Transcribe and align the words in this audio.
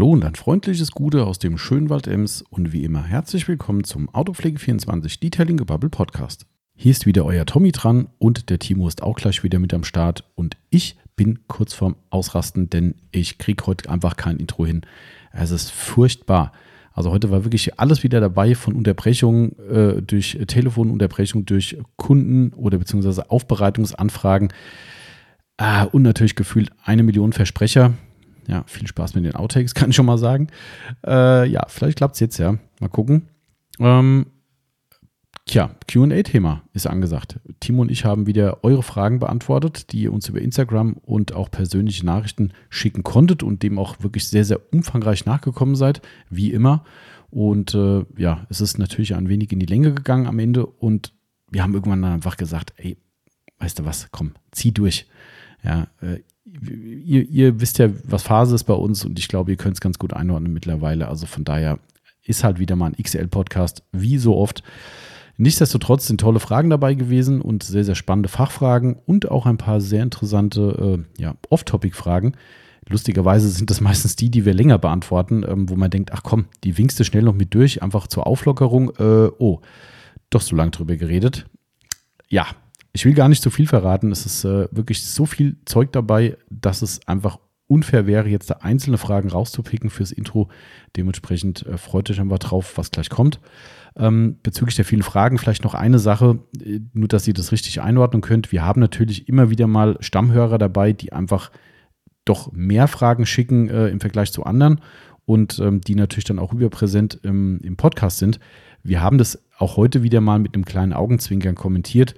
Hallo 0.00 0.12
und 0.12 0.24
ein 0.24 0.34
freundliches 0.34 0.92
Gute 0.92 1.26
aus 1.26 1.38
dem 1.38 1.58
schönen 1.58 1.90
Wald 1.90 2.06
Ems 2.06 2.40
und 2.48 2.72
wie 2.72 2.84
immer 2.84 3.04
herzlich 3.04 3.46
willkommen 3.48 3.84
zum 3.84 4.08
Autopflege24 4.08 5.20
Detailing 5.20 5.58
Gebubble 5.58 5.90
Podcast. 5.90 6.46
Hier 6.74 6.90
ist 6.90 7.04
wieder 7.04 7.26
euer 7.26 7.44
Tommy 7.44 7.70
dran 7.70 8.08
und 8.16 8.48
der 8.48 8.58
Timo 8.58 8.88
ist 8.88 9.02
auch 9.02 9.16
gleich 9.16 9.42
wieder 9.42 9.58
mit 9.58 9.74
am 9.74 9.84
Start 9.84 10.24
und 10.36 10.56
ich 10.70 10.96
bin 11.16 11.40
kurz 11.48 11.74
vorm 11.74 11.96
Ausrasten, 12.08 12.70
denn 12.70 12.94
ich 13.10 13.36
kriege 13.36 13.66
heute 13.66 13.90
einfach 13.90 14.16
kein 14.16 14.38
Intro 14.38 14.64
hin. 14.64 14.86
Es 15.32 15.50
ist 15.50 15.70
furchtbar. 15.70 16.52
Also 16.94 17.10
heute 17.10 17.30
war 17.30 17.44
wirklich 17.44 17.78
alles 17.78 18.02
wieder 18.02 18.20
dabei 18.20 18.54
von 18.54 18.74
Unterbrechungen 18.74 19.54
äh, 19.68 20.00
durch 20.00 20.38
Telefonunterbrechung, 20.46 21.44
durch 21.44 21.76
Kunden 21.96 22.54
oder 22.54 22.78
beziehungsweise 22.78 23.30
Aufbereitungsanfragen. 23.30 24.50
Ah, 25.58 25.82
und 25.82 26.00
natürlich 26.00 26.36
gefühlt 26.36 26.70
eine 26.82 27.02
Million 27.02 27.34
Versprecher. 27.34 27.92
Ja, 28.50 28.64
viel 28.66 28.86
Spaß 28.86 29.14
mit 29.14 29.24
den 29.24 29.36
Outtakes, 29.36 29.74
kann 29.74 29.90
ich 29.90 29.96
schon 29.96 30.06
mal 30.06 30.18
sagen. 30.18 30.48
Äh, 31.06 31.48
ja, 31.48 31.64
vielleicht 31.68 31.98
klappt 31.98 32.14
es 32.14 32.20
jetzt 32.20 32.38
ja. 32.38 32.56
Mal 32.80 32.88
gucken. 32.88 33.28
Ähm, 33.78 34.26
Tja, 35.50 35.74
QA-Thema 35.88 36.62
ist 36.74 36.86
angesagt. 36.86 37.40
Timo 37.58 37.82
und 37.82 37.90
ich 37.90 38.04
haben 38.04 38.28
wieder 38.28 38.62
eure 38.62 38.84
Fragen 38.84 39.18
beantwortet, 39.18 39.90
die 39.90 40.02
ihr 40.02 40.12
uns 40.12 40.28
über 40.28 40.40
Instagram 40.40 40.92
und 41.02 41.32
auch 41.32 41.50
persönliche 41.50 42.06
Nachrichten 42.06 42.52
schicken 42.68 43.02
konntet 43.02 43.42
und 43.42 43.64
dem 43.64 43.76
auch 43.76 43.96
wirklich 44.00 44.28
sehr, 44.28 44.44
sehr 44.44 44.60
umfangreich 44.72 45.26
nachgekommen 45.26 45.74
seid, 45.74 46.02
wie 46.28 46.52
immer. 46.52 46.84
Und 47.30 47.74
äh, 47.74 48.04
ja, 48.16 48.46
es 48.48 48.60
ist 48.60 48.78
natürlich 48.78 49.16
ein 49.16 49.28
wenig 49.28 49.50
in 49.50 49.58
die 49.58 49.66
Länge 49.66 49.92
gegangen 49.92 50.28
am 50.28 50.38
Ende 50.38 50.66
und 50.66 51.14
wir 51.50 51.64
haben 51.64 51.74
irgendwann 51.74 52.02
dann 52.02 52.12
einfach 52.12 52.36
gesagt, 52.36 52.72
ey, 52.76 52.96
weißt 53.58 53.80
du 53.80 53.84
was, 53.84 54.08
komm, 54.12 54.34
zieh 54.52 54.70
durch. 54.70 55.08
Ja, 55.64 55.88
äh, 56.00 56.20
ihr, 56.62 57.28
ihr 57.28 57.60
wisst 57.60 57.78
ja, 57.78 57.88
was 58.04 58.22
Phase 58.22 58.54
ist 58.54 58.64
bei 58.64 58.74
uns 58.74 59.04
und 59.04 59.18
ich 59.18 59.28
glaube, 59.28 59.50
ihr 59.50 59.56
könnt 59.56 59.74
es 59.74 59.80
ganz 59.80 59.98
gut 59.98 60.12
einordnen 60.12 60.52
mittlerweile. 60.52 61.08
Also 61.08 61.26
von 61.26 61.44
daher 61.44 61.78
ist 62.24 62.44
halt 62.44 62.58
wieder 62.58 62.76
mal 62.76 62.92
ein 62.92 63.02
XL-Podcast, 63.02 63.82
wie 63.92 64.18
so 64.18 64.36
oft. 64.36 64.62
Nichtsdestotrotz 65.36 66.06
sind 66.06 66.20
tolle 66.20 66.38
Fragen 66.38 66.68
dabei 66.68 66.94
gewesen 66.94 67.40
und 67.40 67.62
sehr, 67.62 67.84
sehr 67.84 67.94
spannende 67.94 68.28
Fachfragen 68.28 68.96
und 69.06 69.30
auch 69.30 69.46
ein 69.46 69.56
paar 69.56 69.80
sehr 69.80 70.02
interessante 70.02 71.06
äh, 71.18 71.22
ja, 71.22 71.34
Off-Topic-Fragen. 71.48 72.36
Lustigerweise 72.88 73.48
sind 73.48 73.70
das 73.70 73.80
meistens 73.80 74.16
die, 74.16 74.30
die 74.30 74.44
wir 74.44 74.52
länger 74.52 74.78
beantworten, 74.78 75.44
ähm, 75.48 75.68
wo 75.70 75.76
man 75.76 75.90
denkt, 75.90 76.12
ach 76.12 76.22
komm, 76.22 76.46
die 76.64 76.76
winkst 76.76 77.00
du 77.00 77.04
schnell 77.04 77.22
noch 77.22 77.34
mit 77.34 77.54
durch, 77.54 77.82
einfach 77.82 78.06
zur 78.06 78.26
Auflockerung. 78.26 78.90
Äh, 78.98 79.30
oh, 79.38 79.60
doch 80.28 80.42
so 80.42 80.56
lange 80.56 80.72
drüber 80.72 80.96
geredet. 80.96 81.46
Ja, 82.28 82.46
ich 82.92 83.04
will 83.04 83.14
gar 83.14 83.28
nicht 83.28 83.42
so 83.42 83.50
viel 83.50 83.66
verraten. 83.66 84.10
Es 84.10 84.26
ist 84.26 84.44
äh, 84.44 84.68
wirklich 84.70 85.04
so 85.04 85.26
viel 85.26 85.56
Zeug 85.64 85.92
dabei, 85.92 86.36
dass 86.48 86.82
es 86.82 87.06
einfach 87.06 87.38
unfair 87.66 88.06
wäre, 88.06 88.28
jetzt 88.28 88.50
da 88.50 88.54
einzelne 88.60 88.98
Fragen 88.98 89.30
rauszupicken 89.30 89.90
fürs 89.90 90.10
Intro. 90.10 90.48
Dementsprechend 90.96 91.64
äh, 91.66 91.78
freut 91.78 92.10
euch 92.10 92.20
einfach 92.20 92.40
drauf, 92.40 92.76
was 92.76 92.90
gleich 92.90 93.10
kommt. 93.10 93.38
Ähm, 93.96 94.38
bezüglich 94.42 94.74
der 94.74 94.84
vielen 94.84 95.02
Fragen 95.02 95.38
vielleicht 95.38 95.62
noch 95.62 95.74
eine 95.74 96.00
Sache, 96.00 96.40
äh, 96.60 96.80
nur 96.92 97.06
dass 97.06 97.28
ihr 97.28 97.34
das 97.34 97.52
richtig 97.52 97.80
einordnen 97.80 98.22
könnt. 98.22 98.50
Wir 98.50 98.64
haben 98.64 98.80
natürlich 98.80 99.28
immer 99.28 99.50
wieder 99.50 99.68
mal 99.68 99.96
Stammhörer 100.00 100.58
dabei, 100.58 100.92
die 100.92 101.12
einfach 101.12 101.52
doch 102.24 102.50
mehr 102.52 102.88
Fragen 102.88 103.24
schicken 103.24 103.68
äh, 103.68 103.88
im 103.88 104.00
Vergleich 104.00 104.32
zu 104.32 104.44
anderen 104.44 104.80
und 105.24 105.60
ähm, 105.60 105.80
die 105.80 105.94
natürlich 105.94 106.24
dann 106.24 106.40
auch 106.40 106.52
überpräsent 106.52 107.20
im, 107.22 107.60
im 107.62 107.76
Podcast 107.76 108.18
sind. 108.18 108.40
Wir 108.82 109.00
haben 109.00 109.18
das 109.18 109.44
auch 109.58 109.76
heute 109.76 110.02
wieder 110.02 110.20
mal 110.20 110.40
mit 110.40 110.54
einem 110.54 110.64
kleinen 110.64 110.92
Augenzwinkern 110.92 111.54
kommentiert. 111.54 112.14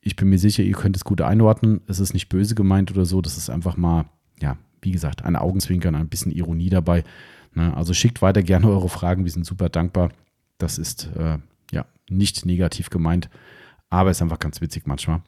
Ich 0.00 0.16
bin 0.16 0.28
mir 0.28 0.38
sicher, 0.38 0.62
ihr 0.62 0.74
könnt 0.74 0.96
es 0.96 1.04
gut 1.04 1.20
einordnen. 1.20 1.80
Es 1.86 2.00
ist 2.00 2.14
nicht 2.14 2.28
böse 2.28 2.54
gemeint 2.54 2.90
oder 2.90 3.04
so. 3.04 3.20
Das 3.20 3.36
ist 3.36 3.50
einfach 3.50 3.76
mal, 3.76 4.06
ja, 4.40 4.56
wie 4.82 4.92
gesagt, 4.92 5.24
ein 5.24 5.36
Augenzwinkern, 5.36 5.94
ein 5.94 6.08
bisschen 6.08 6.32
Ironie 6.32 6.70
dabei. 6.70 7.04
Ne? 7.54 7.76
Also 7.76 7.92
schickt 7.92 8.22
weiter 8.22 8.42
gerne 8.42 8.68
eure 8.68 8.88
Fragen. 8.88 9.24
Wir 9.24 9.32
sind 9.32 9.44
super 9.44 9.68
dankbar. 9.68 10.10
Das 10.58 10.78
ist 10.78 11.10
äh, 11.16 11.38
ja 11.72 11.86
nicht 12.08 12.46
negativ 12.46 12.90
gemeint, 12.90 13.28
aber 13.88 14.10
ist 14.10 14.22
einfach 14.22 14.38
ganz 14.38 14.60
witzig 14.60 14.86
manchmal. 14.86 15.22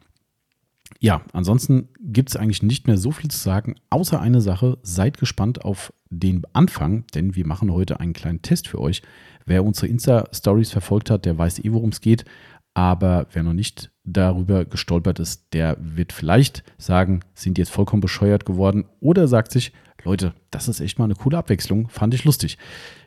Ja, 0.99 1.21
ansonsten 1.33 1.89
gibt 1.99 2.29
es 2.29 2.35
eigentlich 2.35 2.61
nicht 2.61 2.87
mehr 2.87 2.97
so 2.97 3.11
viel 3.11 3.31
zu 3.31 3.37
sagen, 3.37 3.75
außer 3.89 4.19
eine 4.19 4.41
Sache. 4.41 4.77
Seid 4.83 5.17
gespannt 5.17 5.65
auf 5.65 5.93
den 6.09 6.43
Anfang, 6.53 7.05
denn 7.13 7.35
wir 7.35 7.47
machen 7.47 7.71
heute 7.71 7.99
einen 7.99 8.13
kleinen 8.13 8.41
Test 8.41 8.67
für 8.67 8.79
euch. 8.79 9.01
Wer 9.45 9.65
unsere 9.65 9.87
Insta-Stories 9.87 10.71
verfolgt 10.71 11.09
hat, 11.09 11.25
der 11.25 11.37
weiß 11.37 11.59
eh, 11.59 11.71
worum 11.71 11.89
es 11.89 12.01
geht. 12.01 12.25
Aber 12.73 13.27
wer 13.31 13.43
noch 13.43 13.53
nicht 13.53 13.91
darüber 14.03 14.65
gestolpert 14.65 15.19
ist, 15.19 15.47
der 15.53 15.77
wird 15.79 16.11
vielleicht 16.11 16.63
sagen, 16.77 17.21
sind 17.33 17.57
jetzt 17.57 17.71
vollkommen 17.71 18.01
bescheuert 18.01 18.45
geworden 18.45 18.85
oder 18.99 19.27
sagt 19.27 19.51
sich, 19.51 19.71
Leute, 20.03 20.33
das 20.51 20.67
ist 20.67 20.81
echt 20.81 20.99
mal 20.99 21.05
eine 21.05 21.15
coole 21.15 21.37
Abwechslung, 21.37 21.87
fand 21.89 22.13
ich 22.13 22.25
lustig. 22.25 22.57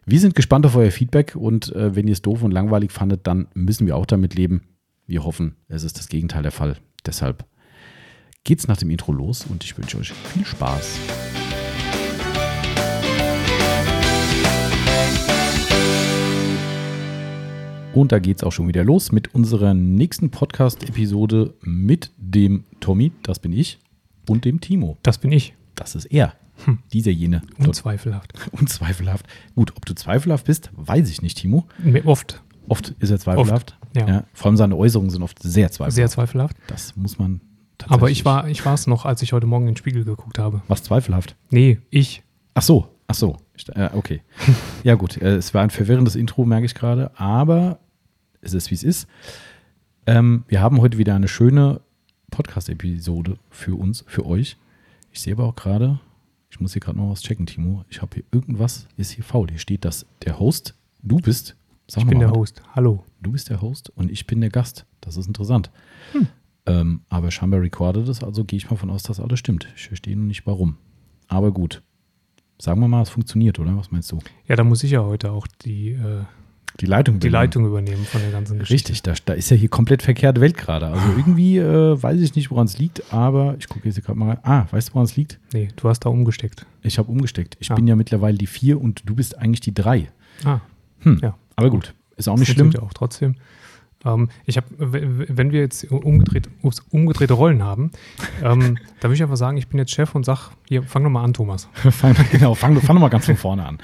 Wir 0.06 0.20
sind 0.20 0.34
gespannt 0.34 0.64
auf 0.64 0.76
euer 0.76 0.90
Feedback 0.90 1.36
und 1.36 1.74
äh, 1.74 1.94
wenn 1.94 2.06
ihr 2.06 2.12
es 2.12 2.22
doof 2.22 2.42
und 2.42 2.52
langweilig 2.52 2.92
fandet, 2.92 3.26
dann 3.26 3.48
müssen 3.54 3.86
wir 3.86 3.96
auch 3.96 4.06
damit 4.06 4.34
leben. 4.34 4.62
Wir 5.06 5.24
hoffen, 5.24 5.56
es 5.68 5.84
ist 5.84 5.98
das 5.98 6.08
Gegenteil 6.08 6.42
der 6.42 6.52
Fall. 6.52 6.76
Deshalb 7.04 7.44
geht's 8.44 8.68
nach 8.68 8.76
dem 8.76 8.90
Intro 8.90 9.12
los 9.12 9.44
und 9.48 9.64
ich 9.64 9.76
wünsche 9.76 9.98
euch 9.98 10.12
viel 10.12 10.46
Spaß. 10.46 11.45
Und 17.96 18.12
da 18.12 18.18
geht's 18.18 18.44
auch 18.44 18.52
schon 18.52 18.68
wieder 18.68 18.84
los 18.84 19.10
mit 19.10 19.34
unserer 19.34 19.72
nächsten 19.72 20.28
Podcast-Episode 20.28 21.54
mit 21.62 22.12
dem 22.18 22.64
Tommy, 22.78 23.10
das 23.22 23.38
bin 23.38 23.54
ich, 23.54 23.78
und 24.28 24.44
dem 24.44 24.60
Timo. 24.60 24.98
Das 25.02 25.16
bin 25.16 25.32
ich. 25.32 25.54
Das 25.76 25.94
ist 25.94 26.04
er. 26.04 26.34
Hm. 26.66 26.80
Dieser 26.92 27.10
jene. 27.10 27.40
Unzweifelhaft. 27.56 28.34
Unzweifelhaft. 28.52 29.24
Gut, 29.54 29.74
ob 29.78 29.86
du 29.86 29.94
zweifelhaft 29.94 30.44
bist, 30.44 30.70
weiß 30.76 31.08
ich 31.08 31.22
nicht, 31.22 31.38
Timo. 31.38 31.64
Oft. 32.04 32.42
Oft 32.68 32.94
ist 32.98 33.08
er 33.08 33.18
zweifelhaft. 33.18 33.78
Oft, 33.80 33.96
ja. 33.96 34.06
ja. 34.06 34.24
Vor 34.34 34.48
allem 34.48 34.58
seine 34.58 34.76
Äußerungen 34.76 35.08
sind 35.08 35.22
oft 35.22 35.42
sehr 35.42 35.70
zweifelhaft. 35.70 35.96
Sehr 35.96 36.10
zweifelhaft. 36.10 36.56
Das 36.66 36.96
muss 36.96 37.18
man 37.18 37.40
tatsächlich. 37.78 37.98
Aber 37.98 38.10
ich 38.10 38.26
war 38.26 38.46
ich 38.46 38.66
es 38.66 38.86
noch, 38.86 39.06
als 39.06 39.22
ich 39.22 39.32
heute 39.32 39.46
Morgen 39.46 39.68
in 39.68 39.72
den 39.72 39.78
Spiegel 39.78 40.04
geguckt 40.04 40.38
habe. 40.38 40.60
Was 40.68 40.82
zweifelhaft? 40.82 41.34
Nee, 41.48 41.78
ich. 41.88 42.22
Ach 42.52 42.60
so, 42.60 42.88
ach 43.06 43.14
so. 43.14 43.38
Äh, 43.74 43.88
okay. 43.94 44.20
ja, 44.84 44.96
gut. 44.96 45.16
Äh, 45.16 45.36
es 45.36 45.54
war 45.54 45.62
ein 45.62 45.70
verwirrendes 45.70 46.14
Intro, 46.14 46.44
merke 46.44 46.66
ich 46.66 46.74
gerade. 46.74 47.10
Aber 47.18 47.78
es 48.46 48.54
ist, 48.54 48.70
wie 48.70 48.74
es 48.74 48.82
ist. 48.82 49.08
Ähm, 50.06 50.44
wir 50.48 50.60
haben 50.60 50.80
heute 50.80 50.98
wieder 50.98 51.14
eine 51.14 51.28
schöne 51.28 51.80
Podcast-Episode 52.30 53.38
für 53.50 53.74
uns, 53.74 54.04
für 54.06 54.24
euch. 54.24 54.56
Ich 55.12 55.20
sehe 55.20 55.34
aber 55.34 55.44
auch 55.44 55.56
gerade, 55.56 56.00
ich 56.50 56.60
muss 56.60 56.72
hier 56.72 56.80
gerade 56.80 56.98
noch 56.98 57.10
was 57.10 57.22
checken, 57.22 57.46
Timo. 57.46 57.84
Ich 57.88 58.00
habe 58.02 58.14
hier 58.14 58.24
irgendwas, 58.32 58.86
ist 58.96 59.10
hier 59.10 59.24
faul. 59.24 59.48
Hier 59.48 59.58
steht, 59.58 59.84
dass 59.84 60.06
der 60.24 60.38
Host, 60.38 60.74
du 61.02 61.16
bist. 61.16 61.56
Sag 61.88 62.02
ich 62.02 62.08
bin 62.08 62.18
der 62.18 62.30
Host. 62.30 62.62
Hallo. 62.74 63.04
Du 63.20 63.32
bist 63.32 63.48
der 63.50 63.60
Host 63.60 63.90
und 63.90 64.10
ich 64.10 64.26
bin 64.26 64.40
der 64.40 64.50
Gast. 64.50 64.86
Das 65.00 65.16
ist 65.16 65.26
interessant. 65.26 65.70
Hm. 66.12 66.28
Ähm, 66.66 67.00
aber 67.08 67.30
scheinbar 67.30 67.60
recorded 67.60 68.08
es, 68.08 68.24
also 68.24 68.44
gehe 68.44 68.56
ich 68.56 68.68
mal 68.70 68.76
von 68.76 68.90
aus, 68.90 69.04
dass 69.04 69.20
alles 69.20 69.38
stimmt. 69.38 69.68
Ich 69.76 69.88
verstehe 69.88 70.16
nur 70.16 70.26
nicht 70.26 70.46
warum. 70.46 70.78
Aber 71.28 71.52
gut. 71.52 71.82
Sagen 72.58 72.80
wir 72.80 72.88
mal, 72.88 73.02
es 73.02 73.10
funktioniert, 73.10 73.58
oder? 73.58 73.76
Was 73.76 73.90
meinst 73.90 74.10
du? 74.10 74.18
Ja, 74.48 74.56
da 74.56 74.64
muss 74.64 74.82
ich 74.82 74.92
ja 74.92 75.04
heute 75.04 75.30
auch 75.30 75.46
die 75.46 75.90
äh, 75.90 76.24
die 76.80 76.86
Leitung 76.86 77.20
die 77.20 77.28
Leitung 77.28 77.64
übernehmen 77.66 78.04
von 78.04 78.20
der 78.20 78.30
ganzen 78.30 78.58
Geschichte. 78.58 78.92
Richtig, 78.92 79.02
da, 79.02 79.14
da 79.24 79.32
ist 79.32 79.50
ja 79.50 79.56
hier 79.56 79.68
komplett 79.68 80.02
verkehrte 80.02 80.40
Welt 80.40 80.56
gerade. 80.56 80.86
Also 80.86 81.08
irgendwie 81.16 81.58
äh, 81.58 82.02
weiß 82.02 82.20
ich 82.20 82.34
nicht, 82.34 82.50
woran 82.50 82.66
es 82.66 82.78
liegt, 82.78 83.12
aber 83.12 83.56
ich 83.58 83.68
gucke 83.68 83.88
jetzt 83.88 84.02
gerade 84.04 84.18
mal 84.18 84.30
rein. 84.30 84.38
Ah, 84.42 84.66
weißt 84.70 84.90
du, 84.90 84.94
woran 84.94 85.06
es 85.06 85.16
liegt? 85.16 85.38
Nee, 85.52 85.68
du 85.76 85.88
hast 85.88 86.00
da 86.00 86.10
umgesteckt. 86.10 86.66
Ich 86.82 86.98
habe 86.98 87.10
umgesteckt. 87.10 87.56
Ich 87.60 87.70
ah. 87.70 87.74
bin 87.74 87.86
ja 87.86 87.96
mittlerweile 87.96 88.36
die 88.36 88.46
vier 88.46 88.80
und 88.80 89.02
du 89.08 89.14
bist 89.14 89.38
eigentlich 89.38 89.60
die 89.60 89.74
drei. 89.74 90.08
Ah. 90.44 90.60
Hm. 91.00 91.18
Ja. 91.22 91.36
Aber 91.56 91.70
gut, 91.70 91.94
ist 92.16 92.28
auch 92.28 92.36
nicht 92.36 92.48
das 92.48 92.54
schlimm. 92.54 92.70
Ja 92.72 92.82
auch 92.82 92.92
trotzdem. 92.92 93.36
Ähm, 94.06 94.28
ich 94.44 94.56
habe, 94.56 94.66
wenn 94.78 95.52
wir 95.52 95.60
jetzt 95.60 95.90
umgedreht, 95.90 96.48
umgedrehte 96.90 97.34
Rollen 97.34 97.62
haben, 97.62 97.90
ähm, 98.42 98.78
da 99.00 99.08
würde 99.08 99.14
ich 99.14 99.22
einfach 99.22 99.36
sagen, 99.36 99.56
ich 99.56 99.68
bin 99.68 99.78
jetzt 99.78 99.92
Chef 99.92 100.14
und 100.14 100.24
sag, 100.24 100.50
hier, 100.68 100.82
fang 100.84 101.02
doch 101.04 101.10
mal 101.10 101.24
an, 101.24 101.34
Thomas. 101.34 101.68
fang, 101.74 102.14
genau, 102.30 102.54
fang, 102.54 102.80
fang 102.80 102.96
doch 102.96 103.02
mal 103.02 103.08
ganz 103.08 103.26
von 103.26 103.36
vorne 103.36 103.66
an. 103.66 103.78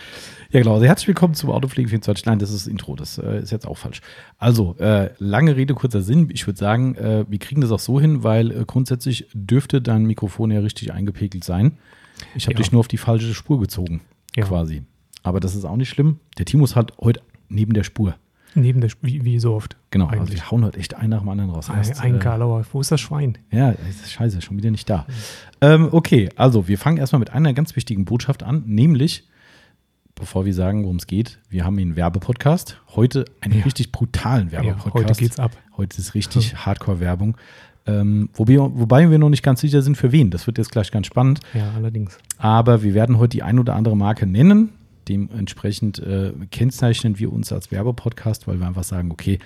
Ja, 0.52 0.60
genau. 0.60 0.74
Also 0.74 0.84
herzlich 0.84 1.08
willkommen 1.08 1.32
zum 1.32 1.50
Autopflege 1.50 1.88
24. 1.88 2.26
Nein, 2.26 2.38
das 2.38 2.50
ist 2.50 2.66
das 2.66 2.66
Intro. 2.66 2.94
Das 2.94 3.16
äh, 3.16 3.40
ist 3.40 3.50
jetzt 3.50 3.66
auch 3.66 3.78
falsch. 3.78 4.02
Also, 4.36 4.76
äh, 4.78 5.08
lange 5.18 5.56
Rede, 5.56 5.72
kurzer 5.72 6.02
Sinn. 6.02 6.28
Ich 6.30 6.46
würde 6.46 6.58
sagen, 6.58 6.94
äh, 6.96 7.24
wir 7.26 7.38
kriegen 7.38 7.62
das 7.62 7.70
auch 7.70 7.78
so 7.78 7.98
hin, 7.98 8.22
weil 8.22 8.50
äh, 8.50 8.64
grundsätzlich 8.66 9.28
dürfte 9.32 9.80
dein 9.80 10.04
Mikrofon 10.04 10.50
ja 10.50 10.60
richtig 10.60 10.92
eingepegelt 10.92 11.42
sein. 11.42 11.78
Ich 12.34 12.44
habe 12.44 12.52
ja. 12.52 12.58
dich 12.58 12.70
nur 12.70 12.80
auf 12.80 12.88
die 12.88 12.98
falsche 12.98 13.32
Spur 13.32 13.60
gezogen, 13.60 14.02
ja. 14.36 14.44
quasi. 14.44 14.82
Aber 15.22 15.40
das 15.40 15.54
ist 15.54 15.64
auch 15.64 15.76
nicht 15.76 15.88
schlimm. 15.88 16.18
Der 16.36 16.44
Timus 16.44 16.76
hat 16.76 16.92
heute 17.00 17.22
neben 17.48 17.72
der 17.72 17.84
Spur. 17.84 18.14
Neben 18.54 18.80
der 18.80 18.90
wie, 19.00 19.24
wie, 19.24 19.38
so 19.38 19.54
oft. 19.54 19.76
Genau, 19.90 20.06
also 20.06 20.20
eigentlich. 20.20 20.40
also 20.40 20.42
wir 20.42 20.50
hauen 20.50 20.64
heute 20.64 20.78
echt 20.78 20.94
einen 20.94 21.10
nach 21.10 21.20
dem 21.20 21.28
anderen 21.28 21.50
raus. 21.50 21.70
Ein, 21.70 21.98
ein 21.98 22.16
äh, 22.16 22.18
Karlauer, 22.18 22.64
wo 22.72 22.80
ist 22.80 22.92
das 22.92 23.00
Schwein? 23.00 23.38
Ja, 23.50 23.70
ist 23.70 24.10
scheiße, 24.10 24.42
schon 24.42 24.56
wieder 24.58 24.70
nicht 24.70 24.88
da. 24.90 25.06
Mhm. 25.08 25.12
Ähm, 25.62 25.88
okay, 25.92 26.28
also 26.36 26.68
wir 26.68 26.78
fangen 26.78 26.98
erstmal 26.98 27.20
mit 27.20 27.30
einer 27.32 27.52
ganz 27.54 27.76
wichtigen 27.76 28.04
Botschaft 28.04 28.42
an, 28.42 28.64
nämlich 28.66 29.24
bevor 30.14 30.44
wir 30.44 30.54
sagen, 30.54 30.84
worum 30.84 30.96
es 30.96 31.06
geht, 31.06 31.38
wir 31.48 31.64
haben 31.64 31.78
einen 31.78 31.96
Werbepodcast. 31.96 32.80
Heute 32.94 33.24
einen 33.40 33.58
ja. 33.58 33.64
richtig 33.64 33.92
brutalen 33.92 34.52
Werbepodcast. 34.52 34.94
Ja, 34.94 35.08
heute 35.08 35.14
geht's 35.14 35.38
ab. 35.38 35.52
Heute 35.76 35.98
ist 35.98 36.14
richtig 36.14 36.54
Hardcore-Werbung. 36.66 37.36
Ähm, 37.86 38.28
wobei, 38.34 38.58
wobei 38.58 39.10
wir 39.10 39.18
noch 39.18 39.30
nicht 39.30 39.42
ganz 39.42 39.60
sicher 39.60 39.82
sind, 39.82 39.96
für 39.96 40.12
wen. 40.12 40.30
Das 40.30 40.46
wird 40.46 40.58
jetzt 40.58 40.70
gleich 40.70 40.90
ganz 40.92 41.06
spannend. 41.06 41.40
Ja, 41.54 41.72
allerdings. 41.74 42.18
Aber 42.38 42.82
wir 42.82 42.94
werden 42.94 43.18
heute 43.18 43.30
die 43.30 43.42
ein 43.42 43.58
oder 43.58 43.74
andere 43.74 43.96
Marke 43.96 44.26
nennen. 44.26 44.70
Dementsprechend 45.08 45.98
äh, 45.98 46.32
kennzeichnen 46.50 47.18
wir 47.18 47.32
uns 47.32 47.52
als 47.52 47.70
Werbepodcast, 47.70 48.46
weil 48.46 48.58
wir 48.58 48.66
einfach 48.66 48.84
sagen, 48.84 49.10
okay, 49.10 49.38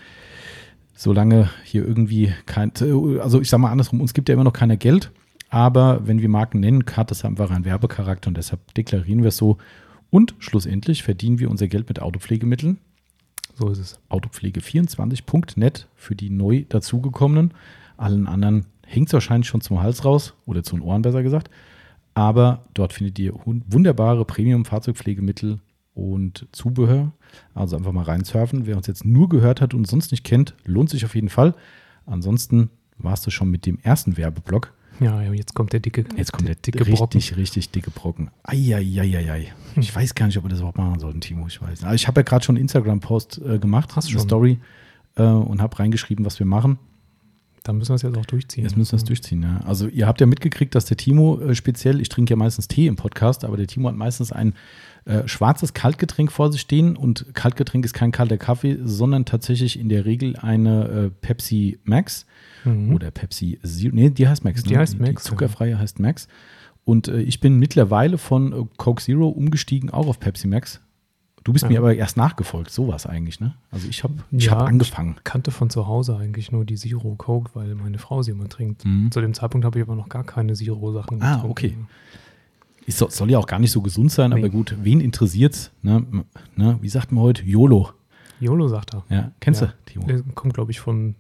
solange 0.95 1.51
hier 1.65 1.87
irgendwie 1.87 2.33
kein, 2.47 2.73
also 3.21 3.41
ich 3.41 3.51
sage 3.51 3.61
mal 3.61 3.71
andersrum, 3.71 4.01
uns 4.01 4.15
gibt 4.15 4.29
ja 4.29 4.35
immer 4.35 4.45
noch 4.45 4.53
keiner 4.53 4.77
Geld, 4.77 5.11
aber 5.49 6.07
wenn 6.07 6.21
wir 6.21 6.29
Marken 6.29 6.61
nennen, 6.61 6.85
hat 6.97 7.11
das 7.11 7.25
einfach 7.25 7.51
einen 7.51 7.65
Werbecharakter 7.65 8.29
und 8.29 8.37
deshalb 8.37 8.75
deklarieren 8.75 9.23
wir 9.23 9.29
es 9.29 9.37
so. 9.37 9.59
Und 10.11 10.35
schlussendlich 10.39 11.03
verdienen 11.03 11.39
wir 11.39 11.51
unser 11.51 11.69
Geld 11.69 11.89
mit 11.89 12.01
Autopflegemitteln. 12.01 12.79
So 13.55 13.69
ist 13.69 13.79
es. 13.79 13.99
Autopflege24.net 14.11 15.89
für 15.95 16.15
die 16.15 16.31
neu 16.31 16.65
dazugekommenen. 16.69 17.53
Allen 17.97 18.27
anderen 18.27 18.67
hängt 18.87 19.09
es 19.09 19.13
wahrscheinlich 19.15 19.49
schon 19.49 19.61
zum 19.61 19.83
Hals 19.83 20.05
raus 20.05 20.35
oder 20.47 20.63
zu 20.63 20.77
den 20.77 20.83
Ohren 20.83 21.03
besser 21.03 21.23
gesagt. 21.23 21.51
Aber 22.17 22.65
dort 22.73 22.95
findet 22.95 23.19
ihr 23.19 23.35
wunderbare 23.45 24.25
Premium-Fahrzeugpflegemittel 24.25 25.61
und 25.93 26.49
Zubehör. 26.51 27.13
Also 27.53 27.77
einfach 27.77 27.93
mal 27.93 28.05
reinsurfen. 28.05 28.65
Wer 28.65 28.79
uns 28.79 28.87
jetzt 28.87 29.05
nur 29.05 29.29
gehört 29.29 29.61
hat 29.61 29.75
und 29.75 29.87
sonst 29.87 30.13
nicht 30.13 30.25
kennt, 30.25 30.55
lohnt 30.65 30.89
sich 30.89 31.05
auf 31.05 31.15
jeden 31.15 31.29
Fall. 31.29 31.55
Ansonsten 32.07 32.71
warst 32.97 33.27
du 33.27 33.31
schon 33.31 33.51
mit 33.51 33.67
dem 33.67 33.79
ersten 33.83 34.17
Werbeblock. 34.17 34.73
Ja, 34.99 35.21
jetzt 35.31 35.53
kommt 35.53 35.75
der 35.75 35.81
dicke, 35.81 36.07
jetzt 36.17 36.33
kommt 36.33 36.49
der, 36.49 36.55
dicke 36.55 36.87
richtig, 36.87 37.29
Brocken. 37.29 37.39
richtig 37.39 37.71
dicke 37.71 37.91
Brocken. 37.91 38.31
Eieieiei. 38.45 39.53
Hm. 39.75 39.83
Ich 39.83 39.95
weiß 39.95 40.15
gar 40.15 40.25
nicht, 40.25 40.39
ob 40.39 40.45
wir 40.45 40.49
das 40.49 40.61
überhaupt 40.61 40.79
machen 40.79 40.99
sollten, 40.99 41.21
Timo. 41.21 41.47
Ich 41.47 41.61
weiß. 41.61 41.85
Aber 41.85 41.95
ich 41.95 42.09
habe 42.09 42.21
ja 42.21 42.23
gerade 42.23 42.47
schon 42.47 42.57
einen 42.57 42.63
Instagram-Post 42.63 43.43
äh, 43.45 43.59
gemacht, 43.59 43.95
Hast 43.95 44.09
eine 44.09 44.21
Story 44.21 44.59
äh, 45.17 45.23
und 45.23 45.61
habe 45.61 45.79
reingeschrieben, 45.79 46.25
was 46.25 46.39
wir 46.39 46.47
machen. 46.47 46.79
Dann 47.67 47.79
müssen 47.79 47.91
wir 47.91 47.97
es 47.97 48.03
jetzt 48.03 48.17
auch 48.17 48.27
durchziehen. 48.27 48.63
Jetzt 48.63 48.77
müssen 48.77 48.93
wir 48.93 48.99
es 48.99 49.05
durchziehen, 49.05 49.43
ja. 49.43 49.61
Also 49.67 49.89
ihr 49.89 50.07
habt 50.07 50.21
ja 50.21 50.27
mitgekriegt, 50.27 50.75
dass 50.77 50.85
der 50.85 50.97
Timo 50.97 51.41
äh, 51.41 51.55
speziell, 51.55 52.01
ich 52.01 52.09
trinke 52.09 52.31
ja 52.31 52.37
meistens 52.37 52.69
Tee 52.69 52.87
im 52.87 52.95
Podcast, 52.95 53.45
aber 53.45 53.57
der 53.57 53.67
Timo 53.67 53.89
hat 53.89 53.97
meistens 53.97 54.31
ein 54.31 54.55
äh, 55.05 55.27
schwarzes 55.27 55.75
Kaltgetränk 55.75 56.31
vor 56.31 56.53
sich 56.53 56.61
stehen 56.61 56.97
und 56.97 57.27
Kaltgetränk 57.35 57.85
ist 57.85 57.93
kein 57.93 58.13
kalter 58.13 58.39
Kaffee, 58.39 58.79
sondern 58.85 59.25
tatsächlich 59.25 59.81
in 59.81 59.89
der 59.89 60.05
Regel 60.05 60.37
eine 60.37 60.89
äh, 60.89 61.11
Pepsi 61.11 61.81
Max 61.83 62.27
mhm. 62.65 62.95
oder 62.95 63.11
Pepsi 63.11 63.59
Zero. 63.65 63.95
Nee, 63.95 64.11
die 64.11 64.29
heißt 64.29 64.45
Max. 64.45 64.63
Die 64.63 64.75
ne? 64.75 64.79
heißt 64.79 65.01
Max. 65.01 65.25
Die 65.25 65.29
zuckerfreie 65.31 65.73
ja. 65.73 65.79
heißt 65.79 65.99
Max. 65.99 66.29
Und 66.85 67.09
äh, 67.09 67.21
ich 67.21 67.41
bin 67.41 67.59
mittlerweile 67.59 68.17
von 68.17 68.53
äh, 68.53 68.65
Coke 68.77 69.03
Zero 69.03 69.29
umgestiegen, 69.29 69.91
auch 69.91 70.07
auf 70.07 70.21
Pepsi 70.21 70.47
Max. 70.47 70.81
Du 71.47 71.53
bist 71.53 71.63
ja. 71.63 71.69
mir 71.69 71.79
aber 71.79 71.95
erst 71.95 72.17
nachgefolgt, 72.17 72.73
sowas 72.73 73.07
eigentlich, 73.07 73.39
ne? 73.39 73.55
Also 73.71 73.87
ich 73.87 74.03
habe 74.03 74.15
ich 74.33 74.47
ja, 74.47 74.51
hab 74.51 74.63
angefangen. 74.63 75.15
Ich 75.19 75.23
kannte 75.23 75.53
von 75.53 75.71
zu 75.71 75.87
Hause 75.87 76.17
eigentlich 76.17 76.51
nur 76.51 76.65
die 76.65 76.75
Zero 76.75 77.15
Coke, 77.15 77.53
weil 77.55 77.77
meine 77.77 77.99
Frau 77.99 78.21
sie 78.23 78.33
immer 78.33 78.49
trinkt. 78.49 78.85
Mhm. 78.85 79.13
Zu 79.13 79.21
dem 79.21 79.33
Zeitpunkt 79.33 79.65
habe 79.65 79.79
ich 79.79 79.85
aber 79.85 79.95
noch 79.95 80.09
gar 80.09 80.25
keine 80.25 80.55
Zero-Sachen 80.55 81.23
Ah, 81.23 81.45
okay. 81.45 81.79
Es 82.85 82.99
soll, 82.99 83.13
soll, 83.13 83.31
ja 83.31 83.39
auch 83.39 83.47
gar 83.47 83.61
nicht 83.61 83.71
so 83.71 83.81
gesund 83.81 84.11
sein, 84.11 84.31
nee. 84.31 84.39
aber 84.39 84.49
gut, 84.49 84.75
wen 84.83 85.01
interessiert's? 85.01 85.71
Ne? 85.83 86.05
Ne? 86.57 86.79
Wie 86.81 86.89
sagt 86.89 87.13
man 87.13 87.23
heute? 87.23 87.45
YOLO. 87.45 87.91
YOLO 88.41 88.67
sagt 88.67 88.95
er. 88.95 89.05
Ja, 89.09 89.31
kennst 89.39 89.61
ja. 89.61 89.69
du, 89.69 89.73
Timo? 89.85 90.23
Kommt, 90.35 90.55
glaube 90.55 90.73
ich, 90.73 90.81
von 90.81 91.15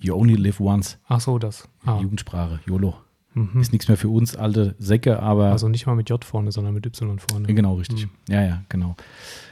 You 0.00 0.16
only 0.16 0.34
live 0.34 0.58
once. 0.58 0.98
Ach 1.06 1.20
so, 1.20 1.38
das. 1.38 1.68
Ah. 1.84 2.00
Jugendsprache, 2.00 2.58
YOLO. 2.66 2.94
Mhm. 3.36 3.60
Ist 3.60 3.72
nichts 3.72 3.86
mehr 3.86 3.98
für 3.98 4.08
uns 4.08 4.34
alte 4.34 4.74
Säcke, 4.78 5.20
aber. 5.20 5.52
Also 5.52 5.68
nicht 5.68 5.86
mal 5.86 5.94
mit 5.94 6.08
J 6.08 6.24
vorne, 6.24 6.50
sondern 6.52 6.72
mit 6.72 6.86
Y 6.86 7.18
vorne. 7.18 7.46
Genau, 7.46 7.74
richtig. 7.74 8.06
Mhm. 8.06 8.32
Ja, 8.32 8.42
ja, 8.42 8.62
genau. 8.70 8.96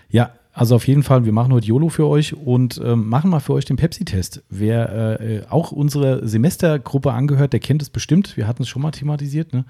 Ja, 0.08 0.30
also 0.54 0.76
auf 0.76 0.88
jeden 0.88 1.02
Fall, 1.02 1.26
wir 1.26 1.32
machen 1.32 1.52
heute 1.52 1.66
YOLO 1.66 1.90
für 1.90 2.06
euch 2.06 2.34
und 2.34 2.80
ähm, 2.82 3.08
machen 3.08 3.30
mal 3.30 3.40
für 3.40 3.52
euch 3.52 3.66
den 3.66 3.76
Pepsi-Test. 3.76 4.42
Wer 4.48 5.20
äh, 5.20 5.42
auch 5.50 5.70
unsere 5.70 6.26
Semestergruppe 6.26 7.12
angehört, 7.12 7.52
der 7.52 7.60
kennt 7.60 7.82
es 7.82 7.90
bestimmt. 7.90 8.36
Wir 8.38 8.46
hatten 8.46 8.62
es 8.62 8.68
schon 8.68 8.80
mal 8.80 8.90
thematisiert, 8.90 9.52
ne? 9.52 9.66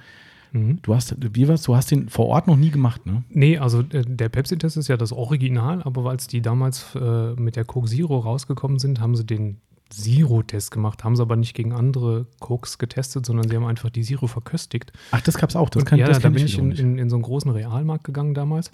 Mhm. 0.52 0.78
Du 0.82 0.94
hast, 0.94 1.17
wie 1.19 1.49
war's? 1.49 1.62
Du 1.62 1.75
hast 1.75 1.90
den 1.90 2.08
vor 2.08 2.26
Ort 2.26 2.46
noch 2.46 2.56
nie 2.56 2.70
gemacht, 2.70 3.06
ne? 3.06 3.25
Nee, 3.31 3.58
also 3.58 3.81
äh, 3.81 4.05
der 4.06 4.28
Pepsi-Test 4.28 4.76
ist 4.76 4.87
ja 4.87 4.96
das 4.96 5.12
Original, 5.12 5.82
aber 5.82 6.05
weil 6.05 6.17
es 6.17 6.28
die 6.28 6.40
damals 6.40 6.94
äh, 6.94 7.32
mit 7.34 7.56
der 7.56 7.64
Coke 7.64 7.88
Zero 7.88 8.19
rausgekommen 8.19 8.78
sind, 8.78 9.00
haben 9.00 9.17
sie 9.17 9.25
den 9.25 9.56
Zero-Test 9.94 10.70
gemacht, 10.70 11.05
haben 11.05 11.17
sie 11.17 11.23
aber 11.23 11.37
nicht 11.37 11.55
gegen 11.55 11.73
andere 11.73 12.26
Cokes 12.41 12.79
getestet, 12.79 13.26
sondern 13.26 13.49
sie 13.49 13.56
haben 13.56 13.64
einfach 13.64 13.91
die 13.91 14.02
Zero 14.02 14.26
verköstigt. 14.26 14.93
Ach, 15.11 15.20
das 15.20 15.37
gab 15.37 15.50
es 15.50 15.56
auch. 15.56 15.70
Das 15.70 15.85
kann, 15.85 15.99
ja, 15.99 16.06
das 16.06 16.20
da 16.20 16.29
bin 16.29 16.44
ich 16.44 16.58
in, 16.58 16.73
in, 16.73 16.99
in, 16.99 17.11
so 17.11 17.17
einen 17.17 17.23
großen 17.23 17.50
Realmarkt 17.50 18.05
gegangen 18.05 18.35
damals 18.35 18.73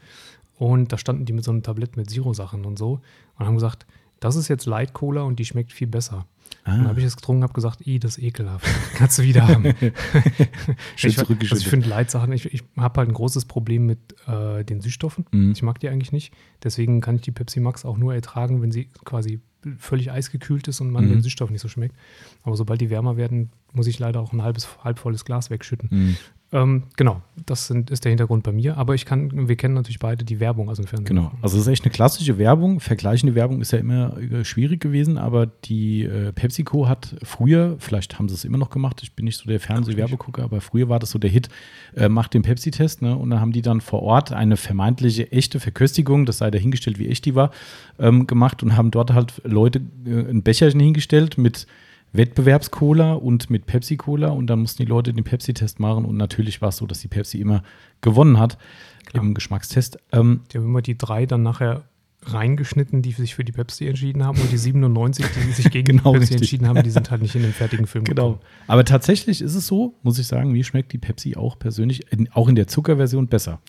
und 0.58 0.92
da 0.92 0.98
standen 0.98 1.24
die 1.24 1.32
mit 1.32 1.44
so 1.44 1.50
einem 1.50 1.62
Tablett 1.62 1.96
mit 1.96 2.10
Zero-Sachen 2.10 2.64
und 2.64 2.78
so 2.78 3.00
und 3.38 3.46
haben 3.46 3.54
gesagt, 3.54 3.86
das 4.20 4.36
ist 4.36 4.48
jetzt 4.48 4.66
Light 4.66 4.92
Cola 4.92 5.22
und 5.22 5.38
die 5.38 5.44
schmeckt 5.44 5.72
viel 5.72 5.86
besser. 5.86 6.26
Ah. 6.64 6.76
Dann 6.76 6.88
habe 6.88 7.00
ich 7.00 7.06
es 7.06 7.16
getrunken, 7.16 7.42
habe 7.42 7.52
gesagt, 7.52 7.86
i, 7.86 7.98
das 7.98 8.18
ist 8.18 8.24
ekelhaft. 8.24 8.66
Kannst 8.94 9.18
du 9.18 9.22
wieder 9.22 9.48
haben. 9.48 9.64
Schön 10.96 11.10
ich, 11.10 11.18
also 11.18 11.56
ich 11.56 11.68
finde 11.68 11.88
Leitsachen, 11.88 12.32
ich, 12.32 12.52
ich 12.52 12.62
habe 12.76 13.00
halt 13.00 13.08
ein 13.08 13.14
großes 13.14 13.46
Problem 13.46 13.86
mit 13.86 13.98
äh, 14.26 14.64
den 14.64 14.80
Süßstoffen. 14.80 15.26
Mhm. 15.30 15.52
Ich 15.52 15.62
mag 15.62 15.80
die 15.80 15.88
eigentlich 15.88 16.12
nicht. 16.12 16.34
Deswegen 16.62 17.00
kann 17.00 17.16
ich 17.16 17.22
die 17.22 17.30
Pepsi 17.30 17.60
Max 17.60 17.84
auch 17.84 17.96
nur 17.96 18.14
ertragen, 18.14 18.60
wenn 18.62 18.72
sie 18.72 18.88
quasi 19.04 19.40
völlig 19.78 20.10
eisgekühlt 20.10 20.68
ist 20.68 20.80
und 20.80 20.90
man 20.90 21.04
mhm. 21.04 21.10
den 21.10 21.22
Süßstoff 21.22 21.50
nicht 21.50 21.60
so 21.60 21.68
schmeckt. 21.68 21.94
Aber 22.42 22.56
sobald 22.56 22.80
die 22.80 22.90
wärmer 22.90 23.16
werden, 23.16 23.50
muss 23.72 23.86
ich 23.86 23.98
leider 23.98 24.20
auch 24.20 24.32
ein 24.32 24.42
halbes, 24.42 24.68
halbvolles 24.82 25.24
Glas 25.24 25.50
wegschütten. 25.50 25.88
Mhm. 25.90 26.16
Ähm, 26.52 26.84
genau, 26.96 27.22
das 27.46 27.68
sind, 27.68 27.90
ist 27.90 28.04
der 28.04 28.10
Hintergrund 28.10 28.42
bei 28.42 28.50
mir. 28.50 28.76
Aber 28.76 28.94
ich 28.94 29.04
kann, 29.04 29.48
wir 29.48 29.54
kennen 29.56 29.74
natürlich 29.74 30.00
beide 30.00 30.24
die 30.24 30.40
Werbung 30.40 30.68
aus 30.68 30.78
dem 30.78 30.86
Fernsehen. 30.86 31.16
Genau, 31.16 31.30
also 31.42 31.56
es 31.56 31.62
ist 31.62 31.68
echt 31.68 31.84
eine 31.84 31.92
klassische 31.92 32.38
Werbung. 32.38 32.80
Vergleichende 32.80 33.36
Werbung 33.36 33.60
ist 33.60 33.70
ja 33.70 33.78
immer 33.78 34.16
äh, 34.18 34.44
schwierig 34.44 34.80
gewesen, 34.80 35.16
aber 35.16 35.46
die 35.46 36.02
äh, 36.02 36.32
PepsiCo 36.32 36.88
hat 36.88 37.14
früher, 37.22 37.76
vielleicht 37.78 38.18
haben 38.18 38.28
sie 38.28 38.34
es 38.34 38.44
immer 38.44 38.58
noch 38.58 38.70
gemacht, 38.70 39.00
ich 39.02 39.14
bin 39.14 39.26
nicht 39.26 39.36
so 39.36 39.48
der 39.48 39.60
Fernsehwerbegucker, 39.60 40.42
aber 40.42 40.60
früher 40.60 40.88
war 40.88 40.98
das 40.98 41.10
so 41.10 41.20
der 41.20 41.30
Hit, 41.30 41.48
äh, 41.94 42.08
macht 42.08 42.34
den 42.34 42.42
Pepsi-Test, 42.42 43.02
ne? 43.02 43.16
Und 43.16 43.30
dann 43.30 43.40
haben 43.40 43.52
die 43.52 43.62
dann 43.62 43.80
vor 43.80 44.02
Ort 44.02 44.32
eine 44.32 44.56
vermeintliche 44.56 45.30
echte 45.30 45.60
Verköstigung, 45.60 46.26
das 46.26 46.38
sei 46.38 46.50
dahingestellt, 46.50 46.98
wie 46.98 47.08
echt 47.08 47.26
die 47.26 47.36
war, 47.36 47.52
ähm, 48.00 48.26
gemacht 48.26 48.62
und 48.64 48.76
haben 48.76 48.90
dort 48.90 49.12
halt 49.12 49.40
Leute 49.44 49.82
äh, 50.04 50.28
ein 50.28 50.42
Becherchen 50.42 50.80
hingestellt 50.80 51.38
mit 51.38 51.68
Wettbewerbscola 52.12 53.12
und 53.14 53.50
mit 53.50 53.66
Pepsi-Cola 53.66 54.28
und 54.28 54.48
dann 54.48 54.60
mussten 54.60 54.82
die 54.82 54.88
Leute 54.88 55.12
den 55.12 55.24
Pepsi-Test 55.24 55.80
machen 55.80 56.04
und 56.04 56.16
natürlich 56.16 56.60
war 56.60 56.70
es 56.70 56.76
so, 56.78 56.86
dass 56.86 57.00
die 57.00 57.08
Pepsi 57.08 57.38
immer 57.38 57.62
gewonnen 58.00 58.38
hat 58.38 58.58
Klar. 59.06 59.24
im 59.24 59.34
Geschmackstest. 59.34 59.98
Ähm, 60.12 60.40
die 60.50 60.58
haben 60.58 60.64
immer 60.64 60.82
die 60.82 60.98
drei 60.98 61.26
dann 61.26 61.42
nachher 61.42 61.84
reingeschnitten, 62.22 63.00
die 63.00 63.12
sich 63.12 63.34
für 63.34 63.44
die 63.44 63.52
Pepsi 63.52 63.86
entschieden 63.86 64.24
haben 64.24 64.38
und 64.38 64.52
die 64.52 64.58
97, 64.58 65.24
die 65.48 65.52
sich 65.52 65.70
gegen 65.70 65.84
genau, 65.96 66.12
Pepsi 66.12 66.18
richtig. 66.18 66.36
entschieden 66.36 66.68
haben, 66.68 66.82
die 66.82 66.90
sind 66.90 67.10
halt 67.10 67.22
nicht 67.22 67.34
in 67.34 67.42
den 67.42 67.52
fertigen 67.52 67.86
Film 67.86 68.04
genau. 68.04 68.32
gekommen. 68.32 68.44
Aber 68.66 68.84
tatsächlich 68.84 69.40
ist 69.40 69.54
es 69.54 69.66
so, 69.66 69.94
muss 70.02 70.18
ich 70.18 70.26
sagen, 70.26 70.52
mir 70.52 70.64
schmeckt 70.64 70.92
die 70.92 70.98
Pepsi 70.98 71.36
auch 71.36 71.58
persönlich, 71.58 72.12
in, 72.12 72.30
auch 72.32 72.48
in 72.48 72.56
der 72.56 72.66
Zuckerversion 72.66 73.28
besser, 73.28 73.60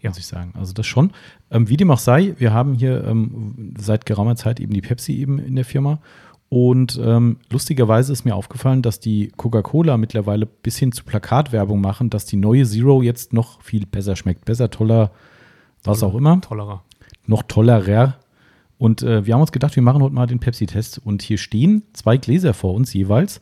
ja. 0.00 0.10
muss 0.10 0.18
ich 0.18 0.26
sagen. 0.26 0.52
Also 0.54 0.74
das 0.74 0.86
schon. 0.86 1.12
Ähm, 1.50 1.68
wie 1.68 1.78
dem 1.78 1.90
auch 1.90 1.98
sei, 1.98 2.34
wir 2.38 2.52
haben 2.52 2.74
hier 2.74 3.04
ähm, 3.04 3.74
seit 3.78 4.04
geraumer 4.04 4.36
Zeit 4.36 4.60
eben 4.60 4.74
die 4.74 4.82
Pepsi 4.82 5.14
eben 5.14 5.38
in 5.38 5.56
der 5.56 5.64
Firma 5.64 6.00
und 6.54 7.00
ähm, 7.02 7.38
lustigerweise 7.50 8.12
ist 8.12 8.24
mir 8.24 8.36
aufgefallen, 8.36 8.80
dass 8.80 9.00
die 9.00 9.32
Coca-Cola 9.36 9.96
mittlerweile 9.96 10.46
bis 10.46 10.76
hin 10.76 10.92
zu 10.92 11.02
Plakatwerbung 11.02 11.80
machen, 11.80 12.10
dass 12.10 12.26
die 12.26 12.36
neue 12.36 12.64
Zero 12.64 13.02
jetzt 13.02 13.32
noch 13.32 13.60
viel 13.60 13.86
besser 13.86 14.14
schmeckt. 14.14 14.44
Besser, 14.44 14.70
toller, 14.70 15.10
was 15.82 16.04
auch 16.04 16.14
immer. 16.14 16.40
Tollerer. 16.42 16.84
Noch 17.26 17.42
tollerer. 17.42 18.18
Und 18.78 19.02
äh, 19.02 19.26
wir 19.26 19.34
haben 19.34 19.40
uns 19.40 19.50
gedacht, 19.50 19.74
wir 19.74 19.82
machen 19.82 20.00
heute 20.00 20.14
mal 20.14 20.28
den 20.28 20.38
Pepsi-Test. 20.38 21.00
Und 21.04 21.22
hier 21.22 21.38
stehen 21.38 21.82
zwei 21.92 22.18
Gläser 22.18 22.54
vor 22.54 22.74
uns 22.74 22.94
jeweils. 22.94 23.40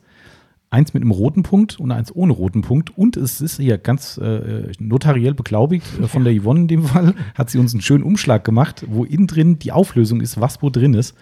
Eins 0.71 0.95
mit 0.95 1.03
einem 1.03 1.11
roten 1.11 1.43
Punkt 1.43 1.79
und 1.79 1.91
eins 1.91 2.15
ohne 2.15 2.33
roten 2.33 2.63
Punkt. 2.63 2.97
Und 2.97 3.15
es 3.15 3.41
ist 3.41 3.57
hier 3.57 3.77
ganz 3.77 4.17
äh, 4.17 4.71
notariell 4.79 5.35
beglaubigt 5.35 5.85
äh, 5.99 6.07
von 6.07 6.23
der 6.23 6.33
Yvonne 6.33 6.61
in 6.61 6.67
dem 6.67 6.83
Fall. 6.85 7.13
Hat 7.35 7.51
sie 7.51 7.59
uns 7.59 7.75
einen 7.75 7.81
schönen 7.81 8.03
Umschlag 8.03 8.43
gemacht, 8.43 8.83
wo 8.89 9.03
innen 9.03 9.27
drin 9.27 9.59
die 9.59 9.71
Auflösung 9.71 10.19
ist, 10.19 10.41
was 10.41 10.63
wo 10.63 10.71
drin 10.71 10.95
ist. 10.95 11.15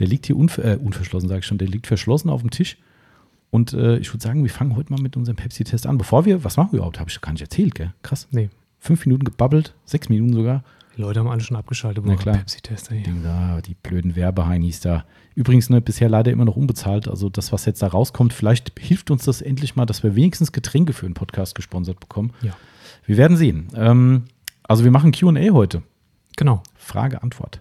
Der 0.00 0.06
liegt 0.06 0.26
hier 0.26 0.36
unver 0.36 0.64
äh, 0.64 0.76
unverschlossen, 0.76 1.28
sage 1.28 1.40
ich 1.40 1.46
schon, 1.46 1.58
der 1.58 1.68
liegt 1.68 1.86
verschlossen 1.86 2.30
auf 2.30 2.40
dem 2.40 2.50
Tisch. 2.50 2.78
Und 3.50 3.72
äh, 3.72 3.98
ich 3.98 4.12
würde 4.12 4.22
sagen, 4.22 4.42
wir 4.42 4.50
fangen 4.50 4.76
heute 4.76 4.92
mal 4.92 5.00
mit 5.00 5.16
unserem 5.16 5.36
Pepsi-Test 5.36 5.86
an. 5.86 5.98
Bevor 5.98 6.24
wir, 6.24 6.42
was 6.44 6.56
machen 6.56 6.72
wir 6.72 6.78
überhaupt? 6.78 6.98
Habe 6.98 7.10
ich 7.10 7.20
gar 7.20 7.32
nicht 7.32 7.42
erzählt, 7.42 7.74
gell? 7.74 7.92
Krass. 8.02 8.28
Nee. 8.30 8.48
Fünf 8.78 9.04
Minuten 9.06 9.24
gebabbelt, 9.24 9.74
sechs 9.84 10.08
Minuten 10.08 10.32
sogar. 10.32 10.64
Die 10.96 11.02
Leute 11.02 11.20
haben 11.20 11.28
alle 11.28 11.40
schon 11.40 11.56
abgeschaltet, 11.56 12.04
Na 12.06 12.16
klar. 12.16 12.36
Pepsi-Tester 12.36 12.94
hier. 12.94 13.12
Da, 13.22 13.60
die 13.60 13.74
blöden 13.74 14.16
Werbeheinis 14.16 14.80
da. 14.80 15.04
Übrigens, 15.34 15.68
ne, 15.68 15.80
bisher 15.80 16.08
leider 16.08 16.30
immer 16.32 16.44
noch 16.44 16.56
unbezahlt. 16.56 17.08
Also 17.08 17.28
das, 17.28 17.52
was 17.52 17.64
jetzt 17.64 17.82
da 17.82 17.88
rauskommt, 17.88 18.32
vielleicht 18.32 18.72
hilft 18.78 19.10
uns 19.10 19.24
das 19.24 19.42
endlich 19.42 19.76
mal, 19.76 19.86
dass 19.86 20.02
wir 20.02 20.14
wenigstens 20.16 20.52
Getränke 20.52 20.92
für 20.92 21.06
einen 21.06 21.14
Podcast 21.14 21.54
gesponsert 21.54 22.00
bekommen. 22.00 22.32
Ja. 22.42 22.56
Wir 23.06 23.16
werden 23.16 23.36
sehen. 23.36 23.68
Ähm, 23.74 24.24
also 24.62 24.84
wir 24.84 24.90
machen 24.90 25.12
QA 25.12 25.52
heute. 25.52 25.82
Genau. 26.36 26.62
Frage, 26.76 27.22
Antwort. 27.22 27.60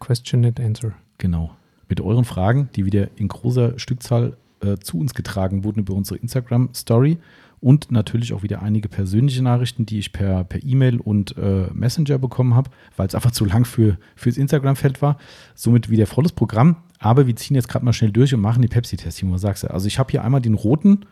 Question 0.00 0.44
and 0.44 0.60
Answer. 0.60 0.92
Genau. 1.18 1.50
Mit 1.88 2.00
euren 2.00 2.24
Fragen, 2.24 2.68
die 2.76 2.84
wieder 2.84 3.08
in 3.16 3.28
großer 3.28 3.78
Stückzahl 3.78 4.36
äh, 4.60 4.76
zu 4.78 4.98
uns 4.98 5.14
getragen 5.14 5.64
wurden 5.64 5.80
über 5.80 5.94
unsere 5.94 6.18
Instagram-Story 6.18 7.18
und 7.60 7.90
natürlich 7.90 8.32
auch 8.32 8.42
wieder 8.42 8.62
einige 8.62 8.88
persönliche 8.88 9.42
Nachrichten, 9.42 9.86
die 9.86 9.98
ich 9.98 10.12
per 10.12 10.46
E-Mail 10.62 10.96
e 10.96 11.00
und 11.02 11.36
äh, 11.36 11.68
Messenger 11.72 12.18
bekommen 12.18 12.54
habe, 12.54 12.70
weil 12.96 13.08
es 13.08 13.14
einfach 13.14 13.32
zu 13.32 13.44
lang 13.44 13.64
für 13.64 13.98
fürs 14.14 14.36
Instagram-Feld 14.36 15.02
war. 15.02 15.18
Somit 15.54 15.90
wieder 15.90 16.06
volles 16.06 16.32
Programm. 16.32 16.76
Aber 16.98 17.26
wir 17.26 17.36
ziehen 17.36 17.54
jetzt 17.54 17.68
gerade 17.68 17.84
mal 17.84 17.92
schnell 17.92 18.10
durch 18.10 18.34
und 18.34 18.40
machen 18.40 18.62
die 18.62 18.68
Pepsi-Tests, 18.68 19.22
was 19.24 19.40
sagst 19.40 19.62
du? 19.64 19.70
Also 19.70 19.86
ich 19.86 19.98
habe 19.98 20.10
hier 20.10 20.24
einmal 20.24 20.40
den 20.40 20.54
roten. 20.54 21.06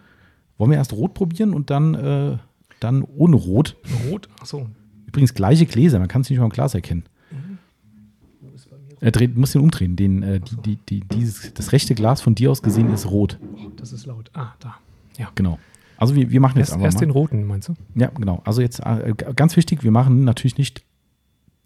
Wollen 0.59 0.71
wir 0.71 0.79
erst 0.79 0.93
rot 0.93 1.15
probieren 1.15 1.53
und 1.53 1.71
dann, 1.71 1.95
äh, 1.95 2.39
dann 2.81 3.03
ohne 3.03 3.37
Rot? 3.37 3.77
Rot? 4.09 4.29
Achso. 4.41 4.69
Übrigens 5.07 5.35
gleiche 5.35 5.67
Gläser, 5.67 5.99
man 5.99 6.09
kann 6.09 6.23
es 6.23 6.31
nicht 6.31 6.39
mal 6.39 6.45
im 6.47 6.51
Glas 6.51 6.75
erkennen. 6.75 7.05
Er 9.07 9.13
dreht, 9.13 9.37
muss 9.37 9.53
den 9.53 9.63
umdrehen. 9.63 9.95
Den, 9.95 10.23
äh, 10.23 10.41
die, 10.41 10.57
die, 10.57 10.77
die, 10.77 11.01
dieses, 11.01 11.55
das 11.55 11.71
rechte 11.73 11.95
Glas 11.95 12.21
von 12.21 12.35
dir 12.35 12.51
aus 12.51 12.61
gesehen 12.61 12.93
ist 12.93 13.07
rot. 13.09 13.39
Oh, 13.57 13.71
das 13.77 13.93
ist 13.93 14.05
laut. 14.07 14.31
Ah, 14.35 14.55
da. 14.59 14.75
Ja. 15.17 15.29
Genau. 15.37 15.59
Also 15.97 16.15
wir, 16.17 16.31
wir 16.31 16.41
machen 16.41 16.59
jetzt 16.59 16.71
Erst, 16.71 16.73
einfach 16.75 16.87
erst 16.87 16.97
mal. 16.99 17.07
den 17.07 17.11
roten, 17.11 17.45
meinst 17.47 17.69
du? 17.69 17.75
Ja, 17.95 18.09
genau. 18.09 18.43
Also 18.45 18.61
jetzt 18.61 18.81
äh, 18.81 19.15
ganz 19.37 19.57
wichtig, 19.57 19.85
wir 19.85 19.93
machen 19.93 20.25
natürlich 20.25 20.59
nicht 20.59 20.83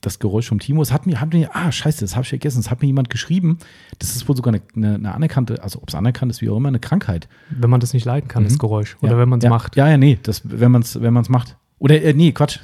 das 0.03 0.19
Geräusch 0.19 0.49
vom 0.49 0.61
Timo. 0.61 0.83
Es 0.83 0.93
hat 0.93 1.07
mir, 1.07 1.21
hat 1.21 1.33
mir, 1.33 1.51
ah, 1.55 1.73
scheiße, 1.73 2.01
das 2.01 2.15
habe 2.15 2.23
ich 2.25 2.29
vergessen. 2.29 2.61
Es 2.61 2.71
hat 2.71 2.81
mir 2.83 2.87
jemand 2.87 3.11
geschrieben. 3.11 3.59
Das 3.99 4.15
ist 4.15 4.29
wohl 4.29 4.37
sogar 4.37 4.55
eine, 4.55 4.63
eine, 4.77 4.95
eine 4.97 5.15
anerkannte, 5.15 5.63
also 5.63 5.81
ob 5.83 5.89
es 5.89 5.95
anerkannt 5.95 6.31
ist, 6.31 6.43
wie 6.43 6.49
auch 6.51 6.57
immer, 6.59 6.69
eine 6.69 6.79
Krankheit. 6.79 7.29
Wenn 7.51 7.71
man 7.71 7.81
das 7.81 7.93
nicht 7.95 8.05
leiden 8.05 8.29
kann, 8.29 8.43
Mhm. 8.45 8.49
das 8.49 8.59
Geräusch. 8.59 8.97
Oder 9.01 9.13
ja. 9.13 9.19
wenn 9.19 9.29
man 9.31 9.39
es 9.39 9.45
ja. 9.45 9.51
macht. 9.51 9.77
Ja, 9.77 9.89
ja, 9.89 9.97
nee, 9.97 10.19
das, 10.23 10.43
wenn 10.45 10.71
man 10.73 10.83
es 10.83 11.01
wenn 11.01 11.13
man's 11.15 11.29
macht. 11.31 11.57
Oder, 11.79 12.03
äh, 12.03 12.13
nee, 12.13 12.33
Quatsch. 12.33 12.61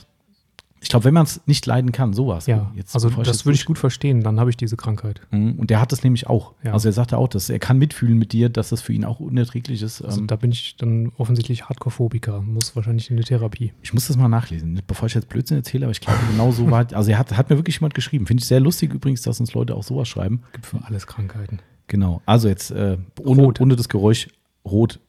Ich 0.86 0.90
glaube, 0.90 1.04
wenn 1.04 1.14
man 1.14 1.24
es 1.24 1.40
nicht 1.46 1.66
leiden 1.66 1.90
kann, 1.90 2.12
sowas. 2.12 2.46
Ja, 2.46 2.70
Jetzt, 2.76 2.94
also 2.94 3.10
das 3.10 3.44
würde 3.44 3.56
ich 3.56 3.64
gut 3.64 3.76
verstehen, 3.76 4.22
dann 4.22 4.38
habe 4.38 4.50
ich 4.50 4.56
diese 4.56 4.76
Krankheit. 4.76 5.20
Mhm, 5.32 5.54
Und 5.58 5.68
der 5.70 5.80
hat 5.80 5.90
das 5.90 6.04
nämlich 6.04 6.28
auch. 6.28 6.54
Ja. 6.62 6.74
Also 6.74 6.88
er 6.88 6.92
sagte 6.92 7.18
auch, 7.18 7.26
dass 7.26 7.50
er 7.50 7.58
kann 7.58 7.76
mitfühlen 7.78 8.16
mit 8.16 8.32
dir, 8.32 8.48
dass 8.50 8.68
das 8.68 8.82
für 8.82 8.92
ihn 8.92 9.04
auch 9.04 9.18
unerträglich 9.18 9.82
ist. 9.82 10.00
Also 10.00 10.20
Ähm, 10.20 10.28
da 10.28 10.36
bin 10.36 10.52
ich 10.52 10.76
dann 10.76 11.10
offensichtlich 11.16 11.64
Hardcore-Phobiker, 11.68 12.40
muss 12.40 12.76
wahrscheinlich 12.76 13.10
in 13.10 13.16
die 13.16 13.24
Therapie. 13.24 13.72
ich 13.82 13.94
muss 13.94 14.06
das 14.06 14.16
mal 14.16 14.28
nachlesen, 14.28 14.80
bevor 14.86 15.08
ich 15.08 15.14
jetzt 15.14 15.28
Blödsinn 15.28 15.56
erzähle, 15.56 15.86
aber 15.86 15.90
ich 15.90 16.00
glaube, 16.00 16.20
genau 16.30 16.52
so 16.52 16.70
war. 16.70 16.86
Also 16.94 17.10
er 17.10 17.18
hat, 17.18 17.36
hat 17.36 17.50
mir 17.50 17.56
wirklich 17.56 17.74
jemand 17.76 17.94
geschrieben. 17.94 18.26
Finde 18.28 18.42
ich 18.42 18.46
sehr 18.46 18.60
lustig 18.60 18.94
übrigens, 18.94 19.22
dass 19.22 19.40
uns 19.40 19.54
Leute 19.54 19.74
auch 19.74 19.82
sowas 19.82 20.06
schreiben. 20.06 20.42
Gibt 20.52 20.66
für 20.66 20.84
alles 20.84 21.08
Krankheiten. 21.08 21.58
Genau. 21.88 22.22
Also 22.26 22.46
jetzt 22.46 22.70
äh, 22.70 22.96
ohne, 23.24 23.52
ohne 23.58 23.74
das 23.74 23.88
Geräusch 23.88 24.28
rot, 24.64 25.00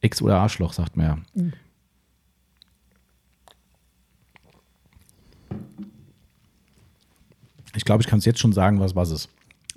Ex 0.00 0.22
oder 0.22 0.38
Arschloch, 0.38 0.72
sagt 0.72 0.96
man 0.96 1.06
ja. 1.34 1.44
Ich 7.76 7.84
glaube, 7.84 8.02
ich 8.02 8.06
kann 8.08 8.18
es 8.18 8.24
jetzt 8.24 8.38
schon 8.40 8.52
sagen, 8.52 8.80
was 8.80 8.94
was 8.94 9.10
ist. 9.10 9.28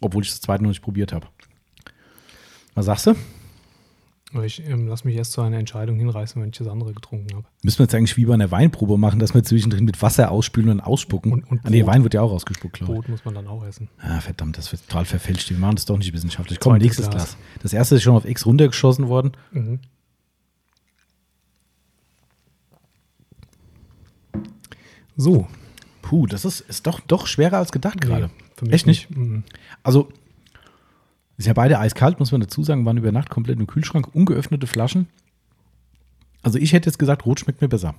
Obwohl 0.02 0.24
ich 0.24 0.30
das 0.30 0.42
zweite 0.42 0.64
noch 0.64 0.70
nicht 0.70 0.82
probiert 0.82 1.12
habe. 1.14 1.28
Was 2.76 2.86
sagst 2.86 3.08
du? 3.08 3.16
Ich 4.44 4.62
ähm, 4.68 4.88
lasse 4.88 5.08
mich 5.08 5.16
erst 5.16 5.32
zu 5.32 5.42
einer 5.42 5.58
Entscheidung 5.58 5.98
hinreißen, 5.98 6.40
wenn 6.42 6.50
ich 6.50 6.58
das 6.58 6.68
andere 6.68 6.94
getrunken 6.94 7.34
habe. 7.34 7.46
Müssen 7.64 7.80
wir 7.80 7.86
jetzt 7.86 7.96
eigentlich 7.96 8.18
wie 8.18 8.26
bei 8.26 8.34
einer 8.34 8.52
Weinprobe 8.52 8.98
machen, 8.98 9.20
dass 9.20 9.34
wir 9.34 9.42
zwischendrin 9.42 9.86
mit 9.86 10.02
Wasser 10.02 10.32
ausspülen 10.32 10.70
und 10.70 10.82
ausspucken? 10.82 11.32
Und- 11.32 11.50
und 11.50 11.62
ah, 11.66 11.70
nee. 11.70 11.86
Wein 11.86 12.04
wird 12.04 12.14
ja 12.14 12.22
auch 12.22 12.32
ausgespuckt, 12.32 12.76
glaube 12.76 12.92
ich. 12.94 13.00
Brot 13.00 13.10
muss 13.10 13.24
man 13.26 13.34
dann 13.36 13.48
auch 13.48 13.64
essen. 13.66 13.88
Ah, 14.00 14.20
verdammt, 14.20 14.58
das 14.58 14.72
wird 14.72 14.86
total 14.88 15.06
verfälscht. 15.06 15.50
Wir 15.50 15.58
machen 15.58 15.76
das 15.76 15.86
doch 15.86 15.98
nicht 15.98 16.12
wissenschaftlich. 16.14 16.60
Komm, 16.60 16.78
nächstes 16.78 17.10
Glas. 17.10 17.24
Glas. 17.24 17.38
Das 17.64 17.74
erste 17.74 17.96
ist 17.96 18.04
schon 18.04 18.16
auf 18.16 18.26
X 18.26 18.46
runtergeschossen 18.46 19.08
worden. 19.08 19.32
Mhm. 19.54 19.80
So. 25.16 25.48
Puh, 26.08 26.26
das 26.26 26.46
ist, 26.46 26.62
ist 26.62 26.88
doch, 26.88 27.02
doch 27.02 27.28
schwerer 27.28 27.58
als 27.58 27.74
gedacht 27.74 28.00
gerade. 28.00 28.30
Nee, 28.62 28.70
Echt 28.70 28.88
nicht? 28.88 29.10
Mhm. 29.14 29.44
Also, 29.84 30.08
ist 31.38 31.48
ja 31.48 31.54
beide 31.54 31.80
eiskalt, 31.80 32.18
muss 32.18 32.32
man 32.32 32.40
dazu 32.40 32.64
sagen, 32.64 32.86
waren 32.86 32.96
über 32.96 33.12
Nacht 33.12 33.30
komplett 33.30 33.60
im 33.60 33.68
Kühlschrank, 33.68 34.16
ungeöffnete 34.16 34.68
Flaschen. 34.68 35.08
Also 36.44 36.60
ich 36.60 36.72
hätte 36.72 36.88
jetzt 36.90 36.98
gesagt, 36.98 37.26
rot 37.26 37.42
schmeckt 37.42 37.60
mir 37.62 37.68
besser. 37.68 37.96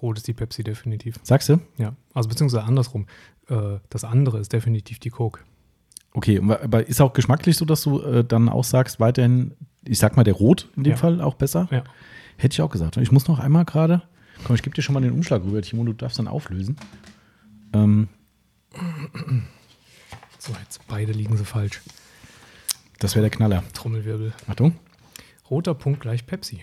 Rot 0.00 0.16
ist 0.16 0.26
die 0.26 0.32
Pepsi 0.32 0.64
definitiv. 0.64 1.16
Sagst 1.22 1.50
du? 1.50 1.60
Ja, 1.76 1.94
also 2.14 2.30
beziehungsweise 2.30 2.64
andersrum. 2.64 3.06
Äh, 3.48 3.78
das 3.90 4.04
andere 4.04 4.38
ist 4.38 4.54
definitiv 4.54 4.98
die 5.00 5.10
Coke. 5.10 5.40
Okay, 6.14 6.40
aber 6.40 6.88
ist 6.88 7.02
auch 7.02 7.12
geschmacklich 7.12 7.58
so, 7.58 7.66
dass 7.66 7.82
du 7.82 8.00
äh, 8.00 8.24
dann 8.24 8.48
auch 8.48 8.64
sagst, 8.64 9.00
weiterhin, 9.00 9.52
ich 9.84 9.98
sag 9.98 10.16
mal, 10.16 10.24
der 10.24 10.32
Rot 10.34 10.70
in 10.76 10.84
dem 10.84 10.92
Ja. 10.92 10.96
Fall 10.96 11.20
auch 11.20 11.34
besser? 11.34 11.68
Ja. 11.70 11.84
Hätte 12.38 12.54
ich 12.54 12.62
auch 12.62 12.70
gesagt. 12.70 12.96
Und 12.96 13.02
ich 13.02 13.12
muss 13.12 13.28
noch 13.28 13.38
einmal 13.38 13.66
gerade, 13.66 14.02
komm, 14.44 14.56
ich 14.56 14.62
gebe 14.62 14.74
dir 14.74 14.80
schon 14.82 14.94
mal 14.94 15.00
den 15.02 15.12
Umschlag 15.12 15.42
rüber, 15.44 15.60
Timo, 15.60 15.84
du 15.84 15.92
darfst 15.92 16.18
dann 16.18 16.26
auflösen. 16.26 16.76
Ähm, 17.72 18.08
So, 20.38 20.52
jetzt 20.62 20.86
beide 20.88 21.12
liegen 21.12 21.36
sie 21.36 21.44
falsch. 21.44 21.80
das 22.98 23.14
wäre 23.14 23.22
der 23.22 23.30
Knaller. 23.30 23.62
Trommelwirbel. 23.74 24.32
Achtung. 24.48 24.74
Roter 25.50 25.74
Punkt 25.74 26.00
gleich 26.00 26.26
Pepsi. 26.26 26.62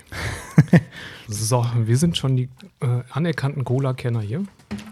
auch, 1.52 1.68
wir 1.76 1.98
sind 1.98 2.18
schon 2.18 2.38
die 2.38 2.50
äh, 2.80 3.04
anerkannten 3.12 3.66
Cola-Kenner 3.66 4.22
hier. 4.22 4.44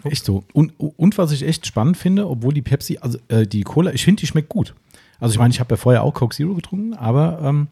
Echt 0.04 0.24
so. 0.24 0.44
Und, 0.52 0.74
und 0.78 1.16
was 1.16 1.32
ich 1.32 1.42
echt 1.42 1.66
spannend 1.66 1.96
finde, 1.96 2.28
obwohl 2.28 2.52
die 2.52 2.62
Pepsi, 2.62 2.98
also 2.98 3.18
äh, 3.28 3.46
die 3.46 3.62
Cola, 3.62 3.92
ich 3.92 4.04
finde, 4.04 4.20
die 4.20 4.26
schmeckt 4.26 4.50
gut. 4.50 4.74
Also 5.18 5.32
ich 5.32 5.38
meine, 5.38 5.52
ich 5.52 5.60
habe 5.60 5.74
ja 5.74 5.76
vorher 5.78 6.02
auch 6.02 6.12
Coke 6.12 6.36
Zero 6.36 6.54
getrunken, 6.54 6.92
aber 6.94 7.40
ähm, 7.42 7.68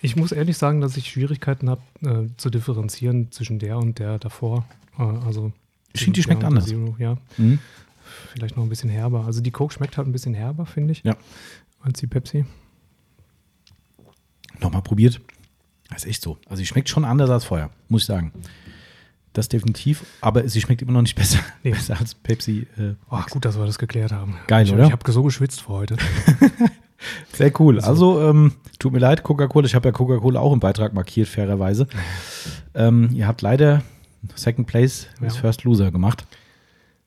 Ich 0.00 0.14
muss 0.14 0.30
ehrlich 0.30 0.56
sagen, 0.56 0.80
dass 0.80 0.96
ich 0.96 1.10
Schwierigkeiten 1.10 1.68
habe, 1.68 1.82
äh, 2.02 2.28
zu 2.36 2.48
differenzieren 2.48 3.32
zwischen 3.32 3.58
der 3.58 3.76
und 3.78 3.98
der 3.98 4.20
davor. 4.20 4.64
Äh, 4.98 5.02
also 5.02 5.52
Ich 5.92 6.02
finde, 6.02 6.14
die 6.16 6.20
der 6.20 6.32
schmeckt 6.32 6.44
anders. 6.44 6.66
Zero, 6.66 6.94
ja, 6.98 7.16
mh, 7.38 7.58
vielleicht 8.32 8.56
noch 8.56 8.62
ein 8.64 8.68
bisschen 8.68 8.90
herber. 8.90 9.24
Also 9.26 9.40
die 9.40 9.50
Coke 9.50 9.72
schmeckt 9.74 9.96
halt 9.96 10.06
ein 10.08 10.12
bisschen 10.12 10.34
herber, 10.34 10.66
finde 10.66 10.92
ich, 10.92 11.02
Ja. 11.04 11.16
als 11.82 11.98
die 12.00 12.06
Pepsi. 12.06 12.44
nochmal 14.60 14.82
probiert. 14.82 15.20
Das 15.88 16.04
ist 16.04 16.10
echt 16.10 16.22
so. 16.22 16.38
Also 16.46 16.56
sie 16.56 16.66
schmeckt 16.66 16.88
schon 16.88 17.04
anders 17.04 17.30
als 17.30 17.44
vorher, 17.44 17.70
muss 17.88 18.02
ich 18.02 18.06
sagen. 18.06 18.32
Das 19.32 19.48
definitiv, 19.48 20.04
aber 20.20 20.48
sie 20.48 20.60
schmeckt 20.60 20.82
immer 20.82 20.92
noch 20.92 21.02
nicht 21.02 21.14
besser, 21.14 21.38
Nee. 21.62 21.70
besser 21.70 21.98
als 21.98 22.14
Pepsi. 22.14 22.66
Äh, 22.76 22.94
Oh, 23.10 23.20
gut, 23.30 23.44
dass 23.44 23.56
wir 23.58 23.66
das 23.66 23.78
geklärt 23.78 24.10
haben. 24.12 24.36
Geil, 24.48 24.66
ich, 24.66 24.72
oder? 24.72 24.86
Ich 24.86 24.92
habe 24.92 25.10
so 25.12 25.22
geschwitzt 25.22 25.62
für 25.62 25.68
heute. 25.68 25.96
Sehr 27.32 27.52
cool. 27.60 27.78
Also, 27.80 28.20
ähm, 28.28 28.54
tut 28.80 28.92
mir 28.92 28.98
leid, 28.98 29.22
Coca-Cola. 29.22 29.66
Ich 29.66 29.76
habe 29.76 29.88
ja 29.88 29.92
Coca-Cola 29.92 30.40
auch 30.40 30.52
im 30.52 30.58
Beitrag 30.60 30.92
markiert, 30.94 31.28
fairerweise. 31.28 31.86
Ähm, 32.74 33.10
ihr 33.12 33.26
habt 33.26 33.42
leider 33.42 33.82
Second 34.34 34.66
Place 34.66 35.06
Ja. 35.20 35.30
First 35.30 35.64
Loser 35.64 35.90
gemacht. 35.90 36.26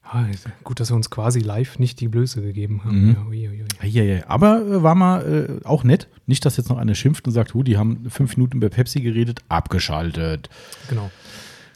Ah, 0.04 0.26
ist 0.30 0.46
gut, 0.66 0.82
dass 0.82 0.92
wir 0.92 0.96
uns 0.96 1.10
quasi 1.10 1.40
live 1.40 1.80
nicht 1.80 2.02
die 2.02 2.10
Blöße 2.10 2.42
gegeben 2.42 2.84
haben. 2.84 3.02
Mhm. 3.02 3.14
Ja, 3.14 3.26
ui, 3.30 3.48
ui, 3.48 3.64
ui. 3.64 3.88
Ja, 3.88 4.04
ja, 4.04 4.28
aber 4.28 4.62
äh, 4.62 4.84
war 4.84 4.94
mal 4.94 5.60
äh, 5.64 5.66
auch 5.66 5.86
nett. 5.86 6.10
Nicht, 6.26 6.44
dass 6.46 6.58
jetzt 6.58 6.70
noch 6.70 6.78
einer 6.78 6.96
schimpft 6.96 7.26
und 7.28 7.32
sagt, 7.32 7.54
die 7.56 7.78
haben 7.78 8.10
fünf 8.10 8.36
Minuten 8.36 8.58
über 8.58 8.70
Pepsi 8.70 9.00
geredet, 9.00 9.40
abgeschaltet. 9.48 10.50
Genau. 10.90 11.10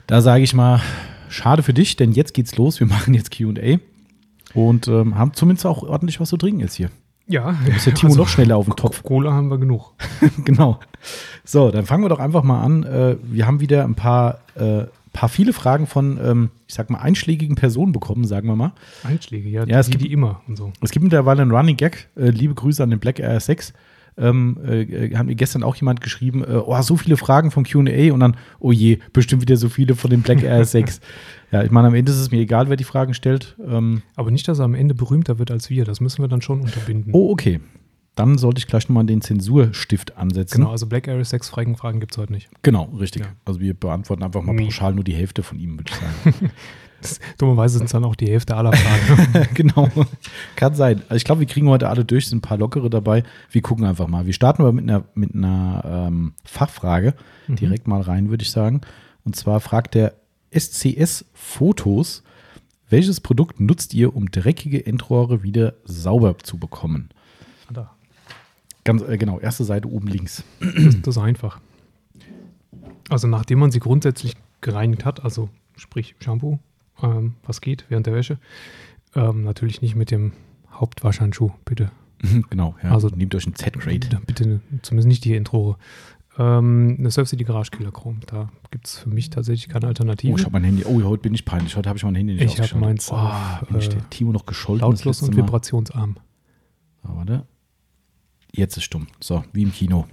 Da 0.08 0.22
sage 0.22 0.44
ich 0.44 0.54
mal, 0.54 0.82
schade 1.30 1.64
für 1.64 1.74
dich, 1.74 1.96
denn 1.96 2.12
jetzt 2.12 2.34
geht's 2.34 2.58
los. 2.58 2.80
Wir 2.82 2.88
machen 2.88 3.14
jetzt 3.14 3.32
QA 3.32 3.80
und 4.54 4.88
ähm, 4.90 5.18
haben 5.18 5.34
zumindest 5.34 5.66
auch 5.66 5.84
ordentlich 5.84 6.20
was 6.20 6.30
zu 6.30 6.38
trinken 6.38 6.60
jetzt 6.60 6.76
hier. 6.76 6.90
Ja, 7.28 7.58
Ist 7.76 7.88
der 7.88 7.96
Timo 7.96 8.12
also, 8.12 8.22
noch 8.22 8.28
schneller 8.28 8.56
auf 8.56 8.66
den 8.66 8.76
Topf. 8.76 9.02
Cola 9.02 9.32
haben 9.32 9.50
wir 9.50 9.58
genug. 9.58 9.94
genau. 10.46 10.80
So, 11.44 11.72
dann 11.72 11.86
fangen 11.86 12.04
wir 12.04 12.10
doch 12.10 12.20
einfach 12.20 12.44
mal 12.44 12.62
an. 12.62 12.84
Äh, 12.84 13.16
wir 13.24 13.48
haben 13.48 13.60
wieder 13.60 13.84
ein 13.84 13.96
paar, 13.96 14.40
äh, 14.56 14.84
paar 15.16 15.30
viele 15.30 15.54
Fragen 15.54 15.88
von, 15.88 16.20
ähm, 16.24 16.50
ich 16.68 16.74
sag 16.76 16.90
mal, 16.90 17.00
einschlägigen 17.00 17.56
Personen 17.56 17.92
bekommen, 17.92 18.26
sagen 18.26 18.48
wir 18.48 18.56
mal. 18.56 18.74
Einschläge, 19.04 19.50
ja, 19.50 19.66
Ja, 19.66 19.80
es 19.80 19.86
die, 19.88 19.92
gibt- 19.94 20.04
die 20.06 20.12
immer 20.12 20.42
und 20.48 20.58
so. 20.58 20.72
Es 20.82 20.92
gibt 20.92 21.04
mittlerweile 21.04 21.42
einen 21.42 21.52
Running 21.52 21.78
Gag. 21.78 22.10
Äh, 22.16 22.30
liebe 22.30 22.54
Grüße 22.54 22.84
an 22.84 22.90
den 22.90 23.00
Black 23.00 23.20
Air 23.20 23.40
6. 23.40 23.74
Ähm, 24.18 24.58
äh, 24.66 25.14
haben 25.16 25.26
mir 25.26 25.36
gestern 25.36 25.62
auch 25.64 25.76
jemand 25.76 26.00
geschrieben, 26.00 26.42
äh, 26.44 26.56
oh, 26.66 26.82
so 26.82 26.96
viele 26.96 27.18
Fragen 27.18 27.52
vom 27.52 27.66
QA 27.66 28.14
und 28.14 28.22
dann, 28.22 28.38
oh 28.60 28.72
je, 28.72 29.00
bestimmt 29.12 29.42
wieder 29.42 29.58
so 29.58 29.68
viele 29.68 29.94
von 29.96 30.10
den 30.10 30.22
Black 30.22 30.42
Air 30.42 30.64
6. 30.66 31.02
ja, 31.52 31.64
ich 31.64 31.72
meine, 31.72 31.88
am 31.90 31.96
Ende 31.96 32.14
ist 32.14 32.20
es 32.20 32.32
mir 32.32 32.40
egal, 32.40 32.70
wer 32.70 32.78
die 32.78 32.86
Fragen 32.86 33.14
stellt. 33.14 33.58
Ähm, 33.68 34.04
Aber 34.16 34.32
nicht, 34.32 34.48
dass 34.48 34.60
er 34.60 34.66
am 34.66 34.74
Ende 34.74 34.96
berühmter 34.96 35.38
wird 35.38 35.52
als 35.52 35.70
wir. 35.70 35.84
Das 35.84 36.00
müssen 36.00 36.22
wir 36.24 36.30
dann 36.30 36.42
schon 36.42 36.62
unterbinden. 36.62 37.12
oh, 37.14 37.30
okay. 37.32 37.60
Dann 38.16 38.38
sollte 38.38 38.60
ich 38.60 38.68
gleich 38.68 38.88
nochmal 38.88 39.06
den 39.06 39.22
Zensurstift 39.22 40.18
ansetzen. 40.18 40.60
Genau, 40.60 40.72
also 40.72 40.88
Black 40.88 41.08
Area 41.08 41.24
6 41.24 41.50
Fragen, 41.50 41.76
Fragen 41.76 42.00
gibt 42.00 42.14
es 42.14 42.18
heute 42.18 42.32
nicht. 42.32 42.50
Genau, 42.62 42.86
richtig. 42.98 43.24
Ja. 43.24 43.32
Also 43.44 43.60
wir 43.60 43.74
beantworten 43.74 44.24
einfach 44.24 44.42
mal 44.42 44.56
pauschal 44.56 44.94
nur 44.94 45.04
die 45.04 45.14
Hälfte 45.14 45.44
von 45.44 45.60
ihm, 45.60 45.78
würde 45.78 45.92
ich 45.92 46.32
sagen. 46.32 46.52
Dummerweise 47.38 47.78
sind 47.78 47.86
es 47.86 47.92
dann 47.92 48.06
auch 48.06 48.16
die 48.16 48.28
Hälfte 48.28 48.56
aller 48.56 48.72
Fragen. 48.74 49.48
genau. 49.54 49.90
Kann 50.56 50.76
sein. 50.76 51.02
Also 51.04 51.18
ich 51.18 51.24
glaube, 51.26 51.42
wir 51.42 51.48
kriegen 51.48 51.68
heute 51.70 51.90
alle 51.90 52.06
durch, 52.06 52.28
sind 52.28 52.40
ein 52.40 52.42
paar 52.42 52.58
lockere 52.58 52.90
dabei. 52.90 53.24
Wir 53.52 53.62
gucken 53.62 53.86
einfach 53.86 54.08
mal. 54.08 54.26
Wir 54.26 54.34
starten 54.34 54.62
aber 54.62 54.72
mit 54.72 54.90
einer, 54.90 55.04
mit 55.14 55.36
einer 55.36 56.08
ähm, 56.08 56.34
Fachfrage 56.46 57.14
direkt 57.48 57.88
mal 57.88 58.02
rein, 58.02 58.30
würde 58.30 58.44
ich 58.44 58.52
sagen. 58.52 58.82
Und 59.24 59.36
zwar 59.36 59.60
fragt 59.60 59.94
der 59.94 60.14
SCS 60.52 61.26
Fotos, 61.34 62.24
welches 62.90 63.20
Produkt 63.20 63.60
nutzt 63.60 63.94
ihr, 63.94 64.16
um 64.16 64.32
dreckige 64.32 64.86
Endrohre 64.86 65.44
wieder 65.44 65.74
sauber 65.84 66.38
zu 66.40 66.58
bekommen? 66.58 67.10
Ganz 68.86 69.02
äh, 69.02 69.18
genau, 69.18 69.40
erste 69.40 69.66
Seite 69.66 69.90
oben 69.92 70.08
links. 70.08 70.44
Das, 70.62 71.02
das 71.02 71.18
ist 71.18 71.22
einfach. 71.22 71.60
Also 73.10 73.28
nachdem 73.28 73.60
man 73.60 73.72
sie 73.72 73.80
grundsätzlich 73.80 74.36
gereinigt 74.62 75.04
hat, 75.06 75.24
also 75.24 75.50
sprich 75.76 76.16
Shampoo, 76.20 76.60
ähm, 77.04 77.34
was 77.44 77.62
geht 77.62 77.86
während 77.90 78.08
der 78.08 78.14
Wäsche, 78.14 78.40
ähm, 79.16 79.44
natürlich 79.44 79.82
nicht 79.82 79.96
mit 79.96 80.12
dem 80.12 80.32
Hauptwaschhandschuh, 80.72 81.52
bitte. 81.66 81.92
genau, 82.50 82.76
ja. 82.82 82.92
Also- 82.92 83.10
nehmt 83.10 83.36
euch 83.36 83.46
einen 83.46 83.56
Z-Grade. 83.56 84.22
Bitte 84.26 84.62
zumindest 84.82 85.08
nicht 85.08 85.26
die 85.26 85.36
Intro. 85.36 85.78
Ähm, 86.38 86.98
eine 87.00 87.12
Surf 87.12 87.30
City 87.30 87.44
Garage 87.46 87.72
Killer 87.72 87.92
Chrome. 87.92 88.20
Da 88.28 88.50
gibt 88.70 88.88
es 88.88 89.00
für 89.00 89.10
mich 89.10 89.30
tatsächlich 89.30 89.70
keine 89.70 89.88
Alternative. 89.88 90.34
Oh, 90.34 90.38
ich 90.38 90.44
habe 90.44 90.52
mein 90.54 90.66
Handy. 90.66 90.84
Oh, 90.84 91.02
heute 91.04 91.22
bin 91.22 91.34
ich 91.34 91.46
peinlich. 91.46 91.78
Heute 91.78 91.88
habe 91.88 91.98
ich 91.98 92.04
mein 92.04 92.16
Handy 92.16 92.34
nicht 92.34 92.44
Ich 92.44 92.52
hab 92.58 92.66
ausgeschaltet. 92.66 92.88
meins 92.88 93.12
oh, 93.12 93.16
auf, 93.16 93.68
bin 93.70 93.78
ich 93.78 93.88
äh, 93.90 93.98
Timo 94.10 94.32
noch 94.34 94.46
gescholten. 94.46 94.82
Lautlos 94.86 95.22
und 95.22 95.36
vibrationsarm. 95.38 96.18
So, 97.04 97.16
warte. 97.16 97.46
Jetzt 98.56 98.78
ist 98.78 98.84
stumm. 98.84 99.08
So, 99.20 99.44
wie 99.54 99.64
im 99.64 99.72
Kino. 99.72 100.06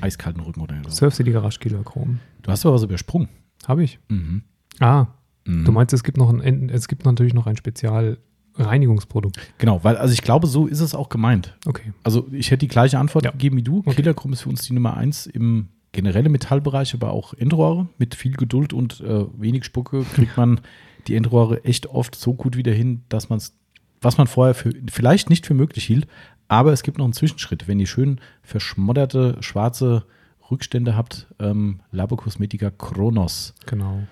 Eiskalten 0.00 0.42
Rücken 0.42 0.60
oder 0.60 0.76
so. 0.84 0.90
Surf 0.90 1.14
City 1.14 1.30
Garage 1.30 1.58
Killer 1.60 1.82
Chrome. 1.84 2.18
Du 2.42 2.50
hast 2.50 2.66
aber 2.66 2.74
was 2.74 2.82
übersprungen. 2.82 3.28
Habe 3.66 3.84
ich. 3.84 3.98
Mhm. 4.08 4.42
Ah, 4.80 5.08
Mhm. 5.46 5.64
Du 5.64 5.72
meinst, 5.72 5.92
es 5.92 6.04
gibt 6.04 6.16
noch 6.16 6.30
ein, 6.30 6.68
es 6.68 6.88
gibt 6.88 7.04
natürlich 7.04 7.34
noch 7.34 7.46
ein 7.46 7.56
Spezialreinigungsprodukt. 7.56 9.38
Genau, 9.58 9.82
weil, 9.84 9.96
also 9.96 10.12
ich 10.12 10.22
glaube, 10.22 10.46
so 10.46 10.66
ist 10.66 10.80
es 10.80 10.94
auch 10.94 11.08
gemeint. 11.08 11.56
Okay. 11.66 11.92
Also 12.02 12.28
ich 12.30 12.50
hätte 12.50 12.60
die 12.60 12.68
gleiche 12.68 12.98
Antwort 12.98 13.24
ja. 13.24 13.30
gegeben 13.30 13.56
wie 13.56 13.62
du. 13.62 13.78
Okay. 13.78 13.96
Killerchrom 13.96 14.32
ist 14.32 14.42
für 14.42 14.48
uns 14.48 14.62
die 14.62 14.72
Nummer 14.72 14.96
eins 14.96 15.26
im 15.26 15.68
generellen 15.92 16.30
Metallbereich, 16.30 16.94
aber 16.94 17.10
auch 17.10 17.34
Endrohre. 17.34 17.88
Mit 17.98 18.14
viel 18.14 18.32
Geduld 18.32 18.72
und 18.72 19.00
äh, 19.00 19.24
wenig 19.36 19.64
Spucke 19.64 20.04
kriegt 20.14 20.36
man 20.36 20.60
die 21.08 21.16
Endrohre 21.16 21.64
echt 21.64 21.86
oft 21.86 22.14
so 22.14 22.34
gut 22.34 22.56
wieder 22.56 22.72
hin, 22.72 23.02
dass 23.08 23.28
man 23.28 23.38
es, 23.38 23.56
was 24.00 24.18
man 24.18 24.26
vorher 24.26 24.54
für, 24.54 24.72
vielleicht 24.90 25.30
nicht 25.30 25.46
für 25.46 25.54
möglich 25.54 25.84
hielt, 25.84 26.06
aber 26.50 26.72
es 26.72 26.82
gibt 26.82 26.98
noch 26.98 27.04
einen 27.04 27.12
Zwischenschritt. 27.12 27.68
Wenn 27.68 27.78
ihr 27.78 27.86
schön 27.86 28.20
verschmodderte 28.42 29.36
schwarze 29.40 30.04
Rückstände 30.50 30.96
habt, 30.96 31.28
ähm, 31.38 31.78
Labokosmetika 31.92 32.70
Kronos. 32.70 33.54
Genau. 33.66 34.02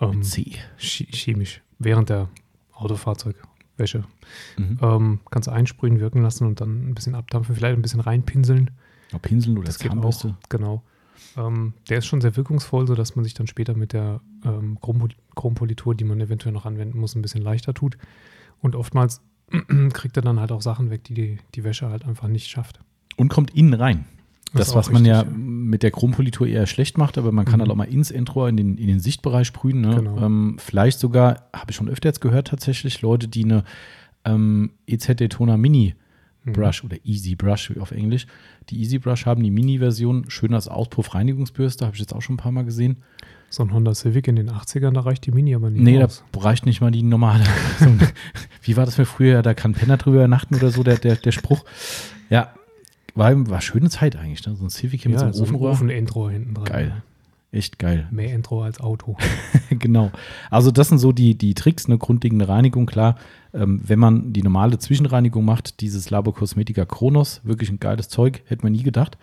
Ähm, 0.00 0.22
C. 0.22 0.52
Chemisch. 0.78 1.60
Während 1.80 2.08
der 2.08 2.28
Autofahrzeugwäsche. 2.72 4.04
Mhm. 4.56 4.78
Ähm, 4.80 5.20
kannst 5.28 5.48
du 5.48 5.52
einsprühen, 5.52 5.98
wirken 5.98 6.22
lassen 6.22 6.46
und 6.46 6.60
dann 6.60 6.88
ein 6.88 6.94
bisschen 6.94 7.16
abdampfen, 7.16 7.56
vielleicht 7.56 7.76
ein 7.76 7.82
bisschen 7.82 8.00
reinpinseln. 8.00 8.70
Ja, 9.10 9.18
pinseln 9.18 9.58
oder 9.58 9.66
das 9.66 9.80
geht 9.80 9.90
auch. 9.90 10.24
Genau. 10.50 10.84
Ähm, 11.36 11.74
der 11.88 11.98
ist 11.98 12.06
schon 12.06 12.20
sehr 12.20 12.36
wirkungsvoll, 12.36 12.86
sodass 12.86 13.16
man 13.16 13.24
sich 13.24 13.34
dann 13.34 13.48
später 13.48 13.74
mit 13.74 13.92
der 13.92 14.20
ähm, 14.44 14.78
Chrompolitur, 15.34 15.96
die 15.96 16.04
man 16.04 16.20
eventuell 16.20 16.52
noch 16.52 16.64
anwenden 16.64 17.00
muss, 17.00 17.16
ein 17.16 17.22
bisschen 17.22 17.42
leichter 17.42 17.74
tut. 17.74 17.98
Und 18.60 18.76
oftmals 18.76 19.20
kriegt 19.92 20.16
er 20.16 20.22
dann 20.22 20.40
halt 20.40 20.52
auch 20.52 20.62
Sachen 20.62 20.90
weg, 20.90 21.04
die, 21.04 21.14
die 21.14 21.38
die 21.54 21.64
Wäsche 21.64 21.88
halt 21.88 22.04
einfach 22.04 22.28
nicht 22.28 22.48
schafft. 22.48 22.80
Und 23.16 23.28
kommt 23.28 23.54
innen 23.54 23.74
rein. 23.74 24.04
Das, 24.54 24.68
das 24.68 24.74
was 24.74 24.90
man 24.90 25.04
ja, 25.04 25.22
ja, 25.22 25.30
mit 25.30 25.82
der 25.82 25.90
Chrompolitur 25.90 26.46
eher 26.46 26.66
schlecht 26.66 26.98
macht, 26.98 27.16
aber 27.16 27.32
man 27.32 27.46
kann 27.46 27.56
mhm. 27.56 27.62
halt 27.62 27.70
auch 27.70 27.76
mal 27.76 27.84
ins 27.84 28.10
Endrohr, 28.10 28.48
in 28.48 28.56
den, 28.56 28.76
in 28.76 28.86
den 28.86 29.00
Sichtbereich 29.00 29.46
sprühen. 29.46 29.80
Ne? 29.80 29.96
Genau. 29.96 30.18
Ähm, 30.18 30.56
vielleicht 30.58 30.98
sogar, 30.98 31.48
habe 31.54 31.70
ich 31.70 31.76
schon 31.76 31.88
öfter 31.88 32.10
jetzt 32.10 32.20
gehört, 32.20 32.48
tatsächlich 32.48 33.00
Leute, 33.00 33.28
die 33.28 33.44
eine 33.44 33.64
ähm, 34.24 34.72
EZ 34.86 35.16
Daytona 35.16 35.56
Mini 35.56 35.94
mhm. 36.44 36.52
Brush 36.52 36.82
mhm. 36.82 36.90
oder 36.90 36.98
Easy 37.04 37.34
Brush 37.34 37.72
auf 37.78 37.92
Englisch, 37.92 38.26
die 38.68 38.78
Easy 38.78 38.98
Brush 38.98 39.24
haben, 39.24 39.42
die 39.42 39.50
Mini-Version, 39.50 40.26
schön 40.28 40.52
als 40.52 40.68
Auspuff-Reinigungsbürste, 40.68 41.86
habe 41.86 41.94
ich 41.94 42.00
jetzt 42.00 42.14
auch 42.14 42.22
schon 42.22 42.34
ein 42.34 42.38
paar 42.38 42.52
Mal 42.52 42.64
gesehen. 42.64 42.98
So 43.52 43.62
ein 43.62 43.72
Honda 43.74 43.94
Civic 43.94 44.28
in 44.28 44.36
den 44.36 44.50
80ern, 44.50 44.92
da 44.92 45.00
reicht 45.00 45.26
die 45.26 45.30
Mini 45.30 45.54
aber 45.54 45.68
nicht. 45.68 45.82
Nee, 45.82 46.02
aus. 46.02 46.24
da 46.32 46.40
reicht 46.40 46.64
nicht 46.64 46.80
mal 46.80 46.90
die 46.90 47.02
normale. 47.02 47.44
Wie 48.62 48.78
war 48.78 48.86
das 48.86 48.94
für 48.94 49.04
früher? 49.04 49.42
Da 49.42 49.52
kann 49.52 49.74
Penner 49.74 49.98
drüber 49.98 50.16
übernachten 50.16 50.54
oder 50.54 50.70
so, 50.70 50.82
der, 50.82 50.96
der, 50.96 51.16
der 51.16 51.32
Spruch. 51.32 51.62
Ja, 52.30 52.54
war, 53.14 53.50
war 53.50 53.60
schöne 53.60 53.90
Zeit 53.90 54.16
eigentlich, 54.16 54.46
ne? 54.46 54.56
So 54.56 54.64
ein 54.64 54.70
Civic 54.70 55.04
mit 55.04 55.12
ja, 55.12 55.18
so 55.18 55.24
einem 55.26 55.34
so 55.34 55.42
Ofenrohr. 55.42 55.72
Ofen-Endrohr 55.72 56.30
hinten 56.30 56.54
dran. 56.54 56.64
Geil. 56.64 57.02
Echt 57.50 57.78
geil. 57.78 58.08
Mehr 58.10 58.32
Endrohr 58.32 58.64
als 58.64 58.80
Auto. 58.80 59.18
genau. 59.68 60.10
Also 60.48 60.70
das 60.70 60.88
sind 60.88 60.96
so 60.96 61.12
die, 61.12 61.34
die 61.36 61.52
Tricks, 61.52 61.84
eine 61.84 61.98
grundlegende 61.98 62.48
Reinigung, 62.48 62.86
klar. 62.86 63.16
Ähm, 63.52 63.82
wenn 63.86 63.98
man 63.98 64.32
die 64.32 64.42
normale 64.42 64.78
Zwischenreinigung 64.78 65.44
macht, 65.44 65.82
dieses 65.82 66.08
Labo 66.08 66.32
Cosmetica 66.32 66.86
Kronos, 66.86 67.42
wirklich 67.44 67.68
ein 67.68 67.78
geiles 67.78 68.08
Zeug, 68.08 68.42
hätte 68.46 68.62
man 68.62 68.72
nie 68.72 68.82
gedacht. 68.82 69.18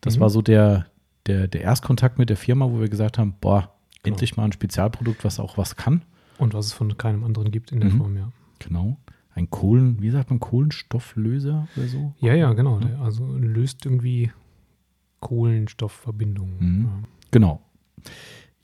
Das 0.00 0.16
mhm. 0.16 0.20
war 0.20 0.30
so 0.30 0.42
der, 0.42 0.86
der, 1.26 1.48
der 1.48 1.62
Erstkontakt 1.62 2.18
mit 2.18 2.30
der 2.30 2.36
Firma, 2.36 2.70
wo 2.70 2.80
wir 2.80 2.88
gesagt 2.88 3.18
haben, 3.18 3.34
boah, 3.40 3.72
genau. 4.02 4.14
endlich 4.14 4.36
mal 4.36 4.44
ein 4.44 4.52
Spezialprodukt, 4.52 5.24
was 5.24 5.40
auch 5.40 5.58
was 5.58 5.76
kann. 5.76 6.02
Und 6.38 6.54
was 6.54 6.66
es 6.66 6.72
von 6.72 6.96
keinem 6.96 7.24
anderen 7.24 7.50
gibt 7.50 7.72
in 7.72 7.80
der 7.80 7.90
mhm. 7.90 7.98
Form, 7.98 8.16
ja. 8.16 8.32
Genau 8.58 8.96
ein 9.34 9.50
Kohlen, 9.50 10.00
wie 10.00 10.10
sagt 10.10 10.30
man, 10.30 10.40
Kohlenstofflöser 10.40 11.68
oder 11.76 11.86
so? 11.86 12.14
Ja, 12.20 12.34
ja, 12.34 12.52
genau. 12.52 12.80
Ja. 12.80 13.00
Also 13.02 13.26
löst 13.36 13.84
irgendwie 13.84 14.30
Kohlenstoffverbindungen. 15.20 16.56
Mhm. 16.58 16.84
Ja. 16.84 17.08
Genau. 17.30 17.60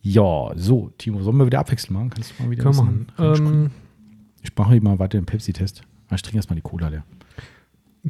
Ja, 0.03 0.53
so, 0.57 0.91
Timo, 0.99 1.23
sollen 1.23 1.37
wir 1.38 1.47
wieder 1.47 1.61
abwechseln 1.61 1.95
machen? 1.95 2.11
Kannst 2.11 2.38
du 2.38 2.43
mal 2.43 2.50
wieder 2.50 2.62
Können 2.65 2.77
machen. 2.77 3.07
Ähm, 3.19 3.71
ich 4.43 4.55
mache 4.57 4.73
hier 4.73 4.83
mal 4.83 4.99
weiter 4.99 5.19
den 5.19 5.27
Pepsi-Test. 5.27 5.83
Ich 6.12 6.23
trinke 6.23 6.37
erstmal 6.37 6.57
die 6.57 6.62
Cola 6.62 6.88
leer. 6.88 7.05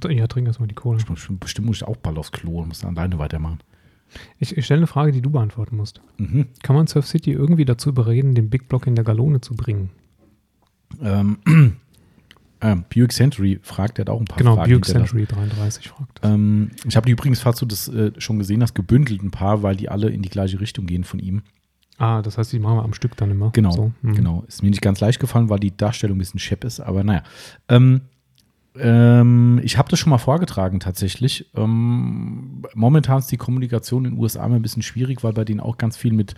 Ja, 0.09 0.27
trinke 0.27 0.51
erstmal 0.51 0.69
die 0.69 0.75
Cola. 0.75 0.99
Bestimmt 1.41 1.67
muss 1.67 1.77
ich 1.79 1.85
auch 1.85 1.97
bald 1.97 2.19
aufs 2.19 2.31
Klo 2.31 2.61
und 2.61 2.69
muss 2.69 2.81
dann 2.81 2.97
alleine 2.97 3.19
weitermachen. 3.19 3.61
Ich, 4.39 4.57
ich 4.57 4.65
stelle 4.65 4.79
eine 4.79 4.87
Frage, 4.87 5.13
die 5.13 5.23
du 5.23 5.31
beantworten 5.31 5.77
musst. 5.77 6.01
Mhm. 6.19 6.47
Kann 6.63 6.77
man 6.77 6.87
Surf 6.87 7.07
City 7.07 7.33
irgendwie 7.33 7.65
dazu 7.65 7.91
überreden, 7.91 8.35
den 8.35 8.51
Big 8.51 8.69
Block 8.69 8.87
in 8.87 8.95
der 8.95 9.05
Galone 9.05 9.41
zu 9.41 9.55
bringen? 9.55 9.91
Ähm, 11.03 11.39
ähm, 12.61 12.85
Buick 12.93 13.13
Century 13.13 13.59
fragt, 13.63 13.99
der 13.99 14.05
hat 14.05 14.11
auch 14.11 14.21
ein 14.21 14.25
paar 14.25 14.39
genau, 14.39 14.57
Fragen. 14.57 14.71
Genau, 14.71 14.81
Buick 14.81 14.87
Century 14.87 15.27
33 15.27 15.89
fragt. 15.89 16.21
Ähm, 16.23 16.71
ich 16.87 16.97
habe 16.97 17.07
die 17.07 17.13
übrigens, 17.13 17.41
falls 17.41 17.59
du 17.59 17.67
das 17.67 17.89
äh, 17.89 18.13
schon 18.19 18.39
gesehen 18.39 18.63
hast, 18.63 18.75
gebündelt 18.75 19.23
ein 19.23 19.31
paar, 19.31 19.63
weil 19.63 19.77
die 19.77 19.89
alle 19.89 20.09
in 20.09 20.23
die 20.23 20.31
gleiche 20.31 20.61
Richtung 20.61 20.87
gehen 20.87 21.05
von 21.05 21.21
ihm. 21.21 21.43
Ah, 21.99 22.23
das 22.23 22.39
heißt, 22.39 22.53
die 22.53 22.61
machen 22.61 22.77
wir 22.77 22.85
am 22.85 22.95
Stück 22.95 23.17
dann 23.17 23.31
immer. 23.31 23.51
Genau, 23.51 23.73
so. 23.73 23.93
mhm. 24.03 24.15
genau. 24.15 24.45
Ist 24.47 24.63
mir 24.63 24.71
nicht 24.71 24.83
ganz 24.83 25.01
leicht 25.01 25.19
gefallen, 25.19 25.49
weil 25.49 25.59
die 25.59 25.77
Darstellung 25.77 26.17
ein 26.17 26.21
bisschen 26.21 26.41
schepp 26.41 26.65
ist, 26.65 26.81
aber 26.81 27.03
naja. 27.03 27.23
Ähm, 27.69 28.03
ähm, 28.81 29.61
ich 29.63 29.79
habe 29.79 29.89
das 29.89 29.99
schon 29.99 30.11
mal 30.11 30.19
vorgetragen 30.19 30.81
tatsächlich. 30.81 31.51
Ähm, 31.55 32.63
momentan 32.75 33.19
ist 33.19 33.31
die 33.33 33.37
Kommunikation 33.37 34.05
in 34.05 34.13
den 34.13 34.21
USA 34.21 34.45
immer 34.45 34.57
ein 34.57 34.63
bisschen 34.63 34.83
schwierig, 34.83 35.25
weil 35.25 35.33
bei 35.33 35.45
denen 35.45 35.61
auch 35.61 35.79
ganz 35.79 35.97
viel 35.97 36.13
mit 36.13 36.35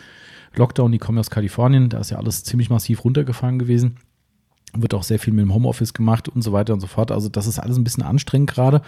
Lockdown, 0.54 0.92
die 0.92 0.98
kommen 0.98 1.18
aus 1.18 1.30
Kalifornien, 1.30 1.88
da 1.88 1.98
ist 1.98 2.10
ja 2.10 2.18
alles 2.18 2.44
ziemlich 2.44 2.70
massiv 2.70 3.04
runtergefahren 3.04 3.58
gewesen 3.58 3.96
wird 4.72 4.94
auch 4.94 5.02
sehr 5.02 5.18
viel 5.18 5.32
mit 5.32 5.44
dem 5.44 5.54
Homeoffice 5.54 5.94
gemacht 5.94 6.28
und 6.28 6.42
so 6.42 6.52
weiter 6.52 6.72
und 6.72 6.80
so 6.80 6.86
fort. 6.86 7.10
Also 7.10 7.28
das 7.28 7.46
ist 7.46 7.58
alles 7.58 7.76
ein 7.76 7.84
bisschen 7.84 8.02
anstrengend 8.02 8.50
gerade. 8.50 8.82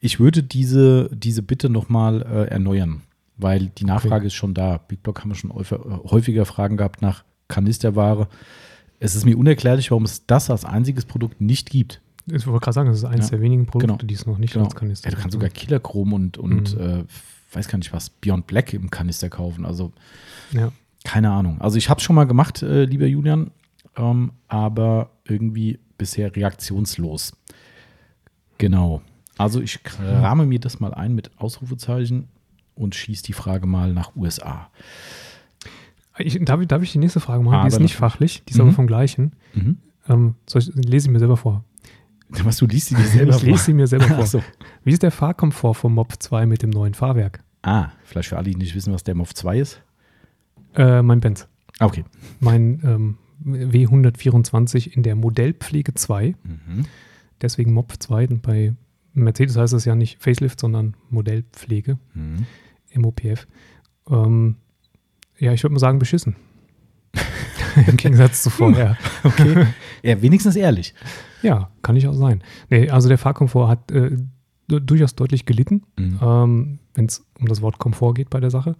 Ich 0.00 0.20
würde 0.20 0.42
diese, 0.42 1.10
diese 1.12 1.42
Bitte 1.42 1.68
nochmal 1.68 2.22
äh, 2.22 2.50
erneuern, 2.50 3.02
weil 3.36 3.66
die 3.66 3.84
Nachfrage 3.84 4.16
okay. 4.16 4.26
ist 4.26 4.34
schon 4.34 4.54
da. 4.54 4.78
Big 4.78 5.02
Block 5.02 5.20
haben 5.20 5.30
wir 5.30 5.34
schon 5.34 5.52
häufiger 5.52 6.44
Fragen 6.44 6.76
gehabt 6.76 7.02
nach 7.02 7.24
Kanisterware. 7.48 8.28
Es 8.98 9.14
ist 9.14 9.24
mir 9.24 9.36
unerklärlich, 9.36 9.90
warum 9.90 10.04
es 10.04 10.26
das 10.26 10.50
als 10.50 10.64
einziges 10.64 11.04
Produkt 11.04 11.40
nicht 11.40 11.70
gibt. 11.70 12.00
Ich 12.26 12.46
wollte 12.46 12.64
gerade 12.64 12.74
sagen, 12.74 12.88
das 12.88 12.98
ist 12.98 13.04
eines 13.04 13.26
ja. 13.26 13.30
der 13.32 13.40
wenigen 13.40 13.66
Produkte, 13.66 13.86
genau. 13.86 14.06
die 14.06 14.14
es 14.14 14.26
noch 14.26 14.38
nicht 14.38 14.52
genau. 14.52 14.66
als 14.66 14.74
Kanister 14.74 15.08
gibt. 15.08 15.12
Ja, 15.12 15.16
du 15.16 15.22
kannst 15.22 15.32
sogar 15.34 15.48
Killerchrom 15.48 16.12
und, 16.12 16.38
und 16.38 16.76
mhm. 16.76 16.80
äh, 16.80 17.04
weiß 17.52 17.68
gar 17.68 17.78
nicht 17.78 17.92
was, 17.92 18.10
Beyond 18.10 18.46
Black 18.46 18.72
im 18.72 18.90
Kanister 18.90 19.30
kaufen. 19.30 19.64
Also 19.64 19.92
ja. 20.52 20.72
keine 21.04 21.30
Ahnung. 21.30 21.60
Also 21.60 21.78
ich 21.78 21.88
habe 21.88 21.98
es 21.98 22.04
schon 22.04 22.16
mal 22.16 22.24
gemacht, 22.24 22.62
äh, 22.62 22.84
lieber 22.84 23.06
Julian 23.06 23.50
ähm, 23.96 24.32
aber 24.48 25.10
irgendwie 25.24 25.78
bisher 25.98 26.34
reaktionslos. 26.34 27.32
Genau. 28.58 29.02
Also 29.38 29.60
ich 29.60 29.82
krame 29.82 30.46
mir 30.46 30.60
das 30.60 30.80
mal 30.80 30.94
ein 30.94 31.14
mit 31.14 31.30
Ausrufezeichen 31.38 32.28
und 32.74 32.94
schieße 32.94 33.24
die 33.24 33.32
Frage 33.32 33.66
mal 33.66 33.92
nach 33.92 34.14
USA. 34.16 34.70
Ich, 36.18 36.42
darf, 36.42 36.64
darf, 36.66 36.82
ich 36.82 36.92
die 36.92 36.98
nächste 36.98 37.20
Frage 37.20 37.42
machen? 37.42 37.56
Aber 37.56 37.68
die 37.68 37.74
ist 37.74 37.80
nicht 37.80 37.96
fachlich, 37.96 38.42
die 38.44 38.52
ist 38.52 38.56
mhm. 38.56 38.62
aber 38.62 38.72
vom 38.72 38.86
gleichen. 38.86 39.32
Mhm. 39.54 39.78
Ähm, 40.08 40.34
ich, 40.54 40.74
lese 40.74 41.08
ich 41.08 41.12
mir 41.12 41.18
selber 41.18 41.36
vor. 41.36 41.64
Was, 42.28 42.56
du 42.58 42.66
liest 42.66 42.88
sie 42.88 42.94
dir 42.94 43.04
selber 43.04 43.36
ich 43.36 43.42
lese 43.42 43.64
sie 43.64 43.72
mir 43.74 43.86
selber 43.86 44.06
vor. 44.06 44.26
So. 44.26 44.42
Wie 44.84 44.92
ist 44.92 45.02
der 45.02 45.10
Fahrkomfort 45.10 45.74
vom 45.74 45.94
MOV 45.94 46.18
2 46.18 46.46
mit 46.46 46.62
dem 46.62 46.70
neuen 46.70 46.94
Fahrwerk? 46.94 47.42
Ah, 47.62 47.90
vielleicht 48.04 48.28
für 48.28 48.36
alle, 48.36 48.50
die 48.50 48.56
nicht 48.56 48.74
wissen, 48.74 48.92
was 48.92 49.04
der 49.04 49.14
MOV 49.14 49.34
2 49.34 49.58
ist. 49.58 49.82
Äh, 50.74 51.02
mein 51.02 51.20
Benz. 51.20 51.48
Ah, 51.78 51.86
okay. 51.86 52.04
Mein 52.40 52.80
ähm, 52.84 53.18
W124 53.44 54.88
in 54.88 55.02
der 55.02 55.14
Modellpflege 55.16 55.94
2. 55.94 56.34
Mhm. 56.42 56.86
Deswegen 57.40 57.72
MOP 57.72 57.94
2. 57.98 58.26
Bei 58.42 58.74
Mercedes 59.12 59.56
heißt 59.56 59.72
das 59.72 59.84
ja 59.84 59.94
nicht 59.94 60.22
Facelift, 60.22 60.60
sondern 60.60 60.96
Modellpflege. 61.10 61.98
Mhm. 62.14 62.46
MOPF. 62.94 63.46
Ähm, 64.10 64.56
ja, 65.38 65.52
ich 65.52 65.62
würde 65.62 65.74
mal 65.74 65.80
sagen, 65.80 65.98
beschissen. 65.98 66.36
Im 67.86 67.96
Gegensatz 67.96 68.42
zu 68.42 68.50
vorher. 68.50 68.96
okay. 69.24 69.66
Ja, 70.02 70.22
wenigstens 70.22 70.54
ehrlich. 70.54 70.94
Ja, 71.42 71.70
kann 71.82 71.96
ich 71.96 72.08
auch 72.08 72.14
sein. 72.14 72.42
Nee, 72.70 72.90
also 72.90 73.08
der 73.08 73.18
Fahrkomfort 73.18 73.68
hat 73.68 73.90
äh, 73.92 74.16
durchaus 74.68 75.14
deutlich 75.14 75.46
gelitten, 75.46 75.82
mhm. 75.98 76.18
ähm, 76.20 76.78
wenn 76.94 77.06
es 77.06 77.24
um 77.38 77.46
das 77.46 77.62
Wort 77.62 77.78
Komfort 77.78 78.14
geht 78.14 78.30
bei 78.30 78.40
der 78.40 78.50
Sache. 78.50 78.76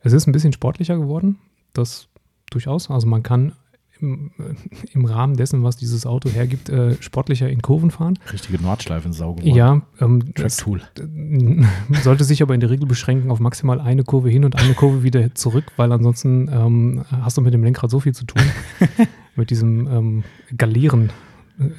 Es 0.00 0.12
ist 0.12 0.26
ein 0.26 0.32
bisschen 0.32 0.52
sportlicher 0.52 0.96
geworden, 0.96 1.38
das 1.72 2.08
durchaus. 2.50 2.90
Also 2.90 3.06
man 3.06 3.22
kann 3.22 3.52
im, 4.00 4.30
äh, 4.38 4.54
im, 4.92 5.04
Rahmen 5.04 5.36
dessen, 5.36 5.64
was 5.64 5.76
dieses 5.76 6.06
Auto 6.06 6.28
hergibt, 6.28 6.68
äh, 6.68 6.94
sportlicher 7.02 7.48
in 7.48 7.62
Kurven 7.62 7.90
fahren. 7.90 8.18
Richtige 8.32 8.62
Nordschleifensauge. 8.62 9.42
Ja, 9.42 9.82
ähm, 10.00 10.34
Track-Tool. 10.34 10.82
Sollte 12.02 12.24
sich 12.24 12.42
aber 12.42 12.54
in 12.54 12.60
der 12.60 12.70
Regel 12.70 12.86
beschränken 12.86 13.30
auf 13.30 13.40
maximal 13.40 13.80
eine 13.80 14.04
Kurve 14.04 14.30
hin 14.30 14.44
und 14.44 14.56
eine 14.56 14.74
Kurve 14.74 15.02
wieder 15.02 15.34
zurück, 15.34 15.64
weil 15.76 15.90
ansonsten 15.92 16.48
ähm, 16.52 17.04
hast 17.10 17.36
du 17.36 17.40
mit 17.40 17.52
dem 17.52 17.64
Lenkrad 17.64 17.90
so 17.90 18.00
viel 18.00 18.14
zu 18.14 18.24
tun. 18.24 18.42
mit 19.36 19.50
diesem 19.50 19.86
ähm, 19.86 20.24
Galieren. 20.56 21.10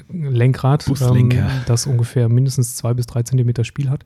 Lenkrad, 0.08 0.86
ähm, 1.00 1.30
das 1.66 1.86
ungefähr 1.86 2.28
mindestens 2.28 2.76
zwei 2.76 2.94
bis 2.94 3.06
drei 3.06 3.22
Zentimeter 3.22 3.64
Spiel 3.64 3.88
hat. 3.88 4.04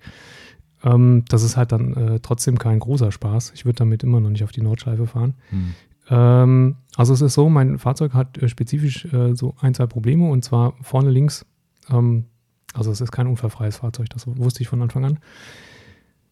Ähm, 0.84 1.24
das 1.28 1.42
ist 1.42 1.56
halt 1.56 1.72
dann 1.72 1.94
äh, 1.94 2.20
trotzdem 2.20 2.58
kein 2.58 2.78
großer 2.78 3.10
Spaß. 3.10 3.52
Ich 3.54 3.64
würde 3.64 3.78
damit 3.78 4.02
immer 4.02 4.20
noch 4.20 4.30
nicht 4.30 4.44
auf 4.44 4.52
die 4.52 4.62
Nordschleife 4.62 5.06
fahren. 5.06 5.34
Hm. 5.50 5.74
Ähm, 6.10 6.76
also 6.96 7.12
es 7.14 7.22
ist 7.22 7.34
so, 7.34 7.48
mein 7.48 7.78
Fahrzeug 7.78 8.14
hat 8.14 8.38
äh, 8.38 8.48
spezifisch 8.48 9.06
äh, 9.06 9.34
so 9.34 9.54
ein, 9.60 9.74
zwei 9.74 9.86
Probleme 9.86 10.28
und 10.28 10.44
zwar 10.44 10.74
vorne 10.82 11.10
links, 11.10 11.46
ähm, 11.90 12.26
also 12.74 12.90
es 12.90 13.00
ist 13.00 13.12
kein 13.12 13.26
unfallfreies 13.26 13.78
Fahrzeug, 13.78 14.10
das 14.10 14.26
wusste 14.26 14.62
ich 14.62 14.68
von 14.68 14.82
Anfang 14.82 15.04
an. 15.04 15.18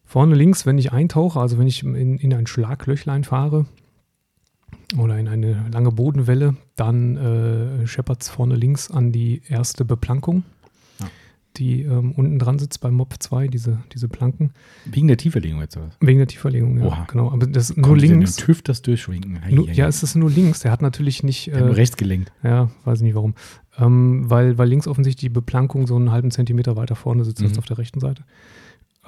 Vorne 0.05 0.35
links, 0.35 0.67
wenn 0.67 0.77
ich 0.77 0.93
eintauche, 0.93 1.41
also 1.41 1.59
wenn 1.59 1.67
ich 1.67 1.83
in, 1.83 2.19
in 2.19 2.35
ein 2.35 2.47
Schlaglöchlein 2.47 3.25
fahre, 3.25 3.65
oder 4.99 5.19
in 5.19 5.29
eine 5.29 5.67
lange 5.73 5.93
Bodenwelle. 5.93 6.57
Dann 6.77 7.17
äh, 7.17 7.87
scheppert 7.87 8.23
es 8.23 8.29
vorne 8.29 8.57
links 8.57 8.91
an 8.91 9.13
die 9.13 9.43
erste 9.49 9.85
Beplankung, 9.85 10.45
ja. 11.01 11.07
die 11.57 11.83
ähm, 11.83 12.13
unten 12.13 12.39
dran 12.39 12.59
sitzt 12.59 12.81
beim 12.81 12.95
Mob 12.95 13.15
2, 13.19 13.49
diese, 13.49 13.79
diese 13.93 14.09
Planken. 14.09 14.51
Wegen 14.85 15.09
der 15.09 15.17
Tieferlegung 15.17 15.61
jetzt, 15.61 15.77
oder? 15.77 15.91
Wegen 16.01 16.19
der 16.19 16.29
Tieferlegung, 16.29 16.79
ja. 16.79 16.85
Oha. 16.85 17.07
Genau. 17.11 17.31
Aber 17.31 17.47
das 17.47 17.77
nur 17.77 17.87
Kommt 17.87 18.01
links. 18.01 18.37
Den 18.37 18.45
TÜV 18.47 18.63
das 18.63 18.83
durchschwinken. 18.83 19.41
Nur, 19.51 19.71
ja, 19.71 19.87
es 19.87 20.03
ist 20.03 20.15
nur 20.15 20.31
links. 20.31 20.61
Der 20.61 20.71
hat 20.71 20.83
natürlich 20.83 21.23
nicht. 21.23 21.49
Äh, 21.49 21.61
nur 21.61 21.77
rechts 21.77 21.97
gelenkt. 21.97 22.33
Ja, 22.43 22.71
weiß 22.85 22.99
ich 22.99 23.05
nicht 23.05 23.15
warum. 23.15 23.35
Ähm, 23.79 24.29
weil, 24.29 24.59
weil 24.59 24.69
links 24.69 24.87
offensichtlich 24.87 25.23
die 25.23 25.35
Beplankung 25.35 25.87
so 25.87 25.97
einen 25.97 26.11
halben 26.11 26.31
Zentimeter 26.31 26.77
weiter 26.77 26.95
vorne 26.95 27.25
sitzt 27.25 27.41
mhm. 27.41 27.49
als 27.49 27.59
auf 27.59 27.65
der 27.65 27.79
rechten 27.79 28.01
Seite. 28.01 28.25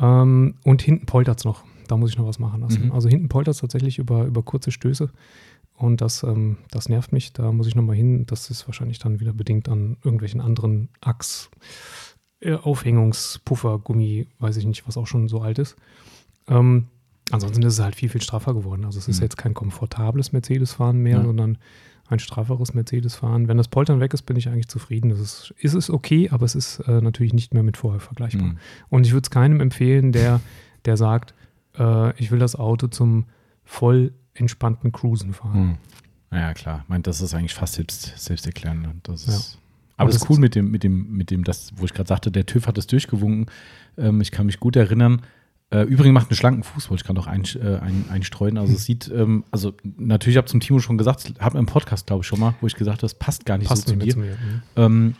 Ähm, 0.01 0.55
und 0.65 0.83
hinten 0.83 1.07
poltert 1.07 1.39
es 1.39 1.45
noch. 1.45 1.65
Da 1.89 1.97
muss 1.97 2.11
ich 2.11 2.19
noch 2.19 2.27
was 2.27 2.39
machen 2.39 2.63
lassen. 2.63 2.87
Mhm. 2.87 2.93
Also 2.93 3.09
hinten 3.09 3.29
poltert 3.29 3.55
es 3.55 3.61
tatsächlich 3.61 3.99
über, 3.99 4.25
über 4.25 4.43
kurze 4.43 4.71
Stöße. 4.71 5.11
Und 5.77 6.01
das, 6.01 6.23
ähm, 6.23 6.59
das 6.71 6.89
nervt 6.89 7.13
mich. 7.13 7.33
Da 7.33 7.51
muss 7.53 7.67
ich 7.67 7.75
nochmal 7.75 7.97
hin. 7.97 8.27
Das 8.27 8.51
ist 8.51 8.67
wahrscheinlich 8.69 8.99
dann 8.99 9.21
wieder 9.21 9.33
bedingt 9.33 9.69
an 9.69 9.97
irgendwelchen 10.05 10.41
anderen 10.41 10.89
Achs, 11.01 11.51
äh, 12.41 12.55
Aufhängungspuffer, 12.55 13.79
Gummi, 13.79 14.29
weiß 14.39 14.57
ich 14.57 14.67
nicht, 14.67 14.87
was 14.87 14.97
auch 14.97 15.07
schon 15.07 15.29
so 15.29 15.41
alt 15.41 15.59
ist. 15.59 15.77
Ähm, 16.47 16.87
ansonsten 17.31 17.63
ist 17.63 17.75
es 17.75 17.81
halt 17.81 17.97
viel, 17.97 18.09
viel 18.09 18.23
straffer 18.23 18.55
geworden. 18.55 18.85
Also 18.85 18.99
es 18.99 19.09
ist 19.09 19.19
mhm. 19.19 19.25
jetzt 19.25 19.37
kein 19.37 19.55
komfortables 19.55 20.33
Mercedes-Fahren 20.33 20.99
mehr, 20.99 21.19
ja. 21.19 21.25
sondern 21.25 21.59
ein 22.09 22.19
strafferes 22.19 22.75
Mercedes-Fahren. 22.75 23.49
Wenn 23.49 23.57
das 23.57 23.69
Poltern 23.69 23.99
weg 23.99 24.15
ist, 24.15 24.23
bin 24.23 24.37
ich 24.37 24.49
eigentlich 24.49 24.69
zufrieden. 24.69 25.09
Das 25.09 25.19
ist, 25.19 25.55
ist 25.59 25.75
es 25.75 25.91
okay, 25.91 26.29
aber 26.31 26.45
es 26.45 26.55
ist 26.55 26.81
äh, 26.81 27.01
natürlich 27.01 27.33
nicht 27.33 27.55
mehr 27.55 27.63
mit 27.63 27.77
vorher 27.77 28.01
vergleichbar. 28.01 28.49
Mhm. 28.49 28.59
Und 28.91 29.07
ich 29.07 29.13
würde 29.13 29.25
es 29.25 29.31
keinem 29.31 29.61
empfehlen, 29.61 30.13
der, 30.13 30.41
der 30.85 30.97
sagt, 30.97 31.35
äh, 31.79 32.17
ich 32.21 32.31
will 32.31 32.39
das 32.39 32.57
Auto 32.57 32.89
zum 32.89 33.25
voll 33.65 34.13
entspannten 34.35 34.93
Cruisen 34.93 35.33
fahren. 35.33 35.79
Hm. 36.31 36.39
Ja, 36.39 36.53
klar. 36.55 36.81
Ich 36.83 36.89
meine, 36.89 37.03
das 37.03 37.21
ist 37.21 37.35
eigentlich 37.35 37.55
fast 37.55 37.75
selbst, 37.75 38.13
selbsterklärend. 38.17 39.09
Das 39.09 39.27
ist, 39.29 39.55
ja. 39.55 39.59
Aber 39.97 40.11
das 40.11 40.23
ist 40.23 40.31
cool 40.31 40.39
mit 40.39 40.57
dem, 40.57 40.71
mit 40.71 40.83
dem, 40.83 41.13
mit 41.13 41.31
dem, 41.31 41.45
das, 41.45 41.73
wo 41.77 41.85
ich 41.85 41.95
gerade 41.95 42.09
sagte, 42.09 42.33
der 42.33 42.47
TÜV 42.47 42.67
hat 42.67 42.77
es 42.79 42.87
durchgewunken. 42.89 43.47
Ähm, 43.97 44.21
ich 44.21 44.33
kann 44.33 44.47
mich 44.47 44.59
gut 44.59 44.75
erinnern. 44.75 45.23
Äh, 45.71 45.83
übrigens 45.83 46.15
macht 46.15 46.31
einen 46.31 46.37
schlanken 46.37 46.63
Fuß, 46.63 46.91
wollte 46.91 47.03
ich 47.03 47.07
gerade 47.07 47.19
noch 47.19 47.27
ein, 47.27 47.45
äh, 47.61 47.79
ein, 47.79 48.07
einstreuen. 48.11 48.59
Also 48.59 48.75
es 48.75 48.85
sieht, 48.85 49.11
ähm, 49.15 49.45
also 49.51 49.73
natürlich 49.97 50.37
habe 50.37 50.47
ich 50.47 50.51
zum 50.51 50.61
Timo 50.61 50.81
schon 50.81 50.99
gesagt, 50.99 51.35
habe 51.39 51.59
im 51.59 51.67
Podcast, 51.67 52.07
glaube 52.07 52.23
ich, 52.23 52.27
schon 52.27 52.41
mal, 52.41 52.55
wo 52.61 52.67
ich 52.67 52.75
gesagt 52.75 52.99
habe, 52.99 53.03
das 53.03 53.15
passt 53.15 53.47
gar 53.47 53.59
nicht 53.59 53.69
passt 53.69 53.87
so 53.87 53.93
zu 53.93 53.99
dir. 53.99 54.13
Zu 54.13 54.19
mir, 54.19 54.33
mhm. 54.33 54.63
ähm, 54.77 55.15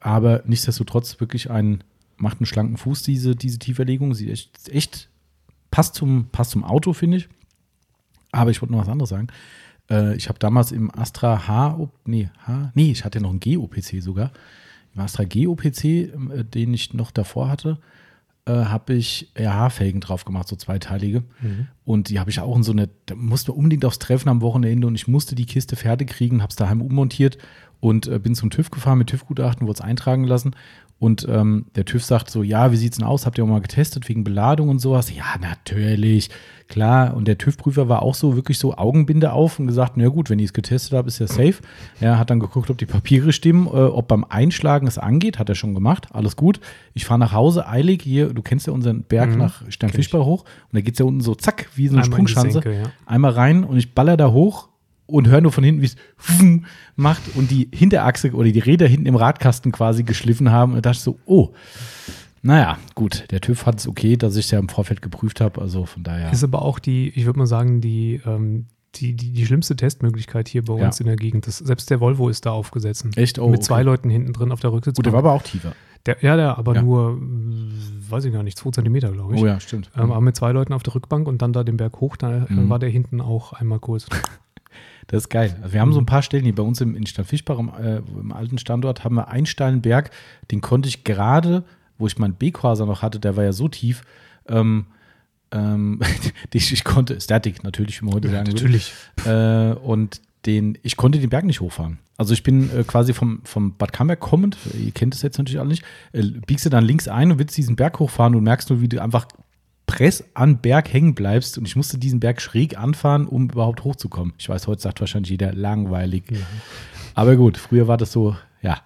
aber 0.00 0.42
nichtsdestotrotz 0.46 1.20
wirklich 1.20 1.50
ein, 1.50 1.82
macht 2.16 2.38
einen 2.38 2.46
schlanken 2.46 2.76
Fuß, 2.76 3.02
diese, 3.02 3.36
diese 3.36 3.58
Tieferlegung. 3.58 4.14
Sieht 4.14 4.30
echt, 4.30 4.68
echt 4.68 5.08
passt 5.70 5.94
zum, 5.94 6.26
passt 6.30 6.52
zum 6.52 6.64
Auto, 6.64 6.92
finde 6.92 7.18
ich. 7.18 7.28
Aber 8.32 8.50
ich 8.50 8.60
wollte 8.60 8.72
noch 8.72 8.80
was 8.80 8.88
anderes 8.88 9.10
sagen. 9.10 9.28
Äh, 9.90 10.16
ich 10.16 10.28
habe 10.28 10.38
damals 10.38 10.72
im 10.72 10.90
Astra 10.94 11.46
H, 11.46 11.88
nee, 12.04 12.30
H, 12.46 12.72
nee, 12.74 12.90
ich 12.90 13.04
hatte 13.04 13.20
noch 13.20 13.30
einen 13.30 13.40
G-OPC 13.40 14.02
sogar. 14.02 14.32
Im 14.94 15.00
Astra 15.00 15.24
G-OPC, 15.24 15.84
äh, 15.84 16.10
den 16.44 16.74
ich 16.74 16.94
noch 16.94 17.10
davor 17.10 17.48
hatte, 17.48 17.78
äh, 18.44 18.52
habe 18.52 18.94
ich 18.94 19.30
RH-Felgen 19.36 20.00
drauf 20.00 20.24
gemacht, 20.24 20.48
so 20.48 20.56
zweiteilige. 20.56 21.22
Mhm. 21.40 21.68
Und 21.84 22.08
die 22.08 22.18
habe 22.18 22.30
ich 22.30 22.40
auch 22.40 22.56
in 22.56 22.62
so 22.62 22.72
eine, 22.72 22.88
da 23.06 23.14
musste 23.14 23.52
unbedingt 23.52 23.84
aufs 23.84 23.98
Treffen 24.00 24.28
am 24.28 24.40
Wochenende 24.40 24.86
und 24.86 24.94
ich 24.94 25.06
musste 25.06 25.34
die 25.34 25.46
Kiste 25.46 25.76
fertig 25.76 26.10
kriegen, 26.10 26.42
habe 26.42 26.50
es 26.50 26.56
daheim 26.56 26.82
ummontiert 26.82 27.38
und 27.80 28.06
äh, 28.08 28.18
bin 28.18 28.34
zum 28.34 28.50
TÜV 28.50 28.70
gefahren 28.70 28.98
mit 28.98 29.08
TÜV-Gutachten, 29.08 29.66
wurde 29.66 29.78
es 29.78 29.80
eintragen 29.80 30.24
lassen. 30.24 30.56
Und 31.02 31.26
ähm, 31.28 31.66
der 31.74 31.84
TÜV 31.84 32.04
sagt 32.04 32.30
so, 32.30 32.44
ja, 32.44 32.70
wie 32.70 32.76
sieht's 32.76 32.98
denn 32.98 33.04
aus? 33.04 33.26
Habt 33.26 33.36
ihr 33.36 33.42
auch 33.42 33.48
mal 33.48 33.60
getestet 33.60 34.08
wegen 34.08 34.22
Beladung 34.22 34.68
und 34.68 34.78
sowas? 34.78 35.12
Ja, 35.12 35.34
natürlich, 35.40 36.30
klar. 36.68 37.16
Und 37.16 37.26
der 37.26 37.38
TÜV-Prüfer 37.38 37.88
war 37.88 38.02
auch 38.02 38.14
so 38.14 38.36
wirklich 38.36 38.56
so 38.56 38.76
Augenbinde 38.76 39.32
auf 39.32 39.58
und 39.58 39.66
gesagt, 39.66 39.94
na 39.96 40.06
gut, 40.06 40.30
wenn 40.30 40.38
ich 40.38 40.44
es 40.44 40.52
getestet 40.52 40.96
habe, 40.96 41.08
ist 41.08 41.18
ja 41.18 41.26
safe. 41.26 41.56
Er 41.98 42.20
hat 42.20 42.30
dann 42.30 42.38
geguckt, 42.38 42.70
ob 42.70 42.78
die 42.78 42.86
Papiere 42.86 43.32
stimmen, 43.32 43.66
äh, 43.66 43.70
ob 43.70 44.06
beim 44.06 44.22
Einschlagen 44.22 44.86
es 44.86 44.96
angeht, 44.96 45.40
hat 45.40 45.48
er 45.48 45.56
schon 45.56 45.74
gemacht, 45.74 46.06
alles 46.12 46.36
gut. 46.36 46.60
Ich 46.94 47.04
fahre 47.04 47.18
nach 47.18 47.32
Hause, 47.32 47.66
eilig 47.66 48.02
hier, 48.04 48.32
du 48.32 48.40
kennst 48.40 48.68
ja 48.68 48.72
unseren 48.72 49.02
Berg 49.02 49.30
mhm, 49.30 49.38
nach 49.38 49.68
Sternfischbach 49.72 50.24
hoch 50.24 50.44
und 50.44 50.74
da 50.74 50.82
geht's 50.82 51.00
ja 51.00 51.04
unten 51.04 51.20
so 51.20 51.34
zack, 51.34 51.68
wie 51.74 51.88
so 51.88 51.94
eine 51.94 52.04
Einmal 52.04 52.14
Sprungschanze. 52.14 52.62
Senke, 52.62 52.76
ja. 52.76 52.84
Einmal 53.06 53.32
rein 53.32 53.64
und 53.64 53.76
ich 53.76 53.92
baller 53.92 54.16
da 54.16 54.30
hoch 54.30 54.68
und 55.12 55.28
höre 55.28 55.40
nur 55.40 55.52
von 55.52 55.64
hinten, 55.64 55.82
wie 55.82 55.86
es 55.86 55.96
macht 56.96 57.22
und 57.34 57.50
die 57.50 57.68
Hinterachse 57.72 58.32
oder 58.32 58.50
die 58.50 58.58
Räder 58.58 58.86
hinten 58.86 59.06
im 59.06 59.16
Radkasten 59.16 59.72
quasi 59.72 60.02
geschliffen 60.02 60.50
haben. 60.50 60.74
Und 60.74 60.86
dachte 60.86 61.00
so, 61.00 61.18
oh, 61.26 61.52
naja, 62.42 62.78
gut, 62.94 63.24
der 63.30 63.40
TÜV 63.40 63.66
hat 63.66 63.78
es 63.78 63.86
okay, 63.86 64.16
dass 64.16 64.36
ich 64.36 64.46
es 64.46 64.50
ja 64.50 64.58
im 64.58 64.68
Vorfeld 64.68 65.00
geprüft 65.00 65.40
habe. 65.40 65.60
Also 65.60 65.86
von 65.86 66.02
daher. 66.02 66.32
Ist 66.32 66.42
aber 66.42 66.62
auch 66.62 66.78
die, 66.78 67.10
ich 67.10 67.24
würde 67.24 67.38
mal 67.38 67.46
sagen, 67.46 67.80
die, 67.80 68.20
ähm, 68.26 68.66
die, 68.96 69.14
die, 69.14 69.32
die 69.32 69.46
schlimmste 69.46 69.76
Testmöglichkeit 69.76 70.48
hier 70.48 70.64
bei 70.64 70.74
uns 70.74 70.98
ja. 70.98 71.04
in 71.04 71.06
der 71.06 71.16
Gegend. 71.16 71.46
Das, 71.46 71.58
selbst 71.58 71.88
der 71.90 72.00
Volvo 72.00 72.28
ist 72.28 72.44
da 72.44 72.50
aufgesetzt. 72.50 73.06
Echt? 73.16 73.38
Oh, 73.38 73.46
Mit 73.46 73.58
okay. 73.58 73.66
zwei 73.66 73.82
Leuten 73.82 74.10
hinten 74.10 74.32
drin 74.32 74.52
auf 74.52 74.60
der 74.60 74.72
Rücksitzbank. 74.72 74.96
Gut, 74.96 75.06
der 75.06 75.12
war 75.12 75.20
aber 75.20 75.32
auch 75.32 75.42
tiefer. 75.42 75.72
Der, 76.04 76.16
ja, 76.20 76.36
der, 76.36 76.58
aber 76.58 76.74
ja. 76.74 76.82
nur, 76.82 77.16
weiß 77.20 78.24
ich 78.24 78.32
gar 78.32 78.42
nicht, 78.42 78.58
zwei 78.58 78.70
Zentimeter, 78.70 79.12
glaube 79.12 79.36
ich. 79.36 79.42
Oh 79.42 79.46
ja, 79.46 79.60
stimmt. 79.60 79.90
Ähm, 79.96 80.10
aber 80.10 80.20
mit 80.20 80.34
zwei 80.34 80.50
Leuten 80.50 80.72
auf 80.72 80.82
der 80.82 80.96
Rückbank 80.96 81.28
und 81.28 81.40
dann 81.42 81.52
da 81.52 81.62
den 81.62 81.76
Berg 81.76 82.00
hoch, 82.00 82.16
da 82.16 82.46
mhm. 82.48 82.68
war 82.68 82.80
der 82.80 82.90
hinten 82.90 83.20
auch 83.20 83.52
einmal 83.52 83.78
kurz. 83.78 84.08
Das 85.06 85.24
ist 85.24 85.28
geil. 85.28 85.56
Also 85.62 85.72
wir 85.72 85.80
haben 85.80 85.92
so 85.92 86.00
ein 86.00 86.06
paar 86.06 86.22
Stellen 86.22 86.44
hier 86.44 86.54
bei 86.54 86.62
uns 86.62 86.80
im, 86.80 86.94
in 86.94 87.06
Stadtfischbach, 87.06 87.58
im, 87.58 87.68
äh, 87.68 87.98
im 87.98 88.32
alten 88.32 88.58
Standort, 88.58 89.04
haben 89.04 89.16
wir 89.16 89.28
einen 89.28 89.46
steilen 89.46 89.82
Berg, 89.82 90.10
den 90.50 90.60
konnte 90.60 90.88
ich 90.88 91.04
gerade, 91.04 91.64
wo 91.98 92.06
ich 92.06 92.18
meinen 92.18 92.34
B-Quasar 92.34 92.86
noch 92.86 93.02
hatte, 93.02 93.20
der 93.20 93.36
war 93.36 93.44
ja 93.44 93.52
so 93.52 93.68
tief, 93.68 94.02
ähm, 94.48 94.86
ähm, 95.52 96.00
ich, 96.52 96.72
ich, 96.72 96.84
konnte, 96.84 97.20
Static 97.20 97.62
natürlich, 97.64 98.00
wie 98.00 98.06
man 98.06 98.14
heute 98.14 98.28
ja, 98.28 98.34
sagen 98.34 98.50
Natürlich. 98.50 98.92
Äh, 99.24 99.74
und 99.74 100.20
den, 100.46 100.78
ich 100.82 100.96
konnte 100.96 101.18
den 101.18 101.30
Berg 101.30 101.44
nicht 101.44 101.60
hochfahren. 101.60 101.98
Also 102.16 102.34
ich 102.34 102.42
bin 102.42 102.70
äh, 102.76 102.84
quasi 102.84 103.12
vom, 103.12 103.40
vom 103.44 103.76
Bad 103.76 103.92
Camberg 103.92 104.20
kommend, 104.20 104.56
ihr 104.78 104.92
kennt 104.92 105.14
es 105.14 105.22
jetzt 105.22 105.38
natürlich 105.38 105.60
alle 105.60 105.68
nicht, 105.68 105.84
äh, 106.12 106.22
biegst 106.22 106.66
du 106.66 106.70
dann 106.70 106.84
links 106.84 107.08
ein 107.08 107.32
und 107.32 107.38
willst 107.38 107.56
diesen 107.56 107.76
Berg 107.76 107.98
hochfahren 107.98 108.34
und 108.34 108.42
merkst 108.42 108.70
nur, 108.70 108.80
wie 108.80 108.88
du 108.88 109.00
einfach 109.00 109.26
Press 109.92 110.24
an 110.32 110.56
Berg 110.56 110.90
hängen 110.90 111.14
bleibst 111.14 111.58
und 111.58 111.68
ich 111.68 111.76
musste 111.76 111.98
diesen 111.98 112.18
Berg 112.18 112.40
schräg 112.40 112.78
anfahren, 112.78 113.26
um 113.26 113.50
überhaupt 113.50 113.84
hochzukommen. 113.84 114.32
Ich 114.38 114.48
weiß, 114.48 114.66
heute 114.66 114.80
sagt 114.80 115.00
wahrscheinlich 115.00 115.30
jeder 115.30 115.52
langweilig. 115.52 116.24
Ja. 116.30 116.38
Aber 117.14 117.36
gut, 117.36 117.58
früher 117.58 117.88
war 117.88 117.98
das 117.98 118.10
so, 118.10 118.34
ja. 118.62 118.80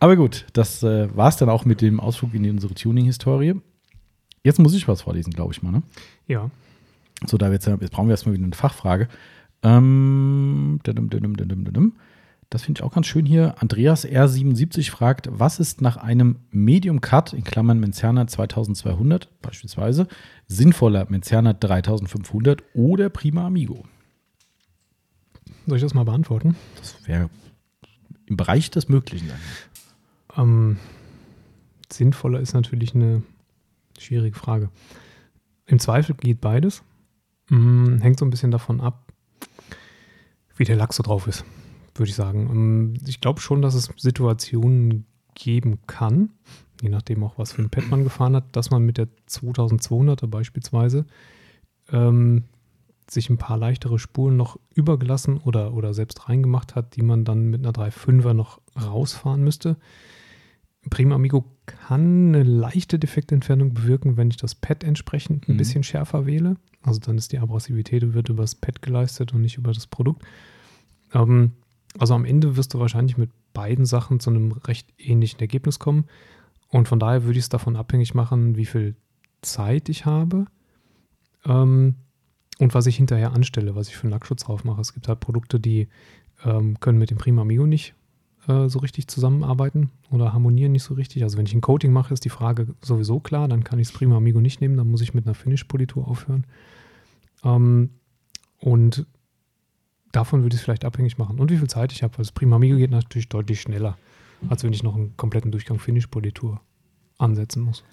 Aber 0.00 0.16
gut, 0.16 0.44
das 0.52 0.82
äh, 0.82 1.14
war 1.16 1.28
es 1.28 1.36
dann 1.36 1.48
auch 1.48 1.64
mit 1.64 1.80
dem 1.80 2.00
Ausflug 2.00 2.34
in 2.34 2.50
unsere 2.50 2.74
Tuning-Historie. 2.74 3.54
Jetzt 4.42 4.58
muss 4.58 4.74
ich 4.74 4.88
was 4.88 5.02
vorlesen, 5.02 5.32
glaube 5.32 5.52
ich 5.52 5.62
mal, 5.62 5.70
ne? 5.70 5.84
Ja. 6.26 6.50
So, 7.24 7.38
da 7.38 7.48
jetzt, 7.52 7.68
jetzt 7.68 7.92
brauchen 7.92 8.08
wir 8.08 8.14
erstmal 8.14 8.34
wieder 8.34 8.44
eine 8.44 8.54
Fachfrage. 8.56 9.06
Ähm, 9.62 10.80
das 12.50 12.62
finde 12.62 12.78
ich 12.78 12.84
auch 12.84 12.92
ganz 12.92 13.06
schön 13.06 13.26
hier. 13.26 13.60
Andreas 13.60 14.06
R77 14.06 14.90
fragt, 14.90 15.28
was 15.32 15.58
ist 15.58 15.80
nach 15.80 15.96
einem 15.96 16.36
Medium 16.50 17.00
Cut, 17.00 17.32
in 17.32 17.42
Klammern 17.42 17.80
Menzerner 17.80 18.26
2200 18.26 19.28
beispielsweise, 19.42 20.06
sinnvoller 20.46 21.06
Menzerner 21.08 21.54
3500 21.54 22.62
oder 22.74 23.08
Prima 23.08 23.46
Amigo? 23.46 23.84
Soll 25.66 25.76
ich 25.76 25.82
das 25.82 25.94
mal 25.94 26.04
beantworten? 26.04 26.54
Das 26.78 26.96
wäre 27.06 27.30
im 28.26 28.36
Bereich 28.36 28.70
des 28.70 28.88
Möglichen. 28.88 29.30
Ähm, 30.36 30.78
sinnvoller 31.90 32.38
ist 32.40 32.54
natürlich 32.54 32.94
eine 32.94 33.22
schwierige 33.98 34.36
Frage. 34.36 34.70
Im 35.66 35.80
Zweifel 35.80 36.14
geht 36.14 36.40
beides. 36.40 36.82
Hm, 37.48 38.00
hängt 38.00 38.20
so 38.20 38.24
ein 38.24 38.30
bisschen 38.30 38.52
davon 38.52 38.80
ab, 38.80 39.12
wie 40.56 40.64
der 40.64 40.76
Lachs 40.76 40.96
so 40.96 41.02
drauf 41.02 41.26
ist 41.26 41.44
würde 41.98 42.10
ich 42.10 42.16
sagen. 42.16 42.48
Ähm, 42.50 42.94
ich 43.06 43.20
glaube 43.20 43.40
schon, 43.40 43.62
dass 43.62 43.74
es 43.74 43.90
Situationen 43.96 45.06
geben 45.34 45.78
kann, 45.86 46.30
je 46.80 46.88
nachdem 46.88 47.22
auch, 47.22 47.38
was 47.38 47.52
für 47.52 47.62
ein 47.62 47.70
Pad 47.70 47.90
man 47.90 48.04
gefahren 48.04 48.36
hat, 48.36 48.56
dass 48.56 48.70
man 48.70 48.84
mit 48.84 48.98
der 48.98 49.08
2200er 49.28 50.26
beispielsweise 50.26 51.06
ähm, 51.92 52.44
sich 53.08 53.30
ein 53.30 53.38
paar 53.38 53.56
leichtere 53.56 53.98
Spuren 53.98 54.36
noch 54.36 54.58
übergelassen 54.74 55.38
oder, 55.38 55.74
oder 55.74 55.94
selbst 55.94 56.28
reingemacht 56.28 56.74
hat, 56.74 56.96
die 56.96 57.02
man 57.02 57.24
dann 57.24 57.46
mit 57.46 57.60
einer 57.60 57.72
3.5er 57.72 58.32
noch 58.32 58.60
rausfahren 58.80 59.42
müsste. 59.42 59.76
Prima 60.90 61.14
Amigo 61.14 61.44
kann 61.66 62.28
eine 62.28 62.42
leichte 62.42 62.98
Defektentfernung 62.98 63.74
bewirken, 63.74 64.16
wenn 64.16 64.30
ich 64.30 64.36
das 64.36 64.54
Pad 64.54 64.84
entsprechend 64.84 65.48
ein 65.48 65.54
mhm. 65.54 65.58
bisschen 65.58 65.82
schärfer 65.82 66.26
wähle. 66.26 66.56
Also 66.82 67.00
dann 67.00 67.18
ist 67.18 67.32
die 67.32 67.38
Abrasivität 67.38 68.14
wird 68.14 68.28
über 68.28 68.42
das 68.42 68.54
Pad 68.54 68.82
geleistet 68.82 69.32
und 69.32 69.42
nicht 69.42 69.58
über 69.58 69.72
das 69.72 69.86
Produkt. 69.86 70.24
Ähm, 71.12 71.52
also 71.98 72.14
am 72.14 72.24
Ende 72.24 72.56
wirst 72.56 72.74
du 72.74 72.78
wahrscheinlich 72.78 73.16
mit 73.16 73.30
beiden 73.52 73.86
Sachen 73.86 74.20
zu 74.20 74.30
einem 74.30 74.52
recht 74.52 74.88
ähnlichen 74.98 75.40
Ergebnis 75.40 75.78
kommen. 75.78 76.04
Und 76.68 76.88
von 76.88 76.98
daher 76.98 77.24
würde 77.24 77.38
ich 77.38 77.44
es 77.44 77.48
davon 77.48 77.76
abhängig 77.76 78.14
machen, 78.14 78.56
wie 78.56 78.66
viel 78.66 78.96
Zeit 79.42 79.88
ich 79.88 80.04
habe 80.04 80.46
ähm, 81.44 81.94
und 82.58 82.74
was 82.74 82.86
ich 82.86 82.96
hinterher 82.96 83.32
anstelle, 83.32 83.74
was 83.76 83.88
ich 83.88 83.96
für 83.96 84.04
einen 84.04 84.12
Lackschutz 84.12 84.44
drauf 84.44 84.64
mache. 84.64 84.80
Es 84.80 84.92
gibt 84.92 85.08
halt 85.08 85.20
Produkte, 85.20 85.60
die 85.60 85.88
ähm, 86.44 86.78
können 86.80 86.98
mit 86.98 87.10
dem 87.10 87.18
Prima 87.18 87.42
Amigo 87.42 87.66
nicht 87.66 87.94
äh, 88.48 88.68
so 88.68 88.80
richtig 88.80 89.08
zusammenarbeiten 89.08 89.90
oder 90.10 90.32
harmonieren 90.32 90.72
nicht 90.72 90.82
so 90.82 90.94
richtig. 90.94 91.22
Also 91.22 91.38
wenn 91.38 91.46
ich 91.46 91.54
ein 91.54 91.60
Coating 91.60 91.92
mache, 91.92 92.12
ist 92.12 92.24
die 92.24 92.30
Frage 92.30 92.74
sowieso 92.82 93.20
klar, 93.20 93.48
dann 93.48 93.64
kann 93.64 93.78
ich 93.78 93.88
das 93.88 93.96
Prima 93.96 94.16
Amigo 94.16 94.40
nicht 94.40 94.60
nehmen, 94.60 94.76
dann 94.76 94.90
muss 94.90 95.00
ich 95.00 95.14
mit 95.14 95.26
einer 95.26 95.34
Finish-Politur 95.34 96.06
aufhören. 96.08 96.46
Ähm, 97.44 97.90
und 98.58 99.06
davon 100.16 100.42
würde 100.42 100.54
ich 100.54 100.60
es 100.60 100.64
vielleicht 100.64 100.84
abhängig 100.84 101.18
machen. 101.18 101.38
Und 101.38 101.50
wie 101.50 101.58
viel 101.58 101.68
Zeit 101.68 101.92
ich 101.92 102.02
habe. 102.02 102.16
Weil 102.16 102.24
das 102.24 102.32
Prima 102.32 102.56
Amigo 102.56 102.76
geht 102.76 102.90
natürlich 102.90 103.28
deutlich 103.28 103.60
schneller, 103.60 103.96
als 104.48 104.64
wenn 104.64 104.72
ich 104.72 104.82
noch 104.82 104.96
einen 104.96 105.16
kompletten 105.16 105.52
Durchgang 105.52 105.78
Finish-Politur 105.78 106.60
ansetzen 107.18 107.62
muss. 107.62 107.84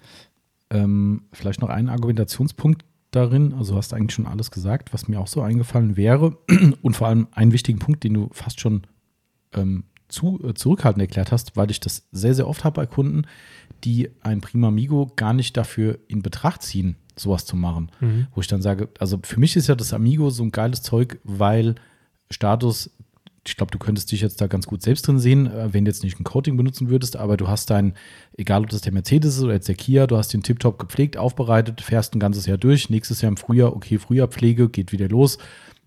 Ähm, 0.70 1.22
vielleicht 1.32 1.60
noch 1.60 1.68
ein 1.68 1.88
Argumentationspunkt 1.88 2.84
darin. 3.10 3.52
Also 3.52 3.72
du 3.72 3.78
hast 3.78 3.92
eigentlich 3.92 4.14
schon 4.14 4.26
alles 4.26 4.50
gesagt, 4.50 4.92
was 4.92 5.06
mir 5.06 5.20
auch 5.20 5.26
so 5.26 5.42
eingefallen 5.42 5.96
wäre. 5.96 6.38
Und 6.82 6.96
vor 6.96 7.08
allem 7.08 7.28
einen 7.32 7.52
wichtigen 7.52 7.78
Punkt, 7.78 8.02
den 8.04 8.14
du 8.14 8.28
fast 8.32 8.60
schon 8.60 8.82
ähm, 9.52 9.84
zu, 10.08 10.40
äh, 10.42 10.54
zurückhaltend 10.54 11.02
erklärt 11.02 11.30
hast, 11.30 11.56
weil 11.56 11.70
ich 11.70 11.80
das 11.80 12.08
sehr, 12.10 12.34
sehr 12.34 12.48
oft 12.48 12.64
habe 12.64 12.80
bei 12.80 12.86
Kunden, 12.86 13.26
die 13.84 14.08
ein 14.22 14.40
Prima 14.40 14.68
Amigo 14.68 15.12
gar 15.14 15.34
nicht 15.34 15.56
dafür 15.56 15.98
in 16.08 16.22
Betracht 16.22 16.62
ziehen, 16.62 16.96
sowas 17.16 17.44
zu 17.44 17.56
machen. 17.56 17.90
Mhm. 18.00 18.28
Wo 18.34 18.40
ich 18.40 18.46
dann 18.46 18.62
sage, 18.62 18.88
also 18.98 19.18
für 19.22 19.38
mich 19.38 19.56
ist 19.56 19.66
ja 19.66 19.74
das 19.74 19.92
Amigo 19.92 20.30
so 20.30 20.42
ein 20.42 20.52
geiles 20.52 20.82
Zeug, 20.82 21.20
weil 21.24 21.74
Status, 22.30 22.90
ich 23.46 23.56
glaube, 23.56 23.70
du 23.70 23.78
könntest 23.78 24.10
dich 24.10 24.20
jetzt 24.20 24.40
da 24.40 24.46
ganz 24.46 24.66
gut 24.66 24.82
selbst 24.82 25.06
drin 25.06 25.18
sehen, 25.18 25.46
äh, 25.46 25.72
wenn 25.72 25.84
du 25.84 25.90
jetzt 25.90 26.02
nicht 26.02 26.18
ein 26.18 26.24
Coating 26.24 26.56
benutzen 26.56 26.88
würdest, 26.88 27.16
aber 27.16 27.36
du 27.36 27.48
hast 27.48 27.70
dein, 27.70 27.94
egal 28.36 28.62
ob 28.62 28.70
das 28.70 28.80
der 28.80 28.92
Mercedes 28.92 29.36
ist 29.36 29.42
oder 29.42 29.54
jetzt 29.54 29.68
der 29.68 29.74
Kia, 29.74 30.06
du 30.06 30.16
hast 30.16 30.32
den 30.32 30.42
Tiptop 30.42 30.78
gepflegt, 30.78 31.16
aufbereitet, 31.16 31.80
fährst 31.80 32.14
ein 32.14 32.20
ganzes 32.20 32.46
Jahr 32.46 32.58
durch, 32.58 32.90
nächstes 32.90 33.20
Jahr 33.20 33.30
im 33.30 33.36
Frühjahr, 33.36 33.74
okay, 33.74 33.98
Frühjahrpflege, 33.98 34.68
geht 34.68 34.92
wieder 34.92 35.08
los. 35.08 35.38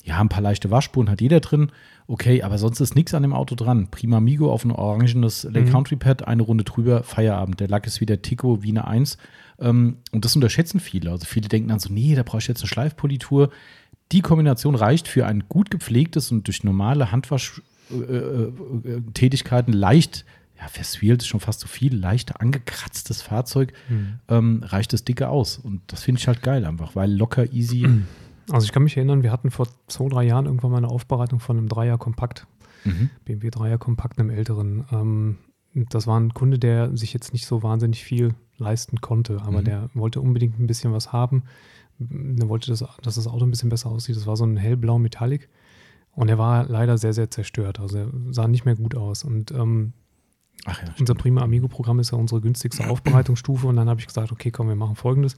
Ja, 0.04 0.21
ein 0.21 0.30
paar 0.30 0.41
leichte 0.41 0.71
Waschspuren 0.71 1.10
hat 1.10 1.19
jeder 1.19 1.41
drin. 1.41 1.69
Okay, 2.08 2.41
aber 2.41 2.58
sonst 2.58 2.80
ist 2.80 2.95
nichts 2.95 3.13
an 3.13 3.23
dem 3.23 3.34
Auto 3.34 3.56
dran. 3.56 3.89
Prima 3.91 4.21
Migo 4.21 4.50
auf 4.50 4.63
ein 4.63 4.71
orangenes 4.71 5.43
Lake 5.43 5.65
mhm. 5.67 5.71
Country 5.71 5.97
Pad, 5.97 6.26
eine 6.26 6.43
Runde 6.43 6.63
drüber, 6.63 7.04
Feierabend. 7.04 7.60
Der 7.60 7.67
Lack 7.67 7.86
ist 7.86 8.00
wieder 8.00 8.21
Tico 8.21 8.63
wie 8.63 8.69
eine 8.69 8.88
1. 8.88 9.17
Ähm, 9.60 9.97
und 10.13 10.23
das 10.23 10.34
unterschätzen 10.34 10.80
viele. 10.80 11.12
Also 11.12 11.26
viele 11.26 11.50
denken 11.50 11.67
dann 11.67 11.80
so, 11.80 11.91
nee, 11.91 12.15
da 12.15 12.23
brauche 12.23 12.38
ich 12.38 12.47
jetzt 12.47 12.62
eine 12.62 12.69
Schleifpolitur. 12.69 13.50
Die 14.11 14.21
Kombination 14.21 14.75
reicht 14.75 15.07
für 15.07 15.25
ein 15.25 15.45
gut 15.49 15.71
gepflegtes 15.71 16.31
und 16.31 16.47
durch 16.47 16.63
normale 16.63 17.11
Handwaschtätigkeiten 17.11 19.73
äh, 19.73 19.77
äh, 19.77 19.79
leicht, 19.79 20.25
ja, 20.57 20.67
verswählt 20.67 21.21
ist 21.21 21.27
schon 21.27 21.39
fast 21.39 21.59
zu 21.59 21.67
viel, 21.67 21.95
leicht 21.95 22.41
angekratztes 22.41 23.21
Fahrzeug, 23.21 23.73
mhm. 23.89 24.15
ähm, 24.27 24.63
reicht 24.63 24.93
das 24.93 25.03
dicke 25.03 25.29
aus. 25.29 25.57
Und 25.57 25.81
das 25.87 26.03
finde 26.03 26.19
ich 26.19 26.27
halt 26.27 26.41
geil 26.41 26.65
einfach, 26.65 26.95
weil 26.95 27.11
locker, 27.11 27.53
easy. 27.53 27.87
Also 28.49 28.63
ich 28.63 28.71
kann 28.71 28.83
mich 28.83 28.95
erinnern, 28.95 29.23
wir 29.23 29.33
hatten 29.33 29.51
vor 29.51 29.67
zwei, 29.87 30.07
drei 30.07 30.23
Jahren 30.23 30.45
irgendwann 30.45 30.71
mal 30.71 30.77
eine 30.77 30.87
Aufbereitung 30.87 31.41
von 31.41 31.57
einem 31.57 31.67
Dreier 31.67 31.97
Kompakt. 31.97 32.47
Mhm. 32.85 33.09
BMW 33.25 33.49
Dreier 33.49 33.77
Kompakt, 33.77 34.19
einem 34.19 34.29
älteren. 34.29 34.85
Ähm, 34.89 35.37
das 35.73 36.07
war 36.07 36.17
ein 36.17 36.33
Kunde, 36.33 36.57
der 36.57 36.95
sich 36.95 37.13
jetzt 37.13 37.33
nicht 37.33 37.45
so 37.45 37.61
wahnsinnig 37.61 38.05
viel 38.05 38.35
leisten 38.57 39.01
konnte, 39.01 39.41
aber 39.41 39.59
mhm. 39.59 39.65
der 39.65 39.89
wollte 39.93 40.21
unbedingt 40.21 40.59
ein 40.59 40.67
bisschen 40.67 40.93
was 40.93 41.11
haben. 41.11 41.43
Der 41.99 42.49
wollte, 42.49 42.69
das, 42.69 42.83
dass 43.01 43.15
das 43.15 43.27
Auto 43.27 43.45
ein 43.45 43.51
bisschen 43.51 43.69
besser 43.69 43.89
aussieht. 43.89 44.15
Das 44.15 44.27
war 44.27 44.38
so 44.38 44.45
ein 44.45 44.57
hellblau 44.57 44.99
Metallic. 44.99 45.49
Und 46.12 46.29
er 46.29 46.38
war 46.38 46.65
leider 46.67 46.97
sehr, 46.97 47.13
sehr 47.13 47.29
zerstört. 47.29 47.79
Also 47.79 47.97
er 47.97 48.12
sah 48.31 48.47
nicht 48.47 48.65
mehr 48.65 48.75
gut 48.75 48.95
aus. 48.95 49.23
Und 49.23 49.51
ähm, 49.51 49.93
ja, 50.65 50.73
unser 50.99 51.15
Prima 51.15 51.41
Amigo-Programm 51.41 51.99
ist 51.99 52.12
ja 52.12 52.17
unsere 52.17 52.41
günstigste 52.41 52.89
Aufbereitungsstufe. 52.89 53.67
Und 53.67 53.75
dann 53.75 53.89
habe 53.89 53.99
ich 53.99 54.07
gesagt, 54.07 54.31
okay, 54.31 54.51
komm, 54.51 54.67
wir 54.67 54.75
machen 54.75 54.95
folgendes. 54.95 55.38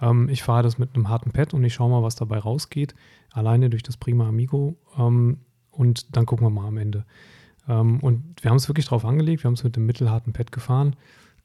Ähm, 0.00 0.28
ich 0.28 0.42
fahre 0.42 0.62
das 0.62 0.78
mit 0.78 0.94
einem 0.94 1.08
harten 1.08 1.30
Pad 1.32 1.54
und 1.54 1.64
ich 1.64 1.74
schaue 1.74 1.90
mal, 1.90 2.02
was 2.02 2.16
dabei 2.16 2.38
rausgeht. 2.38 2.94
Alleine 3.32 3.70
durch 3.70 3.82
das 3.82 3.96
Prima 3.96 4.28
Amigo. 4.28 4.76
Ähm, 4.98 5.38
und 5.70 6.14
dann 6.16 6.26
gucken 6.26 6.46
wir 6.46 6.50
mal 6.50 6.68
am 6.68 6.76
Ende. 6.76 7.06
Ähm, 7.68 8.00
und 8.00 8.42
wir 8.42 8.50
haben 8.50 8.58
es 8.58 8.68
wirklich 8.68 8.86
drauf 8.86 9.04
angelegt. 9.04 9.42
Wir 9.42 9.48
haben 9.48 9.54
es 9.54 9.64
mit 9.64 9.76
dem 9.76 9.86
mittelharten 9.86 10.32
Pad 10.32 10.52
gefahren. 10.52 10.96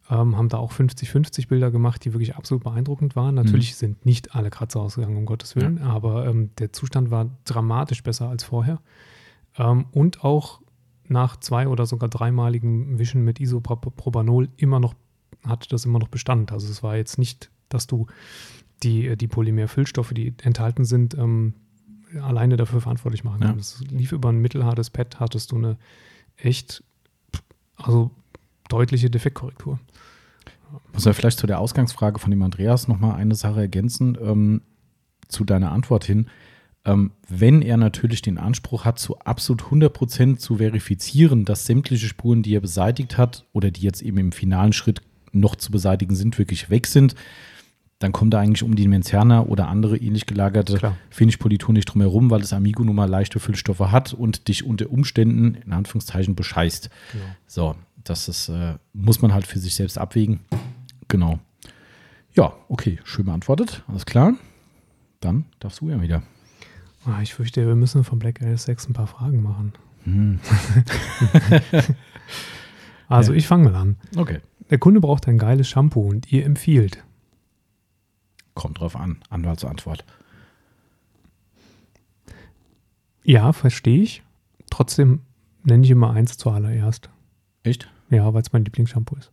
Ähm, 0.09 0.37
haben 0.37 0.49
da 0.49 0.57
auch 0.57 0.71
50-50 0.71 1.47
Bilder 1.47 1.71
gemacht, 1.71 2.05
die 2.05 2.13
wirklich 2.13 2.35
absolut 2.35 2.63
beeindruckend 2.63 3.15
waren. 3.15 3.33
Natürlich 3.35 3.71
mhm. 3.71 3.75
sind 3.75 4.05
nicht 4.05 4.35
alle 4.35 4.51
Kratzer 4.51 4.81
ausgegangen, 4.81 5.17
um 5.17 5.25
Gottes 5.25 5.55
Willen, 5.55 5.77
ja. 5.77 5.85
aber 5.85 6.27
ähm, 6.27 6.51
der 6.59 6.71
Zustand 6.71 7.09
war 7.09 7.29
dramatisch 7.43 8.03
besser 8.03 8.29
als 8.29 8.43
vorher. 8.43 8.81
Ähm, 9.57 9.85
und 9.91 10.23
auch 10.23 10.61
nach 11.07 11.37
zwei 11.37 11.67
oder 11.67 11.85
sogar 11.85 12.09
dreimaligem 12.09 12.99
Wischen 12.99 13.23
mit 13.23 13.39
Isopropanol 13.39 14.49
immer 14.57 14.79
noch, 14.79 14.95
hat 15.43 15.71
das 15.71 15.85
immer 15.85 15.99
noch 15.99 16.07
Bestand. 16.07 16.51
Also 16.51 16.69
es 16.69 16.83
war 16.83 16.97
jetzt 16.97 17.17
nicht, 17.17 17.49
dass 17.69 17.87
du 17.87 18.07
die, 18.83 19.15
die 19.17 19.27
Polymerfüllstoffe, 19.27 20.13
die 20.13 20.33
enthalten 20.43 20.85
sind, 20.85 21.15
ähm, 21.15 21.53
alleine 22.21 22.57
dafür 22.57 22.81
verantwortlich 22.81 23.23
machen 23.23 23.41
ja. 23.41 23.49
kannst. 23.49 23.81
Es 23.81 23.91
lief 23.91 24.11
über 24.11 24.29
ein 24.29 24.39
mittelhartes 24.39 24.89
Pad, 24.89 25.19
hattest 25.19 25.51
du 25.51 25.57
eine 25.57 25.77
echt, 26.37 26.83
also 27.75 28.11
deutliche 28.69 29.09
Defektkorrektur. 29.09 29.79
Muss 30.93 31.05
ja 31.05 31.13
vielleicht 31.13 31.39
zu 31.39 31.47
der 31.47 31.59
Ausgangsfrage 31.59 32.19
von 32.19 32.31
dem 32.31 32.41
Andreas 32.41 32.87
nochmal 32.87 33.15
eine 33.15 33.35
Sache 33.35 33.61
ergänzen, 33.61 34.17
ähm, 34.21 34.61
zu 35.27 35.43
deiner 35.43 35.71
Antwort 35.71 36.05
hin. 36.05 36.27
Ähm, 36.85 37.11
wenn 37.27 37.61
er 37.61 37.77
natürlich 37.77 38.21
den 38.21 38.37
Anspruch 38.37 38.85
hat, 38.85 38.99
zu 38.99 39.19
absolut 39.19 39.63
100% 39.63 40.37
zu 40.37 40.57
verifizieren, 40.57 41.45
dass 41.45 41.65
sämtliche 41.65 42.07
Spuren, 42.07 42.43
die 42.43 42.55
er 42.55 42.61
beseitigt 42.61 43.17
hat 43.17 43.45
oder 43.53 43.71
die 43.71 43.81
jetzt 43.81 44.01
eben 44.01 44.17
im 44.17 44.31
finalen 44.31 44.73
Schritt 44.73 45.01
noch 45.31 45.55
zu 45.55 45.71
beseitigen 45.71 46.15
sind, 46.15 46.37
wirklich 46.37 46.69
weg 46.69 46.87
sind, 46.87 47.15
dann 47.99 48.11
kommt 48.11 48.33
er 48.33 48.41
eigentlich 48.41 48.63
um 48.63 48.75
die 48.75 48.87
Menzerna 48.87 49.43
oder 49.43 49.67
andere 49.67 49.97
ähnlich 49.97 50.25
gelagerte 50.25 50.93
Finish-Politur 51.09 51.73
nicht 51.73 51.85
drum 51.85 52.01
herum, 52.01 52.29
weil 52.29 52.41
das 52.41 52.53
Amigo 52.53 52.83
nun 52.83 52.95
mal 52.95 53.09
leichte 53.09 53.39
Füllstoffe 53.39 53.79
hat 53.79 54.13
und 54.13 54.47
dich 54.47 54.65
unter 54.65 54.91
Umständen 54.91 55.55
in 55.55 55.71
Anführungszeichen 55.71 56.35
bescheißt. 56.35 56.89
Genau. 57.13 57.23
So, 57.47 57.75
das 58.05 58.29
ist, 58.29 58.49
äh, 58.49 58.75
muss 58.93 59.21
man 59.21 59.33
halt 59.33 59.45
für 59.45 59.59
sich 59.59 59.75
selbst 59.75 59.97
abwägen. 59.97 60.39
Genau. 61.07 61.39
Ja, 62.33 62.53
okay, 62.69 62.99
schön 63.03 63.25
beantwortet. 63.25 63.83
Alles 63.87 64.05
klar. 64.05 64.33
Dann 65.19 65.45
darfst 65.59 65.81
du 65.81 65.89
ja 65.89 66.01
wieder. 66.01 66.23
Ah, 67.05 67.21
ich 67.21 67.33
fürchte, 67.33 67.65
wir 67.65 67.75
müssen 67.75 68.03
von 68.03 68.19
Black 68.19 68.41
AS6 68.41 68.89
ein 68.89 68.93
paar 68.93 69.07
Fragen 69.07 69.41
machen. 69.41 69.73
Hm. 70.03 70.39
also, 73.07 73.31
ja. 73.31 73.37
ich 73.37 73.47
fange 73.47 73.69
mal 73.69 73.75
an. 73.75 73.97
Okay. 74.15 74.41
Der 74.69 74.77
Kunde 74.77 75.01
braucht 75.01 75.27
ein 75.27 75.37
geiles 75.37 75.67
Shampoo 75.67 76.07
und 76.07 76.31
ihr 76.31 76.45
empfiehlt. 76.45 77.03
Kommt 78.53 78.79
drauf 78.79 78.95
an. 78.95 79.17
Anwaltsantwort. 79.29 80.05
Ja, 83.23 83.53
verstehe 83.53 84.01
ich. 84.01 84.23
Trotzdem 84.69 85.21
nenne 85.63 85.83
ich 85.83 85.91
immer 85.91 86.11
eins 86.11 86.37
zuallererst. 86.37 87.09
Echt? 87.63 87.89
Ja, 88.09 88.33
weil 88.33 88.41
es 88.41 88.51
mein 88.53 88.65
Lieblingsshampoo 88.65 89.15
ist. 89.15 89.31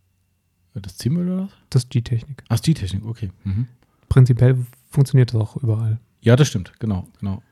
Das 0.75 0.97
Zimmel 0.97 1.29
oder 1.29 1.45
was? 1.45 1.51
Das 1.71 1.85
ist 1.85 1.91
G-Technik. 1.91 2.45
Ach, 2.49 2.61
G-Technik, 2.61 3.05
okay. 3.05 3.31
Mhm. 3.45 3.67
Prinzipiell 4.09 4.65
funktioniert 4.89 5.35
das 5.35 5.41
auch 5.41 5.57
überall. 5.57 6.01
Ja, 6.23 6.37
das 6.37 6.49
stimmt, 6.49 6.73
genau, 6.79 7.07
genau. 7.21 7.43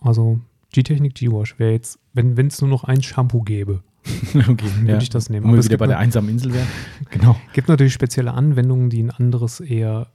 Also 0.00 0.40
G-Technik, 0.72 1.14
G-Wash 1.14 1.58
wäre 1.58 1.72
jetzt, 1.72 1.98
wenn 2.14 2.38
es 2.46 2.60
nur 2.60 2.70
noch 2.70 2.84
ein 2.84 3.02
Shampoo 3.02 3.42
gäbe, 3.42 3.82
okay, 4.34 4.46
würde 4.78 4.92
ja. 4.92 4.98
ich 4.98 5.10
das 5.10 5.28
nehmen. 5.28 5.46
Wo 5.46 5.54
wir 5.54 5.64
wieder 5.64 5.76
bei 5.76 5.86
der 5.86 5.98
einsamen 5.98 6.30
Insel 6.30 6.54
wären. 6.54 6.66
genau. 7.10 7.36
gibt 7.52 7.68
natürlich 7.68 7.92
spezielle 7.92 8.32
Anwendungen, 8.32 8.88
die 8.88 9.02
ein 9.02 9.10
anderes 9.10 9.60
eher 9.60 10.10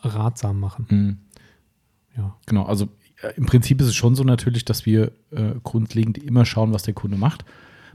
ratsam 0.00 0.60
machen. 0.60 0.86
Mhm. 0.90 1.18
Ja. 2.14 2.36
Genau, 2.44 2.64
also 2.64 2.88
äh, 3.22 3.32
im 3.36 3.46
Prinzip 3.46 3.80
ist 3.80 3.86
es 3.86 3.94
schon 3.94 4.14
so 4.14 4.24
natürlich, 4.24 4.66
dass 4.66 4.84
wir 4.84 5.12
äh, 5.30 5.54
grundlegend 5.62 6.18
immer 6.18 6.44
schauen, 6.44 6.74
was 6.74 6.82
der 6.82 6.94
Kunde 6.94 7.16
macht 7.16 7.44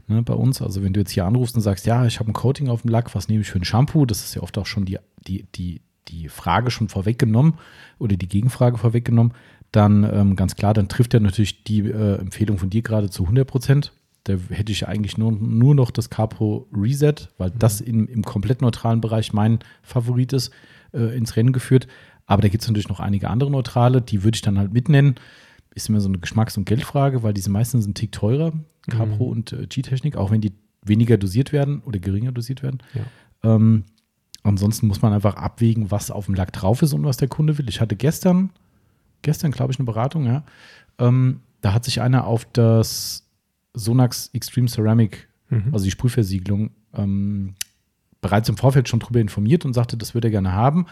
ne, 0.06 0.22
bei 0.22 0.34
uns. 0.34 0.62
Also 0.62 0.82
wenn 0.82 0.92
du 0.92 1.00
jetzt 1.00 1.10
hier 1.10 1.24
anrufst 1.24 1.54
und 1.54 1.62
sagst, 1.62 1.86
ja, 1.86 2.06
ich 2.06 2.18
habe 2.18 2.30
ein 2.30 2.34
Coating 2.34 2.68
auf 2.68 2.82
dem 2.82 2.90
Lack, 2.90 3.14
was 3.14 3.28
nehme 3.28 3.42
ich 3.42 3.50
für 3.50 3.58
ein 3.58 3.64
Shampoo? 3.64 4.06
Das 4.06 4.24
ist 4.24 4.34
ja 4.34 4.42
oft 4.42 4.56
auch 4.58 4.66
schon 4.66 4.84
die, 4.84 4.98
die, 5.26 5.46
die, 5.54 5.80
die 6.08 6.28
Frage 6.28 6.70
schon 6.70 6.88
vorweggenommen 6.88 7.54
oder 7.98 8.16
die 8.16 8.28
Gegenfrage 8.28 8.78
vorweggenommen. 8.78 9.32
Dann 9.70 10.04
ähm, 10.04 10.36
ganz 10.36 10.54
klar, 10.54 10.74
dann 10.74 10.88
trifft 10.88 11.14
er 11.14 11.20
natürlich 11.20 11.64
die 11.64 11.80
äh, 11.80 12.18
Empfehlung 12.18 12.58
von 12.58 12.70
dir 12.70 12.82
gerade 12.82 13.08
zu 13.08 13.22
100 13.22 13.46
Prozent. 13.46 13.92
Da 14.24 14.34
hätte 14.50 14.70
ich 14.70 14.86
eigentlich 14.86 15.18
nur, 15.18 15.32
nur 15.32 15.74
noch 15.74 15.90
das 15.90 16.10
Capro 16.10 16.68
Reset, 16.72 17.14
weil 17.38 17.50
mhm. 17.50 17.58
das 17.58 17.80
in, 17.80 18.06
im 18.06 18.22
komplett 18.22 18.60
neutralen 18.62 19.00
Bereich 19.00 19.32
mein 19.32 19.60
Favorit 19.82 20.32
ist, 20.32 20.52
äh, 20.92 21.16
ins 21.16 21.36
Rennen 21.36 21.52
geführt. 21.52 21.88
Aber 22.26 22.42
da 22.42 22.48
gibt 22.48 22.62
es 22.62 22.68
natürlich 22.68 22.88
noch 22.88 23.00
einige 23.00 23.30
andere 23.30 23.50
neutrale, 23.50 24.00
die 24.00 24.22
würde 24.22 24.36
ich 24.36 24.42
dann 24.42 24.58
halt 24.58 24.72
mitnennen 24.72 25.16
ist 25.74 25.88
immer 25.88 26.00
so 26.00 26.08
eine 26.08 26.18
Geschmacks- 26.18 26.56
und 26.56 26.64
Geldfrage, 26.64 27.22
weil 27.22 27.32
diese 27.32 27.50
meisten 27.50 27.80
sind 27.80 27.92
ein 27.92 27.94
Tick 27.94 28.12
teurer, 28.12 28.52
Capro 28.88 29.26
mhm. 29.26 29.32
und 29.32 29.52
äh, 29.52 29.66
G-Technik, 29.66 30.16
auch 30.16 30.30
wenn 30.30 30.40
die 30.40 30.52
weniger 30.84 31.16
dosiert 31.16 31.52
werden 31.52 31.80
oder 31.84 31.98
geringer 31.98 32.32
dosiert 32.32 32.62
werden. 32.62 32.82
Ja. 32.94 33.54
Ähm, 33.54 33.84
ansonsten 34.42 34.86
muss 34.86 35.02
man 35.02 35.12
einfach 35.12 35.36
abwägen, 35.36 35.90
was 35.90 36.10
auf 36.10 36.26
dem 36.26 36.34
Lack 36.34 36.52
drauf 36.52 36.82
ist 36.82 36.92
und 36.92 37.04
was 37.04 37.16
der 37.16 37.28
Kunde 37.28 37.56
will. 37.58 37.68
Ich 37.68 37.80
hatte 37.80 37.96
gestern, 37.96 38.50
gestern 39.22 39.52
glaube 39.52 39.72
ich, 39.72 39.78
eine 39.78 39.86
Beratung, 39.86 40.26
ja. 40.26 40.44
Ähm, 40.98 41.40
da 41.60 41.72
hat 41.72 41.84
sich 41.84 42.00
einer 42.00 42.26
auf 42.26 42.44
das 42.52 43.28
Sonax 43.74 44.30
Extreme 44.32 44.68
Ceramic, 44.68 45.28
mhm. 45.48 45.68
also 45.72 45.84
die 45.84 45.90
Sprühversiegelung, 45.90 46.70
ähm, 46.94 47.54
bereits 48.20 48.48
im 48.48 48.56
Vorfeld 48.56 48.88
schon 48.88 49.00
drüber 49.00 49.20
informiert 49.20 49.64
und 49.64 49.72
sagte, 49.72 49.96
das 49.96 50.14
würde 50.14 50.28
er 50.28 50.32
gerne 50.32 50.52
haben 50.52 50.86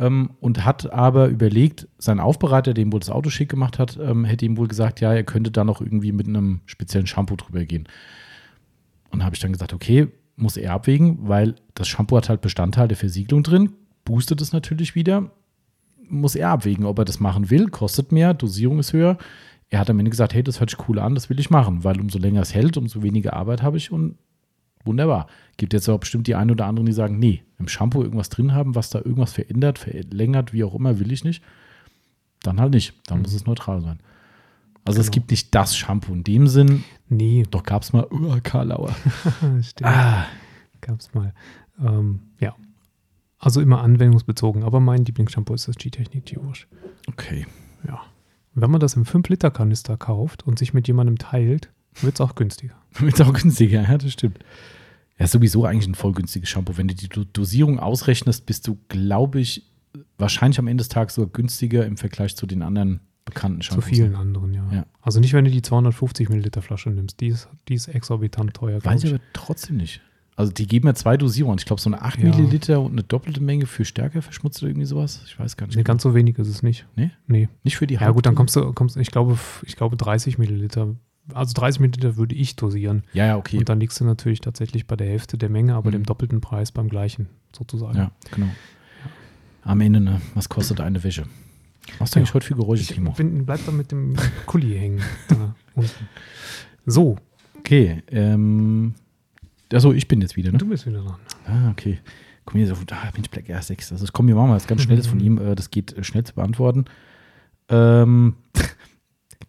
ähm, 0.00 0.30
und 0.40 0.64
hat 0.64 0.92
aber 0.92 1.28
überlegt, 1.28 1.86
sein 1.98 2.20
Aufbereiter, 2.20 2.72
dem 2.72 2.90
wohl 2.92 3.00
das 3.00 3.10
Auto 3.10 3.28
schick 3.28 3.50
gemacht 3.50 3.78
hat, 3.78 3.98
ähm, 4.02 4.24
hätte 4.24 4.46
ihm 4.46 4.56
wohl 4.56 4.66
gesagt, 4.66 5.00
ja, 5.00 5.12
er 5.12 5.24
könnte 5.24 5.50
da 5.50 5.62
noch 5.62 5.82
irgendwie 5.82 6.12
mit 6.12 6.26
einem 6.26 6.62
speziellen 6.64 7.06
Shampoo 7.06 7.36
drüber 7.36 7.64
gehen. 7.66 7.86
Und 9.10 9.22
habe 9.22 9.34
ich 9.34 9.40
dann 9.40 9.52
gesagt, 9.52 9.74
okay, 9.74 10.08
muss 10.36 10.56
er 10.56 10.72
abwägen, 10.72 11.18
weil 11.28 11.54
das 11.74 11.86
Shampoo 11.88 12.16
hat 12.16 12.30
halt 12.30 12.40
Bestandteil 12.40 12.88
der 12.88 12.96
Versiegelung 12.96 13.42
drin, 13.42 13.74
boostet 14.04 14.40
es 14.40 14.54
natürlich 14.54 14.94
wieder. 14.94 15.30
Muss 16.08 16.34
er 16.34 16.48
abwägen, 16.48 16.86
ob 16.86 16.98
er 16.98 17.04
das 17.04 17.20
machen 17.20 17.50
will, 17.50 17.68
kostet 17.68 18.10
mehr, 18.10 18.32
Dosierung 18.32 18.78
ist 18.78 18.94
höher. 18.94 19.18
er 19.68 19.78
hat 19.78 19.90
am 19.90 19.98
Ende 19.98 20.10
gesagt, 20.10 20.34
hey, 20.34 20.42
das 20.42 20.58
hört 20.58 20.70
sich 20.70 20.88
cool 20.88 20.98
an, 20.98 21.14
das 21.14 21.28
will 21.28 21.38
ich 21.38 21.50
machen, 21.50 21.84
weil 21.84 22.00
umso 22.00 22.18
länger 22.18 22.40
es 22.40 22.54
hält, 22.54 22.76
umso 22.76 23.02
weniger 23.02 23.34
Arbeit 23.34 23.62
habe 23.62 23.76
ich 23.76 23.92
und 23.92 24.16
wunderbar. 24.84 25.26
Gibt 25.56 25.72
jetzt 25.72 25.88
aber 25.88 25.98
bestimmt 25.98 26.26
die 26.26 26.34
einen 26.34 26.50
oder 26.50 26.66
anderen, 26.66 26.86
die 26.86 26.92
sagen, 26.92 27.18
nee, 27.18 27.42
im 27.58 27.68
Shampoo 27.68 28.02
irgendwas 28.02 28.28
drin 28.28 28.54
haben, 28.54 28.74
was 28.74 28.90
da 28.90 28.98
irgendwas 28.98 29.32
verändert, 29.32 29.78
verlängert, 29.78 30.52
wie 30.52 30.64
auch 30.64 30.74
immer, 30.74 30.98
will 30.98 31.12
ich 31.12 31.24
nicht. 31.24 31.42
Dann 32.42 32.60
halt 32.60 32.72
nicht. 32.72 32.94
Dann 33.06 33.18
mhm. 33.18 33.22
muss 33.24 33.34
es 33.34 33.46
neutral 33.46 33.82
sein. 33.82 34.00
Also 34.84 34.96
genau. 34.96 35.06
es 35.06 35.10
gibt 35.10 35.30
nicht 35.30 35.54
das 35.54 35.76
Shampoo 35.76 36.12
in 36.12 36.24
dem 36.24 36.46
Sinn. 36.46 36.84
Nee. 37.08 37.44
Doch 37.50 37.62
gab 37.62 37.82
es 37.82 37.92
mal 37.92 38.06
uh, 38.10 38.38
Karlauer. 38.42 38.94
Stimmt. 39.62 39.90
Ah. 39.90 40.26
Gab 40.80 41.00
es 41.00 41.12
mal. 41.12 41.34
Ähm, 41.78 42.20
ja. 42.38 42.54
Also 43.38 43.60
immer 43.60 43.82
anwendungsbezogen. 43.82 44.62
Aber 44.62 44.80
mein 44.80 45.04
Lieblingsshampoo 45.04 45.54
ist 45.54 45.68
das 45.68 45.76
G-Technik 45.76 46.24
G-Wash. 46.24 46.66
Okay. 47.08 47.46
Ja. 47.86 48.00
Wenn 48.54 48.70
man 48.70 48.80
das 48.80 48.94
im 48.94 49.04
5-Liter-Kanister 49.04 49.96
kauft 49.96 50.46
und 50.46 50.58
sich 50.58 50.74
mit 50.74 50.88
jemandem 50.88 51.18
teilt, 51.18 51.70
wird 52.00 52.14
es 52.14 52.20
auch 52.20 52.34
günstiger. 52.34 52.74
wird 52.98 53.14
es 53.14 53.20
auch 53.20 53.32
günstiger, 53.32 53.82
ja, 53.82 53.98
das 53.98 54.12
stimmt. 54.12 54.38
Ja, 55.18 55.26
sowieso 55.26 55.64
eigentlich 55.66 55.86
ein 55.86 55.94
voll 55.94 56.12
günstiges 56.12 56.48
Shampoo. 56.48 56.76
Wenn 56.76 56.88
du 56.88 56.94
die 56.94 57.08
Dosierung 57.08 57.78
ausrechnest, 57.78 58.46
bist 58.46 58.66
du, 58.66 58.78
glaube 58.88 59.40
ich, 59.40 59.70
wahrscheinlich 60.18 60.58
am 60.58 60.66
Ende 60.66 60.82
des 60.82 60.88
Tages 60.88 61.14
sogar 61.14 61.30
günstiger 61.30 61.84
im 61.84 61.96
Vergleich 61.96 62.36
zu 62.36 62.46
den 62.46 62.62
anderen 62.62 63.00
bekannten 63.24 63.62
Shampoos. 63.62 63.84
Zu 63.84 63.94
vielen 63.94 64.14
anderen, 64.14 64.54
ja. 64.54 64.64
ja. 64.72 64.86
Also 65.02 65.20
nicht, 65.20 65.32
wenn 65.32 65.44
du 65.44 65.50
die 65.50 65.62
250 65.62 66.28
Milliliter 66.28 66.62
Flasche 66.62 66.90
nimmst. 66.90 67.20
Die 67.20 67.28
ist, 67.28 67.48
die 67.68 67.74
ist 67.74 67.88
exorbitant 67.88 68.54
teuer. 68.54 68.82
Weiß 68.84 69.04
ich 69.04 69.10
aber 69.10 69.22
trotzdem 69.32 69.76
nicht. 69.76 70.00
Also 70.36 70.52
die 70.52 70.66
geben 70.66 70.86
ja 70.86 70.94
zwei 70.94 71.18
Dosierungen. 71.18 71.58
Ich 71.58 71.66
glaube, 71.66 71.82
so 71.82 71.90
eine 71.90 72.00
8 72.00 72.18
ja. 72.20 72.30
Milliliter 72.30 72.80
und 72.80 72.92
eine 72.92 73.02
doppelte 73.02 73.42
Menge 73.42 73.66
für 73.66 73.84
stärker 73.84 74.22
verschmutzt 74.22 74.62
oder 74.62 74.70
irgendwie 74.70 74.86
sowas. 74.86 75.20
Ich 75.26 75.38
weiß 75.38 75.56
gar 75.56 75.66
nicht. 75.66 75.76
Nee, 75.76 75.82
ganz 75.82 76.02
so 76.02 76.14
wenig 76.14 76.38
ist 76.38 76.48
es 76.48 76.62
nicht. 76.62 76.86
Nee? 76.96 77.10
Nee. 77.26 77.48
Nicht 77.62 77.76
für 77.76 77.86
die 77.86 77.98
Haut. 77.98 78.06
Ja 78.06 78.10
gut, 78.12 78.24
dann 78.24 78.34
kommst 78.34 78.56
du, 78.56 78.72
kommst, 78.72 78.96
ich 78.96 79.10
glaube, 79.10 79.38
ich 79.64 79.76
glaube 79.76 79.96
30 79.96 80.38
Milliliter. 80.38 80.96
Also 81.34 81.54
30 81.54 81.80
Milliliter 81.80 82.16
würde 82.16 82.34
ich 82.34 82.56
dosieren. 82.56 83.04
Ja, 83.12 83.26
ja, 83.26 83.36
okay. 83.36 83.58
Und 83.58 83.68
dann 83.68 83.80
liegst 83.80 84.00
du 84.00 84.04
natürlich 84.04 84.40
tatsächlich 84.40 84.86
bei 84.86 84.96
der 84.96 85.06
Hälfte 85.06 85.38
der 85.38 85.48
Menge, 85.48 85.74
aber 85.74 85.88
mhm. 85.88 85.92
dem 85.92 86.04
doppelten 86.04 86.40
Preis 86.40 86.72
beim 86.72 86.88
gleichen, 86.88 87.28
sozusagen. 87.56 87.96
Ja, 87.96 88.10
genau. 88.30 88.48
Am 89.62 89.80
Ende, 89.80 90.00
ne? 90.00 90.20
Was 90.34 90.48
kostet 90.48 90.80
eine 90.80 91.02
Wäsche? 91.04 91.24
Machst 91.98 92.14
du 92.14 92.18
eigentlich 92.18 92.34
heute 92.34 92.46
viel 92.46 92.56
Geräusche, 92.56 92.94
Timo? 92.94 93.12
Bin, 93.12 93.44
bleib 93.44 93.64
da 93.66 93.72
mit 93.72 93.90
dem 93.90 94.16
Kuli 94.46 94.78
hängen. 94.78 95.02
Da 95.28 95.54
unten. 95.74 96.08
So. 96.86 97.16
Okay. 97.58 98.02
Ähm, 98.10 98.94
Achso, 99.72 99.92
ich 99.92 100.08
bin 100.08 100.20
jetzt 100.20 100.36
wieder, 100.36 100.50
ne? 100.50 100.58
Du 100.58 100.66
bist 100.66 100.86
wieder 100.86 101.02
dran. 101.02 101.16
Ah, 101.46 101.70
okay. 101.70 101.98
Komm 102.44 102.58
hier 102.58 102.66
so, 102.66 102.74
ah, 102.90 103.10
Mensch, 103.14 103.30
Black 103.30 103.48
Air 103.48 103.62
6. 103.62 103.92
Also, 103.92 104.06
komm, 104.12 104.26
wir 104.26 104.34
machen 104.34 104.48
mal 104.48 104.56
was 104.56 104.66
ganz 104.66 104.82
Schnelles 104.82 105.06
von 105.06 105.20
ihm. 105.20 105.38
Äh, 105.38 105.54
das 105.54 105.70
geht 105.70 105.92
äh, 105.92 106.02
schnell 106.02 106.24
zu 106.24 106.34
beantworten. 106.34 106.86
Ähm, 107.68 108.34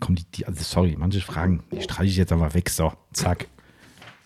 komm, 0.02 0.16
die, 0.16 0.26
die, 0.26 0.46
also 0.46 0.62
sorry, 0.62 0.98
manche 1.00 1.22
Fragen, 1.22 1.64
die 1.72 1.82
streiche 1.82 2.10
ich 2.10 2.18
jetzt 2.18 2.34
einfach 2.34 2.54
weg. 2.54 2.70
So, 2.70 2.92
zack. 3.14 3.48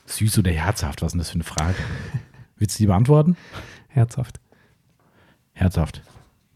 Süß 0.07 0.39
oder 0.39 0.51
herzhaft, 0.51 1.01
was 1.01 1.07
ist 1.07 1.11
denn 1.13 1.19
das 1.19 1.29
für 1.29 1.35
eine 1.35 1.43
Frage? 1.43 1.75
Willst 2.57 2.79
du 2.79 2.83
die 2.83 2.87
beantworten? 2.87 3.37
Herzhaft. 3.89 4.39
Herzhaft. 5.53 6.01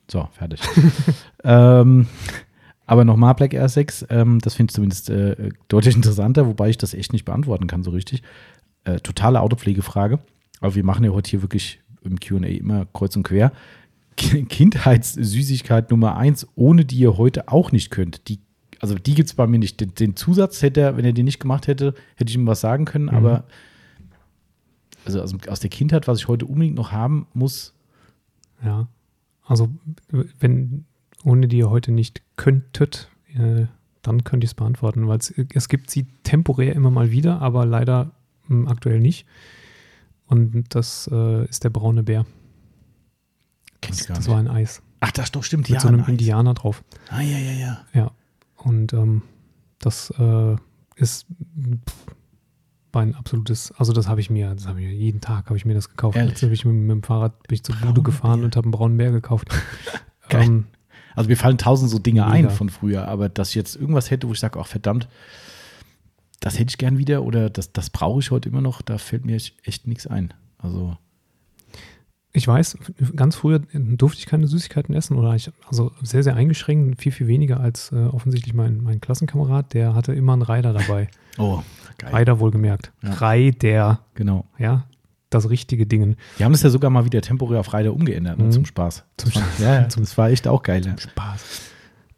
So, 0.10 0.28
fertig. 0.32 0.62
ähm, 1.44 2.08
aber 2.86 3.06
nochmal 3.06 3.36
Black 3.36 3.54
Air 3.54 3.70
6, 3.70 4.08
ähm, 4.10 4.40
das 4.40 4.56
finde 4.56 4.72
ich 4.72 4.76
zumindest 4.76 5.10
äh, 5.10 5.50
deutlich 5.68 5.96
interessanter, 5.96 6.48
wobei 6.48 6.70
ich 6.70 6.78
das 6.78 6.94
echt 6.94 7.14
nicht 7.14 7.26
beantworten 7.26 7.68
kann 7.68 7.84
so 7.84 7.92
richtig. 7.92 8.24
Äh, 8.84 9.00
totale 9.00 9.42
Autopflegefrage. 9.42 10.20
Aber 10.62 10.76
wir 10.76 10.84
machen 10.84 11.04
ja 11.04 11.12
heute 11.12 11.30
hier 11.30 11.42
wirklich 11.42 11.82
im 12.02 12.20
QA 12.20 12.46
immer 12.46 12.86
kreuz 12.88 13.16
und 13.16 13.24
quer. 13.24 13.52
Kindheitssüßigkeit 14.16 15.92
Nummer 15.92 16.18
eins, 16.18 16.48
ohne 16.56 16.84
die 16.86 16.98
ihr 16.98 17.18
heute 17.18 17.48
auch 17.48 17.72
nicht 17.72 17.90
könnt. 17.90 18.28
Die, 18.28 18.40
also 18.80 18.96
die 18.96 19.13
gibt 19.13 19.30
es 19.30 19.36
bei 19.36 19.48
mir 19.48 19.60
nicht. 19.60 19.80
Den, 19.80 19.94
den, 19.94 20.15
Zusatz 20.15 20.62
hätte 20.62 20.82
er, 20.82 20.98
wenn 20.98 21.06
er 21.06 21.13
den 21.13 21.26
nicht 21.26 21.39
gemacht 21.39 21.68
hätte, 21.68 21.94
hätte 22.15 22.30
ich 22.30 22.36
ihm 22.36 22.48
was 22.48 22.62
sagen 22.62 22.86
können, 22.86 23.06
mhm. 23.06 23.15
aber 23.15 23.44
also 25.06 25.22
aus, 25.22 25.34
aus 25.48 25.60
der 25.60 25.70
Kindheit, 25.70 26.08
was 26.08 26.20
ich 26.20 26.28
heute 26.28 26.46
unbedingt 26.46 26.76
noch 26.76 26.92
haben 26.92 27.28
muss. 27.34 27.74
Ja. 28.63 28.88
Also, 29.46 29.70
wenn 30.39 30.86
ohne 31.24 31.48
die 31.48 31.58
ihr 31.58 31.70
heute 31.70 31.92
nicht 31.92 32.22
könntet, 32.38 33.10
äh, 33.34 33.65
dann 34.02 34.24
könnte 34.24 34.46
ich 34.46 34.52
es 34.52 34.56
beantworten, 34.56 35.08
weil 35.08 35.20
es 35.54 35.70
gibt 35.70 35.89
sie 35.89 36.06
temporär 36.24 36.76
immer 36.76 36.92
mal 36.92 37.12
wieder, 37.12 37.42
aber 37.42 37.65
leider 37.65 38.12
mh, 38.48 38.48
hm, 38.48 38.68
aktuell 38.68 39.00
nicht. 39.00 39.26
Und 40.28 40.76
das 40.76 41.10
äh, 41.12 41.46
ist 41.46 41.63
der 41.63 41.72
braune 41.72 42.04
Bär. 42.04 42.26
Das, 43.82 44.06
das 44.06 44.28
war 44.28 44.38
ein 44.38 44.48
Eis. 44.48 44.82
Ach, 45.00 45.12
das 45.12 45.32
doch 45.32 45.44
stimmt, 45.44 45.70
Mit 45.70 45.76
ja. 45.76 45.80
so 45.80 45.88
einem 45.88 46.06
Indianer 46.06 46.54
drauf. 46.54 46.84
Ah, 47.10 47.22
ja, 47.22 47.38
ja, 47.38 47.52
ja. 47.52 47.86
Ja. 47.94 48.12
Und 48.63 48.93
ähm, 48.93 49.22
das 49.80 50.12
äh, 50.19 50.56
ist 50.95 51.28
pff, 51.88 52.06
ein 52.91 53.15
absolutes, 53.15 53.72
also 53.74 53.93
das 53.93 54.08
habe 54.08 54.19
ich 54.19 54.30
mir, 54.30 54.54
das 54.54 54.67
habe 54.67 54.82
ich 54.82 54.91
jeden 54.91 55.22
Tag 55.22 55.45
habe 55.45 55.58
ich 55.58 55.65
mir 55.65 55.74
das 55.74 55.89
gekauft. 55.89 56.17
Ehrlich? 56.17 56.34
Jetzt 56.34 56.43
habe 56.43 56.54
ich 56.54 56.65
mit, 56.65 56.76
mit, 56.76 56.91
dem 56.91 57.04
Fahrrad 57.04 57.48
bin 57.48 57.56
ich 57.56 57.63
zur 57.63 57.76
Bude 57.76 58.02
gefahren 58.02 58.43
und 58.43 58.56
habe 58.56 58.65
einen 58.65 58.72
braunen 58.72 58.98
Bär 58.98 59.12
gekauft. 59.12 59.50
ähm, 60.30 60.65
also 61.15 61.30
mir 61.30 61.38
fallen 61.38 61.58
tausend 61.58 61.91
so 61.91 62.00
Dinge 62.00 62.22
mega. 62.22 62.32
ein 62.32 62.50
von 62.50 62.69
früher, 62.69 63.08
aber 63.08 63.30
dass 63.30 63.50
ich 63.50 63.56
jetzt 63.56 63.76
irgendwas 63.76 64.12
hätte, 64.12 64.28
wo 64.28 64.34
ich 64.34 64.39
sage, 64.39 64.60
ach 64.60 64.67
verdammt, 64.67 65.08
das 66.39 66.58
hätte 66.58 66.72
ich 66.72 66.78
gern 66.78 66.98
wieder 66.98 67.24
oder 67.24 67.50
das, 67.50 67.72
das 67.72 67.89
brauche 67.89 68.19
ich 68.19 68.32
heute 68.32 68.50
immer 68.50 68.62
noch, 68.62 68.82
da 68.82 68.98
fällt 68.98 69.26
mir 69.26 69.36
echt 69.36 69.88
nichts 69.88 70.08
ein. 70.08 70.34
Also 70.58 70.98
ich 72.32 72.48
weiß, 72.48 72.78
ganz 73.15 73.36
früher 73.36 73.60
durfte 73.74 74.20
ich 74.20 74.28
keine 74.28 74.46
Süßigkeiten 74.46 74.94
essen 74.94 75.18
oder 75.18 75.34
ich, 75.34 75.52
also 75.68 75.92
sehr, 76.04 76.22
sehr 76.22 76.36
eingeschränkt, 76.36 77.02
viel, 77.02 77.12
viel 77.12 77.28
weniger 77.28 77.60
als 77.60 77.92
äh, 77.92 78.06
offensichtlich 78.06 78.54
mein, 78.54 78.84
mein 78.84 79.02
Klassenkamerad, 79.02 79.74
der 79.74 79.96
hatte 79.96 80.13
immer 80.13 80.34
einen 80.34 80.44
Reider 80.44 80.74
dabei. 80.74 81.08
Oh, 81.38 81.63
geil. 81.98 82.12
Reider 82.12 82.39
wohlgemerkt. 82.42 82.92
Ja. 83.02 83.13
Reider. 83.13 84.02
Genau. 84.13 84.46
Ja, 84.58 84.88
das 85.30 85.50
richtige 85.50 85.86
Ding. 85.86 86.18
Die 86.38 86.44
haben 86.44 86.54
es 86.54 86.63
ja 86.63 86.70
sogar 86.70 86.89
mal 86.89 87.06
wieder 87.06 87.22
temporär 87.22 87.62
auf 87.62 87.72
Reider 87.72 87.94
umgeändert, 87.94 88.38
ne, 88.38 88.46
mhm. 88.46 88.52
zum 88.52 88.65
Spaß. 88.65 89.06
Zum 89.15 89.32
Spaß. 89.32 89.60
Ja, 89.60 89.76
ja, 89.76 89.82
das 89.84 90.18
war 90.18 90.30
echt 90.32 90.50
auch 90.50 90.63
geil. 90.63 90.86
Ja. 90.86 90.98
Spaß. 90.98 91.62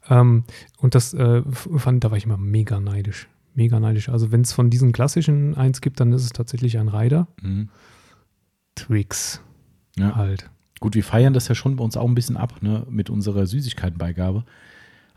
Ähm, 0.10 0.46
und 0.78 0.96
das 0.96 1.14
äh, 1.14 1.44
fand, 1.52 2.04
da 2.04 2.10
war 2.10 2.18
ich 2.18 2.24
immer 2.26 2.38
mega 2.38 2.80
neidisch. 2.80 3.28
Mega 3.54 3.80
neidisch. 3.80 4.10
Also 4.10 4.32
wenn 4.32 4.42
es 4.42 4.54
von 4.54 4.72
diesen 4.72 4.92
klassischen 4.92 5.56
eins 5.56 5.82
gibt, 5.82 6.00
dann 6.00 6.12
ist 6.14 6.24
es 6.24 6.30
tatsächlich 6.32 6.80
ein 6.80 6.88
Reider. 6.88 7.28
Mhm. 7.44 7.70
Twix 8.74 9.44
ja. 10.10 10.16
halt. 10.16 10.50
Gut, 10.80 10.96
wir 10.96 11.04
feiern 11.04 11.34
das 11.34 11.48
ja 11.48 11.56
schon 11.56 11.76
bei 11.76 11.84
uns 11.84 11.96
auch 11.96 12.08
ein 12.08 12.16
bisschen 12.16 12.38
ab, 12.38 12.56
ne, 12.62 12.86
mit 12.90 13.10
unserer 13.10 13.46
Süßigkeitenbeigabe. 13.46 14.44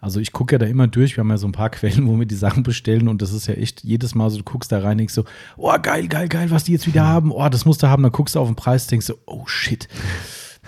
Also 0.01 0.21
ich 0.21 0.33
gucke 0.33 0.55
ja 0.55 0.59
da 0.59 0.67
immer 0.67 0.87
durch, 0.87 1.17
wir 1.17 1.23
haben 1.23 1.31
ja 1.31 1.39
so 1.39 1.47
ein 1.49 1.53
paar 1.53 1.71
Quellen, 1.71 2.07
wo 2.07 2.19
wir 2.19 2.27
die 2.27 2.35
Sachen 2.35 2.63
bestellen 2.63 3.09
und 3.09 3.23
das 3.23 3.33
ist 3.33 3.47
ja 3.47 3.55
echt 3.55 3.83
jedes 3.83 4.15
Mal 4.15 4.29
so, 4.29 4.37
du 4.37 4.45
guckst 4.45 4.71
da 4.71 4.81
rein, 4.81 4.99
denkst 4.99 5.15
so, 5.15 5.25
oh 5.57 5.73
geil, 5.81 6.09
geil, 6.09 6.29
geil, 6.29 6.51
was 6.51 6.65
die 6.65 6.73
jetzt 6.73 6.87
wieder 6.87 7.07
haben, 7.07 7.33
oh, 7.33 7.49
das 7.49 7.65
musst 7.65 7.83
du 7.83 7.89
haben, 7.89 8.03
dann 8.03 8.13
guckst 8.13 8.35
du 8.35 8.41
auf 8.41 8.49
den 8.49 8.57
Preis, 8.57 8.87
denkst 8.87 9.07
so, 9.07 9.15
oh 9.25 9.47
shit, 9.47 9.89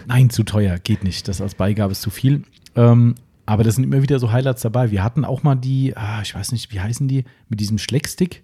nein, 0.06 0.30
zu 0.30 0.42
teuer, 0.42 0.78
geht 0.78 1.04
nicht, 1.04 1.28
das 1.28 1.42
als 1.42 1.54
Beigabe 1.54 1.92
ist 1.92 2.00
zu 2.00 2.08
viel. 2.08 2.44
Ähm, 2.74 3.16
aber 3.44 3.62
das 3.62 3.76
sind 3.76 3.84
immer 3.84 4.02
wieder 4.02 4.18
so 4.18 4.32
Highlights 4.32 4.62
dabei. 4.62 4.90
Wir 4.90 5.04
hatten 5.04 5.24
auch 5.24 5.42
mal 5.42 5.54
die, 5.54 5.96
ah, 5.96 6.20
ich 6.22 6.34
weiß 6.34 6.52
nicht, 6.52 6.72
wie 6.72 6.80
heißen 6.80 7.06
die, 7.06 7.24
mit 7.48 7.60
diesem 7.60 7.78
Schleckstick. 7.78 8.42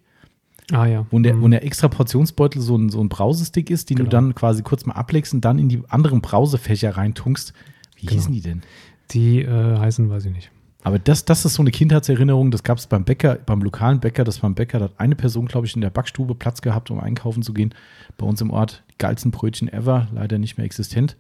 Ah 0.70 0.87
ja. 0.87 1.07
Wo 1.11 1.18
der, 1.18 1.35
mhm. 1.35 1.42
wo 1.42 1.48
der 1.48 1.64
extra 1.64 1.88
Portionsbeutel 1.88 2.61
so 2.62 2.77
ein, 2.77 2.88
so 2.88 3.01
ein 3.01 3.09
Brausestick 3.09 3.70
ist, 3.70 3.90
den 3.90 3.96
genau. 3.96 4.09
du 4.09 4.16
dann 4.16 4.35
quasi 4.35 4.62
kurz 4.62 4.87
mal 4.87 4.94
ablegst 4.94 5.35
und 5.35 5.44
dann 5.44 5.59
in 5.59 5.68
die 5.68 5.83
anderen 5.88 6.20
Brausefächer 6.20 6.96
reintunkst. 6.96 7.53
Wie 7.96 8.07
genau. 8.07 8.12
hießen 8.12 8.33
die 8.33 8.40
denn? 8.40 8.62
Die 9.11 9.42
äh, 9.42 9.79
heißen, 9.79 10.09
weiß 10.09 10.27
ich 10.27 10.33
nicht. 10.33 10.51
Aber 10.85 10.98
das, 10.98 11.25
das 11.25 11.44
ist 11.44 11.55
so 11.55 11.62
eine 11.62 11.70
Kindheitserinnerung, 11.70 12.51
das 12.51 12.64
gab 12.64 12.79
es 12.79 12.88
beim 12.88 13.05
Bäcker, 13.05 13.37
beim 13.37 13.62
lokalen 13.62 14.01
Bäcker, 14.01 14.25
das 14.25 14.40
beim 14.40 14.55
Bäcker, 14.55 14.81
da 14.81 14.87
hat 14.87 14.94
eine 14.98 15.14
Person, 15.14 15.46
glaube 15.46 15.66
ich, 15.66 15.77
in 15.77 15.81
der 15.81 15.90
Backstube 15.90 16.35
Platz 16.35 16.61
gehabt, 16.61 16.90
um 16.90 16.98
einkaufen 16.98 17.42
zu 17.42 17.53
gehen. 17.53 17.72
Bei 18.18 18.27
uns 18.27 18.40
im 18.40 18.51
Ort, 18.51 18.83
die 18.90 18.98
geilsten 18.98 19.31
Brötchen 19.31 19.72
ever, 19.72 20.09
leider 20.12 20.38
nicht 20.38 20.59
mehr 20.59 20.66
existent. 20.66 21.16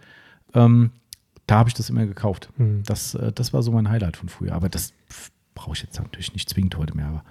Ähm, 0.52 0.90
da 1.46 1.58
habe 1.58 1.68
ich 1.68 1.74
das 1.74 1.90
immer 1.90 2.06
gekauft. 2.06 2.48
Hm. 2.56 2.82
Das, 2.86 3.14
äh, 3.14 3.32
das 3.32 3.52
war 3.52 3.62
so 3.62 3.70
mein 3.70 3.88
Highlight 3.88 4.16
von 4.16 4.28
früher. 4.28 4.52
Aber 4.52 4.68
das 4.68 4.92
brauche 5.54 5.74
ich 5.74 5.82
jetzt 5.82 5.98
natürlich 5.98 6.32
nicht 6.32 6.48
zwingend 6.48 6.76
heute 6.76 6.96
mehr. 6.96 7.06
Aber 7.06 7.24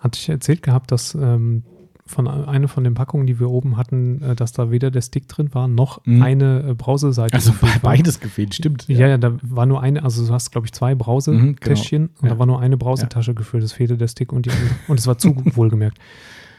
hatte 0.00 0.18
ich 0.18 0.28
erzählt 0.28 0.62
gehabt, 0.62 0.92
dass 0.92 1.14
ähm, 1.14 1.62
von 2.08 2.26
einer 2.26 2.68
von 2.68 2.84
den 2.84 2.94
Packungen, 2.94 3.26
die 3.26 3.38
wir 3.38 3.50
oben 3.50 3.76
hatten, 3.76 4.22
äh, 4.22 4.34
dass 4.34 4.52
da 4.52 4.70
weder 4.70 4.90
der 4.90 5.02
Stick 5.02 5.28
drin 5.28 5.54
war, 5.54 5.68
noch 5.68 6.04
mhm. 6.06 6.22
eine 6.22 6.70
äh, 6.70 6.74
Brauseseite. 6.74 7.34
Also 7.34 7.52
beides 7.82 8.20
gefehlt, 8.20 8.54
stimmt. 8.54 8.88
Ja, 8.88 9.08
ja, 9.08 9.18
da 9.18 9.36
war 9.42 9.66
nur 9.66 9.82
eine, 9.82 10.02
also 10.02 10.26
du 10.26 10.32
hast, 10.32 10.50
glaube 10.50 10.66
ich, 10.66 10.72
zwei 10.72 10.94
Brausetäschchen 10.94 12.02
mhm, 12.02 12.06
genau. 12.06 12.20
und 12.20 12.28
ja. 12.28 12.34
da 12.34 12.38
war 12.38 12.46
nur 12.46 12.60
eine 12.60 12.76
Brausetasche 12.76 13.32
ja. 13.32 13.34
gefüllt. 13.34 13.62
Es 13.62 13.72
fehlte 13.72 13.96
der 13.96 14.08
Stick 14.08 14.32
und 14.32 14.46
die 14.46 14.50
andere. 14.50 14.70
Und 14.88 14.98
es 14.98 15.06
war 15.06 15.18
zu 15.18 15.34
wohlgemerkt. 15.54 15.98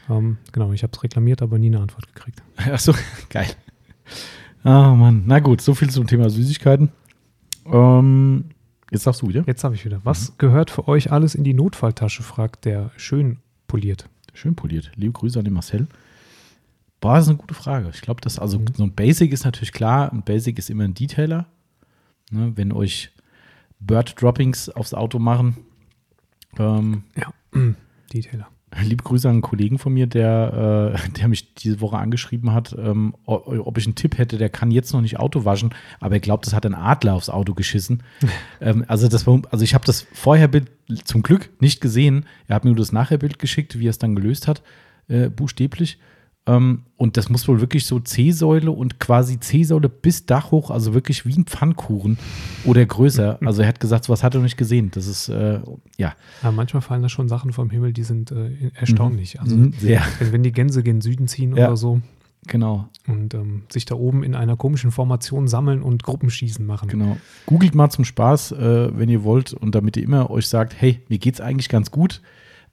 Ähm, 0.09 0.37
genau, 0.51 0.71
ich 0.73 0.81
habe 0.81 0.91
es 0.91 1.03
reklamiert, 1.03 1.43
aber 1.43 1.59
nie 1.59 1.67
eine 1.67 1.81
Antwort 1.81 2.07
gekriegt. 2.15 2.41
Achso, 2.57 2.95
geil. 3.29 3.45
Ah, 4.63 4.91
oh 4.91 4.95
Mann. 4.95 5.21
Na 5.27 5.37
gut, 5.39 5.61
so 5.61 5.75
viel 5.75 5.91
zum 5.91 6.07
Thema 6.07 6.31
Süßigkeiten. 6.31 6.89
Ähm, 7.71 8.45
jetzt 8.91 9.03
sagst 9.03 9.21
du 9.21 9.29
wieder. 9.29 9.43
Jetzt 9.47 9.63
habe 9.63 9.75
ich 9.75 9.85
wieder. 9.85 10.01
Was 10.03 10.31
mhm. 10.31 10.33
gehört 10.37 10.71
für 10.71 10.87
euch 10.87 11.11
alles 11.11 11.35
in 11.35 11.43
die 11.43 11.53
Notfalltasche, 11.53 12.23
fragt 12.23 12.65
der 12.65 12.91
schön 12.97 13.37
poliert. 13.67 14.09
Schön 14.33 14.55
poliert. 14.55 14.91
Liebe 14.95 15.13
Grüße 15.13 15.39
an 15.39 15.45
den 15.45 15.53
Marcel. 15.53 15.87
Boah, 17.01 17.15
das 17.15 17.25
ist 17.25 17.29
eine 17.29 17.37
gute 17.37 17.53
Frage. 17.53 17.89
Ich 17.93 18.01
glaube, 18.01 18.21
dass, 18.21 18.39
also 18.39 18.59
mhm. 18.59 18.67
so 18.75 18.83
ein 18.83 18.93
Basic 18.93 19.31
ist 19.31 19.45
natürlich 19.45 19.71
klar, 19.71 20.11
ein 20.11 20.23
Basic 20.23 20.57
ist 20.59 20.69
immer 20.69 20.83
ein 20.83 20.93
Detailer. 20.93 21.45
Ne, 22.31 22.51
wenn 22.55 22.71
euch 22.71 23.11
Bird 23.79 24.21
Droppings 24.21 24.69
aufs 24.69 24.93
Auto 24.93 25.19
machen, 25.19 25.57
Ähm, 26.57 27.03
ja, 27.15 27.33
Detailer. 28.13 28.47
Liebe 28.84 29.03
Grüße 29.03 29.28
an 29.28 29.36
einen 29.36 29.41
Kollegen 29.41 29.80
von 29.80 29.93
mir, 29.93 30.05
der, 30.07 30.93
äh, 30.95 31.09
der 31.20 31.28
mich 31.28 31.53
diese 31.55 31.82
Woche 31.82 31.97
angeschrieben 31.97 32.53
hat, 32.53 32.76
ähm, 32.78 33.15
ob 33.26 33.78
ich 33.78 33.86
einen 33.86 33.95
Tipp 33.95 34.17
hätte. 34.17 34.38
Der 34.38 34.49
kann 34.49 34.72
jetzt 34.72 34.93
noch 34.93 35.01
nicht 35.01 35.20
Auto 35.20 35.43
waschen, 35.43 35.74
aber 35.99 36.15
er 36.15 36.20
glaubt, 36.20 36.45
es 36.45 36.53
hat 36.53 36.65
ein 36.65 36.76
Adler 36.76 37.15
aufs 37.15 37.30
Auto 37.30 37.53
geschissen. 37.53 38.03
ähm, 38.61 38.86
also, 38.88 39.07
das 39.07 39.26
war, 39.26 39.41
also 39.49 39.63
ich 39.63 39.74
habe 39.74 39.86
das 39.86 40.05
Vorherbild 40.13 40.70
zum 41.03 41.24
Glück 41.24 41.49
nicht 41.59 41.82
gesehen. 41.82 42.26
Er 42.47 42.55
hat 42.55 42.63
mir 42.63 42.72
nur 42.72 42.78
das 42.78 42.91
Nachherbild 42.91 43.39
geschickt, 43.39 43.80
wie 43.80 43.88
er 43.88 43.91
es 43.91 43.99
dann 43.99 44.15
gelöst 44.15 44.47
hat, 44.47 44.61
äh, 45.07 45.30
buchstäblich. 45.30 45.97
Ähm, 46.45 46.83
und 46.97 47.17
das 47.17 47.29
muss 47.29 47.47
wohl 47.47 47.61
wirklich 47.61 47.85
so 47.85 47.99
C-Säule 47.99 48.71
und 48.71 48.99
quasi 48.99 49.39
C-Säule 49.39 49.89
bis 49.89 50.25
Dach 50.25 50.51
hoch, 50.51 50.71
also 50.71 50.93
wirklich 50.93 51.25
wie 51.25 51.33
ein 51.33 51.45
Pfannkuchen 51.45 52.17
oder 52.65 52.85
größer. 52.85 53.39
Also 53.49 53.61
er 53.63 53.67
hat 53.67 53.79
gesagt, 53.79 54.05
sowas 54.05 54.23
hat 54.23 54.35
er 54.35 54.39
noch 54.39 54.43
nicht 54.43 54.57
gesehen. 54.57 54.91
Das 54.91 55.07
ist, 55.07 55.27
äh, 55.29 55.59
ja. 55.97 56.13
ja. 56.43 56.51
Manchmal 56.51 56.81
fallen 56.81 57.01
da 57.01 57.09
schon 57.09 57.27
Sachen 57.27 57.51
vom 57.51 57.69
Himmel, 57.69 57.93
die 57.93 58.03
sind 58.03 58.31
äh, 58.31 58.71
erstaunlich. 58.75 59.35
Mhm. 59.35 59.39
Also 59.41 59.55
mhm, 59.55 59.73
sehr. 59.73 60.01
Wenn 60.19 60.43
die 60.43 60.51
Gänse 60.51 60.83
gen 60.83 61.01
Süden 61.01 61.27
ziehen 61.27 61.55
ja. 61.55 61.67
oder 61.67 61.77
so. 61.77 62.01
Genau. 62.47 62.87
Und 63.07 63.33
ähm, 63.33 63.63
sich 63.69 63.85
da 63.85 63.95
oben 63.95 64.23
in 64.23 64.35
einer 64.35 64.55
komischen 64.55 64.91
Formation 64.91 65.47
sammeln 65.47 65.81
und 65.81 66.03
Gruppenschießen 66.03 66.65
machen. 66.65 66.89
Genau. 66.89 67.17
Googelt 67.45 67.75
mal 67.75 67.89
zum 67.89 68.05
Spaß, 68.05 68.53
äh, 68.53 68.97
wenn 68.97 69.09
ihr 69.09 69.23
wollt, 69.23 69.53
und 69.53 69.75
damit 69.75 69.97
ihr 69.97 70.03
immer 70.03 70.29
euch 70.29 70.47
sagt, 70.47 70.79
hey, 70.79 71.01
mir 71.09 71.17
geht's 71.17 71.41
eigentlich 71.41 71.69
ganz 71.69 71.91
gut, 71.91 72.21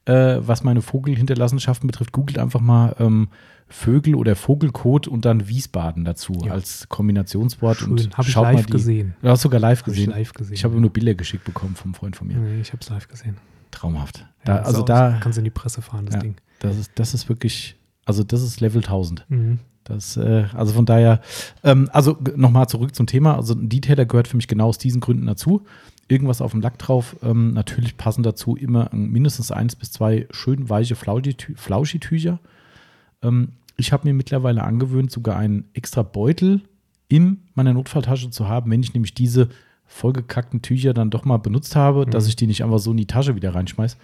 äh, 0.04 0.38
was 0.40 0.62
meine 0.62 0.82
Vogelhinterlassenschaften 0.82 1.86
betrifft, 1.86 2.12
googelt 2.12 2.38
einfach 2.38 2.60
mal 2.60 2.94
ähm, 2.98 3.28
Vögel 3.68 4.14
oder 4.14 4.36
Vogelkot 4.36 5.08
und 5.08 5.24
dann 5.24 5.48
Wiesbaden 5.48 6.04
dazu 6.04 6.34
ja. 6.44 6.52
als 6.52 6.88
Kombinationswort. 6.88 7.78
Schön. 7.78 7.90
und 7.90 8.16
habe 8.16 8.28
ich 8.28 8.34
live 8.34 8.66
die, 8.66 8.72
gesehen. 8.72 9.16
Du 9.22 9.28
hast 9.28 9.42
sogar 9.42 9.60
live 9.60 9.82
gesehen. 9.82 10.12
Hab 10.12 10.18
ich 10.20 10.26
live 10.26 10.32
gesehen. 10.34 10.54
Ich 10.54 10.64
habe 10.64 10.80
nur 10.80 10.90
Bilder 10.90 11.14
geschickt 11.14 11.44
bekommen 11.44 11.74
vom 11.74 11.94
Freund 11.94 12.14
von 12.14 12.28
mir. 12.28 12.36
Nee, 12.36 12.60
ich 12.60 12.72
habe 12.72 12.80
es 12.80 12.88
live 12.88 13.08
gesehen. 13.08 13.36
Traumhaft. 13.72 14.24
Da, 14.44 14.56
ja, 14.56 14.62
also 14.62 14.82
da 14.82 15.18
kannst 15.20 15.36
du 15.36 15.40
in 15.40 15.44
die 15.44 15.50
Presse 15.50 15.82
fahren, 15.82 16.06
das 16.06 16.14
ja, 16.14 16.20
Ding. 16.20 16.36
Das 16.60 16.76
ist, 16.76 16.92
das 16.94 17.12
ist 17.12 17.28
wirklich, 17.28 17.76
also 18.04 18.22
das 18.22 18.42
ist 18.42 18.60
Level 18.60 18.82
1000. 18.82 19.24
Mhm. 19.28 19.58
Das, 19.82 20.16
äh, 20.16 20.46
also 20.54 20.72
von 20.72 20.86
daher, 20.86 21.20
ähm, 21.62 21.88
also 21.92 22.18
nochmal 22.36 22.68
zurück 22.68 22.94
zum 22.94 23.06
Thema. 23.06 23.36
Also 23.36 23.54
ein 23.54 23.68
Detailer 23.68 24.04
gehört 24.04 24.28
für 24.28 24.36
mich 24.36 24.48
genau 24.48 24.68
aus 24.68 24.78
diesen 24.78 25.00
Gründen 25.00 25.26
dazu. 25.26 25.64
Irgendwas 26.08 26.40
auf 26.40 26.52
dem 26.52 26.60
Lack 26.60 26.78
drauf. 26.78 27.16
Ähm, 27.22 27.52
natürlich 27.52 27.96
passen 27.96 28.22
dazu 28.22 28.56
immer 28.56 28.90
mindestens 28.92 29.50
eins 29.50 29.74
bis 29.74 29.90
zwei 29.92 30.26
schön 30.30 30.68
weiche 30.68 30.94
Flauschitücher. 30.96 32.38
Ähm, 33.22 33.52
ich 33.76 33.92
habe 33.92 34.06
mir 34.06 34.14
mittlerweile 34.14 34.62
angewöhnt, 34.62 35.10
sogar 35.10 35.36
einen 35.36 35.64
extra 35.74 36.02
Beutel 36.02 36.62
in 37.08 37.42
meiner 37.54 37.74
Notfalltasche 37.74 38.30
zu 38.30 38.48
haben, 38.48 38.70
wenn 38.70 38.82
ich 38.82 38.94
nämlich 38.94 39.14
diese 39.14 39.48
vollgekackten 39.86 40.62
Tücher 40.62 40.94
dann 40.94 41.10
doch 41.10 41.24
mal 41.24 41.36
benutzt 41.36 41.76
habe, 41.76 42.06
mhm. 42.06 42.10
dass 42.10 42.26
ich 42.26 42.36
die 42.36 42.46
nicht 42.46 42.64
einfach 42.64 42.78
so 42.78 42.90
in 42.90 42.96
die 42.96 43.06
Tasche 43.06 43.36
wieder 43.36 43.54
reinschmeiß. 43.54 43.96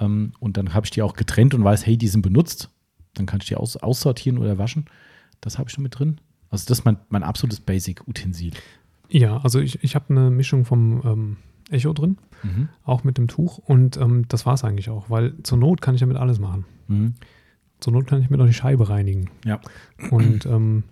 Ähm, 0.00 0.32
und 0.40 0.56
dann 0.56 0.74
habe 0.74 0.86
ich 0.86 0.90
die 0.90 1.02
auch 1.02 1.14
getrennt 1.14 1.54
und 1.54 1.64
weiß, 1.64 1.86
hey, 1.86 1.96
die 1.96 2.08
sind 2.08 2.22
benutzt. 2.22 2.70
Dann 3.14 3.26
kann 3.26 3.40
ich 3.40 3.48
die 3.48 3.56
aus, 3.56 3.76
aussortieren 3.76 4.38
oder 4.38 4.58
waschen. 4.58 4.86
Das 5.40 5.58
habe 5.58 5.68
ich 5.68 5.74
schon 5.74 5.82
mit 5.82 5.98
drin. 5.98 6.20
Also 6.50 6.64
das 6.66 6.78
ist 6.78 6.84
mein, 6.84 6.98
mein 7.10 7.22
absolutes 7.22 7.60
Basic-Utensil. 7.60 8.52
Ja, 9.10 9.38
also 9.38 9.60
ich, 9.60 9.82
ich 9.82 9.94
habe 9.94 10.06
eine 10.10 10.30
Mischung 10.30 10.64
vom 10.64 11.02
ähm, 11.04 11.36
Echo 11.70 11.92
drin, 11.92 12.18
mhm. 12.42 12.68
auch 12.84 13.04
mit 13.04 13.18
dem 13.18 13.28
Tuch. 13.28 13.58
Und 13.58 13.96
ähm, 13.96 14.26
das 14.28 14.46
war 14.46 14.54
es 14.54 14.64
eigentlich 14.64 14.88
auch, 14.88 15.10
weil 15.10 15.34
zur 15.42 15.58
Not 15.58 15.80
kann 15.80 15.94
ich 15.94 16.00
damit 16.00 16.16
alles 16.16 16.38
machen. 16.38 16.64
Mhm. 16.88 17.14
Zur 17.80 17.92
Not 17.92 18.06
kann 18.06 18.20
ich 18.20 18.30
mir 18.30 18.36
noch 18.36 18.46
die 18.46 18.52
Scheibe 18.52 18.88
reinigen. 18.88 19.30
Ja. 19.44 19.60
Und 20.10 20.46
ähm, 20.46 20.84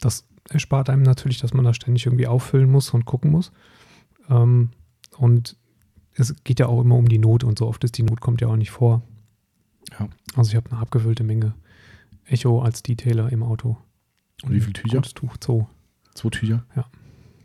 das 0.00 0.26
erspart 0.50 0.90
einem 0.90 1.02
natürlich, 1.02 1.38
dass 1.38 1.54
man 1.54 1.64
da 1.64 1.74
ständig 1.74 2.06
irgendwie 2.06 2.26
auffüllen 2.26 2.70
muss 2.70 2.90
und 2.90 3.04
gucken 3.04 3.30
muss. 3.30 3.52
Ähm, 4.28 4.70
und 5.16 5.56
es 6.14 6.34
geht 6.44 6.60
ja 6.60 6.66
auch 6.66 6.80
immer 6.80 6.96
um 6.96 7.08
die 7.08 7.18
Not 7.18 7.44
und 7.44 7.58
so 7.58 7.66
oft 7.66 7.84
ist 7.84 7.98
die 7.98 8.02
Not 8.02 8.20
kommt 8.20 8.40
ja 8.40 8.48
auch 8.48 8.56
nicht 8.56 8.70
vor. 8.70 9.02
Ja. 9.98 10.08
Also 10.34 10.50
ich 10.50 10.56
habe 10.56 10.70
eine 10.70 10.80
abgefüllte 10.80 11.24
Menge 11.24 11.54
Echo 12.24 12.60
als 12.60 12.82
Detailer 12.82 13.30
im 13.30 13.42
Auto. 13.42 13.76
Und 14.42 14.52
wie 14.52 14.60
viele 14.60 14.74
Tücher? 14.74 15.00
Das 15.00 15.14
Tuch, 15.14 15.36
Zoo. 15.42 15.66
Zwei 16.14 16.30
Tücher? 16.30 16.64
Ja. 16.74 16.86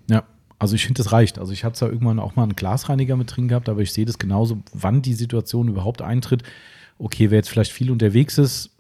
Ja, 0.10 0.24
also 0.60 0.76
ich 0.76 0.86
finde, 0.86 1.00
das 1.00 1.12
reicht. 1.12 1.40
Also 1.40 1.54
ich 1.54 1.64
hatte 1.64 1.76
zwar 1.76 1.90
irgendwann 1.90 2.20
auch 2.20 2.36
mal 2.36 2.44
einen 2.44 2.56
Glasreiniger 2.56 3.16
mit 3.16 3.36
drin 3.36 3.48
gehabt, 3.48 3.70
aber 3.70 3.82
ich 3.82 3.94
sehe 3.94 4.06
das 4.06 4.20
genauso, 4.20 4.62
wann 4.74 5.02
die 5.02 5.14
Situation 5.14 5.68
überhaupt 5.68 6.02
eintritt. 6.02 6.44
Okay, 6.98 7.32
wer 7.32 7.38
jetzt 7.38 7.50
vielleicht 7.50 7.72
viel 7.72 7.92
unterwegs 7.92 8.38
ist, 8.38 8.71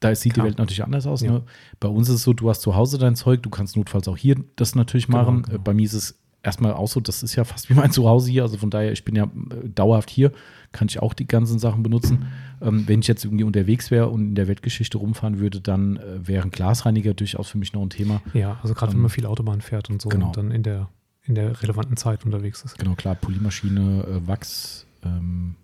da 0.00 0.14
sieht 0.14 0.34
Klar. 0.34 0.44
die 0.44 0.50
Welt 0.50 0.58
natürlich 0.58 0.84
anders 0.84 1.06
aus. 1.06 1.22
Ja. 1.22 1.32
Ne? 1.32 1.42
Bei 1.80 1.88
uns 1.88 2.08
ist 2.08 2.16
es 2.16 2.22
so, 2.22 2.32
du 2.32 2.48
hast 2.48 2.60
zu 2.60 2.76
Hause 2.76 2.98
dein 2.98 3.16
Zeug, 3.16 3.42
du 3.42 3.50
kannst 3.50 3.76
notfalls 3.76 4.06
auch 4.08 4.16
hier 4.16 4.36
das 4.56 4.74
natürlich 4.74 5.06
genau, 5.06 5.18
machen. 5.18 5.36
Genau, 5.36 5.48
genau. 5.48 5.62
Bei 5.62 5.74
mir 5.74 5.86
ist 5.86 5.94
es 5.94 6.18
erstmal 6.42 6.72
auch 6.72 6.88
so, 6.88 7.00
das 7.00 7.22
ist 7.22 7.34
ja 7.34 7.44
fast 7.44 7.68
wie 7.68 7.74
mein 7.74 7.90
Zuhause 7.90 8.30
hier. 8.30 8.42
Also 8.42 8.56
von 8.56 8.70
daher, 8.70 8.92
ich 8.92 9.04
bin 9.04 9.16
ja 9.16 9.24
äh, 9.24 9.68
dauerhaft 9.68 10.10
hier, 10.10 10.32
kann 10.72 10.88
ich 10.88 11.00
auch 11.00 11.14
die 11.14 11.26
ganzen 11.26 11.58
Sachen 11.58 11.82
benutzen. 11.82 12.26
Ähm, 12.60 12.88
wenn 12.88 13.00
ich 13.00 13.06
jetzt 13.06 13.24
irgendwie 13.24 13.44
unterwegs 13.44 13.90
wäre 13.90 14.08
und 14.08 14.30
in 14.30 14.34
der 14.34 14.48
Weltgeschichte 14.48 14.98
rumfahren 14.98 15.38
würde, 15.38 15.60
dann 15.60 15.96
äh, 15.96 16.26
wäre 16.26 16.44
ein 16.44 16.50
Glasreiniger 16.50 17.14
durchaus 17.14 17.48
für 17.48 17.58
mich 17.58 17.72
noch 17.72 17.82
ein 17.82 17.90
Thema. 17.90 18.20
Ja, 18.34 18.58
also 18.62 18.74
gerade 18.74 18.90
ähm, 18.90 18.96
wenn 18.96 19.02
man 19.02 19.10
viel 19.10 19.26
Autobahn 19.26 19.60
fährt 19.60 19.90
und 19.90 20.02
so 20.02 20.08
genau. 20.08 20.26
und 20.26 20.36
dann 20.36 20.50
in 20.50 20.62
der, 20.62 20.88
in 21.22 21.34
der 21.34 21.62
relevanten 21.62 21.96
Zeit 21.96 22.24
unterwegs 22.24 22.62
ist. 22.62 22.78
Genau, 22.78 22.94
klar, 22.94 23.14
Polymaschine, 23.14 24.04
äh, 24.04 24.26
Wachs, 24.26 24.86
ähm, 25.04 25.54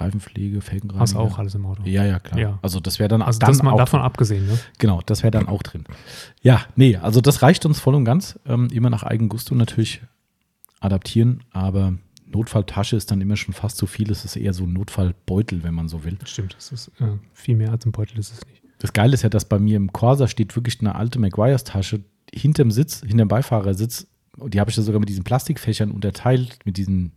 Reifenpflege, 0.00 0.60
Felgenreiniger. 0.60 1.00
Hast 1.00 1.16
auch 1.16 1.38
alles 1.38 1.54
im 1.54 1.66
Auto? 1.66 1.82
Ja, 1.84 2.04
ja, 2.04 2.18
klar. 2.18 2.40
Ja. 2.40 2.58
Also 2.62 2.80
das 2.80 2.98
wäre 2.98 3.08
dann, 3.08 3.22
also 3.22 3.38
dann 3.38 3.50
das 3.50 3.62
mal 3.62 3.76
davon 3.76 4.00
drin. 4.00 4.06
abgesehen, 4.06 4.46
ne? 4.46 4.58
Genau, 4.78 5.00
das 5.04 5.22
wäre 5.22 5.30
dann 5.30 5.48
auch 5.48 5.62
drin. 5.62 5.84
Ja, 6.42 6.62
nee, 6.76 6.96
also 6.96 7.20
das 7.20 7.42
reicht 7.42 7.66
uns 7.66 7.80
voll 7.80 7.94
und 7.94 8.04
ganz. 8.04 8.38
Ähm, 8.46 8.68
immer 8.72 8.90
nach 8.90 9.02
Eigengusto 9.02 9.54
natürlich 9.54 10.02
adaptieren, 10.80 11.44
aber 11.50 11.94
Notfalltasche 12.26 12.96
ist 12.96 13.10
dann 13.10 13.20
immer 13.20 13.36
schon 13.36 13.54
fast 13.54 13.76
zu 13.76 13.86
viel. 13.86 14.10
Es 14.10 14.24
ist 14.24 14.36
eher 14.36 14.52
so 14.52 14.64
ein 14.64 14.72
Notfallbeutel, 14.72 15.62
wenn 15.62 15.74
man 15.74 15.88
so 15.88 16.04
will. 16.04 16.16
Stimmt, 16.24 16.54
das 16.56 16.72
ist 16.72 16.88
äh, 17.00 17.18
viel 17.32 17.56
mehr 17.56 17.70
als 17.70 17.84
ein 17.86 17.92
Beutel 17.92 18.18
ist 18.18 18.32
es 18.32 18.46
nicht. 18.46 18.62
Das 18.78 18.92
Geile 18.92 19.12
ist 19.12 19.22
ja, 19.22 19.28
dass 19.28 19.44
bei 19.44 19.58
mir 19.58 19.76
im 19.76 19.92
Corsa 19.92 20.26
steht 20.26 20.56
wirklich 20.56 20.80
eine 20.80 20.94
alte 20.94 21.18
McGuire's 21.18 21.64
Tasche 21.64 22.02
hinterm 22.32 22.70
Sitz, 22.70 23.00
hinterm 23.00 23.28
Beifahrersitz. 23.28 24.06
Und 24.38 24.54
die 24.54 24.60
habe 24.60 24.70
ich 24.70 24.76
da 24.76 24.82
sogar 24.82 25.00
mit 25.00 25.08
diesen 25.08 25.24
Plastikfächern 25.24 25.90
unterteilt, 25.90 26.60
mit 26.64 26.76
diesen 26.76 27.12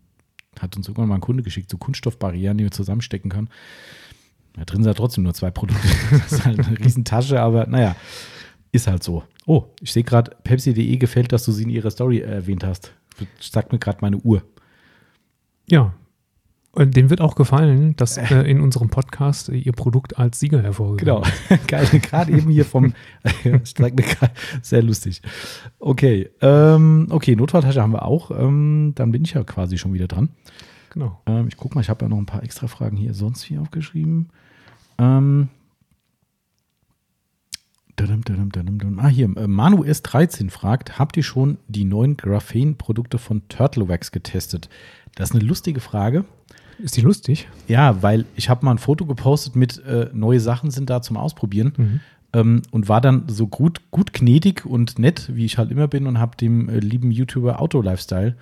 hat 0.59 0.75
uns 0.77 0.87
irgendwann 0.87 1.09
mal 1.09 1.15
ein 1.15 1.21
Kunde 1.21 1.43
geschickt, 1.43 1.69
so 1.69 1.77
Kunststoffbarrieren, 1.77 2.57
die 2.57 2.63
man 2.63 2.71
zusammenstecken 2.71 3.29
kann. 3.29 3.49
Da 4.53 4.65
drin 4.65 4.83
sind 4.83 4.95
trotzdem 4.97 5.23
nur 5.23 5.33
zwei 5.33 5.51
Produkte. 5.51 5.87
das 6.11 6.31
ist 6.31 6.45
halt 6.45 6.59
eine 6.59 6.79
Riesentasche, 6.79 7.41
aber 7.41 7.65
naja, 7.65 7.95
ist 8.71 8.87
halt 8.87 9.03
so. 9.03 9.23
Oh, 9.45 9.65
ich 9.81 9.91
sehe 9.91 10.03
gerade, 10.03 10.35
Pepsi.de 10.43 10.97
gefällt, 10.97 11.31
dass 11.31 11.45
du 11.45 11.51
sie 11.51 11.63
in 11.63 11.69
ihrer 11.69 11.91
Story 11.91 12.19
erwähnt 12.19 12.63
hast. 12.63 12.93
Sagt 13.39 13.71
mir 13.71 13.79
gerade 13.79 13.99
meine 14.01 14.17
Uhr. 14.17 14.43
Ja, 15.69 15.93
dem 16.75 17.09
wird 17.09 17.21
auch 17.21 17.35
gefallen, 17.35 17.95
dass 17.97 18.17
äh, 18.17 18.41
in 18.49 18.59
unserem 18.59 18.89
Podcast 18.89 19.49
äh, 19.49 19.55
ihr 19.55 19.73
Produkt 19.73 20.17
als 20.17 20.39
Sieger 20.39 20.61
hervorgegangen 20.63 21.23
Genau. 21.67 21.83
Gerade 22.01 22.31
eben 22.31 22.49
hier 22.49 22.65
vom, 22.65 22.93
sehr 24.61 24.81
lustig. 24.81 25.21
Okay, 25.79 26.29
ähm, 26.41 27.07
okay, 27.11 27.35
Notfalltasche 27.35 27.81
haben 27.81 27.93
wir 27.93 28.03
auch. 28.03 28.31
Ähm, 28.31 28.93
dann 28.95 29.11
bin 29.11 29.23
ich 29.23 29.33
ja 29.33 29.43
quasi 29.43 29.77
schon 29.77 29.93
wieder 29.93 30.07
dran. 30.07 30.29
Genau. 30.89 31.21
Ähm, 31.27 31.47
ich 31.47 31.57
gucke 31.57 31.75
mal, 31.75 31.81
ich 31.81 31.89
habe 31.89 32.05
ja 32.05 32.09
noch 32.09 32.17
ein 32.17 32.25
paar 32.25 32.43
extra 32.43 32.67
Fragen 32.67 32.97
hier 32.97 33.13
sonst 33.13 33.43
hier 33.43 33.61
aufgeschrieben. 33.61 34.29
Ähm, 34.97 35.49
Ah, 38.99 39.07
hier, 39.07 39.25
äh, 39.37 39.47
Manu 39.47 39.83
S13 39.83 40.49
fragt, 40.49 40.97
habt 40.97 41.15
ihr 41.17 41.23
schon 41.23 41.57
die 41.67 41.85
neuen 41.85 42.17
Graphen-Produkte 42.17 43.19
von 43.19 43.47
Turtlewax 43.49 44.11
getestet? 44.11 44.69
Das 45.15 45.29
ist 45.29 45.35
eine 45.35 45.45
lustige 45.45 45.79
Frage. 45.79 46.25
Ist 46.79 46.97
die 46.97 47.01
lustig? 47.01 47.47
Ja, 47.67 48.01
weil 48.01 48.25
ich 48.35 48.49
habe 48.49 48.65
mal 48.65 48.71
ein 48.71 48.77
Foto 48.77 49.05
gepostet 49.05 49.55
mit 49.55 49.83
äh, 49.85 50.09
neue 50.13 50.39
Sachen 50.39 50.71
sind 50.71 50.89
da 50.89 51.01
zum 51.01 51.17
Ausprobieren 51.17 51.73
mhm. 51.77 51.99
ähm, 52.33 52.61
und 52.71 52.89
war 52.89 53.01
dann 53.01 53.23
so 53.27 53.47
gut, 53.47 53.81
gut 53.91 54.13
gnädig 54.13 54.65
und 54.65 54.99
nett, 54.99 55.29
wie 55.33 55.45
ich 55.45 55.57
halt 55.57 55.71
immer 55.71 55.87
bin 55.87 56.07
und 56.07 56.19
habe 56.19 56.37
dem 56.37 56.69
äh, 56.69 56.79
lieben 56.79 57.11
YouTuber 57.11 57.59
Auto 57.59 57.81
Lifestyle, 57.81 58.35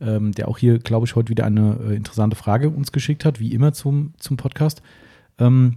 ähm, 0.00 0.32
der 0.32 0.48
auch 0.48 0.58
hier, 0.58 0.78
glaube 0.78 1.06
ich, 1.06 1.16
heute 1.16 1.30
wieder 1.30 1.44
eine 1.44 1.78
äh, 1.88 1.96
interessante 1.96 2.36
Frage 2.36 2.70
uns 2.70 2.92
geschickt 2.92 3.24
hat, 3.24 3.40
wie 3.40 3.52
immer 3.52 3.72
zum, 3.72 4.14
zum 4.18 4.36
Podcast. 4.36 4.82
Ähm, 5.38 5.76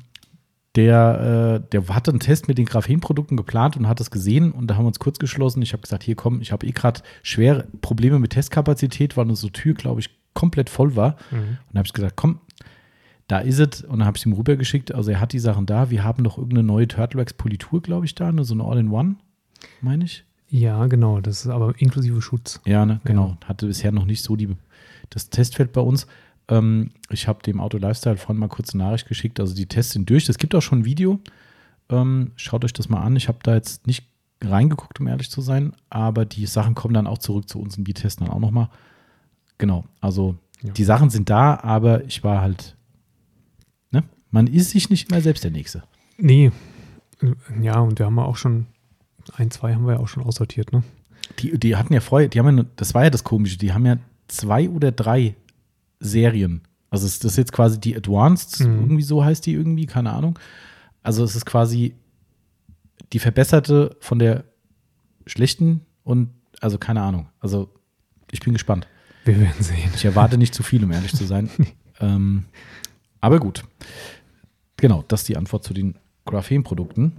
der, 0.76 1.62
äh, 1.66 1.70
der 1.72 1.88
hatte 1.88 2.12
einen 2.12 2.20
Test 2.20 2.48
mit 2.48 2.58
den 2.58 2.66
Graphenprodukten 2.66 3.36
geplant 3.36 3.76
und 3.76 3.88
hat 3.88 4.00
das 4.00 4.12
gesehen 4.12 4.52
und 4.52 4.68
da 4.68 4.76
haben 4.76 4.84
wir 4.84 4.90
uns 4.90 5.00
kurz 5.00 5.18
geschlossen. 5.18 5.62
Ich 5.62 5.74
habe 5.74 5.82
gesagt, 5.82 6.04
hier 6.04 6.16
komm, 6.16 6.42
ich 6.42 6.52
habe 6.52 6.66
eh 6.68 6.72
gerade 6.72 7.02
schwere 7.24 7.66
Probleme 7.82 8.20
mit 8.20 8.32
Testkapazität, 8.32 9.18
weil 9.18 9.28
unsere 9.28 9.52
Tür, 9.52 9.74
glaube 9.74 10.02
ich, 10.02 10.19
komplett 10.34 10.70
voll 10.70 10.96
war. 10.96 11.18
Mhm. 11.32 11.58
Und 11.70 11.78
habe 11.78 11.86
ich 11.86 11.94
gesagt, 11.94 12.16
komm, 12.16 12.40
da 13.28 13.40
ist 13.40 13.60
es. 13.60 13.84
Und 13.84 14.00
dann 14.00 14.08
habe 14.08 14.18
ich 14.18 14.26
ihm 14.26 14.34
rübergeschickt. 14.34 14.94
Also 14.94 15.12
er 15.12 15.20
hat 15.20 15.34
die 15.34 15.40
Sachen 15.40 15.66
da. 15.66 15.90
Wir 15.90 16.04
haben 16.04 16.24
noch 16.24 16.38
irgendeine 16.38 16.64
neue 16.64 16.88
Turtlewax-Politur, 16.88 17.82
glaube 17.82 18.06
ich, 18.06 18.16
da. 18.16 18.32
Ne? 18.32 18.44
So 18.44 18.54
eine 18.54 18.64
All-in-One, 18.64 19.16
meine 19.82 20.06
ich. 20.06 20.24
Ja, 20.50 20.88
genau. 20.88 21.22
Das 21.22 21.46
ist 21.46 21.48
aber 21.48 21.74
inklusive 21.78 22.22
Schutz. 22.22 22.60
Ja, 22.66 22.86
ne? 22.86 23.02
genau. 23.04 23.38
Ja. 23.42 23.50
Hatte 23.50 23.68
bisher 23.68 23.92
noch 23.92 24.06
nicht 24.06 24.24
so 24.24 24.36
die, 24.36 24.50
das 25.12 25.30
Testfeld 25.30 25.74
bei 25.74 25.82
uns. 25.82 26.08
Ähm, 26.48 26.90
ich 27.12 27.28
habe 27.28 27.44
dem 27.44 27.62
Auto 27.62 27.78
Lifestyle 27.78 28.18
vorhin 28.18 28.40
mal 28.40 28.48
kurz 28.48 28.74
eine 28.74 28.84
Nachricht 28.84 29.08
geschickt. 29.08 29.40
Also 29.40 29.54
die 29.54 29.68
Tests 29.68 29.94
sind 29.94 30.10
durch. 30.10 30.28
Es 30.28 30.40
gibt 30.40 30.56
auch 30.56 30.62
schon 30.62 30.80
ein 30.80 30.86
Video. 30.86 31.20
Ähm, 31.90 32.32
schaut 32.36 32.66
euch 32.66 32.74
das 32.74 32.90
mal 32.90 33.02
an. 33.02 33.16
Ich 33.16 33.28
habe 33.28 33.40
da 33.44 33.54
jetzt 33.54 33.86
nicht 33.86 34.06
reingeguckt, 34.44 35.00
um 35.00 35.08
ehrlich 35.08 35.30
zu 35.30 35.42
sein. 35.42 35.74
Aber 35.92 36.26
die 36.26 36.48
Sachen 36.48 36.74
kommen 36.74 36.96
dann 36.96 37.06
auch 37.06 37.20
zurück 37.20 37.48
zu 37.48 37.60
uns 37.60 37.78
und 37.78 37.86
wir 37.86 37.94
testen 37.94 38.26
dann 38.26 38.36
auch 38.36 38.40
nochmal. 38.40 38.70
Genau, 39.60 39.86
also 40.02 40.36
ja. 40.62 40.72
die 40.72 40.84
Sachen 40.84 41.12
sind 41.12 41.30
da, 41.30 41.60
aber 41.62 42.04
ich 42.06 42.24
war 42.24 42.42
halt 42.42 42.76
Man 44.32 44.48
ist 44.48 44.72
sich 44.72 44.90
nicht 44.90 45.10
immer 45.10 45.22
selbst 45.22 45.44
der 45.44 45.52
Nächste. 45.52 45.84
Nee. 46.18 46.52
Ja, 47.62 47.80
und 47.80 48.00
wir 48.00 48.06
haben 48.06 48.18
ja 48.18 48.24
auch 48.24 48.38
schon, 48.38 48.68
ein, 49.34 49.52
zwei 49.52 49.74
haben 49.74 49.86
wir 49.86 49.94
ja 49.94 50.00
auch 50.00 50.08
schon 50.08 50.24
aussortiert, 50.24 50.72
ne? 50.72 50.84
Die, 51.40 51.58
die 51.58 51.76
hatten 51.76 51.94
ja 51.94 52.00
vorher, 52.00 52.28
die 52.28 52.40
haben 52.40 52.58
ja, 52.58 52.66
das 52.76 52.94
war 52.94 53.04
ja 53.04 53.10
das 53.10 53.24
Komische, 53.24 53.58
die 53.58 53.74
haben 53.74 53.86
ja 53.86 53.98
zwei 54.28 54.70
oder 54.70 54.92
drei 54.92 55.36
Serien. 56.00 56.62
Also 56.90 57.06
das 57.06 57.24
ist 57.24 57.38
jetzt 57.38 57.54
quasi 57.54 57.80
die 57.80 57.96
Advanced, 57.96 58.62
mhm. 58.62 58.80
irgendwie 58.80 59.04
so 59.04 59.24
heißt 59.24 59.46
die 59.46 59.54
irgendwie, 59.54 59.86
keine 59.86 60.12
Ahnung. 60.12 60.40
Also 61.04 61.24
es 61.24 61.36
ist 61.36 61.46
quasi 61.46 61.94
die 63.14 63.20
verbesserte 63.20 63.96
von 64.00 64.20
der 64.20 64.44
schlechten 65.28 65.82
und 66.04 66.30
also 66.62 66.78
keine 66.78 67.02
Ahnung. 67.02 67.28
Also 67.40 67.70
ich 68.32 68.40
bin 68.40 68.54
gespannt. 68.54 68.88
Wir 69.30 69.42
werden 69.42 69.62
sehen. 69.62 69.92
Ich 69.94 70.06
erwarte 70.06 70.40
nicht 70.40 70.56
zu 70.56 70.64
viel, 70.64 70.84
um 70.84 70.92
ehrlich 70.92 71.14
zu 71.14 71.24
sein. 71.24 71.52
ähm, 72.00 72.46
aber 73.22 73.40
gut. 73.40 73.64
Genau, 74.78 75.06
das 75.08 75.22
ist 75.22 75.30
die 75.30 75.38
Antwort 75.38 75.64
zu 75.64 75.72
den 75.72 76.00
Graphen-Produkten. 76.26 77.16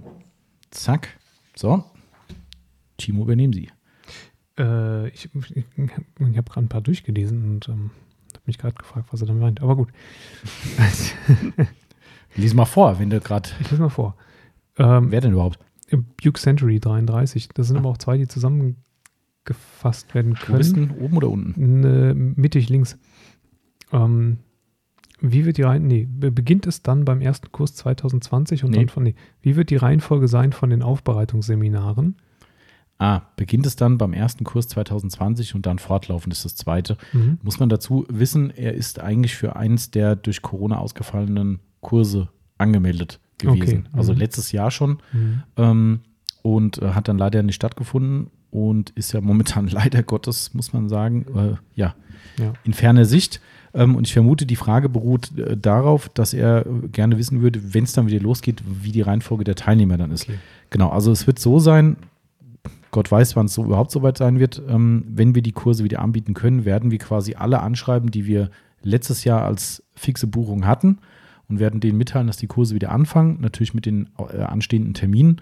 Zack. 0.71 1.17
So. 1.55 1.85
Timo, 2.97 3.23
übernehmen 3.23 3.53
Sie. 3.53 3.69
Äh, 4.59 5.07
ich 5.07 5.29
ich, 5.33 5.55
ich 5.55 5.91
habe 6.19 6.43
gerade 6.43 6.65
ein 6.65 6.67
paar 6.67 6.81
durchgelesen 6.81 7.45
und 7.45 7.69
ähm, 7.69 7.91
habe 8.33 8.43
mich 8.45 8.57
gerade 8.57 8.75
gefragt, 8.75 9.07
was 9.11 9.21
er 9.21 9.27
da 9.27 9.33
meint. 9.33 9.61
Aber 9.61 9.77
gut. 9.77 9.87
Lies 12.35 12.53
mal 12.53 12.65
vor, 12.65 12.99
wenn 12.99 13.09
du 13.09 13.21
gerade. 13.21 13.51
Ich 13.61 13.71
lese 13.71 13.83
mal 13.83 13.87
vor. 13.89 14.17
Ähm, 14.75 15.11
Wer 15.11 15.21
denn 15.21 15.31
überhaupt? 15.31 15.59
Buke 16.21 16.41
Century 16.41 16.81
33. 16.81 17.47
Das 17.53 17.67
sind 17.67 17.77
ah. 17.77 17.79
aber 17.79 17.89
auch 17.91 17.97
zwei, 17.99 18.17
die 18.17 18.27
zusammengefasst 19.45 20.13
werden 20.13 20.35
können. 20.35 20.53
Wo 20.53 20.57
bist 20.57 20.75
du, 20.75 21.03
oben 21.03 21.17
oder 21.17 21.29
unten? 21.29 21.81
Ne, 21.81 22.13
mittig 22.15 22.69
links. 22.69 22.97
Ähm, 23.91 24.37
wie 25.19 25.45
wird 25.45 25.57
die 25.57 25.63
Reihen, 25.63 25.85
nee, 25.85 26.07
beginnt 26.09 26.65
es 26.65 26.81
dann 26.81 27.05
beim 27.05 27.21
ersten 27.21 27.51
Kurs 27.51 27.75
2020 27.75 28.63
und 28.63 28.71
nee. 28.71 28.77
dann 28.77 28.89
von, 28.89 29.03
nee, 29.03 29.15
wie 29.41 29.55
wird 29.55 29.69
die 29.69 29.75
Reihenfolge 29.75 30.27
sein 30.27 30.51
von 30.51 30.69
den 30.71 30.81
Aufbereitungsseminaren? 30.81 32.15
Ah, 32.97 33.21
beginnt 33.35 33.65
es 33.65 33.75
dann 33.75 33.97
beim 33.97 34.13
ersten 34.13 34.43
Kurs 34.43 34.67
2020 34.69 35.55
und 35.55 35.65
dann 35.65 35.79
fortlaufend 35.79 36.33
ist 36.33 36.45
das 36.45 36.55
zweite. 36.55 36.97
Mhm. 37.13 37.39
Muss 37.41 37.59
man 37.59 37.69
dazu 37.69 38.05
wissen, 38.09 38.51
er 38.51 38.73
ist 38.73 38.99
eigentlich 38.99 39.35
für 39.35 39.55
eins 39.55 39.89
der 39.89 40.15
durch 40.15 40.41
Corona 40.41 40.77
ausgefallenen 40.77 41.59
Kurse 41.81 42.29
angemeldet 42.59 43.19
gewesen. 43.39 43.85
Okay. 43.87 43.97
Also 43.97 44.13
mhm. 44.13 44.19
letztes 44.19 44.51
Jahr 44.51 44.69
schon. 44.69 45.01
Mhm. 45.13 45.43
Ähm, 45.57 45.99
und 46.43 46.79
äh, 46.79 46.93
hat 46.93 47.07
dann 47.07 47.17
leider 47.17 47.43
nicht 47.43 47.55
stattgefunden 47.55 48.29
und 48.51 48.91
ist 48.91 49.13
ja 49.13 49.21
momentan 49.21 49.67
leider 49.71 50.03
Gottes, 50.03 50.53
muss 50.53 50.73
man 50.73 50.89
sagen, 50.89 51.25
äh, 51.35 51.55
ja, 51.75 51.95
ja, 52.37 52.53
in 52.63 52.73
ferner 52.73 53.05
Sicht. 53.05 53.41
Ähm, 53.73 53.95
und 53.95 54.05
ich 54.05 54.13
vermute, 54.13 54.45
die 54.45 54.55
Frage 54.55 54.89
beruht 54.89 55.37
äh, 55.37 55.57
darauf, 55.57 56.09
dass 56.09 56.33
er 56.33 56.65
gerne 56.91 57.17
wissen 57.17 57.41
würde, 57.41 57.73
wenn 57.73 57.85
es 57.85 57.93
dann 57.93 58.07
wieder 58.07 58.19
losgeht, 58.19 58.61
wie 58.65 58.91
die 58.91 59.01
Reihenfolge 59.01 59.43
der 59.45 59.55
Teilnehmer 59.55 59.97
dann 59.97 60.11
ist. 60.11 60.23
Okay. 60.23 60.37
Genau, 60.69 60.89
also 60.89 61.11
es 61.11 61.25
wird 61.25 61.39
so 61.39 61.59
sein, 61.59 61.97
Gott 62.91 63.09
weiß, 63.09 63.35
wann 63.35 63.45
es 63.45 63.53
so 63.53 63.63
überhaupt 63.63 63.91
soweit 63.91 64.17
sein 64.17 64.39
wird. 64.39 64.61
Ähm, 64.67 65.05
wenn 65.07 65.33
wir 65.33 65.41
die 65.41 65.53
Kurse 65.53 65.83
wieder 65.83 65.99
anbieten 66.01 66.33
können, 66.33 66.65
werden 66.65 66.91
wir 66.91 66.97
quasi 66.97 67.35
alle 67.35 67.61
anschreiben, 67.61 68.11
die 68.11 68.25
wir 68.25 68.51
letztes 68.83 69.23
Jahr 69.23 69.45
als 69.45 69.83
fixe 69.95 70.27
Buchung 70.27 70.65
hatten 70.65 70.99
und 71.47 71.59
werden 71.59 71.79
denen 71.79 71.97
mitteilen, 71.97 72.27
dass 72.27 72.37
die 72.37 72.47
Kurse 72.47 72.75
wieder 72.75 72.91
anfangen, 72.91 73.39
natürlich 73.39 73.73
mit 73.73 73.85
den 73.85 74.09
äh, 74.17 74.39
anstehenden 74.41 74.93
Terminen 74.93 75.41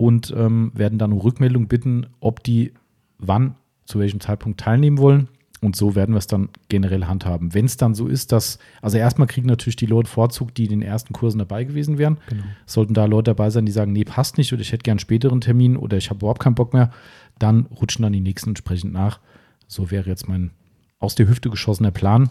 und 0.00 0.32
ähm, 0.34 0.72
werden 0.74 0.98
dann 0.98 1.12
um 1.12 1.18
Rückmeldung 1.18 1.68
bitten, 1.68 2.06
ob 2.20 2.42
die 2.42 2.72
wann, 3.18 3.56
zu 3.84 3.98
welchem 3.98 4.18
Zeitpunkt 4.18 4.58
teilnehmen 4.58 4.96
wollen. 4.96 5.28
Und 5.60 5.76
so 5.76 5.94
werden 5.94 6.14
wir 6.14 6.18
es 6.18 6.26
dann 6.26 6.48
generell 6.70 7.04
handhaben. 7.04 7.52
Wenn 7.52 7.66
es 7.66 7.76
dann 7.76 7.94
so 7.94 8.06
ist, 8.06 8.32
dass, 8.32 8.58
also 8.80 8.96
erstmal 8.96 9.28
kriegen 9.28 9.46
natürlich 9.46 9.76
die 9.76 9.84
Leute 9.84 10.08
Vorzug, 10.08 10.54
die 10.54 10.64
in 10.64 10.70
den 10.70 10.80
ersten 10.80 11.12
Kursen 11.12 11.38
dabei 11.38 11.64
gewesen 11.64 11.98
wären. 11.98 12.16
Genau. 12.30 12.44
Sollten 12.64 12.94
da 12.94 13.04
Leute 13.04 13.32
dabei 13.32 13.50
sein, 13.50 13.66
die 13.66 13.72
sagen, 13.72 13.92
nee, 13.92 14.04
passt 14.04 14.38
nicht 14.38 14.54
oder 14.54 14.62
ich 14.62 14.72
hätte 14.72 14.84
gern 14.84 14.92
einen 14.92 15.00
späteren 15.00 15.42
Termin 15.42 15.76
oder 15.76 15.98
ich 15.98 16.08
habe 16.08 16.20
überhaupt 16.20 16.40
keinen 16.40 16.54
Bock 16.54 16.72
mehr, 16.72 16.90
dann 17.38 17.66
rutschen 17.66 18.02
dann 18.02 18.14
die 18.14 18.22
nächsten 18.22 18.50
entsprechend 18.50 18.94
nach. 18.94 19.20
So 19.68 19.90
wäre 19.90 20.08
jetzt 20.08 20.26
mein 20.26 20.52
aus 20.98 21.14
der 21.14 21.28
Hüfte 21.28 21.50
geschossener 21.50 21.90
Plan. 21.90 22.30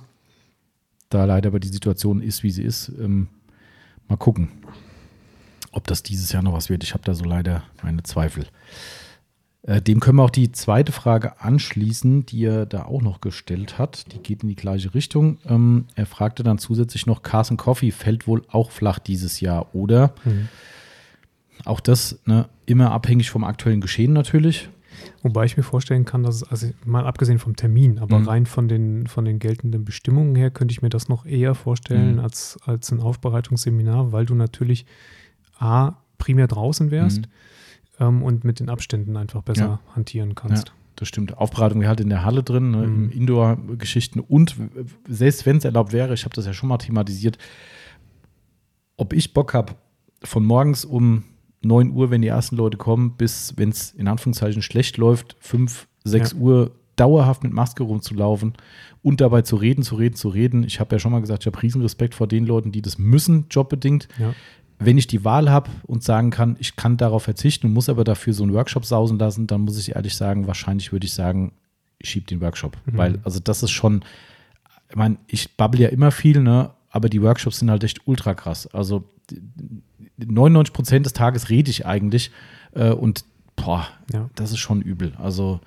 Da 1.10 1.26
leider 1.26 1.50
aber 1.50 1.60
die 1.60 1.68
Situation 1.68 2.20
ist, 2.20 2.42
wie 2.42 2.50
sie 2.50 2.64
ist. 2.64 2.92
Ähm, 3.00 3.28
mal 4.08 4.18
gucken, 4.18 4.50
ob 5.72 5.88
das 5.88 6.04
dieses 6.04 6.32
Jahr 6.32 6.44
noch 6.44 6.54
was 6.54 6.70
wird. 6.70 6.84
Ich 6.84 6.94
habe 6.94 7.04
da 7.04 7.14
so 7.14 7.24
leider 7.24 7.64
meine 7.84 8.04
Zweifel. 8.04 8.46
Äh, 9.64 9.82
dem 9.82 10.00
können 10.00 10.18
wir 10.18 10.24
auch 10.24 10.30
die 10.30 10.52
zweite 10.52 10.92
Frage 10.92 11.42
anschließen, 11.42 12.26
die 12.26 12.46
er 12.46 12.66
da 12.66 12.84
auch 12.86 13.02
noch 13.02 13.22
gestellt 13.22 13.78
hat. 13.78 14.12
Die 14.14 14.20
geht 14.20 14.44
in 14.44 14.50
die 14.50 14.56
gleiche 14.56 14.94
Richtung. 14.94 15.38
Ähm, 15.48 15.86
er 15.96 16.06
fragte 16.06 16.44
dann 16.44 16.58
zusätzlich 16.58 17.06
noch, 17.06 17.22
Carson 17.22 17.58
Coffee 17.58 17.92
fällt 17.92 18.26
wohl 18.28 18.44
auch 18.50 18.72
flach 18.72 19.00
dieses 19.00 19.42
Jahr, 19.42 19.74
oder? 19.76 20.14
Mhm. 20.24 20.48
Auch 21.66 21.82
das 21.82 22.20
ne, 22.26 22.48
immer 22.66 22.92
abhängig 22.92 23.30
vom 23.30 23.44
aktuellen 23.44 23.82
Geschehen 23.82 24.14
natürlich. 24.14 24.70
Wobei 25.22 25.46
ich 25.46 25.58
mir 25.58 25.64
vorstellen 25.64 26.06
kann, 26.06 26.24
dass 26.24 26.38
es, 26.38 26.44
also 26.44 26.68
mal 26.86 27.06
abgesehen 27.06 27.40
vom 27.40 27.56
Termin, 27.56 28.00
aber 28.00 28.20
mhm. 28.20 28.28
rein 28.28 28.46
von 28.46 28.68
den, 28.68 29.08
von 29.08 29.26
den 29.26 29.40
geltenden 29.40 29.86
Bestimmungen 29.86 30.36
her, 30.36 30.52
könnte 30.52 30.72
ich 30.72 30.82
mir 30.82 30.90
das 30.90 31.10
noch 31.10 31.26
eher 31.26 31.56
vorstellen 31.56 32.16
mhm. 32.16 32.20
als, 32.20 32.58
als 32.66 32.92
ein 32.92 33.00
Aufbereitungsseminar, 33.00 34.12
weil 34.12 34.26
du 34.26 34.36
natürlich 34.36 34.86
A, 35.60 35.98
primär 36.18 36.48
draußen 36.48 36.92
wärst. 36.92 37.22
Mhm 37.22 37.32
ähm, 38.00 38.24
und 38.24 38.44
mit 38.44 38.60
den 38.60 38.70
Abständen 38.70 39.18
einfach 39.18 39.42
besser 39.42 39.62
ja. 39.62 39.80
hantieren 39.96 40.36
kannst. 40.36 40.70
Ja, 40.70 40.74
das 40.96 41.08
stimmt. 41.08 41.38
Aufbereitung 41.38 41.86
halt 41.86 42.00
in 42.00 42.10
der 42.10 42.24
Halle 42.24 42.44
drin, 42.44 42.72
ne, 42.72 42.88
mhm. 42.88 43.12
Indoor-Geschichten 43.12 44.20
und 44.20 44.56
selbst 45.08 45.46
wenn 45.46 45.58
es 45.58 45.66
erlaubt 45.66 45.94
wäre, 45.94 46.14
ich 46.14 46.26
habe 46.26 46.36
das 46.36 46.46
ja 46.46 46.54
schon 46.54 46.70
mal 46.70 46.78
thematisiert, 46.78 47.38
ob 48.98 49.14
ich 49.14 49.34
Bock 49.34 49.54
habe, 49.54 49.76
von 50.24 50.46
morgens 50.46 50.84
um 50.84 51.24
9 51.62 51.92
Uhr, 51.92 52.10
wenn 52.10 52.22
die 52.22 52.28
ersten 52.28 52.58
Leute 52.58 52.78
kommen, 52.78 53.16
bis, 53.16 53.54
wenn 53.56 53.70
es 53.70 53.92
in 53.92 54.08
Anführungszeichen 54.08 54.62
schlecht 54.62 54.98
läuft, 54.98 55.38
5, 55.40 55.88
6 56.04 56.32
ja. 56.32 56.38
Uhr 56.38 56.72
dauerhaft 56.98 57.44
mit 57.44 57.54
Maske 57.54 57.84
rumzulaufen 57.84 58.54
und 59.02 59.22
dabei 59.22 59.44
zu 59.44 59.56
reden, 59.56 59.84
zu 59.84 59.96
reden, 59.96 60.16
zu 60.16 60.28
reden. 60.28 60.64
Ich 60.64 60.82
habe 60.82 60.94
ja 60.94 61.00
schon 61.00 61.14
mal 61.14 61.22
gesagt, 61.22 61.44
ich 61.44 61.48
habe 61.48 61.62
riesen 61.62 61.82
Respekt 61.82 62.16
vor 62.16 62.28
den 62.28 62.46
Leuten, 62.46 62.74
die 62.74 62.82
das 62.82 62.98
müssen, 62.98 63.46
jobbedingt. 63.50 64.10
Ja 64.18 64.34
wenn 64.80 64.98
ich 64.98 65.08
die 65.08 65.26
Wahl 65.26 65.50
habe 65.50 65.70
und 65.86 66.04
sagen 66.04 66.32
kann, 66.32 66.56
ich 66.60 66.78
kann 66.78 66.96
darauf 66.96 67.24
verzichten 67.24 67.68
und 67.68 67.74
muss 67.74 67.90
aber 67.90 68.06
dafür 68.06 68.34
so 68.34 68.44
einen 68.44 68.54
Workshop 68.54 68.86
sausen 68.86 69.20
lassen, 69.20 69.46
dann 69.46 69.62
muss 69.62 69.78
ich 69.78 69.96
ehrlich 69.96 70.16
sagen, 70.16 70.48
wahrscheinlich 70.48 70.92
würde 70.94 71.06
ich 71.06 71.14
sagen, 71.14 71.52
ich 72.00 72.10
schiebe 72.10 72.26
den 72.26 72.40
Workshop. 72.40 72.78
Mhm. 72.86 72.98
Weil, 72.98 73.20
also 73.24 73.40
das 73.40 73.62
ist 73.62 73.72
schon, 73.72 74.04
ich 74.90 74.96
meine, 74.96 75.18
ich 75.28 75.58
babbel 75.58 75.82
ja 75.82 75.90
immer 75.90 76.12
viel, 76.12 76.40
ne? 76.40 76.72
Aber 76.90 77.10
die 77.10 77.22
Workshops 77.22 77.60
sind 77.60 77.70
halt 77.70 77.84
echt 77.84 78.08
ultra 78.08 78.34
krass. 78.34 78.68
Also 78.68 79.04
99 80.18 80.74
Prozent 80.74 81.06
des 81.06 81.14
Tages 81.14 81.50
rede 81.50 81.70
ich 81.70 81.86
eigentlich 81.86 82.32
äh, 82.74 82.90
und 82.90 83.26
boah, 83.56 83.88
ja. 84.12 84.30
das 84.36 84.52
ist 84.52 84.60
schon 84.60 84.82
übel. 84.82 85.14
Also 85.18 85.60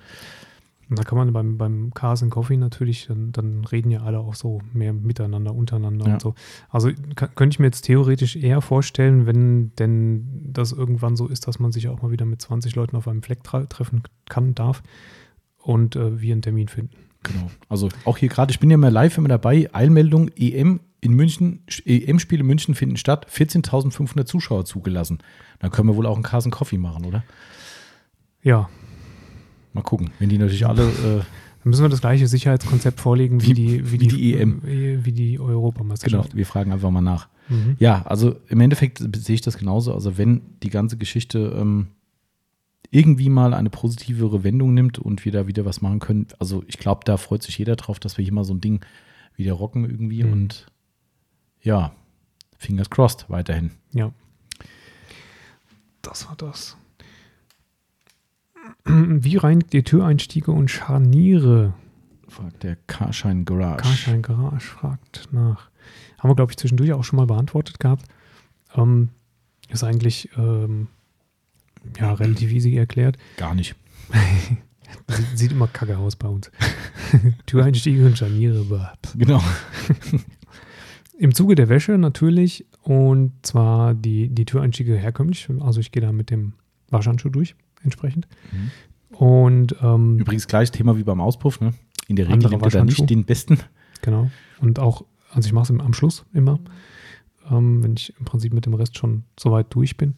und 0.93 0.99
da 0.99 1.03
kann 1.05 1.17
man 1.17 1.33
beim, 1.33 1.57
beim 1.57 1.91
Cars 1.95 2.21
and 2.21 2.31
Coffee 2.31 2.55
natürlich, 2.55 3.07
dann, 3.07 3.31
dann 3.31 3.65
reden 3.65 3.89
ja 3.89 4.03
alle 4.03 4.19
auch 4.19 4.35
so 4.35 4.61
mehr 4.73 4.93
miteinander, 4.93 5.55
untereinander 5.55 6.05
ja. 6.05 6.13
und 6.13 6.21
so. 6.21 6.35
Also 6.69 6.91
könnte 7.15 7.55
ich 7.55 7.57
mir 7.57 7.65
jetzt 7.65 7.81
theoretisch 7.81 8.35
eher 8.35 8.61
vorstellen, 8.61 9.25
wenn 9.25 9.71
denn 9.77 10.51
das 10.53 10.71
irgendwann 10.71 11.15
so 11.15 11.27
ist, 11.27 11.47
dass 11.47 11.57
man 11.57 11.71
sich 11.71 11.89
auch 11.89 12.03
mal 12.03 12.11
wieder 12.11 12.25
mit 12.25 12.43
20 12.43 12.75
Leuten 12.75 12.95
auf 12.95 13.07
einem 13.07 13.23
Fleck 13.23 13.43
treffen 13.43 14.03
kann, 14.29 14.53
darf 14.53 14.83
und 15.57 15.95
äh, 15.95 16.21
wir 16.21 16.31
einen 16.31 16.43
Termin 16.43 16.67
finden. 16.67 16.95
Genau. 17.23 17.49
Also 17.69 17.89
auch 18.05 18.19
hier 18.19 18.29
gerade, 18.29 18.51
ich 18.51 18.59
bin 18.59 18.69
ja 18.69 18.77
mal 18.77 18.91
live 18.91 19.17
immer 19.17 19.29
dabei, 19.29 19.73
Eilmeldung 19.73 20.29
EM 20.37 20.79
in 21.01 21.13
München, 21.13 21.63
EM-Spiele 21.85 22.41
in 22.41 22.45
München 22.45 22.75
finden 22.75 22.97
statt, 22.97 23.25
14.500 23.31 24.25
Zuschauer 24.25 24.65
zugelassen. 24.65 25.23
Dann 25.57 25.71
können 25.71 25.87
wir 25.89 25.95
wohl 25.95 26.05
auch 26.05 26.13
einen 26.13 26.23
Cars 26.23 26.45
and 26.45 26.53
Coffee 26.53 26.77
machen, 26.77 27.05
oder? 27.05 27.23
Ja, 28.43 28.69
Mal 29.73 29.81
gucken, 29.81 30.11
wenn 30.19 30.29
die 30.29 30.37
natürlich 30.37 30.65
alle. 30.65 30.83
Äh, 30.83 31.23
dann 31.63 31.69
müssen 31.69 31.83
wir 31.83 31.89
das 31.89 32.01
gleiche 32.01 32.27
Sicherheitskonzept 32.27 32.99
vorlegen 32.99 33.41
wie, 33.41 33.47
wie 33.47 33.53
die, 33.53 33.91
wie, 33.91 34.01
wie 34.01 34.07
die, 34.07 34.33
EM. 34.33 34.61
Wie 34.63 35.11
die 35.13 35.39
Europameisterschaft. 35.39 36.31
Genau, 36.31 36.37
wir 36.37 36.45
fragen 36.45 36.73
einfach 36.73 36.91
mal 36.91 37.01
nach. 37.01 37.29
Mhm. 37.49 37.77
Ja, 37.79 38.03
also 38.03 38.35
im 38.49 38.59
Endeffekt 38.59 38.99
sehe 39.15 39.35
ich 39.35 39.41
das 39.41 39.57
genauso. 39.57 39.93
Also 39.93 40.17
wenn 40.17 40.41
die 40.61 40.69
ganze 40.69 40.97
Geschichte 40.97 41.55
ähm, 41.57 41.87
irgendwie 42.91 43.29
mal 43.29 43.53
eine 43.53 43.69
positivere 43.69 44.43
Wendung 44.43 44.73
nimmt 44.73 44.99
und 44.99 45.25
wir 45.25 45.31
da 45.31 45.47
wieder 45.47 45.65
was 45.65 45.81
machen 45.81 45.99
können, 45.99 46.27
also 46.37 46.63
ich 46.67 46.77
glaube, 46.77 47.01
da 47.05 47.17
freut 47.17 47.43
sich 47.43 47.57
jeder 47.57 47.75
drauf, 47.75 47.99
dass 47.99 48.17
wir 48.17 48.23
hier 48.23 48.33
mal 48.33 48.43
so 48.43 48.53
ein 48.53 48.61
Ding 48.61 48.81
wieder 49.35 49.53
rocken 49.53 49.85
irgendwie 49.85 50.23
mhm. 50.23 50.33
und 50.33 50.67
ja, 51.61 51.93
fingers 52.57 52.89
crossed 52.89 53.29
weiterhin. 53.29 53.71
Ja. 53.93 54.11
Das 56.01 56.27
war 56.27 56.35
das. 56.35 56.77
Wie 58.85 59.37
reinigt 59.37 59.73
ihr 59.73 59.83
Türeinstiege 59.83 60.51
und 60.51 60.69
Scharniere? 60.69 61.73
Fragt 62.27 62.63
der 62.63 62.77
Carshine 62.87 63.43
Garage. 63.43 63.83
Carshine 63.83 64.21
Garage 64.21 64.65
fragt 64.65 65.29
nach. 65.31 65.69
Haben 66.19 66.29
wir, 66.29 66.35
glaube 66.35 66.51
ich, 66.51 66.57
zwischendurch 66.57 66.93
auch 66.93 67.03
schon 67.03 67.17
mal 67.17 67.27
beantwortet 67.27 67.79
gehabt. 67.79 68.05
Ähm, 68.75 69.09
ist 69.69 69.83
eigentlich 69.83 70.29
ähm, 70.37 70.87
ja, 71.99 72.13
relativ 72.13 72.51
easy 72.51 72.75
erklärt. 72.75 73.17
Gar 73.37 73.55
nicht. 73.55 73.75
Sieht 75.35 75.51
immer 75.51 75.67
kacke 75.67 75.97
aus 75.97 76.15
bei 76.15 76.27
uns. 76.27 76.51
Türeinstiege 77.45 78.05
und 78.05 78.17
Scharniere. 78.17 78.65
Genau. 79.15 79.43
Im 81.17 81.33
Zuge 81.33 81.55
der 81.55 81.69
Wäsche 81.69 81.97
natürlich 81.97 82.65
Und 82.83 83.33
zwar 83.43 83.93
die, 83.93 84.29
die 84.29 84.45
Türeinstiege 84.45 84.95
herkömmlich. 84.95 85.47
Also 85.59 85.79
ich 85.79 85.91
gehe 85.91 86.01
da 86.01 86.11
mit 86.11 86.29
dem 86.29 86.53
Waschhandschuh 86.89 87.29
durch, 87.29 87.55
entsprechend. 87.83 88.27
Mhm. 88.51 89.17
Und 89.17 89.75
ähm, 89.81 90.19
übrigens 90.19 90.47
gleich 90.47 90.71
Thema 90.71 90.97
wie 90.97 91.03
beim 91.03 91.21
Auspuff, 91.21 91.59
ne? 91.61 91.73
In 92.07 92.15
der 92.15 92.27
Regel 92.27 92.49
nimmt 92.49 92.63
er 92.63 92.69
da 92.69 92.83
nicht 92.83 93.09
den 93.09 93.25
besten. 93.25 93.59
Genau. 94.01 94.29
Und 94.59 94.79
auch, 94.79 95.05
also 95.31 95.47
ich 95.47 95.53
mache 95.53 95.73
es 95.73 95.79
am 95.79 95.93
Schluss 95.93 96.25
immer, 96.33 96.59
ähm, 97.49 97.83
wenn 97.83 97.93
ich 97.93 98.13
im 98.19 98.25
Prinzip 98.25 98.53
mit 98.53 98.65
dem 98.65 98.73
Rest 98.73 98.97
schon 98.97 99.23
soweit 99.39 99.73
durch 99.73 99.97
bin. 99.97 100.15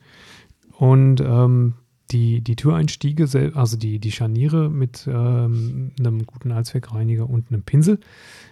Und 0.77 1.21
ähm, 1.21 1.75
die, 2.11 2.41
die 2.41 2.55
Türeinstiege, 2.55 3.51
also 3.55 3.77
die, 3.77 3.99
die 3.99 4.11
Scharniere 4.11 4.69
mit 4.69 5.07
ähm, 5.07 5.91
einem 5.99 6.25
guten 6.25 6.51
Allzweckreiniger 6.51 7.29
und 7.29 7.51
einem 7.51 7.63
Pinsel, 7.63 7.99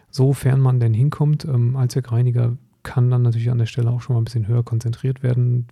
sofern 0.10 0.60
man 0.60 0.80
denn 0.80 0.94
hinkommt. 0.94 1.46
Ähm, 1.46 1.76
Allzweckreiniger 1.76 2.58
kann 2.84 3.10
dann 3.10 3.22
natürlich 3.22 3.50
an 3.50 3.60
der 3.60 3.66
Stelle 3.66 3.90
auch 3.90 4.02
schon 4.02 4.16
mal 4.16 4.22
ein 4.22 4.26
bisschen 4.26 4.48
höher 4.48 4.64
konzentriert 4.64 5.24
werden, 5.24 5.68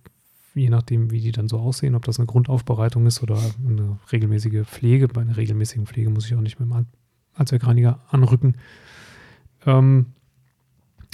je 0.54 0.70
nachdem, 0.70 1.10
wie 1.10 1.20
die 1.20 1.32
dann 1.32 1.48
so 1.48 1.58
aussehen, 1.58 1.94
ob 1.94 2.04
das 2.04 2.18
eine 2.18 2.26
Grundaufbereitung 2.26 3.06
ist 3.06 3.22
oder 3.22 3.38
eine 3.66 3.98
regelmäßige 4.10 4.66
Pflege. 4.66 5.08
Bei 5.08 5.22
einer 5.22 5.36
regelmäßigen 5.36 5.86
Pflege 5.86 6.10
muss 6.10 6.26
ich 6.26 6.34
auch 6.34 6.40
nicht 6.40 6.60
mit 6.60 6.70
dem 6.70 6.86
Allzweckreiniger 7.34 8.00
anrücken. 8.10 8.56
Ähm, 9.66 10.06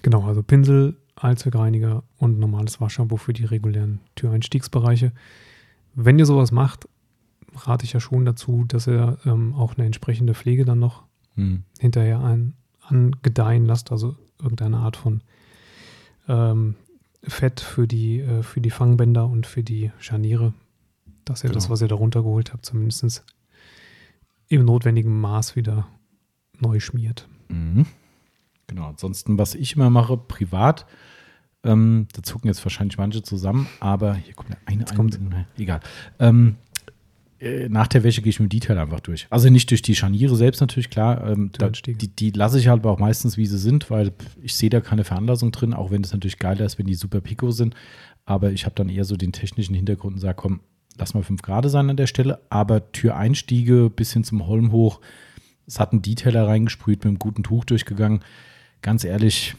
genau, 0.02 0.24
also 0.24 0.42
Pinsel, 0.42 0.96
Allzweckreiniger 1.14 2.02
und 2.16 2.38
normales 2.38 2.80
Waschshampoo 2.80 3.16
für 3.16 3.32
die 3.32 3.44
regulären 3.44 4.00
Türeinstiegsbereiche. 4.14 5.12
Wenn 5.94 6.18
ihr 6.18 6.26
sowas 6.26 6.52
macht, 6.52 6.88
rate 7.54 7.84
ich 7.84 7.92
ja 7.92 8.00
schon 8.00 8.24
dazu, 8.24 8.64
dass 8.66 8.86
ihr 8.86 9.18
ähm, 9.24 9.54
auch 9.54 9.76
eine 9.76 9.86
entsprechende 9.86 10.34
Pflege 10.34 10.64
dann 10.64 10.78
noch 10.78 11.04
hm. 11.34 11.62
hinterher 11.78 12.20
ein, 12.20 12.54
angedeihen 12.82 13.66
lasst, 13.66 13.92
also 13.92 14.16
irgendeine 14.40 14.78
Art 14.78 14.96
von 14.96 15.22
ähm, 16.28 16.76
Fett 17.22 17.60
für 17.60 17.86
die, 17.86 18.20
äh, 18.20 18.42
für 18.42 18.60
die 18.60 18.70
Fangbänder 18.70 19.26
und 19.26 19.46
für 19.46 19.62
die 19.62 19.90
Scharniere, 19.98 20.54
dass 21.24 21.42
ihr 21.42 21.48
genau. 21.48 21.54
das, 21.54 21.70
was 21.70 21.82
ihr 21.82 21.88
da 21.88 21.96
runtergeholt 21.96 22.52
habt, 22.52 22.64
zumindest 22.64 23.24
im 24.48 24.64
notwendigen 24.64 25.20
Maß 25.20 25.56
wieder 25.56 25.88
neu 26.58 26.80
schmiert. 26.80 27.28
Mhm. 27.48 27.86
Genau, 28.66 28.88
ansonsten, 28.88 29.38
was 29.38 29.54
ich 29.54 29.76
immer 29.76 29.90
mache, 29.90 30.16
privat, 30.16 30.86
ähm, 31.64 32.06
da 32.12 32.22
zucken 32.22 32.48
jetzt 32.48 32.64
wahrscheinlich 32.64 32.98
manche 32.98 33.22
zusammen, 33.22 33.66
aber 33.80 34.14
hier 34.14 34.34
kommt 34.34 34.50
eine, 34.50 34.58
eine, 34.66 34.84
kommt. 34.84 35.18
eine 35.18 35.46
egal. 35.56 35.80
Ähm, 36.18 36.56
äh, 36.67 36.67
nach 37.68 37.86
der 37.86 38.02
Wäsche 38.02 38.20
gehe 38.20 38.30
ich 38.30 38.40
mit 38.40 38.52
Detail 38.52 38.78
einfach 38.78 39.00
durch. 39.00 39.26
Also 39.30 39.48
nicht 39.48 39.70
durch 39.70 39.82
die 39.82 39.94
Scharniere 39.94 40.34
selbst 40.34 40.60
natürlich, 40.60 40.90
klar. 40.90 41.24
Ähm, 41.26 41.50
da, 41.56 41.68
die, 41.68 41.94
die 41.94 42.30
lasse 42.30 42.58
ich 42.58 42.66
halt 42.66 42.80
aber 42.80 42.90
auch 42.90 42.98
meistens, 42.98 43.36
wie 43.36 43.46
sie 43.46 43.58
sind, 43.58 43.90
weil 43.90 44.12
ich 44.42 44.56
sehe 44.56 44.70
da 44.70 44.80
keine 44.80 45.04
Veranlassung 45.04 45.52
drin, 45.52 45.72
auch 45.72 45.90
wenn 45.90 46.02
es 46.02 46.12
natürlich 46.12 46.38
geiler 46.38 46.64
ist, 46.64 46.78
wenn 46.78 46.86
die 46.86 46.94
super 46.94 47.20
Pico 47.20 47.52
sind. 47.52 47.74
Aber 48.24 48.50
ich 48.50 48.64
habe 48.64 48.74
dann 48.74 48.88
eher 48.88 49.04
so 49.04 49.16
den 49.16 49.32
technischen 49.32 49.74
Hintergrund 49.74 50.16
und 50.16 50.20
sage, 50.20 50.34
komm, 50.34 50.60
lass 50.96 51.14
mal 51.14 51.22
5 51.22 51.40
Grad 51.42 51.70
sein 51.70 51.88
an 51.88 51.96
der 51.96 52.08
Stelle. 52.08 52.40
Aber 52.50 52.90
Türeinstiege 52.90 53.88
bis 53.88 54.12
hin 54.12 54.24
zum 54.24 54.46
Holm 54.46 54.72
hoch, 54.72 55.00
es 55.66 55.78
hat 55.78 55.92
ein 55.92 56.02
Detailer 56.02 56.48
reingesprüht, 56.48 57.00
mit 57.00 57.06
einem 57.06 57.18
guten 57.20 57.44
Tuch 57.44 57.64
durchgegangen. 57.64 58.20
Ganz 58.82 59.04
ehrlich, 59.04 59.54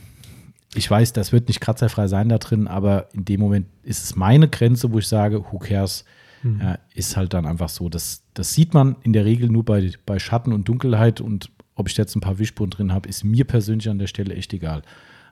ich 0.76 0.90
weiß, 0.90 1.14
das 1.14 1.32
wird 1.32 1.48
nicht 1.48 1.62
kratzerfrei 1.62 2.08
sein 2.08 2.30
da 2.30 2.40
drin, 2.40 2.68
aber 2.68 3.08
in 3.14 3.26
dem 3.26 3.40
Moment 3.40 3.68
ist 3.84 4.04
es 4.04 4.16
meine 4.16 4.50
Grenze, 4.50 4.92
wo 4.92 5.00
ich 5.00 5.08
sage, 5.08 5.46
who 5.52 5.60
cares, 5.60 6.04
mhm. 6.44 6.60
ja, 6.62 6.80
ist 6.94 7.18
halt 7.18 7.34
dann 7.34 7.46
einfach 7.46 7.70
so. 7.70 7.90
Das, 7.90 8.24
das 8.34 8.54
sieht 8.54 8.74
man 8.74 8.96
in 9.04 9.14
der 9.14 9.26
Regel 9.26 9.50
nur 9.50 9.66
bei, 9.66 9.92
bei 10.06 10.20
Schatten 10.20 10.54
und 10.54 10.68
Dunkelheit 10.68 11.22
und 11.22 11.52
ob 11.76 11.88
ich 11.88 11.96
jetzt 11.96 12.16
ein 12.16 12.22
paar 12.22 12.40
Wischspuren 12.40 12.70
drin 12.70 12.92
habe, 12.92 13.08
ist 13.08 13.24
mir 13.24 13.46
persönlich 13.46 13.90
an 13.90 14.00
der 14.00 14.08
Stelle 14.08 14.36
echt 14.36 14.54
egal. 14.54 14.82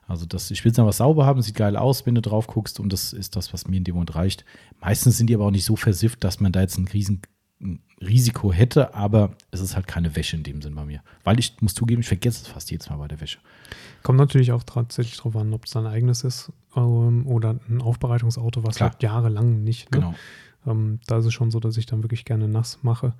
Also 0.06 0.24
das, 0.24 0.50
ich 0.50 0.64
will 0.64 0.72
es 0.72 0.78
einfach 0.78 0.94
sauber 0.94 1.26
haben, 1.26 1.42
sieht 1.42 1.54
geil 1.54 1.76
aus, 1.76 2.06
wenn 2.06 2.14
du 2.14 2.22
drauf 2.22 2.46
guckst 2.46 2.80
und 2.80 2.90
das 2.92 3.12
ist 3.12 3.36
das, 3.36 3.52
was 3.52 3.68
mir 3.68 3.76
in 3.76 3.84
dem 3.84 3.94
Moment 3.94 4.14
reicht. 4.14 4.46
Meistens 4.80 5.18
sind 5.18 5.28
die 5.28 5.34
aber 5.34 5.44
auch 5.44 5.50
nicht 5.50 5.66
so 5.66 5.76
versifft, 5.76 6.24
dass 6.24 6.40
man 6.40 6.50
da 6.50 6.62
jetzt 6.62 6.78
einen 6.78 6.88
riesen 6.88 7.20
Risiko 8.00 8.52
hätte, 8.52 8.94
aber 8.94 9.32
es 9.50 9.60
ist 9.60 9.74
halt 9.74 9.88
keine 9.88 10.14
Wäsche 10.14 10.36
in 10.36 10.44
dem 10.44 10.62
Sinn 10.62 10.74
bei 10.74 10.84
mir. 10.84 11.02
Weil 11.24 11.38
ich 11.38 11.60
muss 11.60 11.74
zugeben, 11.74 12.00
ich 12.00 12.08
vergesse 12.08 12.42
es 12.42 12.48
fast 12.48 12.70
jedes 12.70 12.88
Mal 12.88 12.96
bei 12.96 13.08
der 13.08 13.20
Wäsche. 13.20 13.38
Kommt 14.02 14.18
natürlich 14.18 14.52
auch 14.52 14.62
tatsächlich 14.62 15.16
darauf 15.16 15.36
an, 15.36 15.52
ob 15.52 15.64
es 15.64 15.72
dein 15.72 15.86
eigenes 15.86 16.22
ist 16.22 16.52
ähm, 16.76 17.26
oder 17.26 17.58
ein 17.68 17.82
Aufbereitungsauto, 17.82 18.62
was 18.64 18.80
halt 18.80 19.02
jahrelang 19.02 19.64
nicht. 19.64 19.90
Ne? 19.90 19.98
Genau. 19.98 20.14
Ähm, 20.66 21.00
da 21.06 21.18
ist 21.18 21.26
es 21.26 21.32
schon 21.32 21.50
so, 21.50 21.60
dass 21.60 21.76
ich 21.76 21.86
dann 21.86 22.02
wirklich 22.02 22.24
gerne 22.24 22.48
nass 22.48 22.80
mache. 22.82 23.14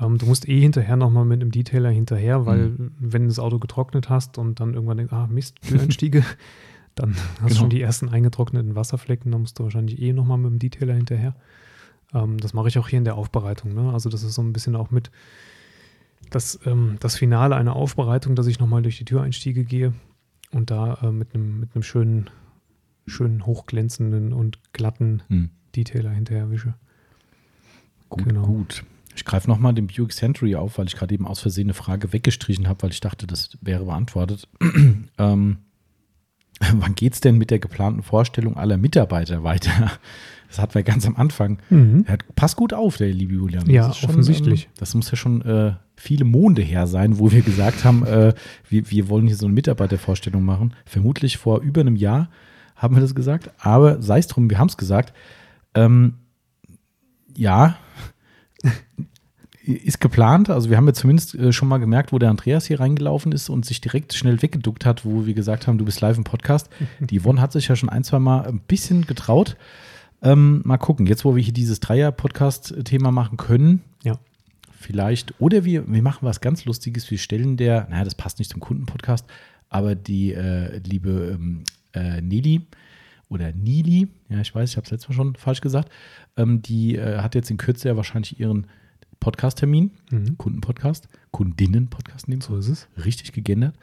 Ähm, 0.00 0.18
du 0.18 0.26
musst 0.26 0.48
eh 0.48 0.60
hinterher 0.60 0.96
nochmal 0.96 1.24
mit 1.24 1.40
einem 1.40 1.50
Detailer 1.50 1.90
hinterher, 1.90 2.46
weil 2.46 2.70
mhm. 2.70 2.92
wenn 2.98 3.22
du 3.22 3.28
das 3.28 3.38
Auto 3.38 3.58
getrocknet 3.58 4.08
hast 4.08 4.38
und 4.38 4.60
dann 4.60 4.74
irgendwann 4.74 4.98
denkst, 4.98 5.12
ah 5.12 5.26
Mist, 5.26 5.60
Türeinstiege, 5.62 6.24
dann 6.94 7.14
hast 7.14 7.40
du 7.40 7.46
genau. 7.46 7.60
schon 7.60 7.70
die 7.70 7.80
ersten 7.80 8.08
eingetrockneten 8.08 8.74
Wasserflecken, 8.74 9.32
dann 9.32 9.42
musst 9.42 9.58
du 9.58 9.64
wahrscheinlich 9.64 10.00
eh 10.00 10.12
nochmal 10.12 10.38
mit 10.38 10.50
dem 10.50 10.58
Detailer 10.58 10.94
hinterher. 10.94 11.34
Ähm, 12.14 12.38
das 12.38 12.54
mache 12.54 12.68
ich 12.68 12.78
auch 12.78 12.88
hier 12.88 12.98
in 12.98 13.04
der 13.04 13.16
Aufbereitung. 13.16 13.74
Ne? 13.74 13.92
Also 13.92 14.08
das 14.08 14.22
ist 14.22 14.34
so 14.34 14.42
ein 14.42 14.52
bisschen 14.52 14.76
auch 14.76 14.90
mit 14.90 15.10
das, 16.30 16.58
ähm, 16.66 16.96
das 17.00 17.16
Finale 17.16 17.56
einer 17.56 17.76
Aufbereitung, 17.76 18.34
dass 18.34 18.46
ich 18.46 18.58
nochmal 18.58 18.82
durch 18.82 18.98
die 18.98 19.04
Türeinstiege 19.04 19.64
gehe 19.64 19.94
und 20.52 20.70
da 20.70 20.98
äh, 21.02 21.10
mit 21.10 21.34
einem 21.34 21.60
mit 21.60 21.84
schönen, 21.84 22.30
schönen 23.06 23.46
hochglänzenden 23.46 24.32
und 24.32 24.60
glatten 24.72 25.22
hm. 25.28 25.50
Detailer 25.74 26.10
hinterher 26.10 26.50
wische. 26.50 26.74
Gut, 28.08 28.24
genau. 28.24 28.46
gut. 28.46 28.84
Ich 29.14 29.24
greife 29.24 29.48
nochmal 29.48 29.74
den 29.74 29.88
Buick 29.88 30.12
Century 30.12 30.54
auf, 30.54 30.78
weil 30.78 30.86
ich 30.86 30.96
gerade 30.96 31.12
eben 31.12 31.26
aus 31.26 31.40
Versehen 31.40 31.66
eine 31.66 31.74
Frage 31.74 32.12
weggestrichen 32.12 32.68
habe, 32.68 32.82
weil 32.82 32.90
ich 32.90 33.00
dachte, 33.00 33.26
das 33.26 33.58
wäre 33.60 33.84
beantwortet. 33.84 34.48
ähm, 35.18 35.58
wann 36.72 36.94
geht 36.94 37.14
es 37.14 37.20
denn 37.20 37.38
mit 37.38 37.50
der 37.50 37.58
geplanten 37.58 38.02
Vorstellung 38.02 38.56
aller 38.56 38.76
Mitarbeiter 38.76 39.42
weiter? 39.42 39.92
Das 40.48 40.58
hatten 40.58 40.76
wir 40.76 40.82
ganz 40.82 41.06
am 41.06 41.14
Anfang. 41.16 41.58
Mhm. 41.68 42.06
Er 42.06 42.16
passt 42.34 42.56
gut 42.56 42.72
auf, 42.72 42.96
der 42.96 43.12
liebe 43.12 43.34
Julian. 43.34 43.66
Das 43.66 43.74
ja, 43.74 43.92
schon, 43.92 44.08
offensichtlich. 44.08 44.64
Ähm, 44.64 44.70
das 44.78 44.94
muss 44.94 45.10
ja 45.10 45.16
schon 45.18 45.42
äh, 45.42 45.74
viele 45.94 46.24
Monde 46.24 46.62
her 46.62 46.86
sein, 46.86 47.18
wo 47.18 47.30
wir 47.30 47.42
gesagt 47.52 47.84
haben, 47.84 48.06
äh, 48.06 48.32
wir, 48.66 48.90
wir 48.90 49.10
wollen 49.10 49.26
hier 49.26 49.36
so 49.36 49.44
eine 49.44 49.54
Mitarbeitervorstellung 49.54 50.42
machen. 50.42 50.72
Vermutlich 50.86 51.36
vor 51.36 51.60
über 51.60 51.82
einem 51.82 51.96
Jahr 51.96 52.30
haben 52.76 52.96
wir 52.96 53.02
das 53.02 53.14
gesagt. 53.14 53.50
Aber 53.58 54.00
sei 54.00 54.20
es 54.20 54.26
drum, 54.26 54.48
wir 54.48 54.58
haben 54.58 54.68
es 54.68 54.78
gesagt. 54.78 55.12
Ähm, 55.84 56.14
ja, 57.36 57.76
ist 59.62 60.00
geplant. 60.00 60.50
Also 60.50 60.70
wir 60.70 60.76
haben 60.76 60.86
ja 60.86 60.94
zumindest 60.94 61.34
äh, 61.34 61.52
schon 61.52 61.68
mal 61.68 61.78
gemerkt, 61.78 62.12
wo 62.12 62.18
der 62.18 62.30
Andreas 62.30 62.66
hier 62.66 62.80
reingelaufen 62.80 63.32
ist 63.32 63.48
und 63.50 63.64
sich 63.64 63.80
direkt 63.80 64.14
schnell 64.14 64.40
weggeduckt 64.40 64.86
hat, 64.86 65.04
wo 65.04 65.26
wir 65.26 65.34
gesagt 65.34 65.66
haben, 65.66 65.78
du 65.78 65.84
bist 65.84 66.00
live 66.00 66.16
im 66.16 66.24
Podcast. 66.24 66.70
Die 67.00 67.20
Yvonne 67.20 67.40
hat 67.40 67.52
sich 67.52 67.68
ja 67.68 67.76
schon 67.76 67.90
ein, 67.90 68.02
zwei 68.02 68.18
Mal 68.18 68.46
ein 68.46 68.60
bisschen 68.60 69.06
getraut. 69.06 69.56
Ähm, 70.22 70.62
mal 70.64 70.78
gucken, 70.78 71.06
jetzt 71.06 71.24
wo 71.24 71.36
wir 71.36 71.42
hier 71.42 71.52
dieses 71.52 71.78
Dreier-Podcast-Thema 71.80 73.12
machen 73.12 73.36
können, 73.36 73.82
ja. 74.02 74.18
vielleicht, 74.72 75.40
oder 75.40 75.64
wir, 75.64 75.88
wir 75.88 76.02
machen 76.02 76.26
was 76.26 76.40
ganz 76.40 76.64
Lustiges, 76.64 77.08
wir 77.08 77.18
stellen 77.18 77.56
der, 77.56 77.86
naja, 77.88 78.02
das 78.02 78.16
passt 78.16 78.40
nicht 78.40 78.50
zum 78.50 78.58
Kundenpodcast, 78.58 79.26
aber 79.68 79.94
die 79.94 80.32
äh, 80.34 80.78
liebe 80.78 81.36
ähm, 81.38 81.62
äh, 81.92 82.20
Nelly 82.20 82.62
oder 83.28 83.52
Nili, 83.52 84.08
ja, 84.28 84.40
ich 84.40 84.54
weiß, 84.54 84.70
ich 84.70 84.76
habe 84.76 84.84
es 84.84 84.90
letztes 84.90 85.08
Mal 85.10 85.14
schon 85.14 85.34
falsch 85.36 85.60
gesagt, 85.60 85.90
ähm, 86.36 86.62
die 86.62 86.96
äh, 86.96 87.18
hat 87.18 87.34
jetzt 87.34 87.50
in 87.50 87.56
Kürze 87.56 87.88
ja 87.88 87.96
wahrscheinlich 87.96 88.40
ihren 88.40 88.66
Podcast-Termin, 89.20 89.90
mhm. 90.10 90.38
Kundenpodcast, 90.38 91.08
Kundinnen-Podcast, 91.32 92.26
so 92.42 92.56
ist 92.56 92.68
es, 92.68 92.88
richtig 93.04 93.32
gegendert. 93.32 93.74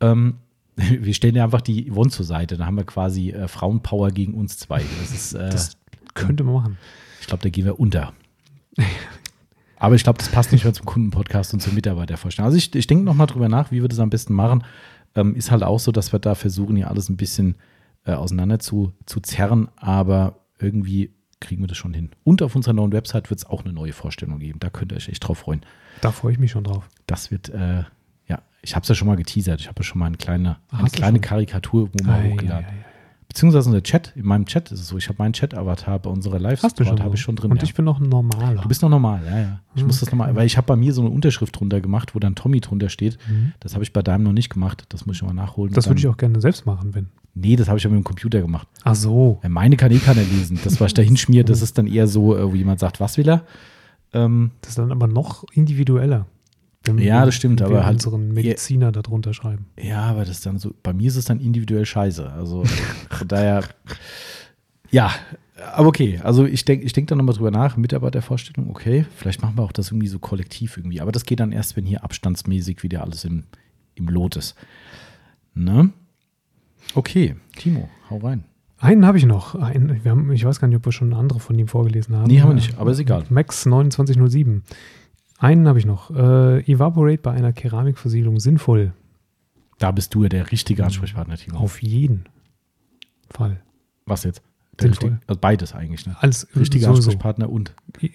Ähm, 0.00 0.36
wir 0.76 1.14
stellen 1.14 1.36
ja 1.36 1.44
einfach 1.44 1.60
die 1.60 1.90
Yvonne 1.90 2.10
zur 2.10 2.24
Seite. 2.24 2.56
Dann 2.56 2.66
haben 2.66 2.76
wir 2.76 2.84
quasi 2.84 3.30
äh, 3.30 3.48
Frauenpower 3.48 4.10
gegen 4.10 4.34
uns 4.34 4.58
zwei. 4.58 4.82
Das, 5.00 5.12
ist, 5.12 5.34
äh, 5.34 5.50
das 5.50 5.76
könnte 6.14 6.44
man 6.44 6.54
machen. 6.54 6.78
Ich 7.20 7.26
glaube, 7.26 7.42
da 7.42 7.48
gehen 7.48 7.64
wir 7.64 7.78
unter. 7.78 8.12
Aber 9.76 9.94
ich 9.94 10.02
glaube, 10.02 10.18
das 10.18 10.28
passt 10.28 10.52
nicht 10.52 10.64
mehr 10.64 10.74
zum 10.74 10.84
Kundenpodcast 10.84 11.54
und 11.54 11.60
zur 11.60 11.72
Mitarbeitervorstellung. 11.72 12.46
Also 12.46 12.58
ich, 12.58 12.74
ich 12.74 12.86
denke 12.86 13.04
nochmal 13.04 13.26
drüber 13.26 13.48
nach, 13.48 13.70
wie 13.70 13.80
wir 13.80 13.88
das 13.88 13.98
am 13.98 14.10
besten 14.10 14.34
machen. 14.34 14.64
Ähm, 15.14 15.34
ist 15.34 15.50
halt 15.50 15.62
auch 15.62 15.80
so, 15.80 15.90
dass 15.90 16.12
wir 16.12 16.18
da 16.18 16.34
versuchen, 16.34 16.76
hier 16.76 16.88
alles 16.88 17.08
ein 17.08 17.16
bisschen 17.16 17.56
äh, 18.04 18.12
auseinander 18.12 18.58
zu, 18.58 18.92
zu 19.06 19.20
zerren, 19.20 19.68
aber 19.76 20.40
irgendwie 20.58 21.14
kriegen 21.40 21.62
wir 21.62 21.68
das 21.68 21.78
schon 21.78 21.94
hin. 21.94 22.10
Und 22.24 22.42
auf 22.42 22.54
unserer 22.54 22.74
neuen 22.74 22.92
Website 22.92 23.30
wird 23.30 23.40
es 23.40 23.46
auch 23.46 23.64
eine 23.64 23.72
neue 23.72 23.92
Vorstellung 23.92 24.38
geben. 24.38 24.60
Da 24.60 24.68
könnt 24.68 24.92
ihr 24.92 24.96
euch 24.96 25.08
echt 25.08 25.26
drauf 25.26 25.38
freuen. 25.38 25.62
Da 26.02 26.12
freue 26.12 26.32
ich 26.32 26.38
mich 26.38 26.50
schon 26.50 26.64
drauf. 26.64 26.88
Das 27.06 27.30
wird 27.30 27.48
äh, 27.48 27.84
ich 28.62 28.74
habe 28.74 28.82
es 28.82 28.88
ja 28.88 28.94
schon 28.94 29.08
mal 29.08 29.16
geteasert. 29.16 29.60
Ich 29.60 29.68
habe 29.68 29.78
ja 29.78 29.84
schon 29.84 29.98
mal 29.98 30.06
eine 30.06 30.16
kleine, 30.16 30.58
eine 30.70 30.90
kleine 30.90 31.20
Karikatur 31.20 31.88
wo 31.92 32.04
mal 32.04 32.20
ah, 32.20 32.30
hochgeladen. 32.30 32.66
Ja, 32.66 32.72
ja, 32.72 32.76
ja. 32.76 32.84
Beziehungsweise 33.28 33.68
unser 33.68 33.82
Chat, 33.82 34.12
in 34.16 34.26
meinem 34.26 34.44
Chat 34.44 34.72
ist 34.72 34.80
es 34.80 34.88
so, 34.88 34.98
ich 34.98 35.08
habe 35.08 35.18
meinen 35.18 35.32
Chat-Avatar 35.32 36.00
bei 36.00 36.10
unserer 36.10 36.40
live 36.40 36.60
habe 36.64 37.14
ich 37.14 37.20
schon 37.20 37.36
drin. 37.36 37.52
Und 37.52 37.62
ich 37.62 37.74
bin 37.74 37.84
noch 37.84 38.00
ein 38.00 38.08
normaler. 38.08 38.60
Du 38.60 38.66
bist 38.66 38.82
noch 38.82 38.88
normal, 38.88 39.22
ja, 39.24 39.38
ja. 39.38 39.60
Ich 39.76 39.82
mhm. 39.82 39.86
muss 39.86 40.00
das 40.00 40.10
nochmal, 40.10 40.34
weil 40.34 40.46
ich 40.46 40.56
habe 40.56 40.66
bei 40.66 40.74
mir 40.74 40.92
so 40.92 41.00
eine 41.00 41.10
Unterschrift 41.10 41.58
drunter 41.58 41.80
gemacht, 41.80 42.16
wo 42.16 42.18
dann 42.18 42.34
Tommy 42.34 42.60
drunter 42.60 42.88
steht. 42.88 43.18
Mhm. 43.28 43.52
Das 43.60 43.74
habe 43.74 43.84
ich 43.84 43.92
bei 43.92 44.02
deinem 44.02 44.24
noch 44.24 44.32
nicht 44.32 44.50
gemacht. 44.50 44.84
Das 44.88 45.06
muss 45.06 45.16
ich 45.16 45.22
mal 45.22 45.32
nachholen. 45.32 45.72
Das 45.72 45.86
würde 45.86 46.00
ich 46.00 46.08
auch 46.08 46.16
gerne 46.16 46.40
selbst 46.40 46.66
machen, 46.66 46.92
wenn. 46.94 47.08
Nee, 47.34 47.56
das 47.56 47.68
habe 47.68 47.78
ich 47.78 47.84
ja 47.84 47.90
mit 47.90 47.98
dem 47.98 48.04
Computer 48.04 48.40
gemacht. 48.40 48.68
Ach 48.82 48.94
so. 48.94 49.40
Meine 49.46 49.76
kann 49.76 49.92
eh 49.92 49.98
keiner 49.98 50.22
lesen. 50.22 50.58
Das, 50.64 50.80
was 50.80 50.88
ich 50.88 50.94
da 50.94 51.02
hinschmiere, 51.02 51.44
das 51.44 51.62
ist 51.62 51.78
dann 51.78 51.86
eher 51.86 52.06
so, 52.06 52.36
äh, 52.36 52.50
wo 52.50 52.54
jemand 52.54 52.80
sagt, 52.80 53.00
was 53.00 53.16
will 53.16 53.28
er? 53.28 53.44
Ähm, 54.12 54.50
das 54.60 54.70
ist 54.70 54.78
dann 54.78 54.90
aber 54.90 55.06
noch 55.06 55.44
individueller. 55.52 56.26
Ja, 56.96 57.26
das 57.26 57.34
stimmt, 57.34 57.60
aber 57.60 57.84
halt 57.84 57.96
unseren 57.96 58.32
Mediziner 58.32 58.86
ja, 58.86 58.92
darunter 58.92 59.34
schreiben. 59.34 59.66
Ja, 59.78 60.00
aber 60.04 60.20
das 60.20 60.30
ist 60.30 60.46
dann 60.46 60.58
so, 60.58 60.74
bei 60.82 60.94
mir 60.94 61.08
ist 61.08 61.16
es 61.16 61.26
dann 61.26 61.38
individuell 61.38 61.84
scheiße. 61.84 62.32
Also 62.32 62.64
von 63.10 63.28
daher, 63.28 63.64
ja, 64.90 65.12
aber 65.74 65.88
okay, 65.88 66.18
also 66.24 66.46
ich 66.46 66.64
denke 66.64 66.86
ich 66.86 66.94
denk 66.94 67.08
da 67.08 67.16
nochmal 67.16 67.34
drüber 67.34 67.50
nach, 67.50 67.76
Mitarbeitervorstellung, 67.76 68.70
okay, 68.70 69.04
vielleicht 69.14 69.42
machen 69.42 69.58
wir 69.58 69.62
auch 69.62 69.72
das 69.72 69.90
irgendwie 69.90 70.08
so 70.08 70.18
kollektiv 70.18 70.78
irgendwie, 70.78 71.02
aber 71.02 71.12
das 71.12 71.26
geht 71.26 71.40
dann 71.40 71.52
erst, 71.52 71.76
wenn 71.76 71.84
hier 71.84 72.02
abstandsmäßig 72.02 72.82
wieder 72.82 73.02
alles 73.02 73.26
im, 73.26 73.44
im 73.94 74.08
Lot 74.08 74.36
ist. 74.36 74.54
Ne? 75.54 75.90
Okay, 76.94 77.36
Timo, 77.56 77.88
hau 78.08 78.18
rein. 78.18 78.44
Einen 78.78 79.04
habe 79.04 79.18
ich 79.18 79.26
noch. 79.26 79.54
Einen, 79.54 80.02
haben, 80.04 80.32
ich 80.32 80.44
weiß 80.44 80.58
gar 80.58 80.68
nicht, 80.68 80.78
ob 80.78 80.86
wir 80.86 80.92
schon 80.92 81.12
andere 81.12 81.38
von 81.38 81.58
ihm 81.58 81.68
vorgelesen 81.68 82.16
haben. 82.16 82.28
Nee, 82.28 82.40
haben 82.40 82.48
wir 82.48 82.54
nicht, 82.54 82.78
aber 82.78 82.90
ist 82.90 82.98
egal. 82.98 83.24
Max 83.28 83.62
2907. 83.62 84.64
Einen 85.38 85.68
habe 85.68 85.78
ich 85.78 85.84
noch. 85.84 86.10
Äh, 86.10 86.60
Evaporate 86.70 87.18
bei 87.18 87.32
einer 87.32 87.52
Keramikversiegelung 87.52 88.40
sinnvoll. 88.40 88.92
Da 89.78 89.90
bist 89.90 90.14
du 90.14 90.22
ja 90.22 90.28
der 90.28 90.50
richtige 90.50 90.84
Ansprechpartner, 90.84 91.36
Timo. 91.36 91.58
Auf 91.58 91.82
jeden 91.82 92.24
Fall. 93.30 93.62
Was 94.06 94.24
jetzt? 94.24 94.42
Richtige, 94.82 95.20
also 95.26 95.38
beides 95.38 95.74
eigentlich. 95.74 96.06
Ne? 96.06 96.16
Als 96.20 96.48
richtiger 96.56 96.86
so, 96.86 96.94
Ansprechpartner 96.94 97.46
so. 97.46 97.52
und. 97.52 97.74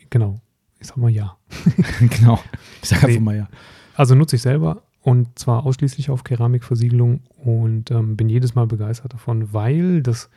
Genau. 0.10 0.40
Ich 0.80 0.88
sag 0.88 0.98
mal 0.98 1.10
ja. 1.10 1.38
genau. 2.00 2.40
Ich 2.82 2.90
sag 2.90 3.04
einfach 3.04 3.20
mal 3.20 3.36
ja. 3.36 3.50
Also 3.96 4.16
nutze 4.16 4.36
ich 4.36 4.42
selber 4.42 4.82
und 5.06 5.38
zwar 5.38 5.68
ausschließlich 5.68 6.10
auf 6.10 6.24
Keramikversiegelung 6.24 7.20
und 7.38 7.92
ähm, 7.92 8.18
bin 8.18 8.28
jedes 8.28 8.56
Mal 8.56 8.66
begeistert 8.66 9.14
davon, 9.14 9.54
weil 9.54 10.02
das 10.02 10.32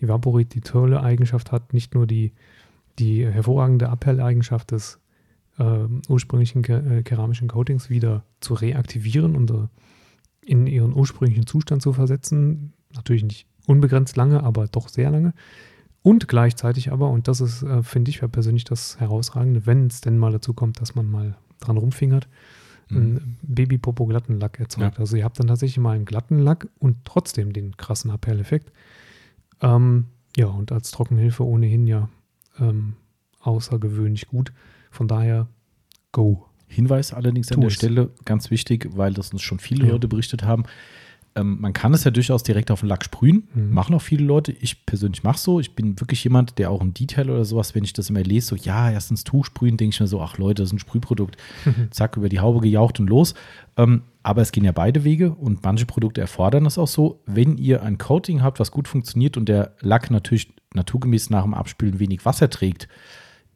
Evaporit 0.00 0.54
die 0.54 0.60
tolle 0.60 1.02
Eigenschaft 1.02 1.50
hat, 1.50 1.74
nicht 1.74 1.96
nur 1.96 2.06
die, 2.06 2.30
die 3.00 3.26
hervorragende 3.26 3.88
Abhelleigenschaft 3.88 4.70
des 4.70 5.00
äh, 5.58 5.86
ursprünglichen 6.08 6.62
ke 6.62 7.02
keramischen 7.02 7.48
Coatings 7.48 7.90
wieder 7.90 8.22
zu 8.38 8.54
reaktivieren 8.54 9.34
und 9.34 9.50
äh, 9.50 9.66
in 10.40 10.68
ihren 10.68 10.94
ursprünglichen 10.94 11.48
Zustand 11.48 11.82
zu 11.82 11.92
versetzen. 11.92 12.74
Natürlich 12.94 13.24
nicht 13.24 13.48
unbegrenzt 13.66 14.16
lange, 14.16 14.44
aber 14.44 14.68
doch 14.68 14.86
sehr 14.86 15.10
lange. 15.10 15.34
Und 16.00 16.28
gleichzeitig 16.28 16.92
aber, 16.92 17.10
und 17.10 17.26
das 17.26 17.40
ist, 17.40 17.64
äh, 17.64 17.82
finde 17.82 18.12
ich 18.12 18.20
persönlich 18.20 18.62
das 18.62 19.00
Herausragende, 19.00 19.66
wenn 19.66 19.88
es 19.88 20.00
denn 20.00 20.16
mal 20.16 20.30
dazu 20.30 20.54
kommt, 20.54 20.80
dass 20.80 20.94
man 20.94 21.10
mal 21.10 21.36
dran 21.58 21.76
rumfingert, 21.76 22.28
einen 22.96 23.38
Babypopo 23.42 24.06
glatten 24.06 24.38
Lack 24.38 24.60
erzeugt. 24.60 24.96
Ja. 24.96 25.00
Also 25.00 25.16
ihr 25.16 25.24
habt 25.24 25.38
dann 25.38 25.46
tatsächlich 25.46 25.78
mal 25.78 25.92
einen 25.92 26.04
glatten 26.04 26.38
Lack 26.38 26.68
und 26.78 26.96
trotzdem 27.04 27.52
den 27.52 27.76
krassen 27.76 28.10
Appelleffekt. 28.10 28.72
Ähm, 29.60 30.06
ja, 30.36 30.46
und 30.46 30.72
als 30.72 30.90
Trockenhilfe 30.90 31.44
ohnehin 31.44 31.86
ja 31.86 32.08
ähm, 32.58 32.94
außergewöhnlich 33.40 34.28
gut. 34.28 34.52
Von 34.90 35.08
daher, 35.08 35.48
go. 36.12 36.46
Hinweis 36.66 37.12
allerdings 37.12 37.48
tu 37.48 37.54
an 37.54 37.60
der 37.60 37.68
es. 37.68 37.74
Stelle, 37.74 38.10
ganz 38.24 38.50
wichtig, 38.50 38.88
weil 38.94 39.12
das 39.12 39.32
uns 39.32 39.42
schon 39.42 39.58
viele 39.58 39.86
ja. 39.86 39.92
Leute 39.92 40.08
berichtet 40.08 40.42
haben. 40.44 40.64
Ähm, 41.34 41.60
man 41.60 41.72
kann 41.72 41.94
es 41.94 42.04
ja 42.04 42.10
durchaus 42.10 42.42
direkt 42.42 42.70
auf 42.70 42.80
den 42.80 42.88
Lack 42.88 43.04
sprühen. 43.04 43.48
Mhm. 43.54 43.72
Machen 43.72 43.94
auch 43.94 44.02
viele 44.02 44.24
Leute. 44.24 44.52
Ich 44.52 44.84
persönlich 44.84 45.22
mache 45.22 45.38
so. 45.38 45.60
Ich 45.60 45.74
bin 45.74 45.98
wirklich 46.00 46.22
jemand, 46.24 46.58
der 46.58 46.70
auch 46.70 46.80
ein 46.80 46.92
Detail 46.94 47.30
oder 47.30 47.44
sowas, 47.44 47.74
wenn 47.74 47.84
ich 47.84 47.92
das 47.92 48.10
immer 48.10 48.22
lese, 48.22 48.48
so, 48.48 48.56
ja, 48.56 48.90
erstens 48.90 49.24
Tuch 49.24 49.46
sprühen, 49.46 49.76
denke 49.76 49.94
ich 49.94 50.00
mir 50.00 50.06
so, 50.06 50.20
ach 50.20 50.38
Leute, 50.38 50.62
das 50.62 50.70
ist 50.70 50.74
ein 50.74 50.78
Sprühprodukt. 50.78 51.36
Mhm. 51.64 51.88
Zack, 51.90 52.16
über 52.16 52.28
die 52.28 52.40
Haube 52.40 52.60
gejaucht 52.60 53.00
und 53.00 53.08
los. 53.08 53.34
Ähm, 53.76 54.02
aber 54.22 54.42
es 54.42 54.52
gehen 54.52 54.64
ja 54.64 54.72
beide 54.72 55.04
Wege 55.04 55.32
und 55.32 55.62
manche 55.64 55.86
Produkte 55.86 56.20
erfordern 56.20 56.64
das 56.64 56.78
auch 56.78 56.88
so. 56.88 57.20
Wenn 57.26 57.56
ihr 57.56 57.82
ein 57.82 57.98
Coating 57.98 58.42
habt, 58.42 58.60
was 58.60 58.70
gut 58.70 58.86
funktioniert 58.86 59.36
und 59.36 59.48
der 59.48 59.74
Lack 59.80 60.10
natürlich 60.10 60.52
naturgemäß 60.74 61.30
nach 61.30 61.42
dem 61.42 61.54
Abspülen 61.54 61.98
wenig 61.98 62.24
Wasser 62.24 62.50
trägt, 62.50 62.88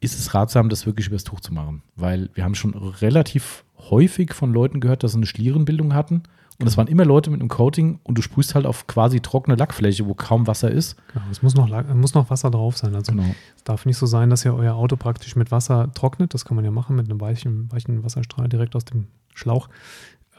ist 0.00 0.18
es 0.18 0.34
ratsam, 0.34 0.68
das 0.68 0.86
wirklich 0.86 1.08
übers 1.08 1.24
Tuch 1.24 1.40
zu 1.40 1.52
machen. 1.52 1.82
Weil 1.94 2.30
wir 2.34 2.44
haben 2.44 2.54
schon 2.54 2.74
relativ 2.74 3.64
häufig 3.78 4.32
von 4.32 4.52
Leuten 4.52 4.80
gehört, 4.80 5.02
dass 5.02 5.12
sie 5.12 5.18
eine 5.18 5.26
Schlierenbildung 5.26 5.94
hatten 5.94 6.22
und 6.58 6.66
es 6.66 6.76
waren 6.76 6.86
immer 6.86 7.04
Leute 7.04 7.30
mit 7.30 7.40
einem 7.40 7.50
Coating 7.50 8.00
und 8.02 8.16
du 8.16 8.22
sprühst 8.22 8.54
halt 8.54 8.64
auf 8.64 8.86
quasi 8.86 9.20
trockene 9.20 9.56
Lackfläche, 9.56 10.06
wo 10.06 10.14
kaum 10.14 10.46
Wasser 10.46 10.70
ist. 10.70 10.96
Genau, 11.12 11.26
es 11.30 11.42
muss 11.42 11.54
noch, 11.54 11.68
muss 11.94 12.14
noch 12.14 12.30
Wasser 12.30 12.50
drauf 12.50 12.78
sein. 12.78 12.94
Also 12.94 13.12
genau. 13.12 13.24
es 13.56 13.64
darf 13.64 13.84
nicht 13.84 13.98
so 13.98 14.06
sein, 14.06 14.30
dass 14.30 14.44
ihr 14.44 14.54
euer 14.54 14.74
Auto 14.74 14.96
praktisch 14.96 15.36
mit 15.36 15.50
Wasser 15.50 15.92
trocknet. 15.92 16.32
Das 16.32 16.46
kann 16.46 16.56
man 16.56 16.64
ja 16.64 16.70
machen 16.70 16.96
mit 16.96 17.10
einem 17.10 17.20
weichen, 17.20 17.70
weichen 17.70 18.02
Wasserstrahl 18.04 18.48
direkt 18.48 18.74
aus 18.74 18.86
dem 18.86 19.08
Schlauch. 19.34 19.68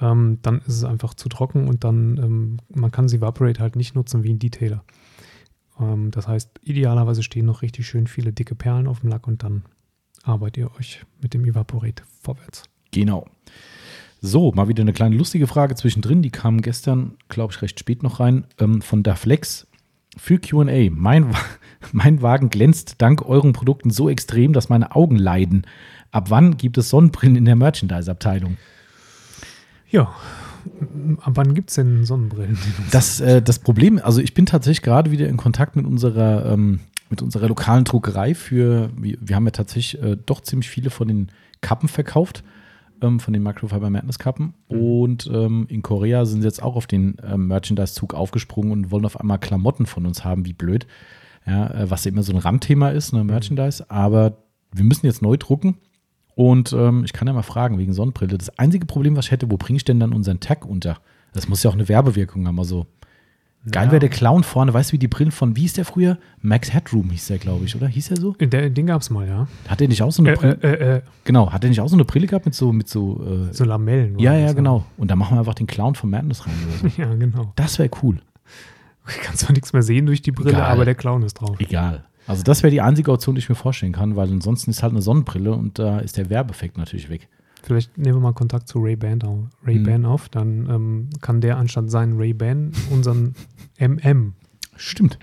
Ähm, 0.01 0.39
dann 0.41 0.59
ist 0.61 0.75
es 0.75 0.83
einfach 0.83 1.13
zu 1.13 1.29
trocken 1.29 1.67
und 1.67 1.83
dann, 1.83 2.17
ähm, 2.17 2.57
man 2.73 2.91
kann 2.91 3.07
sie 3.07 3.17
Evaporate 3.17 3.59
halt 3.59 3.75
nicht 3.75 3.95
nutzen 3.95 4.23
wie 4.23 4.33
ein 4.33 4.39
Detailer. 4.39 4.83
Ähm, 5.79 6.09
das 6.09 6.27
heißt, 6.27 6.59
idealerweise 6.63 7.21
stehen 7.21 7.45
noch 7.45 7.61
richtig 7.61 7.87
schön 7.87 8.07
viele 8.07 8.33
dicke 8.33 8.55
Perlen 8.55 8.87
auf 8.87 9.01
dem 9.01 9.09
Lack 9.09 9.27
und 9.27 9.43
dann 9.43 9.63
arbeitet 10.23 10.57
ihr 10.57 10.75
euch 10.75 11.05
mit 11.21 11.33
dem 11.33 11.45
Evaporate 11.45 12.03
vorwärts. 12.21 12.63
Genau. 12.91 13.27
So, 14.21 14.51
mal 14.51 14.67
wieder 14.67 14.81
eine 14.81 14.93
kleine 14.93 15.15
lustige 15.15 15.47
Frage 15.47 15.75
zwischendrin. 15.75 16.21
Die 16.21 16.31
kam 16.31 16.61
gestern, 16.61 17.13
glaube 17.29 17.53
ich, 17.53 17.61
recht 17.61 17.79
spät 17.79 18.01
noch 18.01 18.19
rein, 18.19 18.45
ähm, 18.59 18.81
von 18.81 19.03
Daflex. 19.03 19.67
Für 20.17 20.39
QA. 20.39 20.89
Mein, 20.91 21.27
mein 21.91 22.21
Wagen 22.21 22.49
glänzt 22.49 22.95
dank 22.97 23.23
euren 23.23 23.53
Produkten 23.53 23.91
so 23.91 24.09
extrem, 24.09 24.53
dass 24.53 24.69
meine 24.69 24.95
Augen 24.95 25.17
leiden. 25.17 25.67
Ab 26.11 26.31
wann 26.31 26.57
gibt 26.57 26.77
es 26.77 26.89
Sonnenbrillen 26.89 27.35
in 27.35 27.45
der 27.45 27.55
Merchandise-Abteilung? 27.55 28.57
Ja, 29.89 30.13
ab 31.21 31.33
wann 31.35 31.53
gibt 31.53 31.69
es 31.69 31.75
denn 31.75 32.03
Sonnenbrillen? 32.03 32.57
Das, 32.91 33.19
äh, 33.19 33.41
das 33.41 33.59
Problem, 33.59 33.99
also 34.03 34.19
ich 34.19 34.33
bin 34.33 34.47
tatsächlich 34.47 34.81
gerade 34.81 35.11
wieder 35.11 35.27
in 35.27 35.37
Kontakt 35.37 35.75
mit 35.75 35.85
unserer, 35.85 36.51
ähm, 36.51 36.79
mit 37.11 37.21
unserer 37.21 37.47
lokalen 37.47 37.83
Druckerei 37.83 38.33
für, 38.33 38.89
wir, 38.97 39.17
wir 39.21 39.35
haben 39.35 39.45
ja 39.45 39.51
tatsächlich 39.51 40.01
äh, 40.01 40.17
doch 40.25 40.41
ziemlich 40.41 40.69
viele 40.69 40.89
von 40.89 41.07
den 41.07 41.31
Kappen 41.61 41.87
verkauft 41.87 42.43
ähm, 43.01 43.19
von 43.19 43.33
den 43.33 43.43
Microfiber 43.43 43.89
Madness 43.89 44.19
Kappen. 44.19 44.53
Mhm. 44.69 44.79
Und 44.79 45.31
ähm, 45.33 45.65
in 45.69 45.81
Korea 45.81 46.25
sind 46.25 46.41
sie 46.41 46.47
jetzt 46.47 46.61
auch 46.61 46.75
auf 46.75 46.87
den 46.87 47.17
ähm, 47.23 47.47
Merchandise-Zug 47.47 48.13
aufgesprungen 48.13 48.71
und 48.71 48.91
wollen 48.91 49.05
auf 49.05 49.19
einmal 49.19 49.39
Klamotten 49.39 49.85
von 49.85 50.05
uns 50.05 50.23
haben, 50.23 50.45
wie 50.45 50.53
blöd. 50.53 50.87
Ja, 51.45 51.69
äh, 51.71 51.89
was 51.89 52.05
ja 52.05 52.11
immer 52.11 52.23
so 52.23 52.33
ein 52.33 52.39
Randthema 52.39 52.89
ist, 52.89 53.13
ne, 53.13 53.23
Merchandise. 53.23 53.89
Aber 53.89 54.37
wir 54.73 54.83
müssen 54.83 55.05
jetzt 55.05 55.21
neu 55.21 55.37
drucken. 55.37 55.77
Und 56.35 56.71
ähm, 56.73 57.03
ich 57.03 57.13
kann 57.13 57.27
ja 57.27 57.33
mal 57.33 57.41
fragen, 57.41 57.79
wegen 57.79 57.93
Sonnenbrille. 57.93 58.37
Das 58.37 58.59
einzige 58.59 58.85
Problem, 58.85 59.15
was 59.15 59.25
ich 59.25 59.31
hätte, 59.31 59.49
wo 59.49 59.57
bringe 59.57 59.77
ich 59.77 59.85
denn 59.85 59.99
dann 59.99 60.13
unseren 60.13 60.39
Tag 60.39 60.65
unter? 60.65 60.99
Das 61.33 61.49
muss 61.49 61.63
ja 61.63 61.69
auch 61.69 61.75
eine 61.75 61.89
Werbewirkung 61.89 62.45
haben. 62.47 62.59
Also 62.59 62.85
Geil 63.71 63.85
ja. 63.85 63.91
wäre 63.91 63.99
der 63.99 64.09
Clown 64.09 64.43
vorne, 64.43 64.73
weißt 64.73 64.91
du, 64.91 64.93
wie 64.93 64.99
die 64.99 65.07
Brillen 65.07 65.31
von, 65.31 65.55
wie 65.55 65.61
hieß 65.61 65.73
der 65.73 65.85
früher? 65.85 66.17
Max 66.41 66.73
Headroom 66.73 67.09
hieß 67.09 67.27
der, 67.27 67.37
glaube 67.37 67.65
ich, 67.65 67.75
oder? 67.75 67.87
Hieß 67.87 68.11
er 68.11 68.17
so? 68.17 68.33
Der, 68.33 68.69
den 68.69 68.87
gab 68.87 69.01
es 69.01 69.09
mal, 69.09 69.27
ja. 69.27 69.47
Hat 69.67 69.79
der 69.79 69.87
nicht 69.87 70.01
auch 70.01 70.11
so 70.11 70.23
eine 70.23 70.31
äh, 70.31 70.35
Brille? 70.35 70.57
Äh, 70.61 70.67
äh, 70.67 70.95
äh, 70.97 71.01
genau, 71.23 71.51
hat 71.51 71.63
der 71.63 71.69
nicht 71.69 71.81
auch 71.81 71.87
so 71.87 71.95
eine 71.95 72.05
Brille 72.05 72.27
gehabt 72.27 72.45
mit 72.45 72.55
so, 72.55 72.71
mit 72.71 72.87
so, 72.87 73.23
äh, 73.23 73.53
so 73.53 73.65
Lamellen? 73.65 74.17
Ja, 74.19 74.33
ja, 74.33 74.53
genau. 74.53 74.85
Und 74.97 75.11
da 75.11 75.15
machen 75.15 75.35
wir 75.35 75.39
einfach 75.39 75.55
den 75.55 75.67
Clown 75.67 75.95
von 75.95 76.09
Madness 76.09 76.45
rein. 76.45 76.53
Ja, 76.97 77.13
genau. 77.13 77.51
Das 77.55 77.77
wäre 77.79 77.89
cool. 78.01 78.17
Du 79.05 79.13
kannst 79.23 79.39
zwar 79.39 79.53
nichts 79.53 79.73
mehr 79.73 79.83
sehen 79.83 80.05
durch 80.05 80.21
die 80.21 80.31
Brille, 80.31 80.51
Egal. 80.51 80.71
aber 80.71 80.85
der 80.85 80.95
Clown 80.95 81.23
ist 81.23 81.35
drauf. 81.35 81.55
Egal. 81.59 82.05
Also 82.27 82.43
das 82.43 82.61
wäre 82.61 82.71
die 82.71 82.81
einzige 82.81 83.11
Option, 83.11 83.35
die 83.35 83.39
ich 83.39 83.49
mir 83.49 83.55
vorstellen 83.55 83.93
kann, 83.93 84.15
weil 84.15 84.29
ansonsten 84.29 84.69
ist 84.69 84.83
halt 84.83 84.91
eine 84.91 85.01
Sonnenbrille 85.01 85.53
und 85.53 85.79
da 85.79 85.99
ist 85.99 86.17
der 86.17 86.29
Werbeffekt 86.29 86.77
natürlich 86.77 87.09
weg. 87.09 87.29
Vielleicht 87.67 87.97
nehmen 87.97 88.15
wir 88.15 88.21
mal 88.21 88.33
Kontakt 88.33 88.67
zu 88.67 88.79
Ray-Ban 88.79 89.21
auf, 89.23 89.39
Ray 89.65 89.77
mhm. 89.79 90.05
auf, 90.05 90.29
dann 90.29 90.69
ähm, 90.69 91.09
kann 91.21 91.41
der 91.41 91.57
anstatt 91.57 91.91
seinen 91.91 92.17
Ray-Ban 92.17 92.71
unseren 92.89 93.35
MM 93.79 94.33
Stimmt. 94.77 95.19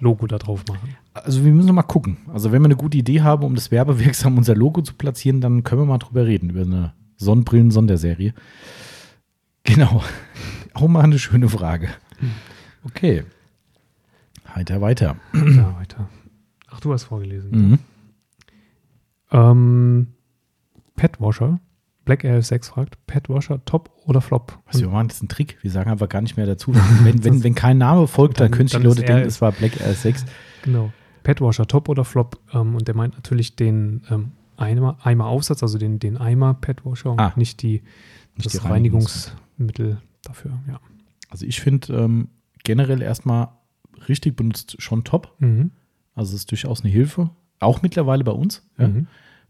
Logo 0.00 0.26
da 0.26 0.38
drauf 0.38 0.64
machen. 0.68 0.96
Also 1.12 1.44
wir 1.44 1.52
müssen 1.52 1.68
noch 1.68 1.74
mal 1.74 1.82
gucken. 1.82 2.16
Also 2.32 2.52
wenn 2.52 2.62
wir 2.62 2.66
eine 2.66 2.76
gute 2.76 2.96
Idee 2.96 3.20
haben, 3.20 3.44
um 3.44 3.54
das 3.54 3.70
werbewirksam 3.70 4.38
unser 4.38 4.54
Logo 4.54 4.80
zu 4.80 4.94
platzieren, 4.94 5.40
dann 5.40 5.62
können 5.62 5.82
wir 5.82 5.86
mal 5.86 5.98
drüber 5.98 6.26
reden, 6.26 6.50
über 6.50 6.62
eine 6.62 6.94
Sonnenbrillen-Sonderserie. 7.18 8.32
Genau. 9.64 10.02
Auch 10.74 10.88
mal 10.88 11.02
eine 11.02 11.18
schöne 11.18 11.48
Frage. 11.48 11.90
Okay. 12.84 13.24
Heiter 14.54 14.80
weiter. 14.80 15.16
Ja, 15.34 15.76
weiter. 15.78 16.08
Ach, 16.70 16.80
du 16.80 16.92
hast 16.92 17.04
vorgelesen. 17.04 17.50
Mhm. 17.50 17.78
Ähm, 19.32 20.06
Petwasher 21.00 21.60
Black 22.04 22.24
Air 22.24 22.42
6 22.42 22.68
fragt, 22.68 23.06
Petwasher, 23.06 23.64
Top 23.64 23.90
oder 24.04 24.20
Flop? 24.20 24.58
Was 24.66 24.80
wir 24.80 24.88
machen, 24.88 25.08
das 25.08 25.18
ist 25.18 25.22
ein 25.22 25.28
Trick. 25.28 25.58
Wir 25.62 25.70
sagen 25.70 25.90
einfach 25.90 26.08
gar 26.08 26.20
nicht 26.22 26.36
mehr 26.36 26.46
dazu. 26.46 26.74
Wenn, 27.04 27.22
wenn, 27.24 27.44
wenn 27.44 27.54
kein 27.54 27.78
Name 27.78 28.06
folgt, 28.06 28.40
dann, 28.40 28.50
dann 28.50 28.56
können 28.56 28.68
sich 28.68 28.78
die 28.78 28.84
Leute 28.84 29.02
denken, 29.02 29.28
es 29.28 29.40
war 29.40 29.52
Black 29.52 29.80
Air 29.80 29.94
6. 29.94 30.24
Genau. 30.62 30.92
Petwasher, 31.22 31.66
Top 31.66 31.88
oder 31.88 32.04
Flop? 32.04 32.38
Ähm, 32.52 32.74
und 32.74 32.88
der 32.88 32.94
meint 32.94 33.14
natürlich 33.14 33.54
den 33.54 34.02
ähm, 34.10 34.32
Eimer, 34.56 34.98
Eimer-Aufsatz, 35.02 35.62
also 35.62 35.78
den, 35.78 35.98
den 35.98 36.16
Eimer 36.16 36.54
Petwasher 36.54 37.12
und 37.12 37.20
ah, 37.20 37.32
nicht, 37.36 37.62
die, 37.62 37.82
nicht 38.34 38.46
das 38.46 38.52
die 38.52 38.58
Reinigungsmittel 38.58 39.98
dafür. 40.22 40.58
Ja. 40.68 40.80
Also 41.28 41.46
ich 41.46 41.60
finde 41.60 41.94
ähm, 41.94 42.28
generell 42.64 43.02
erstmal 43.02 43.48
richtig 44.08 44.36
benutzt 44.36 44.76
schon 44.82 45.04
top. 45.04 45.34
Mhm. 45.38 45.70
Also 46.14 46.30
es 46.30 46.40
ist 46.40 46.50
durchaus 46.50 46.82
eine 46.82 46.90
Hilfe. 46.92 47.30
Auch 47.60 47.82
mittlerweile 47.82 48.24
bei 48.24 48.32
uns. 48.32 48.66
Ja. 48.78 48.90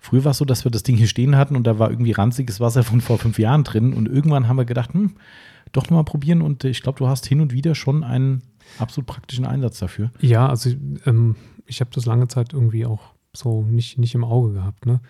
Früher 0.01 0.25
war 0.25 0.33
es 0.33 0.39
so, 0.39 0.45
dass 0.45 0.65
wir 0.65 0.71
das 0.71 0.83
Ding 0.83 0.97
hier 0.97 1.07
stehen 1.07 1.37
hatten 1.37 1.57
und 1.57 1.67
da 1.67 1.79
war 1.79 1.91
irgendwie 1.91 2.13
ranziges 2.13 2.59
Wasser 2.59 2.83
von 2.83 3.01
vor 3.01 3.19
fünf 3.19 3.39
Jahren 3.39 3.65
drin. 3.65 3.93
Und 3.93 4.09
irgendwann 4.09 4.49
haben 4.49 4.57
wir 4.57 4.65
gedacht, 4.65 4.95
hm, 4.95 5.13
doch 5.73 5.85
nochmal 5.85 6.05
probieren. 6.05 6.43
Und 6.43 6.65
ich 6.65 6.83
glaube, 6.83 6.99
du 6.99 7.07
hast 7.07 7.27
hin 7.27 7.41
und 7.41 7.53
wieder 7.53 7.75
schon 7.75 8.03
einen 8.03 8.43
absolut 8.79 9.07
praktischen 9.07 9.47
Einsatz 9.47 9.79
dafür. 9.79 10.11
Ja, 10.21 10.49
also 10.49 10.71
ähm, 11.05 11.37
ich 11.67 11.81
habe 11.81 11.91
das 11.95 12.07
lange 12.07 12.29
Zeit 12.29 12.53
irgendwie 12.53 12.87
auch 12.87 13.01
so 13.35 13.63
nicht, 13.63 13.99
nicht 13.99 14.15
im 14.15 14.25
Auge 14.25 14.55
gehabt. 14.55 14.87
Ne? 14.87 15.01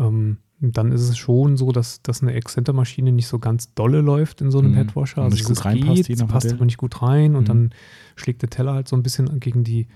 ähm, 0.00 0.38
dann 0.60 0.92
ist 0.92 1.08
es 1.08 1.16
schon 1.16 1.56
so, 1.56 1.72
dass, 1.72 2.02
dass 2.02 2.22
eine 2.22 2.34
Excenter-Maschine 2.34 3.12
nicht 3.12 3.28
so 3.28 3.38
ganz 3.38 3.72
dolle 3.74 4.02
läuft 4.02 4.42
in 4.42 4.50
so 4.50 4.58
einem 4.58 4.72
mhm. 4.72 4.86
Padwasher. 4.86 5.22
Also 5.22 5.42
gut 5.42 5.64
reinpasst, 5.64 6.06
geht, 6.06 6.28
passt 6.28 6.52
aber 6.52 6.66
nicht 6.66 6.76
gut 6.76 7.00
rein 7.00 7.34
und 7.34 7.44
mhm. 7.44 7.46
dann 7.46 7.70
schlägt 8.16 8.42
der 8.42 8.50
Teller 8.50 8.74
halt 8.74 8.88
so 8.88 8.96
ein 8.96 9.02
bisschen 9.02 9.40
gegen 9.40 9.64
die, 9.64 9.88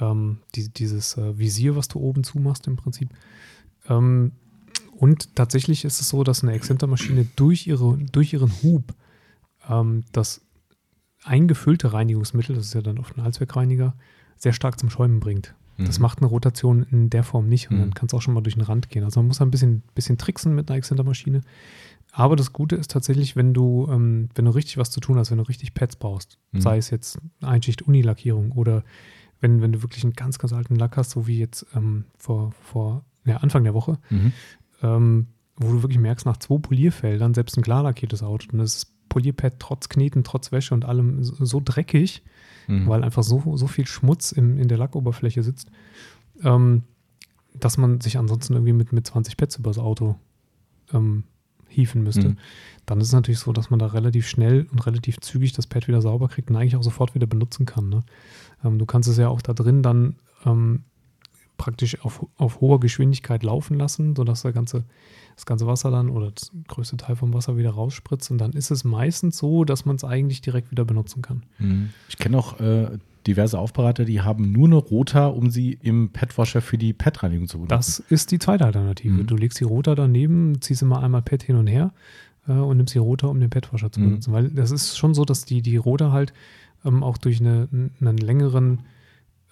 ähm, 0.00 0.38
die 0.54 0.70
dieses 0.70 1.18
äh, 1.18 1.38
Visier, 1.38 1.76
was 1.76 1.88
du 1.88 1.98
oben 1.98 2.24
zumachst 2.24 2.66
im 2.66 2.76
Prinzip. 2.76 3.10
Ähm, 3.88 4.32
und 4.96 5.36
tatsächlich 5.36 5.84
ist 5.84 6.00
es 6.00 6.08
so, 6.08 6.24
dass 6.24 6.42
eine 6.42 6.52
Excenter-Maschine 6.52 7.26
durch, 7.36 7.66
ihre, 7.66 7.98
durch 8.10 8.32
ihren 8.32 8.52
Hub 8.62 8.94
ähm, 9.68 10.04
das 10.12 10.40
eingefüllte 11.24 11.92
Reinigungsmittel, 11.92 12.56
das 12.56 12.66
ist 12.66 12.74
ja 12.74 12.82
dann 12.82 12.98
oft 12.98 13.16
ein 13.16 13.20
Allzweckreiniger, 13.20 13.94
sehr 14.36 14.52
stark 14.52 14.78
zum 14.78 14.90
Schäumen 14.90 15.20
bringt. 15.20 15.54
Das 15.78 15.98
mhm. 15.98 16.02
macht 16.02 16.18
eine 16.18 16.26
Rotation 16.26 16.82
in 16.90 17.08
der 17.08 17.22
Form 17.22 17.48
nicht 17.48 17.70
und 17.70 17.76
mhm. 17.76 17.80
dann 17.80 17.94
kann 17.94 18.06
es 18.06 18.14
auch 18.14 18.22
schon 18.22 18.34
mal 18.34 18.40
durch 18.40 18.56
den 18.56 18.64
Rand 18.64 18.88
gehen. 18.88 19.04
Also 19.04 19.20
man 19.20 19.28
muss 19.28 19.40
ein 19.40 19.50
bisschen, 19.50 19.82
bisschen 19.94 20.18
tricksen 20.18 20.54
mit 20.54 20.68
einer 20.68 20.78
Exzentermaschine. 20.78 21.42
Aber 22.10 22.34
das 22.34 22.52
Gute 22.52 22.74
ist 22.74 22.90
tatsächlich, 22.90 23.36
wenn 23.36 23.54
du, 23.54 23.86
ähm, 23.90 24.28
wenn 24.34 24.46
du 24.46 24.50
richtig 24.50 24.78
was 24.78 24.90
zu 24.90 24.98
tun 24.98 25.18
hast, 25.18 25.30
wenn 25.30 25.38
du 25.38 25.44
richtig 25.44 25.74
Pads 25.74 25.96
brauchst, 25.96 26.38
mhm. 26.50 26.60
sei 26.60 26.78
es 26.78 26.90
jetzt 26.90 27.18
Einschicht 27.42 27.82
Unilackierung 27.82 28.52
oder 28.52 28.82
wenn, 29.40 29.62
wenn 29.62 29.72
du 29.72 29.82
wirklich 29.82 30.02
einen 30.02 30.14
ganz, 30.14 30.40
ganz 30.40 30.52
alten 30.52 30.74
Lack 30.74 30.96
hast, 30.96 31.10
so 31.10 31.28
wie 31.28 31.38
jetzt 31.38 31.64
ähm, 31.76 32.06
vor, 32.16 32.52
vor 32.60 33.04
ja, 33.28 33.38
Anfang 33.38 33.64
der 33.64 33.74
Woche, 33.74 33.98
mhm. 34.10 34.32
ähm, 34.82 35.26
wo 35.56 35.72
du 35.72 35.82
wirklich 35.82 35.98
merkst, 35.98 36.26
nach 36.26 36.36
zwei 36.36 36.58
Polierfeldern, 36.58 37.34
selbst 37.34 37.56
ein 37.56 37.62
klar 37.62 37.82
lackiertes 37.82 38.22
Auto, 38.22 38.48
und 38.52 38.58
das 38.58 38.92
Polierpad 39.08 39.54
trotz 39.58 39.88
Kneten, 39.88 40.24
trotz 40.24 40.52
Wäsche 40.52 40.74
und 40.74 40.84
allem 40.84 41.22
so 41.22 41.60
dreckig, 41.64 42.22
mhm. 42.66 42.86
weil 42.86 43.04
einfach 43.04 43.22
so, 43.22 43.56
so 43.56 43.66
viel 43.66 43.86
Schmutz 43.86 44.32
im, 44.32 44.58
in 44.58 44.68
der 44.68 44.78
Lackoberfläche 44.78 45.42
sitzt, 45.42 45.70
ähm, 46.42 46.82
dass 47.54 47.78
man 47.78 48.00
sich 48.00 48.18
ansonsten 48.18 48.54
irgendwie 48.54 48.72
mit, 48.72 48.92
mit 48.92 49.06
20 49.06 49.36
Pets 49.36 49.56
übers 49.56 49.78
Auto 49.78 50.16
ähm, 50.92 51.24
hieven 51.68 52.02
müsste. 52.02 52.30
Mhm. 52.30 52.36
Dann 52.86 53.00
ist 53.00 53.08
es 53.08 53.12
natürlich 53.12 53.40
so, 53.40 53.52
dass 53.52 53.70
man 53.70 53.78
da 53.78 53.86
relativ 53.86 54.26
schnell 54.26 54.66
und 54.70 54.86
relativ 54.86 55.20
zügig 55.20 55.52
das 55.52 55.66
Pad 55.66 55.88
wieder 55.88 56.00
sauber 56.00 56.28
kriegt 56.28 56.50
und 56.50 56.56
eigentlich 56.56 56.76
auch 56.76 56.82
sofort 56.82 57.14
wieder 57.14 57.26
benutzen 57.26 57.66
kann. 57.66 57.88
Ne? 57.88 58.04
Ähm, 58.64 58.78
du 58.78 58.86
kannst 58.86 59.08
es 59.08 59.16
ja 59.16 59.28
auch 59.28 59.42
da 59.42 59.52
drin 59.52 59.82
dann 59.82 60.16
ähm, 60.44 60.84
praktisch 61.58 62.02
auf, 62.02 62.24
auf 62.36 62.60
hoher 62.60 62.80
Geschwindigkeit 62.80 63.42
laufen 63.42 63.76
lassen, 63.76 64.16
sodass 64.16 64.42
der 64.42 64.52
ganze 64.52 64.84
das 65.38 65.46
ganze 65.46 65.68
Wasser 65.68 65.92
dann 65.92 66.10
oder 66.10 66.32
das 66.32 66.50
größte 66.66 66.96
Teil 66.96 67.14
vom 67.14 67.32
Wasser 67.32 67.56
wieder 67.56 67.70
rausspritzt. 67.70 68.30
Und 68.32 68.38
dann 68.38 68.52
ist 68.52 68.72
es 68.72 68.82
meistens 68.82 69.38
so, 69.38 69.64
dass 69.64 69.84
man 69.84 69.94
es 69.94 70.02
eigentlich 70.02 70.40
direkt 70.40 70.72
wieder 70.72 70.84
benutzen 70.84 71.22
kann. 71.22 71.44
Mhm. 71.58 71.90
Ich 72.08 72.18
kenne 72.18 72.36
auch 72.38 72.58
äh, 72.58 72.98
diverse 73.24 73.56
Aufbereiter, 73.56 74.04
die 74.04 74.20
haben 74.20 74.50
nur 74.50 74.66
eine 74.66 74.76
Rota, 74.76 75.26
um 75.26 75.50
sie 75.50 75.78
im 75.80 76.10
Petwasher 76.10 76.60
für 76.60 76.76
die 76.76 76.92
Pet-Reinigung 76.92 77.46
zu 77.46 77.58
benutzen. 77.58 77.70
Das 77.70 78.00
ist 78.00 78.32
die 78.32 78.40
zweite 78.40 78.64
Alternative. 78.64 79.14
Mhm. 79.14 79.26
Du 79.28 79.36
legst 79.36 79.60
die 79.60 79.64
Rota 79.64 79.94
daneben, 79.94 80.60
ziehst 80.60 80.82
immer 80.82 81.02
einmal 81.04 81.22
Pet 81.22 81.44
hin 81.44 81.54
und 81.54 81.68
her 81.68 81.92
äh, 82.48 82.52
und 82.52 82.78
nimmst 82.78 82.94
die 82.94 82.98
Rota, 82.98 83.28
um 83.28 83.38
den 83.38 83.50
Petwasher 83.50 83.92
zu 83.92 84.00
mhm. 84.00 84.04
benutzen. 84.06 84.32
Weil 84.32 84.48
das 84.48 84.72
ist 84.72 84.98
schon 84.98 85.14
so, 85.14 85.24
dass 85.24 85.44
die, 85.44 85.62
die 85.62 85.76
Rota 85.76 86.10
halt 86.10 86.32
ähm, 86.84 87.04
auch 87.04 87.16
durch 87.16 87.38
eine, 87.40 87.68
einen 88.00 88.18
längeren, 88.18 88.80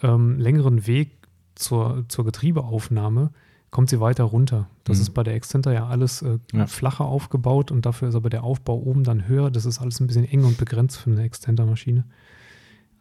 ähm, 0.02 0.40
längeren 0.40 0.88
Weg 0.88 1.16
zur, 1.57 2.04
zur 2.09 2.24
Getriebeaufnahme 2.24 3.30
kommt 3.70 3.90
sie 3.90 4.00
weiter 4.00 4.24
runter. 4.24 4.68
Das 4.84 4.98
mhm. 4.98 5.02
ist 5.02 5.11
bei 5.11 5.22
der 5.22 5.34
Exzenter 5.34 5.72
ja 5.72 5.86
alles 5.86 6.22
äh, 6.22 6.38
ja. 6.52 6.66
flacher 6.66 7.04
aufgebaut 7.04 7.70
und 7.70 7.84
dafür 7.84 8.09
ist 8.09 8.14
aber 8.14 8.30
der 8.30 8.44
Aufbau 8.44 8.76
oben 8.76 9.04
dann 9.04 9.28
höher. 9.28 9.50
Das 9.50 9.66
ist 9.66 9.80
alles 9.80 10.00
ein 10.00 10.07
bisschen 10.07 10.24
eng 10.24 10.44
und 10.44 10.57
begrenzt 10.57 10.96
für 10.98 11.11
eine 11.11 11.22
Exzenter-Maschine. 11.22 12.04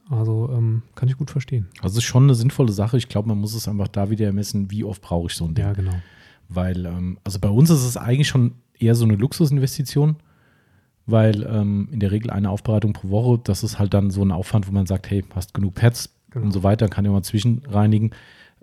Also 0.09 0.49
ähm, 0.51 0.83
kann 0.95 1.07
ich 1.09 1.17
gut 1.17 1.31
verstehen. 1.31 1.67
Also 1.81 1.93
es 1.93 1.97
ist 1.99 2.03
schon 2.03 2.23
eine 2.23 2.35
sinnvolle 2.35 2.71
Sache. 2.71 2.97
Ich 2.97 3.09
glaube, 3.09 3.27
man 3.27 3.39
muss 3.39 3.55
es 3.55 3.67
einfach 3.67 3.87
da 3.87 4.09
wieder 4.09 4.25
ermessen, 4.25 4.69
wie 4.69 4.83
oft 4.83 5.01
brauche 5.01 5.27
ich 5.27 5.33
so 5.33 5.45
ein 5.45 5.55
Ding. 5.55 5.65
Ja, 5.65 5.73
genau. 5.73 5.95
Weil, 6.49 6.85
ähm, 6.85 7.17
also 7.23 7.39
bei 7.39 7.49
uns 7.49 7.69
ist 7.69 7.83
es 7.83 7.97
eigentlich 7.97 8.27
schon 8.27 8.55
eher 8.77 8.95
so 8.95 9.05
eine 9.05 9.15
Luxusinvestition, 9.15 10.17
weil 11.05 11.43
ähm, 11.43 11.87
in 11.91 11.99
der 11.99 12.11
Regel 12.11 12.29
eine 12.29 12.49
Aufbereitung 12.49 12.93
pro 12.93 13.09
Woche, 13.09 13.39
das 13.43 13.63
ist 13.63 13.79
halt 13.79 13.93
dann 13.93 14.11
so 14.11 14.23
ein 14.23 14.31
Aufwand, 14.31 14.67
wo 14.67 14.71
man 14.71 14.85
sagt, 14.85 15.09
hey, 15.09 15.23
hast 15.33 15.53
genug 15.53 15.75
Pads 15.75 16.13
genau. 16.29 16.45
und 16.45 16.51
so 16.51 16.63
weiter, 16.63 16.87
kann 16.87 17.05
ja 17.05 17.11
mal 17.11 17.23
zwischenreinigen 17.23 18.11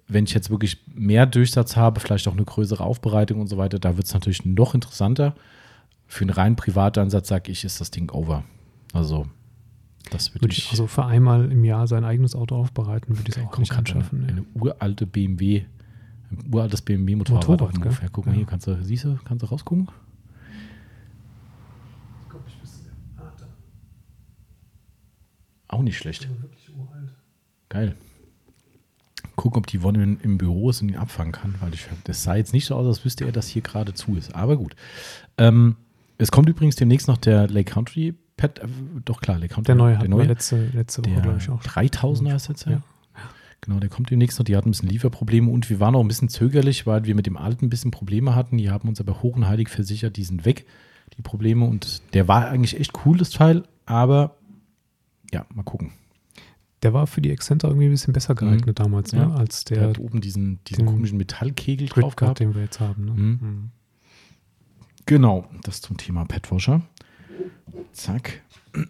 wenn 0.08 0.24
ich 0.24 0.34
jetzt 0.34 0.50
wirklich 0.50 0.78
mehr 0.94 1.26
Durchsatz 1.26 1.76
habe, 1.76 2.00
vielleicht 2.00 2.28
auch 2.28 2.32
eine 2.32 2.44
größere 2.44 2.82
Aufbereitung 2.82 3.40
und 3.40 3.46
so 3.46 3.56
weiter, 3.56 3.78
da 3.78 3.96
wird 3.96 4.06
es 4.06 4.14
natürlich 4.14 4.44
noch 4.44 4.74
interessanter. 4.74 5.34
Für 6.06 6.22
einen 6.22 6.30
rein 6.30 6.56
privaten 6.56 7.00
Ansatz 7.00 7.28
sage 7.28 7.50
ich, 7.50 7.64
ist 7.64 7.80
das 7.80 7.90
Ding 7.90 8.10
over. 8.10 8.44
Also, 8.92 9.26
das 10.10 10.34
würde 10.34 10.48
ich. 10.48 10.70
Also 10.70 10.86
für 10.86 11.06
einmal 11.06 11.50
im 11.50 11.64
Jahr 11.64 11.86
sein 11.86 12.04
eigenes 12.04 12.34
Auto 12.34 12.56
aufbereiten, 12.56 13.16
würde 13.16 13.30
ich 13.30 13.36
es 13.36 13.42
auch 13.42 13.56
nicht 13.58 13.72
anschaffen. 13.72 14.24
Eine, 14.24 14.32
eine 14.32 14.44
uralte 14.54 15.06
BMW, 15.06 15.64
ein 16.30 16.52
uraltes 16.52 16.82
BMW-Motorrad. 16.82 17.48
Motorrad, 17.48 18.02
ja, 18.02 18.08
guck 18.10 18.26
mal 18.26 18.32
ja. 18.32 18.38
hier, 18.38 18.46
kannst 18.46 18.66
du, 18.66 18.82
siehst 18.82 19.04
du, 19.04 19.18
kannst 19.24 19.42
du 19.42 19.46
rausgucken? 19.46 19.88
Auch 25.68 25.80
nicht 25.80 25.96
schlecht. 25.96 26.28
Geil 27.70 27.96
gucken, 29.42 29.58
ob 29.58 29.66
die 29.66 29.82
Wonne 29.82 30.18
im 30.22 30.38
Büro 30.38 30.70
ist 30.70 30.82
und 30.82 30.88
ihn 30.88 30.96
abfangen 30.96 31.32
kann, 31.32 31.54
weil 31.60 31.74
ich, 31.74 31.86
das 32.04 32.22
sah 32.22 32.36
jetzt 32.36 32.52
nicht 32.52 32.66
so 32.66 32.76
aus, 32.76 32.86
als 32.86 33.04
wüsste 33.04 33.24
er, 33.24 33.32
dass 33.32 33.48
hier 33.48 33.62
gerade 33.62 33.92
zu 33.92 34.16
ist. 34.16 34.34
Aber 34.34 34.56
gut. 34.56 34.76
Ähm, 35.36 35.76
es 36.16 36.30
kommt 36.30 36.48
übrigens 36.48 36.76
demnächst 36.76 37.08
noch 37.08 37.18
der 37.18 37.48
Lake 37.48 37.72
Country 37.72 38.14
Pet, 38.36 38.60
äh, 38.60 38.66
doch 39.04 39.20
klar, 39.20 39.38
Lake 39.38 39.54
Country. 39.54 39.66
Der 39.66 39.74
neue, 39.74 39.98
der 39.98 40.08
neue. 40.08 40.26
letzte, 40.26 40.66
letzte 40.68 41.04
Woche, 41.04 41.20
glaube 41.20 41.38
ich 41.38 41.50
auch. 41.50 41.62
3000er 41.62 42.36
ist 42.36 42.48
jetzt, 42.48 42.66
ja. 42.66 42.72
ja. 42.72 42.82
Genau, 43.60 43.78
der 43.78 43.88
kommt 43.88 44.10
demnächst 44.10 44.38
noch. 44.38 44.44
Die 44.44 44.56
hatten 44.56 44.68
ein 44.68 44.72
bisschen 44.72 44.88
Lieferprobleme 44.88 45.50
und 45.50 45.68
wir 45.70 45.80
waren 45.80 45.94
auch 45.94 46.00
ein 46.00 46.08
bisschen 46.08 46.28
zögerlich, 46.28 46.86
weil 46.86 47.04
wir 47.04 47.14
mit 47.14 47.26
dem 47.26 47.36
alten 47.36 47.66
ein 47.66 47.70
bisschen 47.70 47.90
Probleme 47.90 48.34
hatten. 48.34 48.58
Die 48.58 48.70
haben 48.70 48.88
uns 48.88 49.00
aber 49.00 49.22
hoch 49.22 49.36
und 49.36 49.48
heilig 49.48 49.68
versichert, 49.68 50.16
die 50.16 50.24
sind 50.24 50.44
weg, 50.44 50.66
die 51.16 51.22
Probleme. 51.22 51.64
Und 51.64 52.02
der 52.14 52.28
war 52.28 52.48
eigentlich 52.48 52.78
echt 52.78 52.92
cool, 53.04 53.18
das 53.18 53.30
Teil, 53.30 53.64
aber 53.86 54.36
ja, 55.32 55.46
mal 55.54 55.62
gucken. 55.62 55.92
Der 56.82 56.92
war 56.92 57.06
für 57.06 57.20
die 57.20 57.30
Excenter 57.30 57.68
irgendwie 57.68 57.86
ein 57.86 57.92
bisschen 57.92 58.12
besser 58.12 58.34
geeignet 58.34 58.78
mhm. 58.78 58.82
damals, 58.82 59.12
ne? 59.12 59.20
Ja. 59.20 59.34
als 59.34 59.64
der. 59.64 59.78
Der 59.78 59.88
hat 59.90 59.98
oben 59.98 60.20
diesen, 60.20 60.62
diesen 60.64 60.86
komischen 60.86 61.18
Metallkegel 61.18 61.88
drauf 61.88 62.16
gehabt. 62.16 62.40
den 62.40 62.54
wir 62.54 62.62
jetzt 62.62 62.80
haben. 62.80 63.04
Ne? 63.04 63.12
Mhm. 63.12 63.38
Mhm. 63.40 63.70
Genau, 65.06 65.48
das 65.62 65.80
zum 65.80 65.96
Thema 65.96 66.24
Petwasher. 66.24 66.82
Zack. 67.92 68.42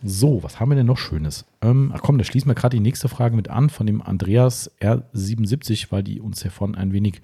So, 0.00 0.44
was 0.44 0.60
haben 0.60 0.70
wir 0.70 0.76
denn 0.76 0.86
noch 0.86 0.96
Schönes? 0.96 1.44
Ähm, 1.60 1.90
ach 1.92 2.02
komm, 2.02 2.18
da 2.18 2.24
schließen 2.24 2.48
wir 2.48 2.54
gerade 2.54 2.76
die 2.76 2.82
nächste 2.82 3.08
Frage 3.08 3.34
mit 3.34 3.48
an 3.48 3.68
von 3.68 3.84
dem 3.84 4.00
Andreas 4.00 4.70
R77, 4.80 5.88
weil 5.90 6.04
die 6.04 6.20
uns 6.20 6.44
ja 6.44 6.50
von 6.50 6.76
ein 6.76 6.92
wenig, 6.92 7.20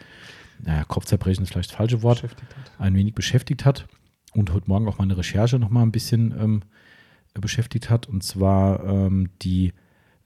naja, 0.60 0.82
Kopfzerbrechen 0.82 1.44
ist 1.44 1.52
vielleicht 1.52 1.70
das 1.70 1.76
falsche 1.76 2.02
Wort, 2.02 2.24
ein 2.78 2.96
wenig 2.96 3.14
beschäftigt 3.14 3.64
hat 3.64 3.86
und 4.32 4.52
heute 4.52 4.68
Morgen 4.68 4.88
auch 4.88 4.98
meine 4.98 5.16
Recherche 5.16 5.60
nochmal 5.60 5.84
ein 5.84 5.92
bisschen 5.92 6.34
ähm, 6.36 6.62
beschäftigt 7.34 7.90
hat. 7.90 8.08
Und 8.08 8.24
zwar 8.24 8.84
ähm, 8.84 9.30
die 9.42 9.72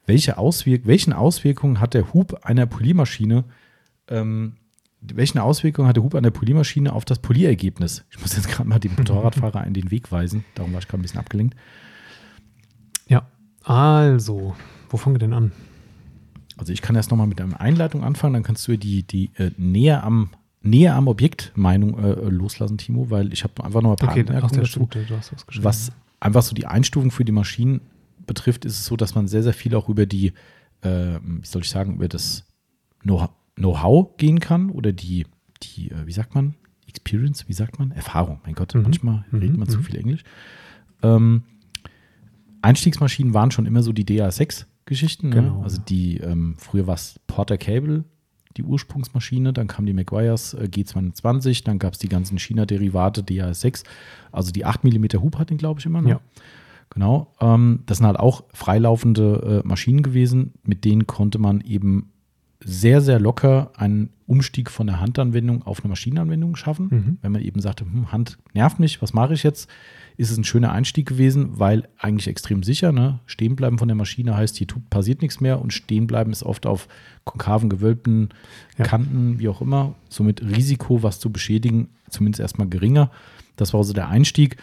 welche 0.08 0.38
Auswirk 0.38 0.86
welchen 0.86 1.12
Auswirkungen 1.12 1.80
hat 1.80 1.94
der 1.94 2.12
Hub 2.14 2.40
einer 2.42 2.66
Poliermaschine, 2.66 3.44
ähm, 4.08 4.54
welchen 5.00 5.38
Auswirkungen 5.38 5.86
hat 5.86 5.96
der 5.96 6.02
Hub 6.02 6.14
einer 6.14 6.30
Poliermaschine 6.30 6.92
auf 6.92 7.04
das 7.04 7.18
Polierergebnis? 7.20 8.04
Ich 8.10 8.20
muss 8.20 8.34
jetzt 8.34 8.48
gerade 8.50 8.68
mal 8.68 8.78
den 8.78 8.92
Motorradfahrer 8.96 9.64
in 9.66 9.74
den 9.74 9.90
Weg 9.90 10.10
weisen, 10.10 10.44
darum 10.54 10.72
war 10.72 10.80
ich 10.80 10.88
gerade 10.88 11.00
ein 11.00 11.02
bisschen 11.02 11.20
abgelenkt. 11.20 11.56
Ja, 13.06 13.28
also, 13.62 14.56
wo 14.88 14.96
fangen 14.96 15.16
wir 15.16 15.20
denn 15.20 15.34
an? 15.34 15.52
Also 16.56 16.72
ich 16.72 16.82
kann 16.82 16.96
erst 16.96 17.10
nochmal 17.10 17.28
mit 17.28 17.40
einer 17.40 17.60
Einleitung 17.60 18.02
anfangen, 18.02 18.34
dann 18.34 18.42
kannst 18.42 18.66
du 18.66 18.76
die, 18.76 19.04
die 19.04 19.30
äh, 19.36 19.52
näher 19.56 20.02
am 20.02 20.30
näher 20.62 20.96
am 20.96 21.06
Objekt 21.06 21.52
Meinung 21.54 21.98
äh, 21.98 22.14
loslassen, 22.28 22.78
Timo, 22.78 23.10
weil 23.10 23.32
ich 23.32 23.44
habe 23.44 23.62
einfach 23.62 23.80
noch 23.80 23.90
ein 23.90 23.96
paar 23.96 24.10
okay, 24.10 24.24
Anmerkungen 24.26 24.62
dazu, 24.62 24.88
was, 25.10 25.62
was 25.62 25.92
einfach 26.18 26.42
so 26.42 26.54
die 26.54 26.66
Einstufung 26.66 27.10
für 27.10 27.24
die 27.24 27.32
Maschinen 27.32 27.80
betrifft, 28.28 28.64
ist 28.64 28.78
es 28.78 28.86
so, 28.86 28.96
dass 28.96 29.16
man 29.16 29.26
sehr, 29.26 29.42
sehr 29.42 29.52
viel 29.52 29.74
auch 29.74 29.88
über 29.88 30.06
die, 30.06 30.32
äh, 30.82 31.18
wie 31.22 31.46
soll 31.46 31.62
ich 31.62 31.70
sagen, 31.70 31.96
über 31.96 32.08
das 32.08 32.44
Know-how 33.02 34.16
gehen 34.16 34.38
kann 34.38 34.70
oder 34.70 34.92
die, 34.92 35.26
die, 35.62 35.90
äh, 35.90 36.06
wie 36.06 36.12
sagt 36.12 36.36
man, 36.36 36.54
Experience, 36.86 37.48
wie 37.48 37.52
sagt 37.52 37.78
man? 37.78 37.90
Erfahrung, 37.90 38.40
mein 38.44 38.54
Gott, 38.54 38.74
mhm. 38.74 38.82
manchmal 38.82 39.24
mhm. 39.30 39.38
redet 39.38 39.56
man 39.58 39.68
mhm. 39.68 39.72
zu 39.72 39.82
viel 39.82 39.96
Englisch. 39.96 40.22
Ähm, 41.02 41.42
Einstiegsmaschinen 42.62 43.34
waren 43.34 43.50
schon 43.50 43.66
immer 43.66 43.82
so 43.82 43.92
die 43.92 44.04
DA6-Geschichten. 44.04 45.28
Ne? 45.28 45.34
Genau. 45.36 45.62
Also 45.62 45.80
die, 45.80 46.18
ähm, 46.18 46.56
früher 46.58 46.86
war 46.86 46.94
es 46.94 47.20
Porter 47.26 47.58
Cable, 47.58 48.04
die 48.56 48.64
Ursprungsmaschine, 48.64 49.52
dann 49.52 49.68
kam 49.68 49.86
die 49.86 49.92
Meguiars 49.92 50.54
äh, 50.54 50.68
G220, 50.70 51.64
dann 51.64 51.78
gab 51.78 51.92
es 51.92 51.98
die 51.98 52.08
ganzen 52.08 52.38
China-Derivate 52.38 53.22
DA6, 53.22 53.84
also 54.32 54.50
die 54.50 54.64
8 54.64 54.84
mm 54.84 55.20
Hub 55.20 55.38
hat 55.38 55.50
den, 55.50 55.58
glaube 55.58 55.80
ich, 55.80 55.86
immer. 55.86 56.02
Ne? 56.02 56.10
Ja. 56.10 56.20
Genau. 56.90 57.34
Ähm, 57.40 57.80
das 57.86 57.98
sind 57.98 58.06
halt 58.06 58.18
auch 58.18 58.44
freilaufende 58.52 59.62
äh, 59.64 59.68
Maschinen 59.68 60.02
gewesen, 60.02 60.54
mit 60.64 60.84
denen 60.84 61.06
konnte 61.06 61.38
man 61.38 61.60
eben 61.60 62.10
sehr, 62.64 63.00
sehr 63.00 63.20
locker 63.20 63.70
einen 63.76 64.10
Umstieg 64.26 64.70
von 64.70 64.86
der 64.86 65.00
Handanwendung 65.00 65.62
auf 65.62 65.80
eine 65.80 65.88
Maschinenanwendung 65.88 66.56
schaffen. 66.56 66.88
Mhm. 66.90 67.18
Wenn 67.22 67.32
man 67.32 67.42
eben 67.42 67.60
sagte, 67.60 67.84
hm, 67.84 68.12
Hand 68.12 68.38
nervt 68.52 68.78
mich, 68.80 69.00
was 69.00 69.14
mache 69.14 69.34
ich 69.34 69.42
jetzt? 69.42 69.70
Ist 70.16 70.30
es 70.30 70.36
ein 70.36 70.44
schöner 70.44 70.72
Einstieg 70.72 71.08
gewesen, 71.08 71.58
weil 71.58 71.88
eigentlich 71.98 72.26
extrem 72.26 72.64
sicher. 72.64 72.90
Ne? 72.90 73.20
Stehen 73.26 73.54
bleiben 73.54 73.78
von 73.78 73.88
der 73.88 73.94
Maschine 73.94 74.36
heißt, 74.36 74.56
hier 74.56 74.66
passiert 74.90 75.22
nichts 75.22 75.40
mehr 75.40 75.62
und 75.62 75.72
stehen 75.72 76.06
bleiben 76.06 76.32
ist 76.32 76.42
oft 76.42 76.66
auf 76.66 76.88
konkaven, 77.24 77.70
gewölbten 77.70 78.30
ja. 78.76 78.84
Kanten, 78.84 79.38
wie 79.38 79.48
auch 79.48 79.60
immer. 79.60 79.94
Somit 80.08 80.42
Risiko, 80.42 81.02
was 81.02 81.20
zu 81.20 81.30
beschädigen, 81.30 81.88
zumindest 82.10 82.40
erstmal 82.40 82.68
geringer. 82.68 83.10
Das 83.56 83.72
war 83.72 83.78
also 83.78 83.92
der 83.92 84.08
Einstieg. 84.08 84.56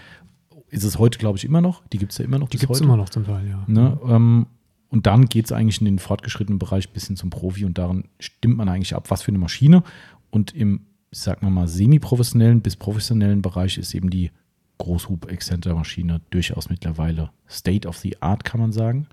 Ist 0.76 0.84
es 0.84 1.00
heute, 1.00 1.18
glaube 1.18 1.38
ich, 1.38 1.46
immer 1.46 1.62
noch. 1.62 1.88
Die 1.88 1.98
gibt 1.98 2.12
es 2.12 2.18
ja 2.18 2.26
immer 2.26 2.38
noch. 2.38 2.50
Die 2.50 2.58
gibt 2.58 2.72
es 2.72 2.82
immer 2.82 2.98
noch 2.98 3.10
zum 3.10 3.26
Teil, 3.26 3.48
ja. 3.48 3.64
Ne? 3.68 3.98
Ähm, 4.08 4.48
und 4.90 5.08
dann 5.08 5.26
geht 5.26 5.46
es 5.46 5.52
eigentlich 5.52 5.80
in 5.80 5.86
den 5.86 6.00
fortgeschrittenen 6.00 6.60
Bereich 6.60 6.90
bis 6.90 7.08
hin 7.08 7.16
zum 7.16 7.30
Profi 7.30 7.66
und 7.66 7.78
daran 7.78 8.06
stimmt 8.20 8.58
man 8.58 8.70
eigentlich 8.70 8.94
ab, 8.94 9.10
was 9.10 9.22
für 9.22 9.30
eine 9.30 9.38
Maschine. 9.38 9.84
Und 10.32 10.54
im, 10.54 10.82
sagen 11.12 11.42
wir 11.42 11.50
mal, 11.50 11.68
semi-professionellen 11.68 12.62
bis 12.62 12.76
professionellen 12.76 13.42
Bereich 13.42 13.78
ist 13.78 13.94
eben 13.94 14.10
die 14.10 14.32
Großhub-Exzenter-Maschine 14.80 16.22
durchaus 16.30 16.70
mittlerweile 16.70 17.32
State 17.50 17.88
of 17.88 17.98
the 17.98 18.22
Art, 18.22 18.44
kann 18.44 18.60
man 18.60 18.72
sagen. 18.74 19.08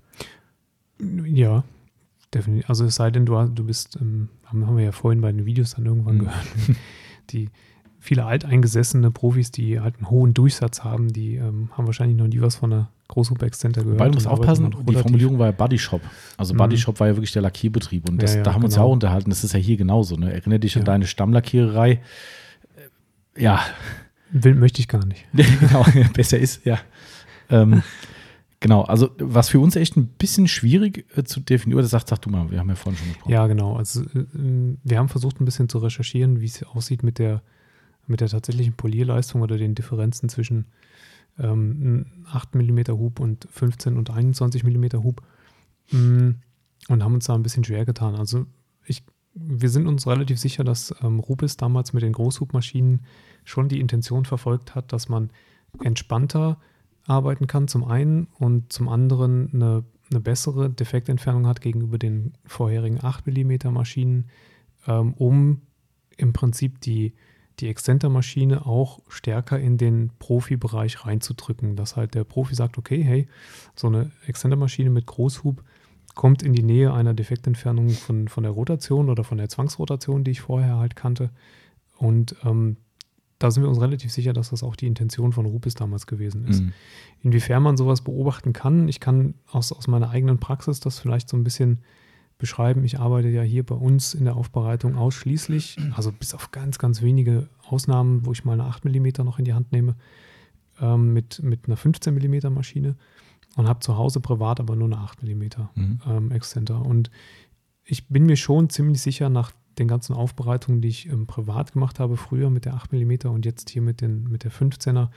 Ja, 0.99 1.63
definitiv. 2.33 2.69
Also 2.69 2.85
es 2.85 2.95
sei 2.95 3.09
denn, 3.11 3.25
du, 3.25 3.41
du 3.45 3.63
bist, 3.63 3.97
ähm, 4.01 4.29
haben 4.45 4.75
wir 4.75 4.83
ja 4.83 4.91
vorhin 4.91 5.21
bei 5.21 5.31
den 5.31 5.45
Videos 5.45 5.75
dann 5.75 5.85
irgendwann 5.85 6.15
mhm. 6.15 6.19
gehört, 6.19 6.45
die 7.31 7.49
viele 8.03 8.25
alteingesessene 8.25 9.11
Profis, 9.11 9.49
die 9.49 9.79
halt 9.79 9.95
einen 9.95 10.09
hohen 10.09 10.33
Durchsatz 10.33 10.83
haben, 10.83 11.13
die 11.13 11.35
ähm, 11.35 11.69
haben 11.71 11.85
wahrscheinlich 11.85 12.17
noch 12.17 12.27
nie 12.27 12.41
was 12.41 12.57
von 12.57 12.73
einer 12.73 12.89
Großhupe 13.07 13.45
Exzenter 13.45 13.81
gehört. 13.81 13.99
Weil 13.99 14.09
du 14.09 14.15
musst 14.15 14.27
aufpassen, 14.27 14.75
die 14.89 14.95
Formulierung 14.95 15.39
war 15.39 15.45
ja 15.47 15.51
Body 15.53 15.79
Shop. 15.79 16.01
Also 16.35 16.53
mhm. 16.53 16.77
Shop 16.77 16.99
war 16.99 17.07
ja 17.07 17.15
wirklich 17.15 17.31
der 17.31 17.41
Lackierbetrieb 17.41 18.09
und 18.09 18.21
das, 18.21 18.31
ja, 18.31 18.37
ja, 18.39 18.43
da 18.43 18.53
haben 18.53 18.61
wir 18.61 18.65
uns 18.65 18.75
ja 18.75 18.81
genau. 18.81 18.89
auch 18.89 18.93
unterhalten. 18.93 19.29
Das 19.29 19.45
ist 19.45 19.53
ja 19.53 19.59
hier 19.59 19.77
genauso. 19.77 20.17
Ne? 20.17 20.33
Erinnere 20.33 20.59
dich 20.59 20.75
ja. 20.75 20.81
an 20.81 20.85
deine 20.85 21.07
Stammlackiererei. 21.07 21.91
Äh, 21.91 23.41
ja. 23.41 23.61
Will, 24.31 24.55
möchte 24.55 24.81
ich 24.81 24.89
gar 24.89 25.05
nicht. 25.05 25.25
genau, 25.33 25.85
besser 26.13 26.39
ist, 26.39 26.65
ja. 26.65 26.79
Ähm, 27.49 27.83
genau, 28.59 28.81
also 28.81 29.11
was 29.17 29.47
für 29.47 29.61
uns 29.61 29.77
echt 29.77 29.95
ein 29.95 30.07
bisschen 30.07 30.49
schwierig 30.49 31.05
äh, 31.15 31.23
zu 31.23 31.39
definieren, 31.39 31.81
das 31.81 31.91
sagt, 31.91 32.09
sag 32.09 32.21
du 32.21 32.29
mal, 32.29 32.51
wir 32.51 32.59
haben 32.59 32.67
ja 32.67 32.75
vorhin 32.75 32.99
schon 32.99 33.07
gesprochen. 33.07 33.31
Ja, 33.31 33.47
genau. 33.47 33.77
Also 33.77 34.01
äh, 34.01 34.25
wir 34.83 34.97
haben 34.97 35.07
versucht 35.07 35.39
ein 35.39 35.45
bisschen 35.45 35.69
zu 35.69 35.77
recherchieren, 35.77 36.41
wie 36.41 36.47
es 36.47 36.63
aussieht 36.63 37.01
mit 37.01 37.17
der, 37.17 37.43
mit 38.07 38.21
der 38.21 38.29
tatsächlichen 38.29 38.73
Polierleistung 38.73 39.41
oder 39.41 39.57
den 39.57 39.75
Differenzen 39.75 40.29
zwischen 40.29 40.65
ähm, 41.39 42.05
8 42.31 42.55
mm 42.55 42.79
Hub 42.89 43.19
und 43.19 43.47
15 43.51 43.97
und 43.97 44.09
21 44.09 44.63
mm 44.63 45.03
Hub 45.03 45.21
mm, 45.91 46.31
und 46.89 47.03
haben 47.03 47.13
uns 47.13 47.25
da 47.25 47.35
ein 47.35 47.43
bisschen 47.43 47.63
schwer 47.63 47.85
getan. 47.85 48.15
Also 48.15 48.45
ich, 48.85 49.03
wir 49.33 49.69
sind 49.69 49.87
uns 49.87 50.05
relativ 50.05 50.39
sicher, 50.39 50.63
dass 50.63 50.93
ähm, 51.01 51.19
Rubis 51.19 51.57
damals 51.57 51.93
mit 51.93 52.03
den 52.03 52.13
Großhubmaschinen 52.13 53.01
schon 53.43 53.69
die 53.69 53.79
Intention 53.79 54.25
verfolgt 54.25 54.75
hat, 54.75 54.93
dass 54.93 55.09
man 55.09 55.29
entspannter 55.81 56.59
arbeiten 57.05 57.47
kann 57.47 57.67
zum 57.67 57.83
einen 57.83 58.27
und 58.39 58.71
zum 58.71 58.87
anderen 58.87 59.49
eine, 59.53 59.83
eine 60.09 60.19
bessere 60.19 60.69
Defektentfernung 60.69 61.47
hat 61.47 61.61
gegenüber 61.61 61.97
den 61.97 62.33
vorherigen 62.45 63.03
8 63.03 63.27
mm 63.27 63.71
Maschinen, 63.71 64.29
ähm, 64.87 65.13
um 65.13 65.61
im 66.15 66.31
Prinzip 66.31 66.79
die 66.81 67.13
die 67.63 67.69
Exzenter-Maschine 67.69 68.65
auch 68.65 68.99
stärker 69.07 69.57
in 69.57 69.77
den 69.77 70.11
Profibereich 70.19 71.05
reinzudrücken, 71.05 71.77
dass 71.77 71.95
halt 71.95 72.13
der 72.13 72.25
Profi 72.25 72.55
sagt, 72.55 72.77
okay, 72.77 73.01
hey, 73.01 73.27
so 73.75 73.87
eine 73.87 74.11
Exzenter-Maschine 74.27 74.89
mit 74.89 75.05
Großhub 75.05 75.63
kommt 76.13 76.43
in 76.43 76.53
die 76.53 76.61
Nähe 76.61 76.93
einer 76.93 77.13
Defektentfernung 77.13 77.89
von, 77.89 78.27
von 78.27 78.43
der 78.43 78.51
Rotation 78.51 79.09
oder 79.09 79.23
von 79.23 79.37
der 79.37 79.47
Zwangsrotation, 79.47 80.25
die 80.25 80.31
ich 80.31 80.41
vorher 80.41 80.75
halt 80.75 80.95
kannte. 80.97 81.29
Und 81.97 82.35
ähm, 82.43 82.77
da 83.39 83.49
sind 83.49 83.63
wir 83.63 83.69
uns 83.69 83.79
relativ 83.79 84.11
sicher, 84.11 84.33
dass 84.33 84.49
das 84.49 84.61
auch 84.61 84.75
die 84.75 84.87
Intention 84.87 85.31
von 85.31 85.45
Rupis 85.45 85.73
damals 85.73 86.05
gewesen 86.05 86.45
ist. 86.45 86.61
Mhm. 86.61 86.73
Inwiefern 87.21 87.63
man 87.63 87.77
sowas 87.77 88.01
beobachten 88.01 88.51
kann, 88.51 88.89
ich 88.89 88.99
kann 88.99 89.35
aus, 89.49 89.71
aus 89.71 89.87
meiner 89.87 90.09
eigenen 90.09 90.37
Praxis 90.37 90.81
das 90.81 90.99
vielleicht 90.99 91.29
so 91.29 91.37
ein 91.37 91.43
bisschen 91.45 91.79
beschreiben. 92.37 92.83
Ich 92.83 92.99
arbeite 92.99 93.29
ja 93.29 93.41
hier 93.41 93.65
bei 93.65 93.75
uns 93.75 94.13
in 94.13 94.25
der 94.25 94.35
Aufbereitung 94.35 94.95
ausschließlich, 94.95 95.77
also 95.95 96.11
bis 96.11 96.33
auf 96.33 96.51
ganz, 96.51 96.77
ganz 96.77 97.01
wenige 97.01 97.47
Ausnahmen, 97.67 98.25
wo 98.25 98.31
ich 98.31 98.45
mal 98.45 98.53
eine 98.53 98.65
8 98.65 98.85
mm 98.85 99.23
noch 99.23 99.39
in 99.39 99.45
die 99.45 99.53
Hand 99.53 99.71
nehme, 99.71 99.95
ähm, 100.81 101.13
mit, 101.13 101.41
mit 101.43 101.67
einer 101.67 101.77
15 101.77 102.13
mm 102.13 102.53
Maschine 102.53 102.95
und 103.55 103.67
habe 103.67 103.79
zu 103.79 103.97
Hause 103.97 104.19
privat 104.19 104.59
aber 104.59 104.75
nur 104.75 104.87
eine 104.87 104.97
8 104.97 105.23
mm 105.23 105.43
mhm. 105.75 105.99
ähm, 106.07 106.31
Exzenter. 106.31 106.81
Und 106.81 107.11
ich 107.85 108.07
bin 108.07 108.25
mir 108.25 108.37
schon 108.37 108.69
ziemlich 108.69 109.01
sicher, 109.01 109.29
nach 109.29 109.51
den 109.79 109.87
ganzen 109.87 110.13
Aufbereitungen, 110.13 110.81
die 110.81 110.87
ich 110.87 111.07
ähm, 111.07 111.27
privat 111.27 111.73
gemacht 111.73 111.99
habe, 111.99 112.17
früher 112.17 112.49
mit 112.49 112.65
der 112.65 112.75
8 112.75 112.93
mm 112.93 113.27
und 113.27 113.45
jetzt 113.45 113.69
hier 113.69 113.81
mit, 113.81 114.01
den, 114.01 114.23
mit 114.23 114.43
der 114.43 114.51
15er, 114.51 115.09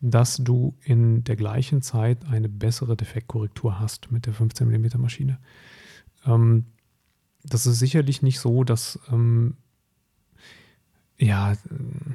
dass 0.00 0.36
du 0.38 0.74
in 0.82 1.24
der 1.24 1.36
gleichen 1.36 1.82
Zeit 1.82 2.24
eine 2.26 2.48
bessere 2.48 2.96
Defektkorrektur 2.96 3.78
hast 3.78 4.10
mit 4.10 4.26
der 4.26 4.32
15 4.32 4.68
mm 4.68 5.00
Maschine. 5.00 5.38
Ähm, 6.26 6.66
das 7.42 7.66
ist 7.66 7.78
sicherlich 7.78 8.22
nicht 8.22 8.38
so, 8.38 8.64
dass 8.64 8.98
ähm, 9.10 9.56
ja, 11.18 11.54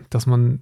dass 0.10 0.26
man 0.26 0.62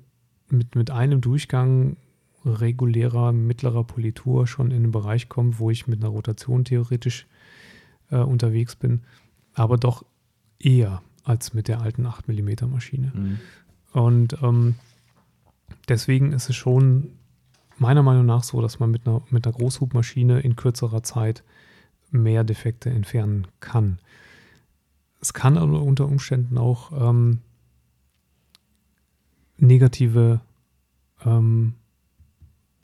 mit, 0.49 0.75
mit 0.75 0.91
einem 0.91 1.21
Durchgang 1.21 1.97
regulärer 2.45 3.31
mittlerer 3.31 3.83
Politur 3.85 4.47
schon 4.47 4.71
in 4.71 4.83
einen 4.83 4.91
Bereich 4.91 5.29
kommt, 5.29 5.59
wo 5.59 5.69
ich 5.69 5.87
mit 5.87 6.01
einer 6.01 6.09
Rotation 6.09 6.65
theoretisch 6.65 7.25
äh, 8.11 8.17
unterwegs 8.17 8.75
bin, 8.75 9.01
aber 9.53 9.77
doch 9.77 10.05
eher 10.59 11.01
als 11.23 11.53
mit 11.53 11.69
der 11.69 11.81
alten 11.81 12.05
8 12.05 12.27
mm 12.27 12.69
Maschine. 12.69 13.11
Mhm. 13.15 13.39
Und 13.93 14.37
ähm, 14.41 14.75
deswegen 15.87 16.33
ist 16.33 16.49
es 16.49 16.55
schon 16.55 17.11
meiner 17.77 18.03
Meinung 18.03 18.25
nach 18.25 18.43
so, 18.43 18.61
dass 18.61 18.79
man 18.79 18.91
mit 18.91 19.07
einer, 19.07 19.21
mit 19.29 19.45
einer 19.45 19.55
Großhubmaschine 19.55 20.41
in 20.41 20.55
kürzerer 20.55 21.03
Zeit 21.03 21.43
mehr 22.13 22.43
Defekte 22.43 22.89
entfernen 22.89 23.47
kann. 23.59 23.99
Es 25.19 25.33
kann 25.33 25.57
aber 25.57 25.81
unter 25.81 26.07
Umständen 26.07 26.57
auch 26.57 26.91
ähm, 26.91 27.39
negative 29.57 30.41
ähm, 31.25 31.75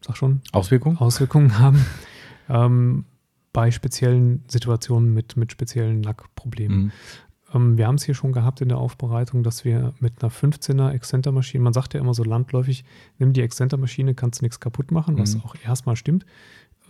sag 0.02 0.18
schon, 0.18 0.42
Auswirkungen, 0.52 0.98
Auswirkungen 0.98 1.60
haben 1.60 1.86
ähm, 2.50 3.06
bei 3.54 3.72
speziellen 3.72 4.44
Situationen 4.48 5.14
mit, 5.14 5.38
mit 5.38 5.52
speziellen 5.52 6.04
Lackproblemen. 6.04 6.84
Mhm. 6.84 6.92
Ähm, 7.54 7.78
wir 7.78 7.88
haben 7.88 7.96
es 7.96 8.04
hier 8.04 8.16
schon 8.16 8.32
gehabt 8.32 8.62
in 8.62 8.70
der 8.70 8.78
Aufbereitung, 8.78 9.44
dass 9.44 9.66
wir 9.66 9.94
mit 10.00 10.22
einer 10.22 10.32
15er 10.32 10.92
Exzentermaschine, 10.92 11.64
man 11.64 11.74
sagt 11.74 11.94
ja 11.94 12.00
immer 12.00 12.14
so 12.14 12.24
landläufig, 12.24 12.86
nimm 13.18 13.34
die 13.34 13.42
Exzentermaschine, 13.42 14.16
kannst 14.16 14.42
nichts 14.42 14.60
kaputt 14.60 14.92
machen, 14.92 15.18
was 15.18 15.36
mhm. 15.36 15.42
auch 15.42 15.56
erstmal 15.64 15.96
stimmt. 15.96 16.26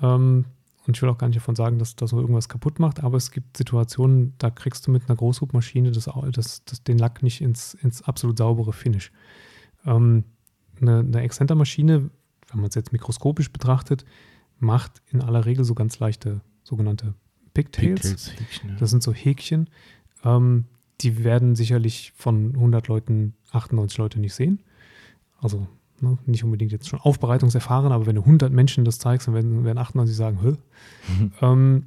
Ähm, 0.02 0.46
und 0.90 0.98
ich 0.98 1.04
will 1.04 1.10
auch 1.10 1.20
gar 1.20 1.28
nicht 1.28 1.38
davon 1.38 1.56
sagen, 1.56 1.78
dass 1.78 1.96
das 1.96 2.14
irgendwas 2.14 2.50
kaputt 2.50 2.80
macht, 2.80 3.04
aber 3.04 3.16
es 3.16 3.30
gibt 3.30 3.58
Situationen, 3.58 4.34
da 4.40 4.50
kriegst 4.50 4.88
du 4.88 4.92
mit 4.92 5.08
einer 5.08 5.16
Großhubmaschine 5.16 5.92
das, 5.92 6.10
das, 6.32 6.66
das, 6.66 6.84
den 6.84 6.98
Lack 6.98 7.22
nicht 7.22 7.42
ins, 7.42 7.76
ins 7.76 8.02
absolut 8.02 8.40
saubere 8.40 8.74
Finish. 8.74 9.12
Ähm, 9.86 10.24
eine, 10.82 11.02
eine 11.02 11.22
Exzentermaschine, 11.22 12.10
wenn 12.48 12.60
man 12.60 12.70
es 12.70 12.74
jetzt 12.74 12.92
mikroskopisch 12.92 13.52
betrachtet, 13.52 14.04
macht 14.58 15.04
in 15.12 15.22
aller 15.22 15.46
Regel 15.46 15.64
so 15.64 15.76
ganz 15.76 16.00
leichte 16.00 16.42
sogenannte 16.64 17.14
Pigtails. 17.54 18.02
Pigtails 18.02 18.40
Häkchen, 18.40 18.70
ja. 18.72 18.76
Das 18.78 18.90
sind 18.90 19.04
so 19.04 19.14
Häkchen. 19.14 19.70
Ähm, 20.24 20.66
die 21.02 21.24
werden 21.24 21.56
sicherlich 21.56 22.14
von 22.16 22.56
100 22.56 22.88
Leuten 22.88 23.36
98 23.52 24.00
Leute 24.00 24.20
nicht 24.20 24.34
sehen. 24.34 24.64
Also 25.38 25.68
Ne? 26.02 26.18
Nicht 26.26 26.44
unbedingt 26.44 26.72
jetzt 26.72 26.88
schon 26.88 27.00
aufbereitungserfahren, 27.00 27.92
aber 27.92 28.06
wenn 28.06 28.16
du 28.16 28.22
100 28.22 28.52
Menschen 28.52 28.86
das 28.86 29.00
zeigst, 29.00 29.28
dann 29.28 29.36
werden, 29.36 29.64
werden 29.64 29.78
98 29.78 30.16
sagen, 30.16 30.42
Hö. 30.42 30.56
Mhm. 31.08 31.32
Ähm, 31.42 31.84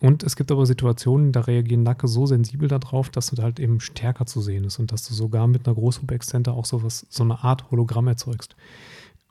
und 0.00 0.22
es 0.22 0.36
gibt 0.36 0.52
aber 0.52 0.66
Situationen, 0.66 1.32
da 1.32 1.40
reagieren 1.40 1.82
Nacke 1.82 2.08
so 2.08 2.26
sensibel 2.26 2.68
darauf, 2.68 3.08
dass 3.08 3.30
du 3.30 3.42
halt 3.42 3.58
eben 3.58 3.80
stärker 3.80 4.26
zu 4.26 4.42
sehen 4.42 4.64
ist 4.64 4.78
und 4.78 4.92
dass 4.92 5.08
du 5.08 5.14
sogar 5.14 5.46
mit 5.46 5.66
einer 5.66 5.74
Großhub-Exzenter 5.74 6.52
auch 6.52 6.66
sowas, 6.66 7.06
so 7.08 7.22
eine 7.22 7.42
Art 7.42 7.70
Hologramm 7.70 8.08
erzeugst. 8.08 8.54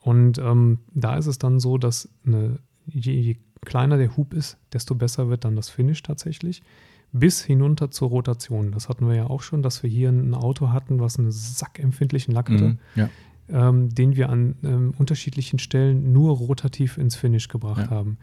Und 0.01 0.39
ähm, 0.39 0.79
da 0.93 1.15
ist 1.17 1.27
es 1.27 1.37
dann 1.37 1.59
so, 1.59 1.77
dass 1.77 2.09
eine, 2.25 2.57
je, 2.87 3.13
je 3.13 3.37
kleiner 3.63 3.97
der 3.97 4.17
Hub 4.17 4.33
ist, 4.33 4.57
desto 4.73 4.95
besser 4.95 5.29
wird 5.29 5.45
dann 5.45 5.55
das 5.55 5.69
Finish 5.69 6.01
tatsächlich 6.01 6.63
bis 7.11 7.43
hinunter 7.43 7.91
zur 7.91 8.09
Rotation. 8.09 8.71
Das 8.71 8.89
hatten 8.89 9.07
wir 9.07 9.15
ja 9.15 9.27
auch 9.27 9.43
schon, 9.43 9.61
dass 9.61 9.83
wir 9.83 9.89
hier 9.91 10.09
ein 10.09 10.33
Auto 10.33 10.69
hatten, 10.69 10.99
was 10.99 11.19
einen 11.19 11.31
sackempfindlichen 11.31 12.33
Lack 12.33 12.49
hatte. 12.49 12.63
Mhm, 12.63 12.79
ja 12.95 13.09
ähm, 13.49 13.93
den 13.93 14.15
wir 14.15 14.29
an 14.29 14.55
ähm, 14.63 14.93
unterschiedlichen 14.97 15.59
Stellen 15.59 16.13
nur 16.13 16.37
rotativ 16.37 16.97
ins 16.97 17.15
Finish 17.15 17.47
gebracht 17.47 17.89
ja. 17.89 17.89
haben. 17.89 18.17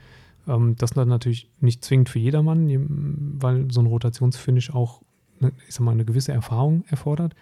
Ähm, 0.46 0.76
das 0.76 0.92
dann 0.92 1.08
natürlich 1.08 1.50
nicht 1.60 1.84
zwingend 1.84 2.08
für 2.08 2.18
jedermann, 2.18 2.68
weil 3.40 3.70
so 3.70 3.80
ein 3.80 3.86
Rotationsfinish 3.86 4.70
auch 4.70 5.02
ne, 5.40 5.52
ich 5.68 5.74
sag 5.74 5.84
mal, 5.84 5.92
eine 5.92 6.04
gewisse 6.04 6.32
Erfahrung 6.32 6.84
erfordert. 6.88 7.34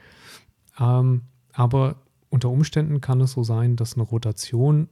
Ähm, 0.78 1.22
aber 1.52 1.96
unter 2.30 2.50
Umständen 2.50 3.00
kann 3.00 3.20
es 3.20 3.32
so 3.32 3.42
sein, 3.42 3.76
dass 3.76 3.94
eine 3.94 4.04
Rotation 4.04 4.88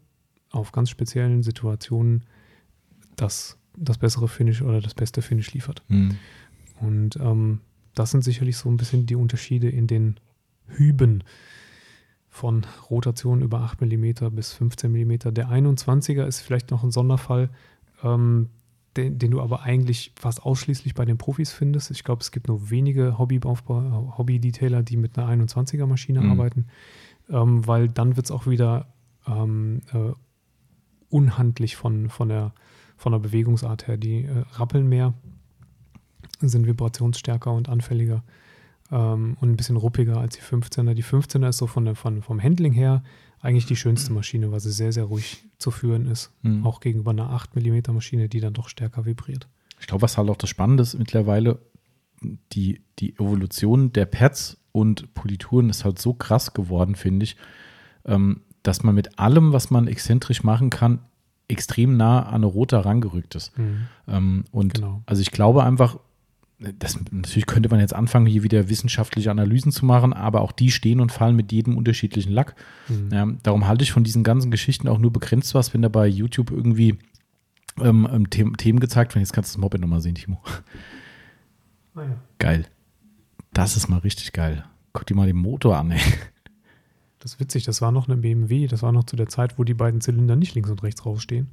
auf 0.51 0.73
ganz 0.73 0.91
speziellen 0.91 1.43
Situationen 1.43 2.25
das, 3.17 3.59
das 3.77 3.99
bessere 3.99 4.29
Finish 4.29 4.63
oder 4.63 4.81
das 4.81 4.95
beste 4.95 5.23
Finish 5.23 5.53
liefert. 5.53 5.83
Mhm. 5.89 6.17
Und 6.81 7.17
ähm, 7.17 7.61
das 7.95 8.11
sind 8.11 8.25
sicherlich 8.25 8.57
so 8.57 8.69
ein 8.69 8.77
bisschen 8.77 9.07
die 9.07 9.17
Unterschiede 9.17 9.69
in 9.69 9.87
den 9.87 10.21
Hüben 10.67 11.25
von 12.37 12.67
Rotation 12.91 13.41
über 13.41 13.61
8 13.63 13.81
mm 13.81 14.29
bis 14.31 14.53
15 14.53 14.93
mm. 14.93 15.33
Der 15.33 15.49
21er 15.49 16.27
ist 16.27 16.41
vielleicht 16.41 16.71
noch 16.71 16.85
ein 16.85 16.91
Sonderfall, 16.91 17.49
ähm, 18.05 18.51
den, 18.97 19.19
den, 19.19 19.31
du 19.31 19.41
aber 19.41 19.63
eigentlich 19.63 20.13
fast 20.17 20.43
ausschließlich 20.43 20.95
bei 20.95 21.07
den 21.07 21.17
Profis 21.17 21.53
findest. 21.53 21.91
Ich 21.91 22.05
glaube, 22.05 22.21
es 22.21 22.33
gibt 22.33 22.49
nur 22.49 22.71
wenige 22.71 23.19
Hobby-Detailer, 23.19 24.83
die 24.83 24.97
mit 24.99 25.19
einer 25.19 25.45
21er 25.45 25.87
Maschine 25.87 26.21
mhm. 26.21 26.31
arbeiten, 26.31 26.67
ähm, 27.31 27.67
weil 27.67 27.89
dann 27.89 28.17
wird 28.17 28.27
es 28.27 28.31
auch 28.31 28.47
wieder 28.47 28.87
ähm, 29.27 29.81
äh, 29.95 30.13
unhandlich 31.09 31.77
von, 31.77 32.11
von, 32.11 32.29
der, 32.29 32.53
von 32.99 33.13
der 33.13 33.19
Bewegungsart 33.19 33.89
her. 33.89 33.97
Die 33.97 34.25
äh, 34.25 34.45
rappeln 34.53 34.89
mehr, 34.89 35.15
sind 36.41 36.67
vibrationsstärker 36.67 37.51
und 37.51 37.71
anfälliger 37.71 38.23
ähm, 38.91 39.37
und 39.41 39.51
ein 39.51 39.57
bisschen 39.57 39.77
ruppiger 39.77 40.19
als 40.19 40.37
die 40.37 40.43
15er. 40.43 40.95
Die 40.95 41.05
15er 41.05 41.49
ist 41.49 41.59
so 41.59 41.67
von 41.67 41.85
der, 41.85 41.95
von, 41.95 42.23
vom 42.23 42.43
Handling 42.43 42.73
her 42.73 43.03
eigentlich 43.41 43.67
die 43.67 43.77
schönste 43.77 44.13
Maschine, 44.13 44.51
weil 44.51 44.61
sie 44.61 44.73
sehr, 44.73 44.93
sehr 44.93 45.05
ruhig 45.05 45.45
zu 45.59 45.71
führen 45.71 46.07
ist. 46.07 46.33
Mhm. 46.43 46.67
Auch 46.67 46.81
gegenüber 46.81 47.11
einer 47.11 47.31
8 47.31 47.55
mm 47.57 47.93
Maschine, 47.93 48.29
die 48.29 48.41
dann 48.41 48.55
doch 48.55 48.69
stärker 48.69 49.05
vibriert. 49.07 49.49
Ich 49.81 49.87
glaube, 49.87 50.03
was 50.03 50.17
halt 50.17 50.31
auch 50.31 50.37
das 50.37 50.51
Spannende 50.51 50.83
ist 50.83 50.99
mittlerweile, 50.99 51.59
die, 52.53 52.81
die 52.99 53.15
Evolution 53.15 53.93
der 53.93 54.07
Pads 54.07 54.59
und 54.73 55.15
Polituren 55.15 55.71
ist 55.71 55.85
halt 55.85 55.99
so 55.99 56.15
krass 56.15 56.55
geworden, 56.55 56.95
finde 56.95 57.25
ich, 57.25 57.37
ähm, 58.05 58.43
dass 58.63 58.83
man 58.83 58.95
mit 58.95 59.19
allem, 59.19 59.53
was 59.53 59.71
man 59.71 59.87
exzentrisch 59.87 60.43
machen 60.43 60.71
kann, 60.71 61.01
extrem 61.49 61.97
nah 61.97 62.25
an 62.25 62.37
eine 62.37 62.47
rote 62.47 62.85
rangerückt 62.85 63.35
ist. 63.35 63.57
Mhm. 63.57 63.87
Ähm, 64.09 64.45
und 64.51 64.75
genau. 64.75 65.03
also 65.07 65.23
ich 65.23 65.31
glaube 65.31 65.63
einfach, 65.63 65.99
das, 66.59 66.99
natürlich 67.11 67.47
könnte 67.47 67.69
man 67.69 67.81
jetzt 67.81 67.95
anfangen, 67.95 68.27
hier 68.27 68.43
wieder 68.43 68.69
wissenschaftliche 68.69 69.31
Analysen 69.31 69.73
zu 69.73 69.85
machen, 69.85 70.15
aber 70.15 70.41
auch 70.41 70.53
die 70.53 70.71
stehen 70.71 71.01
und 71.01 71.13
fallen 71.13 71.37
mit 71.37 71.53
jedem 71.53 71.77
unterschiedlichen 71.77 72.33
Lack. 72.33 72.55
Mhm. 72.89 73.09
Ja, 73.13 73.27
darum 73.43 73.67
halte 73.67 73.85
ich 73.85 73.93
von 73.93 74.05
diesen 74.05 74.25
ganzen 74.25 74.51
Geschichten 74.51 74.89
auch 74.89 74.99
nur 74.99 75.13
begrenzt 75.13 75.55
was, 75.55 75.75
wenn 75.75 75.83
da 75.83 75.89
bei 75.89 76.07
YouTube 76.07 76.51
irgendwie 76.51 76.99
ähm, 77.79 78.09
ähm 78.11 78.31
Themen, 78.31 78.57
Themen 78.57 78.81
gezeigt 78.81 79.15
werden. 79.15 79.23
Jetzt 79.23 79.35
kannst 79.35 79.53
du 79.53 79.59
das 79.59 79.61
Moped 79.61 79.81
nochmal 79.81 80.01
sehen, 80.01 80.15
Timo. 80.15 80.41
Ah 81.95 82.03
ja. 82.03 82.17
Geil. 82.39 82.67
Das 83.53 83.77
ist 83.77 83.89
mal 83.89 83.99
richtig 83.99 84.33
geil. 84.33 84.65
Guck 84.93 85.07
dir 85.07 85.15
mal 85.15 85.27
den 85.27 85.37
Motor 85.37 85.77
an, 85.79 85.91
ey. 85.91 86.01
Das 87.19 87.35
ist 87.35 87.41
witzig, 87.41 87.65
das 87.65 87.83
war 87.83 87.91
noch 87.91 88.07
eine 88.07 88.17
BMW, 88.19 88.67
das 88.67 88.83
war 88.83 88.93
noch 88.93 89.05
zu 89.05 89.17
der 89.17 89.29
Zeit, 89.29 89.59
wo 89.59 89.65
die 89.65 89.75
beiden 89.75 90.01
Zylinder 90.01 90.37
nicht 90.37 90.55
links 90.55 90.71
und 90.71 90.83
rechts 90.83 91.05
rausstehen. 91.05 91.49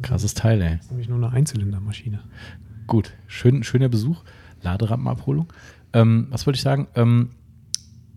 Krasses 0.00 0.34
Teil, 0.34 0.62
ey. 0.62 0.76
Das 0.76 0.86
ist 0.86 0.90
nämlich 0.90 1.08
nur 1.08 1.18
eine 1.18 1.30
Einzylindermaschine. 1.30 2.22
Gut, 2.86 3.12
Schön, 3.26 3.62
schöner 3.62 3.88
Besuch. 3.88 4.22
Laderampenabholung. 4.62 5.52
Ähm, 5.92 6.26
was 6.30 6.46
wollte 6.46 6.56
ich 6.56 6.62
sagen? 6.62 6.86
Ähm, 6.94 7.30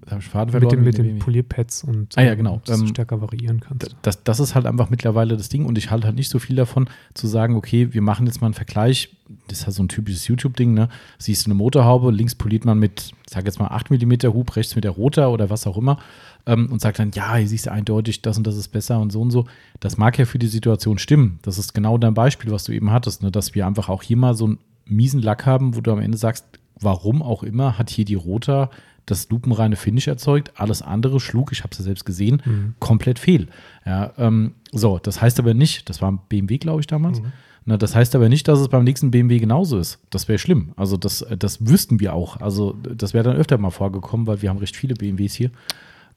habe 0.10 0.22
ich 0.22 0.28
Faden 0.28 0.52
verloren. 0.52 0.84
Mit, 0.84 0.98
den, 0.98 1.06
mit 1.06 1.14
den 1.14 1.20
Polierpads 1.20 1.84
und 1.84 2.18
ah, 2.18 2.22
ja, 2.22 2.36
genau. 2.36 2.62
dass 2.66 2.80
ähm, 2.80 2.86
du 2.86 2.90
stärker 2.90 3.22
variieren 3.22 3.60
kannst. 3.60 3.96
Das, 4.02 4.24
das 4.24 4.40
ist 4.40 4.56
halt 4.56 4.66
einfach 4.66 4.90
mittlerweile 4.90 5.38
das 5.38 5.50
Ding 5.50 5.66
und 5.66 5.78
ich 5.78 5.92
halte 5.92 6.08
halt 6.08 6.16
nicht 6.16 6.30
so 6.30 6.40
viel 6.40 6.56
davon, 6.56 6.90
zu 7.14 7.28
sagen, 7.28 7.56
okay, 7.56 7.94
wir 7.94 8.02
machen 8.02 8.26
jetzt 8.28 8.42
mal 8.42 8.48
einen 8.48 8.54
Vergleich. 8.54 9.16
Das 9.48 9.60
ist 9.60 9.66
halt 9.66 9.76
so 9.76 9.84
ein 9.84 9.90
typisches 9.90 10.28
YouTube-Ding, 10.28 10.74
ne? 10.74 10.90
Siehst 11.18 11.46
du 11.46 11.50
eine 11.50 11.56
Motorhaube, 11.56 12.12
links 12.12 12.36
poliert 12.36 12.66
man 12.66 12.78
mit, 12.78 13.12
sag 13.28 13.46
jetzt 13.46 13.60
mal 13.60 13.68
8 13.68 13.90
mm 13.90 14.14
Hub, 14.34 14.56
rechts 14.56 14.76
mit 14.76 14.84
der 14.84 14.92
Roter 14.92 15.32
oder 15.32 15.50
was 15.50 15.66
auch 15.66 15.78
immer 15.78 15.98
ähm, 16.46 16.72
und 16.72 16.82
sagt 16.82 17.00
dann, 17.00 17.12
ja, 17.14 17.36
hier 17.36 17.48
siehst 17.48 17.66
du 17.66 17.72
eindeutig, 17.72 18.22
das 18.22 18.38
und 18.38 18.46
das 18.46 18.56
ist 18.56 18.70
besser 18.70 19.00
und 19.00 19.12
so 19.12 19.22
und 19.22 19.32
so. 19.32 19.46
Das 19.80 19.98
mag 19.98 20.18
ja 20.18 20.26
für 20.26 20.40
die 20.40 20.48
Situation 20.48 20.98
stimmen. 20.98 21.40
Das 21.42 21.58
ist 21.58 21.74
genau 21.74 21.98
dein 21.98 22.14
Beispiel, 22.14 22.52
was 22.52 22.64
du 22.64 22.72
eben 22.72 22.92
hattest, 22.92 23.24
ne? 23.24 23.32
dass 23.32 23.56
wir 23.56 23.66
einfach 23.66 23.90
auch 23.90 24.04
hier 24.04 24.18
mal 24.18 24.36
so 24.36 24.46
einen 24.46 24.60
miesen 24.86 25.22
Lack 25.22 25.46
haben, 25.46 25.76
wo 25.76 25.82
du 25.82 25.92
am 25.92 26.00
Ende 26.00 26.18
sagst, 26.18 26.46
warum 26.80 27.22
auch 27.22 27.44
immer, 27.44 27.78
hat 27.78 27.90
hier 27.90 28.06
die 28.06 28.16
Roter 28.16 28.70
das 29.06 29.30
lupenreine 29.30 29.76
Finish 29.76 30.08
erzeugt. 30.08 30.52
Alles 30.56 30.82
andere 30.82 31.20
schlug, 31.20 31.52
ich 31.52 31.64
habe 31.64 31.72
es 31.72 31.80
ja 31.80 31.84
selbst 31.84 32.06
gesehen, 32.06 32.42
mhm. 32.46 32.76
komplett 32.80 33.20
fehl. 33.20 33.48
Ja, 33.86 34.14
ähm, 34.18 34.54
so, 34.72 35.00
das 35.00 35.22
heißt 35.22 35.40
aber 35.40 35.54
nicht, 35.54 35.90
das 35.90 36.02
war 36.02 36.12
ein 36.12 36.20
BMW, 36.30 36.58
glaube 36.58 36.82
ich, 36.82 36.88
damals. 36.88 37.22
Mhm. 37.22 37.32
Na, 37.68 37.78
das 37.78 37.96
heißt 37.96 38.16
aber 38.16 38.30
nicht, 38.30 38.48
dass 38.48 38.60
es 38.60 38.68
beim 38.68 38.84
nächsten 38.84 39.10
BMW 39.10 39.40
genauso 39.40 39.80
ist. 39.80 40.00
Das 40.12 40.28
wäre 40.28 40.38
schlimm. 40.38 40.74
Also 40.76 40.98
das, 40.98 41.26
das 41.38 41.66
wüssten 41.66 42.00
wir 42.00 42.14
auch. 42.14 42.40
Also 42.40 42.74
das 42.74 43.16
wäre 43.16 43.24
dann 43.24 43.38
öfter 43.38 43.58
mal 43.58 43.72
vorgekommen, 43.72 44.28
weil 44.28 44.44
wir 44.44 44.50
haben 44.50 44.60
recht 44.60 44.76
viele 44.76 44.94
BMWs 44.94 45.34
hier. 45.34 45.50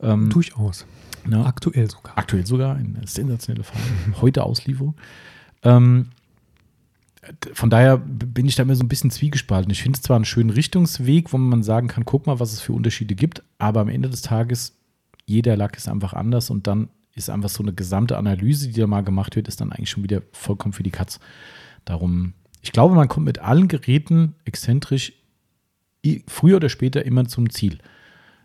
Ähm, 0.00 0.28
Durchaus. 0.28 0.84
Na, 1.26 1.46
aktuell 1.46 1.90
sogar. 1.90 2.16
Aktuell 2.18 2.46
sogar, 2.46 2.76
eine 2.76 3.06
sensationelle 3.06 3.64
Fahrt. 3.64 3.82
Heute 4.20 4.44
Auslieferung. 4.44 4.94
Ähm, 5.62 6.08
von 7.52 7.70
daher 7.70 7.98
bin 7.98 8.46
ich 8.46 8.56
da 8.56 8.62
immer 8.62 8.74
so 8.74 8.84
ein 8.84 8.88
bisschen 8.88 9.10
zwiegespalten. 9.10 9.70
Ich 9.70 9.82
finde 9.82 9.96
es 9.96 10.02
zwar 10.02 10.16
einen 10.16 10.24
schönen 10.24 10.50
Richtungsweg, 10.50 11.32
wo 11.32 11.38
man 11.38 11.62
sagen 11.62 11.88
kann, 11.88 12.04
guck 12.04 12.26
mal, 12.26 12.40
was 12.40 12.52
es 12.52 12.60
für 12.60 12.72
Unterschiede 12.72 13.14
gibt, 13.14 13.42
aber 13.58 13.80
am 13.80 13.88
Ende 13.88 14.08
des 14.08 14.22
Tages, 14.22 14.76
jeder 15.26 15.56
Lack 15.56 15.76
ist 15.76 15.88
einfach 15.88 16.12
anders 16.12 16.50
und 16.50 16.66
dann 16.66 16.88
ist 17.14 17.30
einfach 17.30 17.48
so 17.48 17.62
eine 17.62 17.72
gesamte 17.72 18.16
Analyse, 18.16 18.68
die 18.68 18.80
da 18.80 18.86
mal 18.86 19.02
gemacht 19.02 19.36
wird, 19.36 19.48
ist 19.48 19.60
dann 19.60 19.72
eigentlich 19.72 19.90
schon 19.90 20.02
wieder 20.04 20.22
vollkommen 20.32 20.72
für 20.72 20.82
die 20.82 20.90
Katz. 20.90 21.20
Darum, 21.84 22.34
ich 22.62 22.72
glaube, 22.72 22.94
man 22.94 23.08
kommt 23.08 23.26
mit 23.26 23.40
allen 23.40 23.68
Geräten 23.68 24.34
exzentrisch 24.44 25.12
früher 26.26 26.56
oder 26.56 26.68
später 26.68 27.04
immer 27.04 27.26
zum 27.26 27.50
Ziel. 27.50 27.78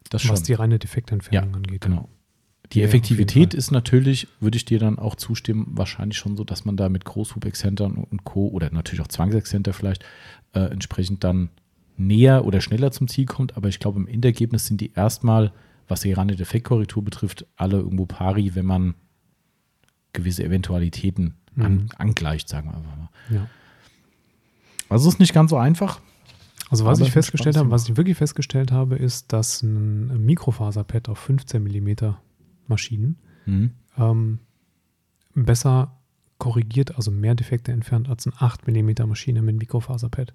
Das 0.10 0.28
Was 0.28 0.40
schon. 0.40 0.46
die 0.46 0.54
reine 0.54 0.80
Defektentfernung 0.80 1.52
ja, 1.52 1.56
angeht. 1.56 1.82
Genau. 1.82 2.10
Die 2.74 2.80
ja, 2.80 2.86
Effektivität 2.86 3.54
ist 3.54 3.72
natürlich, 3.72 4.28
würde 4.40 4.58
ich 4.58 4.66
dir 4.66 4.80
dann 4.80 4.98
auch 4.98 5.16
zustimmen, 5.16 5.68
wahrscheinlich 5.72 6.18
schon 6.18 6.36
so, 6.36 6.44
dass 6.44 6.66
man 6.66 6.76
da 6.76 6.90
mit 6.90 7.06
Großhub-Exzentern 7.06 7.96
und 7.96 8.24
Co. 8.24 8.48
oder 8.48 8.72
natürlich 8.72 9.02
auch 9.02 9.08
Zwangsexzenter 9.08 9.74
vielleicht 9.74 10.04
äh, 10.54 10.62
entsprechend 10.62 11.24
dann 11.24 11.50
näher 11.98 12.46
oder 12.46 12.62
schneller 12.62 12.92
zum 12.92 13.08
Ziel 13.08 13.26
kommt. 13.26 13.58
Aber 13.58 13.70
ich 13.70 13.80
glaube, 13.80 14.00
im 14.00 14.08
Endergebnis 14.08 14.66
sind 14.66 14.82
die 14.82 14.92
erstmal, 14.94 15.52
was 15.88 16.02
die 16.02 16.14
reine 16.14 16.36
Defektkorrektur 16.36 17.04
betrifft, 17.04 17.46
alle 17.56 17.78
irgendwo 17.78 18.08
pari, 18.08 18.56
wenn 18.56 18.66
man 18.66 18.96
gewisse 20.14 20.44
Eventualitäten 20.44 21.36
mhm. 21.56 21.64
an, 21.64 21.90
angleicht, 21.98 22.50
sagen 22.50 22.70
wir 22.70 22.78
einfach 22.78 22.98
mal. 22.98 23.10
Ja. 23.30 23.48
Also 24.90 25.08
es 25.08 25.16
ist 25.16 25.20
nicht 25.20 25.34
ganz 25.34 25.52
so 25.52 25.58
einfach. 25.58 26.00
Also 26.70 26.86
was 26.86 27.00
ich 27.00 27.12
festgestellt 27.12 27.56
habe, 27.56 27.70
was 27.70 27.88
ich 27.88 27.98
wirklich 27.98 28.18
festgestellt 28.18 28.72
habe, 28.72 28.96
ist, 28.96 29.32
dass 29.32 29.62
ein 29.62 30.26
Mikrofaserpad 30.26 31.10
auf 31.10 31.20
15 31.20 31.64
mm 31.64 32.16
Maschinen 32.68 33.18
mhm. 33.46 33.72
ähm, 33.98 34.40
besser 35.34 36.00
korrigiert, 36.38 36.96
also 36.96 37.12
mehr 37.12 37.36
Defekte 37.36 37.72
entfernt 37.72 38.10
als 38.10 38.28
eine 38.28 38.36
8 38.40 38.68
mm 38.68 39.08
Maschine 39.08 39.42
mit 39.42 39.58
Mikrofaserpad. 39.58 40.34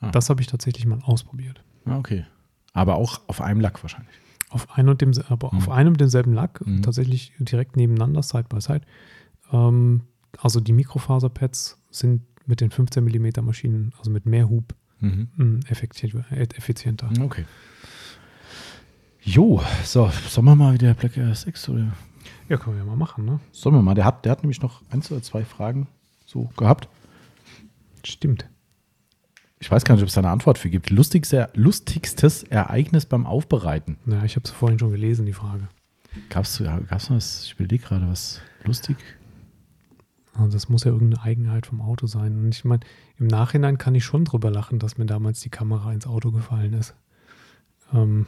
Ah. 0.00 0.10
Das 0.10 0.30
habe 0.30 0.40
ich 0.40 0.46
tatsächlich 0.46 0.86
mal 0.86 1.00
ausprobiert. 1.02 1.62
Ah, 1.84 1.98
okay. 1.98 2.24
Aber 2.72 2.96
auch 2.96 3.20
auf 3.26 3.40
einem 3.40 3.60
Lack 3.60 3.82
wahrscheinlich. 3.82 4.14
Auf 4.50 4.76
einem 4.76 4.90
und, 4.90 5.00
dem, 5.00 5.12
aber 5.28 5.52
mhm. 5.52 5.58
auf 5.58 5.68
einem 5.70 5.92
und 5.92 6.00
demselben 6.00 6.32
Lack, 6.32 6.64
mhm. 6.64 6.82
tatsächlich 6.82 7.32
direkt 7.38 7.76
nebeneinander, 7.76 8.22
Side 8.22 8.46
by 8.48 8.60
Side. 8.60 8.82
Ähm, 9.52 10.02
also 10.38 10.60
die 10.60 10.72
Mikrofaserpads 10.72 11.80
sind 11.90 12.22
mit 12.46 12.60
den 12.60 12.70
15 12.70 13.04
mm 13.04 13.44
Maschinen, 13.44 13.92
also 13.98 14.10
mit 14.10 14.26
mehr 14.26 14.48
Hub, 14.48 14.74
Mhm. 15.04 15.28
Mm, 15.36 15.60
effizienter. 15.68 17.10
Okay. 17.20 17.44
Jo, 19.24 19.62
so, 19.84 20.10
sollen 20.28 20.44
wir 20.46 20.54
mal 20.54 20.74
wieder 20.74 20.92
Black 20.92 21.16
Air 21.16 21.34
6 21.34 21.70
oder? 21.70 21.92
Ja, 22.48 22.58
können 22.58 22.76
wir 22.76 22.84
ja 22.84 22.84
mal 22.84 22.96
machen, 22.96 23.24
ne? 23.24 23.40
Sollen 23.52 23.74
wir 23.74 23.80
mal. 23.80 23.94
Der 23.94 24.04
hat, 24.04 24.26
der 24.26 24.32
hat 24.32 24.42
nämlich 24.42 24.60
noch 24.60 24.82
eins 24.90 25.10
oder 25.10 25.22
zwei 25.22 25.46
Fragen 25.46 25.88
so 26.26 26.50
gehabt. 26.58 26.88
Stimmt. 28.04 28.46
Ich 29.60 29.70
weiß 29.70 29.84
gar 29.86 29.94
nicht, 29.94 30.02
ob 30.02 30.08
es 30.08 30.14
da 30.14 30.20
eine 30.20 30.28
Antwort 30.28 30.58
für 30.58 30.68
gibt. 30.68 30.90
Lustigste, 30.90 31.48
lustigstes 31.54 32.42
Ereignis 32.42 33.06
beim 33.06 33.24
Aufbereiten. 33.24 33.96
Ja, 34.04 34.24
ich 34.24 34.36
habe 34.36 34.44
es 34.44 34.50
vorhin 34.50 34.78
schon 34.78 34.90
gelesen, 34.90 35.24
die 35.24 35.32
Frage. 35.32 35.68
Gab 36.28 36.44
es 36.44 36.62
gab's 36.88 37.10
was? 37.10 37.44
Ich 37.44 37.54
überlege 37.54 37.82
gerade, 37.82 38.06
was 38.06 38.42
lustig. 38.64 38.98
Also 40.34 40.52
das 40.52 40.68
muss 40.68 40.84
ja 40.84 40.92
irgendeine 40.92 41.22
Eigenheit 41.22 41.64
vom 41.64 41.80
Auto 41.80 42.06
sein. 42.06 42.36
Und 42.36 42.54
ich 42.54 42.64
meine, 42.66 42.80
im 43.18 43.26
Nachhinein 43.26 43.78
kann 43.78 43.94
ich 43.94 44.04
schon 44.04 44.26
drüber 44.26 44.50
lachen, 44.50 44.78
dass 44.78 44.98
mir 44.98 45.06
damals 45.06 45.40
die 45.40 45.48
Kamera 45.48 45.94
ins 45.94 46.06
Auto 46.06 46.30
gefallen 46.30 46.74
ist. 46.74 46.94
Ähm, 47.94 48.26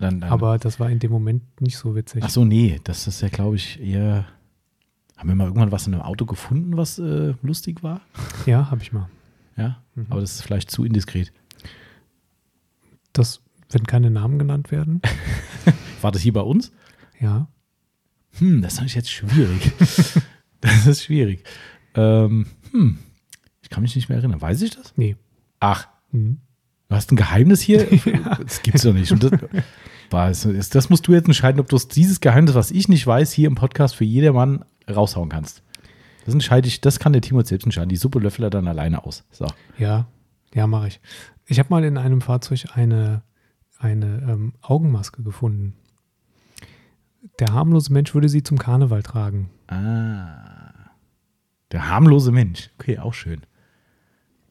dann, 0.00 0.20
dann. 0.20 0.30
Aber 0.30 0.58
das 0.58 0.80
war 0.80 0.90
in 0.90 0.98
dem 0.98 1.12
Moment 1.12 1.42
nicht 1.60 1.76
so 1.76 1.94
witzig. 1.94 2.22
Ach 2.24 2.30
so, 2.30 2.44
nee, 2.44 2.80
das 2.84 3.06
ist 3.06 3.20
ja, 3.20 3.28
glaube 3.28 3.56
ich, 3.56 3.80
eher. 3.80 4.26
Haben 5.16 5.28
wir 5.28 5.36
mal 5.36 5.44
irgendwann 5.44 5.70
was 5.70 5.86
in 5.86 5.92
einem 5.92 6.02
Auto 6.02 6.24
gefunden, 6.24 6.78
was 6.78 6.98
äh, 6.98 7.34
lustig 7.42 7.82
war? 7.82 8.00
Ja, 8.46 8.70
habe 8.70 8.82
ich 8.82 8.92
mal. 8.92 9.10
Ja, 9.56 9.82
mhm. 9.94 10.06
aber 10.08 10.22
das 10.22 10.36
ist 10.36 10.42
vielleicht 10.42 10.70
zu 10.70 10.82
indiskret. 10.82 11.30
Das, 13.12 13.42
wenn 13.70 13.84
keine 13.84 14.10
Namen 14.10 14.38
genannt 14.38 14.70
werden. 14.70 15.02
war 16.00 16.10
das 16.10 16.22
hier 16.22 16.32
bei 16.32 16.40
uns? 16.40 16.72
Ja. 17.20 17.48
Hm, 18.38 18.62
das 18.62 18.80
ist 18.80 18.94
jetzt 18.94 19.10
schwierig. 19.10 19.72
Das 20.62 20.86
ist 20.86 21.04
schwierig. 21.04 21.42
Ähm, 21.94 22.46
hm. 22.70 22.98
Ich 23.62 23.70
kann 23.70 23.82
mich 23.82 23.96
nicht 23.96 24.08
mehr 24.08 24.18
erinnern. 24.18 24.40
Weiß 24.42 24.60
ich 24.62 24.70
das? 24.70 24.92
Nee. 24.96 25.16
Ach. 25.58 25.88
Mhm. 26.12 26.38
Du 26.88 26.96
hast 26.96 27.10
ein 27.12 27.16
Geheimnis 27.16 27.60
hier? 27.60 27.92
ja. 28.04 28.34
Das 28.36 28.62
gibt's 28.62 28.82
doch 28.82 28.92
nicht. 28.92 29.10
Das, 30.10 30.68
das 30.70 30.90
musst 30.90 31.06
du 31.06 31.12
jetzt 31.12 31.26
entscheiden, 31.26 31.60
ob 31.60 31.68
du 31.68 31.78
dieses 31.78 32.20
Geheimnis, 32.20 32.54
was 32.54 32.70
ich 32.70 32.88
nicht 32.88 33.06
weiß, 33.06 33.32
hier 33.32 33.46
im 33.48 33.54
Podcast 33.54 33.96
für 33.96 34.04
jedermann 34.04 34.64
raushauen 34.88 35.28
kannst. 35.28 35.62
Das 36.24 36.34
entscheide 36.34 36.68
ich, 36.68 36.80
das 36.80 36.98
kann 36.98 37.12
der 37.12 37.22
Timo 37.22 37.42
selbst 37.42 37.64
entscheiden. 37.64 37.88
Die 37.88 37.96
Suppe 37.96 38.18
löffelt 38.18 38.46
er 38.46 38.50
dann 38.50 38.68
alleine 38.68 39.04
aus. 39.04 39.24
So. 39.30 39.46
Ja. 39.78 40.06
Ja, 40.52 40.66
mache 40.66 40.88
ich. 40.88 41.00
Ich 41.46 41.58
habe 41.58 41.70
mal 41.70 41.84
in 41.84 41.96
einem 41.96 42.20
Fahrzeug 42.20 42.64
eine, 42.74 43.22
eine 43.78 44.26
ähm, 44.28 44.52
Augenmaske 44.62 45.22
gefunden. 45.22 45.74
Der 47.38 47.52
harmlose 47.52 47.92
Mensch 47.92 48.14
würde 48.14 48.28
sie 48.28 48.42
zum 48.42 48.58
Karneval 48.58 49.02
tragen. 49.02 49.50
Ah. 49.68 50.90
Der 51.72 51.88
harmlose 51.88 52.32
Mensch. 52.32 52.70
Okay, 52.78 52.98
auch 52.98 53.14
schön. 53.14 53.42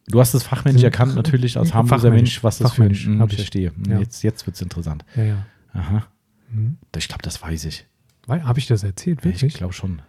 Du 0.09 0.19
hast 0.19 0.33
das 0.33 0.43
fachmännisch 0.43 0.83
erkannt, 0.83 1.15
natürlich 1.15 1.57
als 1.57 1.73
harmloser 1.73 2.09
Mensch, 2.09 2.43
was 2.43 2.57
das 2.57 2.73
für 2.73 2.83
ein. 2.83 2.93
Hm, 2.93 3.21
ich 3.29 3.35
verstehe. 3.35 3.71
Ja. 3.87 3.99
Jetzt, 3.99 4.23
jetzt 4.23 4.45
wird 4.47 4.55
es 4.55 4.61
interessant. 4.61 5.05
Ja, 5.15 5.23
ja. 5.23 5.45
Aha. 5.73 6.07
Mhm. 6.51 6.77
Ich 6.97 7.07
glaube, 7.07 7.21
das 7.21 7.41
weiß 7.41 7.65
ich. 7.65 7.85
Habe 8.27 8.59
ich 8.59 8.67
das 8.67 8.83
erzählt, 8.83 9.23
wirklich? 9.23 9.43
Ich 9.43 9.53
glaube 9.55 9.73
schon. 9.73 10.01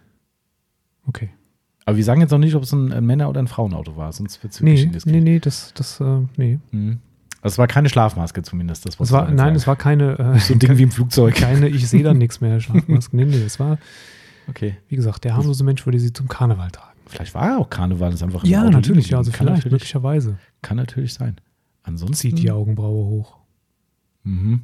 Okay. 1.07 1.31
Aber 1.87 1.97
wir 1.97 2.05
sagen 2.05 2.21
jetzt 2.21 2.31
noch 2.31 2.39
nicht, 2.39 2.55
ob 2.55 2.63
es 2.63 2.73
ein 2.73 3.05
Männer- 3.05 3.29
oder 3.29 3.41
ein 3.41 3.49
Frauenauto 3.49 3.97
war, 3.97 4.13
sonst 4.13 4.43
wird 4.43 4.53
es 4.53 4.63
wirklich 4.63 5.05
nee, 5.07 5.13
Nee, 5.13 5.21
nee, 5.21 5.39
das, 5.39 5.73
das, 5.75 6.01
äh, 6.01 6.21
nee. 6.37 6.59
Mhm. 6.71 6.99
Also 7.43 7.55
es 7.55 7.59
war 7.59 7.67
keine 7.67 7.89
Schlafmaske 7.89 8.43
zumindest. 8.43 8.87
Das, 8.87 9.01
es 9.01 9.13
war, 9.13 9.27
nein, 9.27 9.37
sagen. 9.39 9.57
es 9.57 9.67
war 9.67 9.77
keine. 9.77 10.19
Äh, 10.19 10.39
so 10.39 10.53
ein 10.55 10.59
Ding 10.59 10.77
wie 10.77 10.83
im 10.83 10.91
Flugzeug. 10.91 11.35
Keine, 11.35 11.69
ich 11.69 11.89
sehe 11.89 12.03
da 12.03 12.13
nichts 12.13 12.41
mehr, 12.41 12.61
Schlafmaske. 12.61 13.17
Nee, 13.17 13.25
nee, 13.25 13.43
es 13.43 13.59
war. 13.59 13.79
Okay. 14.47 14.77
Wie 14.89 14.97
gesagt, 14.97 15.25
der 15.25 15.37
harmlose 15.37 15.65
Mensch 15.65 15.87
würde 15.87 15.99
sie 15.99 16.13
zum 16.13 16.29
Karneval 16.29 16.71
tragen. 16.71 16.90
Vielleicht 17.11 17.35
war 17.35 17.51
er 17.51 17.59
auch 17.59 17.69
Karneval, 17.69 18.11
das 18.11 18.21
ist 18.21 18.23
einfach 18.23 18.45
Ja, 18.45 18.63
Auto 18.63 18.71
natürlich, 18.71 19.11
ja, 19.11 19.19
also 19.19 19.33
vielleicht, 19.33 19.71
möglicherweise. 19.71 20.39
Kann 20.63 20.77
natürlich 20.77 21.13
sein. 21.13 21.41
Ansonsten. 21.83 22.17
Zieht 22.17 22.39
die 22.39 22.51
Augenbraue 22.51 23.05
hoch. 23.05 23.37
Mhm. 24.23 24.63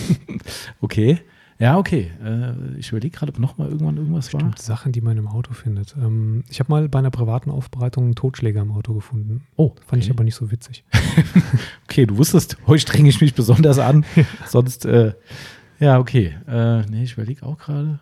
okay. 0.80 1.18
Ja, 1.58 1.76
okay. 1.76 2.10
Äh, 2.24 2.78
ich 2.78 2.90
überlege 2.90 3.16
gerade, 3.16 3.32
ob 3.32 3.38
noch 3.38 3.58
mal 3.58 3.68
irgendwann 3.68 3.96
irgendwas 3.96 4.30
Bestimmt 4.30 4.58
war. 4.58 4.62
Sachen, 4.62 4.92
die 4.92 5.00
man 5.00 5.18
im 5.18 5.26
Auto 5.26 5.52
findet. 5.52 5.94
Ähm, 5.96 6.44
ich 6.48 6.60
habe 6.60 6.70
mal 6.70 6.88
bei 6.88 7.00
einer 7.00 7.10
privaten 7.10 7.50
Aufbereitung 7.50 8.04
einen 8.04 8.14
Totschläger 8.14 8.62
im 8.62 8.70
Auto 8.70 8.94
gefunden. 8.94 9.42
Oh. 9.56 9.74
Fand 9.86 9.90
okay. 9.90 9.98
ich 10.04 10.10
aber 10.10 10.24
nicht 10.24 10.36
so 10.36 10.50
witzig. 10.50 10.84
okay, 11.84 12.06
du 12.06 12.16
wusstest, 12.16 12.56
heute 12.66 12.80
strenge 12.80 13.08
ich 13.08 13.20
mich 13.20 13.34
besonders 13.34 13.78
an. 13.78 14.06
Sonst, 14.46 14.86
äh, 14.86 15.12
ja, 15.80 15.98
okay. 15.98 16.34
Äh, 16.46 16.82
nee, 16.86 17.02
ich 17.02 17.14
überlege 17.14 17.44
auch 17.44 17.58
gerade. 17.58 18.00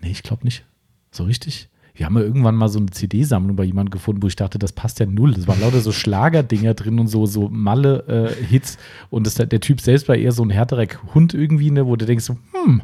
Nee, 0.00 0.10
ich 0.10 0.22
glaube 0.22 0.44
nicht. 0.44 0.64
So 1.12 1.24
richtig 1.24 1.68
wir 1.96 2.06
haben 2.06 2.16
ja 2.16 2.22
irgendwann 2.22 2.56
mal 2.56 2.68
so 2.68 2.80
eine 2.80 2.90
CD-Sammlung 2.90 3.54
bei 3.54 3.62
jemandem 3.62 3.92
gefunden, 3.92 4.22
wo 4.22 4.26
ich 4.26 4.34
dachte, 4.34 4.58
das 4.58 4.72
passt 4.72 4.98
ja 4.98 5.06
null. 5.06 5.32
Das 5.32 5.46
waren 5.46 5.60
lauter 5.60 5.80
so 5.80 5.92
Schlagerdinger 5.92 6.74
drin 6.74 6.98
und 6.98 7.06
so, 7.06 7.24
so 7.26 7.48
Malle-Hits. 7.48 8.74
Äh, 8.74 8.78
und 9.10 9.26
das, 9.28 9.34
der 9.36 9.60
Typ 9.60 9.80
selbst 9.80 10.08
war 10.08 10.16
eher 10.16 10.32
so 10.32 10.42
ein 10.42 10.50
härterer 10.50 10.86
Hund 11.14 11.34
irgendwie, 11.34 11.70
ne, 11.70 11.86
wo 11.86 11.94
du 11.94 12.04
denkst, 12.04 12.28
hm. 12.28 12.82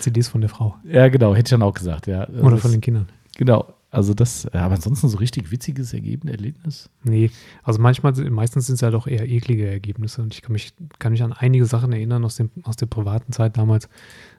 CDs 0.00 0.28
von 0.28 0.40
der 0.40 0.50
Frau. 0.50 0.74
Ja, 0.82 1.08
genau, 1.08 1.32
hätte 1.34 1.48
ich 1.48 1.50
dann 1.50 1.62
auch 1.62 1.74
gesagt, 1.74 2.08
ja. 2.08 2.28
Oder 2.28 2.56
von 2.56 2.72
den 2.72 2.80
Kindern. 2.80 3.06
Genau. 3.36 3.72
Also 3.92 4.14
das, 4.14 4.46
äh, 4.46 4.58
aber 4.58 4.74
ansonsten 4.74 5.08
so 5.08 5.18
richtig 5.18 5.52
witziges 5.52 5.92
Ergebnis, 5.92 6.34
Erlebnis? 6.34 6.90
Nee, 7.04 7.30
also 7.62 7.80
manchmal, 7.80 8.12
meistens 8.30 8.66
sind 8.66 8.74
es 8.76 8.80
ja 8.80 8.90
doch 8.90 9.06
eher 9.06 9.28
eklige 9.28 9.68
Ergebnisse 9.68 10.22
und 10.22 10.34
ich 10.34 10.42
kann 10.42 10.52
mich, 10.52 10.72
kann 10.98 11.12
mich 11.12 11.22
an 11.22 11.32
einige 11.32 11.66
Sachen 11.66 11.92
erinnern 11.92 12.24
aus, 12.24 12.36
dem, 12.36 12.50
aus 12.62 12.76
der 12.76 12.86
privaten 12.86 13.32
Zeit 13.32 13.56
damals, 13.56 13.88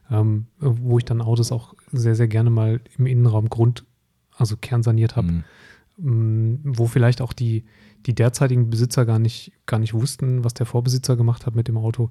ähm, 0.09 0.47
wo 0.59 0.97
ich 0.97 1.05
dann 1.05 1.21
Autos 1.21 1.51
auch 1.51 1.75
sehr, 1.91 2.15
sehr 2.15 2.27
gerne 2.27 2.49
mal 2.49 2.79
im 2.97 3.07
Innenraum 3.07 3.49
Grund 3.49 3.83
also 4.41 4.57
kernsaniert 4.57 5.15
habe, 5.15 5.31
mhm. 5.31 5.43
Mm, 5.97 6.59
wo 6.63 6.87
vielleicht 6.87 7.21
auch 7.21 7.33
die, 7.33 7.63
die 8.05 8.15
derzeitigen 8.15 8.69
Besitzer 8.69 9.05
gar 9.05 9.19
nicht, 9.19 9.51
gar 9.65 9.79
nicht 9.79 9.93
wussten, 9.93 10.43
was 10.43 10.53
der 10.53 10.65
Vorbesitzer 10.65 11.15
gemacht 11.15 11.45
hat 11.45 11.55
mit 11.55 11.67
dem 11.67 11.77
Auto. 11.77 12.09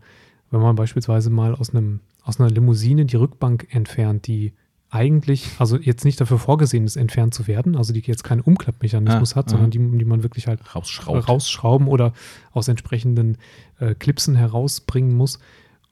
Wenn 0.50 0.60
man 0.60 0.76
beispielsweise 0.76 1.30
mal 1.30 1.54
aus, 1.54 1.70
einem, 1.70 2.00
aus 2.22 2.40
einer 2.40 2.50
Limousine 2.50 3.04
die 3.04 3.16
Rückbank 3.16 3.66
entfernt, 3.70 4.26
die 4.26 4.52
eigentlich, 4.90 5.48
also 5.58 5.76
jetzt 5.76 6.04
nicht 6.04 6.20
dafür 6.20 6.38
vorgesehen 6.38 6.84
ist, 6.84 6.96
entfernt 6.96 7.32
zu 7.32 7.46
werden, 7.46 7.76
also 7.76 7.92
die 7.92 8.00
jetzt 8.00 8.24
keinen 8.24 8.40
Umklappmechanismus 8.40 9.32
ah, 9.32 9.36
hat, 9.36 9.50
sondern 9.50 9.70
die, 9.70 9.78
die 9.78 10.04
man 10.04 10.24
wirklich 10.24 10.48
halt 10.48 10.60
rausschrauben 10.74 11.86
oder 11.86 12.12
aus 12.52 12.66
entsprechenden 12.66 13.38
äh, 13.78 13.94
Clipsen 13.94 14.34
herausbringen 14.34 15.16
muss. 15.16 15.38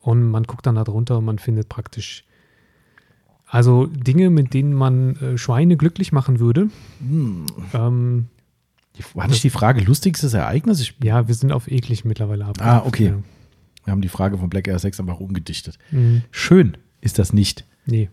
Und 0.01 0.29
man 0.31 0.45
guckt 0.45 0.67
dann 0.67 0.75
da 0.75 0.85
drunter 0.85 1.19
und 1.19 1.25
man 1.25 1.39
findet 1.39 1.69
praktisch 1.69 2.25
also 3.49 3.87
Dinge, 3.87 4.31
mit 4.31 4.55
denen 4.55 4.75
man 4.75 5.17
äh, 5.17 5.39
Schweine 5.39 5.77
glücklich 5.77 6.13
machen 6.13 6.39
würde. 6.39 6.69
Hm. 7.01 7.47
Ähm, 7.73 8.27
War 9.15 9.29
nicht 9.29 9.43
die 9.43 9.51
Frage 9.51 9.81
lustigstes 9.81 10.35
Ereignis? 10.35 10.81
Ich 10.81 10.95
ja, 11.03 11.29
wir 11.29 11.35
sind 11.35 11.53
auf 11.53 11.71
eklig 11.71 12.05
mittlerweile 12.05 12.45
ab. 12.45 12.59
Ah, 12.61 12.83
okay. 12.85 13.07
Ja. 13.07 13.19
Wir 13.85 13.93
haben 13.93 14.03
die 14.03 14.09
Frage 14.09 14.37
von 14.37 14.51
Black 14.51 14.69
Air 14.69 14.79
6 14.79 15.01
einfach 15.01 15.19
umgedichtet. 15.19 15.79
Mhm. 15.91 16.23
Schön 16.31 16.77
ist 17.01 17.19
das 17.19 17.33
nicht. 17.33 17.65
Nee. 17.87 18.11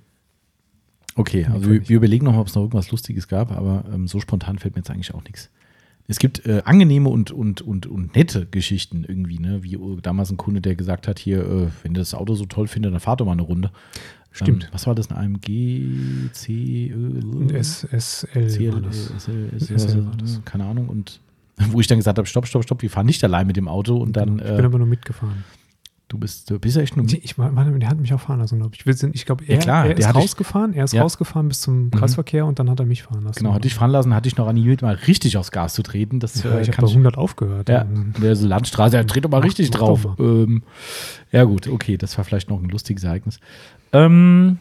Okay, 1.15 1.45
also 1.51 1.69
wir, 1.69 1.87
wir, 1.87 1.97
überlegen 1.97 2.25
noch, 2.25 2.37
ob 2.37 2.47
es 2.47 2.55
noch 2.55 2.61
irgendwas 2.61 2.91
Lustiges 2.91 3.27
gab, 3.27 3.51
aber 3.51 3.85
ähm, 3.93 4.07
so 4.07 4.19
spontan 4.19 4.59
fällt 4.59 4.75
mir 4.75 4.79
jetzt 4.79 4.89
eigentlich 4.89 5.13
auch 5.13 5.23
nichts. 5.23 5.49
Es 6.07 6.19
gibt 6.19 6.45
äh, 6.45 6.61
angenehme 6.65 7.09
und, 7.09 7.31
und, 7.31 7.61
und, 7.61 7.87
und 7.87 8.15
nette 8.15 8.45
Geschichten 8.45 9.05
irgendwie, 9.07 9.39
ne? 9.39 9.63
Wie 9.63 9.75
uh, 9.75 9.99
damals 10.01 10.29
ein 10.29 10.37
Kunde, 10.37 10.61
der 10.61 10.75
gesagt 10.75 11.07
hat, 11.07 11.17
hier, 11.17 11.39
äh, 11.39 11.67
wenn 11.83 11.93
ihr 11.93 11.99
das 11.99 12.13
Auto 12.13 12.35
so 12.35 12.45
toll 12.45 12.67
findet, 12.67 12.93
dann 12.93 12.99
fahrt 12.99 13.21
doch 13.21 13.25
mal 13.25 13.31
eine 13.31 13.41
Runde. 13.41 13.71
Stimmt. 14.35 14.65
Ähm, 14.65 14.69
was 14.73 14.85
war 14.85 14.95
das? 14.95 15.09
Ein 15.11 15.17
AMG, 15.17 16.31
C, 16.33 16.91
Ö, 16.93 17.47
SL, 17.61 17.99
CL. 17.99 18.83
SL, 18.91 19.79
SL. 19.79 20.07
Keine 20.43 20.65
Ahnung. 20.65 20.89
Und 20.89 21.21
wo 21.69 21.79
ich 21.79 21.87
dann 21.87 21.97
gesagt 21.97 22.17
habe, 22.17 22.27
stopp, 22.27 22.45
stopp, 22.45 22.63
stopp, 22.63 22.81
wir 22.81 22.89
fahren 22.89 23.05
nicht 23.05 23.23
allein 23.23 23.47
mit 23.47 23.55
dem 23.55 23.69
Auto. 23.69 23.95
Und 23.95 24.17
dann, 24.17 24.37
genau. 24.37 24.43
ich 24.43 24.55
bin 24.55 24.65
äh, 24.65 24.67
aber 24.67 24.77
nur 24.77 24.87
mitgefahren. 24.87 25.45
Du 26.07 26.19
bist, 26.19 26.51
du 26.51 26.59
bist 26.59 26.75
ja 26.75 26.83
echt 26.83 26.95
nur. 26.95 27.07
Ich 27.07 27.35
meine, 27.37 27.79
der 27.79 27.89
hat 27.89 27.99
mich 27.99 28.13
auch 28.13 28.19
fahren 28.19 28.39
lassen, 28.39 28.59
glaube 28.59 28.75
ich. 28.75 28.85
Ich 29.13 29.25
glaube, 29.25 29.43
er, 29.45 29.55
ja, 29.55 29.59
klar, 29.59 29.85
er 29.87 29.97
ist 29.97 30.13
rausgefahren, 30.13 30.73
er 30.73 30.83
ist 30.83 30.93
ja. 30.93 31.01
rausgefahren 31.01 31.47
bis 31.47 31.61
zum 31.61 31.85
mhm. 31.85 31.91
Kreisverkehr 31.91 32.43
mhm. 32.43 32.49
und 32.49 32.59
dann 32.59 32.69
hat 32.69 32.79
er 32.79 32.85
mich 32.85 33.01
fahren 33.01 33.23
lassen. 33.23 33.39
Genau, 33.39 33.55
hatte 33.55 33.67
ich 33.67 33.73
fahren 33.73 33.89
lassen, 33.89 34.13
hatte 34.13 34.27
ich 34.27 34.37
noch 34.37 34.47
animiert, 34.47 34.83
mal 34.83 34.93
richtig 34.93 35.35
aufs 35.37 35.49
Gas 35.49 35.73
zu 35.73 35.81
treten. 35.81 36.19
Das, 36.19 36.43
ja, 36.43 36.51
äh, 36.51 36.61
ich 36.61 36.69
habe 36.69 36.83
bei 36.83 36.89
100 36.89 37.17
aufgehört. 37.17 37.69
Ja, 37.69 37.87
der 38.21 38.35
so 38.35 38.47
Landstraße, 38.47 38.97
er 38.97 39.03
dreht 39.03 39.25
doch 39.25 39.31
mal 39.31 39.41
richtig 39.41 39.71
mach, 39.71 39.79
drauf. 39.79 40.05
Mach 40.05 40.19
ähm, 40.19 40.61
ja, 41.31 41.43
gut, 41.43 41.67
okay, 41.67 41.97
das 41.97 42.15
war 42.19 42.23
vielleicht 42.23 42.51
noch 42.51 42.61
ein 42.61 42.69
lustiges 42.69 43.03
Ereignis. 43.03 43.39
Ähm, 43.95 44.59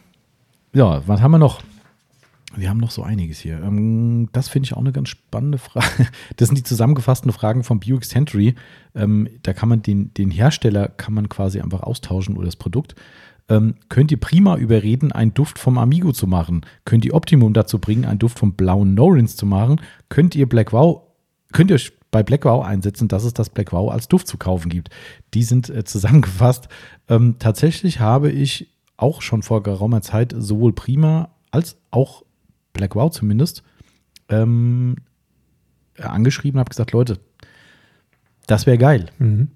ja, 0.72 1.02
was 1.08 1.20
haben 1.20 1.32
wir 1.32 1.38
noch? 1.38 1.60
Wir 2.54 2.70
haben 2.70 2.78
noch 2.78 2.92
so 2.92 3.02
einiges 3.02 3.40
hier. 3.40 3.60
Ähm, 3.60 4.28
das 4.30 4.48
finde 4.48 4.66
ich 4.66 4.74
auch 4.74 4.80
eine 4.80 4.92
ganz 4.92 5.08
spannende 5.08 5.58
Frage. 5.58 6.06
Das 6.36 6.48
sind 6.48 6.56
die 6.56 6.62
zusammengefassten 6.62 7.32
Fragen 7.32 7.64
vom 7.64 7.80
Buick 7.80 8.04
Century. 8.04 8.54
Ähm, 8.94 9.28
da 9.42 9.52
kann 9.52 9.68
man 9.68 9.82
den, 9.82 10.14
den 10.14 10.30
Hersteller 10.30 10.86
kann 10.86 11.14
man 11.14 11.28
quasi 11.28 11.60
einfach 11.60 11.82
austauschen 11.82 12.36
oder 12.36 12.46
das 12.46 12.54
Produkt. 12.54 12.94
Ähm, 13.48 13.74
könnt 13.88 14.12
ihr 14.12 14.20
prima 14.20 14.56
überreden, 14.56 15.10
einen 15.10 15.34
Duft 15.34 15.58
vom 15.58 15.78
Amigo 15.78 16.12
zu 16.12 16.28
machen? 16.28 16.64
Könnt 16.84 17.04
ihr 17.04 17.14
Optimum 17.14 17.54
dazu 17.54 17.80
bringen, 17.80 18.04
einen 18.04 18.20
Duft 18.20 18.38
vom 18.38 18.52
blauen 18.52 18.94
Norins 18.94 19.34
zu 19.34 19.46
machen? 19.46 19.80
Könnt 20.08 20.36
ihr 20.36 20.48
Black 20.48 20.72
Wow, 20.72 21.02
könnt 21.52 21.72
ihr 21.72 21.80
bei 22.12 22.22
Black 22.22 22.44
Wow 22.44 22.64
einsetzen, 22.64 23.08
dass 23.08 23.24
es 23.24 23.34
das 23.34 23.50
Black 23.50 23.72
Wow 23.72 23.90
als 23.90 24.06
Duft 24.06 24.28
zu 24.28 24.38
kaufen 24.38 24.68
gibt? 24.68 24.90
Die 25.34 25.42
sind 25.42 25.70
äh, 25.70 25.82
zusammengefasst. 25.84 26.68
Ähm, 27.08 27.36
tatsächlich 27.40 27.98
habe 27.98 28.30
ich 28.30 28.73
auch 28.96 29.22
schon 29.22 29.42
vor 29.42 29.62
geraumer 29.62 30.02
Zeit 30.02 30.34
sowohl 30.36 30.72
Prima 30.72 31.30
als 31.50 31.76
auch 31.90 32.24
Black 32.72 32.96
Wow 32.96 33.10
zumindest, 33.10 33.62
ähm, 34.28 34.96
angeschrieben, 35.98 36.58
habe 36.58 36.68
gesagt, 36.68 36.92
Leute, 36.92 37.18
das 38.46 38.66
wäre 38.66 38.78
geil. 38.78 39.06
Mhm. 39.18 39.48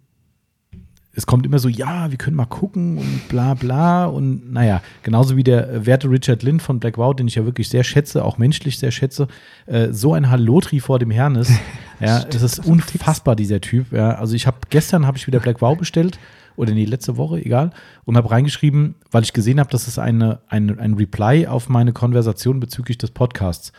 Es 1.12 1.27
kommt 1.27 1.44
immer 1.44 1.59
so, 1.59 1.69
ja, 1.69 2.12
wir 2.12 2.19
können 2.19 2.36
mal 2.36 2.47
gucken 2.47 2.97
und 2.97 3.28
bla 3.28 3.55
bla 3.55 4.06
und 4.06 4.52
naja, 4.52 4.82
genauso 5.02 5.36
wie 5.36 5.43
der 5.43 5.85
werte 5.85 6.09
Richard 6.09 6.44
Lind 6.44 6.62
von 6.62 6.78
Black 6.78 6.97
Wow, 6.97 7.16
den 7.16 7.27
ich 7.27 7.35
ja 7.35 7.44
wirklich 7.44 7.69
sehr 7.69 7.82
schätze, 7.82 8.24
auch 8.24 8.39
menschlich 8.39 8.78
sehr 8.78 8.93
schätze, 8.93 9.27
äh, 9.66 9.89
so 9.90 10.15
ein 10.15 10.31
Hallotri 10.31 10.78
vor 10.78 11.01
dem 11.01 11.10
Herrn 11.10 11.35
ist. 11.35 11.51
ja, 12.01 12.24
es 12.28 12.40
ist 12.40 12.65
unfassbar, 12.65 13.35
dieser 13.35 13.60
Typ. 13.60 13.90
Ja, 13.90 14.12
also 14.12 14.36
ich 14.36 14.47
habe 14.47 14.59
gestern 14.70 15.06
habe 15.06 15.19
ich 15.19 15.27
wieder 15.27 15.40
Black 15.40 15.60
Wow 15.60 15.77
bestellt 15.77 16.20
oder 16.59 16.72
nee, 16.72 16.85
letzte 16.85 17.16
Woche, 17.16 17.43
egal, 17.43 17.70
und 18.05 18.16
habe 18.16 18.30
reingeschrieben, 18.30 18.97
weil 19.10 19.22
ich 19.22 19.32
gesehen 19.32 19.60
habe, 19.60 19.70
dass 19.70 19.86
es 19.86 19.98
eine, 19.98 20.40
eine, 20.48 20.78
ein 20.78 20.94
Reply 20.94 21.47
auf 21.47 21.68
meine 21.68 21.93
Konversation 21.93 22.59
bezüglich 22.59 22.98
des 22.98 23.12
Podcasts. 23.12 23.72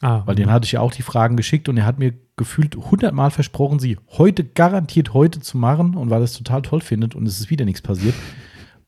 Ah, 0.00 0.22
weil 0.24 0.34
den 0.34 0.50
hatte 0.50 0.64
ich 0.64 0.72
ja 0.72 0.80
auch 0.80 0.92
die 0.92 1.02
Fragen 1.02 1.36
geschickt 1.36 1.68
und 1.68 1.76
er 1.76 1.86
hat 1.86 1.98
mir 1.98 2.14
gefühlt 2.36 2.76
hundertmal 2.76 3.30
versprochen, 3.30 3.78
sie 3.78 3.98
heute 4.10 4.42
garantiert 4.44 5.14
heute 5.14 5.40
zu 5.40 5.56
machen 5.56 5.94
und 5.94 6.10
weil 6.10 6.20
er 6.20 6.24
es 6.24 6.32
total 6.32 6.62
toll 6.62 6.80
findet 6.80 7.14
und 7.14 7.26
es 7.26 7.40
ist 7.40 7.50
wieder 7.50 7.64
nichts 7.64 7.82
passiert. 7.82 8.14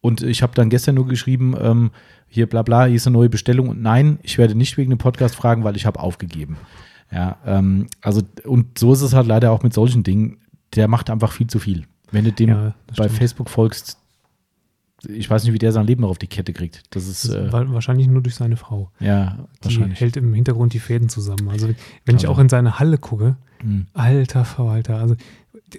Und 0.01 0.23
ich 0.23 0.43
habe 0.43 0.55
dann 0.55 0.71
gestern 0.71 0.95
nur 0.95 1.07
geschrieben, 1.07 1.55
ähm, 1.61 1.91
hier 2.29 2.49
bla 2.49 2.63
bla, 2.63 2.87
hier 2.87 2.97
ist 2.97 3.07
eine 3.07 3.17
neue 3.17 3.29
Bestellung 3.29 3.69
und 3.69 3.83
nein, 3.83 4.19
ich 4.23 4.39
werde 4.39 4.55
nicht 4.55 4.77
wegen 4.77 4.91
dem 4.91 4.99
Podcast 4.99 5.35
fragen, 5.35 5.63
weil 5.63 5.77
ich 5.77 5.87
habe 5.87 6.01
aufgegeben. 6.01 6.57
Ja, 7.13 7.39
ähm, 7.47 7.87
also 8.01 8.23
und 8.45 8.79
so 8.79 8.93
ist 8.93 9.03
es 9.03 9.15
halt 9.15 9.27
leider 9.27 9.53
auch 9.53 9.63
mit 9.63 9.75
solchen 9.75 10.03
Dingen. 10.03 10.39
Der 10.75 10.89
macht 10.89 11.11
einfach 11.11 11.33
viel 11.33 11.47
zu 11.47 11.59
viel. 11.59 11.85
Wenn 12.11 12.24
du 12.24 12.33
dem 12.33 12.49
ja, 12.49 12.74
bei 12.89 12.95
stimmt. 12.95 13.12
Facebook 13.12 13.51
folgst, 13.51 13.99
ich 15.09 15.28
weiß 15.28 15.45
nicht, 15.45 15.53
wie 15.53 15.59
der 15.59 15.73
sein 15.73 15.87
Leben 15.87 16.03
noch 16.03 16.11
auf 16.11 16.19
die 16.19 16.27
Kette 16.27 16.53
kriegt. 16.53 16.83
Das 16.95 17.07
ist, 17.07 17.24
das 17.24 17.35
ist 17.35 17.53
äh, 17.53 17.73
wahrscheinlich 17.73 18.09
nur 18.09 18.23
durch 18.23 18.35
seine 18.35 18.57
Frau. 18.57 18.91
Ja, 18.99 19.39
die 19.61 19.65
wahrscheinlich. 19.65 20.01
hält 20.01 20.16
im 20.16 20.33
Hintergrund 20.35 20.73
die 20.73 20.78
Fäden 20.78 21.09
zusammen. 21.09 21.49
Also 21.49 21.69
wenn 22.05 22.16
ich 22.16 22.27
auch 22.27 22.39
in 22.39 22.49
seine 22.49 22.78
Halle 22.78 22.99
gucke, 22.99 23.37
mhm. 23.62 23.87
alter 23.93 24.45
Verwalter, 24.45 24.99
also 24.99 25.16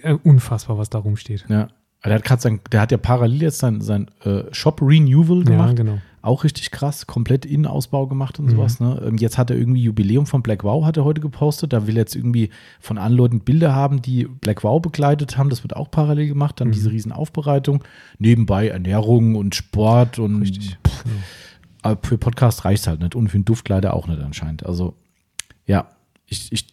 äh, 0.01 0.13
unfassbar, 0.13 0.77
was 0.77 0.89
da 0.89 0.99
rumsteht. 0.99 1.45
Ja, 1.49 1.69
Der 2.05 2.15
hat, 2.15 2.23
grad 2.23 2.41
sein, 2.41 2.59
der 2.71 2.81
hat 2.81 2.91
ja 2.91 2.97
parallel 2.97 3.41
jetzt 3.41 3.59
sein, 3.59 3.81
sein 3.81 4.09
äh, 4.23 4.43
Shop 4.51 4.81
Renewal 4.81 5.43
gemacht. 5.43 5.69
Ja, 5.69 5.83
genau. 5.83 5.97
Auch 6.21 6.43
richtig 6.43 6.71
krass, 6.71 7.07
komplett 7.07 7.45
Innenausbau 7.45 8.07
gemacht 8.07 8.37
und 8.39 8.49
sowas. 8.49 8.79
Ne? 8.79 9.01
Ähm, 9.05 9.17
Jetzt 9.17 9.37
hat 9.37 9.49
er 9.49 9.57
irgendwie 9.57 9.83
Jubiläum 9.83 10.25
von 10.25 10.41
Black 10.41 10.63
Wow, 10.63 10.85
hat 10.85 10.97
er 10.97 11.05
heute 11.05 11.21
gepostet. 11.21 11.71
Da 11.73 11.87
will 11.87 11.95
er 11.95 12.01
jetzt 12.01 12.15
irgendwie 12.15 12.49
von 12.79 12.97
anderen 12.97 13.17
Leuten 13.17 13.39
Bilder 13.41 13.73
haben, 13.73 14.01
die 14.01 14.25
Black 14.25 14.63
Wow 14.63 14.81
begleitet 14.81 15.37
haben. 15.37 15.49
Das 15.49 15.63
wird 15.63 15.75
auch 15.75 15.89
parallel 15.89 16.27
gemacht. 16.27 16.59
Dann 16.59 16.71
diese 16.71 16.91
riesen 16.91 17.11
Aufbereitung. 17.11 17.83
Nebenbei 18.19 18.67
Ernährung 18.67 19.35
und 19.35 19.55
Sport 19.55 20.19
und 20.19 20.41
Richtig. 20.41 20.77
Pff, 20.85 21.05
aber 21.81 21.99
für 22.05 22.17
Podcast 22.17 22.65
reicht 22.65 22.81
es 22.81 22.87
halt 22.87 22.99
nicht 22.99 23.15
und 23.15 23.29
für 23.29 23.37
den 23.37 23.45
Duft 23.45 23.69
leider 23.69 23.93
auch 23.93 24.07
nicht 24.07 24.21
anscheinend. 24.21 24.65
Also 24.65 24.95
ja, 25.65 25.87
ich, 26.27 26.51
ich 26.51 26.67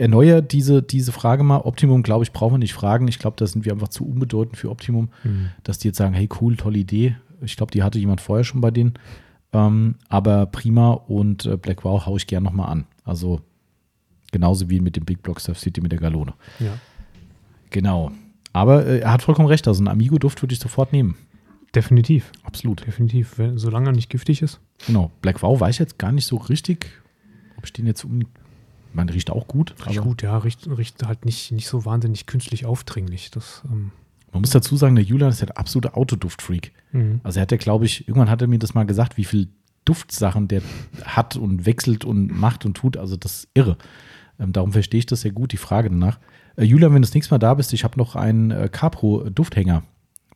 erneuere 0.00 0.42
diese, 0.42 0.82
diese 0.82 1.12
Frage 1.12 1.42
mal. 1.42 1.58
Optimum, 1.58 2.02
glaube 2.02 2.24
ich, 2.24 2.32
brauchen 2.32 2.54
wir 2.54 2.58
nicht 2.58 2.74
fragen. 2.74 3.06
Ich 3.08 3.18
glaube, 3.18 3.36
da 3.38 3.46
sind 3.46 3.64
wir 3.64 3.72
einfach 3.72 3.88
zu 3.88 4.06
unbedeutend 4.06 4.56
für 4.56 4.70
Optimum, 4.70 5.10
Mhm. 5.24 5.50
dass 5.62 5.78
die 5.78 5.88
jetzt 5.88 5.98
sagen, 5.98 6.14
hey 6.14 6.28
cool, 6.40 6.56
tolle 6.56 6.78
Idee. 6.78 7.16
Ich 7.42 7.56
glaube, 7.56 7.70
die 7.72 7.82
hatte 7.82 7.98
jemand 7.98 8.20
vorher 8.20 8.44
schon 8.44 8.60
bei 8.60 8.70
denen. 8.70 8.94
Ähm, 9.52 9.96
aber 10.08 10.46
Prima 10.46 10.92
und 10.92 11.46
äh, 11.46 11.56
Black 11.56 11.84
Wow 11.84 12.06
haue 12.06 12.16
ich 12.16 12.26
gern 12.26 12.42
nochmal 12.42 12.70
an. 12.70 12.86
Also 13.04 13.40
genauso 14.32 14.68
wie 14.70 14.80
mit 14.80 14.96
dem 14.96 15.04
Big 15.04 15.22
Block 15.22 15.38
Surf 15.40 15.58
City 15.60 15.80
mit 15.80 15.92
der 15.92 15.98
Galone. 16.00 16.32
Ja. 16.58 16.78
Genau. 17.70 18.10
Aber 18.52 18.86
äh, 18.86 19.00
er 19.00 19.12
hat 19.12 19.22
vollkommen 19.22 19.48
recht. 19.48 19.68
Also 19.68 19.80
einen 19.80 19.88
Amigo-Duft 19.88 20.42
würde 20.42 20.54
ich 20.54 20.60
sofort 20.60 20.92
nehmen. 20.92 21.16
Definitiv. 21.74 22.30
Absolut. 22.44 22.86
Definitiv. 22.86 23.38
Wenn, 23.38 23.58
solange 23.58 23.88
er 23.90 23.92
nicht 23.92 24.08
giftig 24.10 24.42
ist. 24.42 24.60
Genau. 24.86 25.10
Black 25.22 25.42
Wow 25.42 25.60
weiß 25.60 25.74
ich 25.76 25.80
jetzt 25.80 25.98
gar 25.98 26.12
nicht 26.12 26.26
so 26.26 26.36
richtig, 26.36 26.86
ob 27.58 27.64
ich 27.66 27.72
den 27.72 27.86
jetzt 27.86 28.04
um. 28.04 28.20
Man 28.94 29.08
riecht 29.08 29.30
auch 29.30 29.46
gut. 29.48 29.74
Riecht 29.86 30.00
gut, 30.00 30.22
ja. 30.22 30.38
Riecht, 30.38 30.66
riecht 30.68 31.06
halt 31.06 31.24
nicht, 31.24 31.52
nicht 31.52 31.66
so 31.68 31.84
wahnsinnig 31.84 32.26
künstlich 32.26 32.64
aufdringlich. 32.64 33.30
Das, 33.30 33.62
ähm, 33.70 33.90
Man 34.32 34.40
muss 34.42 34.50
dazu 34.50 34.76
sagen, 34.76 34.94
der 34.94 35.04
Julian 35.04 35.30
ist 35.30 35.40
ja 35.40 35.46
der 35.46 35.58
absolute 35.58 35.94
Autoduftfreak. 35.94 36.72
mhm. 36.92 37.20
Also 37.24 37.38
er 37.40 37.42
hat 37.42 37.50
ja, 37.52 37.58
glaube 37.58 37.84
ich, 37.86 38.08
irgendwann 38.08 38.30
hat 38.30 38.40
er 38.40 38.48
mir 38.48 38.58
das 38.58 38.72
mal 38.74 38.84
gesagt, 38.86 39.16
wie 39.16 39.24
viel 39.24 39.48
Duftsachen 39.84 40.48
der 40.48 40.62
hat 41.04 41.36
und 41.36 41.66
wechselt 41.66 42.04
und 42.04 42.28
macht 42.38 42.64
und 42.64 42.74
tut. 42.76 42.96
Also 42.96 43.16
das 43.16 43.40
ist 43.40 43.48
irre. 43.54 43.76
Ähm, 44.38 44.52
darum 44.52 44.72
verstehe 44.72 44.98
ich 45.00 45.06
das 45.06 45.20
sehr 45.22 45.32
gut, 45.32 45.52
die 45.52 45.56
Frage 45.58 45.90
danach. 45.90 46.18
Äh, 46.56 46.64
Julian, 46.64 46.94
wenn 46.94 47.02
du 47.02 47.06
das 47.06 47.14
nächste 47.14 47.34
Mal 47.34 47.38
da 47.38 47.54
bist, 47.54 47.72
ich 47.72 47.84
habe 47.84 47.98
noch 47.98 48.14
einen 48.16 48.50
äh, 48.52 48.68
Capro-Dufthänger. 48.70 49.82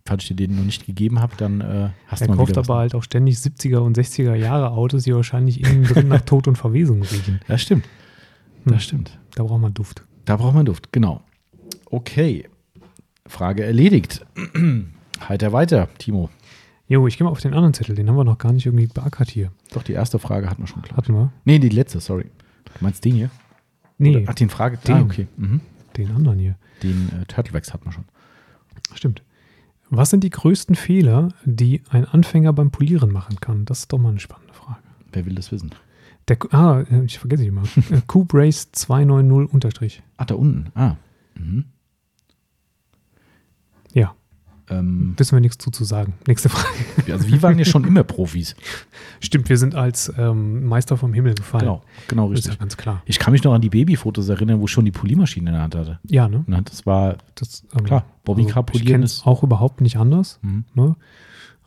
Falls 0.05 0.22
ich 0.22 0.28
dir 0.28 0.36
den 0.36 0.56
noch 0.56 0.64
nicht 0.64 0.86
gegeben 0.86 1.20
habe, 1.20 1.35
dann 1.36 1.60
äh, 1.60 1.90
hast 2.06 2.22
Er 2.22 2.26
du 2.28 2.32
mal 2.32 2.36
kauft 2.39 2.51
wieder 2.51 2.60
was. 2.62 2.68
aber 2.70 2.78
halt 2.78 2.94
auch 2.94 3.02
ständig 3.02 3.36
70er 3.36 3.78
und 3.78 3.97
60er 3.98 4.35
Jahre 4.35 4.70
Autos, 4.70 5.02
die 5.05 5.14
wahrscheinlich 5.14 5.60
innen 5.62 5.85
drin 5.85 6.09
nach 6.09 6.20
Tod 6.26 6.48
und 6.48 6.56
Verwesung 6.56 7.02
riechen. 7.02 7.40
Das 7.47 7.60
stimmt. 7.62 7.85
Das 8.64 8.74
Hm. 8.74 8.80
stimmt. 8.80 9.18
Da 9.35 9.43
braucht 9.44 9.60
man 9.60 9.74
Duft. 9.74 10.05
Da 10.24 10.36
braucht 10.36 10.55
man 10.55 10.66
Duft, 10.66 10.93
genau. 10.93 11.22
Okay. 11.90 12.48
Frage 13.26 13.64
erledigt. 13.64 14.24
Heiter 15.28 15.52
weiter, 15.52 15.89
Timo. 15.98 16.30
Jo, 16.86 17.06
ich 17.06 17.18
gehe 17.18 17.24
mal 17.24 17.30
auf 17.30 17.40
den 17.40 17.52
anderen 17.55 17.74
Zettel. 17.74 17.94
Den 17.94 18.09
haben 18.09 18.16
wir 18.16 18.24
noch 18.24 18.39
gar 18.39 18.52
nicht 18.52 18.64
irgendwie 18.66 18.86
beackert 18.86 19.28
hier. 19.30 19.52
Doch, 19.72 19.82
die 19.82 19.93
erste 19.93 20.18
Frage 20.18 20.48
hatten 20.48 20.62
wir 20.62 20.66
schon 20.66 20.80
klar. 20.82 20.97
Hatten 20.97 21.12
wir? 21.14 21.32
Nee, 21.44 21.59
die 21.59 21.68
letzte, 21.68 22.01
sorry. 22.01 22.30
Du 22.64 22.72
meinst 22.80 23.05
den 23.05 23.14
hier? 23.14 23.30
Nee, 23.98 24.24
Ach, 24.28 24.35
den 24.35 24.48
Frage. 24.48 24.78
Den. 24.78 24.94
Ah, 24.94 25.01
okay. 25.02 25.26
Mhm. 25.36 25.60
den 25.97 26.10
anderen 26.12 26.39
hier. 26.39 26.56
Den 26.82 27.10
äh, 27.20 27.24
Turtlewax 27.26 27.74
hatten 27.74 27.85
wir 27.86 27.93
schon. 27.93 28.05
Stimmt. 28.94 29.22
Was 29.90 30.10
sind 30.10 30.22
die 30.24 30.30
größten 30.30 30.74
Fehler, 30.76 31.30
die 31.44 31.82
ein 31.90 32.05
Anfänger 32.05 32.52
beim 32.52 32.70
Polieren 32.70 33.10
machen 33.12 33.40
kann? 33.40 33.64
Das 33.64 33.80
ist 33.80 33.93
doch 33.93 33.98
mal 33.98 34.10
eine 34.10 34.20
spannende 34.20 34.55
Frage. 34.55 34.78
Wer 35.12 35.26
will 35.26 35.35
das 35.35 35.51
wissen? 35.52 35.70
Der, 36.29 36.37
ah, 36.53 36.81
äh, 36.91 37.05
ich 37.05 37.19
vergesse 37.19 37.43
ich 37.43 37.49
immer. 37.49 37.63
Äh, 37.91 38.03
Coop 38.07 38.33
Race 38.35 38.69
290 38.73 39.53
Unterstrich. 39.53 40.03
Ach, 40.17 40.27
da 40.27 40.35
unten. 40.35 40.71
Ah. 40.75 40.97
Mhm. 41.35 41.65
Ja, 43.95 44.15
Ähm, 44.71 45.15
wissen 45.17 45.35
wir 45.35 45.41
nichts 45.41 45.57
zu, 45.57 45.71
zu 45.71 45.85
sagen. 45.85 46.13
Nächste 46.27 46.51
Frage. 46.51 46.69
also 47.11 47.27
wir 47.27 47.41
waren 47.43 47.59
ja 47.59 47.65
schon 47.65 47.85
immer 47.85 48.05
Profis. 48.05 48.55
Stimmt, 49.21 49.49
wir 49.49 49.57
sind 49.57 49.75
als 49.75 50.13
ähm, 50.19 50.67
Meister 50.67 50.99
vom 50.99 51.15
Himmel 51.15 51.35
gefallen. 51.35 51.61
Genau, 51.65 51.83
genau 52.07 52.29
Das 52.31 52.41
ist 52.41 52.45
ja 52.45 52.51
richtig. 52.51 52.61
ganz 52.61 52.77
klar. 52.77 53.03
Ich 53.07 53.19
kann 53.19 53.33
mich 53.33 53.43
noch 53.45 53.55
an 53.55 53.63
die 53.63 53.71
Babyfotos 53.71 54.29
erinnern, 54.29 54.61
wo 54.61 54.67
ich 54.67 54.71
schon 54.71 54.85
die 54.85 54.91
Poliermaschine 54.93 55.49
in 55.49 55.55
der 55.55 55.63
Hand 55.63 55.75
hatte. 55.75 55.99
Ja, 56.05 56.29
ne? 56.29 56.45
Na, 56.47 56.61
das 56.61 56.85
war 56.85 57.17
Das, 57.35 57.65
ähm, 57.79 57.85
klar. 57.85 58.05
Bobby 58.25 58.45
also 58.45 58.63
polieren 58.65 59.03
ist. 59.03 59.27
auch 59.27 59.43
überhaupt 59.43 59.81
nicht 59.81 59.97
anders. 59.97 60.39
Mhm. 60.43 60.65
Ne? 60.75 60.97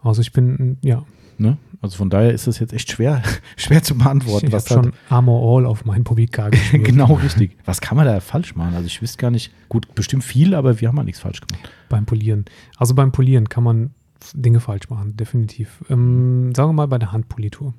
Also 0.04 0.22
ich 0.22 0.32
bin, 0.34 0.78
ja, 0.82 1.04
Ne? 1.38 1.58
Also 1.82 1.98
von 1.98 2.12
daher 2.12 2.32
ist 2.34 2.46
das 2.46 2.60
jetzt 2.60 2.72
echt 2.72 2.92
schwer, 2.92 3.24
schwer 3.58 3.82
zu 3.82 3.98
beantworten. 3.98 4.46
ich 4.48 4.54
habe 4.54 4.58
was 4.58 4.66
da- 4.66 4.76
schon 4.76 4.94
Armor 5.10 5.58
All 5.58 5.66
auf 5.66 5.86
meinen 5.86 6.04
geschmiert. 6.52 6.86
genau 6.86 7.14
richtig. 7.16 7.58
Was 7.66 7.82
kann 7.82 7.98
man 7.98 8.06
da 8.06 8.20
falsch 8.20 8.56
machen? 8.56 8.76
Also 8.76 8.86
ich 8.86 9.02
wüsste 9.02 9.18
gar 9.18 9.32
nicht, 9.32 9.52
gut, 9.68 9.96
bestimmt 9.96 10.24
viel, 10.24 10.54
aber 10.54 10.80
wir 10.82 10.88
haben 10.88 10.96
mal 10.96 11.04
nichts 11.04 11.20
falsch 11.22 11.42
gemacht. 11.42 11.68
Beim 11.90 12.06
Polieren. 12.06 12.46
Also 12.78 12.94
beim 12.94 13.12
Polieren 13.12 13.50
kann 13.50 13.64
man 13.64 13.90
Dinge 14.36 14.60
falsch 14.60 14.88
machen, 14.92 15.18
definitiv. 15.18 15.84
Ähm, 15.90 16.54
sagen 16.56 16.70
wir 16.70 16.74
mal 16.74 16.88
bei 16.88 17.00
der 17.00 17.12
Handpolitur. 17.12 17.74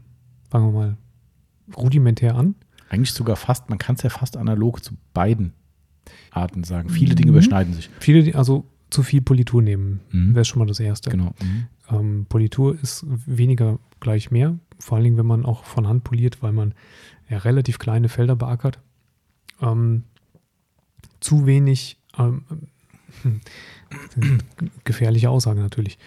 Fangen 0.51 0.73
wir 0.75 0.81
mal 0.81 0.97
rudimentär 1.77 2.35
an. 2.35 2.57
Eigentlich 2.89 3.13
sogar 3.13 3.37
fast, 3.37 3.71
man 3.71 3.79
kann 3.79 3.95
es 3.95 4.03
ja 4.03 4.11
fast 4.11 4.37
analog 4.37 4.83
zu 4.83 4.95
beiden 5.15 5.53
Arten 6.33 6.65
sagen. 6.65 6.89
Viele 6.89 7.15
Dinge 7.15 7.31
Mhm. 7.31 7.37
überschneiden 7.37 7.75
sich. 7.75 7.91
Viele, 8.01 8.35
also 8.35 8.65
zu 8.93 9.03
viel 9.03 9.23
Politur 9.23 9.63
nehmen, 9.63 10.01
Mhm. 10.13 10.35
wäre 10.35 10.45
schon 10.45 10.59
mal 10.61 10.67
das 10.67 10.79
Erste. 10.81 11.11
Genau. 11.11 11.35
Mhm. 11.43 11.67
Ähm, 11.91 12.27
Politur 12.29 12.77
ist 12.81 13.05
weniger 13.27 13.79
gleich 14.01 14.31
mehr, 14.31 14.59
vor 14.79 14.97
allen 14.97 15.05
Dingen, 15.05 15.17
wenn 15.17 15.27
man 15.27 15.45
auch 15.45 15.65
von 15.65 15.87
Hand 15.89 16.05
poliert, 16.05 16.43
weil 16.43 16.53
man 16.53 16.75
ja 17.29 17.39
relativ 17.39 17.79
kleine 17.79 18.09
Felder 18.09 18.37
beackert. 18.37 18.79
Ähm, 19.61 20.05
zu 21.21 21.47
wenig, 21.47 21.99
ähm, 22.19 22.45
hm, 23.23 23.41
gefährliche 24.85 25.31
Aussage 25.31 25.61
natürlich, 25.61 25.99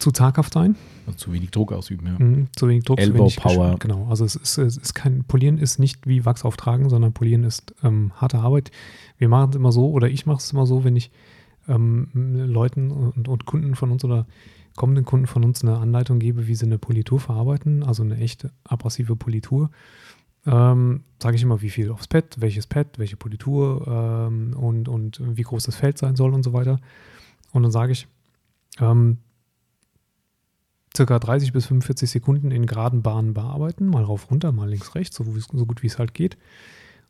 zu 0.00 0.10
zaghaft 0.10 0.52
sein, 0.52 0.74
Also 1.06 1.16
zu 1.18 1.32
wenig 1.32 1.50
Druck 1.52 1.72
ausüben, 1.72 2.06
ja. 2.06 2.18
mhm, 2.18 2.48
zu 2.56 2.66
wenig 2.68 2.84
Druck, 2.84 2.98
zu 2.98 3.04
Elbow 3.04 3.20
wenig 3.20 3.36
Power. 3.36 3.74
Gesch- 3.74 3.78
Genau, 3.80 4.08
also 4.08 4.24
es 4.24 4.34
ist, 4.34 4.58
es 4.58 4.76
ist 4.76 4.94
kein, 4.94 5.22
Polieren 5.24 5.58
ist 5.58 5.78
nicht 5.78 6.06
wie 6.06 6.24
Wachs 6.24 6.44
auftragen, 6.44 6.88
sondern 6.90 7.12
Polieren 7.12 7.44
ist 7.44 7.74
ähm, 7.84 8.12
harte 8.16 8.38
Arbeit. 8.38 8.70
Wir 9.18 9.28
machen 9.28 9.50
es 9.50 9.56
immer 9.56 9.70
so, 9.72 9.90
oder 9.90 10.08
ich 10.08 10.26
mache 10.26 10.38
es 10.38 10.52
immer 10.52 10.66
so, 10.66 10.82
wenn 10.84 10.96
ich 10.96 11.10
ähm, 11.68 12.08
Leuten 12.14 12.90
und, 12.90 13.28
und 13.28 13.44
Kunden 13.46 13.74
von 13.76 13.90
uns 13.90 14.04
oder 14.04 14.26
kommenden 14.76 15.04
Kunden 15.04 15.26
von 15.26 15.44
uns 15.44 15.62
eine 15.62 15.78
Anleitung 15.78 16.18
gebe, 16.18 16.46
wie 16.46 16.54
sie 16.54 16.66
eine 16.66 16.78
Politur 16.78 17.20
verarbeiten, 17.20 17.82
also 17.82 18.02
eine 18.02 18.16
echte 18.16 18.52
abrasive 18.64 19.16
Politur, 19.16 19.70
ähm, 20.46 21.02
sage 21.20 21.36
ich 21.36 21.42
immer, 21.42 21.62
wie 21.62 21.70
viel 21.70 21.90
aufs 21.90 22.06
Pad, 22.06 22.40
welches 22.40 22.66
Pad, 22.66 22.98
welche 22.98 23.16
Politur 23.16 23.86
ähm, 23.86 24.54
und, 24.56 24.88
und 24.88 25.20
wie 25.36 25.42
groß 25.42 25.64
das 25.64 25.76
Feld 25.76 25.98
sein 25.98 26.16
soll 26.16 26.32
und 26.32 26.42
so 26.42 26.52
weiter. 26.52 26.78
Und 27.52 27.64
dann 27.64 27.72
sage 27.72 27.92
ich, 27.92 28.06
ähm, 28.80 29.18
circa 30.96 31.18
30 31.18 31.52
bis 31.52 31.66
45 31.66 32.08
Sekunden 32.08 32.50
in 32.50 32.66
geraden 32.66 33.02
Bahnen 33.02 33.34
bearbeiten, 33.34 33.88
mal 33.88 34.04
rauf, 34.04 34.30
runter, 34.30 34.52
mal 34.52 34.68
links, 34.68 34.94
rechts, 34.94 35.16
so, 35.16 35.24
so 35.24 35.66
gut 35.66 35.82
wie 35.82 35.86
es 35.86 35.98
halt 35.98 36.14
geht. 36.14 36.38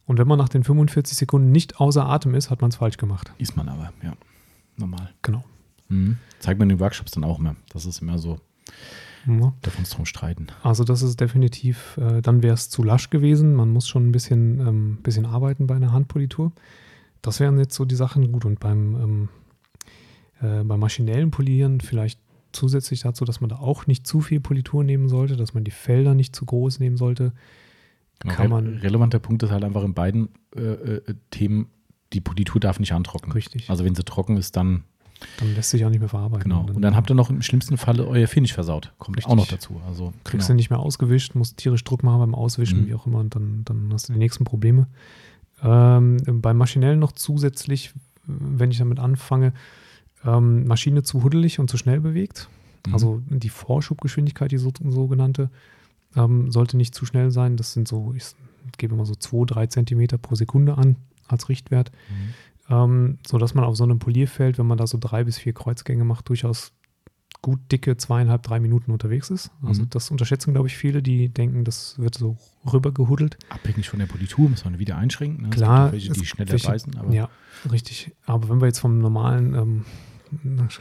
Und 0.07 0.19
wenn 0.19 0.27
man 0.27 0.39
nach 0.39 0.49
den 0.49 0.65
45 0.65 1.17
Sekunden 1.17 1.53
nicht 1.53 1.81
außer 1.81 2.07
Atem 2.07 2.35
ist, 2.35 2.51
hat 2.51 2.63
man 2.63 2.71
es 2.71 2.77
falsch 2.77 2.97
gemacht. 2.97 3.33
Ist 3.39 3.57
man 3.57 3.69
aber, 3.69 3.93
ja. 4.03 4.15
Normal. 4.79 5.11
Genau. 5.23 5.45
Mhm. 5.89 6.17
Zeigt 6.39 6.59
man 6.59 6.71
in 6.71 6.77
den 6.77 6.81
Workshops 6.81 7.11
dann 7.13 7.25
auch 7.25 7.39
immer. 7.39 7.57
Das 7.73 7.85
ist 7.87 8.01
immer 8.01 8.19
so, 8.19 8.39
Ja. 9.27 9.53
darf 9.63 9.79
uns 9.79 9.91
drum 9.91 10.07
streiten. 10.07 10.47
Also 10.63 10.85
das 10.85 11.03
ist 11.03 11.21
definitiv, 11.21 11.97
äh, 11.99 12.23
dann 12.23 12.43
wäre 12.43 12.55
es 12.55 12.71
zu 12.71 12.83
lasch 12.83 13.11
gewesen. 13.11 13.55
Man 13.55 13.71
muss 13.71 13.89
schon 13.89 14.09
ein 14.09 14.13
bisschen, 14.13 14.61
ähm, 14.61 14.99
bisschen 15.03 15.27
arbeiten 15.27 15.67
bei 15.67 15.75
einer 15.77 15.93
Handpolitur. 15.93 16.53
Das 17.23 17.41
wären 17.41 17.59
jetzt 17.59 17.75
so 17.75 17.85
die 17.85 17.97
Sachen 17.97 18.31
gut. 18.33 18.45
Und 18.45 18.61
beim, 18.61 18.95
ähm, 18.97 19.29
äh, 20.41 20.63
beim 20.63 20.79
maschinellen 20.81 21.31
Polieren 21.31 21.81
vielleicht 21.81 22.21
zusätzlich 22.53 23.01
dazu, 23.01 23.25
dass 23.25 23.41
man 23.41 23.51
da 23.51 23.57
auch 23.57 23.87
nicht 23.87 24.07
zu 24.07 24.21
viel 24.21 24.41
Politur 24.41 24.85
nehmen 24.85 25.09
sollte, 25.09 25.37
dass 25.37 25.53
man 25.55 25.65
die 25.65 25.71
Felder 25.71 26.15
nicht 26.15 26.35
zu 26.35 26.47
groß 26.47 26.79
nehmen 26.81 26.97
sollte. 26.97 27.33
Genau, 28.21 28.35
Kann 28.35 28.51
man- 28.51 28.77
relevanter 28.79 29.19
Punkt 29.19 29.43
ist 29.43 29.51
halt 29.51 29.65
einfach 29.65 29.85
in 29.85 29.95
beiden 29.95 30.29
äh, 30.57 30.61
äh, 30.63 31.15
Themen, 31.31 31.67
die 32.13 32.21
Politur 32.21 32.61
darf 32.61 32.79
nicht 32.81 32.93
antrocknen. 32.93 33.33
Richtig. 33.33 33.69
Also 33.71 33.85
wenn 33.85 33.95
sie 33.95 34.03
trocken 34.05 34.37
ist, 34.37 34.57
dann 34.57 34.85
Dann 35.39 35.55
lässt 35.55 35.71
sich 35.71 35.85
auch 35.85 35.91
nicht 35.91 36.01
mehr 36.01 36.09
verarbeiten. 36.09 36.45
genau. 36.49 36.67
Und 36.73 36.81
dann 36.83 36.95
habt 36.97 37.11
ihr 37.11 37.15
noch 37.15 37.29
im 37.31 37.43
schlimmsten 37.43 37.77
Falle 37.77 38.07
euer 38.07 38.27
Finish 38.29 38.53
versaut. 38.55 38.93
Kommt 38.99 39.17
Richtig. 39.19 39.31
auch 39.33 39.37
noch 39.37 39.49
dazu. 39.49 39.81
Also 39.87 40.13
kriegst 40.25 40.47
genau. 40.47 40.55
du 40.55 40.55
nicht 40.55 40.71
mehr 40.71 40.79
ausgewischt, 40.79 41.35
musst 41.35 41.57
tierisch 41.59 41.83
Druck 41.85 42.03
machen 42.03 42.21
beim 42.21 42.35
Auswischen, 42.35 42.83
Mhm. 42.83 42.87
wie 42.87 42.95
auch 42.95 43.07
immer, 43.07 43.19
und 43.19 43.35
dann, 43.35 43.63
dann 43.65 43.91
hast 43.93 44.09
du 44.09 44.13
die 44.13 44.19
nächsten 44.19 44.45
Probleme. 44.45 44.87
Ähm, 45.63 46.19
beim 46.41 46.57
Maschinellen 46.57 46.99
noch 47.01 47.13
zusätzlich, 47.13 47.93
wenn 48.27 48.71
ich 48.71 48.79
damit 48.79 48.99
anfange, 49.01 49.53
ähm, 50.25 50.67
Maschine 50.67 51.03
zu 51.03 51.23
huddelig 51.25 51.59
und 51.59 51.69
zu 51.69 51.77
schnell 51.79 52.01
bewegt. 52.01 52.49
Mhm. 52.87 52.93
Also 52.95 53.23
die 53.29 53.49
Vorschubgeschwindigkeit, 53.49 54.53
die 54.53 54.59
so, 54.59 54.73
sogenannte, 54.89 55.51
ähm, 56.17 56.51
sollte 56.51 56.77
nicht 56.77 56.95
zu 56.95 57.07
schnell 57.07 57.31
sein. 57.31 57.57
Das 57.57 57.73
sind 57.73 57.89
so, 57.89 58.13
ich 58.17 58.25
gebe 58.77 58.95
immer 58.95 59.05
so 59.05 59.15
2, 59.15 59.47
3 59.47 59.67
Zentimeter 59.67 60.17
pro 60.19 60.35
Sekunde 60.37 60.79
an 60.79 60.97
als 61.29 61.49
Richtwert. 61.49 61.93
Mhm. 62.11 62.35
Ähm, 62.75 63.19
so 63.27 63.39
dass 63.39 63.55
man 63.55 63.65
auf 63.65 63.77
so 63.77 63.85
einem 63.85 63.99
Polierfeld, 63.99 64.59
wenn 64.59 64.67
man 64.67 64.77
da 64.79 64.87
so 64.87 64.99
drei 65.01 65.25
bis 65.25 65.39
vier 65.39 65.53
Kreuzgänge 65.55 66.05
macht, 66.05 66.29
durchaus 66.29 66.73
gut 67.41 67.61
dicke 67.71 67.97
zweieinhalb, 67.97 68.43
drei 68.43 68.59
Minuten 68.59 68.91
unterwegs 68.91 69.31
ist. 69.31 69.53
Also 69.63 69.83
Mhm. 69.83 69.91
das 69.91 70.11
unterschätzen, 70.11 70.53
glaube 70.53 70.67
ich, 70.67 70.77
viele, 70.77 71.03
die 71.03 71.29
denken, 71.29 71.63
das 71.65 71.97
wird 71.99 72.17
so 72.17 72.37
rüber 72.73 72.91
gehuddelt. 72.93 73.39
Abhängig 73.49 73.89
von 73.89 74.01
der 74.01 74.07
Politur 74.07 74.49
muss 74.51 74.65
man 74.65 74.79
wieder 74.81 74.99
einschränken. 74.99 75.45
Ne? 75.45 75.51
Klar, 75.51 75.93
welche, 75.93 76.13
die 76.13 76.27
schneller 76.27 76.51
welche- 76.51 76.67
beißen. 76.69 76.97
Aber 76.99 77.13
Ja, 77.15 77.29
richtig. 77.71 78.11
Aber 78.27 78.49
wenn 78.49 78.61
wir 78.61 78.67
jetzt 78.67 78.81
vom 78.81 78.99
normalen 78.99 79.55
ähm, 79.55 79.85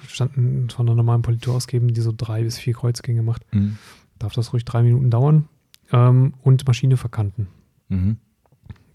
standen 0.08 0.70
von 0.70 0.88
einer 0.88 0.96
normalen 0.96 1.22
Politur 1.22 1.56
ausgeben, 1.56 1.94
die 1.94 2.02
so 2.02 2.14
drei 2.16 2.44
bis 2.44 2.58
vier 2.58 2.74
Kreuzgänge 2.74 3.22
macht. 3.24 3.44
Mhm. 3.54 3.78
Darf 4.20 4.34
das 4.34 4.52
ruhig 4.52 4.66
drei 4.66 4.84
Minuten 4.84 5.10
dauern. 5.10 5.48
Ähm, 5.92 6.34
und 6.42 6.68
Maschine 6.68 6.98
verkanten. 6.98 7.48
Mhm. 7.88 8.18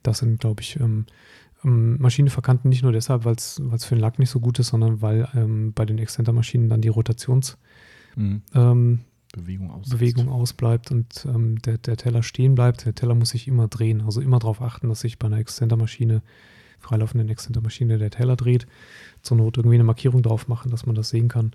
Das 0.03 0.19
sind, 0.19 0.41
glaube 0.41 0.61
ich, 0.63 0.79
ähm, 0.81 1.07
ähm, 1.65 2.01
Maschine 2.01 2.31
verkanten 2.31 2.69
nicht 2.69 2.83
nur 2.83 2.93
deshalb, 2.93 3.25
weil 3.25 3.35
es 3.37 3.61
für 3.85 3.95
den 3.95 4.01
Lack 4.01 4.19
nicht 4.19 4.31
so 4.31 4.41
gut 4.41 4.59
ist, 4.59 4.69
sondern 4.69 5.03
weil 5.03 5.29
ähm, 5.35 5.73
bei 5.73 5.85
den 5.85 5.99
Extender-Maschinen 5.99 6.69
dann 6.69 6.81
die 6.81 6.91
Rotations- 6.91 7.57
mhm. 8.17 8.43
Ähm, 8.55 9.01
Bewegung, 9.33 9.83
Bewegung, 9.89 10.29
ausbleibt 10.29 10.91
und 10.91 11.25
ähm, 11.27 11.61
der, 11.63 11.79
der, 11.79 11.97
Teller 11.97 12.23
stehen 12.23 12.55
bleibt. 12.55 12.85
Der 12.85 12.95
Teller 12.95 13.15
muss 13.15 13.31
sich 13.31 13.49
immer 13.49 13.67
drehen. 13.67 14.03
Also 14.03 14.21
immer 14.21 14.39
darauf 14.39 14.61
achten, 14.61 14.91
dass 14.91 15.01
sich 15.01 15.19
bei 15.19 15.27
einer 15.27 15.39
Exzentermaschine, 15.39 16.21
freilaufenden 16.79 17.31
Exzentermaschine, 17.31 17.97
der 17.97 18.11
Teller 18.11 18.37
dreht. 18.37 18.67
Zur 19.23 19.39
Not 19.39 19.57
irgendwie 19.57 19.77
eine 19.77 19.85
Markierung 19.85 20.23
drauf 20.23 20.49
machen, 20.49 20.71
dass 20.71 20.85
man 20.85 20.95
das 20.95 21.09
sehen 21.09 21.29
kann. 21.29 21.53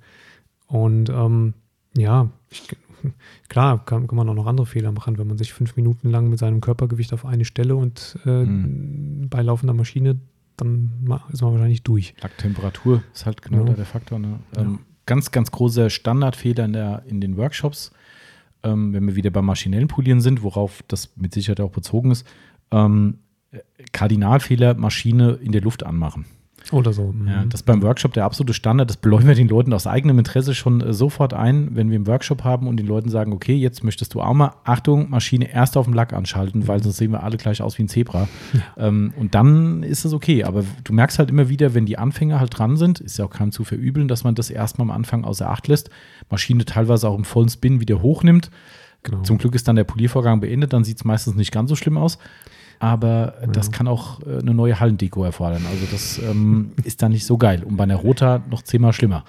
Und 0.65 1.09
ähm, 1.09 1.53
ja, 1.95 2.31
ich, 2.49 2.63
klar 3.49 3.83
kann, 3.85 4.07
kann, 4.07 4.15
man 4.15 4.29
auch 4.29 4.33
noch 4.33 4.47
andere 4.47 4.65
Fehler 4.65 4.91
machen, 4.91 5.17
wenn 5.17 5.27
man 5.27 5.37
sich 5.37 5.53
fünf 5.53 5.75
Minuten 5.75 6.09
lang 6.09 6.29
mit 6.29 6.39
seinem 6.39 6.61
Körpergewicht 6.61 7.13
auf 7.13 7.25
eine 7.25 7.45
Stelle 7.45 7.75
und 7.75 8.17
äh, 8.25 8.43
mhm. 8.43 9.27
bei 9.29 9.41
laufender 9.41 9.73
Maschine, 9.73 10.19
dann 10.57 10.91
ist 11.31 11.41
man 11.41 11.53
wahrscheinlich 11.53 11.83
durch. 11.83 12.15
Lacktemperatur 12.21 13.03
ist 13.13 13.25
halt 13.25 13.41
genau 13.41 13.65
ja. 13.65 13.73
der 13.73 13.85
Faktor. 13.85 14.19
Ne? 14.19 14.39
Ähm, 14.57 14.79
ganz, 15.05 15.31
ganz 15.31 15.51
großer 15.51 15.89
Standardfehler 15.89 16.65
in, 16.65 16.73
der, 16.73 17.03
in 17.05 17.21
den 17.21 17.37
Workshops, 17.37 17.91
ähm, 18.63 18.93
wenn 18.93 19.07
wir 19.07 19.15
wieder 19.15 19.31
beim 19.31 19.45
maschinellen 19.45 19.87
Polieren 19.87 20.21
sind, 20.21 20.43
worauf 20.43 20.83
das 20.87 21.15
mit 21.15 21.33
Sicherheit 21.33 21.61
auch 21.61 21.71
bezogen 21.71 22.11
ist. 22.11 22.27
Ähm, 22.71 23.19
Kardinalfehler, 23.91 24.73
Maschine 24.73 25.33
in 25.41 25.51
der 25.51 25.61
Luft 25.61 25.83
anmachen. 25.83 26.25
Oder 26.71 26.91
so. 26.91 27.13
Ja, 27.25 27.43
mhm. 27.43 27.49
das 27.49 27.61
ist 27.61 27.65
beim 27.65 27.81
Workshop 27.81 28.13
der 28.13 28.25
absolute 28.25 28.53
Standard. 28.53 28.89
Das 28.89 28.97
bläuen 28.97 29.25
wir 29.25 29.35
den 29.35 29.47
Leuten 29.47 29.71
aus 29.73 29.87
eigenem 29.87 30.19
Interesse 30.19 30.53
schon 30.53 30.81
äh, 30.81 30.93
sofort 30.93 31.33
ein, 31.33 31.75
wenn 31.75 31.89
wir 31.89 31.95
einen 31.95 32.07
Workshop 32.07 32.43
haben 32.43 32.67
und 32.67 32.77
den 32.77 32.87
Leuten 32.87 33.09
sagen, 33.09 33.31
okay, 33.31 33.55
jetzt 33.55 33.83
möchtest 33.83 34.13
du 34.13 34.21
auch 34.21 34.33
mal, 34.33 34.53
Achtung, 34.65 35.09
Maschine 35.09 35.49
erst 35.49 35.77
auf 35.77 35.85
dem 35.85 35.93
Lack 35.93 36.11
anschalten, 36.11 36.67
weil 36.67 36.83
sonst 36.83 36.97
sehen 36.97 37.11
wir 37.11 37.23
alle 37.23 37.37
gleich 37.37 37.61
aus 37.61 37.77
wie 37.77 37.83
ein 37.83 37.87
Zebra. 37.87 38.27
Ja. 38.53 38.87
Ähm, 38.87 39.13
und 39.17 39.33
dann 39.33 39.83
ist 39.83 40.03
es 40.03 40.13
okay. 40.13 40.43
Aber 40.43 40.63
du 40.83 40.93
merkst 40.93 41.19
halt 41.19 41.29
immer 41.29 41.47
wieder, 41.47 41.73
wenn 41.73 41.85
die 41.85 41.97
Anfänger 41.97 42.39
halt 42.39 42.57
dran 42.57 42.75
sind, 42.75 42.99
ist 42.99 43.17
ja 43.17 43.25
auch 43.25 43.29
keinem 43.29 43.51
zu 43.51 43.63
verübeln, 43.63 44.07
dass 44.07 44.23
man 44.23 44.35
das 44.35 44.49
erstmal 44.49 44.87
am 44.87 44.91
Anfang 44.91 45.23
außer 45.23 45.49
Acht 45.49 45.67
lässt. 45.67 45.89
Maschine 46.29 46.65
teilweise 46.65 47.07
auch 47.07 47.17
im 47.17 47.23
vollen 47.23 47.49
Spin 47.49 47.79
wieder 47.79 48.01
hochnimmt. 48.01 48.51
Genau. 49.03 49.21
Zum 49.21 49.37
Glück 49.37 49.55
ist 49.55 49.67
dann 49.67 49.77
der 49.77 49.85
Poliervorgang 49.85 50.41
beendet, 50.41 50.73
dann 50.73 50.83
sieht 50.83 50.97
es 50.97 51.05
meistens 51.05 51.35
nicht 51.35 51.51
ganz 51.51 51.69
so 51.69 51.75
schlimm 51.75 51.97
aus 51.97 52.17
aber 52.79 53.35
ja. 53.41 53.47
das 53.47 53.71
kann 53.71 53.87
auch 53.87 54.21
äh, 54.21 54.39
eine 54.39 54.53
neue 54.53 54.79
Hallendeko 54.79 55.23
erfordern. 55.23 55.63
Also 55.69 55.85
das 55.91 56.19
ähm, 56.19 56.71
ist 56.83 57.01
dann 57.01 57.11
nicht 57.11 57.25
so 57.25 57.37
geil. 57.37 57.63
Und 57.63 57.77
bei 57.77 57.83
einer 57.83 57.95
Rota 57.95 58.41
noch 58.49 58.61
zehnmal 58.61 58.93
schlimmer. 58.93 59.23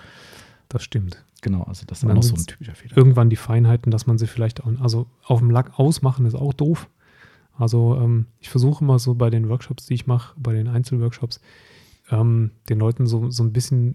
Das 0.69 0.83
stimmt. 0.83 1.25
Genau, 1.41 1.63
also 1.63 1.85
das 1.87 2.03
ist 2.03 2.09
auch 2.09 2.15
noch 2.15 2.23
so 2.23 2.35
ein 2.35 2.47
typischer 2.47 2.75
Fehler. 2.75 2.97
Irgendwann 2.97 3.31
die 3.31 3.37
Feinheiten, 3.37 3.91
dass 3.91 4.07
man 4.07 4.19
sie 4.19 4.27
vielleicht 4.27 4.63
auch, 4.63 4.71
also 4.81 5.07
auf 5.25 5.39
dem 5.39 5.51
Lack 5.51 5.79
ausmachen, 5.79 6.27
ist 6.27 6.35
auch 6.35 6.53
doof. 6.53 6.89
Also 7.57 7.97
ähm, 8.01 8.27
ich 8.41 8.51
versuche 8.51 8.85
immer 8.85 8.99
so 8.99 9.15
bei 9.15 9.31
den 9.31 9.49
Workshops, 9.49 9.87
die 9.87 9.95
ich 9.95 10.07
mache, 10.07 10.35
bei 10.37 10.53
den 10.53 10.69
Einzelworkshops, 10.69 11.41
ähm, 12.11 12.51
den 12.69 12.79
Leuten 12.79 13.07
so, 13.07 13.31
so 13.31 13.43
ein 13.45 13.53
bisschen 13.53 13.95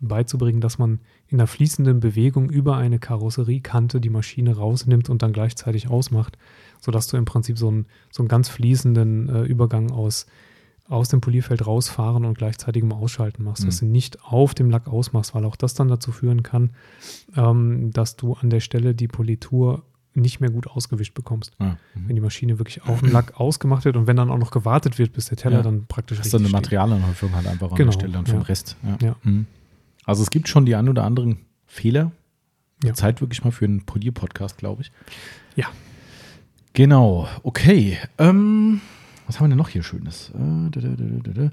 beizubringen, 0.00 0.60
dass 0.60 0.78
man 0.78 1.00
in 1.28 1.38
der 1.38 1.46
fließenden 1.46 2.00
Bewegung 2.00 2.50
über 2.50 2.76
eine 2.76 2.98
Karosseriekante 2.98 4.00
die 4.00 4.10
Maschine 4.10 4.56
rausnimmt 4.56 5.08
und 5.08 5.22
dann 5.22 5.32
gleichzeitig 5.32 5.88
ausmacht 5.88 6.36
sodass 6.82 7.06
du 7.06 7.16
im 7.16 7.24
Prinzip 7.24 7.58
so 7.58 7.68
einen, 7.68 7.86
so 8.10 8.22
einen 8.22 8.28
ganz 8.28 8.48
fließenden 8.48 9.28
äh, 9.28 9.42
Übergang 9.42 9.92
aus, 9.92 10.26
aus 10.88 11.08
dem 11.08 11.20
Polierfeld 11.20 11.66
rausfahren 11.66 12.24
und 12.24 12.36
gleichzeitigem 12.36 12.92
Ausschalten 12.92 13.44
machst, 13.44 13.62
mhm. 13.62 13.66
dass 13.66 13.78
du 13.78 13.86
nicht 13.86 14.22
auf 14.24 14.52
dem 14.52 14.68
Lack 14.68 14.88
ausmachst, 14.88 15.34
weil 15.34 15.44
auch 15.44 15.56
das 15.56 15.74
dann 15.74 15.88
dazu 15.88 16.10
führen 16.10 16.42
kann, 16.42 16.70
ähm, 17.36 17.92
dass 17.92 18.16
du 18.16 18.34
an 18.34 18.50
der 18.50 18.60
Stelle 18.60 18.94
die 18.94 19.08
Politur 19.08 19.84
nicht 20.14 20.40
mehr 20.40 20.50
gut 20.50 20.66
ausgewischt 20.66 21.14
bekommst. 21.14 21.52
Ah, 21.58 21.76
mhm. 21.94 22.08
wenn 22.08 22.16
die 22.16 22.20
Maschine 22.20 22.58
wirklich 22.58 22.82
auf 22.82 23.00
dem 23.00 23.12
Lack 23.12 23.40
ausgemacht 23.40 23.84
wird 23.84 23.96
und 23.96 24.08
wenn 24.08 24.16
dann 24.16 24.30
auch 24.30 24.38
noch 24.38 24.50
gewartet 24.50 24.98
wird, 24.98 25.12
bis 25.12 25.26
der 25.26 25.38
Teller 25.38 25.58
ja. 25.58 25.62
dann 25.62 25.86
praktisch 25.86 26.18
Das 26.18 26.26
ist 26.26 26.34
dann 26.34 26.42
eine 26.42 26.50
Materialanhäufung 26.50 27.34
halt 27.34 27.46
einfach 27.46 27.70
genau. 27.70 27.80
an 27.80 27.86
der 27.86 27.92
Stelle 27.92 28.12
dann 28.12 28.26
vom 28.26 28.40
ja. 28.40 28.42
Rest. 28.42 28.76
Ja. 29.00 29.16
Mhm. 29.22 29.46
Also 30.04 30.22
es 30.22 30.30
gibt 30.30 30.48
schon 30.48 30.66
die 30.66 30.74
ein 30.74 30.88
oder 30.88 31.04
anderen 31.04 31.38
Fehler. 31.64 32.10
Zeit 32.94 33.20
wirklich 33.20 33.44
mal 33.44 33.52
für 33.52 33.64
einen 33.64 33.86
Polier-Podcast, 33.86 34.58
glaube 34.58 34.82
ich. 34.82 34.92
Ja. 35.54 35.68
Genau, 36.74 37.28
okay. 37.42 37.98
Ähm, 38.18 38.80
was 39.26 39.36
haben 39.36 39.46
wir 39.46 39.48
denn 39.50 39.58
noch 39.58 39.68
hier 39.68 39.82
Schönes? 39.82 40.30
Äh, 40.30 41.50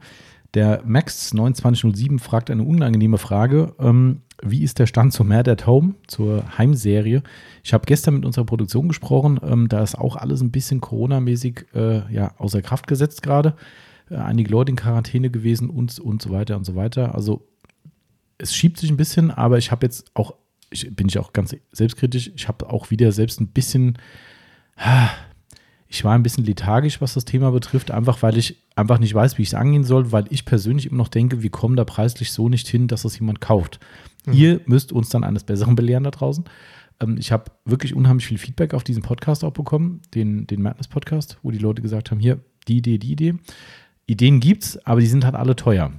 der 0.53 0.83
Max2907 0.85 2.19
fragt 2.19 2.49
eine 2.49 2.63
unangenehme 2.63 3.17
Frage. 3.17 3.73
Ähm, 3.79 4.21
wie 4.41 4.63
ist 4.63 4.79
der 4.79 4.87
Stand 4.87 5.11
zur 5.13 5.25
Mad 5.25 5.51
at 5.51 5.67
Home, 5.67 5.95
zur 6.07 6.57
Heimserie? 6.57 7.21
Ich 7.63 7.73
habe 7.73 7.85
gestern 7.85 8.15
mit 8.15 8.25
unserer 8.25 8.45
Produktion 8.45 8.87
gesprochen. 8.87 9.39
Ähm, 9.43 9.67
da 9.67 9.83
ist 9.83 9.97
auch 9.97 10.15
alles 10.15 10.41
ein 10.41 10.51
bisschen 10.51 10.79
Corona-mäßig 10.79 11.65
äh, 11.75 12.11
ja, 12.13 12.33
außer 12.37 12.61
Kraft 12.61 12.87
gesetzt 12.87 13.21
gerade. 13.21 13.55
Äh, 14.09 14.15
einige 14.15 14.49
Leute 14.49 14.71
in 14.71 14.77
Quarantäne 14.77 15.29
gewesen 15.29 15.69
und, 15.69 15.99
und 15.99 16.21
so 16.21 16.31
weiter 16.31 16.55
und 16.55 16.65
so 16.65 16.75
weiter. 16.75 17.13
Also 17.13 17.45
es 18.37 18.55
schiebt 18.55 18.77
sich 18.77 18.89
ein 18.89 18.97
bisschen, 18.97 19.31
aber 19.31 19.57
ich 19.57 19.71
habe 19.71 19.85
jetzt 19.85 20.09
auch, 20.13 20.33
ich, 20.69 20.95
bin 20.95 21.09
ich 21.09 21.19
auch 21.19 21.33
ganz 21.33 21.53
selbstkritisch, 21.73 22.31
ich 22.33 22.47
habe 22.47 22.69
auch 22.69 22.89
wieder 22.89 23.11
selbst 23.11 23.41
ein 23.41 23.47
bisschen 23.47 23.97
ich 25.87 26.03
war 26.03 26.13
ein 26.13 26.23
bisschen 26.23 26.45
lethargisch, 26.45 27.01
was 27.01 27.15
das 27.15 27.25
Thema 27.25 27.51
betrifft, 27.51 27.91
einfach 27.91 28.21
weil 28.21 28.37
ich 28.37 28.57
einfach 28.75 28.99
nicht 28.99 29.13
weiß, 29.13 29.37
wie 29.37 29.41
ich 29.41 29.49
es 29.49 29.53
angehen 29.55 29.83
soll, 29.83 30.11
weil 30.11 30.25
ich 30.29 30.45
persönlich 30.45 30.85
immer 30.85 30.97
noch 30.97 31.07
denke, 31.07 31.41
wir 31.41 31.49
kommen 31.49 31.75
da 31.75 31.83
preislich 31.83 32.31
so 32.31 32.47
nicht 32.47 32.67
hin, 32.67 32.87
dass 32.87 33.05
es 33.05 33.17
jemand 33.19 33.41
kauft. 33.41 33.79
Mhm. 34.25 34.33
Ihr 34.33 34.61
müsst 34.65 34.91
uns 34.91 35.09
dann 35.09 35.23
eines 35.23 35.43
Besseren 35.43 35.75
belehren 35.75 36.03
da 36.03 36.11
draußen. 36.11 36.45
Ähm, 36.99 37.17
ich 37.17 37.31
habe 37.31 37.51
wirklich 37.65 37.95
unheimlich 37.95 38.27
viel 38.27 38.37
Feedback 38.37 38.73
auf 38.73 38.83
diesen 38.83 39.03
Podcast 39.03 39.43
auch 39.43 39.51
bekommen, 39.51 40.01
den, 40.13 40.47
den 40.47 40.61
Madness-Podcast, 40.61 41.39
wo 41.41 41.51
die 41.51 41.57
Leute 41.57 41.81
gesagt 41.81 42.11
haben, 42.11 42.19
hier, 42.19 42.39
die 42.67 42.77
Idee, 42.77 42.97
die 42.99 43.11
Idee. 43.11 43.35
Ideen 44.05 44.39
gibt's, 44.39 44.77
aber 44.85 45.01
die 45.01 45.07
sind 45.07 45.25
halt 45.25 45.35
alle 45.35 45.55
teuer. 45.55 45.91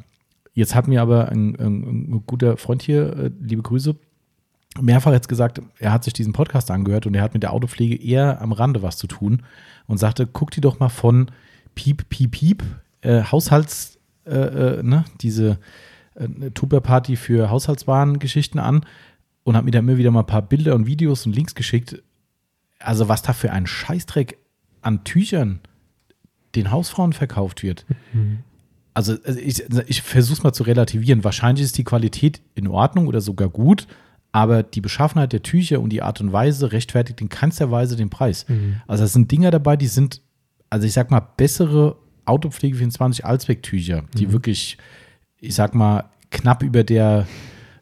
Jetzt 0.52 0.74
hat 0.74 0.88
mir 0.88 1.00
aber 1.02 1.28
ein, 1.28 1.56
ein, 1.56 2.12
ein 2.12 2.22
guter 2.26 2.56
Freund 2.56 2.82
hier, 2.82 3.16
äh, 3.16 3.30
liebe 3.40 3.62
Grüße, 3.62 3.96
mehrfach 4.78 5.12
jetzt 5.12 5.28
gesagt, 5.28 5.60
er 5.78 5.92
hat 5.92 6.04
sich 6.04 6.12
diesen 6.12 6.32
Podcast 6.32 6.70
angehört 6.70 7.06
und 7.06 7.14
er 7.14 7.22
hat 7.22 7.34
mit 7.34 7.42
der 7.42 7.52
Autopflege 7.52 7.96
eher 7.96 8.40
am 8.40 8.52
Rande 8.52 8.82
was 8.82 8.96
zu 8.96 9.06
tun 9.06 9.42
und 9.86 9.98
sagte, 9.98 10.26
guck 10.26 10.50
dir 10.50 10.60
doch 10.60 10.78
mal 10.78 10.88
von 10.88 11.30
Piep, 11.74 12.08
Piep, 12.08 12.32
Piep, 12.32 12.62
äh, 13.00 13.22
Haushalts, 13.24 13.98
äh, 14.26 14.30
äh, 14.30 14.82
ne, 14.82 15.04
diese 15.20 15.58
äh, 16.14 16.50
Tupperparty 16.50 17.16
für 17.16 17.50
Haushaltswarengeschichten 17.50 18.60
an 18.60 18.84
und 19.42 19.56
hat 19.56 19.64
mir 19.64 19.70
da 19.70 19.80
immer 19.80 19.96
wieder 19.96 20.10
mal 20.10 20.20
ein 20.20 20.26
paar 20.26 20.42
Bilder 20.42 20.74
und 20.74 20.86
Videos 20.86 21.26
und 21.26 21.34
Links 21.34 21.54
geschickt. 21.54 22.02
Also 22.78 23.08
was 23.08 23.22
da 23.22 23.32
für 23.32 23.52
ein 23.52 23.66
Scheißdreck 23.66 24.38
an 24.82 25.04
Tüchern 25.04 25.60
den 26.54 26.70
Hausfrauen 26.70 27.12
verkauft 27.12 27.62
wird. 27.62 27.86
Mhm. 28.12 28.40
Also, 28.94 29.16
also 29.24 29.38
ich, 29.38 29.64
ich 29.86 30.02
versuche 30.02 30.38
es 30.38 30.42
mal 30.42 30.52
zu 30.52 30.64
relativieren. 30.64 31.24
Wahrscheinlich 31.24 31.64
ist 31.64 31.78
die 31.78 31.84
Qualität 31.84 32.40
in 32.54 32.66
Ordnung 32.66 33.06
oder 33.06 33.20
sogar 33.20 33.48
gut, 33.48 33.86
aber 34.32 34.62
die 34.62 34.80
Beschaffenheit 34.80 35.32
der 35.32 35.42
Tücher 35.42 35.80
und 35.80 35.90
die 35.90 36.02
Art 36.02 36.20
und 36.20 36.32
Weise 36.32 36.72
rechtfertigt 36.72 37.20
in 37.20 37.28
keinster 37.28 37.70
Weise 37.70 37.96
den 37.96 38.10
Preis. 38.10 38.46
Mhm. 38.48 38.76
Also 38.86 39.04
es 39.04 39.12
sind 39.12 39.30
Dinger 39.30 39.50
dabei, 39.50 39.76
die 39.76 39.88
sind, 39.88 40.22
also 40.68 40.86
ich 40.86 40.92
sag 40.92 41.10
mal, 41.10 41.20
bessere 41.20 41.96
Autopflege 42.26 42.76
24 42.76 43.24
Allzwecktücher, 43.24 44.04
die 44.16 44.26
mhm. 44.26 44.32
wirklich, 44.32 44.78
ich 45.40 45.54
sag 45.54 45.74
mal, 45.74 46.04
knapp 46.30 46.62
über 46.62 46.84
der, 46.84 47.26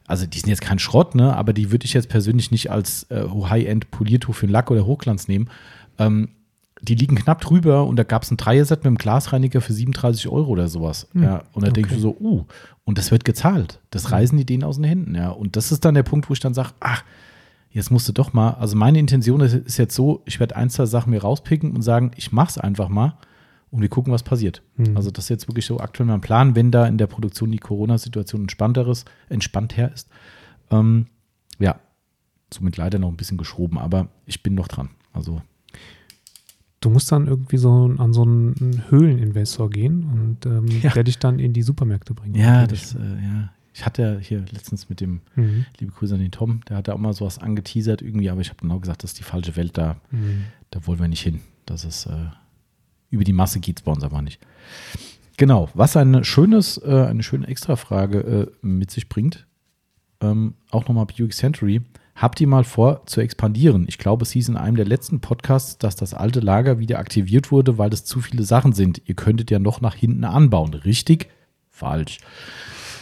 also 0.06 0.26
die 0.26 0.38
sind 0.38 0.48
jetzt 0.48 0.62
kein 0.62 0.78
Schrott, 0.78 1.14
ne, 1.14 1.36
aber 1.36 1.52
die 1.52 1.70
würde 1.70 1.84
ich 1.84 1.92
jetzt 1.92 2.08
persönlich 2.08 2.50
nicht 2.50 2.70
als 2.70 3.04
äh, 3.10 3.24
High-End-Poliertuch 3.28 4.34
für 4.34 4.46
einen 4.46 4.52
Lack 4.52 4.70
oder 4.70 4.86
Hochglanz 4.86 5.28
nehmen. 5.28 5.50
Ähm, 5.98 6.30
die 6.80 6.94
liegen 6.94 7.16
knapp 7.16 7.40
drüber 7.40 7.86
und 7.86 7.96
da 7.96 8.04
gab 8.04 8.22
es 8.22 8.30
ein 8.30 8.36
Dreierset 8.36 8.80
mit 8.80 8.86
einem 8.86 8.98
Glasreiniger 8.98 9.60
für 9.60 9.72
37 9.72 10.28
Euro 10.28 10.48
oder 10.48 10.68
sowas. 10.68 11.08
Mhm. 11.12 11.22
Ja, 11.22 11.42
und 11.52 11.62
da 11.62 11.68
okay. 11.68 11.82
denke 11.82 11.94
ich 11.94 12.00
so, 12.00 12.16
uh, 12.20 12.44
und 12.84 12.98
das 12.98 13.10
wird 13.10 13.24
gezahlt. 13.24 13.80
Das 13.90 14.04
hm. 14.04 14.12
reißen 14.12 14.38
die 14.38 14.46
denen 14.46 14.64
aus 14.64 14.76
den 14.76 14.84
Händen, 14.84 15.14
ja. 15.14 15.30
Und 15.30 15.56
das 15.56 15.72
ist 15.72 15.84
dann 15.84 15.94
der 15.94 16.04
Punkt, 16.04 16.30
wo 16.30 16.32
ich 16.32 16.40
dann 16.40 16.54
sage, 16.54 16.70
ach, 16.80 17.04
jetzt 17.70 17.90
musst 17.90 18.08
du 18.08 18.12
doch 18.12 18.32
mal. 18.32 18.52
Also 18.52 18.76
meine 18.76 18.98
Intention 18.98 19.40
ist 19.40 19.76
jetzt 19.76 19.94
so, 19.94 20.22
ich 20.24 20.40
werde 20.40 20.56
ein, 20.56 20.70
zwei 20.70 20.86
Sachen 20.86 21.10
mir 21.10 21.20
rauspicken 21.20 21.72
und 21.72 21.82
sagen, 21.82 22.12
ich 22.16 22.32
mach's 22.32 22.58
einfach 22.58 22.88
mal 22.88 23.18
und 23.70 23.82
wir 23.82 23.88
gucken, 23.88 24.12
was 24.12 24.22
passiert. 24.22 24.62
Mhm. 24.76 24.96
Also 24.96 25.10
das 25.10 25.26
ist 25.26 25.28
jetzt 25.28 25.48
wirklich 25.48 25.66
so 25.66 25.80
aktuell 25.80 26.06
mein 26.06 26.20
Plan, 26.20 26.54
wenn 26.54 26.70
da 26.70 26.86
in 26.86 26.98
der 26.98 27.06
Produktion 27.06 27.50
die 27.50 27.58
Corona-Situation 27.58 28.42
entspannteres, 28.42 29.04
entspannter 29.28 29.92
ist. 29.92 30.08
Ähm, 30.70 31.06
ja, 31.58 31.78
somit 32.52 32.76
leider 32.76 32.98
noch 32.98 33.08
ein 33.08 33.16
bisschen 33.16 33.38
geschoben, 33.38 33.78
aber 33.78 34.08
ich 34.24 34.42
bin 34.42 34.54
noch 34.54 34.68
dran. 34.68 34.90
Also 35.12 35.42
Du 36.80 36.90
musst 36.90 37.10
dann 37.10 37.26
irgendwie 37.26 37.56
so 37.56 37.92
an 37.98 38.12
so 38.12 38.22
einen 38.22 38.84
Höhleninvestor 38.88 39.68
gehen 39.70 40.04
und 40.04 40.46
ähm, 40.46 40.66
ja. 40.82 40.90
der 40.90 41.04
dich 41.04 41.18
dann 41.18 41.38
in 41.38 41.52
die 41.52 41.62
Supermärkte 41.62 42.14
bringt. 42.14 42.36
Ja, 42.36 42.66
das, 42.66 42.94
äh, 42.94 42.98
ja. 42.98 43.50
Ich 43.74 43.84
hatte 43.86 44.02
ja 44.02 44.18
hier 44.18 44.44
letztens 44.50 44.88
mit 44.88 45.00
dem, 45.00 45.20
mhm. 45.36 45.66
liebe 45.78 45.92
Grüße 45.92 46.14
an 46.14 46.20
den 46.20 46.30
Tom, 46.30 46.60
der 46.68 46.78
hat 46.78 46.88
da 46.88 46.94
auch 46.94 46.98
mal 46.98 47.12
sowas 47.12 47.38
angeteasert 47.38 48.02
irgendwie, 48.02 48.30
aber 48.30 48.40
ich 48.40 48.48
habe 48.48 48.60
genau 48.60 48.80
gesagt, 48.80 49.02
das 49.02 49.12
ist 49.12 49.18
die 49.18 49.24
falsche 49.24 49.56
Welt 49.56 49.78
da. 49.78 50.00
Mhm. 50.10 50.44
Da 50.70 50.86
wollen 50.86 50.98
wir 50.98 51.08
nicht 51.08 51.22
hin. 51.22 51.40
Das 51.66 51.84
ist, 51.84 52.06
äh, 52.06 52.26
über 53.10 53.24
die 53.24 53.32
Masse 53.32 53.60
geht 53.60 53.78
es 53.78 53.82
bei 53.82 53.92
uns 53.92 54.02
aber 54.02 54.22
nicht. 54.22 54.40
Genau, 55.36 55.68
was 55.74 55.96
ein 55.96 56.24
schönes, 56.24 56.78
äh, 56.78 57.06
eine 57.08 57.22
schöne 57.22 57.46
Extrafrage 57.46 58.18
äh, 58.18 58.66
mit 58.66 58.90
sich 58.90 59.08
bringt. 59.08 59.46
ähm, 60.20 60.54
auch 60.70 60.88
nochmal 60.88 61.06
Buick 61.06 61.32
Century. 61.32 61.80
Habt 62.18 62.40
ihr 62.40 62.48
mal 62.48 62.64
vor 62.64 63.06
zu 63.06 63.20
expandieren? 63.20 63.84
Ich 63.86 63.96
glaube, 63.96 64.24
es 64.24 64.32
hieß 64.32 64.48
in 64.48 64.56
einem 64.56 64.74
der 64.74 64.84
letzten 64.84 65.20
Podcasts, 65.20 65.78
dass 65.78 65.94
das 65.94 66.14
alte 66.14 66.40
Lager 66.40 66.80
wieder 66.80 66.98
aktiviert 66.98 67.52
wurde, 67.52 67.78
weil 67.78 67.92
es 67.92 68.04
zu 68.04 68.20
viele 68.20 68.42
Sachen 68.42 68.72
sind. 68.72 69.00
Ihr 69.06 69.14
könntet 69.14 69.52
ja 69.52 69.60
noch 69.60 69.80
nach 69.80 69.94
hinten 69.94 70.24
anbauen. 70.24 70.74
Richtig? 70.74 71.28
Falsch. 71.70 72.18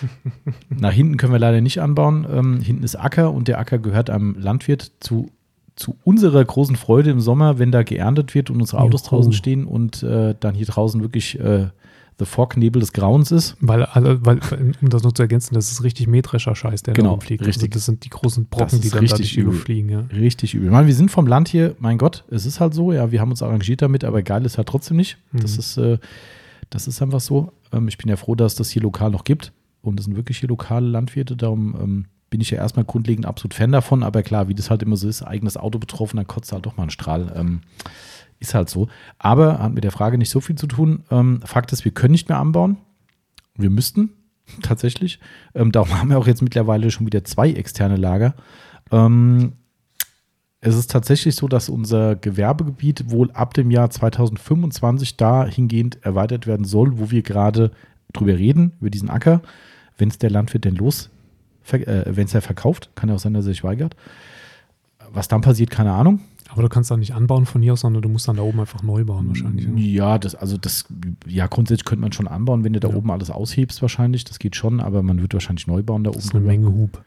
nach 0.68 0.92
hinten 0.92 1.16
können 1.16 1.32
wir 1.32 1.38
leider 1.38 1.62
nicht 1.62 1.80
anbauen. 1.80 2.26
Ähm, 2.30 2.60
hinten 2.60 2.84
ist 2.84 2.94
Acker 2.94 3.32
und 3.32 3.48
der 3.48 3.58
Acker 3.58 3.78
gehört 3.78 4.10
einem 4.10 4.34
Landwirt 4.38 4.92
zu, 5.00 5.30
zu 5.76 5.96
unserer 6.04 6.44
großen 6.44 6.76
Freude 6.76 7.08
im 7.08 7.20
Sommer, 7.20 7.58
wenn 7.58 7.72
da 7.72 7.84
geerntet 7.84 8.34
wird 8.34 8.50
und 8.50 8.60
unsere 8.60 8.82
Autos 8.82 9.00
Juhu. 9.00 9.08
draußen 9.08 9.32
stehen 9.32 9.64
und 9.64 10.02
äh, 10.02 10.34
dann 10.38 10.54
hier 10.54 10.66
draußen 10.66 11.00
wirklich 11.00 11.40
äh, 11.40 11.68
The 12.18 12.24
Fog-Nebel 12.24 12.80
des 12.80 12.92
Grauens 12.92 13.30
ist. 13.30 13.56
Weil, 13.60 13.84
also, 13.84 14.24
weil, 14.24 14.40
um 14.80 14.88
das 14.88 15.02
noch 15.02 15.12
zu 15.12 15.22
ergänzen, 15.22 15.54
das 15.54 15.70
ist 15.70 15.82
richtig 15.82 16.06
metrischer 16.06 16.54
Scheiß, 16.54 16.82
der 16.82 16.94
genau, 16.94 17.08
da 17.08 17.12
rumfliegt. 17.12 17.42
Also 17.42 17.48
richtig. 17.48 17.70
Also 17.70 17.74
das 17.74 17.84
sind 17.84 18.04
die 18.04 18.10
großen 18.10 18.46
Brocken, 18.46 18.80
die 18.80 18.88
dann 18.88 19.00
richtig 19.00 19.18
durch 19.18 19.34
die 19.34 19.40
Luft 19.42 19.64
fliegen. 19.64 19.88
Ja. 19.90 20.00
Richtig 20.12 20.54
übel. 20.54 20.70
Meine, 20.70 20.86
wir 20.86 20.94
sind 20.94 21.10
vom 21.10 21.26
Land 21.26 21.48
hier, 21.48 21.76
mein 21.78 21.98
Gott, 21.98 22.24
es 22.30 22.46
ist 22.46 22.60
halt 22.60 22.72
so, 22.72 22.92
ja, 22.92 23.12
wir 23.12 23.20
haben 23.20 23.30
uns 23.30 23.42
arrangiert 23.42 23.82
damit, 23.82 24.04
aber 24.04 24.22
geil 24.22 24.44
ist 24.46 24.56
halt 24.56 24.68
trotzdem 24.68 24.96
nicht. 24.96 25.18
Mhm. 25.32 25.40
Das, 25.40 25.58
ist, 25.58 25.76
äh, 25.76 25.98
das 26.70 26.88
ist 26.88 27.02
einfach 27.02 27.20
so. 27.20 27.52
Ähm, 27.72 27.88
ich 27.88 27.98
bin 27.98 28.08
ja 28.08 28.16
froh, 28.16 28.34
dass 28.34 28.54
das 28.54 28.70
hier 28.70 28.82
lokal 28.82 29.10
noch 29.10 29.24
gibt 29.24 29.52
und 29.82 30.00
es 30.00 30.06
sind 30.06 30.16
wirklich 30.16 30.38
hier 30.38 30.48
lokale 30.48 30.86
Landwirte, 30.86 31.36
darum 31.36 31.76
ähm, 31.80 32.04
bin 32.30 32.40
ich 32.40 32.50
ja 32.50 32.58
erstmal 32.58 32.84
grundlegend 32.84 33.26
absolut 33.26 33.54
Fan 33.54 33.72
davon, 33.72 34.02
aber 34.02 34.22
klar, 34.22 34.48
wie 34.48 34.54
das 34.54 34.70
halt 34.70 34.82
immer 34.82 34.96
so 34.96 35.08
ist, 35.08 35.22
eigenes 35.22 35.56
Auto 35.56 35.78
betroffen, 35.78 36.16
dann 36.16 36.26
kotzt 36.26 36.52
halt 36.52 36.66
doch 36.66 36.76
mal 36.76 36.84
ein 36.84 36.90
Strahl. 36.90 37.32
Ähm, 37.36 37.60
ist 38.38 38.54
halt 38.54 38.68
so. 38.70 38.88
Aber 39.18 39.58
hat 39.58 39.72
mit 39.72 39.84
der 39.84 39.92
Frage 39.92 40.18
nicht 40.18 40.30
so 40.30 40.40
viel 40.40 40.56
zu 40.56 40.66
tun. 40.66 41.04
Ähm, 41.10 41.40
Fakt 41.44 41.72
ist, 41.72 41.84
wir 41.84 41.92
können 41.92 42.12
nicht 42.12 42.28
mehr 42.28 42.38
anbauen. 42.38 42.76
Wir 43.56 43.70
müssten 43.70 44.10
tatsächlich. 44.62 45.18
Ähm, 45.54 45.72
darum 45.72 45.98
haben 45.98 46.10
wir 46.10 46.18
auch 46.18 46.26
jetzt 46.26 46.42
mittlerweile 46.42 46.90
schon 46.90 47.06
wieder 47.06 47.24
zwei 47.24 47.50
externe 47.50 47.96
Lager. 47.96 48.34
Ähm, 48.90 49.52
es 50.60 50.74
ist 50.74 50.90
tatsächlich 50.90 51.36
so, 51.36 51.48
dass 51.48 51.68
unser 51.68 52.16
Gewerbegebiet 52.16 53.10
wohl 53.10 53.30
ab 53.32 53.54
dem 53.54 53.70
Jahr 53.70 53.90
2025 53.90 55.16
dahingehend 55.16 56.04
erweitert 56.04 56.46
werden 56.46 56.64
soll, 56.64 56.98
wo 56.98 57.10
wir 57.10 57.22
gerade 57.22 57.70
drüber 58.12 58.36
reden, 58.36 58.72
über 58.80 58.90
diesen 58.90 59.10
Acker. 59.10 59.42
Wenn 59.98 60.08
es 60.08 60.18
der 60.18 60.30
Landwirt 60.30 60.64
denn 60.64 60.74
los, 60.74 61.10
äh, 61.70 62.04
wenn 62.06 62.24
es 62.24 62.34
er 62.34 62.42
verkauft, 62.42 62.90
kann 62.94 63.08
ja 63.08 63.14
auch 63.14 63.20
sein, 63.20 63.34
dass 63.34 63.44
er 63.44 63.52
sich 63.52 63.64
weigert. 63.64 63.96
Was 65.12 65.28
dann 65.28 65.40
passiert, 65.40 65.70
keine 65.70 65.92
Ahnung. 65.92 66.20
Aber 66.56 66.62
du 66.62 66.70
kannst 66.70 66.90
da 66.90 66.96
nicht 66.96 67.12
anbauen 67.12 67.44
von 67.44 67.60
hier 67.60 67.74
aus, 67.74 67.82
sondern 67.82 68.00
du 68.00 68.08
musst 68.08 68.26
dann 68.28 68.36
da 68.36 68.42
oben 68.42 68.60
einfach 68.60 68.82
neu 68.82 69.04
bauen 69.04 69.28
wahrscheinlich. 69.28 69.68
Ja, 69.76 70.16
das, 70.16 70.34
also 70.34 70.56
das, 70.56 70.86
ja, 71.26 71.48
grundsätzlich 71.48 71.84
könnte 71.84 72.00
man 72.00 72.12
schon 72.12 72.26
anbauen, 72.26 72.64
wenn 72.64 72.72
du 72.72 72.80
da 72.80 72.88
ja. 72.88 72.94
oben 72.94 73.10
alles 73.10 73.30
aushebst 73.30 73.82
wahrscheinlich. 73.82 74.24
Das 74.24 74.38
geht 74.38 74.56
schon, 74.56 74.80
aber 74.80 75.02
man 75.02 75.20
wird 75.20 75.34
wahrscheinlich 75.34 75.66
neu 75.66 75.82
bauen 75.82 76.02
da 76.02 76.08
oben. 76.08 76.16
Das 76.16 76.24
ist 76.24 76.34
eine 76.34 76.42
Menge 76.46 76.68
Hub. 76.68 77.04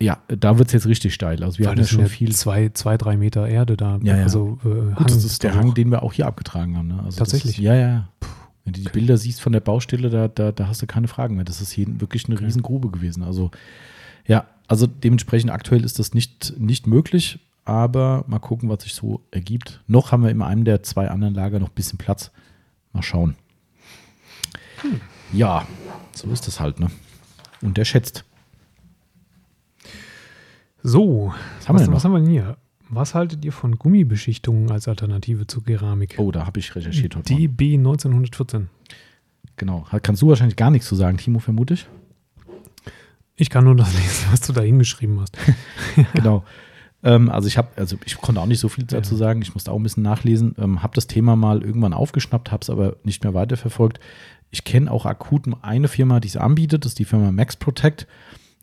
Ja, 0.00 0.18
da 0.28 0.58
wird 0.58 0.68
es 0.68 0.74
jetzt 0.74 0.86
richtig 0.86 1.14
steil. 1.14 1.42
Also 1.42 1.58
wir 1.58 1.66
Weil 1.66 1.72
haben 1.72 1.80
ja 1.80 1.86
schon 1.88 2.06
viel. 2.06 2.30
Zwei, 2.30 2.68
zwei, 2.68 2.96
drei 2.96 3.16
Meter 3.16 3.48
Erde 3.48 3.76
da. 3.76 3.98
Ja, 4.04 4.16
ja. 4.16 4.22
Also, 4.22 4.60
äh, 4.64 4.94
Hang 4.94 5.06
das 5.08 5.24
ist 5.24 5.42
der 5.42 5.56
Hang, 5.56 5.74
den 5.74 5.90
wir 5.90 6.04
auch 6.04 6.12
hier 6.12 6.28
abgetragen 6.28 6.76
haben. 6.76 6.86
Ne? 6.86 7.02
Also 7.02 7.18
Tatsächlich? 7.18 7.58
Ist, 7.58 7.64
ja, 7.64 7.74
ja. 7.74 8.08
Puh. 8.20 8.28
Wenn 8.64 8.74
du 8.74 8.80
die 8.80 8.88
Bilder 8.88 9.16
siehst 9.16 9.40
von 9.40 9.52
der 9.52 9.60
Baustelle, 9.60 10.08
da, 10.08 10.28
da, 10.28 10.52
da 10.52 10.68
hast 10.68 10.80
du 10.80 10.86
keine 10.86 11.08
Fragen 11.08 11.34
mehr. 11.34 11.44
Das 11.44 11.60
ist 11.60 11.72
hier 11.72 12.00
wirklich 12.00 12.26
eine 12.26 12.36
okay. 12.36 12.44
Riesengrube 12.44 12.90
gewesen. 12.90 13.24
Also 13.24 13.50
ja, 14.26 14.46
also 14.68 14.86
dementsprechend 14.86 15.50
aktuell 15.50 15.84
ist 15.84 15.98
das 15.98 16.14
nicht, 16.14 16.54
nicht 16.58 16.86
möglich 16.86 17.40
aber 17.64 18.24
mal 18.26 18.38
gucken, 18.38 18.68
was 18.68 18.82
sich 18.82 18.94
so 18.94 19.22
ergibt. 19.30 19.82
Noch 19.86 20.12
haben 20.12 20.22
wir 20.22 20.30
in 20.30 20.42
einem 20.42 20.64
der 20.64 20.82
zwei 20.82 21.08
anderen 21.08 21.34
Lager 21.34 21.60
noch 21.60 21.68
ein 21.68 21.74
bisschen 21.74 21.98
Platz. 21.98 22.30
Mal 22.92 23.02
schauen. 23.02 23.36
Hm. 24.80 25.00
Ja, 25.32 25.66
so 26.12 26.28
ist 26.30 26.46
das 26.46 26.60
halt, 26.60 26.80
ne? 26.80 26.90
Und 27.62 27.76
der 27.76 27.84
schätzt. 27.84 28.24
So, 30.82 31.32
was 31.58 31.68
haben, 31.68 31.78
was, 31.78 31.86
wir 31.86 31.94
was 31.94 32.04
haben 32.04 32.12
wir 32.12 32.20
denn 32.20 32.28
hier? 32.28 32.56
Was 32.88 33.14
haltet 33.14 33.44
ihr 33.44 33.52
von 33.52 33.78
Gummibeschichtungen 33.78 34.70
als 34.70 34.88
Alternative 34.88 35.46
zu 35.46 35.62
Keramik? 35.62 36.16
Oh, 36.18 36.32
da 36.32 36.44
habe 36.44 36.58
ich 36.58 36.74
recherchiert 36.74 37.16
heute. 37.16 37.34
DB 37.34 37.74
1914. 37.74 38.68
Genau. 39.56 39.86
Kannst 40.02 40.20
du 40.20 40.28
wahrscheinlich 40.28 40.56
gar 40.56 40.70
nichts 40.70 40.88
zu 40.88 40.96
sagen, 40.96 41.16
Timo, 41.16 41.38
vermute 41.38 41.74
ich? 41.74 41.86
Ich 43.36 43.48
kann 43.48 43.64
nur 43.64 43.76
das 43.76 43.94
lesen, 43.94 44.26
was 44.30 44.40
du 44.40 44.52
da 44.52 44.60
hingeschrieben 44.60 45.20
hast. 45.20 45.38
genau. 46.12 46.44
Ähm, 47.02 47.30
also 47.30 47.48
ich 47.48 47.58
habe, 47.58 47.68
also 47.76 47.96
ich 48.04 48.16
konnte 48.16 48.40
auch 48.40 48.46
nicht 48.46 48.60
so 48.60 48.68
viel 48.68 48.84
dazu 48.84 49.16
sagen, 49.16 49.42
ich 49.42 49.54
musste 49.54 49.72
auch 49.72 49.76
ein 49.76 49.82
bisschen 49.82 50.02
nachlesen, 50.02 50.54
ähm, 50.58 50.82
habe 50.82 50.94
das 50.94 51.06
Thema 51.06 51.36
mal 51.36 51.62
irgendwann 51.62 51.92
aufgeschnappt, 51.92 52.52
habe 52.52 52.62
es 52.62 52.70
aber 52.70 52.96
nicht 53.04 53.24
mehr 53.24 53.34
weiterverfolgt. 53.34 54.00
Ich 54.50 54.64
kenne 54.64 54.90
auch 54.90 55.06
akut 55.06 55.46
eine 55.62 55.88
Firma, 55.88 56.20
die 56.20 56.28
es 56.28 56.36
anbietet, 56.36 56.84
das 56.84 56.92
ist 56.92 56.98
die 56.98 57.04
Firma 57.04 57.32
Max 57.32 57.56
Protect. 57.56 58.06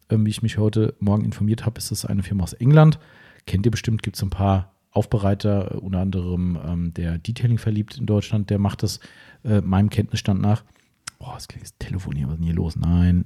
Ähm, 0.10 0.26
wie 0.26 0.30
ich 0.30 0.42
mich 0.42 0.58
heute 0.58 0.96
Morgen 1.00 1.26
informiert 1.26 1.66
habe, 1.66 1.78
ist 1.78 1.92
das 1.92 2.06
eine 2.06 2.24
Firma 2.24 2.44
aus 2.44 2.54
England. 2.54 3.00
Kennt 3.46 3.66
ihr 3.66 3.72
bestimmt, 3.72 4.04
gibt 4.04 4.16
es 4.16 4.24
ein 4.24 4.30
paar 4.30 4.74
Aufbereiter, 4.92 5.76
äh, 5.76 5.78
unter 5.78 6.00
anderem 6.00 6.58
ähm, 6.66 6.94
der 6.94 7.18
Detailing 7.18 7.58
verliebt 7.58 7.98
in 7.98 8.06
Deutschland, 8.06 8.50
der 8.50 8.60
macht 8.60 8.84
das 8.84 9.00
äh, 9.44 9.62
meinem 9.62 9.90
Kenntnisstand 9.90 10.42
nach. 10.42 10.64
Boah, 11.20 11.34
das 11.34 11.50
klingt 11.50 11.78
Telefon 11.80 12.16
hier, 12.16 12.28
was 12.28 12.36
ist 12.36 12.40
denn 12.40 12.46
hier 12.46 12.56
los? 12.56 12.76
Nein. 12.78 13.26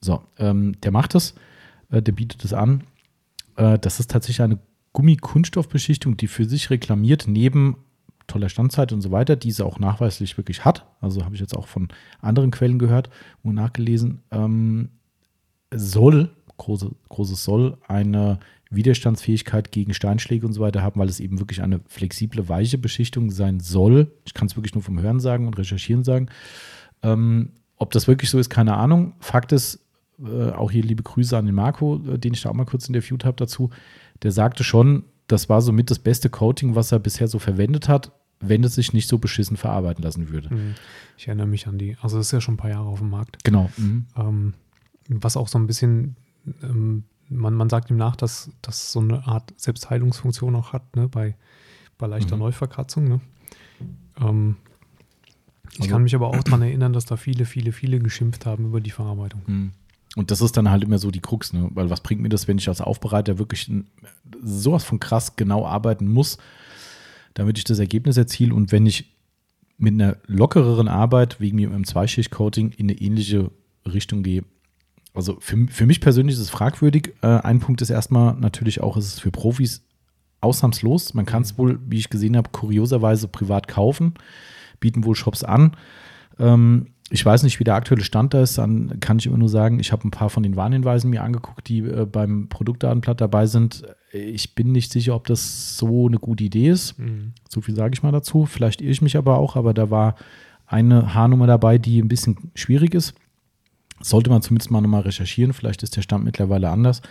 So, 0.00 0.22
ähm, 0.38 0.80
der 0.80 0.90
macht 0.90 1.14
das, 1.14 1.34
äh, 1.90 2.00
der 2.02 2.12
bietet 2.12 2.44
es 2.44 2.54
an 2.54 2.84
äh, 3.56 3.78
das 3.78 4.00
ist 4.00 4.10
tatsächlich 4.10 4.42
eine 4.42 4.58
Gummikunststoffbeschichtung, 4.92 6.16
die 6.16 6.26
für 6.26 6.44
sich 6.44 6.70
reklamiert, 6.70 7.26
neben 7.26 7.76
toller 8.26 8.48
Standzeit 8.48 8.92
und 8.92 9.00
so 9.00 9.10
weiter, 9.10 9.36
die 9.36 9.50
sie 9.50 9.64
auch 9.64 9.78
nachweislich 9.78 10.36
wirklich 10.36 10.64
hat. 10.64 10.86
Also 11.00 11.24
habe 11.24 11.34
ich 11.34 11.40
jetzt 11.40 11.56
auch 11.56 11.66
von 11.66 11.88
anderen 12.20 12.50
Quellen 12.50 12.78
gehört 12.78 13.10
und 13.42 13.54
nachgelesen. 13.54 14.22
Ähm, 14.30 14.90
soll, 15.74 16.30
große, 16.58 16.90
großes 17.08 17.44
Soll, 17.44 17.78
eine 17.88 18.38
Widerstandsfähigkeit 18.70 19.70
gegen 19.72 19.94
Steinschläge 19.94 20.46
und 20.46 20.52
so 20.52 20.60
weiter 20.60 20.82
haben, 20.82 21.00
weil 21.00 21.08
es 21.08 21.20
eben 21.20 21.38
wirklich 21.38 21.62
eine 21.62 21.80
flexible, 21.86 22.48
weiche 22.48 22.78
Beschichtung 22.78 23.30
sein 23.30 23.60
soll. 23.60 24.10
Ich 24.24 24.34
kann 24.34 24.46
es 24.46 24.56
wirklich 24.56 24.74
nur 24.74 24.82
vom 24.82 25.00
Hören 25.00 25.20
sagen 25.20 25.46
und 25.46 25.58
Recherchieren 25.58 26.04
sagen. 26.04 26.28
Ähm, 27.02 27.50
ob 27.76 27.90
das 27.90 28.08
wirklich 28.08 28.30
so 28.30 28.38
ist, 28.38 28.48
keine 28.48 28.76
Ahnung. 28.76 29.14
Fakt 29.20 29.52
ist, 29.52 29.81
äh, 30.24 30.50
auch 30.50 30.70
hier 30.70 30.82
liebe 30.82 31.02
Grüße 31.02 31.36
an 31.36 31.46
den 31.46 31.54
Marco, 31.54 32.00
äh, 32.06 32.18
den 32.18 32.34
ich 32.34 32.42
da 32.42 32.50
auch 32.50 32.54
mal 32.54 32.64
kurz 32.64 32.88
interviewt 32.88 33.24
habe 33.24 33.36
dazu, 33.36 33.70
der 34.22 34.32
sagte 34.32 34.64
schon, 34.64 35.04
das 35.26 35.48
war 35.48 35.62
somit 35.62 35.90
das 35.90 35.98
beste 35.98 36.28
Coating, 36.30 36.74
was 36.74 36.92
er 36.92 36.98
bisher 36.98 37.28
so 37.28 37.38
verwendet 37.38 37.88
hat, 37.88 38.12
wenn 38.40 38.64
es 38.64 38.74
sich 38.74 38.92
nicht 38.92 39.08
so 39.08 39.18
beschissen 39.18 39.56
verarbeiten 39.56 40.02
lassen 40.02 40.28
würde. 40.28 40.54
Mhm. 40.54 40.74
Ich 41.16 41.28
erinnere 41.28 41.46
mich 41.46 41.66
an 41.66 41.78
die, 41.78 41.96
also 42.00 42.18
das 42.18 42.26
ist 42.26 42.32
ja 42.32 42.40
schon 42.40 42.54
ein 42.54 42.58
paar 42.58 42.70
Jahre 42.70 42.88
auf 42.88 42.98
dem 42.98 43.10
Markt. 43.10 43.42
Genau. 43.44 43.70
Mhm. 43.76 44.06
Ähm, 44.16 44.54
was 45.08 45.36
auch 45.36 45.48
so 45.48 45.58
ein 45.58 45.66
bisschen, 45.66 46.16
ähm, 46.62 47.04
man, 47.28 47.54
man 47.54 47.70
sagt 47.70 47.90
ihm 47.90 47.96
nach, 47.96 48.16
dass 48.16 48.50
das 48.60 48.92
so 48.92 49.00
eine 49.00 49.26
Art 49.26 49.52
Selbstheilungsfunktion 49.56 50.54
auch 50.56 50.72
hat, 50.72 50.96
ne, 50.96 51.08
bei, 51.08 51.36
bei 51.98 52.06
leichter 52.06 52.36
mhm. 52.36 52.42
Neuverkratzung. 52.42 53.04
Ne? 53.04 53.20
Ähm, 54.20 54.56
ich 55.72 55.80
also, 55.80 55.92
kann 55.92 56.02
mich 56.02 56.14
aber 56.14 56.28
auch 56.28 56.42
daran 56.42 56.62
erinnern, 56.62 56.92
dass 56.92 57.06
da 57.06 57.16
viele, 57.16 57.46
viele, 57.46 57.72
viele 57.72 57.98
geschimpft 57.98 58.44
haben 58.44 58.66
über 58.66 58.80
die 58.80 58.90
Verarbeitung. 58.90 59.42
Mhm. 59.46 59.70
Und 60.16 60.30
das 60.30 60.42
ist 60.42 60.56
dann 60.56 60.70
halt 60.70 60.84
immer 60.84 60.98
so 60.98 61.10
die 61.10 61.20
Krux, 61.20 61.52
ne? 61.52 61.68
Weil 61.72 61.88
was 61.88 62.02
bringt 62.02 62.20
mir 62.20 62.28
das, 62.28 62.46
wenn 62.48 62.58
ich 62.58 62.68
als 62.68 62.80
Aufbereiter 62.80 63.38
wirklich 63.38 63.70
sowas 64.42 64.84
von 64.84 65.00
krass 65.00 65.36
genau 65.36 65.66
arbeiten 65.66 66.06
muss, 66.06 66.38
damit 67.34 67.56
ich 67.58 67.64
das 67.64 67.78
Ergebnis 67.78 68.16
erziele 68.16 68.54
und 68.54 68.72
wenn 68.72 68.84
ich 68.84 69.16
mit 69.78 69.94
einer 69.94 70.16
lockereren 70.26 70.88
Arbeit 70.88 71.40
wegen 71.40 71.56
mir 71.56 71.72
im 71.72 71.84
Zweischicht-Coating 71.84 72.70
in 72.76 72.90
eine 72.90 73.00
ähnliche 73.00 73.50
Richtung 73.86 74.22
gehe. 74.22 74.44
Also 75.14 75.38
für, 75.40 75.66
für 75.68 75.86
mich 75.86 76.00
persönlich 76.00 76.34
ist 76.34 76.40
es 76.40 76.50
fragwürdig. 76.50 77.14
Äh, 77.22 77.26
ein 77.26 77.60
Punkt 77.60 77.82
ist 77.82 77.90
erstmal 77.90 78.34
natürlich 78.34 78.80
auch, 78.80 78.96
ist 78.96 79.06
es 79.06 79.20
für 79.20 79.30
Profis 79.30 79.82
ausnahmslos. 80.40 81.14
Man 81.14 81.26
kann 81.26 81.42
es 81.42 81.54
mhm. 81.54 81.58
wohl, 81.58 81.80
wie 81.86 81.98
ich 81.98 82.10
gesehen 82.10 82.36
habe, 82.36 82.50
kurioserweise 82.50 83.28
privat 83.28 83.66
kaufen, 83.66 84.14
bieten 84.78 85.04
wohl 85.04 85.16
Shops 85.16 85.42
an. 85.42 85.76
Ähm, 86.38 86.88
ich 87.12 87.26
weiß 87.26 87.42
nicht, 87.42 87.60
wie 87.60 87.64
der 87.64 87.74
aktuelle 87.74 88.04
Stand 88.04 88.32
da 88.32 88.42
ist, 88.42 88.56
dann 88.56 88.98
kann 89.00 89.18
ich 89.18 89.26
immer 89.26 89.36
nur 89.36 89.50
sagen, 89.50 89.78
ich 89.78 89.92
habe 89.92 90.08
ein 90.08 90.10
paar 90.10 90.30
von 90.30 90.42
den 90.42 90.56
Warnhinweisen 90.56 91.10
mir 91.10 91.22
angeguckt, 91.22 91.68
die 91.68 91.80
äh, 91.80 92.06
beim 92.06 92.48
Produktdatenblatt 92.48 93.20
dabei 93.20 93.44
sind. 93.44 93.82
Ich 94.12 94.54
bin 94.54 94.72
nicht 94.72 94.90
sicher, 94.90 95.14
ob 95.14 95.26
das 95.26 95.76
so 95.76 96.06
eine 96.06 96.18
gute 96.18 96.44
Idee 96.44 96.70
ist. 96.70 96.98
Mhm. 96.98 97.34
So 97.50 97.60
viel 97.60 97.74
sage 97.74 97.92
ich 97.92 98.02
mal 98.02 98.12
dazu. 98.12 98.46
Vielleicht 98.46 98.80
irre 98.80 98.92
ich 98.92 99.02
mich 99.02 99.18
aber 99.18 99.36
auch, 99.36 99.56
aber 99.56 99.74
da 99.74 99.90
war 99.90 100.14
eine 100.66 101.12
Haarnummer 101.12 101.46
dabei, 101.46 101.76
die 101.76 102.00
ein 102.00 102.08
bisschen 102.08 102.50
schwierig 102.54 102.94
ist. 102.94 103.12
Sollte 104.00 104.30
man 104.30 104.40
zumindest 104.40 104.70
mal 104.70 104.80
nochmal 104.80 105.02
recherchieren. 105.02 105.52
Vielleicht 105.52 105.82
ist 105.82 105.94
der 105.94 106.02
Stand 106.02 106.24
mittlerweile 106.24 106.70
anders, 106.70 107.02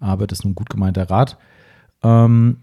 aber 0.00 0.26
das 0.26 0.40
ist 0.40 0.44
ein 0.44 0.54
gut 0.54 0.68
gemeinter 0.68 1.08
Rat. 1.08 1.38
Ähm, 2.02 2.58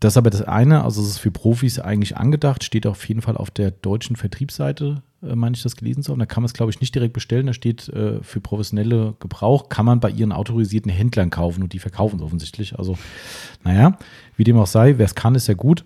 das 0.00 0.14
ist 0.14 0.16
aber 0.16 0.30
das 0.30 0.42
eine, 0.42 0.84
also 0.84 1.02
es 1.02 1.08
ist 1.08 1.18
für 1.18 1.30
Profis 1.30 1.78
eigentlich 1.78 2.16
angedacht, 2.16 2.64
steht 2.64 2.86
auf 2.86 3.06
jeden 3.08 3.22
Fall 3.22 3.36
auf 3.36 3.50
der 3.50 3.70
deutschen 3.70 4.16
Vertriebsseite 4.16 5.02
äh, 5.24 5.36
meine 5.36 5.56
ich 5.56 5.62
das 5.62 5.76
gelesen 5.76 6.02
zu 6.02 6.12
haben. 6.12 6.18
Da 6.18 6.26
kann 6.26 6.42
man 6.42 6.46
es, 6.46 6.54
glaube 6.54 6.70
ich, 6.70 6.80
nicht 6.80 6.94
direkt 6.94 7.12
bestellen. 7.12 7.46
Da 7.46 7.52
steht 7.52 7.88
äh, 7.88 8.22
für 8.22 8.40
professionelle 8.40 9.14
Gebrauch, 9.20 9.68
kann 9.68 9.86
man 9.86 10.00
bei 10.00 10.10
ihren 10.10 10.32
autorisierten 10.32 10.90
Händlern 10.90 11.30
kaufen 11.30 11.62
und 11.62 11.72
die 11.72 11.78
verkaufen 11.78 12.16
es 12.16 12.22
offensichtlich. 12.22 12.78
Also, 12.78 12.98
naja, 13.64 13.98
wie 14.36 14.44
dem 14.44 14.56
auch 14.58 14.66
sei, 14.66 14.98
wer 14.98 15.06
es 15.06 15.14
kann, 15.14 15.34
ist 15.34 15.46
ja 15.46 15.54
gut. 15.54 15.84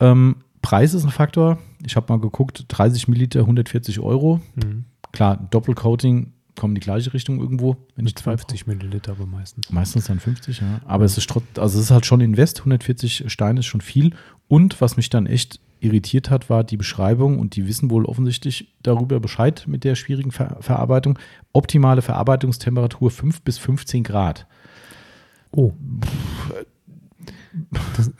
Ähm, 0.00 0.36
Preis 0.62 0.94
ist 0.94 1.04
ein 1.04 1.10
Faktor. 1.10 1.58
Ich 1.84 1.96
habe 1.96 2.12
mal 2.12 2.20
geguckt, 2.20 2.64
30 2.68 3.08
Milliliter, 3.08 3.40
140 3.40 4.00
Euro. 4.00 4.40
Mhm. 4.54 4.84
Klar, 5.12 5.48
Doppelcoating 5.50 6.32
kommen 6.60 6.72
in 6.72 6.80
die 6.80 6.84
gleiche 6.84 7.12
Richtung 7.14 7.40
irgendwo. 7.40 7.76
Wenn 7.96 8.04
Mit 8.04 8.18
ich 8.18 8.22
50 8.22 8.66
Milliliter 8.66 9.12
aber 9.12 9.26
meistens. 9.26 9.70
Meistens 9.70 10.04
dann 10.04 10.20
50, 10.20 10.60
ja. 10.60 10.80
Aber 10.84 11.04
es 11.04 11.18
ist 11.18 11.28
trotz, 11.28 11.44
also 11.56 11.78
es 11.78 11.86
ist 11.86 11.90
halt 11.90 12.06
schon 12.06 12.20
Invest, 12.20 12.60
140 12.60 13.24
Steine 13.26 13.60
ist 13.60 13.66
schon 13.66 13.80
viel. 13.80 14.14
Und 14.46 14.80
was 14.80 14.96
mich 14.96 15.08
dann 15.10 15.26
echt 15.26 15.58
irritiert 15.80 16.28
hat, 16.28 16.50
war 16.50 16.62
die 16.62 16.76
Beschreibung 16.76 17.38
und 17.38 17.56
die 17.56 17.66
wissen 17.66 17.90
wohl 17.90 18.04
offensichtlich 18.04 18.68
darüber 18.82 19.18
Bescheid 19.18 19.64
mit 19.66 19.84
der 19.84 19.94
schwierigen 19.94 20.30
Ver 20.30 20.58
Verarbeitung. 20.60 21.18
Optimale 21.52 22.02
Verarbeitungstemperatur 22.02 23.10
5 23.10 23.40
bis 23.40 23.58
15 23.58 24.04
Grad. 24.04 24.46
Oh. 25.50 25.72
Das, 27.96 28.12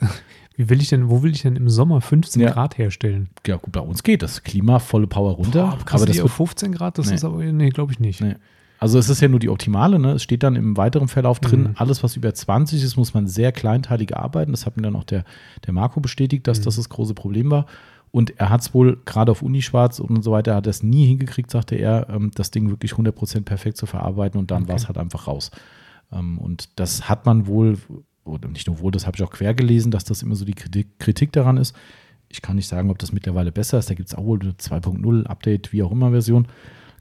wie 0.61 0.69
will 0.69 0.79
ich 0.79 0.89
denn, 0.89 1.09
wo 1.09 1.23
will 1.23 1.31
ich 1.31 1.41
denn 1.41 1.55
im 1.55 1.69
Sommer 1.69 2.01
15 2.01 2.39
ja. 2.39 2.51
Grad 2.51 2.77
herstellen? 2.77 3.29
Ja, 3.47 3.55
gut, 3.55 3.71
bei 3.71 3.79
uns 3.79 4.03
geht 4.03 4.21
das. 4.21 4.43
Klima, 4.43 4.77
volle 4.77 5.07
Power 5.07 5.31
runter. 5.31 5.75
Boah, 5.83 5.93
aber 5.95 6.05
das 6.05 6.19
auf 6.19 6.33
15 6.33 6.71
Grad, 6.71 6.99
das 6.99 7.07
nee. 7.07 7.15
ist 7.15 7.23
aber, 7.23 7.43
nee, 7.43 7.69
glaube 7.69 7.91
ich 7.93 7.99
nicht. 7.99 8.21
Nee. 8.21 8.35
Also 8.77 8.99
es 8.99 9.09
ist 9.09 9.21
ja 9.21 9.27
nur 9.27 9.39
die 9.39 9.49
optimale, 9.49 9.97
ne? 9.97 10.13
Es 10.13 10.23
steht 10.23 10.43
dann 10.43 10.55
im 10.55 10.77
weiteren 10.77 11.07
Verlauf 11.07 11.39
drin, 11.39 11.61
mhm. 11.61 11.73
alles, 11.77 12.03
was 12.03 12.15
über 12.15 12.31
20 12.31 12.83
ist, 12.83 12.95
muss 12.95 13.15
man 13.15 13.27
sehr 13.27 13.51
kleinteilig 13.51 14.15
arbeiten. 14.15 14.51
Das 14.51 14.67
hat 14.67 14.77
mir 14.77 14.83
dann 14.83 14.95
auch 14.95 15.03
der, 15.03 15.23
der 15.65 15.73
Marco 15.73 15.99
bestätigt, 15.99 16.47
dass 16.47 16.59
mhm. 16.59 16.63
das 16.65 16.75
das 16.75 16.89
große 16.89 17.15
Problem 17.15 17.49
war. 17.49 17.65
Und 18.11 18.39
er 18.39 18.49
hat 18.49 18.61
es 18.61 18.73
wohl 18.73 18.99
gerade 19.05 19.31
auf 19.31 19.41
Unischwarz 19.41 19.99
und 19.99 20.21
so 20.21 20.31
weiter, 20.31 20.55
hat 20.55 20.67
er 20.67 20.71
es 20.71 20.83
nie 20.83 21.07
hingekriegt, 21.07 21.49
sagte 21.49 21.75
er, 21.75 22.07
ähm, 22.09 22.29
das 22.35 22.51
Ding 22.51 22.69
wirklich 22.69 22.91
100% 22.91 23.41
perfekt 23.41 23.77
zu 23.77 23.85
verarbeiten 23.85 24.39
und 24.39 24.51
dann 24.51 24.63
okay. 24.63 24.69
war 24.69 24.75
es 24.75 24.87
halt 24.87 24.97
einfach 24.97 25.27
raus. 25.27 25.49
Ähm, 26.11 26.37
und 26.37 26.79
das 26.79 27.09
hat 27.09 27.25
man 27.25 27.47
wohl, 27.47 27.77
oder 28.23 28.47
nicht 28.47 28.67
nur 28.67 28.79
wohl, 28.79 28.91
das 28.91 29.07
habe 29.07 29.17
ich 29.17 29.23
auch 29.23 29.31
quer 29.31 29.53
gelesen, 29.53 29.91
dass 29.91 30.03
das 30.03 30.21
immer 30.21 30.35
so 30.35 30.45
die 30.45 30.53
Kritik, 30.53 30.99
Kritik 30.99 31.31
daran 31.31 31.57
ist. 31.57 31.75
Ich 32.29 32.41
kann 32.41 32.55
nicht 32.55 32.67
sagen, 32.67 32.89
ob 32.89 32.99
das 32.99 33.11
mittlerweile 33.11 33.51
besser 33.51 33.79
ist. 33.79 33.89
Da 33.89 33.93
gibt 33.93 34.09
es 34.09 34.15
auch 34.15 34.23
wohl 34.23 34.39
eine 34.39 34.51
2.0 34.51 35.25
Update, 35.25 35.73
wie 35.73 35.83
auch 35.83 35.91
immer 35.91 36.11
Version. 36.11 36.47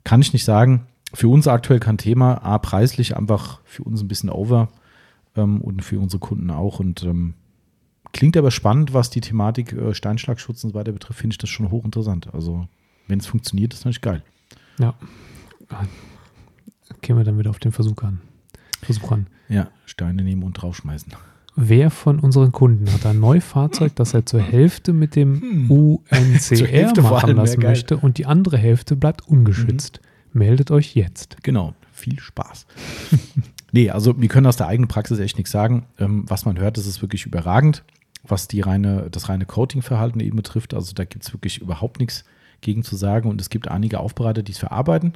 Kann 0.02 0.22
ich 0.22 0.32
nicht 0.32 0.44
sagen 0.44 0.86
für 1.12 1.28
uns 1.28 1.46
aktuell 1.48 1.80
kein 1.80 1.98
Thema. 1.98 2.42
A, 2.44 2.58
preislich 2.58 3.16
einfach 3.16 3.60
für 3.64 3.82
uns 3.84 4.00
ein 4.00 4.08
bisschen 4.08 4.30
over 4.30 4.68
ähm, 5.36 5.60
und 5.60 5.84
für 5.84 5.98
unsere 5.98 6.20
Kunden 6.20 6.50
auch. 6.50 6.80
Und 6.80 7.02
ähm, 7.02 7.34
klingt 8.12 8.36
aber 8.36 8.50
spannend, 8.50 8.94
was 8.94 9.10
die 9.10 9.20
Thematik 9.20 9.72
äh, 9.72 9.94
Steinschlagschutz 9.94 10.64
und 10.64 10.70
so 10.70 10.74
weiter 10.74 10.92
betrifft, 10.92 11.20
finde 11.20 11.34
ich 11.34 11.38
das 11.38 11.50
schon 11.50 11.70
hochinteressant. 11.70 12.32
Also, 12.32 12.66
wenn 13.08 13.18
es 13.18 13.26
funktioniert, 13.26 13.74
ist 13.74 13.80
natürlich 13.80 14.00
geil. 14.00 14.22
Ja. 14.78 14.94
Gehen 17.02 17.16
wir 17.16 17.24
dann 17.24 17.38
wieder 17.38 17.50
auf 17.50 17.58
den 17.58 17.72
Versuch 17.72 18.02
an. 18.02 18.20
Versuch 18.82 19.12
an. 19.12 19.26
Ja, 19.48 19.68
Steine 19.84 20.22
nehmen 20.22 20.42
und 20.42 20.54
draufschmeißen. 20.54 21.12
Wer 21.56 21.90
von 21.90 22.20
unseren 22.20 22.52
Kunden 22.52 22.90
hat 22.92 23.04
ein 23.04 23.20
Neufahrzeug, 23.20 23.94
das 23.96 24.14
er 24.14 24.24
zur 24.24 24.40
Hälfte 24.40 24.92
mit 24.92 25.16
dem 25.16 25.40
hm. 25.40 25.70
UNCR 25.70 27.02
machen 27.02 27.36
lassen 27.36 27.60
möchte 27.60 27.96
und 27.96 28.18
die 28.18 28.26
andere 28.26 28.56
Hälfte 28.56 28.96
bleibt 28.96 29.26
ungeschützt? 29.26 30.00
Mhm. 30.32 30.38
Meldet 30.38 30.70
euch 30.70 30.94
jetzt. 30.94 31.38
Genau, 31.42 31.74
viel 31.92 32.20
Spaß. 32.20 32.66
nee, 33.72 33.90
also 33.90 34.18
wir 34.20 34.28
können 34.28 34.46
aus 34.46 34.56
der 34.56 34.68
eigenen 34.68 34.88
Praxis 34.88 35.18
echt 35.18 35.36
nichts 35.36 35.50
sagen. 35.50 35.86
Ähm, 35.98 36.24
was 36.28 36.44
man 36.44 36.58
hört, 36.58 36.76
das 36.76 36.86
ist 36.86 37.02
wirklich 37.02 37.26
überragend, 37.26 37.82
was 38.22 38.46
die 38.46 38.60
reine, 38.60 39.08
das 39.10 39.28
reine 39.28 39.44
Coating-Verhalten 39.44 40.20
eben 40.20 40.36
betrifft. 40.36 40.72
Also 40.72 40.92
da 40.94 41.04
gibt 41.04 41.24
es 41.24 41.34
wirklich 41.34 41.58
überhaupt 41.60 41.98
nichts 41.98 42.24
gegen 42.60 42.84
zu 42.84 42.94
sagen. 42.94 43.28
Und 43.28 43.40
es 43.40 43.50
gibt 43.50 43.68
einige 43.68 43.98
Aufbereiter, 43.98 44.42
die 44.42 44.52
es 44.52 44.58
verarbeiten. 44.58 45.14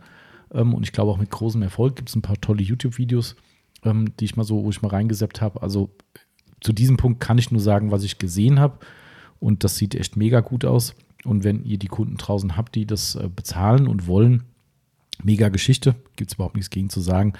Ähm, 0.52 0.74
und 0.74 0.82
ich 0.82 0.92
glaube 0.92 1.12
auch 1.12 1.18
mit 1.18 1.30
großem 1.30 1.62
Erfolg 1.62 1.96
gibt 1.96 2.08
es 2.08 2.16
ein 2.16 2.22
paar 2.22 2.40
tolle 2.40 2.62
YouTube-Videos, 2.62 3.36
ähm, 3.84 4.16
die 4.18 4.24
ich 4.24 4.36
mal 4.36 4.44
so, 4.44 4.64
wo 4.64 4.70
ich 4.70 4.82
mal 4.82 4.88
reingeseppt 4.88 5.40
habe. 5.40 5.62
Also 5.62 5.90
zu 6.60 6.72
diesem 6.72 6.96
Punkt 6.96 7.20
kann 7.20 7.38
ich 7.38 7.50
nur 7.50 7.60
sagen, 7.60 7.90
was 7.90 8.04
ich 8.04 8.18
gesehen 8.18 8.58
habe. 8.60 8.78
Und 9.40 9.64
das 9.64 9.76
sieht 9.76 9.94
echt 9.94 10.16
mega 10.16 10.40
gut 10.40 10.64
aus. 10.64 10.94
Und 11.24 11.44
wenn 11.44 11.64
ihr 11.64 11.78
die 11.78 11.88
Kunden 11.88 12.16
draußen 12.16 12.56
habt, 12.56 12.74
die 12.74 12.86
das 12.86 13.14
äh, 13.14 13.28
bezahlen 13.34 13.86
und 13.88 14.06
wollen, 14.06 14.44
Mega 15.22 15.48
Geschichte, 15.48 15.94
gibt 16.16 16.30
es 16.30 16.34
überhaupt 16.34 16.56
nichts 16.56 16.70
gegen 16.70 16.90
zu 16.90 17.00
sagen. 17.00 17.34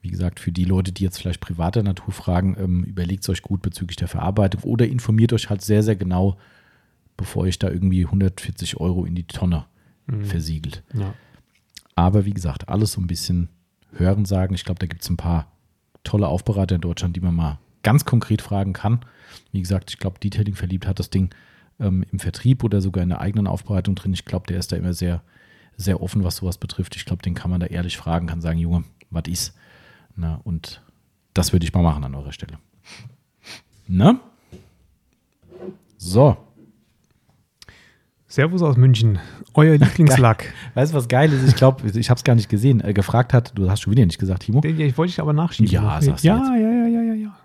Wie 0.00 0.10
gesagt, 0.10 0.40
für 0.40 0.50
die 0.50 0.64
Leute, 0.64 0.90
die 0.90 1.04
jetzt 1.04 1.18
vielleicht 1.18 1.40
privater 1.40 1.82
Natur 1.82 2.12
fragen, 2.12 2.56
ähm, 2.58 2.84
überlegt 2.84 3.22
es 3.22 3.28
euch 3.28 3.42
gut 3.42 3.62
bezüglich 3.62 3.96
der 3.96 4.08
Verarbeitung 4.08 4.62
oder 4.64 4.86
informiert 4.86 5.32
euch 5.32 5.48
halt 5.48 5.62
sehr, 5.62 5.82
sehr 5.82 5.94
genau, 5.94 6.36
bevor 7.16 7.46
ich 7.46 7.58
da 7.58 7.70
irgendwie 7.70 8.04
140 8.04 8.78
Euro 8.78 9.04
in 9.04 9.14
die 9.14 9.26
Tonne 9.26 9.66
mhm. 10.06 10.24
versiegelt. 10.24 10.82
Ja. 10.94 11.14
Aber 11.94 12.24
wie 12.24 12.34
gesagt, 12.34 12.68
alles 12.68 12.92
so 12.92 13.00
ein 13.00 13.06
bisschen 13.06 13.48
hören 13.92 14.24
sagen. 14.24 14.54
Ich 14.54 14.64
glaube, 14.64 14.80
da 14.80 14.86
gibt 14.86 15.02
es 15.02 15.10
ein 15.10 15.16
paar 15.16 15.51
tolle 16.04 16.28
Aufbereiter 16.28 16.74
in 16.74 16.80
Deutschland, 16.80 17.16
die 17.16 17.20
man 17.20 17.34
mal 17.34 17.58
ganz 17.82 18.04
konkret 18.04 18.42
fragen 18.42 18.72
kann. 18.72 19.00
Wie 19.50 19.60
gesagt, 19.60 19.90
ich 19.90 19.98
glaube, 19.98 20.18
Detailing 20.18 20.54
verliebt 20.54 20.86
hat 20.86 20.98
das 20.98 21.10
Ding 21.10 21.30
ähm, 21.80 22.04
im 22.12 22.18
Vertrieb 22.18 22.64
oder 22.64 22.80
sogar 22.80 23.02
in 23.02 23.08
der 23.08 23.20
eigenen 23.20 23.46
Aufbereitung 23.46 23.94
drin. 23.94 24.12
Ich 24.12 24.24
glaube, 24.24 24.46
der 24.46 24.58
ist 24.58 24.72
da 24.72 24.76
immer 24.76 24.92
sehr 24.92 25.22
sehr 25.76 26.02
offen, 26.02 26.24
was 26.24 26.36
sowas 26.36 26.58
betrifft. 26.58 26.96
Ich 26.96 27.04
glaube, 27.04 27.22
den 27.22 27.34
kann 27.34 27.50
man 27.50 27.60
da 27.60 27.66
ehrlich 27.66 27.96
fragen, 27.96 28.26
kann 28.26 28.40
sagen, 28.40 28.58
Junge, 28.58 28.84
was 29.10 29.24
ist? 29.26 29.54
Na, 30.16 30.40
und 30.44 30.82
das 31.34 31.52
würde 31.52 31.64
ich 31.64 31.72
mal 31.72 31.82
machen 31.82 32.04
an 32.04 32.14
eurer 32.14 32.32
Stelle. 32.32 32.58
Na? 33.86 34.20
So. 35.96 36.36
Servus 38.32 38.62
aus 38.62 38.78
München, 38.78 39.18
euer 39.52 39.76
Lieblingslack. 39.78 40.54
Weißt 40.72 40.94
du, 40.94 40.96
was 40.96 41.06
geil 41.06 41.30
ist? 41.34 41.46
Ich 41.46 41.54
glaube, 41.54 41.86
ich 41.86 42.08
habe 42.08 42.16
es 42.16 42.24
gar 42.24 42.34
nicht 42.34 42.48
gesehen. 42.48 42.80
Äh, 42.80 42.94
gefragt 42.94 43.34
hat, 43.34 43.52
du 43.54 43.68
hast 43.68 43.82
schon 43.82 43.90
wieder 43.90 44.06
nicht 44.06 44.18
gesagt, 44.18 44.44
Timo. 44.44 44.62
Ich 44.64 44.96
wollte 44.96 45.10
dich 45.10 45.20
aber 45.20 45.34
nachschieben. 45.34 45.70
Ja, 45.70 46.00
sagst 46.00 46.24
ja, 46.24 46.38
du 46.38 46.44
jetzt. 46.44 46.48
ja, 46.48 46.70
ja, 46.70 46.86
ja, 46.88 47.02
ja, 47.02 47.14
ja. 47.14 47.36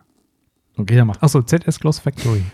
Okay, 0.77 0.95
dann 0.95 1.07
mach. 1.07 1.21
Achso, 1.21 1.41
ZS 1.41 1.81
Gloss 1.81 1.99
Factory. 1.99 2.41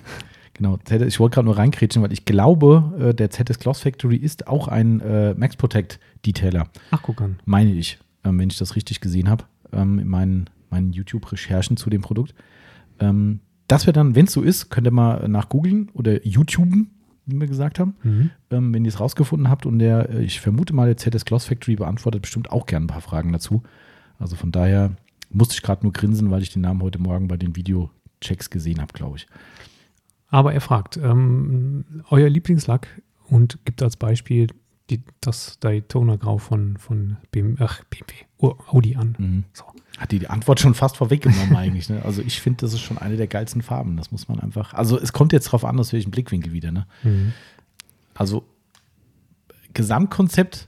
Genau, 0.56 0.78
ich 0.88 1.20
wollte 1.20 1.34
gerade 1.34 1.46
nur 1.46 1.58
reinkrätschen, 1.58 2.04
weil 2.04 2.14
ich 2.14 2.26
glaube, 2.26 2.94
äh, 3.00 3.14
der 3.16 3.32
ZS 3.32 3.58
Gloss 3.58 3.80
Factory 3.82 4.18
ist 4.18 4.48
auch 4.48 4.68
ein 4.68 5.02
äh, 5.02 5.34
Max 5.34 5.56
Protect 5.56 6.00
Detailer. 6.28 6.68
Ach, 6.92 7.02
guck 7.02 7.22
an. 7.22 7.40
Meine 7.46 7.72
ich, 7.72 7.98
ähm, 8.24 8.38
wenn 8.38 8.52
ich 8.52 8.60
das 8.60 8.76
richtig 8.76 9.02
gesehen 9.02 9.32
habe, 9.32 9.46
ähm, 9.72 9.98
in 9.98 10.08
meinen, 10.08 10.50
meinen 10.70 10.94
YouTube-Recherchen 10.94 11.76
zu 11.76 11.90
dem 11.90 12.02
Produkt. 12.02 12.36
Ähm, 13.00 13.40
das 13.68 13.88
wäre 13.88 13.94
dann, 13.94 14.14
wenn 14.14 14.26
es 14.26 14.32
so 14.32 14.44
ist, 14.44 14.70
könnt 14.70 14.86
ihr 14.86 14.92
mal 14.92 15.28
nach 15.28 15.50
googeln 15.50 15.90
oder 15.96 16.24
YouTuben, 16.24 16.92
wie 17.26 17.40
wir 17.40 17.48
gesagt 17.48 17.80
haben, 17.80 17.96
mhm. 18.04 18.30
ähm, 18.52 18.74
wenn 18.74 18.86
ihr 18.86 18.90
es 18.90 19.00
rausgefunden 19.00 19.50
habt. 19.50 19.66
Und 19.66 19.80
der, 19.80 20.10
äh, 20.10 20.24
ich 20.24 20.42
vermute 20.42 20.74
mal, 20.74 20.94
der 20.94 20.98
ZS 20.98 21.26
Gloss 21.26 21.46
Factory 21.46 21.76
beantwortet 21.76 22.22
bestimmt 22.22 22.52
auch 22.52 22.66
gerne 22.66 22.86
ein 22.86 22.88
paar 22.88 23.02
Fragen 23.02 23.32
dazu. 23.32 23.64
Also 24.20 24.36
von 24.36 24.52
daher 24.52 24.96
musste 25.30 25.56
ich 25.56 25.62
gerade 25.62 25.84
nur 25.84 25.94
grinsen, 25.94 26.32
weil 26.32 26.42
ich 26.42 26.54
den 26.54 26.62
Namen 26.62 26.82
heute 26.82 27.00
Morgen 27.00 27.28
bei 27.28 27.38
den 27.38 27.56
Videochecks 27.56 28.50
gesehen 28.50 28.82
habe, 28.82 28.94
glaube 28.94 29.18
ich. 29.18 29.28
Aber 30.28 30.54
er 30.54 30.62
fragt, 30.62 30.98
ähm, 30.98 31.86
euer 32.10 32.30
Lieblingslack 32.30 33.02
und 33.28 33.60
gibt 33.66 33.82
als 33.84 33.98
Beispiel 33.98 34.48
die, 34.90 35.02
das 35.22 35.60
Daytona 35.60 36.18
Grau 36.18 36.38
von, 36.38 36.78
von 36.78 37.18
BMW, 37.32 37.64
ach, 37.64 37.84
BMW, 37.86 38.14
Audi 38.68 38.96
an. 38.96 39.16
Mhm. 39.18 39.44
So. 39.54 39.66
Hat 39.98 40.12
die, 40.12 40.20
die 40.20 40.30
Antwort 40.30 40.60
schon 40.60 40.74
fast 40.74 40.98
vorweggenommen 40.98 41.56
eigentlich. 41.56 41.90
Ne? 41.90 42.02
Also 42.04 42.22
ich 42.22 42.42
finde, 42.42 42.62
das 42.62 42.74
ist 42.74 42.82
schon 42.82 42.98
eine 42.98 43.16
der 43.16 43.28
geilsten 43.28 43.62
Farben. 43.62 43.96
Das 43.96 44.12
muss 44.12 44.28
man 44.28 44.40
einfach. 44.40 44.74
Also 44.74 45.00
es 45.00 45.14
kommt 45.14 45.34
jetzt 45.34 45.48
darauf 45.48 45.66
an, 45.66 45.80
aus 45.80 45.94
welchem 45.94 46.12
Blickwinkel 46.12 46.52
wieder. 46.52 46.72
Ne? 46.72 46.88
Mhm. 47.04 47.34
Also 48.16 48.46
Gesamtkonzept, 49.74 50.68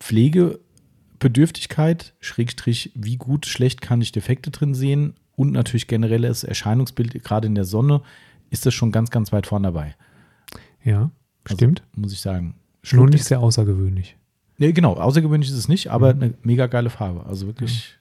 Pflegebedürftigkeit, 0.00 2.14
Schrägstrich, 2.20 2.92
wie 2.94 3.16
gut, 3.16 3.46
schlecht 3.46 3.80
kann 3.80 4.00
ich 4.00 4.12
Defekte 4.12 4.50
drin 4.50 4.74
sehen 4.74 5.14
und 5.36 5.52
natürlich 5.52 5.86
generelles 5.86 6.44
Erscheinungsbild, 6.44 7.24
gerade 7.24 7.46
in 7.46 7.54
der 7.54 7.64
Sonne 7.64 8.02
ist 8.50 8.66
das 8.66 8.74
schon 8.74 8.92
ganz, 8.92 9.10
ganz 9.10 9.32
weit 9.32 9.46
vorne 9.46 9.68
dabei. 9.68 9.94
Ja, 10.84 11.10
also, 11.44 11.56
stimmt. 11.56 11.82
Muss 11.94 12.12
ich 12.12 12.20
sagen. 12.20 12.56
Nur 12.92 13.08
nicht 13.08 13.24
sehr 13.24 13.40
außergewöhnlich. 13.40 14.16
Nee, 14.58 14.72
genau, 14.72 14.94
außergewöhnlich 14.94 15.50
ist 15.50 15.56
es 15.56 15.68
nicht, 15.68 15.88
aber 15.88 16.14
mhm. 16.14 16.22
eine 16.22 16.34
mega 16.42 16.66
geile 16.66 16.90
Farbe. 16.90 17.24
Also 17.26 17.46
wirklich. 17.46 17.98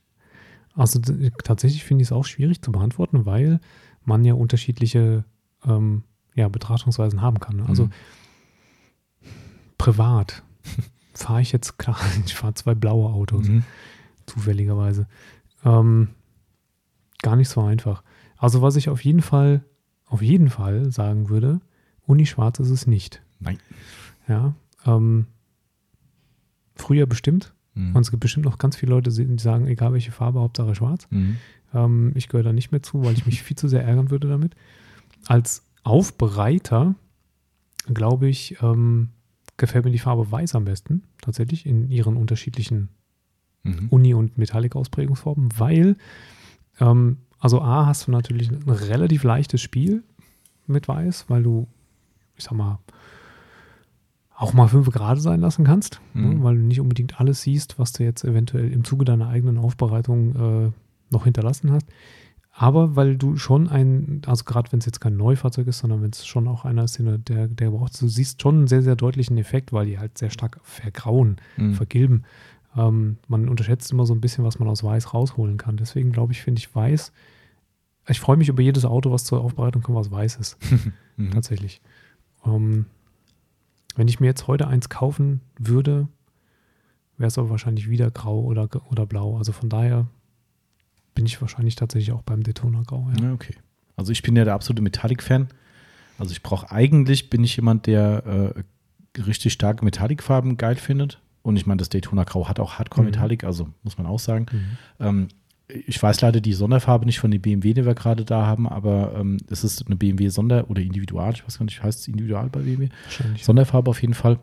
Also 0.79 1.01
tatsächlich 1.43 1.83
finde 1.83 2.03
ich 2.03 2.07
es 2.07 2.11
auch 2.13 2.23
schwierig 2.23 2.61
zu 2.61 2.71
beantworten, 2.71 3.25
weil 3.25 3.59
man 4.05 4.23
ja 4.23 4.33
unterschiedliche 4.33 5.25
ähm, 5.65 6.03
ja, 6.35 6.47
Betrachtungsweisen 6.47 7.21
haben 7.21 7.41
kann. 7.41 7.61
Also 7.61 7.85
mhm. 7.85 7.91
privat 9.77 10.41
fahre 11.13 11.41
ich 11.41 11.51
jetzt, 11.51 11.77
klar, 11.77 11.99
ich 12.25 12.33
fahre 12.33 12.53
zwei 12.53 12.75
blaue 12.75 13.09
Autos, 13.11 13.49
mhm. 13.49 13.63
zufälligerweise. 14.25 15.07
Ähm, 15.65 16.09
gar 17.21 17.35
nicht 17.35 17.49
so 17.49 17.61
einfach. 17.61 18.01
Also 18.37 18.61
was 18.61 18.77
ich 18.77 18.87
auf 18.87 19.03
jeden 19.03 19.21
Fall 19.21 19.65
auf 20.05 20.21
jeden 20.21 20.49
Fall 20.49 20.91
sagen 20.91 21.29
würde, 21.29 21.59
Uni-Schwarz 22.07 22.59
ist 22.59 22.69
es 22.69 22.87
nicht. 22.87 23.21
Nein. 23.39 23.59
Ja. 24.27 24.55
Ähm, 24.85 25.27
früher 26.75 27.05
bestimmt. 27.05 27.53
Mhm. 27.79 27.95
Und 27.95 28.01
es 28.01 28.11
gibt 28.11 28.21
bestimmt 28.21 28.45
noch 28.45 28.57
ganz 28.57 28.75
viele 28.75 28.91
Leute, 28.91 29.09
die 29.09 29.41
sagen, 29.41 29.67
egal 29.67 29.93
welche 29.93 30.11
Farbe, 30.11 30.39
Hauptsache 30.39 30.75
schwarz. 30.75 31.07
Mhm. 31.09 31.37
Ähm, 31.73 32.11
ich 32.15 32.27
gehöre 32.27 32.43
da 32.43 32.53
nicht 32.53 32.71
mehr 32.71 32.83
zu, 32.83 33.03
weil 33.03 33.13
ich 33.13 33.25
mich 33.25 33.41
viel 33.41 33.57
zu 33.57 33.67
sehr 33.67 33.83
ärgern 33.83 34.11
würde 34.11 34.27
damit. 34.27 34.55
Als 35.27 35.63
Aufbereiter, 35.83 36.95
glaube 37.93 38.27
ich, 38.27 38.57
ähm, 38.61 39.09
gefällt 39.57 39.85
mir 39.85 39.91
die 39.91 39.99
Farbe 39.99 40.29
weiß 40.31 40.55
am 40.55 40.65
besten, 40.65 41.03
tatsächlich, 41.21 41.65
in 41.65 41.89
ihren 41.89 42.17
unterschiedlichen 42.17 42.89
mhm. 43.63 43.87
Uni- 43.89 44.13
und 44.13 44.37
Metallic-Ausprägungsformen, 44.37 45.49
weil 45.57 45.95
ähm, 46.79 47.17
also 47.39 47.61
A, 47.61 47.85
hast 47.85 48.07
du 48.07 48.11
natürlich 48.11 48.51
ein 48.51 48.69
relativ 48.69 49.23
leichtes 49.23 49.61
Spiel 49.61 50.03
mit 50.67 50.87
Weiß, 50.87 51.25
weil 51.29 51.43
du, 51.43 51.67
ich 52.35 52.43
sag 52.43 52.53
mal, 52.53 52.79
auch 54.39 54.53
mal 54.53 54.69
fünf 54.69 54.89
Grad 54.89 55.21
sein 55.21 55.41
lassen 55.41 55.65
kannst, 55.65 55.99
ne, 56.13 56.21
mhm. 56.21 56.37
ne, 56.37 56.43
weil 56.43 56.55
du 56.55 56.61
nicht 56.61 56.79
unbedingt 56.79 57.19
alles 57.19 57.41
siehst, 57.41 57.77
was 57.77 57.91
du 57.91 58.03
jetzt 58.03 58.23
eventuell 58.23 58.71
im 58.71 58.85
Zuge 58.85 59.03
deiner 59.03 59.27
eigenen 59.27 59.57
Aufbereitung 59.57 60.35
äh, 60.67 60.71
noch 61.11 61.25
hinterlassen 61.25 61.71
hast. 61.73 61.85
Aber 62.53 62.95
weil 62.95 63.17
du 63.17 63.35
schon 63.35 63.67
ein, 63.67 64.21
also 64.25 64.45
gerade 64.45 64.71
wenn 64.71 64.79
es 64.79 64.85
jetzt 64.85 65.01
kein 65.01 65.17
Neufahrzeug 65.17 65.67
ist, 65.67 65.79
sondern 65.79 66.01
wenn 66.01 66.11
es 66.11 66.25
schon 66.25 66.47
auch 66.47 66.63
einer 66.63 66.85
ist, 66.85 66.97
der, 66.99 67.47
der 67.47 67.69
braucht, 67.69 68.01
du 68.01 68.07
siehst 68.07 68.41
schon 68.41 68.55
einen 68.55 68.67
sehr, 68.67 68.81
sehr 68.81 68.95
deutlichen 68.95 69.37
Effekt, 69.37 69.73
weil 69.73 69.87
die 69.87 69.99
halt 69.99 70.17
sehr 70.17 70.29
stark 70.29 70.59
vergrauen, 70.63 71.37
mhm. 71.57 71.73
vergilben. 71.73 72.23
Ähm, 72.77 73.17
man 73.27 73.49
unterschätzt 73.49 73.91
immer 73.91 74.05
so 74.05 74.13
ein 74.13 74.21
bisschen, 74.21 74.45
was 74.45 74.57
man 74.57 74.69
aus 74.69 74.83
Weiß 74.83 75.13
rausholen 75.13 75.57
kann. 75.57 75.75
Deswegen 75.75 76.13
glaube 76.13 76.31
ich, 76.31 76.41
finde 76.41 76.59
ich 76.59 76.73
Weiß. 76.73 77.11
Ich 78.07 78.21
freue 78.21 78.37
mich 78.37 78.47
über 78.47 78.61
jedes 78.61 78.85
Auto, 78.85 79.11
was 79.11 79.25
zur 79.25 79.41
Aufbereitung 79.41 79.81
kommt, 79.81 79.97
was 79.97 80.11
weiß 80.11 80.37
ist. 80.37 80.57
mhm. 81.17 81.31
Tatsächlich. 81.31 81.81
Ähm, 82.45 82.85
wenn 83.99 84.07
ich 84.07 84.21
mir 84.21 84.27
jetzt 84.27 84.47
heute 84.47 84.65
eins 84.69 84.87
kaufen 84.87 85.41
würde, 85.57 86.07
wäre 87.17 87.27
es 87.27 87.37
aber 87.37 87.49
wahrscheinlich 87.49 87.89
wieder 87.89 88.09
grau 88.09 88.39
oder, 88.39 88.69
oder 88.89 89.05
blau. 89.05 89.37
Also 89.37 89.51
von 89.51 89.67
daher 89.67 90.07
bin 91.15 91.25
ich 91.25 91.41
wahrscheinlich 91.41 91.75
tatsächlich 91.75 92.13
auch 92.13 92.21
beim 92.21 92.41
Daytona 92.41 92.81
Grau. 92.83 93.09
Ja. 93.17 93.25
ja 93.25 93.33
okay. 93.33 93.55
Also 93.97 94.13
ich 94.13 94.21
bin 94.21 94.37
ja 94.37 94.45
der 94.45 94.53
absolute 94.53 94.81
Metallic-Fan. 94.81 95.49
Also 96.17 96.31
ich 96.31 96.41
brauche 96.41 96.71
eigentlich, 96.71 97.29
bin 97.29 97.43
ich 97.43 97.57
jemand, 97.57 97.87
der 97.87 98.55
äh, 99.17 99.19
richtig 99.21 99.51
starke 99.51 99.83
Metallic-Farben 99.83 100.55
geil 100.55 100.77
findet. 100.77 101.19
Und 101.41 101.57
ich 101.57 101.65
meine, 101.65 101.79
das 101.79 101.89
Daytona 101.89 102.23
Grau 102.23 102.47
hat 102.47 102.61
auch 102.61 102.79
Hardcore 102.79 103.03
mhm. 103.03 103.11
Metallic, 103.11 103.43
also 103.43 103.67
muss 103.83 103.97
man 103.97 104.07
auch 104.07 104.19
sagen. 104.19 104.45
Mhm. 104.49 104.77
Ähm, 105.05 105.27
ich 105.85 106.01
weiß 106.01 106.21
leider 106.21 106.41
die 106.41 106.53
Sonderfarbe 106.53 107.05
nicht 107.05 107.19
von 107.19 107.31
den 107.31 107.41
BMW, 107.41 107.73
die 107.73 107.85
wir 107.85 107.93
gerade 107.93 108.25
da 108.25 108.45
haben, 108.45 108.67
aber 108.67 109.13
ähm, 109.17 109.37
es 109.49 109.63
ist 109.63 109.85
eine 109.85 109.95
BMW 109.95 110.29
Sonder- 110.29 110.69
oder 110.69 110.81
Individual, 110.81 111.31
ich 111.33 111.45
weiß 111.45 111.59
gar 111.59 111.65
nicht, 111.65 111.81
heißt 111.81 111.99
es 111.99 112.07
Individual 112.07 112.49
bei 112.49 112.61
BMW? 112.61 112.89
Sonderfarbe 113.39 113.91
auf 113.91 114.01
jeden 114.01 114.15
Fall. 114.15 114.39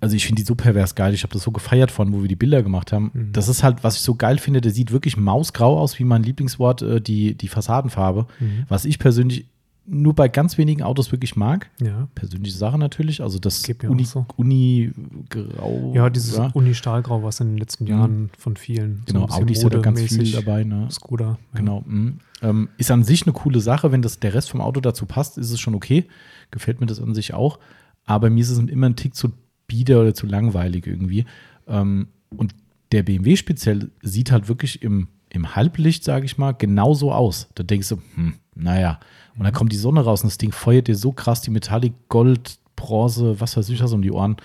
Also 0.00 0.16
ich 0.16 0.26
finde 0.26 0.42
die 0.42 0.46
so 0.46 0.54
pervers 0.54 0.94
geil. 0.94 1.14
Ich 1.14 1.22
habe 1.22 1.32
das 1.32 1.42
so 1.42 1.50
gefeiert 1.50 1.90
von, 1.90 2.12
wo 2.12 2.20
wir 2.20 2.28
die 2.28 2.36
Bilder 2.36 2.62
gemacht 2.62 2.92
haben. 2.92 3.10
Mhm. 3.14 3.32
Das 3.32 3.48
ist 3.48 3.62
halt, 3.62 3.82
was 3.84 3.96
ich 3.96 4.02
so 4.02 4.14
geil 4.14 4.36
finde, 4.36 4.60
der 4.60 4.72
sieht 4.72 4.92
wirklich 4.92 5.16
mausgrau 5.16 5.78
aus, 5.78 5.98
wie 5.98 6.04
mein 6.04 6.22
Lieblingswort, 6.22 6.82
äh, 6.82 7.00
die, 7.00 7.34
die 7.34 7.48
Fassadenfarbe. 7.48 8.26
Mhm. 8.38 8.64
Was 8.68 8.84
ich 8.84 8.98
persönlich 8.98 9.46
nur 9.86 10.14
bei 10.14 10.28
ganz 10.28 10.56
wenigen 10.56 10.82
Autos 10.82 11.12
wirklich 11.12 11.36
mag. 11.36 11.70
Ja. 11.80 12.08
Persönliche 12.14 12.56
Sache 12.56 12.78
natürlich. 12.78 13.22
Also 13.22 13.38
das 13.38 13.62
Uni, 13.86 14.04
so. 14.04 14.26
Uni 14.36 14.92
Grau. 15.28 15.92
Ja, 15.94 16.10
dieses 16.10 16.36
ja. 16.36 16.50
Uni 16.54 16.74
Stahlgrau, 16.74 17.22
was 17.22 17.40
in 17.40 17.50
den 17.50 17.58
letzten 17.58 17.86
Jahren 17.86 18.22
mhm. 18.22 18.30
von 18.38 18.56
vielen. 18.56 19.02
Genau, 19.06 19.26
so 19.28 19.34
Audi 19.34 19.52
ist 19.52 19.62
ja 19.62 19.68
da 19.68 19.80
ganz 19.80 20.00
viel 20.00 20.32
dabei. 20.32 20.64
Ne? 20.64 20.88
Skoda. 20.90 21.38
Ja. 21.52 21.58
Genau. 21.58 21.82
Mhm. 21.86 22.18
Ähm, 22.42 22.68
ist 22.78 22.90
an 22.90 23.04
sich 23.04 23.24
eine 23.24 23.32
coole 23.32 23.60
Sache. 23.60 23.92
Wenn 23.92 24.02
das, 24.02 24.20
der 24.20 24.34
Rest 24.34 24.50
vom 24.50 24.60
Auto 24.60 24.80
dazu 24.80 25.06
passt, 25.06 25.38
ist 25.38 25.50
es 25.50 25.60
schon 25.60 25.74
okay. 25.74 26.06
Gefällt 26.50 26.80
mir 26.80 26.86
das 26.86 27.00
an 27.00 27.14
sich 27.14 27.34
auch. 27.34 27.58
Aber 28.04 28.30
mir 28.30 28.40
ist 28.40 28.50
es 28.50 28.58
immer 28.58 28.86
ein 28.86 28.96
Tick 28.96 29.14
zu 29.14 29.32
bieder 29.66 30.00
oder 30.00 30.14
zu 30.14 30.26
langweilig 30.26 30.86
irgendwie. 30.86 31.26
Ähm, 31.66 32.08
und 32.36 32.54
der 32.92 33.02
BMW 33.02 33.36
speziell 33.36 33.90
sieht 34.02 34.30
halt 34.30 34.48
wirklich 34.48 34.82
im, 34.82 35.08
im 35.34 35.56
Halblicht, 35.56 36.04
sage 36.04 36.24
ich 36.24 36.38
mal, 36.38 36.52
genauso 36.52 37.12
aus. 37.12 37.48
Da 37.54 37.64
denkst 37.64 37.88
du, 37.88 37.96
hm, 38.14 38.34
naja, 38.54 39.00
und 39.36 39.44
dann 39.44 39.52
kommt 39.52 39.72
die 39.72 39.76
Sonne 39.76 40.02
raus 40.02 40.22
und 40.22 40.28
das 40.28 40.38
Ding 40.38 40.52
feuert 40.52 40.86
dir 40.86 40.94
so 40.94 41.12
krass 41.12 41.40
die 41.40 41.50
Metallic, 41.50 41.92
Gold, 42.08 42.58
Bronze, 42.76 43.40
was 43.40 43.56
weiß 43.56 43.68
ich 43.68 43.82
was 43.82 43.92
um 43.92 44.02
die 44.02 44.12
Ohren. 44.12 44.36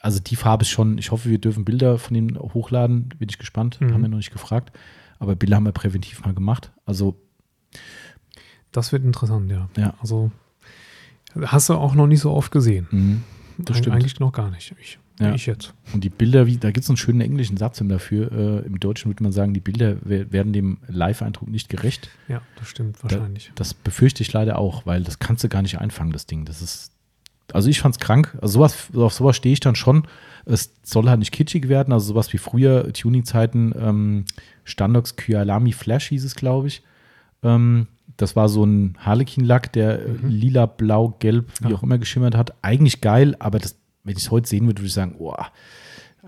Also 0.00 0.20
die 0.20 0.36
Farbe 0.36 0.62
ist 0.62 0.68
schon, 0.68 0.98
ich 0.98 1.10
hoffe, 1.10 1.30
wir 1.30 1.38
dürfen 1.38 1.64
Bilder 1.64 1.98
von 1.98 2.14
denen 2.14 2.38
hochladen. 2.38 3.08
Bin 3.18 3.28
ich 3.28 3.38
gespannt. 3.38 3.80
Mhm. 3.80 3.92
Haben 3.92 4.02
wir 4.02 4.08
noch 4.08 4.18
nicht 4.18 4.32
gefragt. 4.32 4.76
Aber 5.18 5.34
Bilder 5.34 5.56
haben 5.56 5.64
wir 5.64 5.72
präventiv 5.72 6.24
mal 6.24 6.34
gemacht. 6.34 6.70
Also. 6.84 7.16
Das 8.70 8.92
wird 8.92 9.02
interessant, 9.02 9.50
ja. 9.50 9.68
Ja. 9.76 9.94
Also 10.00 10.30
hast 11.40 11.68
du 11.68 11.74
auch 11.74 11.94
noch 11.94 12.06
nicht 12.06 12.20
so 12.20 12.32
oft 12.32 12.52
gesehen. 12.52 12.86
Mhm, 12.90 13.24
das 13.56 13.78
stimmt. 13.78 13.96
Eigentlich 13.96 14.20
noch 14.20 14.32
gar 14.32 14.50
nicht. 14.50 14.74
Ich 14.80 14.98
ja. 15.20 15.34
ich 15.34 15.46
jetzt. 15.46 15.74
Und 15.92 16.04
die 16.04 16.10
Bilder, 16.10 16.46
wie, 16.46 16.56
da 16.56 16.70
gibt 16.70 16.84
es 16.84 16.90
einen 16.90 16.96
schönen 16.96 17.20
englischen 17.20 17.56
Satz 17.56 17.82
dafür. 17.84 18.30
Äh, 18.32 18.66
Im 18.66 18.78
Deutschen 18.78 19.10
würde 19.10 19.22
man 19.22 19.32
sagen, 19.32 19.54
die 19.54 19.60
Bilder 19.60 19.96
werden 20.02 20.52
dem 20.52 20.78
Live-Eindruck 20.86 21.48
nicht 21.48 21.68
gerecht. 21.68 22.08
Ja, 22.28 22.42
das 22.56 22.68
stimmt 22.68 23.02
wahrscheinlich. 23.02 23.46
Da, 23.48 23.52
das 23.56 23.74
befürchte 23.74 24.22
ich 24.22 24.32
leider 24.32 24.58
auch, 24.58 24.86
weil 24.86 25.02
das 25.02 25.18
kannst 25.18 25.44
du 25.44 25.48
gar 25.48 25.62
nicht 25.62 25.78
einfangen, 25.78 26.12
das 26.12 26.26
Ding. 26.26 26.44
Das 26.44 26.62
ist, 26.62 26.92
also 27.52 27.68
ich 27.68 27.80
fand 27.80 27.96
es 27.96 28.00
krank. 28.00 28.36
Also 28.40 28.54
sowas, 28.54 28.88
auf 28.94 29.12
sowas 29.12 29.36
stehe 29.36 29.52
ich 29.52 29.60
dann 29.60 29.74
schon. 29.74 30.06
Es 30.44 30.72
soll 30.82 31.08
halt 31.08 31.18
nicht 31.18 31.32
kitschig 31.32 31.68
werden, 31.68 31.92
also 31.92 32.06
sowas 32.06 32.32
wie 32.32 32.38
früher, 32.38 32.92
Tuning-Zeiten, 32.92 33.74
ähm, 33.78 34.24
Standox 34.64 35.16
Kyalami 35.16 35.72
Flash 35.72 36.08
hieß 36.08 36.24
es, 36.24 36.34
glaube 36.34 36.68
ich. 36.68 36.82
Ähm, 37.42 37.86
das 38.16 38.34
war 38.34 38.48
so 38.48 38.64
ein 38.64 38.96
Harlequin-Lack, 38.98 39.72
der 39.72 40.00
mhm. 40.00 40.28
lila, 40.28 40.66
blau, 40.66 41.16
gelb, 41.18 41.50
wie 41.60 41.70
ja. 41.70 41.76
auch 41.76 41.82
immer 41.82 41.98
geschimmert 41.98 42.34
hat. 42.34 42.54
Eigentlich 42.62 43.00
geil, 43.00 43.36
aber 43.38 43.58
das 43.58 43.76
wenn 44.08 44.16
ich 44.16 44.24
es 44.24 44.30
heute 44.30 44.48
sehen 44.48 44.66
würde, 44.66 44.80
würde 44.80 44.88
ich 44.88 44.94
sagen, 44.94 45.16
oh, 45.18 45.34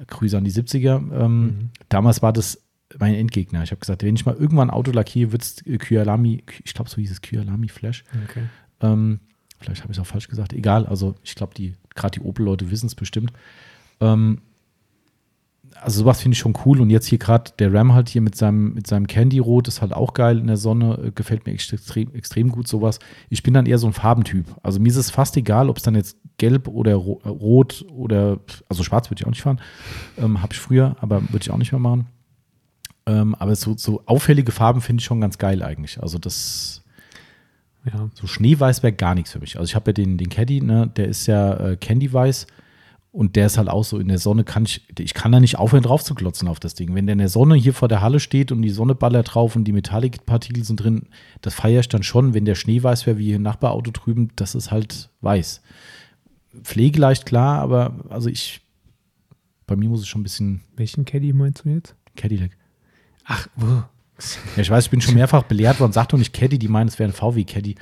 Grüße 0.07 0.37
an 0.37 0.45
die 0.45 0.53
70er. 0.53 0.97
Ähm, 1.13 1.41
mhm. 1.43 1.71
Damals 1.89 2.23
war 2.23 2.33
das 2.33 2.63
mein 2.99 3.15
Endgegner. 3.15 3.63
Ich 3.63 3.71
habe 3.71 3.81
gesagt, 3.81 4.03
wenn 4.03 4.15
ich 4.15 4.27
mal 4.27 4.35
irgendwann 4.35 4.71
ein 4.71 4.75
Auto 4.75 4.91
lackiere, 4.91 5.33
wird 5.33 5.43
es 5.43 5.57
Kyalami, 5.65 6.45
ich 6.65 6.75
glaube, 6.75 6.91
so 6.91 6.97
hieß 6.97 7.11
es 7.11 7.21
Kyalami 7.21 7.69
Flash. 7.69 8.05
Okay. 8.29 8.43
Ähm, 8.81 9.21
vielleicht 9.59 9.83
habe 9.83 9.93
ich 9.93 9.99
es 9.99 10.03
auch 10.03 10.07
falsch 10.07 10.29
gesagt. 10.29 10.53
Egal, 10.53 10.87
also 10.87 11.15
ich 11.23 11.35
glaube, 11.35 11.55
die, 11.55 11.75
gerade 11.95 12.19
die 12.19 12.25
Opel-Leute 12.25 12.71
wissen 12.71 12.87
es 12.87 12.95
bestimmt. 12.95 13.33
Ähm, 14.01 14.41
also 15.83 16.01
sowas 16.01 16.21
finde 16.21 16.35
ich 16.35 16.39
schon 16.39 16.55
cool. 16.65 16.81
Und 16.81 16.91
jetzt 16.91 17.07
hier 17.07 17.19
gerade 17.19 17.53
der 17.59 17.73
Ram 17.73 17.95
halt 17.95 18.09
hier 18.09 18.21
mit 18.21 18.35
seinem, 18.35 18.75
mit 18.75 18.87
seinem 18.87 19.07
Candy-Rot 19.07 19.69
ist 19.69 19.81
halt 19.81 19.93
auch 19.93 20.15
geil 20.15 20.39
in 20.39 20.47
der 20.47 20.57
Sonne. 20.57 20.99
Äh, 21.05 21.11
gefällt 21.13 21.47
mir 21.47 21.53
extrem, 21.53 22.13
extrem 22.15 22.51
gut 22.51 22.69
sowas. 22.69 22.99
Ich 23.29 23.43
bin 23.43 23.55
dann 23.55 23.67
eher 23.67 23.79
so 23.79 23.87
ein 23.87 23.93
Farbentyp. 23.93 24.47
Also 24.63 24.81
mir 24.81 24.89
ist 24.89 24.97
es 24.97 25.11
fast 25.11 25.37
egal, 25.37 25.69
ob 25.71 25.77
es 25.77 25.83
dann 25.83 25.95
jetzt 25.95 26.17
gelb 26.41 26.67
oder 26.67 26.97
ro 26.97 27.21
rot 27.25 27.85
oder, 27.95 28.41
also 28.69 28.83
schwarz 28.83 29.11
würde 29.11 29.21
ich 29.21 29.27
auch 29.27 29.31
nicht 29.31 29.43
fahren. 29.43 29.61
Ähm, 30.19 30.43
Habe 30.43 30.53
ich 30.53 30.59
früher, 30.59 30.97
aber 31.01 31.23
würde 31.23 31.43
ich 31.43 31.51
auch 31.51 31.59
nicht 31.59 31.71
mehr 31.71 31.79
machen. 31.79 32.07
Ähm, 33.07 33.35
aber 33.37 33.55
so, 33.55 33.77
so 33.77 34.03
auffällige 34.07 34.51
Farben 34.51 34.81
finde 34.81 35.01
ich 35.01 35.05
schon 35.05 35.21
ganz 35.21 35.39
geil 35.39 35.63
eigentlich. 35.63 36.03
Also 36.03 36.19
das, 36.19 36.83
ja. 37.85 38.11
so 38.15 38.27
Schneeweiß 38.27 38.83
wäre 38.83 38.93
gar 38.93 39.15
nichts 39.15 39.33
für 39.33 39.39
mich. 39.39 39.59
Also 39.59 39.71
ich 39.71 39.77
habe 39.77 39.91
ja 39.91 39.93
den, 39.93 40.19
den 40.19 40.29
Caddy, 40.29 40.61
ne, 40.61 40.91
der 40.97 41.09
ist 41.09 41.27
ja 41.27 41.55
äh, 41.55 41.77
Candy-Weiß. 41.77 42.47
Und 43.13 43.35
der 43.35 43.47
ist 43.47 43.59
halt 43.59 43.69
auch 43.69 43.83
so, 43.83 43.99
in 43.99 44.07
der 44.07 44.19
Sonne 44.19 44.45
kann 44.45 44.65
ich, 44.65 44.87
ich 44.97 45.15
kann 45.15 45.33
da 45.33 45.41
nicht 45.41 45.59
aufhören 45.59 45.83
drauf 45.83 46.05
zu 46.05 46.15
klotzen 46.15 46.47
auf 46.47 46.61
das 46.61 46.75
Ding. 46.75 46.95
Wenn 46.95 47.07
der 47.07 47.15
in 47.15 47.19
der 47.19 47.29
Sonne 47.29 47.57
hier 47.57 47.75
vor 47.75 47.89
der 47.89 48.03
Halle 48.03 48.21
steht 48.21 48.53
und 48.53 48.63
die 48.63 48.71
Sonne 48.71 48.95
ballert 48.95 49.35
drauf 49.35 49.57
und 49.57 49.65
die 49.65 49.73
Metallikpartikel 49.73 50.63
sind 50.63 50.77
drin, 50.77 51.09
das 51.41 51.55
feiere 51.55 51.81
ich 51.81 51.89
dann 51.89 52.05
schon. 52.05 52.35
Wenn 52.35 52.45
der 52.45 52.55
Schnee 52.55 52.81
weiß 52.81 53.07
wäre, 53.07 53.19
wie 53.19 53.27
hier 53.27 53.37
im 53.37 53.43
Nachbarauto 53.43 53.91
drüben, 53.91 54.31
das 54.37 54.55
ist 54.55 54.71
halt 54.71 55.11
weiß. 55.23 55.61
Pflegeleicht 56.63 57.27
klar, 57.27 57.61
aber 57.61 57.95
also 58.09 58.29
ich, 58.29 58.61
bei 59.67 59.77
mir 59.77 59.89
muss 59.89 60.01
es 60.01 60.09
schon 60.09 60.21
ein 60.21 60.25
bisschen. 60.25 60.63
Welchen 60.77 61.05
Caddy 61.05 61.33
meinst 61.33 61.65
du 61.65 61.71
jetzt? 61.71 61.95
Cadillac. 62.17 62.57
Ach, 63.25 63.47
wo? 63.57 63.67
Ja, 63.67 64.63
ich 64.63 64.71
weiß, 64.71 64.85
ich 64.85 64.91
bin 64.91 65.01
schon 65.01 65.15
mehrfach 65.15 65.45
belehrt 65.45 65.81
worden. 65.81 65.93
Sag 65.93 66.09
doch 66.09 66.19
nicht 66.19 66.33
Caddy, 66.33 66.59
die 66.59 66.69
meinen, 66.69 66.89
es 66.89 66.99
wäre 66.99 67.11
ein 67.11 67.15
VW-Caddy. 67.15 67.77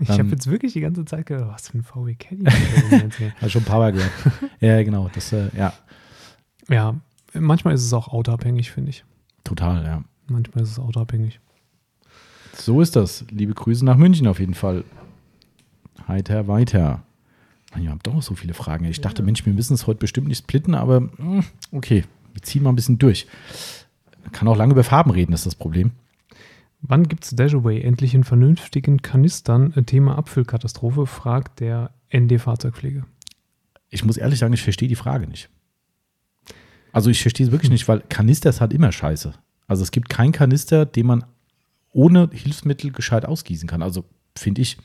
Ich 0.00 0.08
habe 0.10 0.22
ähm, 0.22 0.30
jetzt 0.30 0.48
wirklich 0.48 0.72
die 0.74 0.80
ganze 0.80 1.04
Zeit 1.04 1.26
gedacht, 1.26 1.50
was 1.52 1.68
für 1.68 1.78
ein 1.78 1.82
VW 1.82 2.14
Caddy. 2.14 2.44
Habe 3.40 3.50
schon 3.50 3.62
ein 3.62 3.64
paar 3.64 3.78
Mal 3.78 3.92
gehört. 3.92 4.12
ja, 4.60 4.82
genau. 4.82 5.10
Das, 5.12 5.32
äh, 5.32 5.48
ja. 5.56 5.72
Ja, 6.68 6.94
manchmal 7.34 7.74
ist 7.74 7.84
es 7.84 7.92
auch 7.92 8.08
autoabhängig, 8.08 8.70
finde 8.70 8.90
ich. 8.90 9.04
Total, 9.42 9.84
ja. 9.84 10.04
Manchmal 10.28 10.62
ist 10.62 10.70
es 10.70 10.78
autoabhängig. 10.78 11.40
So 12.54 12.80
ist 12.80 12.94
das. 12.94 13.24
Liebe 13.30 13.54
Grüße 13.54 13.84
nach 13.84 13.96
München 13.96 14.26
auf 14.26 14.38
jeden 14.38 14.54
Fall. 14.54 14.84
Heiter 16.06 16.46
weiter. 16.46 17.02
Ihr 17.82 17.90
habt 17.90 18.06
doch 18.06 18.14
noch 18.14 18.22
so 18.22 18.34
viele 18.34 18.54
Fragen. 18.54 18.84
Ich 18.84 19.00
dachte, 19.00 19.22
ja. 19.22 19.26
Mensch, 19.26 19.44
wir 19.44 19.52
müssen 19.52 19.74
es 19.74 19.86
heute 19.86 20.00
bestimmt 20.00 20.28
nicht 20.28 20.38
splitten, 20.38 20.74
aber 20.74 21.08
hm, 21.16 21.44
okay, 21.72 22.04
wir 22.32 22.42
ziehen 22.42 22.62
mal 22.62 22.70
ein 22.70 22.76
bisschen 22.76 22.98
durch. 22.98 23.26
Man 24.22 24.32
kann 24.32 24.48
auch 24.48 24.56
lange 24.56 24.72
über 24.72 24.84
Farben 24.84 25.10
reden, 25.10 25.32
das 25.32 25.40
ist 25.40 25.46
das 25.46 25.54
Problem. 25.54 25.92
Wann 26.80 27.08
gibt 27.08 27.24
es 27.24 27.30
Dashaway 27.30 27.80
endlich 27.80 28.14
in 28.14 28.24
vernünftigen 28.24 29.02
Kanistern? 29.02 29.74
Thema 29.86 30.16
Abfüllkatastrophe, 30.16 31.06
fragt 31.06 31.60
der 31.60 31.90
ND 32.14 32.40
Fahrzeugpflege. 32.40 33.04
Ich 33.90 34.04
muss 34.04 34.16
ehrlich 34.16 34.38
sagen, 34.38 34.52
ich 34.52 34.62
verstehe 34.62 34.88
die 34.88 34.94
Frage 34.94 35.26
nicht. 35.26 35.48
Also 36.92 37.10
ich 37.10 37.20
verstehe 37.20 37.46
es 37.46 37.52
wirklich 37.52 37.70
nicht, 37.70 37.88
weil 37.88 38.00
Kanister 38.08 38.50
ist 38.50 38.60
halt 38.60 38.72
immer 38.72 38.92
scheiße. 38.92 39.34
Also 39.66 39.82
es 39.82 39.90
gibt 39.90 40.08
keinen 40.08 40.32
Kanister, 40.32 40.86
den 40.86 41.06
man 41.06 41.24
ohne 41.92 42.30
Hilfsmittel 42.32 42.92
gescheit 42.92 43.24
ausgießen 43.24 43.68
kann. 43.68 43.82
Also 43.82 44.04
finde 44.36 44.62
ich. 44.62 44.78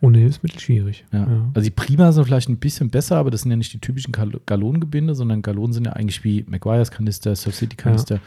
Ohne 0.00 0.18
Hilfsmittel 0.18 0.60
schwierig. 0.60 1.04
Ja. 1.12 1.20
Ja. 1.20 1.50
Also 1.54 1.64
die 1.64 1.70
Prima 1.70 2.12
sind 2.12 2.24
vielleicht 2.24 2.48
ein 2.48 2.58
bisschen 2.58 2.90
besser, 2.90 3.16
aber 3.16 3.30
das 3.30 3.42
sind 3.42 3.50
ja 3.50 3.56
nicht 3.56 3.72
die 3.72 3.78
typischen 3.78 4.12
Gal 4.12 4.32
Gallonengebinde, 4.44 5.14
sondern 5.14 5.42
Gallonen 5.42 5.72
sind 5.72 5.86
ja 5.86 5.94
eigentlich 5.94 6.22
wie 6.22 6.44
Maguires 6.48 6.90
Kanister, 6.90 7.34
Surf 7.34 7.54
City 7.54 7.76
Kanister. 7.76 8.20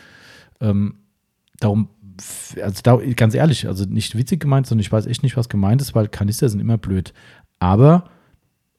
Ja. 0.60 0.70
Ähm, 0.70 0.96
darum 1.60 1.90
also 2.62 2.82
da, 2.84 2.98
ganz 3.16 3.34
ehrlich, 3.34 3.68
also 3.68 3.86
nicht 3.86 4.18
witzig 4.18 4.42
gemeint, 4.42 4.68
sondern 4.68 4.82
ich 4.82 4.92
weiß 4.92 5.06
echt 5.06 5.24
nicht, 5.24 5.38
was 5.38 5.50
gemeint 5.50 5.82
ist, 5.82 5.96
weil 5.96 6.08
Kanister 6.08 6.50
sind 6.50 6.60
immer 6.60 6.78
blöd. 6.78 7.14
Aber 7.60 8.10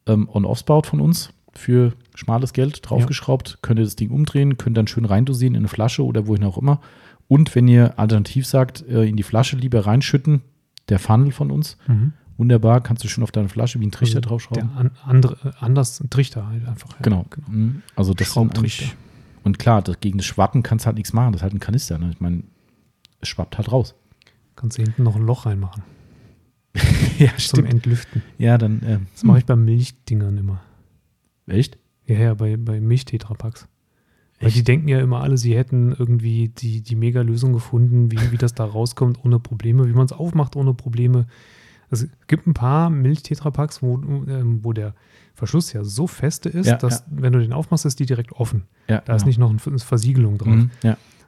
ähm, 0.07 0.29
On-Offs-Baut 0.29 0.87
von 0.87 1.01
uns 1.01 1.33
für 1.53 1.95
schmales 2.15 2.53
Geld 2.53 2.81
draufgeschraubt, 2.83 3.59
könnt 3.63 3.81
ihr 3.81 3.85
das 3.85 3.97
Ding 3.97 4.11
umdrehen, 4.11 4.57
könnt 4.57 4.77
dann 4.77 4.87
schön 4.87 5.05
reindosieren 5.05 5.55
in 5.55 5.61
eine 5.61 5.69
Flasche 5.69 6.05
oder 6.05 6.27
wohin 6.27 6.45
auch 6.45 6.59
immer. 6.59 6.81
Und 7.29 7.55
wenn 7.55 7.69
ihr 7.69 7.99
alternativ 7.99 8.47
sagt, 8.47 8.87
äh, 8.89 9.05
in 9.05 9.17
die 9.17 9.23
Flasche 9.23 9.57
lieber 9.57 9.87
reinschütten, 9.87 10.43
der 10.89 10.99
Funnel 10.99 11.33
von 11.33 11.51
uns, 11.51 11.77
mhm. 11.87 12.13
Wunderbar, 12.41 12.81
kannst 12.81 13.05
du 13.05 13.09
schon 13.09 13.23
auf 13.23 13.33
deine 13.33 13.51
Flasche 13.51 13.81
wie 13.81 13.87
ein 13.87 13.91
Trichter 13.91 14.17
also 14.17 14.31
draufschrauben. 14.31 14.71
An, 14.75 14.93
andere, 15.05 15.37
äh, 15.45 15.53
anders, 15.61 16.01
ein 16.01 16.09
Trichter 16.09 16.49
halt 16.49 16.67
einfach. 16.67 16.91
Ja. 16.93 17.03
Genau. 17.03 17.27
genau. 17.29 17.47
Mhm. 17.51 17.83
Also 17.97 18.15
das 18.15 18.29
Schraubtrichter. 18.29 18.87
Und 19.45 19.59
klar, 19.59 19.83
das, 19.83 20.01
gegen 20.01 20.17
das 20.17 20.25
Schwappen 20.25 20.63
kannst 20.63 20.85
du 20.85 20.87
halt 20.87 20.97
nichts 20.97 21.13
machen. 21.13 21.33
Das 21.33 21.41
ist 21.41 21.43
halt 21.43 21.53
ein 21.53 21.61
Kanister. 21.61 21.99
Ne? 21.99 22.09
Ich 22.13 22.21
meine, 22.21 22.45
es 23.21 23.29
schwappt 23.29 23.59
halt 23.59 23.71
raus. 23.71 23.95
Kannst 24.57 24.79
du 24.79 24.83
hinten 24.83 25.03
noch 25.03 25.17
ein 25.17 25.23
Loch 25.27 25.45
reinmachen. 25.45 25.83
ja, 27.19 27.29
Zum 27.29 27.39
stimmt. 27.39 27.75
Entlüften. 27.75 28.23
Ja, 28.39 28.57
dann. 28.57 28.81
Ähm, 28.87 29.07
das 29.13 29.23
mache 29.23 29.41
ich 29.41 29.45
bei 29.45 29.57
Milchdingern 29.57 30.39
immer. 30.39 30.63
Echt? 31.47 31.77
Ja, 32.07 32.19
ja, 32.19 32.33
bei, 32.33 32.57
bei 32.57 32.81
Milchtetrapacks. 32.81 33.69
Weil 34.41 34.51
die 34.51 34.65
denken 34.65 34.89
ja 34.89 34.99
immer 35.01 35.21
alle, 35.21 35.37
sie 35.37 35.55
hätten 35.55 35.95
irgendwie 35.99 36.49
die, 36.49 36.81
die 36.81 36.97
Mega-Lösung 36.97 37.53
gefunden, 37.53 38.11
wie, 38.11 38.33
wie 38.33 38.39
das 38.39 38.55
da 38.55 38.65
rauskommt 38.65 39.23
ohne 39.27 39.39
Probleme, 39.39 39.87
wie 39.87 39.93
man 39.93 40.07
es 40.07 40.13
aufmacht 40.13 40.57
ohne 40.57 40.73
Probleme. 40.73 41.27
Es 41.91 42.09
gibt 42.29 42.47
ein 42.47 42.55
paar 42.55 42.89
Milch-Tetrapacks, 42.91 43.83
wo, 43.83 43.95
ähm, 43.97 44.61
wo 44.63 44.73
der 44.73 44.95
Verschluss 45.35 45.73
ja 45.73 45.83
so 45.85 46.07
feste 46.07 46.49
ist, 46.49 46.67
ja, 46.67 46.77
dass, 46.77 47.01
ja. 47.01 47.07
wenn 47.11 47.33
du 47.33 47.41
den 47.41 47.53
aufmachst, 47.53 47.85
ist 47.85 47.99
die 47.99 48.07
direkt 48.07 48.33
offen. 48.33 48.65
Ja, 48.89 48.97
da 48.99 49.01
genau. 49.01 49.17
ist 49.17 49.27
nicht 49.27 49.39
noch 49.39 49.51
eine 49.51 49.79
Versiegelung 49.79 50.39
drauf. 50.39 50.55
Mhm. 50.55 50.71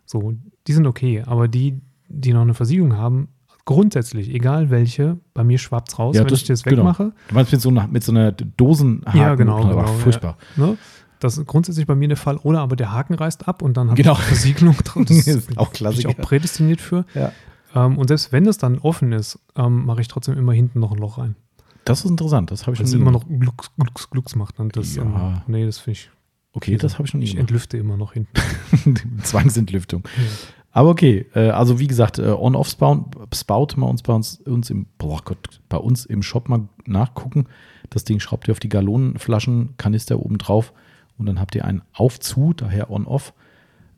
So, 0.04 0.34
die 0.66 0.72
sind 0.72 0.86
okay, 0.86 1.22
aber 1.26 1.48
die, 1.48 1.80
die 2.08 2.32
noch 2.32 2.42
eine 2.42 2.54
Versiegelung 2.54 2.96
haben, 2.96 3.28
grundsätzlich, 3.64 4.30
egal 4.30 4.70
welche, 4.70 5.18
bei 5.34 5.44
mir 5.44 5.58
schwappt 5.58 5.90
es 5.90 5.98
raus, 5.98 6.16
wenn 6.16 6.26
das, 6.26 6.40
ich 6.40 6.46
das 6.46 6.62
genau. 6.62 6.78
wegmache. 6.78 7.12
Du 7.28 7.34
meinst 7.34 7.52
mit 7.52 7.60
so 7.60 7.68
einer, 7.70 7.86
mit 7.86 8.04
so 8.04 8.12
einer 8.12 8.32
Dosenhaken? 8.32 9.20
Ja, 9.20 9.34
genau. 9.34 9.66
genau 9.66 9.86
furchtbar. 9.86 10.36
Ja. 10.56 10.66
Ne? 10.66 10.78
Das 11.20 11.38
ist 11.38 11.46
grundsätzlich 11.46 11.86
bei 11.86 11.94
mir 11.94 12.08
der 12.08 12.16
Fall. 12.16 12.36
Oder 12.38 12.60
aber 12.60 12.74
der 12.74 12.90
Haken 12.90 13.14
reißt 13.14 13.46
ab 13.46 13.62
und 13.62 13.76
dann 13.76 13.90
habe 13.90 14.02
genau. 14.02 14.14
ich 14.14 14.18
Versiegelung 14.18 14.74
drauf. 14.84 15.04
Das 15.06 15.16
ist 15.26 15.56
auch 15.56 15.72
klassisch. 15.72 16.06
Auch 16.06 16.16
prädestiniert 16.16 16.80
für. 16.80 17.04
Ja. 17.14 17.30
Ähm, 17.74 17.98
und 17.98 18.08
selbst 18.08 18.32
wenn 18.32 18.46
es 18.46 18.58
dann 18.58 18.78
offen 18.78 19.12
ist, 19.12 19.38
ähm, 19.56 19.84
mache 19.84 20.00
ich 20.00 20.08
trotzdem 20.08 20.36
immer 20.36 20.52
hinten 20.52 20.80
noch 20.80 20.92
ein 20.92 20.98
Loch 20.98 21.18
rein. 21.18 21.36
Das 21.84 22.04
ist 22.04 22.10
interessant. 22.10 22.50
Das 22.50 22.62
habe 22.62 22.74
ich 22.74 22.80
Weil 22.80 22.86
schon 22.86 23.00
immer 23.00 23.10
noch 23.10 23.26
Glux, 23.26 23.70
Glux, 23.76 24.10
Glux 24.10 24.36
macht. 24.36 24.60
Und 24.60 24.76
das, 24.76 24.94
ja. 24.94 25.02
ähm, 25.02 25.42
nee, 25.46 25.64
das 25.66 25.78
finde 25.78 25.98
ich. 25.98 26.10
Okay, 26.52 26.76
das 26.76 26.94
habe 26.94 27.04
ich 27.04 27.10
schon 27.10 27.20
nie. 27.20 27.26
Ich 27.26 27.36
entlüfte 27.36 27.78
immer 27.78 27.96
noch 27.96 28.12
hinten. 28.12 28.32
Zwangsentlüftung. 29.22 30.02
Ja. 30.04 30.22
Aber 30.72 30.90
okay, 30.90 31.26
äh, 31.34 31.50
also 31.50 31.78
wie 31.78 31.86
gesagt, 31.86 32.18
äh, 32.18 32.28
On-Off-Spout 32.28 33.10
Spout 33.34 33.76
mal 33.76 33.86
uns 33.86 34.02
bei 34.02 34.12
uns, 34.12 34.40
uns 34.40 34.70
im, 34.70 34.86
boah 34.98 35.20
Gott, 35.24 35.60
bei 35.68 35.76
uns 35.76 36.06
im 36.06 36.22
Shop 36.22 36.48
mal 36.48 36.68
nachgucken. 36.86 37.46
Das 37.90 38.04
Ding 38.04 38.20
schraubt 38.20 38.48
ihr 38.48 38.52
auf 38.52 38.60
die 38.60 38.70
Gallonenflaschenkanister 38.70 40.18
oben 40.18 40.38
drauf 40.38 40.72
und 41.18 41.26
dann 41.26 41.40
habt 41.40 41.54
ihr 41.54 41.64
einen 41.64 41.82
Auf-Zu, 41.92 42.54
daher 42.54 42.90
On-Off. 42.90 43.34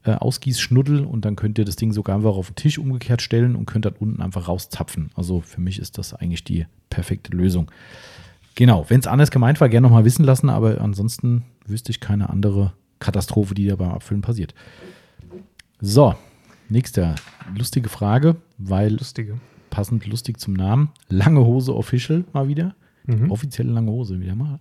Äh, 0.04 0.12
Ausgießschnuddel 0.12 1.04
und 1.04 1.24
dann 1.24 1.34
könnt 1.34 1.58
ihr 1.58 1.64
das 1.64 1.76
Ding 1.76 1.92
sogar 1.92 2.16
einfach 2.16 2.36
auf 2.36 2.48
den 2.50 2.56
Tisch 2.56 2.78
umgekehrt 2.78 3.22
stellen 3.22 3.56
und 3.56 3.66
könnt 3.66 3.86
dann 3.86 3.94
unten 3.98 4.20
einfach 4.20 4.48
rauszapfen. 4.48 5.10
Also 5.14 5.40
für 5.40 5.60
mich 5.60 5.78
ist 5.78 5.96
das 5.98 6.12
eigentlich 6.12 6.44
die 6.44 6.66
perfekte 6.90 7.34
Lösung. 7.34 7.70
Genau, 8.54 8.84
wenn 8.88 9.00
es 9.00 9.06
anders 9.06 9.30
gemeint 9.30 9.60
war, 9.60 9.68
gerne 9.68 9.86
nochmal 9.86 10.04
wissen 10.04 10.24
lassen, 10.24 10.50
aber 10.50 10.80
ansonsten 10.80 11.44
wüsste 11.66 11.90
ich 11.90 12.00
keine 12.00 12.28
andere 12.28 12.72
Katastrophe, 12.98 13.54
die 13.54 13.66
da 13.66 13.76
beim 13.76 13.90
Abfüllen 13.90 14.22
passiert. 14.22 14.54
So, 15.80 16.14
Nächste 16.68 17.14
lustige 17.56 17.88
Frage, 17.88 18.36
weil 18.58 18.92
lustige. 18.94 19.38
passend 19.70 20.06
lustig 20.06 20.40
zum 20.40 20.54
Namen. 20.54 20.90
Lange 21.08 21.44
Hose 21.44 21.74
Official 21.74 22.24
mal 22.32 22.48
wieder. 22.48 22.74
Mhm. 23.06 23.30
Offizielle 23.30 23.70
lange 23.70 23.90
Hose 23.90 24.18
wieder 24.18 24.34
mal. 24.34 24.58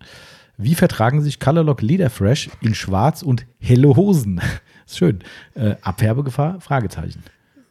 Wie 0.57 0.75
vertragen 0.75 1.21
sich 1.21 1.39
Colorlock 1.39 1.81
Lederfresh 1.81 2.49
in 2.61 2.75
Schwarz 2.75 3.23
und 3.23 3.45
helle 3.59 3.95
Hosen? 3.95 4.41
ist 4.85 4.97
schön. 4.97 5.19
Äh, 5.55 5.75
Abwerbegefahr? 5.81 6.61
Fragezeichen. 6.61 7.23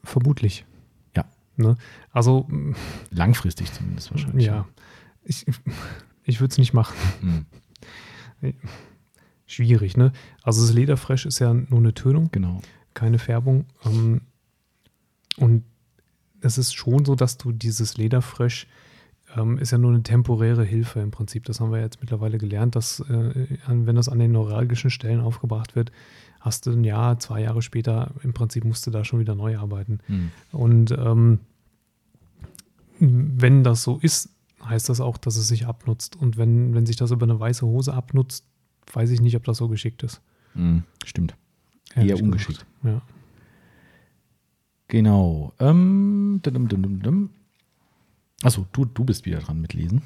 Vermutlich. 0.02 0.64
Ja. 1.16 1.24
Ne? 1.56 1.76
Also 2.10 2.48
langfristig 3.10 3.72
zumindest 3.72 4.10
wahrscheinlich. 4.10 4.46
Ja. 4.46 4.66
Ich, 5.24 5.46
ich 6.24 6.40
würde 6.40 6.52
es 6.52 6.58
nicht 6.58 6.72
machen. 6.72 6.96
Mhm. 7.20 7.46
Schwierig, 9.46 9.96
ne? 9.96 10.12
Also 10.42 10.62
das 10.62 10.72
Lederfresh 10.72 11.26
ist 11.26 11.38
ja 11.38 11.52
nur 11.52 11.78
eine 11.78 11.94
Tönung. 11.94 12.30
Genau 12.32 12.60
keine 12.94 13.18
Färbung. 13.18 13.66
Ähm, 13.84 14.22
und 15.36 15.64
es 16.40 16.58
ist 16.58 16.74
schon 16.74 17.04
so, 17.04 17.14
dass 17.14 17.38
du 17.38 17.52
dieses 17.52 17.96
Lederfresh 17.96 18.66
ähm, 19.36 19.58
ist 19.58 19.70
ja 19.70 19.78
nur 19.78 19.90
eine 19.90 20.02
temporäre 20.02 20.64
Hilfe 20.64 21.00
im 21.00 21.10
Prinzip. 21.10 21.44
Das 21.44 21.60
haben 21.60 21.72
wir 21.72 21.80
jetzt 21.80 22.00
mittlerweile 22.00 22.38
gelernt, 22.38 22.76
dass 22.76 23.00
äh, 23.00 23.46
wenn 23.66 23.96
das 23.96 24.08
an 24.08 24.18
den 24.18 24.32
neuralgischen 24.32 24.90
Stellen 24.90 25.20
aufgebracht 25.20 25.74
wird, 25.76 25.92
hast 26.40 26.66
du 26.66 26.72
ein 26.72 26.84
Jahr, 26.84 27.18
zwei 27.18 27.42
Jahre 27.42 27.62
später 27.62 28.10
im 28.22 28.32
Prinzip 28.32 28.64
musst 28.64 28.86
du 28.86 28.90
da 28.90 29.04
schon 29.04 29.20
wieder 29.20 29.34
neu 29.34 29.58
arbeiten. 29.58 30.00
Mhm. 30.08 30.30
Und 30.50 30.90
ähm, 30.92 31.40
wenn 32.98 33.64
das 33.64 33.82
so 33.82 33.98
ist, 34.00 34.30
heißt 34.64 34.88
das 34.88 35.00
auch, 35.00 35.16
dass 35.16 35.36
es 35.36 35.48
sich 35.48 35.66
abnutzt. 35.66 36.16
Und 36.16 36.36
wenn, 36.36 36.74
wenn 36.74 36.86
sich 36.86 36.96
das 36.96 37.10
über 37.10 37.24
eine 37.24 37.38
weiße 37.38 37.66
Hose 37.66 37.94
abnutzt, 37.94 38.44
weiß 38.92 39.10
ich 39.10 39.20
nicht, 39.20 39.36
ob 39.36 39.44
das 39.44 39.56
so 39.58 39.68
geschickt 39.68 40.02
ist. 40.02 40.20
Mhm, 40.54 40.84
stimmt. 41.04 41.34
Eher 41.94 42.20
ungeschickt. 42.20 42.64
Ja. 42.82 43.02
Genau. 44.88 45.52
Ähm, 45.58 46.40
dum, 46.42 46.68
dum, 46.68 47.00
dum, 47.00 47.30
Achso, 48.42 48.66
du, 48.72 48.84
du 48.84 49.04
bist 49.04 49.24
wieder 49.26 49.38
dran 49.38 49.60
mit 49.60 49.74
Lesen. 49.74 50.02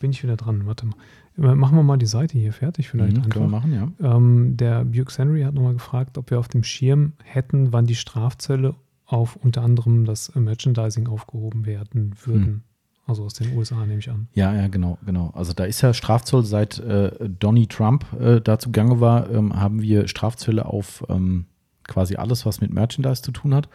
Bin 0.00 0.10
ich 0.10 0.22
wieder 0.22 0.36
dran, 0.36 0.66
warte 0.66 0.86
mal. 0.86 0.96
Machen 1.36 1.76
wir 1.76 1.82
mal 1.82 1.96
die 1.96 2.06
Seite 2.06 2.36
hier 2.36 2.52
fertig 2.52 2.88
vielleicht. 2.88 3.16
Mhm, 3.16 3.28
können 3.30 3.46
wir 3.46 3.58
machen, 3.58 3.72
ja. 3.72 4.16
Ähm, 4.16 4.56
der 4.56 4.84
Bukes 4.84 5.16
Henry 5.18 5.42
hat 5.42 5.54
nochmal 5.54 5.72
gefragt, 5.72 6.18
ob 6.18 6.30
wir 6.30 6.38
auf 6.38 6.48
dem 6.48 6.62
Schirm 6.62 7.14
hätten, 7.22 7.72
wann 7.72 7.86
die 7.86 7.94
Strafzölle 7.94 8.74
auf 9.06 9.36
unter 9.36 9.62
anderem 9.62 10.04
das 10.04 10.34
Merchandising 10.34 11.06
aufgehoben 11.08 11.64
werden 11.64 12.14
würden. 12.24 12.52
Mhm. 12.52 12.62
Also 13.06 13.24
aus 13.24 13.34
den 13.34 13.56
USA 13.56 13.84
nehme 13.84 13.98
ich 13.98 14.10
an. 14.10 14.28
Ja, 14.34 14.54
ja, 14.54 14.68
genau, 14.68 14.98
genau. 15.04 15.30
Also 15.34 15.52
da 15.52 15.64
ist 15.64 15.80
ja 15.80 15.92
Strafzoll, 15.92 16.44
seit 16.44 16.78
äh, 16.78 17.10
Donny 17.28 17.66
Trump 17.66 18.06
äh, 18.18 18.40
da 18.40 18.58
zugange 18.58 19.00
war, 19.00 19.30
ähm, 19.30 19.58
haben 19.58 19.82
wir 19.82 20.08
Strafzölle 20.08 20.66
auf 20.66 21.04
ähm, 21.08 21.46
quasi 21.84 22.16
alles, 22.16 22.46
was 22.46 22.60
mit 22.60 22.72
Merchandise 22.72 23.22
zu 23.22 23.32
tun 23.32 23.54
hat. 23.54 23.68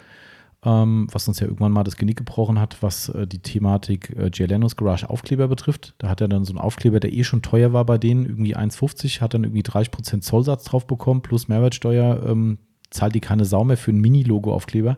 Ähm, 0.65 1.07
was 1.11 1.27
uns 1.27 1.39
ja 1.39 1.45
irgendwann 1.45 1.71
mal 1.71 1.83
das 1.83 1.97
Genick 1.97 2.17
gebrochen 2.17 2.59
hat, 2.59 2.81
was 2.81 3.09
äh, 3.09 3.27
die 3.27 3.39
Thematik 3.39 4.09
äh, 4.17 4.31
Garage 4.31 5.09
Aufkleber 5.09 5.47
betrifft. 5.47 5.93
Da 5.99 6.09
hat 6.09 6.19
er 6.19 6.27
dann 6.27 6.45
so 6.45 6.51
einen 6.51 6.59
Aufkleber, 6.59 6.99
der 6.99 7.13
eh 7.13 7.23
schon 7.23 7.43
teuer 7.43 7.73
war 7.73 7.85
bei 7.85 7.99
denen, 7.99 8.25
irgendwie 8.25 8.57
1,50, 8.57 9.21
hat 9.21 9.35
dann 9.35 9.43
irgendwie 9.43 9.61
30% 9.61 10.21
Zollsatz 10.21 10.63
drauf 10.63 10.87
bekommen, 10.87 11.21
plus 11.21 11.47
Mehrwertsteuer, 11.47 12.25
ähm, 12.27 12.57
zahlt 12.89 13.13
die 13.13 13.19
keine 13.19 13.45
Sau 13.45 13.63
mehr 13.63 13.77
für 13.77 13.91
ein 13.91 13.99
Mini-Logo-Aufkleber. 13.99 14.97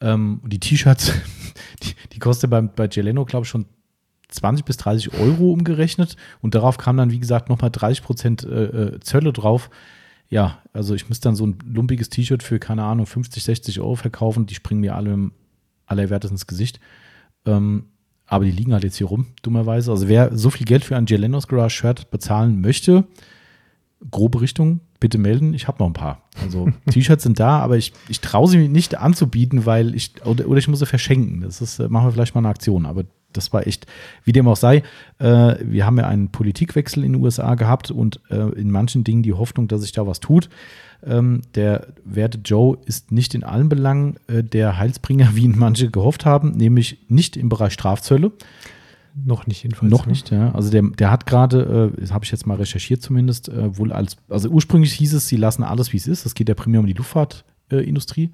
Ähm, 0.00 0.40
die 0.44 0.58
T-Shirts, 0.58 1.12
die, 1.84 1.94
die 2.12 2.18
kostet 2.18 2.50
beim, 2.50 2.70
bei 2.74 2.88
Geleno, 2.88 3.24
glaube 3.24 3.44
ich, 3.44 3.50
schon 3.50 3.66
20 4.32 4.64
bis 4.64 4.78
30 4.78 5.14
Euro 5.14 5.52
umgerechnet. 5.52 6.16
Und 6.40 6.54
darauf 6.54 6.78
kam 6.78 6.96
dann, 6.96 7.10
wie 7.12 7.20
gesagt, 7.20 7.48
nochmal 7.48 7.70
30 7.70 8.02
Prozent 8.02 8.44
äh, 8.44 8.64
äh, 8.64 9.00
Zölle 9.00 9.32
drauf. 9.32 9.70
Ja, 10.32 10.62
also 10.72 10.94
ich 10.94 11.10
müsste 11.10 11.28
dann 11.28 11.36
so 11.36 11.46
ein 11.46 11.58
lumpiges 11.62 12.08
T-Shirt 12.08 12.42
für, 12.42 12.58
keine 12.58 12.84
Ahnung, 12.84 13.04
50, 13.04 13.44
60 13.44 13.80
Euro 13.80 13.96
verkaufen. 13.96 14.46
Die 14.46 14.54
springen 14.54 14.80
mir 14.80 14.96
alle 14.96 15.12
im 15.12 15.32
allerwertes 15.84 16.30
ins 16.30 16.46
Gesicht. 16.46 16.80
Ähm, 17.44 17.84
aber 18.24 18.46
die 18.46 18.50
liegen 18.50 18.72
halt 18.72 18.82
jetzt 18.82 18.96
hier 18.96 19.08
rum, 19.08 19.26
dummerweise. 19.42 19.90
Also 19.90 20.08
wer 20.08 20.34
so 20.34 20.48
viel 20.48 20.64
Geld 20.64 20.84
für 20.84 20.96
ein 20.96 21.04
Gelenos 21.04 21.48
Garage 21.48 21.76
Shirt 21.76 22.10
bezahlen 22.10 22.62
möchte, 22.62 23.04
grobe 24.10 24.40
Richtung, 24.40 24.80
bitte 25.02 25.18
melden. 25.18 25.52
Ich 25.52 25.66
habe 25.66 25.78
noch 25.80 25.88
ein 25.88 25.92
paar. 25.92 26.22
Also 26.40 26.68
T-Shirts 26.90 27.24
sind 27.24 27.40
da, 27.40 27.58
aber 27.58 27.76
ich, 27.76 27.92
ich 28.08 28.20
traue 28.20 28.48
sie 28.48 28.68
nicht 28.68 28.96
anzubieten, 28.96 29.66
weil 29.66 29.96
ich, 29.96 30.12
oder, 30.24 30.46
oder 30.46 30.58
ich 30.58 30.68
muss 30.68 30.78
sie 30.78 30.86
verschenken. 30.86 31.40
Das 31.40 31.60
ist, 31.60 31.80
äh, 31.80 31.88
machen 31.88 32.06
wir 32.06 32.12
vielleicht 32.12 32.36
mal 32.36 32.40
eine 32.40 32.48
Aktion. 32.48 32.86
Aber 32.86 33.02
das 33.32 33.52
war 33.52 33.66
echt, 33.66 33.86
wie 34.24 34.32
dem 34.32 34.46
auch 34.46 34.56
sei, 34.56 34.84
äh, 35.18 35.56
wir 35.60 35.84
haben 35.84 35.98
ja 35.98 36.06
einen 36.06 36.30
Politikwechsel 36.30 37.04
in 37.04 37.14
den 37.14 37.22
USA 37.22 37.56
gehabt 37.56 37.90
und 37.90 38.20
äh, 38.30 38.48
in 38.52 38.70
manchen 38.70 39.02
Dingen 39.02 39.24
die 39.24 39.32
Hoffnung, 39.32 39.66
dass 39.66 39.82
sich 39.82 39.90
da 39.90 40.06
was 40.06 40.20
tut. 40.20 40.48
Ähm, 41.04 41.42
der 41.56 41.88
werte 42.04 42.38
Joe 42.44 42.78
ist 42.86 43.10
nicht 43.10 43.34
in 43.34 43.42
allen 43.42 43.68
Belangen 43.68 44.18
äh, 44.28 44.44
der 44.44 44.78
Heilsbringer, 44.78 45.30
wie 45.34 45.42
ihn 45.42 45.58
manche 45.58 45.90
gehofft 45.90 46.24
haben, 46.24 46.52
nämlich 46.52 46.98
nicht 47.08 47.36
im 47.36 47.48
Bereich 47.48 47.72
Strafzölle. 47.72 48.30
Noch 49.14 49.46
nicht 49.46 49.62
jedenfalls. 49.62 49.90
Noch 49.90 50.06
ne? 50.06 50.12
nicht, 50.12 50.30
ja. 50.30 50.52
Also 50.52 50.70
der, 50.70 50.82
der 50.82 51.10
hat 51.10 51.26
gerade, 51.26 51.92
äh, 51.96 52.00
das 52.00 52.12
habe 52.12 52.24
ich 52.24 52.30
jetzt 52.30 52.46
mal 52.46 52.56
recherchiert 52.56 53.02
zumindest, 53.02 53.48
äh, 53.48 53.76
wohl 53.76 53.92
als, 53.92 54.16
also 54.28 54.48
ursprünglich 54.48 54.92
hieß 54.94 55.14
es, 55.14 55.28
sie 55.28 55.36
lassen 55.36 55.62
alles, 55.62 55.92
wie 55.92 55.98
es 55.98 56.06
ist. 56.06 56.24
Es 56.24 56.34
geht 56.34 56.48
ja 56.48 56.54
primär 56.54 56.80
um 56.80 56.86
die 56.86 56.94
Luftfahrtindustrie, 56.94 58.30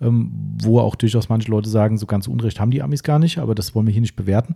äh, 0.00 0.06
ähm, 0.06 0.30
wo 0.62 0.80
auch 0.80 0.94
durchaus 0.94 1.28
manche 1.28 1.50
Leute 1.50 1.68
sagen, 1.68 1.98
so 1.98 2.06
ganz 2.06 2.28
Unrecht 2.28 2.60
haben 2.60 2.70
die 2.70 2.82
Amis 2.82 3.02
gar 3.02 3.18
nicht, 3.18 3.38
aber 3.38 3.54
das 3.54 3.74
wollen 3.74 3.86
wir 3.86 3.92
hier 3.92 4.00
nicht 4.00 4.16
bewerten. 4.16 4.54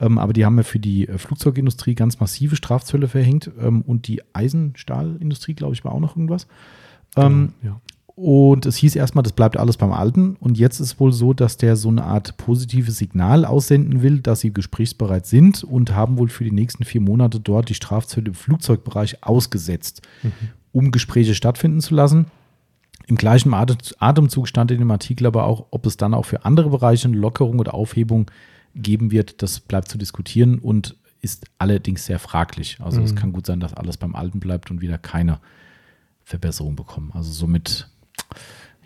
Ähm, 0.00 0.18
aber 0.18 0.32
die 0.32 0.44
haben 0.44 0.56
ja 0.56 0.62
für 0.62 0.78
die 0.78 1.08
äh, 1.08 1.18
Flugzeugindustrie 1.18 1.94
ganz 1.94 2.20
massive 2.20 2.54
Strafzölle 2.54 3.08
verhängt 3.08 3.50
ähm, 3.60 3.82
und 3.82 4.06
die 4.06 4.22
Eisenstahlindustrie, 4.32 5.54
glaube 5.54 5.74
ich, 5.74 5.84
war 5.84 5.92
auch 5.92 6.00
noch 6.00 6.16
irgendwas. 6.16 6.46
Ähm, 7.16 7.54
genau, 7.60 7.74
ja. 7.74 7.80
Und 8.20 8.66
es 8.66 8.74
hieß 8.74 8.96
erstmal, 8.96 9.22
das 9.22 9.32
bleibt 9.32 9.56
alles 9.56 9.76
beim 9.76 9.92
Alten. 9.92 10.34
Und 10.40 10.58
jetzt 10.58 10.80
ist 10.80 10.98
wohl 10.98 11.12
so, 11.12 11.32
dass 11.32 11.56
der 11.56 11.76
so 11.76 11.88
eine 11.88 12.02
Art 12.02 12.36
positives 12.36 12.98
Signal 12.98 13.44
aussenden 13.44 14.02
will, 14.02 14.18
dass 14.18 14.40
sie 14.40 14.52
gesprächsbereit 14.52 15.24
sind 15.24 15.62
und 15.62 15.94
haben 15.94 16.18
wohl 16.18 16.28
für 16.28 16.42
die 16.42 16.50
nächsten 16.50 16.84
vier 16.84 17.00
Monate 17.00 17.38
dort 17.38 17.68
die 17.68 17.74
Strafzölle 17.74 18.26
im 18.26 18.34
Flugzeugbereich 18.34 19.22
ausgesetzt, 19.22 20.02
mhm. 20.24 20.32
um 20.72 20.90
Gespräche 20.90 21.36
stattfinden 21.36 21.80
zu 21.80 21.94
lassen. 21.94 22.26
Im 23.06 23.14
gleichen 23.14 23.54
Atemzug 23.54 24.48
stand 24.48 24.72
in 24.72 24.80
dem 24.80 24.90
Artikel 24.90 25.24
aber 25.28 25.44
auch, 25.44 25.66
ob 25.70 25.86
es 25.86 25.96
dann 25.96 26.12
auch 26.12 26.24
für 26.24 26.44
andere 26.44 26.70
Bereiche 26.70 27.06
eine 27.06 27.16
Lockerung 27.16 27.60
oder 27.60 27.72
Aufhebung 27.72 28.28
geben 28.74 29.12
wird, 29.12 29.42
das 29.42 29.60
bleibt 29.60 29.88
zu 29.88 29.96
diskutieren 29.96 30.58
und 30.58 30.96
ist 31.20 31.46
allerdings 31.58 32.04
sehr 32.04 32.18
fraglich. 32.18 32.78
Also 32.80 32.98
mhm. 32.98 33.06
es 33.06 33.14
kann 33.14 33.32
gut 33.32 33.46
sein, 33.46 33.60
dass 33.60 33.74
alles 33.74 33.96
beim 33.96 34.16
Alten 34.16 34.40
bleibt 34.40 34.72
und 34.72 34.80
wieder 34.80 34.98
keine 34.98 35.38
Verbesserung 36.24 36.74
bekommen. 36.74 37.12
Also 37.14 37.30
somit, 37.30 37.88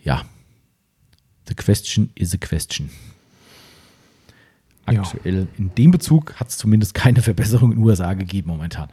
ja, 0.03 0.25
the 1.49 1.55
question 1.55 2.11
is 2.15 2.35
a 2.35 2.39
question. 2.39 2.91
Aktuell 4.85 5.43
ja. 5.43 5.47
in 5.59 5.75
dem 5.77 5.91
Bezug 5.93 6.35
hat 6.41 6.49
es 6.49 6.59
zumindest 6.59 6.95
keine 6.95 7.23
Verbesserung 7.23 7.73
in 7.73 7.79
den 7.79 7.85
USA 7.85 8.15
gegeben 8.15 8.49
momentan. 8.49 8.89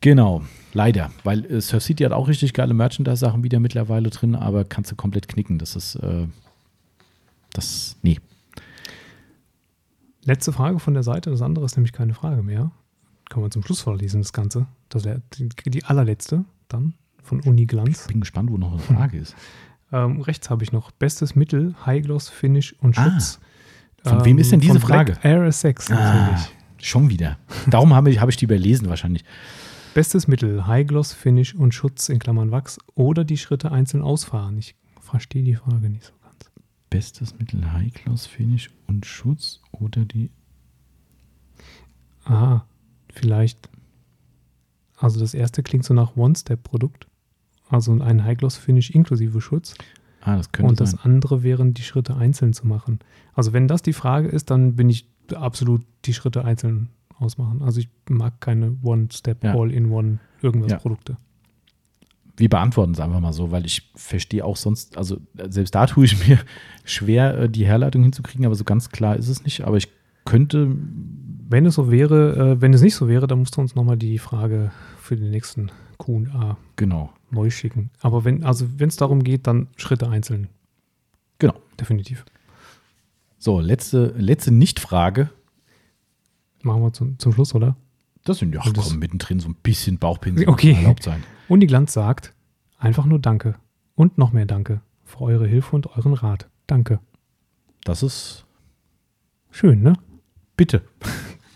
Genau, 0.00 0.42
leider, 0.72 1.10
weil 1.24 1.44
äh, 1.44 1.60
Surf 1.60 1.82
City 1.82 2.04
hat 2.04 2.12
auch 2.12 2.26
richtig 2.26 2.54
geile 2.54 2.74
Merchandise-Sachen 2.74 3.44
wieder 3.44 3.60
mittlerweile 3.60 4.10
drin, 4.10 4.34
aber 4.34 4.64
kannst 4.64 4.90
du 4.90 4.96
komplett 4.96 5.28
knicken. 5.28 5.58
Das 5.58 5.76
ist, 5.76 5.96
äh, 5.96 6.26
das, 7.52 7.96
nee. 8.02 8.18
Letzte 10.24 10.52
Frage 10.52 10.78
von 10.80 10.94
der 10.94 11.02
Seite, 11.02 11.30
das 11.30 11.42
andere 11.42 11.64
ist 11.64 11.76
nämlich 11.76 11.92
keine 11.92 12.14
Frage 12.14 12.42
mehr. 12.42 12.70
Kann 13.28 13.42
man 13.42 13.50
zum 13.50 13.62
Schluss 13.62 13.80
vorlesen, 13.80 14.22
das 14.22 14.32
Ganze. 14.32 14.66
Das 14.88 15.04
wäre 15.04 15.22
die, 15.34 15.48
die, 15.70 15.84
allerletzte 15.84 16.44
dann 16.68 16.94
von 17.22 17.40
Uni 17.40 17.66
Glanz. 17.66 18.02
Ich 18.02 18.08
bin 18.08 18.20
gespannt, 18.20 18.50
wo 18.50 18.58
noch 18.58 18.72
eine 18.72 18.80
Frage 18.80 19.18
ist. 19.18 19.34
Ähm, 19.92 20.20
rechts 20.20 20.50
habe 20.50 20.62
ich 20.62 20.70
noch 20.70 20.92
bestes 20.92 21.34
Mittel, 21.34 21.74
High 21.84 22.04
Gloss, 22.04 22.28
Finish 22.28 22.74
und 22.78 22.96
ah. 22.96 23.10
Schutz. 23.10 23.40
Ah, 24.04 24.10
von 24.10 24.18
ähm, 24.20 24.24
wem 24.24 24.38
ist 24.38 24.52
denn 24.52 24.60
diese 24.60 24.80
Frage? 24.80 25.18
Air 25.22 25.50
6 25.50 25.90
ah, 25.90 26.38
Schon 26.78 27.10
wieder. 27.10 27.38
Darum 27.66 27.92
habe 27.92 28.10
ich, 28.10 28.20
hab 28.20 28.28
ich 28.28 28.36
die 28.36 28.44
überlesen 28.44 28.88
wahrscheinlich. 28.88 29.24
Bestes 29.92 30.28
Mittel, 30.28 30.66
High 30.66 30.86
Gloss, 30.86 31.12
Finish 31.12 31.54
und 31.54 31.74
Schutz 31.74 32.08
in 32.08 32.20
Klammern 32.20 32.52
Wachs 32.52 32.78
oder 32.94 33.24
die 33.24 33.36
Schritte 33.36 33.72
einzeln 33.72 34.02
ausfahren. 34.02 34.56
Ich 34.58 34.76
verstehe 35.00 35.42
die 35.42 35.56
Frage 35.56 35.90
nicht 35.90 36.04
so 36.04 36.12
ganz. 36.22 36.50
Bestes 36.88 37.36
Mittel, 37.38 37.72
High 37.72 37.92
Gloss, 37.92 38.26
Finish 38.26 38.70
und 38.86 39.04
Schutz 39.04 39.60
oder 39.72 40.04
die. 40.04 40.30
Aha, 42.24 42.64
vielleicht. 43.12 43.68
Also 44.96 45.18
das 45.18 45.34
erste 45.34 45.62
klingt 45.62 45.84
so 45.84 45.94
nach 45.94 46.16
One-Step-Produkt. 46.16 47.09
Also 47.70 47.92
ein 47.92 48.24
High 48.24 48.36
Gloss 48.36 48.56
Finish 48.56 48.90
inklusive 48.90 49.40
Schutz. 49.40 49.74
Ah, 50.22 50.36
das 50.36 50.52
könnte 50.52 50.70
Und 50.70 50.80
das 50.80 50.90
sein. 50.90 51.00
andere 51.04 51.42
wären 51.42 51.72
die 51.72 51.82
Schritte 51.82 52.16
einzeln 52.16 52.52
zu 52.52 52.66
machen. 52.66 52.98
Also 53.32 53.52
wenn 53.52 53.68
das 53.68 53.80
die 53.80 53.92
Frage 53.92 54.28
ist, 54.28 54.50
dann 54.50 54.76
bin 54.76 54.90
ich 54.90 55.06
absolut 55.34 55.82
die 56.04 56.12
Schritte 56.12 56.44
einzeln 56.44 56.88
ausmachen. 57.18 57.62
Also 57.62 57.80
ich 57.80 57.88
mag 58.08 58.40
keine 58.40 58.76
One-Step, 58.82 59.44
ja. 59.44 59.54
All-in-One 59.54 60.18
irgendwas 60.42 60.72
ja. 60.72 60.78
Produkte. 60.78 61.16
Wir 62.36 62.48
beantworten 62.48 62.92
es 62.92 63.00
einfach 63.00 63.20
mal 63.20 63.32
so, 63.32 63.50
weil 63.50 63.66
ich 63.66 63.90
verstehe 63.94 64.44
auch 64.44 64.56
sonst, 64.56 64.96
also 64.96 65.18
selbst 65.48 65.74
da 65.74 65.86
tue 65.86 66.06
ich 66.06 66.26
mir 66.26 66.38
schwer, 66.84 67.38
äh, 67.38 67.48
die 67.48 67.66
Herleitung 67.66 68.02
hinzukriegen, 68.02 68.46
aber 68.46 68.54
so 68.54 68.64
ganz 68.64 68.90
klar 68.90 69.16
ist 69.16 69.28
es 69.28 69.44
nicht. 69.44 69.62
Aber 69.62 69.76
ich 69.76 69.88
könnte. 70.24 70.74
Wenn 71.52 71.66
es 71.66 71.74
so 71.74 71.90
wäre, 71.90 72.52
äh, 72.52 72.60
wenn 72.60 72.72
es 72.72 72.80
nicht 72.80 72.94
so 72.94 73.08
wäre, 73.08 73.26
dann 73.26 73.40
musst 73.40 73.56
du 73.56 73.60
uns 73.60 73.74
nochmal 73.74 73.96
die 73.96 74.18
Frage 74.18 74.70
für 75.00 75.16
den 75.16 75.30
nächsten 75.30 75.72
QA 76.00 76.56
genau. 76.76 77.12
neu 77.30 77.50
schicken. 77.50 77.90
Aber 78.00 78.24
wenn, 78.24 78.42
also 78.42 78.66
wenn 78.78 78.88
es 78.88 78.96
darum 78.96 79.22
geht, 79.22 79.46
dann 79.46 79.68
Schritte 79.76 80.08
einzeln. 80.08 80.48
Genau. 81.38 81.54
Definitiv. 81.78 82.24
So, 83.38 83.60
letzte, 83.60 84.14
letzte 84.16 84.50
Nicht-Frage. 84.50 85.30
Machen 86.62 86.82
wir 86.82 86.92
zum, 86.92 87.18
zum 87.18 87.32
Schluss, 87.32 87.54
oder? 87.54 87.76
Das 88.24 88.38
sind 88.38 88.54
ja 88.54 88.60
komm, 88.62 88.98
mittendrin 88.98 89.40
so 89.40 89.48
ein 89.48 89.54
bisschen 89.62 89.98
Bauchpinsel 89.98 90.48
okay. 90.48 90.72
erlaubt 90.72 91.02
sein. 91.02 91.22
Und 91.48 91.60
die 91.60 91.66
Glanz 91.66 91.92
sagt 91.92 92.34
einfach 92.78 93.06
nur 93.06 93.18
Danke 93.18 93.54
und 93.94 94.18
noch 94.18 94.32
mehr 94.32 94.46
Danke 94.46 94.82
für 95.04 95.22
eure 95.22 95.46
Hilfe 95.46 95.74
und 95.76 95.96
euren 95.96 96.14
Rat. 96.14 96.48
Danke. 96.66 97.00
Das 97.84 98.02
ist 98.02 98.44
schön, 99.50 99.82
ne? 99.82 99.94
Bitte. 100.56 100.82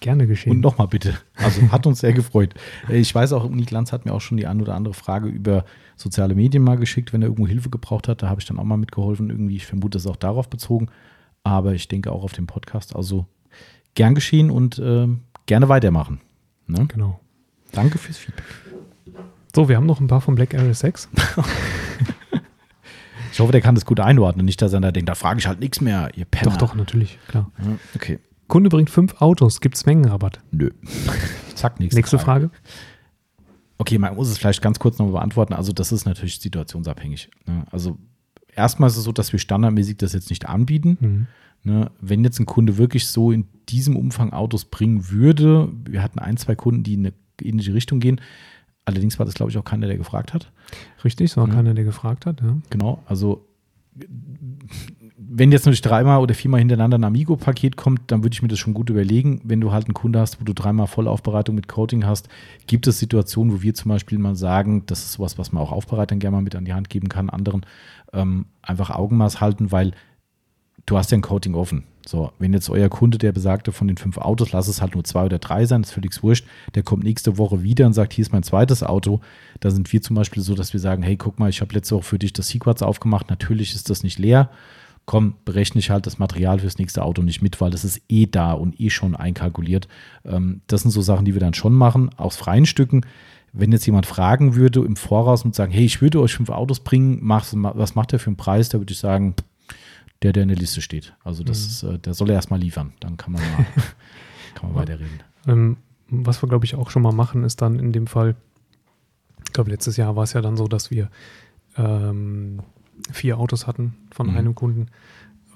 Gerne 0.04 0.26
geschehen. 0.26 0.50
Und 0.50 0.60
nochmal 0.60 0.88
bitte. 0.88 1.14
Also 1.34 1.62
hat 1.72 1.86
uns 1.86 2.00
sehr 2.00 2.12
gefreut. 2.12 2.52
Äh, 2.90 2.98
ich 2.98 3.14
weiß 3.14 3.32
auch, 3.32 3.42
Uni 3.42 3.62
Glanz 3.62 3.90
hat 3.90 4.04
mir 4.04 4.12
auch 4.12 4.20
schon 4.20 4.36
die 4.36 4.46
ein 4.46 4.60
oder 4.60 4.74
andere 4.74 4.92
Frage 4.92 5.28
über 5.28 5.64
soziale 5.96 6.34
Medien 6.34 6.62
mal 6.62 6.76
geschickt, 6.76 7.14
wenn 7.14 7.22
er 7.22 7.28
irgendwo 7.28 7.48
Hilfe 7.48 7.70
gebraucht 7.70 8.06
hat. 8.06 8.22
Da 8.22 8.28
habe 8.28 8.38
ich 8.38 8.46
dann 8.46 8.58
auch 8.58 8.64
mal 8.64 8.76
mitgeholfen. 8.76 9.30
Irgendwie, 9.30 9.56
ich 9.56 9.64
vermute, 9.64 9.96
das 9.96 10.04
ist 10.04 10.10
auch 10.10 10.16
darauf 10.16 10.50
bezogen. 10.50 10.88
Aber 11.42 11.72
ich 11.72 11.88
denke 11.88 12.12
auch 12.12 12.22
auf 12.22 12.34
den 12.34 12.46
Podcast. 12.46 12.94
Also 12.94 13.24
gern 13.94 14.14
geschehen 14.14 14.50
und 14.50 14.78
äh, 14.78 15.08
gerne 15.46 15.70
weitermachen. 15.70 16.20
Ne? 16.66 16.84
Genau. 16.86 17.18
Danke 17.72 17.96
fürs 17.96 18.18
Feedback. 18.18 18.44
So, 19.56 19.70
wir 19.70 19.76
haben 19.76 19.86
noch 19.86 20.00
ein 20.00 20.06
paar 20.06 20.20
von 20.20 20.34
Black 20.34 20.54
Area 20.54 20.74
6. 20.74 21.08
ich 23.32 23.40
hoffe, 23.40 23.52
der 23.52 23.62
kann 23.62 23.74
das 23.74 23.86
gut 23.86 24.00
einordnen. 24.00 24.44
Nicht, 24.44 24.60
dass 24.60 24.74
er 24.74 24.82
da 24.82 24.92
denkt, 24.92 25.08
da 25.08 25.14
frage 25.14 25.38
ich 25.38 25.46
halt 25.46 25.60
nichts 25.60 25.80
mehr, 25.80 26.10
ihr 26.14 26.26
Penner. 26.26 26.50
Doch, 26.50 26.58
doch, 26.58 26.74
natürlich, 26.74 27.18
klar. 27.26 27.50
okay. 27.94 28.18
Kunde 28.48 28.68
bringt 28.68 28.90
fünf 28.90 29.20
Autos. 29.20 29.60
Gibt 29.60 29.76
es 29.76 29.86
Mengenrabatt? 29.86 30.40
Nö. 30.50 30.70
Zack, 31.54 31.80
nächste, 31.80 31.96
nächste 31.96 32.18
Frage. 32.18 32.48
Frage. 32.48 32.62
Okay, 33.78 33.98
man 33.98 34.14
muss 34.14 34.28
es 34.28 34.38
vielleicht 34.38 34.62
ganz 34.62 34.78
kurz 34.78 34.98
noch 34.98 35.10
beantworten. 35.10 35.52
Also, 35.52 35.72
das 35.72 35.92
ist 35.92 36.04
natürlich 36.04 36.38
situationsabhängig. 36.40 37.30
Ne? 37.46 37.64
Also, 37.70 37.98
erstmal 38.54 38.88
ist 38.88 38.96
es 38.96 39.04
so, 39.04 39.12
dass 39.12 39.32
wir 39.32 39.38
standardmäßig 39.38 39.96
das 39.96 40.12
jetzt 40.12 40.30
nicht 40.30 40.48
anbieten. 40.48 40.98
Mhm. 41.00 41.26
Ne? 41.64 41.90
Wenn 42.00 42.22
jetzt 42.22 42.38
ein 42.38 42.46
Kunde 42.46 42.76
wirklich 42.76 43.06
so 43.06 43.32
in 43.32 43.46
diesem 43.68 43.96
Umfang 43.96 44.32
Autos 44.32 44.66
bringen 44.66 45.10
würde, 45.10 45.72
wir 45.88 46.02
hatten 46.02 46.18
ein, 46.18 46.36
zwei 46.36 46.54
Kunden, 46.54 46.82
die 46.82 46.94
in 46.94 47.06
eine 47.06 47.14
ähnliche 47.42 47.74
Richtung 47.74 48.00
gehen. 48.00 48.20
Allerdings 48.84 49.18
war 49.18 49.24
das, 49.24 49.34
glaube 49.34 49.50
ich, 49.50 49.58
auch 49.58 49.64
keiner, 49.64 49.86
der 49.86 49.96
gefragt 49.96 50.34
hat. 50.34 50.52
Richtig, 51.04 51.30
es 51.30 51.36
war 51.36 51.48
ja. 51.48 51.54
keiner, 51.54 51.72
der 51.72 51.84
gefragt 51.84 52.26
hat. 52.26 52.42
Ja. 52.42 52.58
Genau, 52.68 53.02
also 53.06 53.48
wenn 55.16 55.52
jetzt 55.52 55.64
nur 55.64 55.74
dreimal 55.74 56.20
oder 56.20 56.34
viermal 56.34 56.58
hintereinander 56.58 56.98
ein 56.98 57.04
Amigo-Paket 57.04 57.76
kommt, 57.76 58.00
dann 58.08 58.24
würde 58.24 58.34
ich 58.34 58.42
mir 58.42 58.48
das 58.48 58.58
schon 58.58 58.74
gut 58.74 58.90
überlegen. 58.90 59.40
Wenn 59.44 59.60
du 59.60 59.70
halt 59.70 59.86
einen 59.86 59.94
Kunde 59.94 60.18
hast, 60.18 60.40
wo 60.40 60.44
du 60.44 60.52
dreimal 60.52 60.88
Vollaufbereitung 60.88 61.54
mit 61.54 61.68
Coating 61.68 62.04
hast, 62.04 62.28
gibt 62.66 62.86
es 62.88 62.98
Situationen, 62.98 63.54
wo 63.54 63.62
wir 63.62 63.74
zum 63.74 63.90
Beispiel 63.90 64.18
mal 64.18 64.34
sagen, 64.34 64.84
das 64.86 65.04
ist 65.04 65.12
sowas, 65.12 65.38
was 65.38 65.52
man 65.52 65.62
auch 65.62 65.70
Aufbereitern 65.70 66.18
gerne 66.18 66.36
mal 66.36 66.42
mit 66.42 66.56
an 66.56 66.64
die 66.64 66.74
Hand 66.74 66.90
geben 66.90 67.08
kann, 67.08 67.30
anderen 67.30 67.64
ähm, 68.12 68.46
einfach 68.60 68.90
Augenmaß 68.90 69.40
halten, 69.40 69.70
weil 69.70 69.92
du 70.86 70.98
hast 70.98 71.12
ja 71.12 71.18
ein 71.18 71.22
Coating 71.22 71.54
offen. 71.54 71.84
So, 72.06 72.32
wenn 72.38 72.52
jetzt 72.52 72.68
euer 72.68 72.88
Kunde, 72.88 73.16
der 73.16 73.32
besagte 73.32 73.72
von 73.72 73.86
den 73.86 73.96
fünf 73.96 74.18
Autos, 74.18 74.52
lass 74.52 74.68
es 74.68 74.82
halt 74.82 74.94
nur 74.94 75.04
zwei 75.04 75.24
oder 75.24 75.38
drei 75.38 75.64
sein, 75.64 75.82
ist 75.82 75.92
völlig 75.92 76.20
wurscht, 76.22 76.44
der 76.74 76.82
kommt 76.82 77.04
nächste 77.04 77.38
Woche 77.38 77.62
wieder 77.62 77.86
und 77.86 77.94
sagt, 77.94 78.12
hier 78.12 78.22
ist 78.22 78.32
mein 78.32 78.42
zweites 78.42 78.82
Auto. 78.82 79.20
Da 79.60 79.70
sind 79.70 79.90
wir 79.92 80.02
zum 80.02 80.16
Beispiel 80.16 80.42
so, 80.42 80.54
dass 80.54 80.72
wir 80.72 80.80
sagen, 80.80 81.02
hey, 81.02 81.16
guck 81.16 81.38
mal, 81.38 81.48
ich 81.48 81.60
habe 81.60 81.72
letzte 81.72 81.94
Woche 81.94 82.02
für 82.02 82.18
dich 82.18 82.32
das 82.32 82.48
Sequats 82.48 82.82
aufgemacht. 82.82 83.30
Natürlich 83.30 83.74
ist 83.74 83.88
das 83.88 84.02
nicht 84.02 84.18
leer 84.18 84.50
komm, 85.06 85.34
berechne 85.44 85.78
ich 85.78 85.90
halt 85.90 86.06
das 86.06 86.18
Material 86.18 86.58
fürs 86.58 86.78
nächste 86.78 87.02
Auto 87.02 87.22
nicht 87.22 87.42
mit, 87.42 87.60
weil 87.60 87.74
es 87.74 87.84
ist 87.84 88.00
eh 88.08 88.26
da 88.26 88.52
und 88.52 88.80
eh 88.80 88.90
schon 88.90 89.14
einkalkuliert. 89.14 89.88
Ähm, 90.24 90.62
das 90.66 90.82
sind 90.82 90.90
so 90.90 91.02
Sachen, 91.02 91.24
die 91.24 91.34
wir 91.34 91.40
dann 91.40 91.54
schon 91.54 91.74
machen, 91.74 92.10
aus 92.16 92.36
freien 92.36 92.66
Stücken. 92.66 93.02
Wenn 93.52 93.70
jetzt 93.70 93.86
jemand 93.86 94.06
fragen 94.06 94.56
würde 94.56 94.80
im 94.80 94.96
Voraus 94.96 95.44
und 95.44 95.54
sagen, 95.54 95.72
hey, 95.72 95.84
ich 95.84 96.00
würde 96.02 96.20
euch 96.20 96.34
fünf 96.34 96.50
Autos 96.50 96.80
bringen, 96.80 97.20
was 97.22 97.94
macht 97.94 98.12
der 98.12 98.18
für 98.18 98.28
einen 98.28 98.36
Preis? 98.36 98.68
Da 98.68 98.78
würde 98.78 98.92
ich 98.92 98.98
sagen, 98.98 99.34
der, 100.22 100.32
der 100.32 100.42
in 100.42 100.48
der 100.48 100.58
Liste 100.58 100.80
steht. 100.80 101.14
Also 101.22 101.44
das 101.44 101.82
mhm. 101.82 101.90
äh, 101.90 101.98
der 101.98 102.14
soll 102.14 102.30
er 102.30 102.36
erstmal 102.36 102.58
liefern. 102.58 102.92
Dann 103.00 103.16
kann 103.16 103.32
man 103.32 103.42
mal 103.42 103.66
kann 104.54 104.72
man 104.72 104.74
weiterreden. 104.74 105.20
Ähm, 105.46 105.76
was 106.08 106.42
wir, 106.42 106.48
glaube 106.48 106.64
ich, 106.64 106.74
auch 106.74 106.90
schon 106.90 107.02
mal 107.02 107.12
machen, 107.12 107.44
ist 107.44 107.62
dann 107.62 107.78
in 107.78 107.92
dem 107.92 108.06
Fall, 108.06 108.34
ich 109.46 109.52
glaube, 109.52 109.70
letztes 109.70 109.96
Jahr 109.96 110.16
war 110.16 110.24
es 110.24 110.32
ja 110.32 110.40
dann 110.40 110.56
so, 110.56 110.66
dass 110.66 110.90
wir 110.90 111.10
ähm, 111.76 112.60
vier 113.12 113.38
Autos 113.38 113.66
hatten 113.66 113.94
von 114.10 114.30
mhm. 114.30 114.36
einem 114.36 114.54
Kunden, 114.54 114.86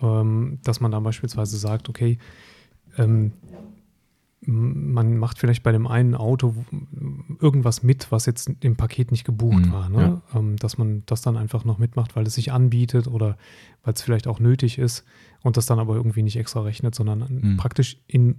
ähm, 0.02 0.58
dass 0.64 0.80
man 0.80 0.90
dann 0.90 1.02
beispielsweise 1.02 1.56
sagt, 1.56 1.88
okay, 1.88 2.18
ähm, 2.96 3.32
man 4.40 5.18
macht 5.18 5.38
vielleicht 5.38 5.62
bei 5.62 5.72
dem 5.72 5.86
einen 5.86 6.14
Auto 6.14 6.54
irgendwas 7.40 7.82
mit, 7.82 8.10
was 8.12 8.24
jetzt 8.26 8.50
im 8.60 8.76
Paket 8.76 9.10
nicht 9.10 9.24
gebucht 9.24 9.66
mhm, 9.66 9.72
war. 9.72 9.88
Ne? 9.88 10.22
Ja. 10.32 10.38
Ähm, 10.38 10.56
dass 10.56 10.78
man 10.78 11.02
das 11.06 11.22
dann 11.22 11.36
einfach 11.36 11.64
noch 11.64 11.78
mitmacht, 11.78 12.14
weil 12.14 12.26
es 12.26 12.34
sich 12.34 12.52
anbietet 12.52 13.08
oder 13.08 13.36
weil 13.82 13.94
es 13.94 14.02
vielleicht 14.02 14.28
auch 14.28 14.38
nötig 14.38 14.78
ist 14.78 15.04
und 15.42 15.56
das 15.56 15.66
dann 15.66 15.78
aber 15.78 15.96
irgendwie 15.96 16.22
nicht 16.22 16.36
extra 16.36 16.60
rechnet, 16.62 16.94
sondern 16.94 17.26
mhm. 17.28 17.56
praktisch 17.56 17.98
in 18.06 18.36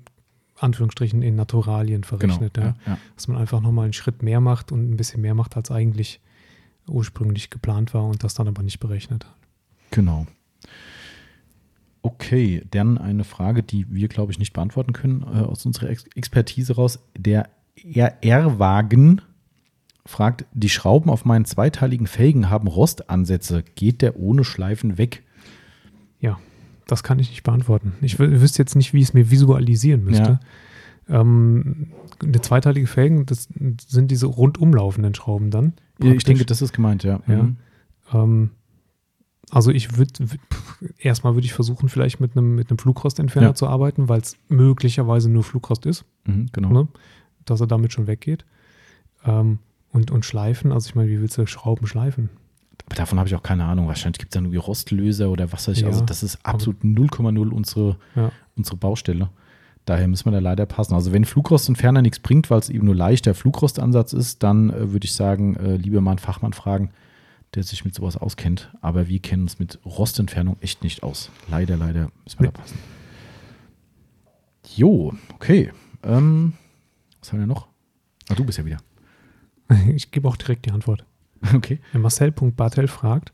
Anführungsstrichen 0.58 1.22
in 1.22 1.36
Naturalien 1.36 2.04
verrechnet. 2.04 2.54
Genau, 2.54 2.68
ja. 2.68 2.76
Ja, 2.86 2.98
Dass 3.16 3.28
man 3.28 3.38
einfach 3.38 3.62
nochmal 3.62 3.86
einen 3.86 3.94
Schritt 3.94 4.24
mehr 4.24 4.40
macht 4.40 4.72
und 4.72 4.90
ein 4.90 4.98
bisschen 4.98 5.22
mehr 5.22 5.36
macht, 5.36 5.58
als 5.58 5.70
eigentlich 5.70 6.22
ursprünglich 6.90 7.50
geplant 7.50 7.94
war 7.94 8.06
und 8.06 8.24
das 8.24 8.34
dann 8.34 8.48
aber 8.48 8.64
nicht 8.64 8.80
berechnet 8.80 9.26
hat. 9.26 9.36
Genau. 9.92 10.28
Okay, 12.02 12.64
dann 12.72 12.98
eine 12.98 13.24
Frage, 13.24 13.62
die 13.62 13.86
wir, 13.90 14.08
glaube 14.08 14.32
ich, 14.32 14.40
nicht 14.40 14.54
beantworten 14.54 14.94
können 14.94 15.24
äh, 15.24 15.42
aus 15.42 15.66
unserer 15.66 15.90
Ex 15.90 16.06
Expertise 16.16 16.76
raus. 16.76 17.00
Der 17.18 17.50
RR-Wagen 17.76 19.22
fragt, 20.06 20.46
die 20.54 20.70
Schrauben 20.70 21.10
auf 21.10 21.26
meinen 21.26 21.46
zweiteiligen 21.46 22.08
Felgen 22.08 22.50
haben 22.50 22.68
Rostansätze. 22.68 23.64
Geht 23.76 24.02
der 24.02 24.18
ohne 24.18 24.44
Schleifen 24.44 24.98
weg? 24.98 25.24
Ja, 26.20 26.40
das 26.88 27.04
kann 27.04 27.20
ich 27.20 27.30
nicht 27.30 27.44
beantworten. 27.44 27.94
Ich 28.02 28.18
wüsste 28.18 28.62
jetzt 28.62 28.76
nicht, 28.76 28.94
wie 28.94 29.00
ich 29.00 29.10
es 29.10 29.14
mir 29.14 29.30
visualisieren 29.30 30.04
müsste. 30.04 30.40
Ja. 31.08 31.22
Ähm, 31.22 31.92
eine 32.22 32.42
zweiteilige 32.42 32.88
Felgen, 32.88 33.26
das 33.26 33.50
sind 33.88 34.12
diese 34.12 34.26
rundumlaufenden 34.26 35.16
Schrauben 35.16 35.52
dann. 35.52 35.74
Praktisch. 36.00 36.18
Ich 36.18 36.24
denke, 36.24 36.46
das 36.46 36.62
ist 36.62 36.74
gemeint, 36.74 37.04
ja. 37.04 37.20
ja. 37.28 37.44
Mhm. 37.44 37.58
Ähm, 38.14 38.50
also 39.52 39.72
ich 39.72 39.98
würde, 39.98 40.14
erstmal 40.98 41.36
würde 41.36 41.46
ich 41.46 41.54
versuchen, 41.54 41.90
vielleicht 41.90 42.20
mit 42.20 42.38
einem, 42.38 42.56
mit 42.56 42.70
einem 42.70 42.78
Flugrostentferner 42.78 43.50
ja. 43.50 43.56
zu 43.56 43.68
arbeiten, 43.68 44.08
weil 44.08 44.22
es 44.22 44.38
möglicherweise 44.48 45.30
nur 45.30 45.44
Flugrost 45.44 45.86
ist. 45.86 46.06
Mhm, 46.26 46.48
genau. 46.52 46.70
Ne? 46.70 46.88
Dass 47.46 47.60
er 47.60 47.68
damit 47.68 47.94
schon 47.94 48.08
weggeht. 48.08 48.46
Ähm, 49.26 49.60
und, 49.92 50.12
und 50.12 50.24
schleifen, 50.24 50.72
also 50.72 50.88
ich 50.88 50.96
meine, 50.96 51.10
wie 51.10 51.20
willst 51.20 51.38
du 51.38 51.46
Schrauben 51.48 51.88
schleifen? 51.88 52.30
Aber 52.86 52.96
davon 52.96 53.18
habe 53.20 53.28
ich 53.28 53.36
auch 53.36 53.44
keine 53.44 53.66
Ahnung. 53.66 53.88
Wahrscheinlich 53.88 54.20
gibt 54.20 54.32
es 54.32 54.36
dann 54.36 54.46
irgendwie 54.46 54.58
Rostlöser 54.58 55.30
oder 55.30 55.52
was 55.52 55.68
weiß 55.68 55.78
ich. 55.78 55.82
Ja, 55.84 55.90
also 55.90 56.06
das 56.06 56.24
ist 56.24 56.40
absolut 56.44 56.84
0,0 56.84 57.50
unsere, 57.50 57.98
ja. 58.16 58.32
unsere 58.56 58.78
Baustelle. 58.78 59.30
Daher 59.90 60.08
müssen 60.08 60.26
wir 60.26 60.32
da 60.34 60.38
leider 60.38 60.68
passen. 60.68 60.94
Also 60.94 61.14
wenn 61.14 61.26
Flugrostentferner 61.26 62.04
nichts 62.04 62.20
bringt, 62.20 62.52
weil 62.52 62.60
es 62.60 62.70
eben 62.70 62.86
nur 62.86 62.94
leichter 62.94 63.34
Flugrostansatz 63.34 64.14
ist, 64.14 64.44
dann 64.44 64.70
äh, 64.70 64.92
würde 64.92 65.06
ich 65.06 65.14
sagen, 65.14 65.56
äh, 65.56 65.78
lieber 65.78 66.00
mal 66.00 66.12
einen 66.12 66.20
Fachmann 66.20 66.54
fragen, 66.54 66.92
der 67.56 67.64
sich 67.64 67.84
mit 67.86 67.96
sowas 67.96 68.16
auskennt. 68.16 68.72
Aber 68.82 69.08
wir 69.08 69.18
kennen 69.20 69.42
uns 69.42 69.58
mit 69.58 69.80
Rostentfernung 69.84 70.58
echt 70.62 70.84
nicht 70.84 71.02
aus. 71.02 71.32
Leider, 71.50 71.76
leider 71.76 72.12
müssen 72.24 72.40
wir 72.40 72.46
nee. 72.46 72.54
da 72.54 72.62
passen. 72.62 72.78
Jo, 74.76 75.16
okay. 75.34 75.72
Ähm, 76.04 76.54
was 77.20 77.34
haben 77.34 77.40
wir 77.40 77.48
noch? 77.48 77.68
Ah, 78.30 78.36
du 78.36 78.46
bist 78.46 78.60
ja 78.60 78.66
wieder. 78.66 78.78
Ich 79.96 80.12
gebe 80.12 80.28
auch 80.28 80.38
direkt 80.38 80.68
die 80.68 80.72
Antwort. 80.72 81.04
Okay. 81.56 81.80
Marcel.bartel 81.94 82.88
fragt, 82.88 83.34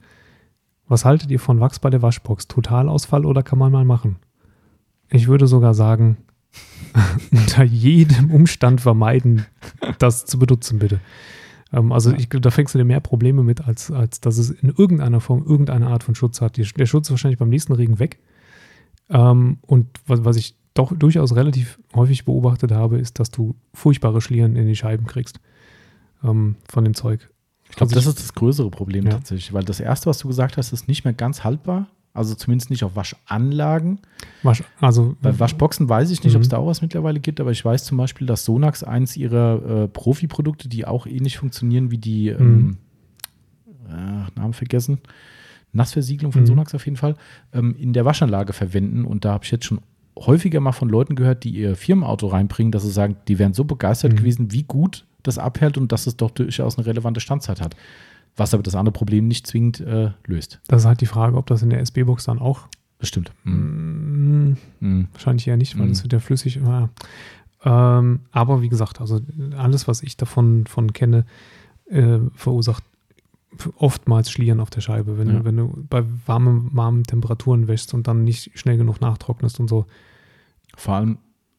was 0.88 1.03
haltet 1.03 1.32
ihr 1.32 1.40
von 1.41 1.60
Wachs 1.60 1.80
bei 1.80 1.90
der 1.90 2.02
Waschbox? 2.02 2.48
Totalausfall 2.48 3.26
oder 3.26 3.44
kann 3.44 3.60
man 3.60 3.73
mal 3.73 3.84
machen? 3.84 4.19
Ich 5.10 5.27
würde 5.27 5.48
sogar 5.48 5.73
sagen, 5.73 6.15
unter 7.32 7.64
jedem 7.64 8.32
Umstand 8.32 8.82
vermeiden, 8.82 9.45
das 9.99 10.26
zu 10.26 10.40
benutzen, 10.40 10.80
bitte. 10.80 10.99
Ähm, 11.73 11.91
also 11.91 12.14
ich 12.14 12.30
glaube, 12.30 12.41
da 12.41 12.52
fängst 12.52 12.73
du 12.73 12.77
dir 12.77 12.86
mehr 12.86 12.99
Probleme 12.99 13.44
mit, 13.44 13.68
als, 13.68 13.91
als 13.91 14.22
dass 14.22 14.38
es 14.38 14.49
in 14.49 14.69
irgendeiner 14.69 15.19
Form 15.19 15.45
irgendeine 15.45 15.88
Art 15.88 16.03
von 16.03 16.15
Schutz 16.15 16.41
hat. 16.41 16.57
der 16.57 16.86
Schutz 16.86 17.07
ist 17.07 17.11
wahrscheinlich 17.11 17.40
beim 17.40 17.49
nächsten 17.49 17.73
Regen 17.73 17.99
weg. 17.99 18.19
Ähm, 19.10 19.57
und 19.61 19.88
was, 20.07 20.26
was 20.26 20.38
ich 20.38 20.56
doch 20.73 20.94
durchaus 20.95 21.36
relativ 21.36 21.80
häufig 21.94 22.26
beobachtet 22.26 22.72
habe, 22.72 22.98
ist, 22.98 23.19
dass 23.19 23.32
du 23.32 23.56
furchtbare 23.73 24.22
Schlieren 24.22 24.56
in 24.56 24.68
die 24.68 24.76
Scheiben 24.76 25.06
kriegst 25.06 25.40
ähm, 26.23 26.56
von 26.69 26.84
dem 26.84 26.94
Zeug. 26.94 27.30
Ich 27.69 27.76
glaube, 27.76 27.94
also 27.94 27.95
das 27.95 28.06
ist 28.07 28.19
das 28.19 28.36
größere 28.36 28.69
Problem 28.69 29.06
ja. 29.06 29.11
tatsächlich, 29.11 29.53
weil 29.53 29.64
das 29.64 29.80
erste, 29.80 30.07
was 30.07 30.19
du 30.19 30.27
gesagt 30.27 30.57
hast, 30.57 30.72
ist 30.72 30.88
nicht 30.88 31.03
mehr 31.03 31.14
ganz 31.14 31.44
haltbar. 31.44 31.88
Also 32.15 32.33
zumindest 32.33 32.69
nicht 32.69 32.83
auf 32.85 32.95
Waschanlagen. 32.95 33.99
Wasch, 34.41 34.63
also, 34.79 35.17
Bei 35.21 35.37
Waschboxen 35.37 35.89
weiß 35.89 36.11
ich 36.11 36.23
nicht, 36.23 36.33
mhm. 36.33 36.37
ob 36.37 36.41
es 36.43 36.49
da 36.49 36.57
auch 36.57 36.67
was 36.67 36.81
mittlerweile 36.81 37.19
gibt, 37.19 37.41
aber 37.41 37.51
ich 37.51 37.63
weiß 37.63 37.83
zum 37.83 37.97
Beispiel, 37.97 38.25
dass 38.25 38.45
Sonax 38.45 38.83
eins 38.83 39.17
ihrer 39.17 39.83
äh, 39.83 39.87
Profi-Produkte, 39.89 40.69
die 40.69 40.85
auch 40.85 41.05
ähnlich 41.05 41.37
funktionieren 41.37 41.91
wie 41.91 41.97
die, 41.97 42.29
ähm, 42.29 42.55
mhm. 42.55 42.77
äh, 43.89 44.39
Namen 44.39 44.53
vergessen, 44.53 44.99
Nassversiegelung 45.73 46.31
von 46.31 46.43
mhm. 46.43 46.47
Sonax 46.47 46.73
auf 46.73 46.85
jeden 46.85 46.97
Fall, 46.97 47.15
ähm, 47.51 47.75
in 47.77 47.91
der 47.91 48.05
Waschanlage 48.05 48.53
verwenden. 48.53 49.03
Und 49.03 49.25
da 49.25 49.33
habe 49.33 49.43
ich 49.43 49.51
jetzt 49.51 49.65
schon 49.65 49.81
häufiger 50.17 50.61
mal 50.61 50.71
von 50.71 50.87
Leuten 50.87 51.15
gehört, 51.15 51.43
die 51.43 51.49
ihr 51.49 51.75
Firmenauto 51.75 52.27
reinbringen, 52.27 52.71
dass 52.71 52.83
sie 52.83 52.91
sagen, 52.91 53.17
die 53.27 53.39
wären 53.39 53.53
so 53.53 53.65
begeistert 53.65 54.13
mhm. 54.13 54.17
gewesen, 54.17 54.51
wie 54.53 54.63
gut 54.63 55.05
das 55.21 55.37
abhält 55.37 55.77
und 55.77 55.91
dass 55.91 56.07
es 56.07 56.15
doch 56.15 56.31
durchaus 56.31 56.77
eine 56.77 56.87
relevante 56.87 57.19
Standzeit 57.19 57.59
hat. 57.59 57.75
Was 58.38 58.53
aber 58.53 58.64
das 58.64 58.76
andere 58.76 58.94
Problem 58.94 59.28
nicht 59.28 59.48
zwingend 59.48 59.80
äh, 59.80 60.12
löst. 60.26 60.60
Das 60.68 60.82
ist 60.82 60.86
halt 60.86 61.02
die 61.02 61.06
Frage, 61.06 61.38
ob 61.38 61.48
das 61.48 61.62
in 61.62 61.70
der 61.70 61.80
SB-Box 61.80 62.26
dann 62.26 62.40
auch. 62.40 62.68
Bestimmt. 62.99 63.32
Mhm. 63.44 64.57
Mhm. 64.80 65.07
Wahrscheinlich 65.14 65.48
eher 65.48 65.57
nicht, 65.57 65.78
weil 65.78 65.86
mhm. 65.86 65.90
das 65.90 66.03
wird 66.03 66.14
ja 66.14 66.20
flüssig. 66.20 66.56
Ja. 66.56 66.90
Ähm, 67.64 68.22
aber 68.32 68.62
wie 68.62 68.70
gesagt, 68.70 69.02
also 69.02 69.22
alles, 69.57 69.88
was 69.88 70.03
ich 70.03 70.18
davon 70.18 70.66
von 70.68 70.94
kenne, 70.94 71.26
äh, 71.90 72.20
verursacht 72.34 72.84
oftmals 73.78 74.30
Schlieren 74.32 74.60
auf 74.60 74.70
der 74.70 74.82
Scheibe. 74.82 75.18
Wenn, 75.18 75.30
ja. 75.30 75.40
du, 75.40 75.45
wenn 75.45 75.57
du 75.57 75.86
bei 75.90 76.03
warmen, 76.26 76.70
warmen 76.74 77.03
Temperaturen 77.03 77.68
wäschst 77.68 77.94
und 77.94 78.07
dann 78.07 78.24
nicht 78.24 78.52
schnell 78.57 78.78
genug 78.78 79.02
nachtrocknest 79.02 79.60
und 79.60 79.70
so. 79.70 79.86
Vor 80.76 80.95
allem 80.95 81.18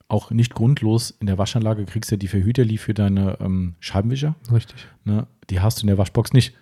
auch 0.08 0.30
nicht 0.30 0.54
grundlos 0.54 1.10
in 1.20 1.26
der 1.26 1.38
Waschanlage 1.38 1.84
kriegst 1.84 2.10
du 2.10 2.14
ja 2.14 2.18
die 2.18 2.28
Verhüterli 2.28 2.78
für 2.78 2.94
deine 2.94 3.38
ähm, 3.40 3.74
Scheibenwischer. 3.80 4.36
Richtig. 4.52 4.86
Ne? 5.04 5.26
Die 5.50 5.60
hast 5.60 5.78
du 5.78 5.82
in 5.82 5.88
der 5.88 5.98
Waschbox 5.98 6.32
nicht. 6.32 6.54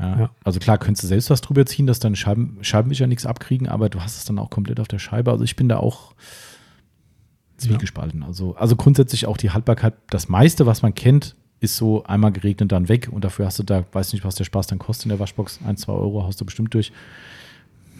Ja. 0.00 0.18
ja. 0.18 0.30
Also 0.44 0.58
klar, 0.58 0.78
könntest 0.78 1.04
du 1.04 1.08
selbst 1.08 1.30
was 1.30 1.40
drüber 1.40 1.66
ziehen, 1.66 1.86
dass 1.86 1.98
deine 1.98 2.16
Scheiben, 2.16 2.58
Scheibenwischer 2.62 3.06
nichts 3.06 3.26
abkriegen, 3.26 3.68
aber 3.68 3.88
du 3.88 4.00
hast 4.00 4.16
es 4.16 4.24
dann 4.24 4.38
auch 4.38 4.50
komplett 4.50 4.80
auf 4.80 4.88
der 4.88 4.98
Scheibe. 4.98 5.30
Also 5.30 5.44
ich 5.44 5.56
bin 5.56 5.68
da 5.68 5.78
auch 5.78 6.14
zwiegespalten. 7.58 8.22
Ja. 8.22 8.26
Also, 8.26 8.56
also 8.56 8.76
grundsätzlich 8.76 9.26
auch 9.26 9.36
die 9.36 9.50
Haltbarkeit, 9.50 9.94
das 10.08 10.28
meiste, 10.28 10.66
was 10.66 10.82
man 10.82 10.94
kennt, 10.94 11.36
ist 11.60 11.76
so 11.76 12.04
einmal 12.04 12.32
geregnet, 12.32 12.72
dann 12.72 12.88
weg 12.88 13.10
und 13.12 13.22
dafür 13.22 13.44
hast 13.44 13.58
du 13.58 13.62
da, 13.62 13.84
weiß 13.92 14.14
nicht, 14.14 14.24
was 14.24 14.34
der 14.34 14.44
Spaß 14.44 14.68
dann 14.68 14.78
kostet 14.78 15.06
in 15.06 15.08
der 15.10 15.18
Waschbox, 15.18 15.60
ein, 15.66 15.76
zwei 15.76 15.92
Euro 15.92 16.26
hast 16.26 16.40
du 16.40 16.46
bestimmt 16.46 16.72
durch. 16.72 16.90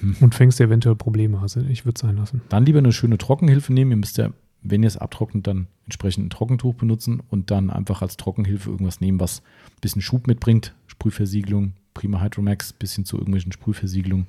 Hm. 0.00 0.16
Und 0.20 0.34
fängst 0.34 0.58
du 0.58 0.64
eventuell 0.64 0.96
Probleme, 0.96 1.40
also 1.40 1.60
ich 1.60 1.84
würde 1.84 1.96
es 1.96 2.00
sein 2.00 2.16
lassen. 2.16 2.40
Dann 2.48 2.64
lieber 2.64 2.78
eine 2.78 2.92
schöne 2.92 3.18
Trockenhilfe 3.18 3.74
nehmen, 3.74 3.90
ihr 3.90 3.96
müsst 3.98 4.16
ja 4.16 4.30
wenn 4.62 4.82
ihr 4.82 4.88
es 4.88 4.96
abtrocknet, 4.96 5.46
dann 5.46 5.68
entsprechend 5.84 6.26
ein 6.26 6.30
Trockentuch 6.30 6.74
benutzen 6.74 7.22
und 7.28 7.50
dann 7.50 7.70
einfach 7.70 8.02
als 8.02 8.16
Trockenhilfe 8.16 8.70
irgendwas 8.70 9.00
nehmen, 9.00 9.20
was 9.20 9.40
ein 9.40 9.80
bisschen 9.80 10.02
Schub 10.02 10.26
mitbringt. 10.26 10.74
Sprühversiegelung, 10.86 11.72
Prima 12.00 12.22
Hydromax, 12.22 12.72
bisschen 12.72 13.04
zu 13.04 13.18
irgendwelchen 13.18 13.52
Sprühversiegelungen. 13.52 14.26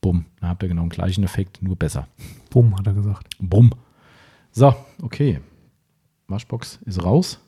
Bumm, 0.00 0.24
dann 0.40 0.50
habt 0.50 0.64
ihr 0.64 0.68
genau 0.68 0.82
den 0.82 0.88
gleichen 0.88 1.22
Effekt, 1.22 1.62
nur 1.62 1.76
besser. 1.76 2.08
Bumm, 2.50 2.76
hat 2.76 2.88
er 2.88 2.92
gesagt. 2.92 3.28
Bumm. 3.38 3.70
So, 4.50 4.74
okay. 5.00 5.38
Waschbox 6.26 6.80
ist 6.86 7.04
raus. 7.04 7.38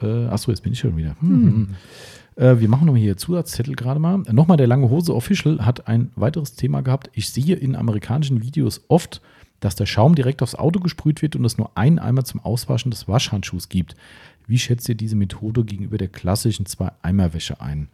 Äh, 0.00 0.26
achso, 0.26 0.52
jetzt 0.52 0.60
bin 0.60 0.72
ich 0.72 0.78
schon 0.78 0.96
wieder. 0.96 1.16
Hm. 1.20 1.44
Mhm. 1.44 1.74
Äh, 2.36 2.60
wir 2.60 2.68
machen 2.68 2.86
nochmal 2.86 3.02
hier 3.02 3.16
Zusatzzettel 3.16 3.74
gerade 3.74 3.98
mal. 3.98 4.18
Nochmal 4.30 4.56
der 4.56 4.68
lange 4.68 4.88
Hose 4.88 5.12
Official 5.12 5.66
hat 5.66 5.88
ein 5.88 6.12
weiteres 6.14 6.54
Thema 6.54 6.82
gehabt. 6.82 7.10
Ich 7.12 7.30
sehe 7.30 7.56
in 7.56 7.74
amerikanischen 7.74 8.40
Videos 8.40 8.82
oft 8.86 9.20
dass 9.60 9.74
der 9.74 9.86
Schaum 9.86 10.14
direkt 10.14 10.42
aufs 10.42 10.54
Auto 10.54 10.80
gesprüht 10.80 11.22
wird 11.22 11.36
und 11.36 11.44
es 11.44 11.58
nur 11.58 11.76
einen 11.76 11.98
Eimer 11.98 12.24
zum 12.24 12.40
Auswaschen 12.40 12.90
des 12.90 13.08
Waschhandschuhs 13.08 13.68
gibt. 13.68 13.96
Wie 14.48 14.58
schätzt 14.58 14.88
ihr 14.88 14.94
diese 14.94 15.14
Methode 15.14 15.64
gegenüber 15.64 15.98
der 15.98 16.08
klassischen 16.08 16.66
Zwei-Eimer-Wäsche 16.66 17.60
ein? 17.60 17.88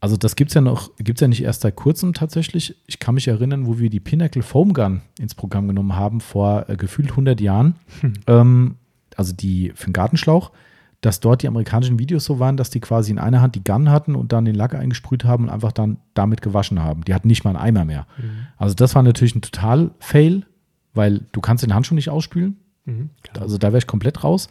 Also 0.00 0.16
das 0.16 0.36
gibt 0.36 0.50
es 0.50 0.54
ja 0.54 0.60
noch, 0.60 0.94
gibt 0.98 1.18
es 1.18 1.20
ja 1.20 1.28
nicht 1.28 1.42
erst 1.42 1.62
seit 1.62 1.74
kurzem 1.74 2.14
tatsächlich. 2.14 2.76
Ich 2.86 2.98
kann 2.98 3.14
mich 3.16 3.28
erinnern, 3.28 3.66
wo 3.66 3.78
wir 3.78 3.90
die 3.90 4.00
Pinnacle 4.00 4.42
Foam 4.42 4.72
Gun 4.72 5.00
ins 5.18 5.34
Programm 5.34 5.66
genommen 5.66 5.96
haben, 5.96 6.20
vor 6.20 6.68
äh, 6.68 6.76
gefühlt 6.76 7.10
100 7.10 7.40
Jahren. 7.40 7.74
Hm. 8.00 8.12
Ähm, 8.26 8.74
also 9.16 9.32
die 9.32 9.72
für 9.74 9.86
den 9.86 9.94
Gartenschlauch, 9.94 10.52
dass 11.00 11.20
dort 11.20 11.42
die 11.42 11.48
amerikanischen 11.48 11.98
Videos 11.98 12.24
so 12.24 12.38
waren, 12.38 12.56
dass 12.56 12.70
die 12.70 12.80
quasi 12.80 13.10
in 13.10 13.18
einer 13.18 13.40
Hand 13.40 13.54
die 13.54 13.64
Gun 13.64 13.90
hatten 13.90 14.14
und 14.14 14.32
dann 14.32 14.44
den 14.44 14.54
Lack 14.54 14.74
eingesprüht 14.74 15.24
haben 15.24 15.44
und 15.44 15.50
einfach 15.50 15.72
dann 15.72 15.98
damit 16.14 16.42
gewaschen 16.42 16.82
haben. 16.82 17.04
Die 17.04 17.14
hatten 17.14 17.28
nicht 17.28 17.44
mal 17.44 17.50
einen 17.50 17.58
Eimer 17.58 17.84
mehr. 17.84 18.06
Mhm. 18.18 18.46
Also 18.58 18.74
das 18.74 18.94
war 18.94 19.02
natürlich 19.02 19.34
ein 19.34 19.42
total 19.42 19.90
Fail, 19.98 20.44
weil 20.94 21.22
du 21.32 21.40
kannst 21.40 21.64
den 21.64 21.74
Handschuh 21.74 21.94
nicht 21.94 22.10
ausspülen. 22.10 22.56
Mhm, 22.84 23.10
also 23.38 23.58
da 23.58 23.68
wäre 23.68 23.78
ich 23.78 23.86
komplett 23.86 24.22
raus. 24.22 24.48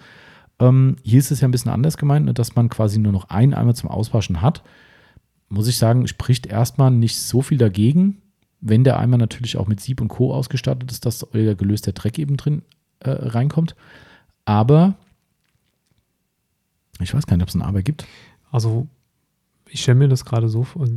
Ähm, 0.59 0.95
hier 1.03 1.19
ist 1.19 1.31
es 1.31 1.41
ja 1.41 1.47
ein 1.47 1.51
bisschen 1.51 1.71
anders 1.71 1.97
gemeint, 1.97 2.25
ne, 2.25 2.33
dass 2.33 2.55
man 2.55 2.69
quasi 2.69 2.99
nur 2.99 3.11
noch 3.11 3.29
einen 3.29 3.53
Eimer 3.53 3.75
zum 3.75 3.89
Auswaschen 3.89 4.41
hat. 4.41 4.63
Muss 5.49 5.67
ich 5.67 5.77
sagen, 5.77 6.07
spricht 6.07 6.47
erstmal 6.47 6.91
nicht 6.91 7.17
so 7.17 7.41
viel 7.41 7.57
dagegen, 7.57 8.21
wenn 8.61 8.83
der 8.83 8.99
Eimer 8.99 9.17
natürlich 9.17 9.57
auch 9.57 9.67
mit 9.67 9.79
Sieb 9.79 10.01
und 10.01 10.07
Co. 10.07 10.33
ausgestattet 10.33 10.91
ist, 10.91 11.05
dass 11.05 11.33
euer 11.33 11.55
gelöster 11.55 11.91
Dreck 11.91 12.17
eben 12.17 12.37
drin 12.37 12.63
äh, 12.99 13.11
reinkommt. 13.11 13.75
Aber 14.45 14.95
ich 16.99 17.13
weiß 17.13 17.27
gar 17.27 17.35
nicht, 17.35 17.43
ob 17.43 17.49
es 17.49 17.55
einen 17.55 17.63
Aber 17.63 17.83
gibt. 17.83 18.07
Also 18.51 18.87
ich 19.69 19.81
stelle 19.81 19.97
mir 19.97 20.07
das 20.07 20.25
gerade 20.25 20.47
so 20.47 20.63
vor, 20.63 20.87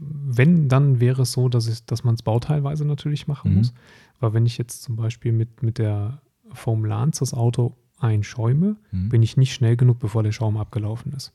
wenn, 0.00 0.68
dann 0.68 1.00
wäre 1.00 1.22
es 1.22 1.32
so, 1.32 1.48
dass, 1.48 1.66
ich, 1.66 1.84
dass 1.86 2.04
man 2.04 2.14
es 2.14 2.22
bauteilweise 2.22 2.84
natürlich 2.84 3.26
machen 3.26 3.50
mhm. 3.50 3.58
muss. 3.58 3.74
Weil 4.20 4.34
wenn 4.34 4.46
ich 4.46 4.58
jetzt 4.58 4.82
zum 4.82 4.96
Beispiel 4.96 5.32
mit, 5.32 5.62
mit 5.62 5.78
der 5.78 6.20
Foam 6.52 6.84
Lance 6.84 7.20
das 7.20 7.34
Auto 7.34 7.76
einschäume, 7.98 8.76
mhm. 8.90 9.08
bin 9.08 9.22
ich 9.22 9.36
nicht 9.36 9.54
schnell 9.54 9.76
genug, 9.76 9.98
bevor 9.98 10.22
der 10.22 10.32
Schaum 10.32 10.56
abgelaufen 10.56 11.12
ist. 11.12 11.32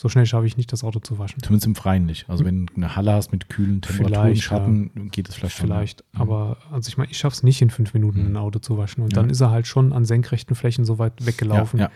So 0.00 0.08
schnell 0.08 0.24
schaffe 0.24 0.46
ich 0.46 0.56
nicht, 0.56 0.72
das 0.72 0.82
Auto 0.82 0.98
zu 0.98 1.18
waschen. 1.18 1.42
Zumindest 1.42 1.66
im 1.66 1.74
Freien 1.74 2.06
nicht. 2.06 2.28
Also 2.30 2.42
wenn 2.46 2.64
du 2.64 2.74
eine 2.74 2.96
Halle 2.96 3.12
hast 3.12 3.32
mit 3.32 3.50
kühlen 3.50 3.82
Temperaturen, 3.82 4.34
Schatten, 4.36 4.90
ja. 4.96 5.02
geht 5.10 5.28
es 5.28 5.34
vielleicht 5.34 5.58
schon. 5.58 5.66
Vielleicht, 5.66 6.04
mhm. 6.14 6.22
aber 6.22 6.56
also 6.72 6.88
ich 6.88 6.96
meine, 6.96 7.10
ich 7.10 7.18
schaffe 7.18 7.34
es 7.34 7.42
nicht 7.42 7.60
in 7.60 7.68
fünf 7.68 7.92
Minuten, 7.92 8.22
mhm. 8.22 8.28
ein 8.28 8.36
Auto 8.38 8.60
zu 8.60 8.78
waschen. 8.78 9.02
Und 9.02 9.12
ja. 9.12 9.20
dann 9.20 9.28
ist 9.28 9.42
er 9.42 9.50
halt 9.50 9.66
schon 9.66 9.92
an 9.92 10.06
senkrechten 10.06 10.56
Flächen 10.56 10.86
so 10.86 10.98
weit 10.98 11.26
weggelaufen, 11.26 11.80
ja, 11.80 11.90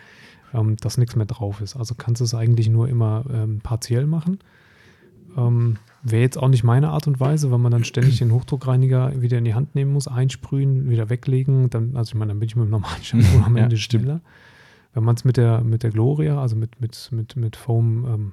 ähm, 0.53 0.77
dass 0.77 0.99
nichts 0.99 1.16
mehr 1.16 1.24
drauf 1.24 1.62
ist. 1.62 1.77
Also 1.77 1.95
kannst 1.95 2.20
du 2.20 2.24
es 2.24 2.35
eigentlich 2.35 2.69
nur 2.69 2.91
immer 2.91 3.24
ähm, 3.32 3.61
partiell 3.62 4.07
machen. 4.07 4.39
Ähm, 5.36 5.78
Wäre 6.02 6.23
jetzt 6.23 6.36
auch 6.36 6.48
nicht 6.48 6.65
meine 6.65 6.90
Art 6.90 7.06
und 7.06 7.19
Weise, 7.19 7.51
weil 7.51 7.59
man 7.59 7.73
dann 7.73 7.85
ständig 7.85 8.19
den 8.19 8.31
Hochdruckreiniger 8.31 9.23
wieder 9.23 9.39
in 9.39 9.44
die 9.44 9.55
Hand 9.55 9.74
nehmen 9.74 9.93
muss, 9.93 10.06
einsprühen, 10.06 10.90
wieder 10.90 11.09
weglegen. 11.09 11.70
Dann, 11.70 11.97
also 11.97 12.11
ich 12.11 12.15
meine, 12.15 12.31
dann 12.31 12.40
bin 12.40 12.48
ich 12.48 12.56
mit 12.56 12.66
dem 12.66 12.70
normalen 12.70 13.02
Shampoo 13.02 13.43
am 13.43 13.56
Ende 13.56 13.77
ja, 13.77 13.81
schneller. 13.81 14.20
Wenn 14.93 15.02
man 15.02 15.16
es 15.16 15.24
mit 15.24 15.39
der, 15.39 15.62
mit 15.62 15.82
der 15.82 15.90
Gloria, 15.90 16.40
also 16.40 16.56
mit, 16.56 16.78
mit, 16.81 17.09
mit, 17.11 17.36
mit 17.36 17.56
Foam 17.56 18.05
ähm, 18.06 18.32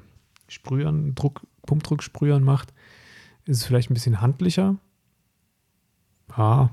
Sprühern, 0.49 1.15
Druck, 1.15 1.47
Pumpdrucksprühern 1.65 2.43
macht, 2.43 2.73
ist 3.45 3.57
es 3.57 3.63
vielleicht 3.63 3.89
ein 3.89 3.93
bisschen 3.93 4.19
handlicher. 4.19 4.75
Ja, 6.37 6.71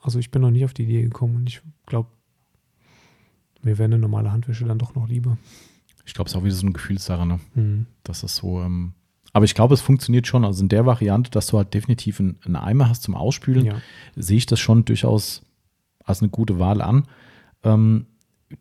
also 0.00 0.18
ich 0.18 0.30
bin 0.30 0.40
noch 0.40 0.50
nie 0.50 0.64
auf 0.64 0.72
die 0.72 0.84
Idee 0.84 1.02
gekommen 1.02 1.36
und 1.36 1.48
ich 1.48 1.60
glaube, 1.84 2.08
mir 3.62 3.76
wäre 3.76 3.84
eine 3.84 3.98
normale 3.98 4.32
Handwäsche 4.32 4.64
dann 4.64 4.78
doch 4.78 4.94
noch 4.94 5.08
lieber. 5.08 5.36
Ich 6.06 6.14
glaube, 6.14 6.28
es 6.28 6.34
ist 6.34 6.38
auch 6.38 6.44
wieder 6.44 6.54
so 6.54 6.64
eine 6.64 6.72
Gefühlssache, 6.72 7.26
ne? 7.26 7.40
Mhm. 7.54 7.86
Dass 8.02 8.22
das 8.22 8.36
so, 8.36 8.62
ähm, 8.62 8.92
Aber 9.36 9.44
ich 9.44 9.54
glaube, 9.54 9.74
es 9.74 9.82
funktioniert 9.82 10.26
schon. 10.26 10.46
Also 10.46 10.62
in 10.62 10.70
der 10.70 10.86
Variante, 10.86 11.30
dass 11.30 11.48
du 11.48 11.58
halt 11.58 11.74
definitiv 11.74 12.20
einen, 12.20 12.56
Eimer 12.56 12.88
hast 12.88 13.02
zum 13.02 13.14
Ausspülen, 13.14 13.66
ja. 13.66 13.74
sehe 14.16 14.38
ich 14.38 14.46
das 14.46 14.58
schon 14.58 14.86
durchaus 14.86 15.42
als 16.02 16.22
eine 16.22 16.30
gute 16.30 16.58
Wahl 16.58 16.80
an. 16.80 17.04
Ähm, 17.62 18.06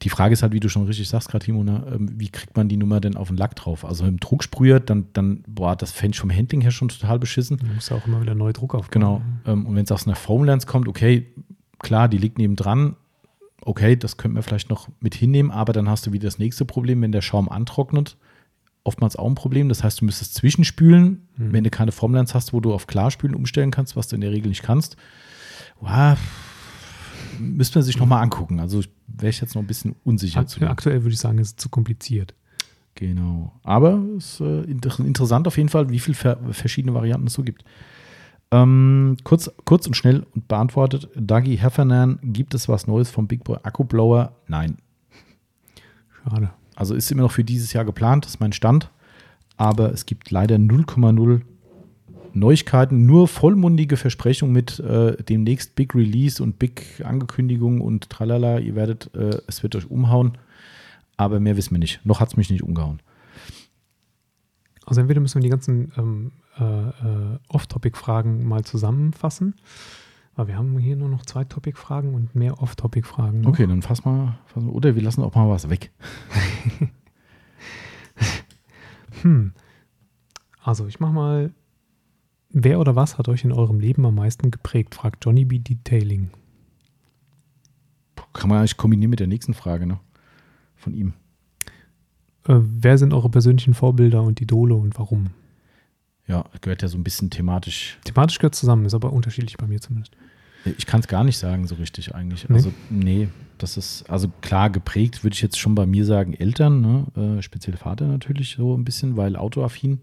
die 0.01 0.09
Frage 0.09 0.33
ist 0.33 0.43
halt, 0.43 0.51
wie 0.51 0.59
du 0.59 0.67
schon 0.67 0.85
richtig 0.85 1.07
sagst, 1.07 1.29
gerade 1.29 1.45
Timo, 1.45 1.63
ne, 1.63 1.81
ähm, 1.95 2.19
wie 2.19 2.27
kriegt 2.27 2.57
man 2.57 2.67
die 2.67 2.75
Nummer 2.75 2.99
denn 2.99 3.15
auf 3.15 3.29
den 3.29 3.37
Lack 3.37 3.55
drauf? 3.55 3.85
Also 3.85 4.05
im 4.05 4.19
Drucksprüher, 4.19 4.81
dann, 4.81 5.05
dann 5.13 5.45
boah, 5.47 5.77
das 5.77 5.93
fände 5.93 6.15
ich 6.15 6.19
vom 6.19 6.29
Handling 6.29 6.59
her 6.59 6.71
schon 6.71 6.89
total 6.89 7.19
beschissen. 7.19 7.55
Du 7.55 7.67
musst 7.67 7.89
auch 7.93 8.05
immer 8.05 8.21
wieder 8.21 8.35
neue 8.35 8.51
Druck 8.51 8.75
aufbauen. 8.75 8.91
Genau. 8.91 9.21
Ähm, 9.45 9.65
und 9.67 9.77
wenn 9.77 9.85
es 9.85 9.91
aus 9.93 10.05
einer 10.05 10.17
Foamlens 10.17 10.67
kommt, 10.67 10.89
okay, 10.89 11.25
klar, 11.79 12.09
die 12.09 12.17
liegt 12.17 12.37
neben 12.37 12.57
dran, 12.57 12.97
okay, 13.61 13.95
das 13.95 14.17
könnte 14.17 14.33
man 14.33 14.43
vielleicht 14.43 14.69
noch 14.69 14.89
mit 14.99 15.15
hinnehmen, 15.15 15.51
aber 15.51 15.71
dann 15.71 15.87
hast 15.87 16.05
du 16.05 16.11
wieder 16.11 16.25
das 16.25 16.37
nächste 16.37 16.65
Problem, 16.65 17.01
wenn 17.01 17.13
der 17.13 17.21
Schaum 17.21 17.47
antrocknet. 17.47 18.17
Oftmals 18.85 19.17
auch 19.17 19.27
ein 19.27 19.35
Problem. 19.35 19.67
Das 19.67 19.83
heißt, 19.83 19.99
du 19.99 20.05
müsstest 20.05 20.35
zwischenspülen, 20.35 21.27
mhm. 21.35 21.53
wenn 21.53 21.63
du 21.63 21.69
keine 21.69 21.91
Formlens 21.91 22.33
hast, 22.33 22.53
wo 22.53 22.61
du 22.61 22.73
auf 22.73 22.87
Klarspülen 22.87 23.35
umstellen 23.35 23.71
kannst, 23.71 23.95
was 23.95 24.07
du 24.07 24.15
in 24.15 24.21
der 24.21 24.31
Regel 24.31 24.47
nicht 24.47 24.63
kannst. 24.63 24.95
Wow, 25.81 26.17
müsste 27.39 27.79
man 27.79 27.83
sich 27.83 27.97
nochmal 27.97 28.21
angucken. 28.21 28.59
Also 28.59 28.81
wäre 29.07 29.29
ich 29.29 29.41
jetzt 29.41 29.55
noch 29.55 29.63
ein 29.63 29.67
bisschen 29.67 29.95
unsicher 30.03 30.41
Akt, 30.41 30.49
zu. 30.49 30.61
Aktuell 30.61 31.03
würde 31.03 31.13
ich 31.13 31.19
sagen, 31.19 31.39
ist 31.39 31.47
es 31.47 31.55
zu 31.55 31.69
kompliziert. 31.69 32.33
Genau. 32.95 33.53
Aber 33.63 34.01
es 34.17 34.39
ist 34.39 34.41
äh, 34.41 34.61
interessant 34.61 35.47
auf 35.47 35.57
jeden 35.57 35.69
Fall, 35.69 35.89
wie 35.89 35.99
viele 35.99 36.15
ver 36.15 36.37
verschiedene 36.51 36.93
Varianten 36.93 37.27
es 37.27 37.33
so 37.33 37.43
gibt. 37.43 37.65
Ähm, 38.51 39.17
kurz, 39.23 39.51
kurz 39.65 39.87
und 39.87 39.95
schnell 39.95 40.25
und 40.33 40.47
beantwortet: 40.47 41.09
Dagi 41.15 41.57
Heffernan, 41.57 42.19
gibt 42.21 42.53
es 42.53 42.69
was 42.69 42.87
Neues 42.87 43.09
vom 43.09 43.27
Big 43.27 43.43
Boy 43.43 43.57
Akkublower? 43.63 44.35
Nein. 44.47 44.77
Schade. 46.23 46.51
Also 46.75 46.93
ist 46.93 47.11
immer 47.11 47.23
noch 47.23 47.31
für 47.31 47.43
dieses 47.43 47.73
Jahr 47.73 47.85
geplant, 47.85 48.25
das 48.25 48.33
ist 48.33 48.39
mein 48.39 48.53
Stand. 48.53 48.91
Aber 49.57 49.91
es 49.93 50.05
gibt 50.05 50.31
leider 50.31 50.57
0,0 50.57 51.41
Neuigkeiten, 52.33 53.05
nur 53.05 53.29
vollmundige 53.29 53.95
Versprechungen 53.95 54.53
mit 54.53 54.79
äh, 54.81 55.15
demnächst 55.23 55.75
Big 55.75 55.95
Release 55.95 56.43
und 56.43 56.59
Big 56.59 57.01
Ankündigung 57.05 57.79
und 57.79 58.09
tralala. 58.09 58.59
Ihr 58.59 58.75
werdet, 58.75 59.09
äh, 59.15 59.39
es 59.47 59.63
wird 59.63 59.75
euch 59.77 59.89
umhauen. 59.89 60.37
Aber 61.15 61.39
mehr 61.39 61.55
wissen 61.55 61.71
wir 61.71 61.79
nicht. 61.79 62.05
Noch 62.05 62.19
hat 62.19 62.27
es 62.27 62.37
mich 62.37 62.49
nicht 62.49 62.61
umgehauen. 62.61 62.99
Also 64.85 64.99
entweder 64.99 65.21
müssen 65.21 65.35
wir 65.35 65.43
die 65.43 65.49
ganzen 65.49 65.93
ähm, 65.97 66.31
äh, 66.59 66.63
äh, 66.63 67.39
Off-Topic-Fragen 67.47 68.45
mal 68.45 68.65
zusammenfassen. 68.65 69.55
Weil 70.35 70.47
wir 70.47 70.57
haben 70.57 70.77
hier 70.77 70.95
nur 70.95 71.09
noch 71.09 71.25
zwei 71.25 71.45
Topic-Fragen 71.45 72.13
und 72.13 72.35
mehr 72.35 72.61
Off-Topic-Fragen. 72.61 73.45
Okay, 73.45 73.67
dann 73.67 73.81
fass 73.81 74.03
mal, 74.03 74.37
fass 74.45 74.63
mal. 74.63 74.71
Oder 74.71 74.95
wir 74.95 75.01
lassen 75.01 75.23
auch 75.23 75.35
mal 75.35 75.49
was 75.49 75.69
weg. 75.69 75.91
hm. 79.21 79.53
Also 80.61 80.87
ich 80.87 80.99
mache 80.99 81.13
mal 81.13 81.53
Wer 82.57 82.79
oder 82.79 82.95
was 82.95 83.17
hat 83.17 83.27
euch 83.27 83.43
in 83.43 83.51
eurem 83.51 83.81
Leben 83.81 84.05
am 84.05 84.15
meisten 84.15 84.49
geprägt? 84.49 84.95
fragt 84.95 85.25
Johnny 85.25 85.43
B. 85.43 85.59
Detailing. 85.59 86.29
Kann 88.31 88.47
man 88.47 88.59
eigentlich 88.59 88.77
kombinieren 88.77 89.09
mit 89.09 89.19
der 89.19 89.27
nächsten 89.27 89.53
Frage, 89.53 89.85
ne? 89.85 89.99
Von 90.77 90.93
ihm. 90.93 91.11
Äh, 92.47 92.61
wer 92.61 92.97
sind 92.97 93.13
eure 93.13 93.29
persönlichen 93.29 93.73
Vorbilder 93.73 94.23
und 94.23 94.39
Idole 94.39 94.73
und 94.73 94.97
warum? 94.97 95.31
Ja, 96.27 96.45
gehört 96.61 96.81
ja 96.81 96.87
so 96.87 96.97
ein 96.97 97.03
bisschen 97.03 97.29
thematisch. 97.29 97.97
Thematisch 98.03 98.39
gehört 98.39 98.55
zusammen, 98.55 98.85
ist 98.85 98.93
aber 98.93 99.13
unterschiedlich 99.13 99.57
bei 99.57 99.67
mir 99.67 99.79
zumindest. 99.79 100.15
Ich 100.77 100.87
kann 100.87 100.99
es 100.99 101.07
gar 101.07 101.23
nicht 101.23 101.37
sagen, 101.37 101.67
so 101.67 101.75
richtig 101.75 102.15
eigentlich. 102.15 102.49
Nee. 102.49 102.55
Also, 102.55 102.73
nee, 102.89 103.27
das 103.59 103.77
ist, 103.77 104.09
also 104.09 104.29
klar, 104.41 104.71
geprägt 104.71 105.23
würde 105.23 105.35
ich 105.35 105.41
jetzt 105.41 105.59
schon 105.59 105.75
bei 105.75 105.85
mir 105.85 106.05
sagen, 106.05 106.33
Eltern, 106.33 106.81
ne? 106.81 107.37
äh, 107.37 107.41
speziell 107.43 107.77
Vater 107.77 108.07
natürlich 108.07 108.55
so 108.57 108.75
ein 108.75 108.83
bisschen, 108.83 109.15
weil 109.15 109.35
autoaffin 109.35 109.99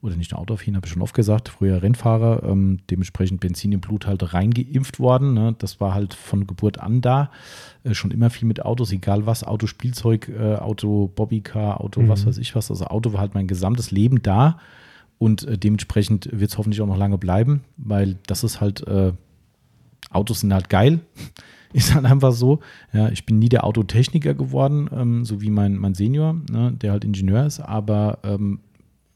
oder 0.00 0.16
nicht 0.16 0.32
nur 0.32 0.40
autoaffin, 0.40 0.76
habe 0.76 0.86
ich 0.86 0.92
schon 0.92 1.02
oft 1.02 1.14
gesagt, 1.14 1.48
früher 1.48 1.82
Rennfahrer, 1.82 2.44
ähm, 2.44 2.78
dementsprechend 2.90 3.40
Benzin 3.40 3.72
im 3.72 3.80
Blut 3.80 4.06
halt 4.06 4.32
reingeimpft 4.32 4.98
worden. 4.98 5.34
Ne? 5.34 5.54
Das 5.58 5.80
war 5.80 5.94
halt 5.94 6.14
von 6.14 6.46
Geburt 6.46 6.78
an 6.78 7.00
da. 7.00 7.30
Äh, 7.82 7.94
schon 7.94 8.10
immer 8.10 8.30
viel 8.30 8.46
mit 8.46 8.64
Autos, 8.64 8.92
egal 8.92 9.26
was, 9.26 9.44
Autospielzeug, 9.44 10.28
äh, 10.28 10.56
Auto, 10.56 11.08
Bobbycar, 11.14 11.80
Auto, 11.80 12.02
mhm. 12.02 12.08
was 12.08 12.24
weiß 12.24 12.38
ich 12.38 12.54
was. 12.54 12.70
Also 12.70 12.86
Auto 12.86 13.12
war 13.12 13.20
halt 13.20 13.34
mein 13.34 13.48
gesamtes 13.48 13.90
Leben 13.90 14.22
da 14.22 14.58
und 15.18 15.44
äh, 15.44 15.58
dementsprechend 15.58 16.28
wird 16.32 16.50
es 16.50 16.58
hoffentlich 16.58 16.80
auch 16.80 16.86
noch 16.86 16.98
lange 16.98 17.18
bleiben, 17.18 17.62
weil 17.76 18.18
das 18.26 18.44
ist 18.44 18.60
halt, 18.60 18.86
äh, 18.86 19.12
Autos 20.10 20.40
sind 20.40 20.52
halt 20.52 20.68
geil. 20.68 21.00
ist 21.72 21.94
halt 21.94 22.04
einfach 22.06 22.32
so. 22.32 22.60
Ja, 22.92 23.08
ich 23.08 23.26
bin 23.26 23.38
nie 23.38 23.48
der 23.48 23.64
Autotechniker 23.64 24.34
geworden, 24.34 24.88
ähm, 24.92 25.24
so 25.24 25.40
wie 25.40 25.50
mein, 25.50 25.76
mein 25.76 25.94
Senior, 25.94 26.36
ne, 26.50 26.72
der 26.72 26.92
halt 26.92 27.04
Ingenieur 27.04 27.44
ist, 27.44 27.60
aber 27.60 28.18
ähm, 28.22 28.60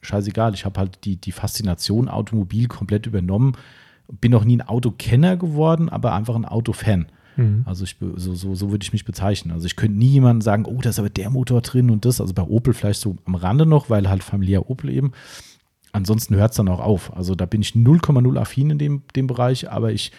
scheißegal. 0.03 0.55
Ich 0.55 0.65
habe 0.65 0.79
halt 0.79 1.05
die, 1.05 1.17
die 1.17 1.33
Faszination 1.33 2.09
Automobil 2.09 2.69
komplett 2.69 3.07
übernommen. 3.07 3.53
Bin 4.21 4.33
noch 4.33 4.45
nie 4.45 4.57
ein 4.57 4.67
Autokenner 4.67 5.37
geworden, 5.37 5.89
aber 5.89 6.15
einfach 6.15 6.35
ein 6.35 6.45
Autofan. 6.45 7.07
Mhm. 7.37 7.63
Also 7.65 7.85
ich, 7.85 7.97
so, 8.17 8.35
so, 8.35 8.55
so 8.55 8.71
würde 8.71 8.83
ich 8.83 8.93
mich 8.93 9.05
bezeichnen. 9.05 9.53
Also 9.53 9.67
ich 9.67 9.77
könnte 9.77 9.99
nie 9.99 10.09
jemandem 10.09 10.41
sagen, 10.41 10.65
oh, 10.67 10.81
da 10.83 10.91
ist 10.91 10.99
aber 10.99 11.11
der 11.11 11.31
Motor 11.31 11.61
drin 11.61 11.91
und 11.91 12.05
das. 12.05 12.21
Also 12.21 12.35
bei 12.35 12.43
Opel 12.43 12.75
vielleicht 12.75 13.01
so 13.01 13.17
am 13.25 13.35
Rande 13.35 13.67
noch, 13.67 13.89
weil 13.89 14.09
halt 14.09 14.23
familiär 14.23 14.69
Opel 14.69 14.91
eben. 14.91 15.13
Ansonsten 15.93 16.37
hört 16.37 16.53
es 16.53 16.57
dann 16.57 16.69
auch 16.69 16.81
auf. 16.81 17.17
Also 17.17 17.35
da 17.35 17.47
bin 17.47 17.63
ich 17.63 17.73
0,0 17.73 18.39
affin 18.39 18.71
in 18.71 18.79
dem, 18.79 19.03
dem 19.17 19.27
Bereich, 19.27 19.71
aber 19.71 19.93
ich, 19.93 20.13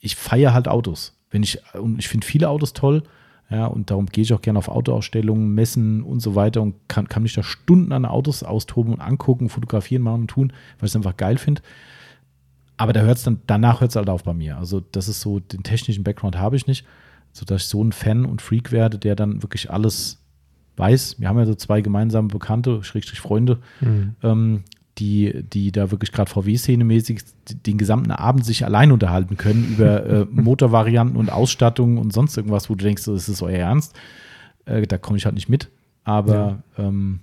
ich 0.00 0.16
feiere 0.16 0.52
halt 0.52 0.68
Autos. 0.68 1.16
Wenn 1.30 1.42
ich, 1.42 1.58
und 1.74 1.98
ich 1.98 2.08
finde 2.08 2.26
viele 2.26 2.48
Autos 2.48 2.72
toll, 2.72 3.04
ja, 3.52 3.66
und 3.66 3.90
darum 3.90 4.06
gehe 4.06 4.22
ich 4.22 4.32
auch 4.32 4.40
gerne 4.40 4.58
auf 4.58 4.68
Autoausstellungen, 4.68 5.54
Messen 5.54 6.02
und 6.02 6.20
so 6.20 6.34
weiter 6.34 6.62
und 6.62 6.74
kann, 6.88 7.08
kann 7.08 7.22
mich 7.22 7.34
da 7.34 7.42
Stunden 7.42 7.92
an 7.92 8.06
Autos 8.06 8.42
austoben 8.42 8.94
und 8.94 9.00
angucken, 9.00 9.50
fotografieren, 9.50 10.02
machen 10.02 10.22
und 10.22 10.28
tun, 10.28 10.52
weil 10.78 10.86
ich 10.86 10.92
es 10.92 10.96
einfach 10.96 11.16
geil 11.16 11.36
finde. 11.36 11.60
Aber 12.78 12.94
da 12.94 13.02
hört 13.02 13.18
es 13.18 13.24
dann, 13.24 13.40
danach 13.46 13.80
hört 13.80 13.90
es 13.90 13.96
halt 13.96 14.08
auf 14.08 14.24
bei 14.24 14.32
mir. 14.32 14.56
Also, 14.56 14.80
das 14.80 15.06
ist 15.06 15.20
so, 15.20 15.38
den 15.38 15.62
technischen 15.62 16.02
Background 16.02 16.38
habe 16.38 16.56
ich 16.56 16.66
nicht, 16.66 16.86
sodass 17.32 17.62
ich 17.62 17.68
so 17.68 17.84
ein 17.84 17.92
Fan 17.92 18.24
und 18.24 18.40
Freak 18.40 18.72
werde, 18.72 18.98
der 18.98 19.16
dann 19.16 19.42
wirklich 19.42 19.70
alles 19.70 20.22
weiß. 20.76 21.20
Wir 21.20 21.28
haben 21.28 21.38
ja 21.38 21.44
so 21.44 21.54
zwei 21.54 21.82
gemeinsame 21.82 22.28
Bekannte, 22.28 22.82
Schrägstrich 22.82 23.20
Freunde, 23.20 23.58
mhm. 23.80 24.16
ähm, 24.22 24.64
die, 24.98 25.42
die 25.42 25.72
da 25.72 25.90
wirklich 25.90 26.12
gerade 26.12 26.30
VW-Szene-mäßig 26.30 27.22
den 27.66 27.78
gesamten 27.78 28.10
Abend 28.10 28.44
sich 28.44 28.64
allein 28.64 28.92
unterhalten 28.92 29.36
können 29.36 29.72
über 29.72 30.06
äh, 30.06 30.24
Motorvarianten 30.30 31.16
und 31.16 31.30
Ausstattung 31.30 31.98
und 31.98 32.12
sonst 32.12 32.36
irgendwas, 32.36 32.68
wo 32.68 32.74
du 32.74 32.84
denkst, 32.84 33.04
das 33.04 33.28
ist 33.28 33.42
euer 33.42 33.58
Ernst. 33.58 33.94
Äh, 34.66 34.82
da 34.82 34.98
komme 34.98 35.18
ich 35.18 35.24
halt 35.24 35.34
nicht 35.34 35.48
mit. 35.48 35.70
Aber 36.04 36.62
ja. 36.76 36.86
ähm, 36.86 37.20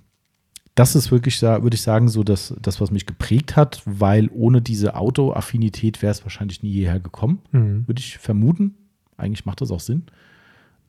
das 0.74 0.94
ist 0.94 1.10
wirklich, 1.10 1.40
würde 1.42 1.74
ich 1.74 1.82
sagen, 1.82 2.08
so 2.08 2.24
das, 2.24 2.54
das, 2.60 2.80
was 2.80 2.90
mich 2.90 3.06
geprägt 3.06 3.56
hat, 3.56 3.82
weil 3.84 4.30
ohne 4.32 4.62
diese 4.62 4.94
Autoaffinität 4.94 6.00
wäre 6.02 6.12
es 6.12 6.24
wahrscheinlich 6.24 6.62
nie 6.62 6.72
hierher 6.72 7.00
gekommen, 7.00 7.40
mhm. 7.52 7.86
würde 7.86 8.00
ich 8.00 8.18
vermuten. 8.18 8.74
Eigentlich 9.16 9.44
macht 9.44 9.60
das 9.60 9.70
auch 9.70 9.80
Sinn. 9.80 10.04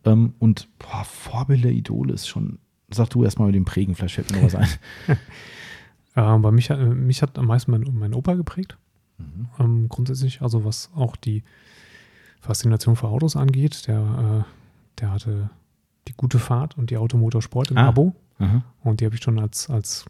Ähm, 0.05 0.33
und 0.39 0.67
boah, 0.79 1.03
Vorbilder, 1.03 1.69
Idole 1.69 2.13
ist 2.13 2.27
schon, 2.27 2.59
sag 2.89 3.09
du 3.09 3.23
erstmal 3.23 3.47
mit 3.47 3.55
dem 3.55 3.65
Prägen, 3.65 3.95
vielleicht 3.95 4.15
fällt 4.15 4.31
mir 4.31 4.37
noch 4.37 4.45
was 4.45 4.55
ein. 4.55 4.69
Äh, 6.15 6.37
bei 6.37 6.51
mich, 6.51 6.69
mich 6.69 7.21
hat 7.21 7.37
am 7.37 7.47
meisten 7.47 7.71
mein, 7.71 7.87
mein 7.93 8.13
Opa 8.13 8.33
geprägt. 8.33 8.77
Mhm. 9.17 9.47
Ähm, 9.59 9.89
grundsätzlich, 9.89 10.41
also 10.41 10.65
was 10.65 10.91
auch 10.95 11.15
die 11.15 11.43
Faszination 12.39 12.95
für 12.95 13.07
Autos 13.07 13.35
angeht. 13.35 13.87
Der, 13.87 14.45
äh, 14.45 14.99
der 14.99 15.11
hatte 15.11 15.49
die 16.07 16.13
gute 16.13 16.39
Fahrt 16.39 16.77
und 16.77 16.89
die 16.89 16.97
Automotorsport 16.97 17.71
im 17.71 17.77
ah. 17.77 17.87
Abo. 17.87 18.15
Mhm. 18.39 18.63
Und 18.83 18.99
die 18.99 19.05
habe 19.05 19.15
ich 19.15 19.21
schon 19.21 19.39
als, 19.39 19.69
als 19.69 20.05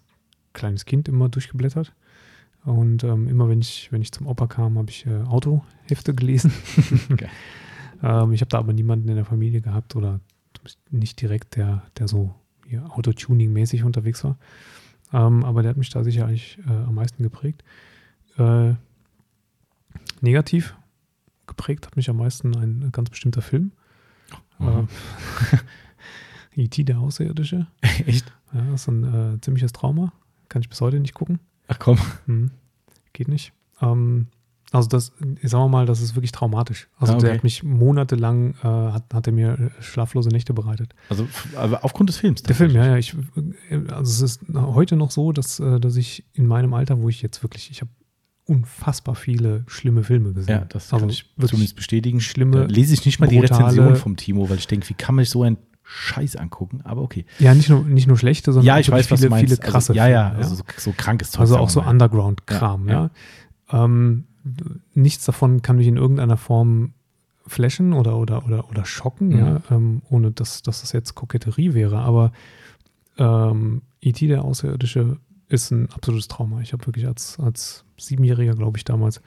kleines 0.54 0.86
Kind 0.86 1.08
immer 1.08 1.30
durchgeblättert. 1.30 1.94
Und 2.64 3.04
ähm, 3.04 3.28
immer 3.28 3.50
wenn 3.50 3.60
ich, 3.60 3.92
wenn 3.92 4.02
ich 4.02 4.12
zum 4.12 4.28
Opa 4.28 4.48
kam, 4.48 4.78
habe 4.78 4.90
ich 4.90 5.06
äh, 5.06 5.24
Autohefte 5.24 6.14
gelesen. 6.14 6.54
okay. 7.12 7.28
ähm, 8.04 8.32
ich 8.32 8.42
habe 8.42 8.50
da 8.50 8.60
aber 8.60 8.74
niemanden 8.74 9.10
in 9.10 9.16
der 9.16 9.26
Familie 9.26 9.62
gehabt 9.62 9.96
oder 9.96 10.20
nicht 10.90 11.20
direkt, 11.22 11.56
der, 11.56 11.84
der 11.98 12.08
so 12.08 12.36
Autotuning-mäßig 12.72 13.84
unterwegs 13.84 14.24
war. 14.24 14.38
Ähm, 15.14 15.44
aber 15.44 15.62
der 15.62 15.70
hat 15.72 15.78
mich 15.78 15.90
da 15.90 16.04
sicher 16.04 16.26
eigentlich 16.26 16.60
äh, 16.68 16.72
am 16.72 16.96
meisten 16.96 17.24
geprägt. 17.24 17.64
Äh, 18.38 18.74
negativ 20.22 20.76
geprägt 21.48 21.86
hat 21.86 21.96
mich 21.96 22.10
am 22.10 22.18
meisten 22.18 22.56
ein 22.56 22.92
ganz 22.92 23.10
bestimmter 23.10 23.42
Film. 23.42 23.72
Mhm. 24.60 24.88
Äh, 25.52 25.58
E.T. 26.64 26.84
der 26.84 27.00
Außerirdische. 27.00 27.68
Echt? 28.06 28.34
Ja, 28.54 28.62
das 28.72 28.82
ist 28.82 28.88
ein 28.88 29.36
äh, 29.36 29.42
ziemliches 29.42 29.72
Trauma. 29.72 30.14
Kann 30.50 30.62
ich 30.62 30.70
bis 30.70 30.82
heute 30.82 31.00
nicht 31.00 31.14
gucken. 31.14 31.40
Ach 31.68 31.80
komm. 31.80 31.98
Mhm. 32.26 32.52
Geht 33.14 33.28
nicht. 33.28 33.54
Ähm, 33.82 34.28
also 34.72 34.88
das, 34.88 35.12
sagen 35.44 35.66
wir 35.66 35.68
mal, 35.68 35.86
das 35.86 36.02
ist 36.02 36.16
wirklich 36.16 36.32
traumatisch. 36.32 36.88
Also 36.98 37.14
ah, 37.14 37.16
okay. 37.18 37.26
der 37.26 37.36
hat 37.36 37.44
mich 37.44 37.62
monatelang, 37.62 38.56
äh, 38.64 38.68
hat, 38.68 39.14
hat 39.14 39.28
er 39.28 39.34
mir 39.34 39.60
äh, 39.60 39.84
schlaflose 39.84 40.30
Nächte 40.30 40.54
bereitet. 40.54 40.96
Also 41.10 41.28
aufgrund 41.82 42.10
des 42.10 42.18
Films? 42.18 42.42
Der 42.44 42.56
Film, 42.56 42.72
ja, 42.72 42.86
ja. 42.86 42.98
Ich, 42.98 43.14
äh, 43.70 43.76
also 43.92 44.26
es 44.26 44.38
ist 44.38 44.42
heute 44.56 44.96
noch 44.96 45.12
so, 45.12 45.34
dass, 45.34 45.60
äh, 45.60 45.80
dass 45.82 45.98
ich 45.98 46.24
in 46.34 46.48
meinem 46.48 46.74
Alter, 46.74 47.02
wo 47.02 47.10
ich 47.10 47.22
jetzt 47.22 47.44
wirklich, 47.44 47.70
ich 47.70 47.82
habe 47.82 47.92
unfassbar 48.46 49.16
viele 49.16 49.66
schlimme 49.68 50.04
Filme 50.04 50.34
gesehen. 50.34 50.60
Ja, 50.60 50.66
das 50.66 50.92
also 50.94 51.04
kann 51.04 51.10
ich 51.10 51.26
zumindest 51.38 51.76
bestätigen. 51.76 52.22
Schlimme, 52.22 52.62
da 52.62 52.66
lese 52.66 52.94
ich 52.94 53.06
nicht 53.06 53.20
mal 53.20 53.28
die 53.28 53.40
Rezension 53.40 53.98
vom 53.98 54.16
Timo, 54.16 54.50
weil 54.50 54.58
ich 54.58 54.68
denke, 54.68 54.88
wie 54.90 54.94
kann 54.94 55.16
man 55.16 55.26
so 55.26 55.44
ein 55.44 55.58
Scheiß 55.84 56.38
angucken, 56.38 56.82
aber 56.84 57.02
okay. 57.02 57.26
Ja, 57.40 57.54
nicht 57.54 57.70
nur, 57.70 57.84
nicht 57.84 58.08
nur 58.08 58.18
schlechte, 58.18 58.54
sondern 58.54 58.68
ja, 58.68 58.80
ich 58.80 58.90
weiß, 58.90 59.08
viele, 59.08 59.18
viele 59.18 59.34
also, 59.34 59.58
krasse. 59.58 59.92
Also, 59.92 59.94
ja, 59.94 60.08
ja, 60.08 60.32
also 60.32 60.56
so, 60.56 60.64
so 60.78 60.94
krankes 60.96 61.32
Zeug. 61.32 61.42
Also 61.42 61.58
auch 61.58 61.70
so 61.70 61.82
Underground-Kram, 61.82 62.88
ja. 62.88 63.12
ja. 63.72 63.84
Ähm, 63.86 64.26
nichts 64.94 65.26
davon 65.26 65.62
kann 65.62 65.78
mich 65.78 65.88
in 65.88 65.98
irgendeiner 65.98 66.38
Form 66.38 66.94
flashen 67.48 67.94
oder, 67.94 68.18
oder, 68.18 68.46
oder, 68.46 68.70
oder 68.70 68.86
schocken, 68.86 69.30
mhm. 69.30 69.38
ja, 69.40 69.62
ähm, 69.72 70.02
ohne 70.10 70.32
dass, 70.32 70.62
dass 70.62 70.82
das 70.82 70.92
jetzt 70.92 71.16
Koketterie 71.16 71.74
wäre. 71.74 72.00
Aber 72.00 72.32
ähm, 73.18 73.82
E.T., 74.02 74.28
der 74.28 74.44
Außerirdische, 74.44 75.18
ist 75.50 75.72
ein 75.72 75.90
absolutes 75.92 76.28
Trauma. 76.28 76.62
Ich 76.62 76.72
habe 76.72 76.86
wirklich 76.88 77.08
als, 77.08 77.38
als 77.40 77.84
Siebenjähriger, 77.98 78.56
glaube 78.56 78.78
ich, 78.78 78.86
damals 78.86 79.18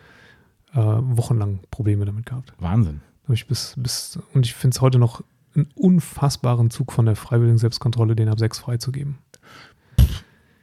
äh, 0.72 0.78
wochenlang 0.78 1.60
Probleme 1.70 2.04
damit 2.06 2.26
gehabt. 2.26 2.54
Wahnsinn. 2.58 3.00
Ich 3.28 3.46
bis, 3.46 3.74
bis, 3.76 4.18
und 4.32 4.46
ich 4.46 4.54
finde 4.54 4.74
es 4.74 4.80
heute 4.80 4.98
noch 4.98 5.22
einen 5.54 5.68
unfassbaren 5.74 6.70
Zug 6.70 6.92
von 6.92 7.06
der 7.06 7.16
freiwilligen 7.16 7.58
Selbstkontrolle, 7.58 8.16
den 8.16 8.28
ab 8.28 8.38
sechs 8.38 8.58
freizugeben. 8.58 9.18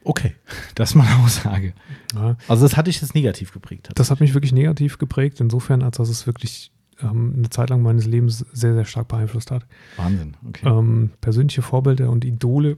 Okay, 0.03 0.35
das 0.75 0.91
ist 0.91 0.95
mal 0.95 1.05
eine 1.05 1.23
Aussage. 1.23 1.73
Ja. 2.13 2.35
Also 2.47 2.63
das 2.63 2.77
hatte 2.77 2.89
ich 2.89 3.01
jetzt 3.01 3.15
negativ 3.15 3.51
geprägt. 3.51 3.89
Das 3.95 4.11
hat 4.11 4.19
mich 4.19 4.33
wirklich 4.33 4.53
negativ 4.53 4.97
geprägt, 4.97 5.39
insofern, 5.39 5.81
als 5.83 5.97
dass 5.97 6.09
es 6.09 6.27
wirklich 6.27 6.71
ähm, 7.01 7.33
eine 7.37 7.49
Zeit 7.49 7.69
lang 7.69 7.81
meines 7.81 8.05
Lebens 8.05 8.45
sehr, 8.51 8.73
sehr 8.73 8.85
stark 8.85 9.07
beeinflusst 9.07 9.51
hat. 9.51 9.65
Wahnsinn, 9.97 10.35
okay. 10.47 10.67
Ähm, 10.67 11.11
persönliche 11.21 11.61
Vorbilder 11.61 12.09
und 12.09 12.25
Idole. 12.25 12.75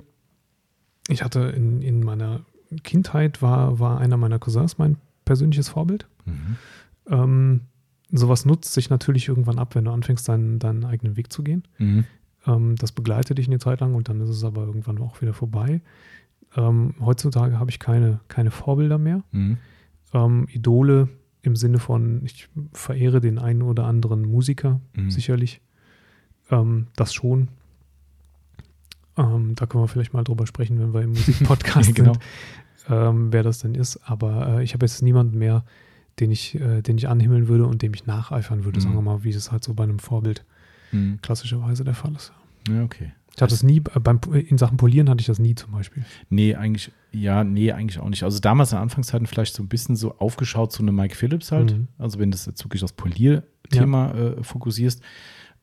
Ich 1.10 1.24
hatte 1.24 1.40
in, 1.40 1.82
in 1.82 2.04
meiner 2.04 2.42
Kindheit, 2.84 3.42
war, 3.42 3.80
war 3.80 4.00
einer 4.00 4.18
meiner 4.18 4.40
Cousins 4.40 4.78
mein 4.78 4.98
persönliches 5.26 5.70
Vorbild. 5.70 6.08
Mhm. 6.26 6.56
Ähm, 7.10 7.62
sowas 8.12 8.46
nutzt 8.46 8.74
sich 8.74 8.90
natürlich 8.90 9.28
irgendwann 9.28 9.60
ab, 9.60 9.76
wenn 9.76 9.86
du 9.86 9.92
anfängst, 9.92 10.28
deinen, 10.28 10.60
deinen 10.60 10.86
eigenen 10.86 11.18
Weg 11.18 11.32
zu 11.32 11.44
gehen. 11.44 11.64
Mhm. 11.78 12.06
Ähm, 12.46 12.76
das 12.78 12.92
begleitet 12.92 13.38
dich 13.38 13.48
eine 13.48 13.60
Zeit 13.60 13.82
lang 13.82 13.96
und 13.96 14.10
dann 14.10 14.22
ist 14.22 14.30
es 14.30 14.44
aber 14.44 14.66
irgendwann 14.66 15.00
auch 15.00 15.22
wieder 15.22 15.34
vorbei. 15.34 15.82
Ähm, 16.56 16.96
heutzutage 17.00 17.60
habe 17.60 17.72
ich 17.72 17.80
keine, 17.80 18.20
keine 18.28 18.52
Vorbilder 18.52 18.98
mehr. 18.98 19.24
Mhm. 19.32 19.58
Ähm, 20.14 20.48
Idole 20.50 21.10
im 21.42 21.56
Sinne 21.56 21.80
von, 21.80 22.22
ich 22.24 22.48
verehre 22.72 23.20
den 23.20 23.38
einen 23.38 23.62
oder 23.62 23.86
anderen 23.86 24.24
Musiker, 24.24 24.80
mhm. 24.96 25.12
sicherlich. 25.12 25.62
Ähm, 26.50 26.88
das 26.96 27.14
schon. 27.14 27.50
Ähm, 29.18 29.54
da 29.56 29.66
können 29.66 29.84
wir 29.84 29.88
vielleicht 29.88 30.14
mal 30.14 30.24
drüber 30.24 30.48
sprechen, 30.48 30.80
wenn 30.80 30.94
wir 30.94 31.02
im 31.02 31.10
Musikpodcast 31.10 31.94
genau. 31.96 32.14
sind, 32.14 32.24
ähm, 32.90 33.34
wer 33.34 33.44
das 33.44 33.60
denn 33.60 33.76
ist. 33.76 33.98
Aber 34.10 34.60
äh, 34.60 34.64
ich 34.64 34.74
habe 34.74 34.86
jetzt 34.86 35.02
niemanden 35.02 35.38
mehr, 35.38 35.64
den 36.20 36.32
ich, 36.32 36.56
äh, 36.56 36.82
den 36.82 36.98
ich 36.98 37.08
anhimmeln 37.08 37.48
würde 37.48 37.66
und 37.66 37.82
dem 37.82 37.94
ich 37.94 38.06
nacheifern 38.06 38.66
würde, 38.66 38.80
mhm. 38.80 38.84
sagen 38.84 38.96
wir 38.96 39.02
mal, 39.02 39.24
wie 39.24 39.30
es 39.30 39.52
halt 39.52 39.64
so 39.64 39.74
bei 39.74 39.84
einem 39.84 40.00
Vorbild 40.00 40.46
mhm. 40.92 41.20
klassischerweise 41.22 41.84
der 41.84 41.96
Fall 41.96 42.16
ist. 42.16 42.32
Ja, 42.70 42.84
okay. 42.84 43.12
Ich 43.36 43.42
hatte 43.42 43.54
es 43.54 43.64
nie, 43.64 43.78
äh, 43.78 44.00
beim, 44.00 44.20
in 44.32 44.58
Sachen 44.58 44.78
Polieren 44.78 45.10
hatte 45.10 45.22
ich 45.22 45.28
das 45.28 45.40
nie 45.40 45.56
zum 45.56 45.72
Beispiel. 45.72 46.06
Nee, 46.30 46.56
eigentlich, 46.56 46.92
ja, 47.12 47.44
nee, 47.44 47.72
eigentlich 47.72 48.00
auch 48.00 48.10
nicht. 48.10 48.24
Also 48.24 48.40
damals 48.40 48.72
in 48.72 48.78
Anfangszeiten 48.78 49.28
vielleicht 49.28 49.56
so 49.56 49.64
ein 49.64 49.70
bisschen 49.70 49.96
so 49.96 50.18
aufgeschaut 50.18 50.72
zu 50.72 50.84
einem 50.84 50.96
Mike 50.96 51.16
Phillips 51.16 51.52
halt. 51.52 51.76
Mhm. 51.76 51.88
Also 51.98 52.20
wenn 52.20 52.32
du 52.32 52.38
jetzt 52.38 52.64
wirklich 52.64 52.82
das 52.82 52.94
Polierthema 52.94 54.14
ja. 54.14 54.24
äh, 54.30 54.44
fokussierst. 54.44 55.02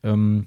Ähm, 0.03 0.47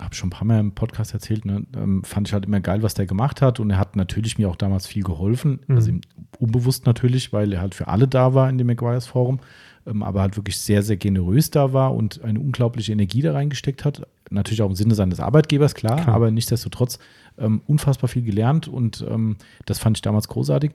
habe 0.00 0.14
schon 0.14 0.28
ein 0.28 0.30
paar 0.30 0.46
Mal 0.46 0.58
im 0.58 0.72
Podcast 0.72 1.14
erzählt, 1.14 1.44
ne, 1.44 1.64
ähm, 1.76 2.02
fand 2.02 2.26
ich 2.26 2.34
halt 2.34 2.46
immer 2.46 2.60
geil, 2.60 2.82
was 2.82 2.94
der 2.94 3.06
gemacht 3.06 3.40
hat. 3.40 3.60
Und 3.60 3.70
er 3.70 3.78
hat 3.78 3.96
natürlich 3.96 4.38
mir 4.38 4.48
auch 4.48 4.56
damals 4.56 4.86
viel 4.86 5.04
geholfen. 5.04 5.60
Mhm. 5.66 5.76
Also 5.76 5.92
unbewusst 6.38 6.86
natürlich, 6.86 7.32
weil 7.32 7.52
er 7.52 7.60
halt 7.60 7.74
für 7.74 7.88
alle 7.88 8.08
da 8.08 8.34
war 8.34 8.48
in 8.50 8.58
dem 8.58 8.66
Maguires 8.66 9.06
Forum. 9.06 9.40
Ähm, 9.86 10.02
aber 10.02 10.22
halt 10.22 10.36
wirklich 10.36 10.58
sehr, 10.58 10.82
sehr 10.82 10.96
generös 10.96 11.50
da 11.50 11.72
war 11.72 11.94
und 11.94 12.22
eine 12.22 12.40
unglaubliche 12.40 12.92
Energie 12.92 13.22
da 13.22 13.32
reingesteckt 13.32 13.84
hat. 13.84 14.06
Natürlich 14.30 14.62
auch 14.62 14.70
im 14.70 14.74
Sinne 14.74 14.94
seines 14.94 15.20
Arbeitgebers, 15.20 15.74
klar, 15.74 16.02
klar. 16.02 16.14
aber 16.14 16.30
nichtsdestotrotz 16.30 16.98
ähm, 17.38 17.60
unfassbar 17.66 18.08
viel 18.08 18.22
gelernt 18.22 18.68
und 18.68 19.04
ähm, 19.08 19.36
das 19.66 19.78
fand 19.78 19.98
ich 19.98 20.02
damals 20.02 20.28
großartig. 20.28 20.72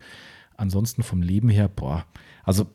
Ansonsten 0.56 1.04
vom 1.04 1.22
Leben 1.22 1.50
her, 1.50 1.68
boah, 1.68 2.06
also 2.44 2.68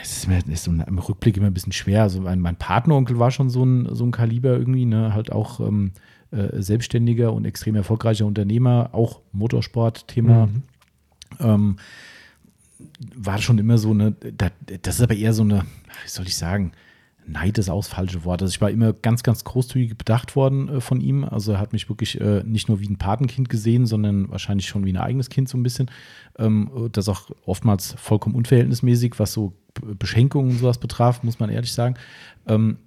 es 0.00 0.16
ist, 0.18 0.28
mir, 0.28 0.38
ist 0.48 0.66
im 0.66 0.98
Rückblick 0.98 1.36
immer 1.36 1.46
ein 1.46 1.54
bisschen 1.54 1.72
schwer. 1.72 2.02
Also 2.02 2.22
mein, 2.22 2.40
mein 2.40 2.56
Partneronkel 2.56 3.18
war 3.18 3.30
schon 3.30 3.50
so 3.50 3.64
ein, 3.64 3.94
so 3.94 4.04
ein 4.04 4.12
Kaliber 4.12 4.56
irgendwie, 4.56 4.86
ne? 4.86 5.12
halt 5.12 5.30
auch 5.30 5.60
ähm, 5.60 5.92
äh, 6.30 6.62
selbstständiger 6.62 7.32
und 7.32 7.44
extrem 7.44 7.74
erfolgreicher 7.74 8.26
Unternehmer, 8.26 8.90
auch 8.92 9.20
Motorsport-Thema. 9.32 10.46
Mhm. 10.46 10.62
Ähm, 11.40 11.76
war 13.14 13.38
schon 13.38 13.58
immer 13.58 13.78
so 13.78 13.90
eine, 13.90 14.12
das 14.12 14.96
ist 14.96 15.02
aber 15.02 15.14
eher 15.14 15.32
so 15.32 15.42
eine, 15.42 15.60
wie 16.02 16.08
soll 16.08 16.26
ich 16.26 16.36
sagen, 16.36 16.72
Neid 17.26 17.58
ist 17.58 17.70
auch 17.70 17.80
das 17.80 17.88
falsche 17.88 18.24
Wort. 18.24 18.42
Also 18.42 18.52
ich 18.52 18.60
war 18.60 18.70
immer 18.70 18.92
ganz, 18.92 19.22
ganz 19.22 19.44
großzügig 19.44 19.96
bedacht 19.96 20.36
worden 20.36 20.68
äh, 20.68 20.80
von 20.80 21.00
ihm. 21.00 21.24
Also 21.24 21.52
er 21.52 21.60
hat 21.60 21.72
mich 21.72 21.88
wirklich 21.88 22.20
äh, 22.20 22.42
nicht 22.44 22.68
nur 22.68 22.80
wie 22.80 22.88
ein 22.88 22.98
Patenkind 22.98 23.48
gesehen, 23.48 23.86
sondern 23.86 24.30
wahrscheinlich 24.30 24.66
schon 24.66 24.84
wie 24.84 24.92
ein 24.92 24.98
eigenes 24.98 25.30
Kind 25.30 25.48
so 25.48 25.56
ein 25.56 25.62
bisschen. 25.62 25.90
Ähm, 26.38 26.90
das 26.92 27.08
auch 27.08 27.30
oftmals 27.46 27.94
vollkommen 27.98 28.34
unverhältnismäßig, 28.34 29.18
was 29.18 29.32
so 29.32 29.54
Beschenkungen 29.98 30.50
und 30.52 30.58
sowas 30.58 30.78
betraf, 30.78 31.22
muss 31.22 31.38
man 31.38 31.50
ehrlich 31.50 31.72
sagen. 31.72 31.94
Ähm, 32.46 32.78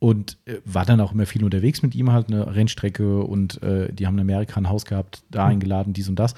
und 0.00 0.38
äh, 0.46 0.56
war 0.64 0.84
dann 0.84 1.00
auch 1.00 1.12
immer 1.12 1.26
viel 1.26 1.44
unterwegs 1.44 1.82
mit 1.82 1.94
ihm 1.94 2.10
halt, 2.10 2.28
eine 2.28 2.54
Rennstrecke 2.54 3.22
und 3.22 3.62
äh, 3.62 3.92
die 3.92 4.06
haben 4.06 4.14
in 4.14 4.22
Amerika 4.22 4.58
ein 4.58 4.68
Haus 4.68 4.84
gehabt, 4.84 5.22
da 5.30 5.44
mhm. 5.44 5.52
eingeladen, 5.52 5.92
dies 5.92 6.08
und 6.08 6.18
das. 6.18 6.34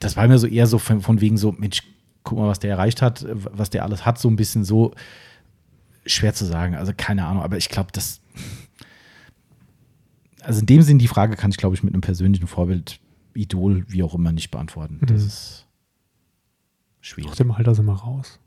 Das 0.00 0.16
war 0.16 0.24
immer 0.24 0.38
so 0.38 0.46
eher 0.46 0.66
so 0.66 0.78
von, 0.78 1.02
von 1.02 1.20
wegen 1.20 1.36
so, 1.36 1.52
Mensch, 1.52 1.82
guck 2.24 2.38
mal, 2.38 2.48
was 2.48 2.60
der 2.60 2.70
erreicht 2.70 3.02
hat, 3.02 3.26
was 3.28 3.70
der 3.70 3.84
alles 3.84 4.06
hat, 4.06 4.18
so 4.18 4.28
ein 4.28 4.36
bisschen 4.36 4.64
so 4.64 4.94
schwer 6.06 6.34
zu 6.34 6.44
sagen. 6.44 6.74
Also 6.74 6.92
keine 6.96 7.26
Ahnung, 7.26 7.42
aber 7.42 7.56
ich 7.56 7.68
glaube, 7.68 7.90
das. 7.92 8.20
Also 10.40 10.60
in 10.60 10.66
dem 10.66 10.82
Sinn, 10.82 10.98
die 10.98 11.08
Frage 11.08 11.36
kann 11.36 11.50
ich, 11.50 11.56
glaube 11.56 11.74
ich, 11.74 11.82
mit 11.82 11.92
einem 11.92 12.00
persönlichen 12.00 12.46
Vorbild, 12.46 13.00
Idol, 13.34 13.84
wie 13.88 14.02
auch 14.02 14.14
immer, 14.14 14.32
nicht 14.32 14.50
beantworten. 14.50 14.98
Das 15.02 15.20
mhm. 15.20 15.26
ist 15.26 15.66
schwierig. 17.00 17.30
Aus 17.30 17.36
dem 17.36 17.50
Alter 17.50 17.74
sind 17.74 17.86
wir 17.86 17.94
raus. 17.94 18.40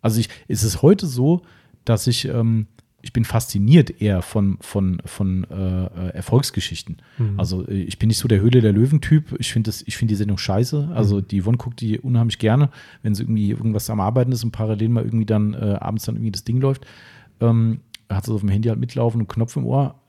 Also 0.00 0.20
ich, 0.20 0.28
ist 0.48 0.62
es 0.62 0.82
heute 0.82 1.06
so, 1.06 1.42
dass 1.84 2.06
ich 2.06 2.26
ähm, 2.26 2.66
ich 3.02 3.12
bin 3.12 3.24
fasziniert 3.24 4.00
eher 4.00 4.22
von, 4.22 4.58
von, 4.60 5.00
von 5.04 5.44
äh, 5.50 5.84
äh 5.84 6.08
Erfolgsgeschichten. 6.10 6.98
Mhm. 7.18 7.38
Also 7.38 7.66
äh, 7.66 7.82
ich 7.82 7.98
bin 7.98 8.08
nicht 8.08 8.18
so 8.18 8.28
der 8.28 8.40
Höhle 8.40 8.60
der 8.60 8.72
Löwen-Typ. 8.72 9.36
Ich 9.38 9.52
finde 9.52 9.72
find 9.72 10.10
die 10.10 10.16
Sendung 10.16 10.38
scheiße. 10.38 10.90
Also 10.94 11.16
mhm. 11.16 11.28
die 11.28 11.42
Yvonne 11.42 11.58
guckt 11.58 11.80
die 11.80 11.98
unheimlich 11.98 12.38
gerne, 12.38 12.70
wenn 13.02 13.14
sie 13.14 13.22
irgendwie 13.22 13.50
irgendwas 13.50 13.90
am 13.90 14.00
Arbeiten 14.00 14.32
ist 14.32 14.44
und 14.44 14.50
parallel 14.50 14.88
mal 14.88 15.04
irgendwie 15.04 15.26
dann 15.26 15.54
äh, 15.54 15.78
abends 15.80 16.04
dann 16.04 16.16
irgendwie 16.16 16.32
das 16.32 16.44
Ding 16.44 16.60
läuft. 16.60 16.86
Ähm, 17.40 17.80
hat 18.08 18.26
sie 18.26 18.32
auf 18.32 18.40
dem 18.40 18.48
Handy 18.48 18.68
halt 18.68 18.80
mitlaufen 18.80 19.20
und 19.20 19.28
Knopf 19.28 19.56
im 19.56 19.64
Ohr. 19.64 19.99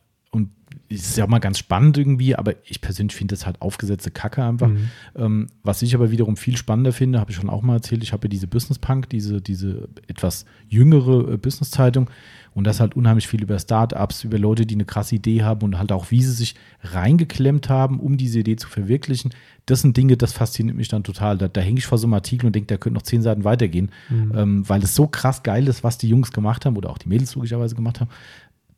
Ist 0.95 1.18
ja 1.18 1.23
auch 1.26 1.30
mal 1.30 1.39
ganz 1.39 1.57
spannend 1.59 1.97
irgendwie, 1.97 2.35
aber 2.35 2.55
ich 2.65 2.81
persönlich 2.81 3.15
finde 3.15 3.34
das 3.34 3.45
halt 3.45 3.61
aufgesetzte 3.61 4.11
Kacke 4.11 4.43
einfach. 4.43 4.68
Mhm. 4.68 4.89
Ähm, 5.15 5.47
was 5.63 5.81
ich 5.81 5.95
aber 5.95 6.11
wiederum 6.11 6.38
viel 6.38 6.57
spannender 6.57 6.91
finde, 6.91 7.19
habe 7.19 7.31
ich 7.31 7.38
schon 7.38 7.49
auch 7.49 7.61
mal 7.61 7.76
erzählt, 7.76 8.03
ich 8.03 8.13
habe 8.13 8.26
ja 8.26 8.30
diese 8.30 8.47
Business 8.47 8.80
Punk, 8.80 9.09
diese, 9.09 9.41
diese 9.41 9.89
etwas 10.07 10.45
jüngere 10.68 11.34
äh, 11.34 11.38
Business-Zeitung 11.38 12.09
und 12.53 12.65
das 12.65 12.80
halt 12.80 12.95
unheimlich 12.95 13.27
viel 13.27 13.41
über 13.41 13.57
Startups, 13.57 14.23
über 14.23 14.38
Leute, 14.38 14.65
die 14.65 14.76
eine 14.76 14.85
krasse 14.85 15.15
Idee 15.15 15.43
haben 15.43 15.63
und 15.63 15.77
halt 15.77 15.91
auch, 15.91 16.11
wie 16.11 16.22
sie 16.22 16.34
sich 16.34 16.55
reingeklemmt 16.84 17.69
haben, 17.69 17.99
um 17.99 18.18
diese 18.18 18.39
Idee 18.39 18.57
zu 18.57 18.68
verwirklichen. 18.68 19.31
Das 19.68 19.81
sind 19.81 19.95
Dinge, 19.95 20.18
das 20.18 20.34
fasziniert 20.34 20.76
mich 20.76 20.89
dann 20.89 21.03
total. 21.03 21.38
Da, 21.38 21.47
da 21.47 21.61
hänge 21.61 21.80
ich 21.80 21.85
vor 21.85 21.97
so 21.97 22.07
einem 22.07 22.15
Artikel 22.15 22.47
und 22.47 22.55
denke, 22.55 22.68
da 22.68 22.77
könnte 22.77 22.95
noch 22.95 23.03
zehn 23.03 23.22
Seiten 23.22 23.45
weitergehen, 23.45 23.91
mhm. 24.09 24.34
ähm, 24.35 24.69
weil 24.69 24.84
es 24.84 24.95
so 24.95 25.07
krass 25.07 25.43
geil 25.43 25.68
ist, 25.68 25.84
was 25.84 25.97
die 25.97 26.09
Jungs 26.09 26.31
gemacht 26.31 26.65
haben 26.65 26.76
oder 26.76 26.89
auch 26.89 26.97
die 26.97 27.07
Mädels 27.07 27.35
logischerweise 27.35 27.76
gemacht 27.76 28.01
haben. 28.01 28.09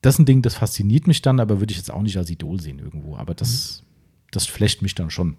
Das 0.04 0.16
ist 0.16 0.20
ein 0.20 0.26
Ding, 0.26 0.42
das 0.42 0.56
fasziniert 0.56 1.08
mich 1.08 1.22
dann, 1.22 1.40
aber 1.40 1.62
würde 1.62 1.72
ich 1.72 1.78
jetzt 1.78 1.90
auch 1.90 2.02
nicht 2.02 2.18
als 2.18 2.30
Idol 2.30 2.60
sehen 2.60 2.78
irgendwo. 2.78 3.16
Aber 3.16 3.34
das, 3.34 3.82
mhm. 3.82 3.86
das 4.32 4.46
flecht 4.46 4.82
mich 4.82 4.96
dann 4.96 5.10
schon. 5.10 5.38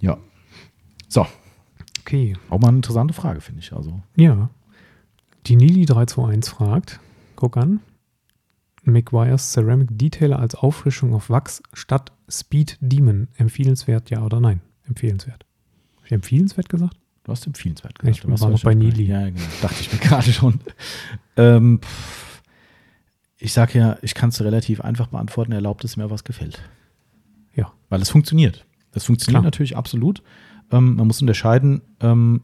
Ja. 0.00 0.18
So. 1.08 1.24
Okay. 2.00 2.36
Auch 2.50 2.58
mal 2.58 2.68
eine 2.68 2.78
interessante 2.78 3.14
Frage, 3.14 3.40
finde 3.40 3.60
ich. 3.60 3.72
Also. 3.72 4.02
Ja. 4.16 4.50
Die 5.46 5.54
Nili 5.54 5.86
321 5.86 6.52
fragt, 6.52 7.00
Guck 7.36 7.56
an. 7.56 7.80
McGuire's 8.82 9.52
Ceramic 9.52 9.88
Detailer 9.92 10.40
als 10.40 10.56
Auffrischung 10.56 11.14
auf 11.14 11.30
Wachs 11.30 11.62
statt 11.72 12.12
Speed 12.28 12.76
Demon. 12.80 13.28
Empfehlenswert, 13.36 14.10
ja 14.10 14.24
oder 14.24 14.40
nein? 14.40 14.62
Empfehlenswert. 14.88 15.46
Habe 15.96 16.06
ich 16.06 16.12
empfehlenswert 16.12 16.68
gesagt? 16.68 16.96
Du 17.22 17.30
hast 17.30 17.46
empfehlenswert 17.46 17.98
gesagt. 18.00 18.24
Ich 18.24 18.40
war 18.40 18.50
noch 18.50 18.62
bei 18.62 18.74
Nili. 18.74 19.04
Ja, 19.04 19.26
genau. 19.26 19.40
Dachte 19.62 19.80
ich 19.80 19.92
mir 19.92 19.98
gerade 20.00 20.32
schon. 20.32 20.60
ähm, 21.36 21.80
ich 23.40 23.52
sage 23.52 23.78
ja, 23.78 23.96
ich 24.02 24.14
kann 24.14 24.28
es 24.28 24.40
relativ 24.42 24.82
einfach 24.82 25.08
beantworten. 25.08 25.52
Erlaubt 25.52 25.84
es 25.84 25.96
mir, 25.96 26.10
was 26.10 26.24
gefällt. 26.24 26.62
Ja. 27.54 27.72
Weil 27.88 28.02
es 28.02 28.10
funktioniert. 28.10 28.66
Das 28.92 29.04
funktioniert 29.04 29.40
Klar. 29.40 29.44
natürlich 29.44 29.76
absolut. 29.76 30.22
Ähm, 30.70 30.96
man 30.96 31.06
muss 31.06 31.20
unterscheiden 31.20 31.80
ähm, 32.00 32.42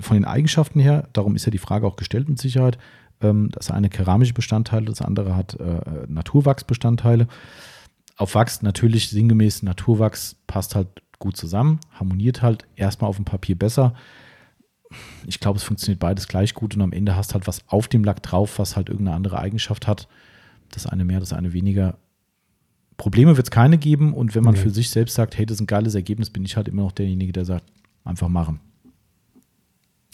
von 0.00 0.16
den 0.16 0.24
Eigenschaften 0.24 0.80
her. 0.80 1.08
Darum 1.12 1.36
ist 1.36 1.44
ja 1.44 1.50
die 1.50 1.58
Frage 1.58 1.86
auch 1.86 1.96
gestellt 1.96 2.28
mit 2.28 2.38
Sicherheit. 2.38 2.78
Ähm, 3.20 3.50
das 3.52 3.70
eine 3.70 3.90
keramische 3.90 4.32
Bestandteile, 4.32 4.86
das 4.86 5.02
andere 5.02 5.36
hat 5.36 5.54
äh, 5.60 6.06
Naturwachsbestandteile. 6.08 7.28
Auf 8.16 8.34
Wachs 8.34 8.62
natürlich 8.62 9.10
sinngemäß 9.10 9.62
Naturwachs 9.62 10.36
passt 10.46 10.74
halt 10.74 10.88
gut 11.18 11.36
zusammen, 11.36 11.80
harmoniert 11.92 12.42
halt 12.42 12.64
erstmal 12.76 13.10
auf 13.10 13.16
dem 13.16 13.24
Papier 13.24 13.56
besser. 13.58 13.94
Ich 15.26 15.40
glaube, 15.40 15.58
es 15.58 15.64
funktioniert 15.64 16.00
beides 16.00 16.28
gleich 16.28 16.54
gut 16.54 16.74
und 16.74 16.82
am 16.82 16.92
Ende 16.92 17.16
hast 17.16 17.34
halt 17.34 17.46
was 17.46 17.62
auf 17.68 17.88
dem 17.88 18.04
Lack 18.04 18.22
drauf, 18.22 18.58
was 18.58 18.76
halt 18.76 18.88
irgendeine 18.88 19.16
andere 19.16 19.38
Eigenschaft 19.38 19.86
hat. 19.86 20.08
Das 20.70 20.86
eine 20.86 21.04
mehr, 21.04 21.20
das 21.20 21.32
eine 21.32 21.52
weniger. 21.52 21.98
Probleme 22.96 23.36
wird 23.36 23.46
es 23.46 23.50
keine 23.50 23.78
geben 23.78 24.12
und 24.12 24.34
wenn 24.34 24.42
man 24.42 24.54
nee. 24.54 24.60
für 24.60 24.70
sich 24.70 24.90
selbst 24.90 25.14
sagt, 25.14 25.38
hey, 25.38 25.46
das 25.46 25.56
ist 25.56 25.60
ein 25.60 25.66
geiles 25.66 25.94
Ergebnis, 25.94 26.30
bin 26.30 26.44
ich 26.44 26.56
halt 26.56 26.68
immer 26.68 26.82
noch 26.82 26.92
derjenige, 26.92 27.32
der 27.32 27.44
sagt, 27.44 27.64
einfach 28.04 28.28
machen. 28.28 28.60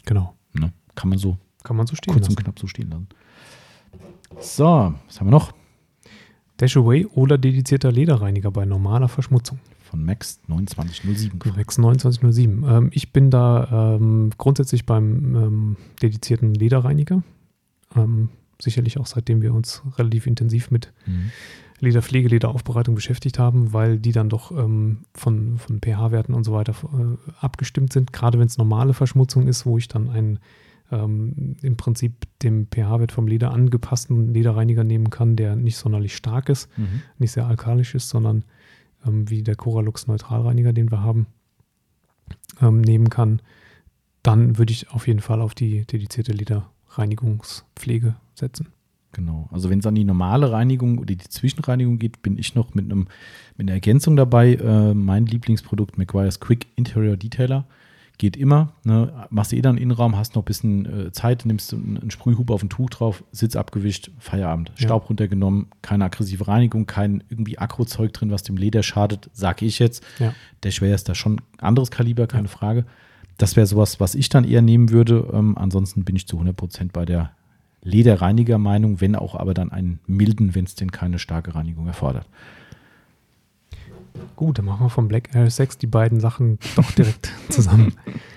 Genau. 0.04 0.34
Ne? 0.52 0.72
Kann 0.94 1.08
man 1.08 1.18
so. 1.18 1.38
Kann 1.62 1.76
man 1.76 1.86
so 1.86 1.96
stehen 1.96 2.12
kurz 2.12 2.26
lassen. 2.26 2.36
und 2.36 2.44
knapp 2.44 2.58
so 2.58 2.66
stehen 2.66 2.90
lassen. 2.90 3.08
So, 4.40 4.94
was 5.06 5.20
haben 5.20 5.28
wir 5.28 5.30
noch? 5.30 5.54
Dashaway 6.58 7.06
oder 7.06 7.38
dedizierter 7.38 7.90
Lederreiniger 7.90 8.50
bei 8.50 8.64
normaler 8.64 9.08
Verschmutzung. 9.08 9.58
Von 9.84 10.04
Max 10.04 10.40
2907. 10.46 11.38
Max 11.56 11.74
2907. 11.74 12.64
Ähm, 12.66 12.90
ich 12.92 13.12
bin 13.12 13.30
da 13.30 13.96
ähm, 13.96 14.30
grundsätzlich 14.38 14.86
beim 14.86 15.36
ähm, 15.36 15.76
dedizierten 16.02 16.54
Lederreiniger. 16.54 17.22
Ähm, 17.94 18.30
sicherlich 18.60 18.98
auch 18.98 19.06
seitdem 19.06 19.42
wir 19.42 19.52
uns 19.52 19.82
relativ 19.98 20.26
intensiv 20.26 20.70
mit 20.70 20.92
mhm. 21.06 21.30
Lederpflege, 21.80 22.28
Lederaufbereitung 22.28 22.94
beschäftigt 22.94 23.38
haben, 23.38 23.72
weil 23.72 23.98
die 23.98 24.12
dann 24.12 24.28
doch 24.28 24.50
ähm, 24.50 25.00
von, 25.14 25.58
von 25.58 25.80
pH-Werten 25.80 26.32
und 26.32 26.44
so 26.44 26.52
weiter 26.52 26.72
äh, 26.72 27.30
abgestimmt 27.40 27.92
sind. 27.92 28.12
Gerade 28.12 28.38
wenn 28.38 28.46
es 28.46 28.58
normale 28.58 28.94
Verschmutzung 28.94 29.46
ist, 29.46 29.66
wo 29.66 29.76
ich 29.76 29.88
dann 29.88 30.08
einen 30.08 30.38
ähm, 30.90 31.56
im 31.62 31.76
Prinzip 31.76 32.26
dem 32.42 32.68
pH-Wert 32.68 33.12
vom 33.12 33.26
Leder 33.26 33.52
angepassten 33.52 34.32
Lederreiniger 34.32 34.84
nehmen 34.84 35.10
kann, 35.10 35.36
der 35.36 35.56
nicht 35.56 35.76
sonderlich 35.76 36.16
stark 36.16 36.48
ist, 36.48 36.68
mhm. 36.78 37.02
nicht 37.18 37.32
sehr 37.32 37.46
alkalisch 37.46 37.94
ist, 37.94 38.08
sondern 38.08 38.44
ähm, 39.06 39.30
wie 39.30 39.42
der 39.42 39.56
Coralux 39.56 40.06
Neutralreiniger, 40.06 40.72
den 40.72 40.90
wir 40.90 41.02
haben, 41.02 41.26
ähm, 42.60 42.80
nehmen 42.80 43.10
kann, 43.10 43.40
dann 44.22 44.58
würde 44.58 44.72
ich 44.72 44.90
auf 44.90 45.06
jeden 45.06 45.20
Fall 45.20 45.40
auf 45.40 45.54
die 45.54 45.84
dedizierte 45.84 46.32
Lederreinigungspflege 46.32 48.16
setzen. 48.34 48.68
Genau. 49.12 49.48
Also 49.52 49.70
wenn 49.70 49.78
es 49.78 49.86
an 49.86 49.94
die 49.94 50.04
normale 50.04 50.50
Reinigung 50.50 50.98
oder 50.98 51.14
die 51.14 51.18
Zwischenreinigung 51.18 51.98
geht, 51.98 52.22
bin 52.22 52.36
ich 52.36 52.54
noch 52.54 52.74
mit 52.74 52.86
einem 52.86 53.06
mit 53.56 53.66
einer 53.66 53.74
Ergänzung 53.74 54.16
dabei. 54.16 54.54
Äh, 54.54 54.94
mein 54.94 55.26
Lieblingsprodukt 55.26 55.98
McGuire's 55.98 56.40
Quick 56.40 56.66
Interior 56.74 57.16
Detailer 57.16 57.66
geht 58.18 58.36
immer. 58.36 58.72
Ne? 58.84 59.26
Machst 59.30 59.52
du 59.52 59.56
eh 59.56 59.62
dann 59.62 59.76
Innenraum, 59.76 60.16
hast 60.16 60.34
noch 60.34 60.42
ein 60.42 60.46
bisschen 60.46 61.06
äh, 61.06 61.12
Zeit, 61.12 61.44
nimmst 61.44 61.72
einen, 61.74 62.10
Sprühhub 62.10 62.50
auf 62.50 62.62
ein 62.62 62.68
Tuch 62.68 62.90
drauf, 62.90 63.24
Sitz 63.32 63.56
abgewischt, 63.56 64.10
Feierabend. 64.18 64.70
Ja. 64.76 64.86
Staub 64.86 65.08
runtergenommen, 65.08 65.66
keine 65.82 66.04
aggressive 66.04 66.46
Reinigung, 66.46 66.86
kein 66.86 67.24
irgendwie 67.28 67.58
Akrozeug 67.58 68.12
drin, 68.12 68.30
was 68.30 68.42
dem 68.42 68.56
Leder 68.56 68.82
schadet, 68.82 69.30
sage 69.32 69.66
ich 69.66 69.78
jetzt. 69.78 70.04
Ja. 70.18 70.34
Der 70.62 70.70
Schwer 70.70 70.94
ist 70.94 71.08
da 71.08 71.14
schon 71.14 71.40
anderes 71.58 71.90
Kaliber, 71.90 72.26
keine 72.26 72.48
ja. 72.48 72.52
Frage. 72.52 72.84
Das 73.36 73.56
wäre 73.56 73.66
sowas, 73.66 73.98
was 73.98 74.14
ich 74.14 74.28
dann 74.28 74.44
eher 74.44 74.62
nehmen 74.62 74.90
würde. 74.90 75.28
Ähm, 75.32 75.58
ansonsten 75.58 76.04
bin 76.04 76.14
ich 76.14 76.28
zu 76.28 76.36
100 76.36 76.56
Prozent 76.56 76.92
bei 76.92 77.04
der 77.04 77.32
Lederreiniger-Meinung, 77.82 79.00
wenn 79.00 79.16
auch 79.16 79.34
aber 79.34 79.54
dann 79.54 79.72
einen 79.72 80.00
milden, 80.06 80.54
wenn 80.54 80.64
es 80.64 80.74
denn 80.74 80.92
keine 80.92 81.18
starke 81.18 81.54
Reinigung 81.54 81.86
erfordert. 81.86 82.26
Gut, 84.36 84.58
dann 84.58 84.64
machen 84.64 84.86
wir 84.86 84.90
vom 84.90 85.08
Black 85.08 85.34
Air 85.34 85.50
6 85.50 85.78
die 85.78 85.86
beiden 85.86 86.20
Sachen 86.20 86.58
doch 86.76 86.90
direkt 86.92 87.30
zusammen. 87.48 87.94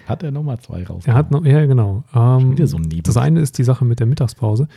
Hat 0.08 0.24
er 0.24 0.32
nochmal 0.32 0.60
zwei 0.60 0.84
raus? 0.84 1.04
Er 1.06 1.14
hat 1.14 1.32
noch, 1.32 1.46
ja, 1.46 1.66
genau. 1.66 2.04
Ähm, 2.14 2.56
so 2.66 2.78
ein 2.78 2.90
das 3.04 3.18
eine 3.18 3.42
ist 3.42 3.58
die 3.58 3.64
Sache 3.64 3.86
mit 3.86 4.00
der 4.00 4.08
Mittagspause. 4.08 4.68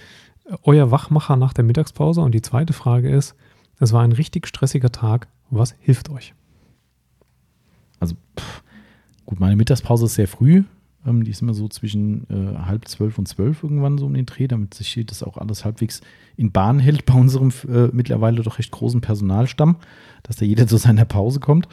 Euer 0.62 0.90
Wachmacher 0.90 1.36
nach 1.36 1.52
der 1.52 1.64
Mittagspause. 1.64 2.20
Und 2.20 2.32
die 2.32 2.42
zweite 2.42 2.72
Frage 2.72 3.10
ist: 3.10 3.34
Es 3.78 3.92
war 3.92 4.02
ein 4.02 4.12
richtig 4.12 4.46
stressiger 4.46 4.90
Tag. 4.90 5.28
Was 5.50 5.74
hilft 5.80 6.10
euch? 6.10 6.34
Also, 7.98 8.14
pff, 8.38 8.62
gut, 9.26 9.40
meine 9.40 9.56
Mittagspause 9.56 10.06
ist 10.06 10.14
sehr 10.14 10.28
früh. 10.28 10.64
Ähm, 11.06 11.24
die 11.24 11.30
ist 11.30 11.42
immer 11.42 11.54
so 11.54 11.68
zwischen 11.68 12.26
äh, 12.28 12.58
halb 12.58 12.86
zwölf 12.88 13.18
und 13.18 13.26
zwölf 13.26 13.62
irgendwann 13.62 13.98
so 13.98 14.06
um 14.06 14.14
den 14.14 14.26
Dreh, 14.26 14.48
damit 14.48 14.74
sich 14.74 15.04
das 15.06 15.22
auch 15.22 15.36
alles 15.38 15.64
halbwegs 15.64 16.00
in 16.36 16.52
Bahn 16.52 16.78
hält 16.78 17.06
bei 17.06 17.14
unserem 17.14 17.52
äh, 17.68 17.88
mittlerweile 17.92 18.42
doch 18.42 18.58
recht 18.58 18.70
großen 18.70 19.00
Personalstamm, 19.00 19.76
dass 20.22 20.36
da 20.36 20.44
jeder 20.44 20.66
zu 20.66 20.76
seiner 20.76 21.04
Pause 21.04 21.40
kommt. 21.40 21.68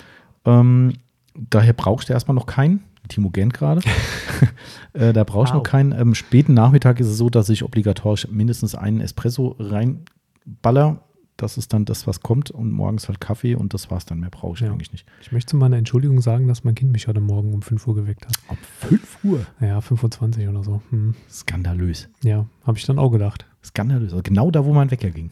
Ähm, 0.46 0.94
daher 1.36 1.74
brauchst 1.74 2.10
du 2.10 2.14
erstmal 2.14 2.36
noch 2.36 2.46
keinen. 2.46 2.84
Timo 3.10 3.30
gähnt 3.30 3.54
gerade. 3.54 3.82
äh, 4.94 5.14
da 5.14 5.24
brauchst 5.24 5.52
du 5.52 5.58
wow. 5.58 5.64
noch 5.64 5.70
keinen. 5.70 5.94
Am 5.94 6.10
ähm, 6.10 6.16
späten 6.16 6.54
Nachmittag 6.54 7.00
ist 7.00 7.08
es 7.08 7.18
so, 7.18 7.30
dass 7.30 7.50
ich 7.50 7.64
obligatorisch 7.64 8.28
mindestens 8.30 8.76
einen 8.76 9.02
Espresso 9.02 9.56
reinballer 9.60 11.02
das 11.38 11.58
ist 11.58 11.72
dann 11.72 11.86
das, 11.86 12.08
was 12.08 12.22
kommt 12.22 12.52
und 12.52 12.72
morgens 12.72 13.08
halt 13.08 13.22
Kaffee 13.22 13.56
und 13.56 13.74
das 13.74 13.90
war's 13.92 14.06
dann. 14.06 14.20
Mehr 14.20 14.30
brauche 14.30 14.56
ich 14.56 14.62
ja. 14.62 14.72
eigentlich 14.72 14.92
nicht. 14.92 15.06
Ich 15.22 15.32
möchte 15.32 15.56
mal 15.56 15.68
eine 15.68 15.78
Entschuldigung 15.78 16.20
sagen, 16.20 16.48
dass 16.48 16.64
mein 16.64 16.76
Kind 16.76 16.92
mich 16.92 17.08
heute 17.08 17.22
Morgen 17.22 17.54
um 17.54 17.62
5 17.62 17.88
Uhr 17.88 17.96
geweckt 17.96 18.26
hat. 18.26 18.34
Um 18.50 18.58
5 18.90 19.24
Uhr? 19.24 19.46
Ja, 19.62 19.80
25 19.80 20.48
oder 20.48 20.64
so. 20.64 20.82
Hm. 20.90 21.14
Skandalös. 21.30 22.10
Ja, 22.24 22.48
habe 22.64 22.78
ich 22.78 22.86
dann 22.86 22.98
auch 22.98 23.12
gedacht. 23.12 23.46
Skandalös. 23.64 24.12
Also 24.12 24.24
genau 24.24 24.52
da, 24.52 24.66
wo 24.66 24.74
mein 24.74 24.90
Wecker 24.90 25.12
ging. 25.12 25.30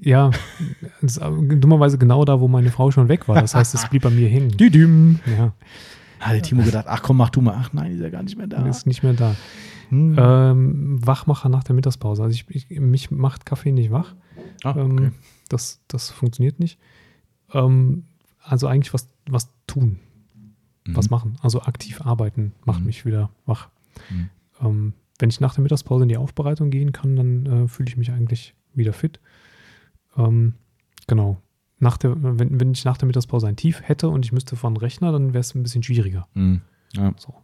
Ja, 0.00 0.30
dummerweise 1.02 1.98
genau 1.98 2.24
da, 2.24 2.38
wo 2.40 2.46
meine 2.46 2.70
Frau 2.70 2.90
schon 2.90 3.08
weg 3.08 3.26
war. 3.26 3.40
Das 3.40 3.54
heißt, 3.54 3.74
es 3.74 3.88
blieb 3.88 4.02
bei 4.02 4.10
mir 4.10 4.28
hängen. 4.28 4.50
Düdüm. 4.56 5.18
Ja. 5.26 5.52
Hat 6.20 6.34
der 6.34 6.42
Timo 6.42 6.62
gedacht, 6.62 6.86
ach 6.88 7.02
komm, 7.02 7.16
mach 7.16 7.30
du 7.30 7.40
mal. 7.40 7.56
Ach 7.58 7.72
nein, 7.72 7.92
ist 7.92 8.00
ja 8.00 8.10
gar 8.10 8.22
nicht 8.22 8.36
mehr 8.36 8.46
da. 8.46 8.64
Ist 8.66 8.86
nicht 8.86 9.02
mehr 9.02 9.14
da. 9.14 9.34
Hm. 9.88 10.16
Ähm, 10.18 11.06
Wachmacher 11.06 11.48
nach 11.48 11.64
der 11.64 11.74
Mittagspause. 11.74 12.22
Also 12.22 12.34
ich, 12.34 12.44
ich, 12.70 12.80
mich 12.80 13.10
macht 13.10 13.46
Kaffee 13.46 13.72
nicht 13.72 13.90
wach. 13.90 14.14
Ah, 14.62 14.74
ähm, 14.76 14.92
okay. 14.92 15.04
ähm, 15.04 15.12
das, 15.48 15.80
das 15.88 16.10
funktioniert 16.10 16.60
nicht. 16.60 16.78
Ähm, 17.52 18.04
also 18.42 18.66
eigentlich 18.66 18.94
was, 18.94 19.08
was 19.28 19.50
tun, 19.66 19.98
mhm. 20.86 20.96
was 20.96 21.10
machen. 21.10 21.36
Also 21.42 21.62
aktiv 21.62 22.00
arbeiten 22.00 22.54
macht 22.64 22.80
mhm. 22.80 22.86
mich 22.86 23.04
wieder 23.04 23.30
wach. 23.46 23.68
Mhm. 24.10 24.30
Ähm, 24.60 24.92
wenn 25.18 25.30
ich 25.30 25.40
nach 25.40 25.54
der 25.54 25.62
Mittagspause 25.62 26.04
in 26.04 26.08
die 26.08 26.16
Aufbereitung 26.16 26.70
gehen 26.70 26.92
kann, 26.92 27.16
dann 27.16 27.46
äh, 27.46 27.68
fühle 27.68 27.88
ich 27.88 27.96
mich 27.96 28.12
eigentlich 28.12 28.54
wieder 28.74 28.92
fit. 28.92 29.20
Ähm, 30.16 30.54
genau. 31.06 31.38
Nach 31.80 31.96
der, 31.96 32.14
wenn, 32.22 32.60
wenn 32.60 32.72
ich 32.72 32.84
nach 32.84 32.96
der 32.96 33.06
Mittagspause 33.06 33.46
ein 33.46 33.56
Tief 33.56 33.82
hätte 33.82 34.08
und 34.08 34.24
ich 34.24 34.32
müsste 34.32 34.56
von 34.56 34.76
Rechner, 34.76 35.12
dann 35.12 35.32
wäre 35.32 35.40
es 35.40 35.54
ein 35.54 35.62
bisschen 35.62 35.82
schwieriger. 35.82 36.28
Mhm. 36.34 36.62
Ja. 36.94 37.12
So. 37.18 37.34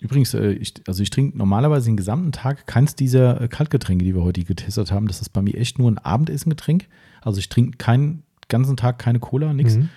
Übrigens, 0.00 0.34
äh, 0.34 0.50
ich, 0.52 0.74
also 0.86 1.02
ich 1.02 1.10
trinke 1.10 1.36
normalerweise 1.36 1.86
den 1.86 1.96
gesamten 1.96 2.32
Tag 2.32 2.66
keins 2.66 2.94
dieser 2.94 3.40
äh, 3.40 3.48
Kaltgetränke, 3.48 4.04
die 4.04 4.14
wir 4.14 4.22
heute 4.22 4.44
getestet 4.44 4.92
haben. 4.92 5.08
Das 5.08 5.20
ist 5.20 5.30
bei 5.30 5.42
mir 5.42 5.56
echt 5.56 5.78
nur 5.78 5.90
ein 5.90 5.98
Abendessengetränk. 5.98 6.86
Also 7.20 7.38
ich 7.38 7.48
trinke 7.48 7.78
keinen 7.78 8.22
ganzen 8.48 8.76
Tag 8.76 8.98
keine 8.98 9.18
Cola, 9.18 9.52
nichts. 9.52 9.76
Mhm. 9.76 9.88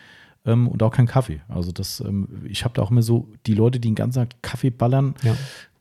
Ähm, 0.44 0.68
und 0.68 0.82
auch 0.82 0.91
keinen 0.91 1.07
Kaffee. 1.07 1.41
Also 1.48 1.72
das, 1.72 1.99
ähm, 1.99 2.28
ich 2.45 2.64
habe 2.64 2.73
da 2.73 2.82
auch 2.82 2.90
immer 2.90 3.03
so 3.03 3.28
die 3.45 3.53
Leute, 3.53 3.80
die 3.80 3.90
den 3.90 3.95
ganzen 3.95 4.19
Tag 4.19 4.41
Kaffee 4.41 4.72
ballern. 4.72 5.14
Ja. 5.22 5.36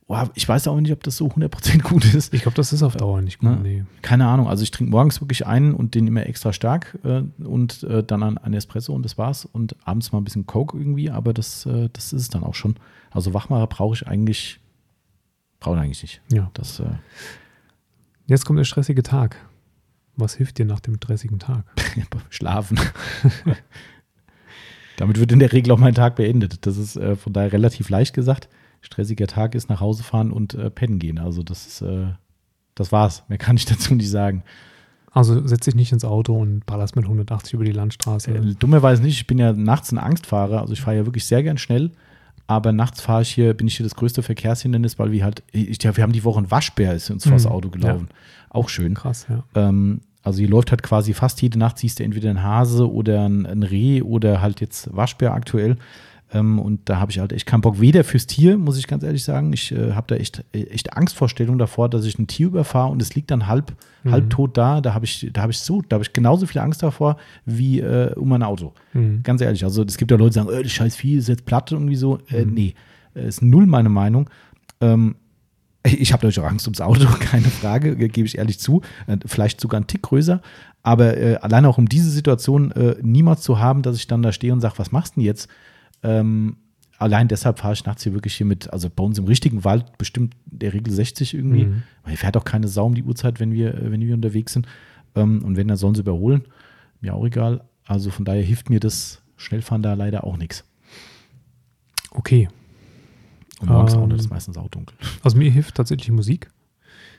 Oh, 0.07 0.17
ich 0.35 0.47
weiß 0.47 0.67
auch 0.67 0.79
nicht, 0.79 0.91
ob 0.91 1.01
das 1.03 1.15
so 1.15 1.27
100% 1.27 1.81
gut 1.83 2.13
ist. 2.13 2.33
Ich 2.33 2.41
glaube, 2.41 2.55
das 2.55 2.73
ist 2.73 2.83
auf 2.83 2.97
Dauer 2.97 3.21
nicht 3.21 3.39
gut. 3.39 3.61
Nee. 3.63 3.85
Keine 4.01 4.27
Ahnung. 4.27 4.47
Also 4.47 4.61
ich 4.61 4.69
trinke 4.69 4.91
morgens 4.91 5.21
wirklich 5.21 5.47
einen 5.47 5.73
und 5.73 5.95
den 5.95 6.05
immer 6.05 6.27
extra 6.27 6.51
stark 6.51 6.99
äh, 7.03 7.23
und 7.43 7.83
äh, 7.83 8.03
dann 8.03 8.37
einen 8.37 8.53
Espresso 8.53 8.93
und 8.93 9.03
das 9.03 9.17
war's. 9.17 9.45
Und 9.45 9.75
abends 9.85 10.11
mal 10.11 10.19
ein 10.19 10.25
bisschen 10.25 10.45
Coke 10.45 10.77
irgendwie, 10.77 11.09
aber 11.09 11.33
das, 11.33 11.65
äh, 11.65 11.89
das 11.93 12.13
ist 12.13 12.23
es 12.23 12.29
dann 12.29 12.43
auch 12.43 12.55
schon. 12.55 12.75
Also 13.11 13.33
Wachmacher 13.33 13.67
brauche 13.67 13.95
ich 13.95 14.07
eigentlich, 14.07 14.59
brauche 15.59 15.75
ich 15.75 15.81
eigentlich 15.81 16.01
nicht. 16.01 16.21
Ja. 16.31 16.49
Das, 16.53 16.79
äh 16.79 16.85
Jetzt 18.27 18.45
kommt 18.45 18.59
der 18.59 18.63
stressige 18.63 19.03
Tag. 19.03 19.35
Was 20.15 20.35
hilft 20.35 20.57
dir 20.57 20.65
nach 20.65 20.79
dem 20.79 20.95
stressigen 20.95 21.39
Tag? 21.39 21.65
Schlafen. 22.29 22.79
Damit 24.97 25.19
wird 25.19 25.31
in 25.31 25.39
der 25.39 25.51
Regel 25.51 25.71
auch 25.73 25.77
mein 25.79 25.95
Tag 25.95 26.15
beendet. 26.15 26.65
Das 26.65 26.77
ist 26.77 26.95
äh, 26.95 27.15
von 27.15 27.33
daher 27.33 27.51
relativ 27.51 27.89
leicht 27.89 28.13
gesagt. 28.13 28.49
Stressiger 28.81 29.27
Tag 29.27 29.55
ist 29.55 29.69
nach 29.69 29.81
Hause 29.81 30.03
fahren 30.03 30.31
und 30.31 30.53
äh, 30.53 30.69
pennen 30.69 30.99
gehen. 30.99 31.17
Also 31.17 31.43
das 31.43 31.67
ist, 31.67 31.81
äh, 31.81 32.07
das 32.75 32.91
war's. 32.91 33.23
Mehr 33.27 33.37
kann 33.37 33.57
ich 33.57 33.65
dazu 33.65 33.95
nicht 33.95 34.09
sagen. 34.09 34.43
Also 35.11 35.45
setz 35.45 35.65
dich 35.65 35.75
nicht 35.75 35.91
ins 35.91 36.05
Auto 36.05 36.37
und 36.37 36.65
ballerst 36.65 36.95
mit 36.95 37.03
180 37.03 37.53
über 37.53 37.65
die 37.65 37.73
Landstraße. 37.73 38.31
Äh, 38.31 38.55
dummerweise 38.55 39.01
nicht. 39.01 39.17
Ich 39.17 39.27
bin 39.27 39.39
ja 39.39 39.51
nachts 39.51 39.91
ein 39.91 39.97
Angstfahrer. 39.97 40.61
Also 40.61 40.73
ich 40.73 40.81
fahre 40.81 40.97
ja 40.97 41.05
wirklich 41.05 41.25
sehr 41.25 41.43
gern 41.43 41.57
schnell. 41.57 41.91
Aber 42.51 42.73
nachts 42.73 42.99
fahre 42.99 43.21
ich 43.21 43.29
hier, 43.29 43.53
bin 43.53 43.67
ich 43.67 43.77
hier 43.77 43.85
das 43.85 43.95
größte 43.95 44.23
Verkehrshindernis, 44.23 44.99
weil 44.99 45.11
wir 45.11 45.23
halt, 45.23 45.41
ich, 45.51 45.81
ja, 45.81 45.95
wir 45.95 46.03
haben 46.03 46.11
die 46.11 46.23
Woche 46.25 46.41
ein 46.41 46.51
Waschbär, 46.51 46.93
ist 46.93 47.09
uns 47.09 47.25
mhm. 47.25 47.29
vors 47.31 47.45
Auto 47.45 47.69
gelaufen. 47.69 48.07
Ja. 48.09 48.15
Auch 48.49 48.67
schön. 48.67 48.93
Krass, 48.93 49.25
ja. 49.29 49.43
Ähm, 49.55 50.01
also 50.23 50.39
hier 50.39 50.49
läuft 50.49 50.71
halt 50.71 50.83
quasi 50.83 51.13
fast 51.13 51.41
jede 51.41 51.57
Nacht 51.57 51.77
siehst 51.77 51.99
du 51.99 52.03
entweder 52.03 52.29
ein 52.29 52.43
Hase 52.43 52.91
oder 52.91 53.27
ein, 53.27 53.45
ein 53.45 53.63
Reh 53.63 54.01
oder 54.01 54.41
halt 54.41 54.59
jetzt 54.59 54.93
Waschbär 54.95 55.33
aktuell. 55.33 55.77
Ähm, 56.33 56.59
und 56.59 56.89
da 56.89 56.99
habe 56.99 57.11
ich 57.11 57.19
halt 57.19 57.33
echt 57.33 57.45
keinen 57.45 57.61
Bock, 57.61 57.81
weder 57.81 58.03
fürs 58.03 58.25
Tier, 58.25 58.57
muss 58.57 58.77
ich 58.77 58.87
ganz 58.87 59.03
ehrlich 59.03 59.23
sagen. 59.23 59.51
Ich 59.51 59.71
äh, 59.71 59.93
habe 59.93 60.07
da 60.07 60.15
echt, 60.15 60.43
echt 60.53 60.93
Angstvorstellung 60.93 61.57
davor, 61.57 61.89
dass 61.89 62.05
ich 62.05 62.17
ein 62.17 62.27
Tier 62.27 62.47
überfahre 62.47 62.91
und 62.91 63.01
es 63.01 63.15
liegt 63.15 63.31
dann 63.31 63.47
halb, 63.47 63.73
mhm. 64.03 64.11
halb 64.11 64.29
tot 64.29 64.57
da. 64.57 64.79
Da 64.79 64.93
habe 64.93 65.05
ich, 65.05 65.29
da 65.33 65.41
habe 65.41 65.51
ich 65.51 65.59
so, 65.59 65.81
da 65.81 65.95
habe 65.95 66.03
ich 66.03 66.13
genauso 66.13 66.45
viel 66.45 66.61
Angst 66.61 66.83
davor 66.83 67.17
wie 67.45 67.81
äh, 67.81 68.13
um 68.15 68.31
ein 68.31 68.43
Auto. 68.43 68.73
Mhm. 68.93 69.23
Ganz 69.23 69.41
ehrlich. 69.41 69.63
Also 69.63 69.83
es 69.83 69.97
gibt 69.97 70.11
ja 70.11 70.17
Leute, 70.17 70.29
die 70.31 70.35
sagen, 70.35 70.49
äh, 70.49 70.63
das 70.63 70.71
scheiß 70.71 70.95
Vieh 70.95 71.17
ist 71.17 71.27
jetzt 71.27 71.45
platt 71.45 71.71
irgendwie 71.71 71.95
so. 71.97 72.19
Äh, 72.29 72.45
mhm. 72.45 72.53
nee, 72.53 72.75
äh, 73.13 73.27
ist 73.27 73.41
null 73.41 73.65
meine 73.65 73.89
Meinung. 73.89 74.29
Ähm, 74.79 75.15
ich 75.83 76.13
habe 76.13 76.25
natürlich 76.25 76.39
auch 76.39 76.49
Angst 76.49 76.65
ums 76.67 76.79
Auto, 76.79 77.07
keine 77.19 77.49
Frage, 77.49 77.95
gebe 77.95 78.25
ich 78.25 78.37
ehrlich 78.37 78.59
zu. 78.59 78.81
Äh, 79.07 79.17
vielleicht 79.25 79.59
sogar 79.59 79.79
einen 79.79 79.87
Tick 79.87 80.03
größer. 80.03 80.41
Aber 80.83 81.17
äh, 81.17 81.35
allein 81.35 81.65
auch 81.65 81.77
um 81.77 81.89
diese 81.89 82.09
Situation 82.09 82.71
äh, 82.71 82.95
niemals 83.01 83.41
zu 83.41 83.59
haben, 83.59 83.81
dass 83.81 83.97
ich 83.97 84.07
dann 84.07 84.23
da 84.23 84.31
stehe 84.31 84.53
und 84.53 84.61
sage, 84.61 84.75
was 84.77 84.91
machst 84.91 85.15
du 85.15 85.19
denn 85.19 85.25
jetzt? 85.25 85.49
Ähm, 86.03 86.57
allein 86.97 87.27
deshalb 87.27 87.59
fahre 87.59 87.73
ich 87.73 87.85
nachts 87.85 88.03
hier 88.03 88.13
wirklich 88.13 88.35
hier 88.35 88.45
mit, 88.45 88.71
also 88.71 88.89
bei 88.89 89.03
uns 89.03 89.17
im 89.17 89.25
richtigen 89.25 89.63
Wald 89.63 89.97
bestimmt 89.97 90.35
der 90.45 90.73
Regel 90.73 90.93
60 90.93 91.33
irgendwie. 91.33 91.65
Mhm. 91.65 91.83
Weil 92.03 92.11
hier 92.11 92.17
fährt 92.17 92.37
auch 92.37 92.45
keine 92.45 92.67
Sau 92.67 92.85
um 92.85 92.95
die 92.95 93.03
Uhrzeit, 93.03 93.39
wenn 93.39 93.53
wir, 93.53 93.91
wenn 93.91 94.01
wir 94.01 94.13
unterwegs 94.13 94.53
sind. 94.53 94.67
Ähm, 95.15 95.43
und 95.43 95.57
wenn, 95.57 95.67
dann 95.67 95.77
sollen 95.77 95.95
sie 95.95 96.01
überholen. 96.01 96.43
mir 97.01 97.13
auch 97.13 97.25
egal. 97.25 97.61
Also 97.85 98.11
von 98.11 98.25
daher 98.25 98.43
hilft 98.43 98.69
mir 98.69 98.79
das 98.79 99.21
Schnellfahren 99.37 99.81
da 99.81 99.93
leider 99.95 100.23
auch 100.23 100.37
nichts. 100.37 100.63
Okay. 102.11 102.49
Und 103.59 103.69
morgens 103.69 103.93
ähm, 103.93 103.99
auch 104.01 104.07
nicht, 104.07 104.19
ist 104.19 104.29
meistens 104.29 104.57
auch 104.57 104.69
dunkel. 104.69 104.95
Also 105.23 105.37
mir 105.37 105.49
hilft 105.49 105.75
tatsächlich 105.75 106.11
Musik. 106.11 106.49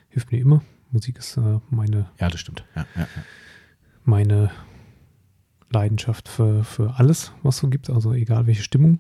Hilft 0.09 0.31
mir 0.31 0.39
immer. 0.39 0.63
Musik 0.91 1.19
ist 1.19 1.37
äh, 1.37 1.59
meine. 1.71 2.07
Ja, 2.21 2.29
das 2.29 2.41
stimmt. 2.41 2.65
Ja, 2.77 2.87
ja, 2.95 3.03
ja. 3.03 3.23
Meine 4.05 4.51
Leidenschaft 5.73 6.28
für, 6.28 6.65
für 6.65 6.94
alles, 6.99 7.32
was 7.43 7.59
so 7.59 7.69
gibt, 7.69 7.90
also 7.90 8.12
egal 8.12 8.47
welche 8.47 8.62
Stimmung. 8.62 8.99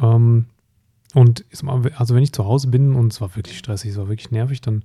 Ähm, 0.00 0.46
und 1.14 1.44
also 1.96 2.14
wenn 2.14 2.22
ich 2.22 2.32
zu 2.32 2.44
Hause 2.44 2.68
bin 2.68 2.94
und 2.94 3.12
es 3.12 3.20
war 3.20 3.34
wirklich 3.36 3.58
stressig, 3.58 3.92
es 3.92 3.96
war 3.96 4.08
wirklich 4.08 4.30
nervig, 4.30 4.60
dann 4.60 4.84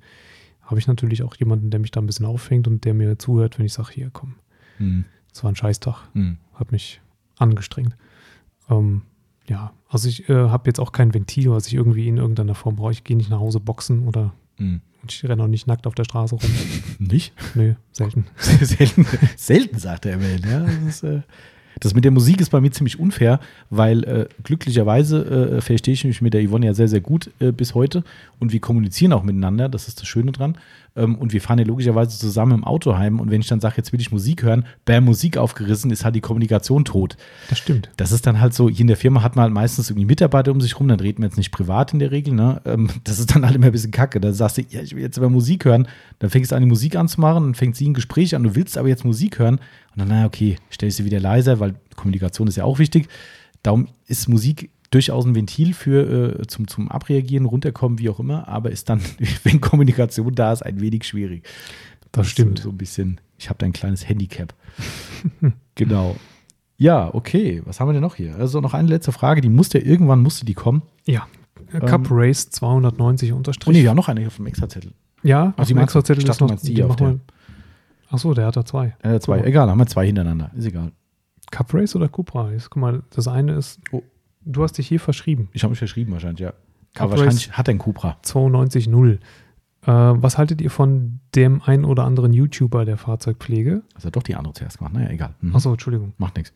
habe 0.61 0.79
ich 0.79 0.87
natürlich 0.87 1.23
auch 1.23 1.35
jemanden, 1.35 1.69
der 1.69 1.79
mich 1.79 1.91
da 1.91 1.99
ein 1.99 2.05
bisschen 2.05 2.25
auffängt 2.25 2.67
und 2.67 2.85
der 2.85 2.93
mir 2.93 3.19
zuhört, 3.19 3.59
wenn 3.59 3.65
ich 3.65 3.73
sage, 3.73 3.91
hier 3.91 4.09
komm. 4.11 4.35
Mhm. 4.79 5.05
Das 5.33 5.43
war 5.43 5.51
ein 5.51 5.55
Scheißtag. 5.55 6.07
Mhm. 6.13 6.37
Hat 6.53 6.71
mich 6.71 7.01
angestrengt. 7.37 7.97
Ähm, 8.69 9.01
ja, 9.47 9.73
also 9.89 10.07
ich 10.07 10.29
äh, 10.29 10.49
habe 10.49 10.69
jetzt 10.69 10.79
auch 10.79 10.93
kein 10.93 11.13
Ventil, 11.13 11.51
was 11.51 11.67
ich 11.67 11.73
irgendwie 11.73 12.07
in 12.07 12.17
irgendeiner 12.17 12.55
Form 12.55 12.77
brauche. 12.77 12.93
Ich 12.93 13.03
gehe 13.03 13.17
nicht 13.17 13.29
nach 13.29 13.39
Hause 13.39 13.59
boxen 13.59 14.07
oder 14.07 14.33
mhm. 14.61 14.81
ich 15.07 15.23
renne 15.23 15.43
auch 15.43 15.47
nicht 15.47 15.67
nackt 15.67 15.87
auf 15.87 15.95
der 15.95 16.03
Straße 16.03 16.35
rum. 16.35 16.49
nicht? 16.99 17.33
Nö, 17.55 17.73
selten. 17.91 18.25
selten, 18.61 19.05
selten, 19.35 19.79
sagt 19.79 20.05
er 20.05 20.13
immerhin. 20.13 20.41
Ja, 20.49 20.59
das 20.59 20.95
ist, 20.95 21.03
äh 21.03 21.21
das 21.79 21.93
mit 21.93 22.03
der 22.03 22.11
Musik 22.11 22.41
ist 22.41 22.49
bei 22.49 22.61
mir 22.61 22.71
ziemlich 22.71 22.99
unfair, 22.99 23.39
weil 23.69 24.03
äh, 24.03 24.27
glücklicherweise 24.43 25.57
äh, 25.57 25.61
verstehe 25.61 25.93
ich 25.93 26.03
mich 26.03 26.21
mit 26.21 26.33
der 26.33 26.47
Yvonne 26.47 26.65
ja 26.65 26.73
sehr, 26.73 26.87
sehr 26.87 27.01
gut 27.01 27.31
äh, 27.39 27.51
bis 27.51 27.73
heute 27.73 28.03
und 28.39 28.51
wir 28.51 28.59
kommunizieren 28.59 29.13
auch 29.13 29.23
miteinander, 29.23 29.69
das 29.69 29.87
ist 29.87 29.99
das 29.99 30.07
Schöne 30.07 30.31
dran. 30.31 30.57
Ähm, 30.95 31.15
und 31.15 31.31
wir 31.31 31.41
fahren 31.41 31.59
ja 31.59 31.65
logischerweise 31.65 32.17
zusammen 32.17 32.51
im 32.51 32.63
Auto 32.63 32.97
heim 32.97 33.19
und 33.19 33.31
wenn 33.31 33.41
ich 33.41 33.47
dann 33.47 33.61
sage, 33.61 33.75
jetzt 33.77 33.93
will 33.93 34.01
ich 34.01 34.11
Musik 34.11 34.43
hören, 34.43 34.65
bam, 34.83 35.05
Musik 35.05 35.37
aufgerissen, 35.37 35.89
ist 35.89 36.03
halt 36.03 36.15
die 36.15 36.21
Kommunikation 36.21 36.83
tot. 36.83 37.15
Das 37.49 37.59
stimmt. 37.59 37.89
Das 37.95 38.11
ist 38.11 38.27
dann 38.27 38.41
halt 38.41 38.53
so, 38.53 38.69
hier 38.69 38.81
in 38.81 38.87
der 38.87 38.97
Firma 38.97 39.23
hat 39.23 39.35
man 39.35 39.43
halt 39.43 39.53
meistens 39.53 39.89
irgendwie 39.89 40.05
Mitarbeiter 40.05 40.51
um 40.51 40.59
sich 40.59 40.77
rum, 40.79 40.89
dann 40.89 40.99
reden 40.99 41.21
wir 41.21 41.27
jetzt 41.27 41.37
nicht 41.37 41.51
privat 41.51 41.93
in 41.93 41.99
der 41.99 42.11
Regel, 42.11 42.33
ne? 42.33 42.61
Ähm, 42.65 42.89
das 43.05 43.19
ist 43.19 43.33
dann 43.33 43.45
halt 43.45 43.55
immer 43.55 43.67
ein 43.67 43.71
bisschen 43.71 43.91
kacke. 43.91 44.19
Da 44.19 44.33
sagst 44.33 44.57
du, 44.57 44.63
ja, 44.69 44.81
ich 44.81 44.95
will 44.95 45.01
jetzt 45.01 45.17
aber 45.17 45.29
Musik 45.29 45.65
hören, 45.65 45.87
dann 46.19 46.29
fängst 46.29 46.51
du 46.51 46.55
an, 46.55 46.61
die 46.61 46.67
Musik 46.67 46.97
anzumachen, 46.97 47.43
dann 47.43 47.55
fängt 47.55 47.77
sie 47.77 47.87
ein 47.87 47.93
Gespräch 47.93 48.35
an, 48.35 48.43
du 48.43 48.55
willst 48.55 48.77
aber 48.77 48.89
jetzt 48.89 49.05
Musik 49.05 49.39
hören 49.39 49.55
und 49.55 49.97
dann, 49.99 50.09
naja, 50.09 50.25
okay, 50.25 50.57
stell 50.69 50.89
ich 50.89 50.95
sie 50.95 51.05
wieder 51.05 51.19
leiser, 51.19 51.59
weil 51.59 51.75
Kommunikation 51.95 52.47
ist 52.47 52.57
ja 52.57 52.65
auch 52.65 52.79
wichtig. 52.79 53.07
Darum 53.63 53.87
ist 54.07 54.27
Musik 54.27 54.71
durchaus 54.91 55.25
ein 55.25 55.35
Ventil 55.35 55.73
für 55.73 56.39
äh, 56.39 56.47
zum, 56.47 56.67
zum 56.67 56.89
Abreagieren, 56.89 57.45
runterkommen, 57.45 57.99
wie 57.99 58.09
auch 58.09 58.19
immer, 58.19 58.47
aber 58.47 58.71
ist 58.71 58.89
dann, 58.89 59.01
wenn 59.43 59.59
Kommunikation 59.61 60.33
da 60.35 60.53
ist, 60.53 60.61
ein 60.61 60.79
wenig 60.79 61.05
schwierig. 61.05 61.43
Das, 62.11 62.23
das 62.23 62.27
stimmt. 62.27 62.59
So, 62.59 62.65
so, 62.65 62.69
ein 62.69 62.77
bisschen, 62.77 63.19
ich 63.37 63.49
habe 63.49 63.57
da 63.57 63.65
ein 63.65 63.73
kleines 63.73 64.07
Handicap. 64.07 64.53
genau. 65.75 66.15
Ja, 66.77 67.13
okay. 67.13 67.61
Was 67.65 67.79
haben 67.79 67.89
wir 67.89 67.93
denn 67.93 68.01
noch 68.01 68.15
hier? 68.15 68.35
Also 68.35 68.59
noch 68.59 68.73
eine 68.73 68.87
letzte 68.87 69.11
Frage, 69.11 69.41
die 69.41 69.49
musste 69.49 69.79
irgendwann 69.79 70.21
musste 70.21 70.45
die 70.45 70.53
kommen. 70.53 70.81
Ja. 71.05 71.27
Cup 71.79 72.09
ähm, 72.09 72.17
Race 72.17 72.49
290 72.49 73.31
unterstrich. 73.31 73.67
Oh 73.67 73.71
nee, 73.71 73.83
ja, 73.83 73.93
noch 73.93 74.09
eine 74.09 74.21
hier 74.21 74.31
vom 74.31 74.45
Extrazettel. 74.45 74.91
Ja, 75.23 75.53
also 75.55 75.73
die 75.73 75.79
Extrazettel 75.79 76.27
ist 76.27 76.41
noch 76.41 76.59
die, 76.59 76.73
die 76.73 76.83
auf 76.83 76.95
der, 76.95 77.19
Achso, 78.09 78.33
der 78.33 78.47
hat 78.47 78.57
da 78.57 78.65
zwei. 78.65 78.95
Äh, 79.03 79.19
zwei. 79.19 79.39
Cool. 79.39 79.47
Egal, 79.47 79.69
haben 79.69 79.77
wir 79.77 79.87
zwei 79.87 80.05
hintereinander. 80.05 80.51
Ist 80.55 80.65
egal. 80.65 80.91
Cup 81.49 81.73
Race 81.73 81.95
oder 81.95 82.09
Cupra 82.09 82.47
Race? 82.47 82.69
Guck 82.69 82.81
mal, 82.81 83.03
das 83.11 83.27
eine 83.27 83.53
ist. 83.53 83.79
Oh. 83.91 84.03
Du 84.43 84.63
hast 84.63 84.77
dich 84.77 84.87
hier 84.87 84.99
verschrieben. 84.99 85.49
Ich 85.53 85.63
habe 85.63 85.71
mich 85.71 85.79
verschrieben 85.79 86.11
wahrscheinlich, 86.11 86.41
ja. 86.41 86.53
Cup 86.93 87.03
Aber 87.03 87.11
wahrscheinlich 87.17 87.51
hat 87.53 87.67
er 87.67 87.75
ein 87.75 87.77
Cupra. 87.77 88.17
92.0. 88.23 89.13
Äh, 89.13 89.17
was 89.85 90.37
haltet 90.37 90.61
ihr 90.61 90.69
von 90.69 91.19
dem 91.35 91.61
einen 91.61 91.85
oder 91.85 92.03
anderen 92.03 92.33
YouTuber 92.33 92.85
der 92.85 92.97
Fahrzeugpflege? 92.97 93.83
Also 93.95 94.09
doch 94.09 94.23
die 94.23 94.35
andere 94.35 94.53
zuerst 94.53 94.77
gemacht. 94.77 94.93
Naja, 94.93 95.09
egal. 95.09 95.33
Mhm. 95.41 95.55
Achso, 95.55 95.71
Entschuldigung. 95.71 96.13
Macht 96.17 96.35
nichts. 96.35 96.53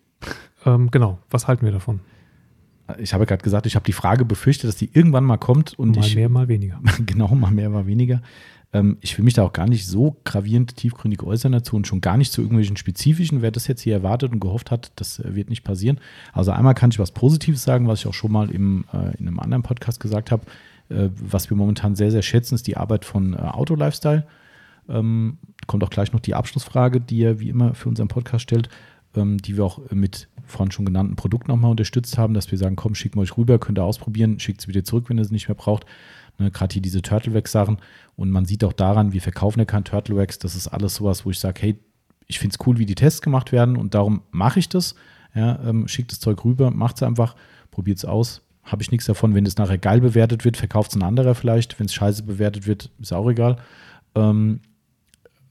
Ähm, 0.66 0.92
genau. 0.92 1.20
Was 1.30 1.48
halten 1.48 1.66
wir 1.66 1.72
davon? 1.72 2.02
Ich 3.00 3.14
habe 3.14 3.26
gerade 3.26 3.44
gesagt, 3.44 3.66
ich 3.66 3.76
habe 3.76 3.86
die 3.86 3.94
Frage 3.94 4.26
befürchtet, 4.26 4.68
dass 4.68 4.76
die 4.76 4.92
irgendwann 4.94 5.24
mal 5.24 5.38
kommt. 5.38 5.74
Und 5.80 5.96
mal 5.96 6.06
ich, 6.06 6.16
mehr, 6.16 6.30
mal 6.30 6.48
weniger. 6.48 6.80
genau, 7.06 7.34
mal 7.34 7.52
mehr, 7.52 7.70
mal 7.70 7.88
weniger. 7.88 8.22
Ähm, 8.76 8.98
ich 9.00 9.18
will 9.18 9.24
mich 9.24 9.36
da 9.36 9.44
auch 9.44 9.54
gar 9.54 9.68
nicht 9.68 9.88
so 9.88 10.18
gravierend 10.26 10.76
tiefgründig 10.76 11.24
äußern 11.24 11.54
dazu 11.54 11.78
und 11.78 11.88
schon 11.88 12.02
gar 12.02 12.18
nicht 12.18 12.34
zu 12.34 12.42
irgendwelchen 12.42 12.76
spezifischen. 12.76 13.42
Wer 13.42 13.52
das 13.52 13.68
jetzt 13.68 13.82
hier 13.82 13.94
erwartet 13.94 14.34
und 14.34 14.42
gehofft 14.42 14.70
hat, 14.70 14.92
das 14.98 15.20
äh, 15.20 15.34
wird 15.34 15.50
nicht 15.50 15.64
passieren. 15.64 16.00
Also 16.34 16.52
einmal 16.52 16.74
kann 16.74 16.90
ich 16.90 17.00
was 17.00 17.12
Positives 17.12 17.64
sagen, 17.64 17.88
was 17.88 18.00
ich 18.02 18.08
auch 18.08 18.14
schon 18.14 18.34
mal 18.34 18.52
im, 18.52 18.84
äh, 18.92 19.16
in 19.18 19.28
einem 19.28 19.40
anderen 19.40 19.64
Podcast 19.64 20.02
gesagt 20.02 20.30
habe. 20.30 20.44
Äh, 20.90 21.10
was 21.16 21.50
wir 21.50 21.56
momentan 21.56 21.96
sehr, 21.96 22.12
sehr 22.12 22.22
schätzen, 22.22 22.56
ist 22.56 22.68
die 22.68 22.76
Arbeit 22.76 23.06
von 23.06 23.34
äh, 23.34 23.38
Auto 23.38 23.76
Lifestyle. 23.76 24.28
Ähm, 24.90 25.38
kommt 25.68 25.84
auch 25.84 25.90
gleich 25.90 26.12
noch 26.12 26.20
die 26.20 26.36
Abschlussfrage, 26.36 27.00
die 27.00 27.24
er 27.24 27.40
wie 27.40 27.50
immer 27.50 27.76
für 27.76 27.88
unseren 27.88 28.10
Podcast 28.10 28.44
stellt, 28.44 28.68
ähm, 29.16 29.38
die 29.38 29.56
wir 29.56 29.64
auch 29.64 29.80
mit 29.90 30.28
vorhin 30.46 30.72
schon 30.72 30.86
genannten 30.86 31.16
Produkten 31.16 31.50
nochmal 31.50 31.72
unterstützt 31.72 32.18
haben, 32.18 32.34
dass 32.34 32.52
wir 32.52 32.58
sagen, 32.58 32.76
komm, 32.76 32.94
schicken 32.94 33.16
wir 33.16 33.22
euch 33.22 33.38
rüber, 33.38 33.58
könnt 33.58 33.80
ihr 33.80 33.84
ausprobieren, 33.86 34.38
schickt 34.38 34.60
es 34.60 34.68
wieder 34.68 34.84
zurück, 34.84 35.10
wenn 35.10 35.18
ihr 35.18 35.24
es 35.24 35.32
nicht 35.32 35.48
mehr 35.48 35.56
braucht. 35.56 35.86
Ne, 36.38 36.52
Gerade 36.52 36.74
hier 36.74 36.82
diese 36.82 37.02
Turtlewax-Sachen. 37.02 37.78
Und 38.16 38.32
man 38.32 38.46
sieht 38.46 38.64
auch 38.64 38.74
daran, 38.74 39.14
wir 39.14 39.22
verkaufen 39.22 39.60
ja 39.60 39.66
kein 39.66 39.84
Turtlewax. 39.84 40.40
Das 40.40 40.56
ist 40.56 40.68
alles 40.68 40.96
sowas, 40.96 41.26
wo 41.26 41.32
ich 41.32 41.40
sage, 41.40 41.62
hey, 41.62 41.80
ich 42.28 42.40
finde 42.40 42.56
es 42.60 42.68
cool, 42.68 42.78
wie 42.78 42.86
die 42.86 42.96
Tests 42.96 43.22
gemacht 43.22 43.52
werden 43.52 43.78
und 43.78 43.94
darum 43.94 44.22
mache 44.32 44.60
ich 44.60 44.70
das. 44.70 44.96
Ja, 45.36 45.60
ähm, 45.66 45.88
schickt 45.88 46.12
das 46.12 46.20
Zeug 46.20 46.44
rüber, 46.46 46.72
macht 46.72 46.96
es 46.96 47.04
einfach, 47.04 47.36
probiert 47.72 47.98
es 47.98 48.06
aus. 48.06 48.42
Habe 48.64 48.82
ich 48.82 48.90
nichts 48.90 49.06
davon. 49.06 49.36
Wenn 49.36 49.46
es 49.46 49.58
nachher 49.58 49.78
geil 49.78 50.02
bewertet 50.02 50.44
wird, 50.44 50.58
verkauft 50.58 50.92
es 50.92 50.96
ein 50.96 51.04
anderer 51.04 51.36
vielleicht. 51.36 51.78
Wenn 51.80 51.86
es 51.86 51.94
scheiße 51.94 52.24
bewertet 52.24 52.66
wird, 52.66 52.90
ist 53.00 53.14
auch 53.14 53.30
egal. 53.30 53.58
Ähm, 54.16 54.62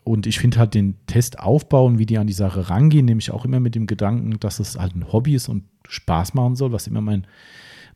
und 0.02 0.26
ich 0.26 0.38
finde 0.38 0.58
halt 0.58 0.74
den 0.74 0.96
Testaufbau 1.06 1.86
und 1.86 1.98
wie 1.98 2.06
die 2.06 2.18
an 2.18 2.26
die 2.26 2.32
Sache 2.32 2.68
rangehen, 2.68 3.06
nämlich 3.06 3.30
auch 3.30 3.44
immer 3.44 3.60
mit 3.60 3.74
dem 3.74 3.86
Gedanken, 3.86 4.38
dass 4.40 4.58
es 4.58 4.78
halt 4.78 4.94
ein 4.96 5.12
Hobby 5.12 5.34
ist 5.34 5.48
und 5.48 5.64
Spaß 5.88 6.34
machen 6.34 6.56
soll, 6.56 6.72
was 6.72 6.86
immer 6.86 7.00
mein, 7.00 7.26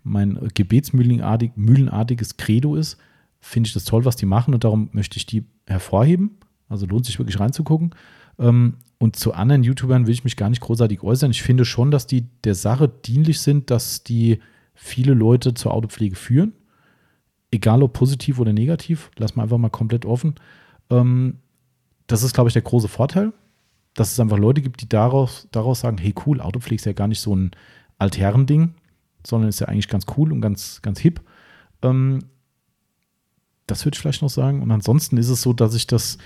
mein 0.09 0.49
gebetsmühlenartiges 0.55 2.37
Credo 2.37 2.75
ist, 2.75 2.99
finde 3.41 3.69
ich 3.69 3.75
das 3.75 3.85
toll, 3.85 4.05
was 4.05 4.17
die 4.17 4.27
machen 4.27 4.55
und 4.55 4.65
darum 4.65 4.89
möchte 4.93 5.17
ich 5.17 5.27
die 5.27 5.45
hervorheben. 5.67 6.39
Also 6.69 6.87
lohnt 6.87 7.07
sich 7.07 7.19
wirklich 7.19 7.41
reinzugucken. 7.41 7.95
Ähm, 8.39 8.75
und 8.99 9.17
zu 9.17 9.33
anderen 9.33 9.63
YouTubern 9.63 10.07
will 10.07 10.13
ich 10.13 10.25
mich 10.25 10.37
gar 10.37 10.51
nicht 10.51 10.61
großartig 10.61 11.03
äußern. 11.03 11.31
Ich 11.31 11.43
finde 11.43 11.65
schon, 11.65 11.91
dass 11.91 12.07
die 12.07 12.27
der 12.45 12.55
Sache 12.55 12.89
dienlich 12.89 13.41
sind, 13.41 13.71
dass 13.71 14.03
die 14.03 14.41
viele 14.75 15.15
Leute 15.15 15.55
zur 15.55 15.73
Autopflege 15.73 16.17
führen. 16.17 16.53
Egal 17.51 17.83
ob 17.83 17.93
positiv 17.93 18.39
oder 18.39 18.53
negativ, 18.53 19.11
lass 19.17 19.37
mal 19.37 19.45
einfach 19.45 19.59
mal 19.59 19.71
komplett 19.71 20.05
offen. 20.05 20.35
Ähm, 20.91 21.39
das 22.07 22.23
ist, 22.23 22.35
glaube 22.35 22.49
ich, 22.49 22.55
der 22.55 22.63
große 22.63 22.89
Vorteil, 22.89 23.33
dass 23.95 24.13
es 24.13 24.21
einfach 24.21 24.39
Leute 24.39 24.63
gibt, 24.63 24.83
die 24.83 24.89
daraus, 24.89 25.49
daraus 25.53 25.81
sagen, 25.81 25.99
hey 25.99 26.15
cool, 26.27 26.41
Autopflege 26.41 26.81
ist 26.81 26.87
ja 26.87 26.93
gar 26.93 27.09
nicht 27.09 27.21
so 27.21 27.35
ein 27.35 27.53
Altherren-Ding 27.99 28.75
sondern 29.29 29.49
ist 29.49 29.61
ja 29.61 29.69
eigentlich 29.69 29.89
ganz 29.89 30.07
cool 30.17 30.33
und 30.33 30.41
ganz, 30.41 30.81
ganz 30.83 30.99
hip. 30.99 31.21
Ähm, 31.83 32.21
das 33.67 33.85
würde 33.85 33.97
ich 33.97 34.01
vielleicht 34.01 34.23
noch 34.23 34.31
sagen. 34.31 34.63
Und 34.63 34.71
ansonsten 34.71 35.17
ist 35.17 35.29
es 35.29 35.43
so, 35.43 35.53
dass 35.53 35.75
ich 35.75 35.87
das 35.87 36.19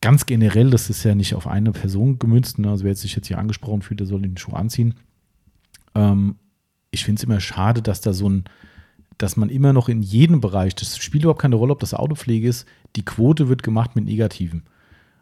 ganz 0.00 0.26
generell, 0.26 0.70
das 0.70 0.90
ist 0.90 1.04
ja 1.04 1.14
nicht 1.14 1.34
auf 1.34 1.46
eine 1.46 1.72
Person 1.72 2.18
gemünzt, 2.18 2.58
ne? 2.58 2.70
also 2.70 2.84
wer 2.84 2.94
sich 2.94 3.14
jetzt 3.14 3.28
hier 3.28 3.38
angesprochen 3.38 3.82
fühlt, 3.82 4.00
der 4.00 4.06
soll 4.06 4.22
den 4.22 4.36
Schuh 4.36 4.52
anziehen. 4.52 4.94
Ähm, 5.94 6.36
ich 6.90 7.04
finde 7.04 7.20
es 7.20 7.24
immer 7.24 7.40
schade, 7.40 7.82
dass 7.82 8.00
da 8.00 8.12
so 8.12 8.28
ein, 8.28 8.44
dass 9.18 9.36
man 9.36 9.50
immer 9.50 9.72
noch 9.72 9.88
in 9.88 10.02
jedem 10.02 10.40
Bereich, 10.40 10.74
das 10.74 10.96
spielt 10.98 11.24
überhaupt 11.24 11.42
keine 11.42 11.56
Rolle, 11.56 11.72
ob 11.72 11.80
das 11.80 11.94
Autopflege 11.94 12.48
ist, 12.48 12.66
die 12.96 13.04
Quote 13.04 13.48
wird 13.48 13.62
gemacht 13.62 13.94
mit 13.94 14.06
Negativen. 14.06 14.64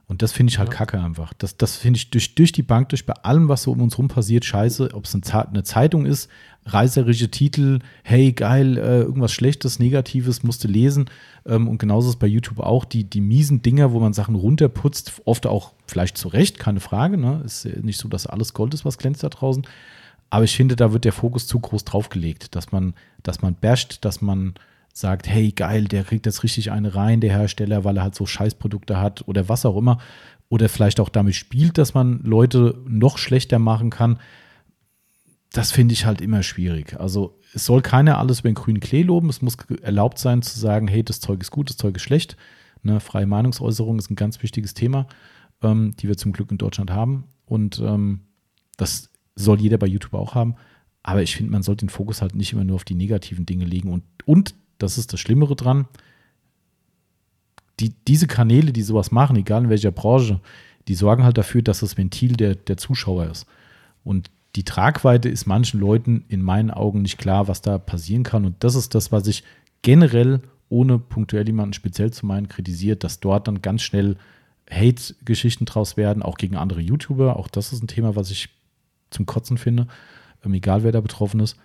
Und 0.08 0.22
das 0.22 0.32
finde 0.32 0.50
ich 0.50 0.58
halt 0.58 0.70
ja. 0.70 0.74
kacke 0.74 1.00
einfach. 1.00 1.34
Das, 1.34 1.58
das 1.58 1.76
finde 1.76 1.98
ich 1.98 2.10
durch, 2.10 2.34
durch 2.34 2.50
die 2.50 2.62
Bank, 2.62 2.88
durch 2.88 3.04
bei 3.04 3.12
allem, 3.12 3.48
was 3.48 3.64
so 3.64 3.72
um 3.72 3.82
uns 3.82 3.98
rum 3.98 4.08
passiert, 4.08 4.46
scheiße. 4.46 4.94
Ob 4.94 5.04
es 5.04 5.14
eine 5.14 5.62
Zeitung 5.64 6.06
ist, 6.06 6.30
reißerische 6.64 7.30
Titel, 7.30 7.80
hey, 8.04 8.32
geil, 8.32 8.78
äh, 8.78 9.00
irgendwas 9.00 9.32
Schlechtes, 9.32 9.78
Negatives, 9.78 10.42
musste 10.42 10.66
lesen. 10.66 11.10
Ähm, 11.44 11.68
und 11.68 11.76
genauso 11.76 12.08
ist 12.08 12.14
es 12.14 12.18
bei 12.18 12.26
YouTube 12.26 12.60
auch. 12.60 12.86
Die, 12.86 13.04
die 13.04 13.20
miesen 13.20 13.60
Dinger, 13.60 13.92
wo 13.92 14.00
man 14.00 14.14
Sachen 14.14 14.34
runterputzt, 14.34 15.20
oft 15.26 15.46
auch 15.46 15.74
vielleicht 15.86 16.16
zu 16.16 16.28
Recht, 16.28 16.58
keine 16.58 16.80
Frage. 16.80 17.18
Ne? 17.18 17.42
Ist 17.44 17.66
nicht 17.66 18.00
so, 18.00 18.08
dass 18.08 18.26
alles 18.26 18.54
Gold 18.54 18.72
ist, 18.72 18.86
was 18.86 18.96
glänzt 18.96 19.22
da 19.22 19.28
draußen. 19.28 19.66
Aber 20.30 20.44
ich 20.44 20.56
finde, 20.56 20.74
da 20.74 20.92
wird 20.94 21.04
der 21.04 21.12
Fokus 21.12 21.46
zu 21.46 21.60
groß 21.60 21.84
draufgelegt, 21.84 22.54
dass 22.54 22.72
man, 22.72 22.94
dass 23.22 23.42
man 23.42 23.54
basht, 23.54 24.06
dass 24.06 24.22
man 24.22 24.54
sagt, 24.98 25.28
hey 25.28 25.52
geil, 25.52 25.84
der 25.84 26.04
kriegt 26.04 26.26
jetzt 26.26 26.42
richtig 26.42 26.70
eine 26.72 26.94
rein, 26.94 27.20
der 27.20 27.30
Hersteller, 27.30 27.84
weil 27.84 27.96
er 27.96 28.02
halt 28.02 28.14
so 28.14 28.26
Scheißprodukte 28.26 28.98
hat 28.98 29.26
oder 29.28 29.48
was 29.48 29.64
auch 29.64 29.76
immer. 29.76 29.98
Oder 30.48 30.68
vielleicht 30.68 30.98
auch 30.98 31.10
damit 31.10 31.34
spielt, 31.34 31.78
dass 31.78 31.94
man 31.94 32.20
Leute 32.22 32.80
noch 32.86 33.18
schlechter 33.18 33.58
machen 33.58 33.90
kann. 33.90 34.18
Das 35.52 35.72
finde 35.72 35.92
ich 35.92 36.06
halt 36.06 36.20
immer 36.20 36.42
schwierig. 36.42 36.98
Also 36.98 37.38
es 37.54 37.64
soll 37.64 37.82
keiner 37.82 38.18
alles 38.18 38.40
über 38.40 38.50
den 38.50 38.54
grünen 38.54 38.80
Klee 38.80 39.02
loben. 39.02 39.28
Es 39.28 39.42
muss 39.42 39.56
erlaubt 39.82 40.18
sein 40.18 40.42
zu 40.42 40.58
sagen, 40.58 40.88
hey, 40.88 41.02
das 41.02 41.20
Zeug 41.20 41.40
ist 41.42 41.50
gut, 41.50 41.70
das 41.70 41.76
Zeug 41.76 41.96
ist 41.96 42.02
schlecht. 42.02 42.36
Ne, 42.82 43.00
freie 43.00 43.26
Meinungsäußerung 43.26 43.98
ist 43.98 44.10
ein 44.10 44.16
ganz 44.16 44.42
wichtiges 44.42 44.74
Thema, 44.74 45.06
ähm, 45.62 45.94
die 45.98 46.08
wir 46.08 46.16
zum 46.16 46.32
Glück 46.32 46.50
in 46.50 46.58
Deutschland 46.58 46.90
haben. 46.90 47.24
Und 47.44 47.80
ähm, 47.80 48.20
das 48.76 49.10
soll 49.34 49.60
jeder 49.60 49.78
bei 49.78 49.86
YouTube 49.86 50.14
auch 50.14 50.34
haben. 50.34 50.56
Aber 51.02 51.22
ich 51.22 51.36
finde, 51.36 51.52
man 51.52 51.62
sollte 51.62 51.86
den 51.86 51.90
Fokus 51.90 52.22
halt 52.22 52.34
nicht 52.34 52.52
immer 52.52 52.64
nur 52.64 52.76
auf 52.76 52.84
die 52.84 52.94
negativen 52.94 53.46
Dinge 53.46 53.64
legen. 53.64 53.92
Und, 53.92 54.04
und 54.24 54.54
das 54.78 54.98
ist 54.98 55.12
das 55.12 55.20
Schlimmere 55.20 55.56
dran. 55.56 55.86
Die, 57.80 57.92
diese 58.06 58.26
Kanäle, 58.26 58.72
die 58.72 58.82
sowas 58.82 59.10
machen, 59.10 59.36
egal 59.36 59.64
in 59.64 59.70
welcher 59.70 59.92
Branche, 59.92 60.40
die 60.88 60.94
sorgen 60.94 61.24
halt 61.24 61.38
dafür, 61.38 61.62
dass 61.62 61.80
das 61.80 61.96
Ventil 61.96 62.36
der, 62.36 62.54
der 62.54 62.76
Zuschauer 62.76 63.26
ist. 63.26 63.46
Und 64.04 64.30
die 64.56 64.64
Tragweite 64.64 65.28
ist 65.28 65.46
manchen 65.46 65.78
Leuten 65.78 66.24
in 66.28 66.42
meinen 66.42 66.70
Augen 66.70 67.02
nicht 67.02 67.18
klar, 67.18 67.46
was 67.46 67.60
da 67.60 67.78
passieren 67.78 68.22
kann. 68.22 68.44
Und 68.44 68.56
das 68.64 68.74
ist 68.74 68.94
das, 68.94 69.12
was 69.12 69.26
ich 69.26 69.44
generell, 69.82 70.40
ohne 70.68 70.98
punktuell 70.98 71.46
jemanden 71.46 71.74
speziell 71.74 72.10
zu 72.12 72.26
meinen, 72.26 72.48
kritisiert, 72.48 73.04
dass 73.04 73.20
dort 73.20 73.46
dann 73.46 73.62
ganz 73.62 73.82
schnell 73.82 74.16
Hate-Geschichten 74.70 75.64
draus 75.64 75.96
werden, 75.96 76.22
auch 76.22 76.36
gegen 76.36 76.56
andere 76.56 76.80
YouTuber. 76.80 77.36
Auch 77.36 77.48
das 77.48 77.72
ist 77.72 77.82
ein 77.82 77.88
Thema, 77.88 78.16
was 78.16 78.30
ich 78.30 78.48
zum 79.10 79.26
Kotzen 79.26 79.58
finde, 79.58 79.86
ähm, 80.44 80.54
egal 80.54 80.82
wer 80.82 80.92
da 80.92 81.00
betroffen 81.00 81.40
ist. 81.40 81.56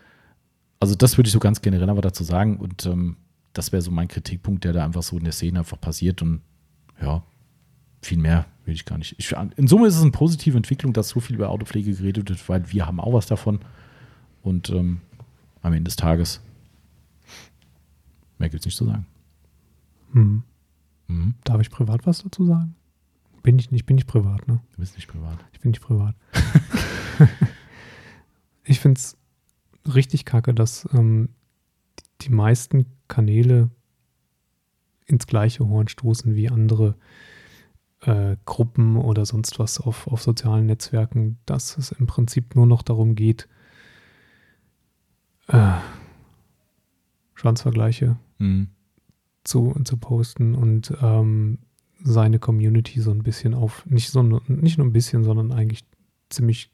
Also 0.83 0.95
das 0.95 1.17
würde 1.17 1.29
ich 1.29 1.31
so 1.31 1.39
ganz 1.39 1.61
generell 1.61 1.89
aber 1.89 2.01
dazu 2.01 2.25
sagen. 2.25 2.57
Und 2.57 2.85
ähm, 2.87 3.15
das 3.53 3.71
wäre 3.71 3.81
so 3.81 3.89
mein 3.89 4.09
Kritikpunkt, 4.09 4.65
der 4.65 4.73
da 4.73 4.83
einfach 4.83 5.01
so 5.01 5.17
in 5.17 5.23
der 5.23 5.31
Szene 5.31 5.59
einfach 5.59 5.79
passiert. 5.79 6.21
Und 6.21 6.41
ja, 7.01 7.23
viel 8.01 8.17
mehr 8.17 8.47
will 8.65 8.73
ich 8.73 8.83
gar 8.83 8.97
nicht. 8.97 9.15
Ich, 9.17 9.33
in 9.55 9.67
Summe 9.69 9.87
ist 9.87 9.95
es 9.95 10.01
eine 10.01 10.11
positive 10.11 10.57
Entwicklung, 10.57 10.91
dass 10.91 11.07
so 11.07 11.21
viel 11.21 11.37
über 11.37 11.47
Autopflege 11.47 11.93
geredet 11.93 12.29
wird, 12.29 12.49
weil 12.49 12.69
wir 12.73 12.85
haben 12.85 12.99
auch 12.99 13.13
was 13.13 13.27
davon. 13.27 13.59
Und 14.41 14.71
ähm, 14.71 14.99
am 15.61 15.71
Ende 15.71 15.85
des 15.85 15.95
Tages 15.95 16.41
mehr 18.37 18.49
gibt 18.49 18.63
es 18.63 18.65
nicht 18.65 18.77
zu 18.77 18.83
sagen. 18.83 19.05
Mhm. 20.11 20.43
Mhm. 21.07 21.35
Darf 21.45 21.61
ich 21.61 21.69
privat 21.69 22.05
was 22.05 22.23
dazu 22.23 22.45
sagen? 22.45 22.75
Bin 23.41 23.57
ich 23.57 23.71
nicht, 23.71 23.85
bin 23.85 23.97
ich 23.97 24.05
privat, 24.05 24.49
ne? 24.49 24.59
Du 24.73 24.79
bist 24.81 24.95
nicht 24.97 25.07
privat. 25.07 25.37
Ich 25.53 25.61
bin 25.61 25.71
nicht 25.71 25.81
privat. 25.81 26.13
ich 28.65 28.81
finde 28.81 28.99
es 28.99 29.15
richtig 29.85 30.25
kacke, 30.25 30.53
dass 30.53 30.87
ähm, 30.93 31.29
die 32.21 32.29
meisten 32.29 32.85
Kanäle 33.07 33.69
ins 35.05 35.27
gleiche 35.27 35.67
Horn 35.67 35.87
stoßen 35.87 36.35
wie 36.35 36.49
andere 36.49 36.95
äh, 38.01 38.37
Gruppen 38.45 38.97
oder 38.97 39.25
sonst 39.25 39.59
was 39.59 39.79
auf, 39.79 40.07
auf 40.07 40.21
sozialen 40.21 40.65
Netzwerken, 40.65 41.37
dass 41.45 41.77
es 41.77 41.91
im 41.91 42.07
Prinzip 42.07 42.55
nur 42.55 42.65
noch 42.65 42.81
darum 42.81 43.15
geht, 43.15 43.47
äh, 45.47 45.73
Schwanzvergleiche 47.35 48.17
mhm. 48.39 48.69
zu, 49.43 49.75
zu 49.83 49.97
posten 49.97 50.55
und 50.55 50.93
ähm, 51.01 51.59
seine 52.01 52.39
Community 52.39 53.01
so 53.01 53.11
ein 53.11 53.23
bisschen 53.23 53.53
auf, 53.53 53.85
nicht, 53.85 54.09
so, 54.09 54.23
nicht 54.23 54.77
nur 54.77 54.87
ein 54.87 54.93
bisschen, 54.93 55.23
sondern 55.23 55.51
eigentlich 55.51 55.85
ziemlich 56.29 56.72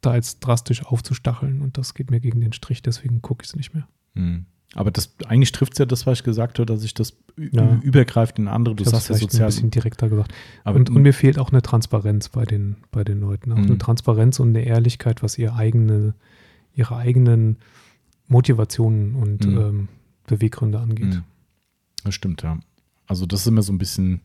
da 0.00 0.14
jetzt 0.14 0.40
drastisch 0.40 0.84
aufzustacheln 0.84 1.60
und 1.60 1.78
das 1.78 1.94
geht 1.94 2.10
mir 2.10 2.20
gegen 2.20 2.40
den 2.40 2.52
Strich, 2.52 2.82
deswegen 2.82 3.22
gucke 3.22 3.44
ich 3.44 3.50
es 3.50 3.56
nicht 3.56 3.74
mehr. 3.74 3.88
Mhm. 4.14 4.46
Aber 4.74 4.90
das 4.90 5.14
eigentlich 5.26 5.52
trifft 5.52 5.72
es 5.74 5.78
ja 5.78 5.86
das, 5.86 6.06
was 6.06 6.18
ich 6.18 6.24
gesagt 6.24 6.58
habe, 6.58 6.66
dass 6.66 6.84
ich 6.84 6.92
das 6.92 7.16
ja. 7.38 7.80
übergreift 7.82 8.38
in 8.38 8.48
andere, 8.48 8.74
du 8.74 8.82
ich 8.82 8.90
sagst 8.90 9.08
ja 9.08 9.16
sozial. 9.16 9.44
ein 9.44 9.46
bisschen 9.46 9.70
direkter 9.70 10.10
gesagt. 10.10 10.34
Und, 10.64 10.90
und, 10.90 11.02
mir 11.02 11.14
fehlt 11.14 11.38
auch 11.38 11.50
eine 11.50 11.62
Transparenz 11.62 12.28
bei 12.28 12.44
den, 12.44 12.76
bei 12.90 13.02
den 13.02 13.20
Leuten. 13.20 13.52
Auch 13.52 13.58
mhm. 13.58 13.64
eine 13.64 13.78
Transparenz 13.78 14.38
und 14.40 14.50
eine 14.50 14.64
Ehrlichkeit, 14.64 15.22
was 15.22 15.38
ihre 15.38 15.54
eigene, 15.54 16.14
ihre 16.74 16.96
eigenen 16.96 17.56
Motivationen 18.26 19.14
und 19.14 19.46
mhm. 19.46 19.58
ähm, 19.58 19.88
Beweggründe 20.26 20.78
angeht. 20.78 21.14
Mhm. 21.14 21.24
Das 22.04 22.14
stimmt, 22.14 22.42
ja. 22.42 22.58
Also 23.06 23.24
das 23.24 23.40
ist 23.40 23.46
immer 23.46 23.62
so 23.62 23.72
ein 23.72 23.78
bisschen, 23.78 24.20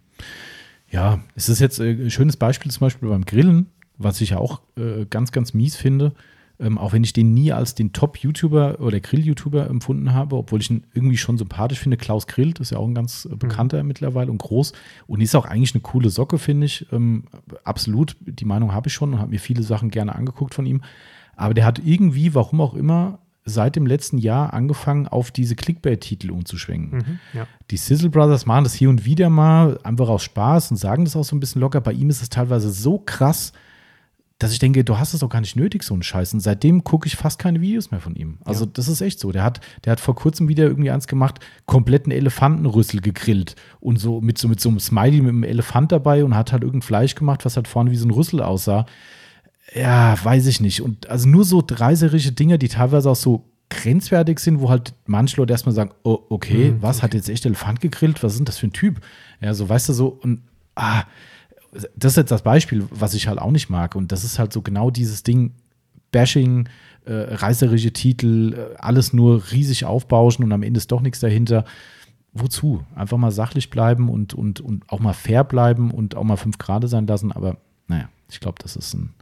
ja, 0.89 1.23
es 1.35 1.47
ist 1.47 1.59
jetzt 1.59 1.79
äh, 1.79 1.91
ein 1.91 2.11
schönes 2.11 2.35
Beispiel 2.35 2.69
zum 2.69 2.81
Beispiel 2.81 3.07
beim 3.07 3.23
Grillen, 3.23 3.67
was 3.97 4.21
ich 4.21 4.31
ja 4.31 4.37
auch 4.37 4.61
äh, 4.77 5.05
ganz, 5.05 5.31
ganz 5.31 5.53
mies 5.53 5.75
finde 5.75 6.13
ähm, 6.59 6.77
auch 6.77 6.93
wenn 6.93 7.03
ich 7.03 7.13
den 7.13 7.33
nie 7.33 7.51
als 7.51 7.75
den 7.75 7.93
Top-YouTuber 7.93 8.79
oder 8.79 8.99
Grill-YouTuber 8.99 9.69
empfunden 9.69 10.13
habe, 10.13 10.37
obwohl 10.37 10.61
ich 10.61 10.69
ihn 10.69 10.83
irgendwie 10.93 11.17
schon 11.17 11.37
sympathisch 11.37 11.79
finde. 11.79 11.97
Klaus 11.97 12.27
Grillt 12.27 12.59
ist 12.59 12.71
ja 12.71 12.77
auch 12.77 12.87
ein 12.87 12.93
ganz 12.93 13.27
äh, 13.29 13.35
bekannter 13.35 13.81
mhm. 13.81 13.87
mittlerweile 13.87 14.31
und 14.31 14.37
groß 14.37 14.73
und 15.07 15.21
ist 15.21 15.35
auch 15.35 15.45
eigentlich 15.45 15.73
eine 15.73 15.81
coole 15.81 16.09
Socke, 16.09 16.37
finde 16.37 16.65
ich. 16.65 16.85
Ähm, 16.91 17.25
absolut, 17.63 18.15
die 18.21 18.45
Meinung 18.45 18.71
habe 18.73 18.87
ich 18.87 18.93
schon 18.93 19.13
und 19.13 19.19
habe 19.19 19.31
mir 19.31 19.39
viele 19.39 19.63
Sachen 19.63 19.89
gerne 19.89 20.15
angeguckt 20.15 20.53
von 20.53 20.65
ihm. 20.65 20.81
Aber 21.35 21.53
der 21.53 21.65
hat 21.65 21.81
irgendwie, 21.83 22.35
warum 22.35 22.61
auch 22.61 22.75
immer, 22.75 23.19
seit 23.45 23.75
dem 23.75 23.85
letzten 23.85 24.19
Jahr 24.19 24.53
angefangen, 24.53 25.07
auf 25.07 25.31
diese 25.31 25.55
Clickbait-Titel 25.55 26.31
umzuschwenken. 26.31 26.99
Mhm, 26.99 27.19
ja. 27.33 27.47
Die 27.71 27.77
Sizzle 27.77 28.09
Brothers 28.09 28.45
machen 28.45 28.63
das 28.63 28.73
hier 28.73 28.89
und 28.89 29.05
wieder 29.05 29.29
mal, 29.29 29.79
einfach 29.83 30.07
aus 30.07 30.23
Spaß 30.23 30.71
und 30.71 30.77
sagen 30.77 31.03
das 31.03 31.15
auch 31.15 31.25
so 31.25 31.35
ein 31.35 31.39
bisschen 31.41 31.59
locker. 31.59 31.81
Bei 31.81 31.91
ihm 31.91 32.09
ist 32.09 32.21
es 32.21 32.29
teilweise 32.29 32.71
so 32.71 32.99
krass, 32.99 33.51
dass 34.39 34.51
ich 34.51 34.59
denke, 34.59 34.83
du 34.83 34.97
hast 34.97 35.13
es 35.13 35.21
doch 35.21 35.29
gar 35.29 35.41
nicht 35.41 35.55
nötig, 35.55 35.83
so 35.83 35.93
einen 35.93 36.03
Scheiß. 36.03 36.33
Und 36.33 36.39
seitdem 36.41 36.83
gucke 36.83 37.07
ich 37.07 37.15
fast 37.15 37.39
keine 37.39 37.61
Videos 37.61 37.91
mehr 37.91 38.01
von 38.01 38.15
ihm. 38.15 38.39
Also, 38.43 38.65
ja. 38.65 38.71
das 38.73 38.87
ist 38.87 39.01
echt 39.01 39.19
so. 39.19 39.31
Der 39.31 39.43
hat, 39.43 39.61
der 39.85 39.91
hat 39.91 39.99
vor 39.99 40.15
kurzem 40.15 40.47
wieder 40.47 40.65
irgendwie 40.65 40.91
eins 40.91 41.07
gemacht, 41.07 41.39
kompletten 41.65 42.11
Elefantenrüssel 42.11 42.99
gegrillt 42.99 43.55
und 43.79 43.99
so 43.99 44.21
mit, 44.21 44.37
so 44.37 44.47
mit 44.47 44.59
so 44.59 44.69
einem 44.69 44.79
Smiley 44.79 45.21
mit 45.21 45.29
einem 45.29 45.43
Elefant 45.43 45.91
dabei 45.91 46.25
und 46.25 46.35
hat 46.35 46.51
halt 46.51 46.63
irgendein 46.63 46.85
Fleisch 46.85 47.15
gemacht, 47.15 47.45
was 47.45 47.55
halt 47.55 47.67
vorne 47.67 47.91
wie 47.91 47.95
so 47.95 48.07
ein 48.07 48.11
Rüssel 48.11 48.41
aussah. 48.41 48.85
Ja, 49.73 50.17
weiß 50.21 50.47
ich 50.47 50.59
nicht. 50.59 50.81
Und 50.81 51.09
also 51.09 51.27
nur 51.27 51.45
so 51.45 51.63
reiserische 51.69 52.31
Dinge, 52.31 52.59
die 52.59 52.67
teilweise 52.67 53.09
auch 53.09 53.15
so 53.15 53.49
grenzwertig 53.69 54.39
sind, 54.39 54.59
wo 54.59 54.69
halt 54.69 54.93
manche 55.05 55.37
Leute 55.37 55.53
erstmal 55.53 55.73
sagen, 55.73 55.91
oh, 56.03 56.19
okay, 56.29 56.71
mhm, 56.71 56.81
was, 56.81 56.97
okay. 56.97 57.03
hat 57.03 57.13
jetzt 57.13 57.29
echt 57.29 57.45
Elefant 57.45 57.81
gegrillt? 57.81 58.23
Was 58.23 58.33
ist 58.33 58.39
denn 58.39 58.45
das 58.45 58.57
für 58.57 58.67
ein 58.67 58.73
Typ? 58.73 59.01
Ja, 59.41 59.53
so, 59.53 59.67
weißt 59.67 59.89
du, 59.89 59.93
so, 59.93 60.07
und 60.07 60.43
ah, 60.75 61.03
das 61.95 62.13
ist 62.13 62.17
jetzt 62.17 62.31
das 62.31 62.43
Beispiel, 62.43 62.87
was 62.91 63.13
ich 63.13 63.27
halt 63.27 63.39
auch 63.39 63.51
nicht 63.51 63.69
mag. 63.69 63.95
Und 63.95 64.11
das 64.11 64.23
ist 64.23 64.39
halt 64.39 64.53
so 64.53 64.61
genau 64.61 64.91
dieses 64.91 65.23
Ding, 65.23 65.53
Bashing, 66.11 66.69
äh, 67.05 67.13
reißerische 67.13 67.91
Titel, 67.91 68.53
äh, 68.53 68.75
alles 68.77 69.13
nur 69.13 69.51
riesig 69.51 69.85
aufbauschen 69.85 70.45
und 70.45 70.51
am 70.51 70.63
Ende 70.63 70.77
ist 70.77 70.91
doch 70.91 71.01
nichts 71.01 71.19
dahinter. 71.19 71.65
Wozu? 72.33 72.83
Einfach 72.95 73.17
mal 73.17 73.31
sachlich 73.31 73.69
bleiben 73.69 74.09
und, 74.09 74.33
und, 74.33 74.59
und 74.59 74.89
auch 74.89 74.99
mal 74.99 75.13
fair 75.13 75.43
bleiben 75.43 75.91
und 75.91 76.15
auch 76.15 76.23
mal 76.23 76.37
fünf 76.37 76.57
Grade 76.57 76.87
sein 76.87 77.05
lassen. 77.05 77.31
Aber 77.31 77.57
naja, 77.87 78.09
ich 78.29 78.39
glaube, 78.39 78.57
das 78.61 78.75
ist 78.75 78.93
ein 78.93 79.13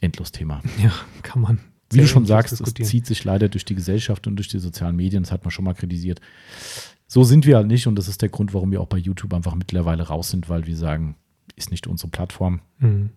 Endlos-Thema. 0.00 0.62
Ja, 0.82 0.92
kann 1.22 1.42
man. 1.42 1.58
Wie 1.92 1.98
du 1.98 2.06
schon 2.06 2.24
sagst, 2.24 2.60
es 2.60 2.74
zieht 2.74 3.04
sich 3.04 3.24
leider 3.24 3.48
durch 3.48 3.64
die 3.64 3.74
Gesellschaft 3.74 4.26
und 4.28 4.36
durch 4.36 4.46
die 4.46 4.60
sozialen 4.60 4.94
Medien. 4.94 5.24
Das 5.24 5.32
hat 5.32 5.42
man 5.42 5.50
schon 5.50 5.64
mal 5.64 5.74
kritisiert. 5.74 6.20
So 7.08 7.24
sind 7.24 7.46
wir 7.46 7.56
halt 7.56 7.66
nicht 7.66 7.88
und 7.88 7.96
das 7.96 8.06
ist 8.06 8.22
der 8.22 8.28
Grund, 8.28 8.54
warum 8.54 8.70
wir 8.70 8.80
auch 8.80 8.86
bei 8.86 8.96
YouTube 8.96 9.34
einfach 9.34 9.56
mittlerweile 9.56 10.04
raus 10.04 10.30
sind, 10.30 10.48
weil 10.48 10.66
wir 10.66 10.76
sagen, 10.76 11.16
ist 11.56 11.70
nicht 11.70 11.86
unsere 11.86 12.10
Plattform. 12.10 12.60
Mhm. 12.78 13.10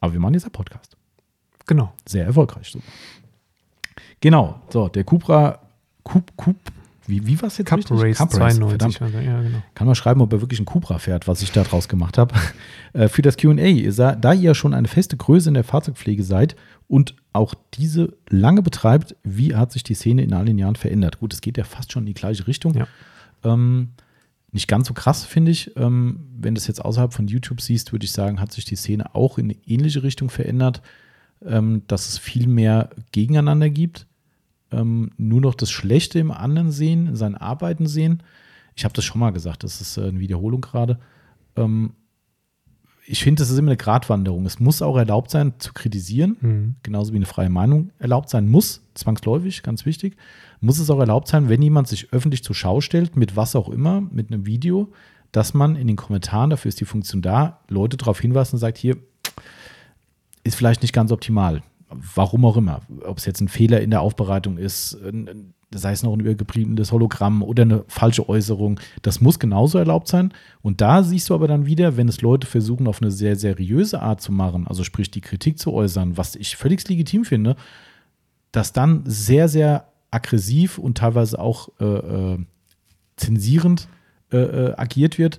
Aber 0.00 0.12
wir 0.12 0.20
machen 0.20 0.34
jetzt 0.34 0.44
einen 0.44 0.52
Podcast. 0.52 0.96
Genau. 1.66 1.92
Sehr 2.06 2.24
erfolgreich. 2.24 2.70
So. 2.70 2.80
Genau. 4.20 4.60
So, 4.70 4.88
der 4.88 5.04
Cupra, 5.04 5.60
Cup, 6.04 6.36
Cup, 6.36 6.56
wie, 7.08 7.26
wie 7.26 7.40
war 7.40 7.48
es 7.48 7.56
jetzt? 7.56 7.68
Cup 7.68 7.78
richtig? 7.78 8.00
Race 8.00 8.18
Cup 8.18 8.30
92. 8.30 9.00
Also, 9.00 9.18
ja, 9.18 9.40
genau. 9.40 9.62
Kann 9.74 9.86
man 9.86 9.96
schreiben, 9.96 10.20
ob 10.20 10.32
er 10.32 10.42
wirklich 10.42 10.60
ein 10.60 10.66
Cupra 10.66 10.98
fährt, 10.98 11.26
was 11.26 11.40
ich 11.40 11.50
da 11.52 11.62
draus 11.64 11.88
gemacht 11.88 12.18
habe. 12.18 12.34
Äh, 12.94 13.08
für 13.08 13.20
das 13.20 13.36
QA, 13.36 14.14
da 14.14 14.32
ihr 14.32 14.40
ja 14.40 14.54
schon 14.54 14.72
eine 14.72 14.88
feste 14.88 15.18
Größe 15.18 15.48
in 15.50 15.54
der 15.54 15.62
Fahrzeugpflege 15.62 16.24
seid 16.24 16.56
und 16.88 17.14
auch 17.34 17.52
diese 17.74 18.16
lange 18.30 18.62
betreibt, 18.62 19.14
wie 19.22 19.54
hat 19.54 19.72
sich 19.72 19.82
die 19.82 19.92
Szene 19.92 20.22
in 20.22 20.32
all 20.32 20.46
den 20.46 20.58
Jahren 20.58 20.74
verändert? 20.74 21.20
Gut, 21.20 21.34
es 21.34 21.42
geht 21.42 21.58
ja 21.58 21.64
fast 21.64 21.92
schon 21.92 22.04
in 22.04 22.06
die 22.06 22.14
gleiche 22.14 22.46
Richtung. 22.46 22.72
Ja. 22.72 22.86
Ähm, 23.44 23.90
nicht 24.50 24.68
ganz 24.68 24.88
so 24.88 24.94
krass, 24.94 25.24
finde 25.24 25.50
ich. 25.50 25.76
Ähm, 25.76 26.20
wenn 26.38 26.54
du 26.54 26.58
es 26.58 26.66
jetzt 26.66 26.84
außerhalb 26.84 27.12
von 27.12 27.28
YouTube 27.28 27.60
siehst, 27.60 27.92
würde 27.92 28.04
ich 28.04 28.12
sagen, 28.12 28.40
hat 28.40 28.52
sich 28.52 28.64
die 28.64 28.76
Szene 28.76 29.14
auch 29.14 29.38
in 29.38 29.46
eine 29.46 29.56
ähnliche 29.66 30.02
Richtung 30.02 30.30
verändert, 30.30 30.82
ähm, 31.44 31.82
dass 31.86 32.08
es 32.08 32.18
viel 32.18 32.46
mehr 32.46 32.90
gegeneinander 33.12 33.70
gibt. 33.70 34.06
Ähm, 34.70 35.10
nur 35.16 35.40
noch 35.40 35.54
das 35.54 35.70
Schlechte 35.70 36.18
im 36.18 36.30
anderen 36.30 36.70
sehen, 36.70 37.08
in 37.08 37.16
seinen 37.16 37.36
Arbeiten 37.36 37.86
sehen. 37.86 38.22
Ich 38.74 38.84
habe 38.84 38.94
das 38.94 39.04
schon 39.04 39.20
mal 39.20 39.30
gesagt, 39.30 39.64
das 39.64 39.80
ist 39.80 39.96
äh, 39.96 40.08
eine 40.08 40.20
Wiederholung 40.20 40.60
gerade. 40.60 40.98
Ich 43.10 43.22
finde, 43.22 43.40
das 43.40 43.48
ist 43.48 43.58
immer 43.58 43.70
eine 43.70 43.78
Gratwanderung. 43.78 44.44
Es 44.44 44.60
muss 44.60 44.82
auch 44.82 44.98
erlaubt 44.98 45.30
sein, 45.30 45.54
zu 45.58 45.72
kritisieren, 45.72 46.36
mhm. 46.40 46.74
genauso 46.82 47.14
wie 47.14 47.16
eine 47.16 47.24
freie 47.24 47.48
Meinung 47.48 47.90
erlaubt 47.98 48.28
sein 48.28 48.46
muss, 48.48 48.82
zwangsläufig, 48.92 49.62
ganz 49.62 49.86
wichtig. 49.86 50.16
Muss 50.60 50.78
es 50.78 50.90
auch 50.90 51.00
erlaubt 51.00 51.26
sein, 51.26 51.48
wenn 51.48 51.62
jemand 51.62 51.88
sich 51.88 52.12
öffentlich 52.12 52.44
zur 52.44 52.54
Schau 52.54 52.82
stellt, 52.82 53.16
mit 53.16 53.34
was 53.34 53.56
auch 53.56 53.70
immer, 53.70 54.02
mit 54.02 54.30
einem 54.30 54.44
Video, 54.44 54.92
dass 55.32 55.54
man 55.54 55.74
in 55.74 55.86
den 55.86 55.96
Kommentaren, 55.96 56.50
dafür 56.50 56.68
ist 56.68 56.80
die 56.80 56.84
Funktion 56.84 57.22
da, 57.22 57.60
Leute 57.68 57.96
darauf 57.96 58.20
hinweist 58.20 58.52
und 58.52 58.58
sagt, 58.58 58.76
hier 58.76 58.98
ist 60.44 60.56
vielleicht 60.56 60.82
nicht 60.82 60.92
ganz 60.92 61.10
optimal. 61.10 61.62
Warum 61.90 62.44
auch 62.44 62.56
immer. 62.56 62.82
Ob 63.04 63.18
es 63.18 63.24
jetzt 63.24 63.40
ein 63.40 63.48
Fehler 63.48 63.80
in 63.80 63.90
der 63.90 64.02
Aufbereitung 64.02 64.58
ist, 64.58 64.98
sei 65.70 65.92
es 65.92 66.02
noch 66.02 66.12
ein 66.12 66.20
übergebliebenes 66.20 66.92
Hologramm 66.92 67.42
oder 67.42 67.62
eine 67.62 67.84
falsche 67.88 68.28
Äußerung. 68.28 68.80
Das 69.02 69.20
muss 69.20 69.38
genauso 69.38 69.78
erlaubt 69.78 70.08
sein. 70.08 70.32
Und 70.62 70.80
da 70.80 71.02
siehst 71.02 71.28
du 71.28 71.34
aber 71.34 71.48
dann 71.48 71.66
wieder, 71.66 71.96
wenn 71.96 72.08
es 72.08 72.22
Leute 72.22 72.46
versuchen, 72.46 72.86
auf 72.86 73.02
eine 73.02 73.10
sehr 73.10 73.36
seriöse 73.36 74.00
Art 74.00 74.20
zu 74.20 74.32
machen, 74.32 74.66
also 74.66 74.84
sprich 74.84 75.10
die 75.10 75.20
Kritik 75.20 75.58
zu 75.58 75.72
äußern, 75.72 76.16
was 76.16 76.36
ich 76.36 76.56
völlig 76.56 76.88
legitim 76.88 77.24
finde, 77.24 77.56
dass 78.52 78.72
dann 78.72 79.02
sehr, 79.04 79.48
sehr 79.48 79.88
aggressiv 80.10 80.78
und 80.78 80.96
teilweise 80.96 81.38
auch 81.38 81.68
äh, 81.80 81.84
äh, 81.84 82.38
zensierend 83.16 83.88
äh, 84.32 84.38
äh 84.38 84.74
agiert 84.76 85.18
wird. 85.18 85.38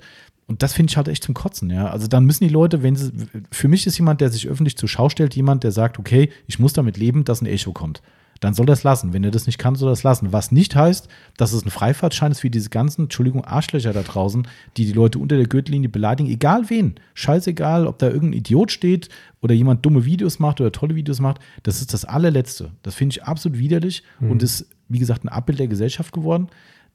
Und 0.49 0.63
das 0.63 0.73
finde 0.73 0.89
ich 0.89 0.97
halt 0.97 1.07
echt 1.07 1.23
zum 1.23 1.35
Kotzen, 1.35 1.69
ja. 1.69 1.91
Also 1.91 2.07
dann 2.07 2.25
müssen 2.25 2.43
die 2.43 2.51
Leute, 2.51 2.81
wenn 2.81 2.95
sie, 2.95 3.11
für 3.51 3.67
mich 3.67 3.85
ist 3.85 3.99
jemand, 3.99 4.19
der 4.19 4.31
sich 4.31 4.47
öffentlich 4.47 4.75
zur 4.77 4.89
Schau 4.89 5.07
stellt, 5.07 5.35
jemand, 5.35 5.63
der 5.63 5.71
sagt, 5.71 5.99
okay, 5.99 6.31
ich 6.47 6.57
muss 6.57 6.73
damit 6.73 6.97
leben, 6.97 7.23
dass 7.23 7.41
ein 7.41 7.45
Echo 7.45 7.71
kommt. 7.71 8.01
dann 8.39 8.53
soll 8.53 8.69
es 8.69 8.83
lassen. 8.83 9.13
Wenn 9.13 9.23
er 9.23 9.31
das 9.31 9.45
nicht 9.45 9.59
kann, 9.59 9.75
soll 9.75 9.89
er 9.89 9.93
es 9.93 10.03
lassen. 10.03 10.31
Was 10.31 10.51
nicht 10.51 10.75
heißt, 10.75 11.07
dass 11.37 11.53
es 11.53 11.65
ein 11.65 11.69
Freifahrtschein 11.69 12.31
ist 12.31 12.43
wie 12.43 12.49
diese 12.49 12.69
ganzen, 12.69 13.03
Entschuldigung, 13.03 13.43
Arschlöcher 13.45 13.93
da 13.93 14.01
draußen, 14.01 14.47
die 14.77 14.85
die 14.85 14.93
Leute 14.93 15.19
unter 15.19 15.37
der 15.37 15.47
Gürtellinie 15.47 15.89
beleidigen, 15.89 16.29
egal 16.29 16.69
wen. 16.69 16.95
Scheißegal, 17.13 17.85
ob 17.85 17.99
da 17.99 18.07
irgendein 18.07 18.39
Idiot 18.39 18.71
steht 18.71 19.09
oder 19.41 19.53
jemand 19.53 19.85
dumme 19.85 20.05
Videos 20.05 20.39
macht 20.39 20.61
oder 20.61 20.71
tolle 20.71 20.95
Videos 20.95 21.19
macht. 21.19 21.39
Das 21.63 21.81
ist 21.81 21.93
das 21.93 22.05
allerletzte. 22.05 22.71
Das 22.81 22.95
finde 22.95 23.13
ich 23.13 23.23
absolut 23.23 23.59
widerlich 23.59 24.03
mhm. 24.19 24.31
und 24.31 24.43
ist, 24.43 24.67
wie 24.87 24.99
gesagt, 24.99 25.23
ein 25.25 25.29
Abbild 25.29 25.59
der 25.59 25.67
Gesellschaft 25.67 26.13
geworden. 26.13 26.47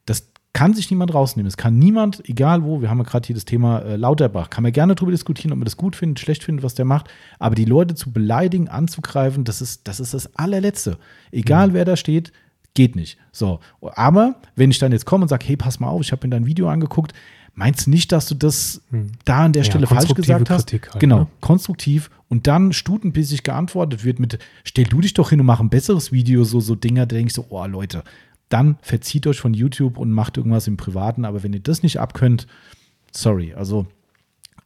Das 0.05 0.27
kann 0.55 0.73
sich 0.73 0.89
niemand 0.89 1.13
rausnehmen. 1.13 1.49
Es 1.49 1.57
kann 1.57 1.77
niemand, 1.77 2.27
egal 2.29 2.63
wo, 2.63 2.81
wir 2.81 2.89
haben 2.89 2.99
ja 2.99 3.03
gerade 3.03 3.27
hier 3.27 3.35
das 3.35 3.43
Thema 3.43 3.79
äh, 3.79 3.97
Lauterbach, 3.97 4.49
kann 4.49 4.63
man 4.63 4.71
gerne 4.71 4.95
darüber 4.95 5.11
diskutieren, 5.11 5.51
ob 5.51 5.57
man 5.57 5.65
das 5.65 5.75
gut 5.75 5.97
findet, 5.97 6.21
schlecht 6.21 6.45
findet, 6.45 6.63
was 6.63 6.75
der 6.75 6.85
macht. 6.85 7.09
Aber 7.39 7.55
die 7.55 7.65
Leute 7.65 7.93
zu 7.93 8.13
beleidigen, 8.13 8.69
anzugreifen, 8.69 9.43
das 9.43 9.61
ist 9.61 9.85
das, 9.85 9.99
ist 9.99 10.13
das 10.13 10.33
allerletzte. 10.37 10.97
Egal 11.33 11.67
mhm. 11.67 11.73
wer 11.73 11.83
da 11.83 11.97
steht, 11.97 12.31
geht 12.73 12.95
nicht. 12.95 13.17
So, 13.33 13.59
aber 13.81 14.35
wenn 14.55 14.71
ich 14.71 14.79
dann 14.79 14.93
jetzt 14.93 15.05
komme 15.05 15.23
und 15.23 15.27
sage, 15.27 15.45
hey, 15.45 15.57
pass 15.57 15.81
mal 15.81 15.89
auf, 15.89 15.99
ich 15.99 16.13
habe 16.13 16.25
mir 16.25 16.31
dein 16.31 16.45
Video 16.45 16.69
angeguckt, 16.69 17.13
meinst 17.53 17.87
du 17.87 17.89
nicht, 17.89 18.13
dass 18.13 18.25
du 18.27 18.35
das 18.35 18.81
hm. 18.91 19.11
da 19.25 19.43
an 19.43 19.51
der 19.51 19.63
ja, 19.63 19.69
Stelle 19.69 19.87
falsch 19.87 20.13
gesagt 20.13 20.49
hast? 20.49 20.71
Halt, 20.71 20.99
genau, 20.99 21.19
ne? 21.19 21.27
konstruktiv. 21.41 22.09
Und 22.29 22.47
dann 22.47 22.71
stutenbissig 22.71 23.43
geantwortet 23.43 24.05
wird 24.05 24.19
mit, 24.19 24.39
stell 24.63 24.85
du 24.85 25.01
dich 25.01 25.13
doch 25.13 25.31
hin 25.31 25.41
und 25.41 25.45
mach 25.45 25.59
ein 25.59 25.69
besseres 25.69 26.13
Video, 26.13 26.45
so, 26.45 26.61
so 26.61 26.75
Dinger, 26.75 27.05
da 27.05 27.15
denke 27.15 27.27
ich 27.27 27.33
so, 27.33 27.45
oh 27.49 27.65
Leute, 27.65 28.03
dann 28.49 28.77
verzieht 28.81 29.27
euch 29.27 29.39
von 29.39 29.53
YouTube 29.53 29.97
und 29.97 30.11
macht 30.11 30.37
irgendwas 30.37 30.67
im 30.67 30.77
Privaten. 30.77 31.25
Aber 31.25 31.43
wenn 31.43 31.53
ihr 31.53 31.61
das 31.61 31.83
nicht 31.83 31.99
abkönnt, 31.99 32.47
sorry. 33.11 33.53
Also, 33.53 33.87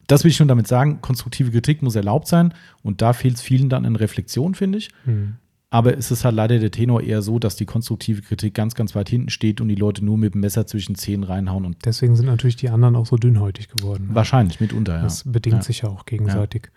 das 0.08 0.24
will 0.24 0.32
ich 0.32 0.38
schon 0.38 0.48
damit 0.48 0.68
sagen. 0.68 1.02
Konstruktive 1.02 1.52
Kritik 1.52 1.82
muss 1.82 1.96
erlaubt 1.96 2.28
sein. 2.28 2.54
Und 2.84 3.02
da 3.02 3.14
fehlt 3.14 3.36
es 3.36 3.42
vielen 3.42 3.70
dann 3.70 3.86
in 3.86 3.96
Reflexion, 3.96 4.56
finde 4.56 4.80
ich. 4.80 4.90
Mhm. 5.06 5.36
Aber 5.72 5.96
es 5.96 6.10
ist 6.10 6.26
halt 6.26 6.34
leider 6.34 6.58
der 6.58 6.72
Tenor 6.72 7.02
eher 7.02 7.22
so, 7.22 7.38
dass 7.38 7.56
die 7.56 7.68
konstruktive 7.68 8.24
Kritik 8.24 8.56
ganz, 8.56 8.74
ganz 8.74 8.96
weit 8.96 9.08
hinten 9.08 9.30
steht 9.30 9.62
und 9.62 9.68
die 9.68 9.76
Leute 9.76 10.04
nur 10.04 10.18
mit 10.18 10.34
dem 10.34 10.42
Messer 10.42 10.66
zwischen 10.66 10.96
Zähnen 10.96 11.24
reinhauen. 11.24 11.64
Und 11.64 11.86
Deswegen 11.86 12.16
sind 12.16 12.26
natürlich 12.26 12.56
die 12.56 12.70
anderen 12.70 12.96
auch 12.96 13.06
so 13.06 13.18
dünnhäutig 13.18 13.70
geworden. 13.70 14.08
Ne? 14.08 14.16
Wahrscheinlich, 14.16 14.60
mitunter, 14.60 14.96
ja. 14.96 15.04
Das 15.04 15.32
bedingt 15.32 15.58
ja. 15.58 15.62
sich 15.62 15.82
ja 15.82 15.90
auch 15.90 16.08
gegenseitig. 16.08 16.72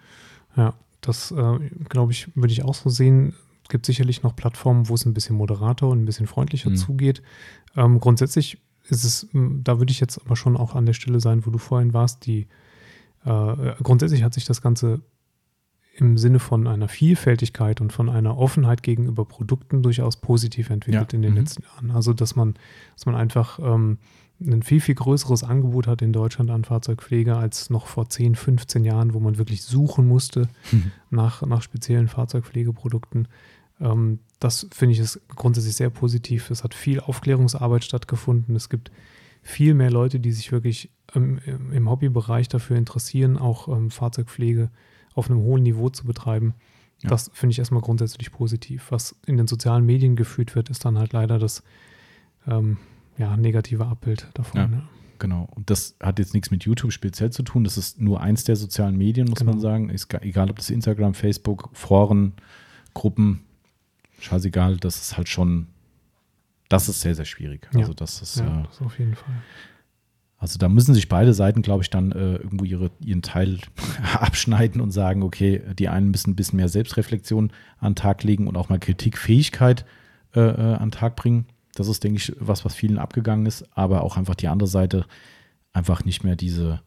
Ja, 0.56 0.64
ja 0.64 0.74
das, 1.00 1.32
äh, 1.32 1.58
glaube 1.88 2.12
ich, 2.12 2.28
würde 2.36 2.52
ich 2.52 2.64
auch 2.64 2.74
so 2.74 2.90
sehen 2.90 3.34
gibt 3.72 3.86
sicherlich 3.86 4.22
noch 4.22 4.36
Plattformen, 4.36 4.88
wo 4.88 4.94
es 4.94 5.04
ein 5.04 5.14
bisschen 5.14 5.34
moderater 5.34 5.88
und 5.88 6.02
ein 6.02 6.04
bisschen 6.04 6.28
freundlicher 6.28 6.70
mhm. 6.70 6.76
zugeht. 6.76 7.22
Ähm, 7.74 7.98
grundsätzlich 7.98 8.58
ist 8.88 9.04
es, 9.04 9.28
da 9.32 9.78
würde 9.78 9.90
ich 9.90 9.98
jetzt 9.98 10.20
aber 10.24 10.36
schon 10.36 10.56
auch 10.56 10.74
an 10.76 10.86
der 10.86 10.92
Stelle 10.92 11.18
sein, 11.20 11.46
wo 11.46 11.50
du 11.50 11.58
vorhin 11.58 11.92
warst, 11.92 12.26
die 12.26 12.46
äh, 13.24 13.74
grundsätzlich 13.82 14.22
hat 14.22 14.34
sich 14.34 14.44
das 14.44 14.62
Ganze 14.62 15.00
im 15.96 16.18
Sinne 16.18 16.38
von 16.38 16.66
einer 16.66 16.88
Vielfältigkeit 16.88 17.80
und 17.80 17.92
von 17.92 18.08
einer 18.08 18.38
Offenheit 18.38 18.82
gegenüber 18.82 19.24
Produkten 19.24 19.82
durchaus 19.82 20.16
positiv 20.16 20.70
entwickelt 20.70 21.12
ja. 21.12 21.16
in 21.16 21.22
den 21.22 21.32
mhm. 21.32 21.38
letzten 21.38 21.62
Jahren. 21.62 21.90
Also 21.90 22.12
dass 22.12 22.36
man, 22.36 22.54
dass 22.94 23.06
man 23.06 23.14
einfach 23.14 23.58
ähm, 23.58 23.98
ein 24.40 24.62
viel, 24.62 24.80
viel 24.80 24.94
größeres 24.94 25.44
Angebot 25.44 25.86
hat 25.86 26.02
in 26.02 26.12
Deutschland 26.12 26.50
an 26.50 26.64
Fahrzeugpflege 26.64 27.36
als 27.36 27.70
noch 27.70 27.86
vor 27.86 28.08
10, 28.08 28.34
15 28.34 28.84
Jahren, 28.84 29.14
wo 29.14 29.20
man 29.20 29.38
wirklich 29.38 29.62
suchen 29.62 30.06
musste 30.06 30.48
mhm. 30.72 30.92
nach, 31.10 31.42
nach 31.42 31.62
speziellen 31.62 32.08
Fahrzeugpflegeprodukten. 32.08 33.28
Ähm, 33.80 34.20
das 34.38 34.66
finde 34.72 34.94
ich 34.94 34.98
ist 34.98 35.20
grundsätzlich 35.28 35.76
sehr 35.76 35.90
positiv. 35.90 36.50
Es 36.50 36.64
hat 36.64 36.74
viel 36.74 37.00
Aufklärungsarbeit 37.00 37.84
stattgefunden. 37.84 38.56
Es 38.56 38.68
gibt 38.68 38.90
viel 39.42 39.74
mehr 39.74 39.90
Leute, 39.90 40.20
die 40.20 40.32
sich 40.32 40.52
wirklich 40.52 40.90
im, 41.14 41.88
Hobbybereich 41.88 42.48
dafür 42.48 42.76
interessieren, 42.76 43.36
auch 43.36 43.68
ähm, 43.68 43.90
Fahrzeugpflege 43.90 44.70
auf 45.14 45.30
einem 45.30 45.40
hohen 45.40 45.62
Niveau 45.62 45.90
zu 45.90 46.06
betreiben. 46.06 46.54
Ja. 47.02 47.10
Das 47.10 47.30
finde 47.34 47.52
ich 47.52 47.58
erstmal 47.58 47.82
grundsätzlich 47.82 48.30
positiv. 48.30 48.86
Was 48.90 49.16
in 49.26 49.36
den 49.36 49.46
sozialen 49.46 49.84
Medien 49.84 50.16
geführt 50.16 50.54
wird, 50.54 50.70
ist 50.70 50.84
dann 50.84 50.98
halt 50.98 51.12
leider 51.12 51.38
das 51.38 51.62
ähm, 52.46 52.78
ja, 53.18 53.36
negative 53.36 53.86
Abbild 53.86 54.28
davon. 54.34 54.60
Ja, 54.60 54.68
ja. 54.78 54.82
Genau. 55.18 55.48
Und 55.54 55.70
das 55.70 55.96
hat 56.02 56.18
jetzt 56.18 56.34
nichts 56.34 56.50
mit 56.50 56.64
YouTube 56.64 56.92
speziell 56.92 57.30
zu 57.30 57.44
tun. 57.44 57.62
Das 57.62 57.76
ist 57.76 58.00
nur 58.00 58.20
eins 58.20 58.42
der 58.42 58.56
sozialen 58.56 58.96
Medien, 58.96 59.28
muss 59.28 59.38
genau. 59.38 59.52
man 59.52 59.60
sagen. 59.60 59.88
Ist, 59.88 60.12
egal, 60.14 60.50
ob 60.50 60.56
das 60.56 60.70
Instagram, 60.70 61.14
Facebook, 61.14 61.70
Foren, 61.74 62.32
Gruppen, 62.94 63.44
scheißegal, 64.22 64.76
das 64.78 65.00
ist 65.00 65.16
halt 65.16 65.28
schon, 65.28 65.66
das 66.68 66.88
ist 66.88 67.00
sehr, 67.00 67.14
sehr 67.14 67.24
schwierig. 67.24 67.68
Ja. 67.72 67.80
Also 67.80 67.92
das 67.92 68.22
ist, 68.22 68.38
ja, 68.38 68.60
äh, 68.60 68.62
das 68.64 68.80
auf 68.80 68.98
jeden 68.98 69.14
Fall. 69.14 69.34
Also 70.38 70.58
da 70.58 70.68
müssen 70.68 70.92
sich 70.92 71.08
beide 71.08 71.34
Seiten, 71.34 71.62
glaube 71.62 71.84
ich, 71.84 71.90
dann 71.90 72.10
äh, 72.10 72.34
irgendwo 72.34 72.64
ihre, 72.64 72.90
ihren 72.98 73.22
Teil 73.22 73.58
abschneiden 74.14 74.80
und 74.80 74.90
sagen, 74.90 75.22
okay, 75.22 75.62
die 75.78 75.88
einen 75.88 76.10
müssen 76.10 76.30
ein 76.30 76.36
bisschen 76.36 76.56
mehr 76.56 76.68
Selbstreflexion 76.68 77.52
an 77.78 77.92
den 77.92 77.96
Tag 77.96 78.24
legen 78.24 78.48
und 78.48 78.56
auch 78.56 78.68
mal 78.68 78.80
Kritikfähigkeit 78.80 79.84
äh, 80.34 80.40
äh, 80.40 80.74
an 80.74 80.88
den 80.88 80.90
Tag 80.90 81.14
bringen. 81.14 81.46
Das 81.74 81.88
ist, 81.88 82.02
denke 82.02 82.18
ich, 82.18 82.32
was, 82.40 82.64
was 82.64 82.74
vielen 82.74 82.98
abgegangen 82.98 83.46
ist, 83.46 83.64
aber 83.76 84.02
auch 84.02 84.16
einfach 84.16 84.34
die 84.34 84.48
andere 84.48 84.68
Seite 84.68 85.06
einfach 85.72 86.04
nicht 86.04 86.24
mehr 86.24 86.34
diese, 86.34 86.82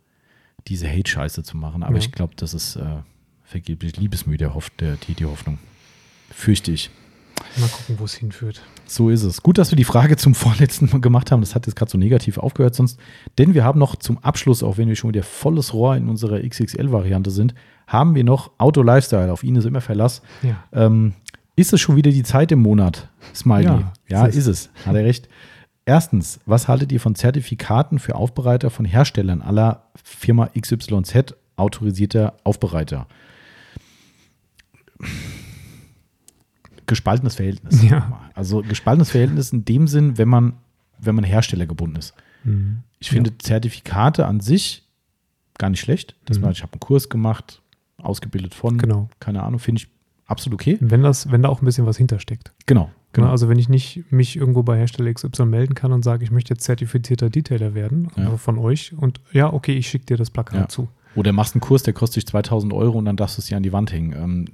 diese 0.67 0.89
Hate-Scheiße 0.89 1.43
zu 1.43 1.55
machen. 1.55 1.83
Aber 1.83 1.93
ja. 1.93 1.99
ich 1.99 2.11
glaube, 2.11 2.33
das 2.35 2.53
ist 2.53 2.75
äh, 2.75 3.03
vergeblich 3.45 3.97
liebesmüde, 3.97 4.53
hofft 4.53 4.81
der, 4.81 4.97
die, 4.97 5.13
die 5.13 5.25
Hoffnung. 5.25 5.59
Fürchte 6.29 6.71
ich. 6.71 6.91
Mal 7.57 7.69
gucken, 7.69 7.99
wo 7.99 8.05
es 8.05 8.15
hinführt. 8.15 8.61
So 8.85 9.09
ist 9.09 9.23
es. 9.23 9.41
Gut, 9.41 9.57
dass 9.57 9.71
wir 9.71 9.75
die 9.75 9.83
Frage 9.83 10.17
zum 10.17 10.35
vorletzten 10.35 10.89
Mal 10.91 11.01
gemacht 11.01 11.31
haben. 11.31 11.41
Das 11.41 11.55
hat 11.55 11.65
jetzt 11.67 11.75
gerade 11.75 11.91
so 11.91 11.97
negativ 11.97 12.37
aufgehört 12.37 12.75
sonst. 12.75 12.99
Denn 13.37 13.53
wir 13.53 13.63
haben 13.63 13.79
noch 13.79 13.95
zum 13.95 14.17
Abschluss, 14.19 14.63
auch 14.63 14.77
wenn 14.77 14.87
wir 14.87 14.95
schon 14.95 15.09
wieder 15.09 15.23
volles 15.23 15.73
Rohr 15.73 15.95
in 15.95 16.09
unserer 16.09 16.39
XXL-Variante 16.39 17.31
sind, 17.31 17.55
haben 17.87 18.15
wir 18.15 18.23
noch 18.23 18.51
Auto 18.57 18.81
Lifestyle. 18.81 19.31
Auf 19.31 19.43
ihn 19.43 19.55
ist 19.55 19.65
immer 19.65 19.81
Verlass. 19.81 20.21
Ja. 20.41 20.63
Ähm, 20.73 21.13
ist 21.55 21.71
es 21.71 21.79
schon 21.79 21.95
wieder 21.95 22.11
die 22.11 22.23
Zeit 22.23 22.51
im 22.51 22.59
Monat, 22.59 23.09
Smiley? 23.33 23.63
Ja, 23.63 23.93
ja 24.09 24.25
ist, 24.25 24.47
es. 24.47 24.69
Hat 24.85 24.95
er 24.95 25.05
recht. 25.05 25.29
Erstens, 25.85 26.39
was 26.45 26.67
haltet 26.67 26.91
ihr 26.91 26.99
von 26.99 27.15
Zertifikaten 27.15 27.99
für 27.99 28.15
Aufbereiter 28.15 28.69
von 28.69 28.85
Herstellern 28.85 29.41
aller 29.41 29.83
Firma 30.03 30.49
XYZ 30.59 31.35
autorisierter 31.55 32.33
Aufbereiter? 32.43 33.07
Gespaltenes 36.87 37.35
Verhältnis. 37.35 37.81
Ja. 37.83 38.21
Also 38.33 38.61
gespaltenes 38.61 39.11
Verhältnis 39.11 39.51
in 39.53 39.65
dem 39.65 39.87
Sinn, 39.87 40.17
wenn 40.17 40.27
man, 40.27 40.53
wenn 40.99 41.15
man 41.15 41.23
Hersteller 41.23 41.65
gebunden 41.65 41.97
ist. 41.97 42.13
Mhm. 42.43 42.79
Ich 42.99 43.09
finde 43.09 43.31
ja. 43.31 43.35
Zertifikate 43.39 44.25
an 44.25 44.39
sich 44.39 44.83
gar 45.57 45.69
nicht 45.69 45.79
schlecht. 45.79 46.15
Dass 46.25 46.37
mhm. 46.37 46.43
man, 46.43 46.51
ich 46.51 46.63
habe 46.63 46.73
einen 46.73 46.79
Kurs 46.79 47.09
gemacht, 47.09 47.61
ausgebildet 47.97 48.53
von, 48.53 48.77
genau. 48.77 49.09
keine 49.19 49.43
Ahnung, 49.43 49.59
finde 49.59 49.81
ich 49.81 49.87
absolut 50.25 50.59
okay. 50.59 50.77
Wenn 50.81 51.01
das, 51.01 51.31
wenn 51.31 51.41
da 51.41 51.49
auch 51.49 51.61
ein 51.61 51.65
bisschen 51.65 51.85
was 51.85 51.97
hintersteckt. 51.97 52.51
Genau. 52.65 52.91
Genau, 53.13 53.29
also 53.29 53.47
wenn 53.47 53.57
ich 53.57 53.69
nicht 53.69 54.03
mich 54.11 54.35
irgendwo 54.35 54.61
bei 54.63 54.77
Hersteller 54.77 55.13
XY 55.13 55.45
melden 55.45 55.73
kann 55.73 55.93
und 55.93 56.03
sage, 56.03 56.25
ich 56.25 56.31
möchte 56.31 56.53
jetzt 56.53 56.65
zertifizierter 56.65 57.29
Detailer 57.29 57.73
werden, 57.73 58.09
ja. 58.17 58.25
also 58.25 58.35
von 58.35 58.57
euch 58.57 58.91
und 58.97 59.21
ja, 59.31 59.53
okay, 59.53 59.71
ich 59.73 59.87
schicke 59.87 60.05
dir 60.05 60.17
das 60.17 60.29
Plakat 60.29 60.59
ja. 60.59 60.67
zu. 60.67 60.89
Oder 61.15 61.31
machst 61.31 61.55
einen 61.55 61.61
Kurs, 61.61 61.83
der 61.83 61.93
kostet 61.93 62.17
dich 62.17 62.27
2000 62.27 62.73
Euro 62.73 62.97
und 62.97 63.05
dann 63.05 63.15
darfst 63.15 63.37
du 63.37 63.41
es 63.41 63.47
dir 63.47 63.57
an 63.57 63.63
die 63.63 63.73
Wand 63.73 63.91
hängen. 63.91 64.13
Ähm, 64.13 64.45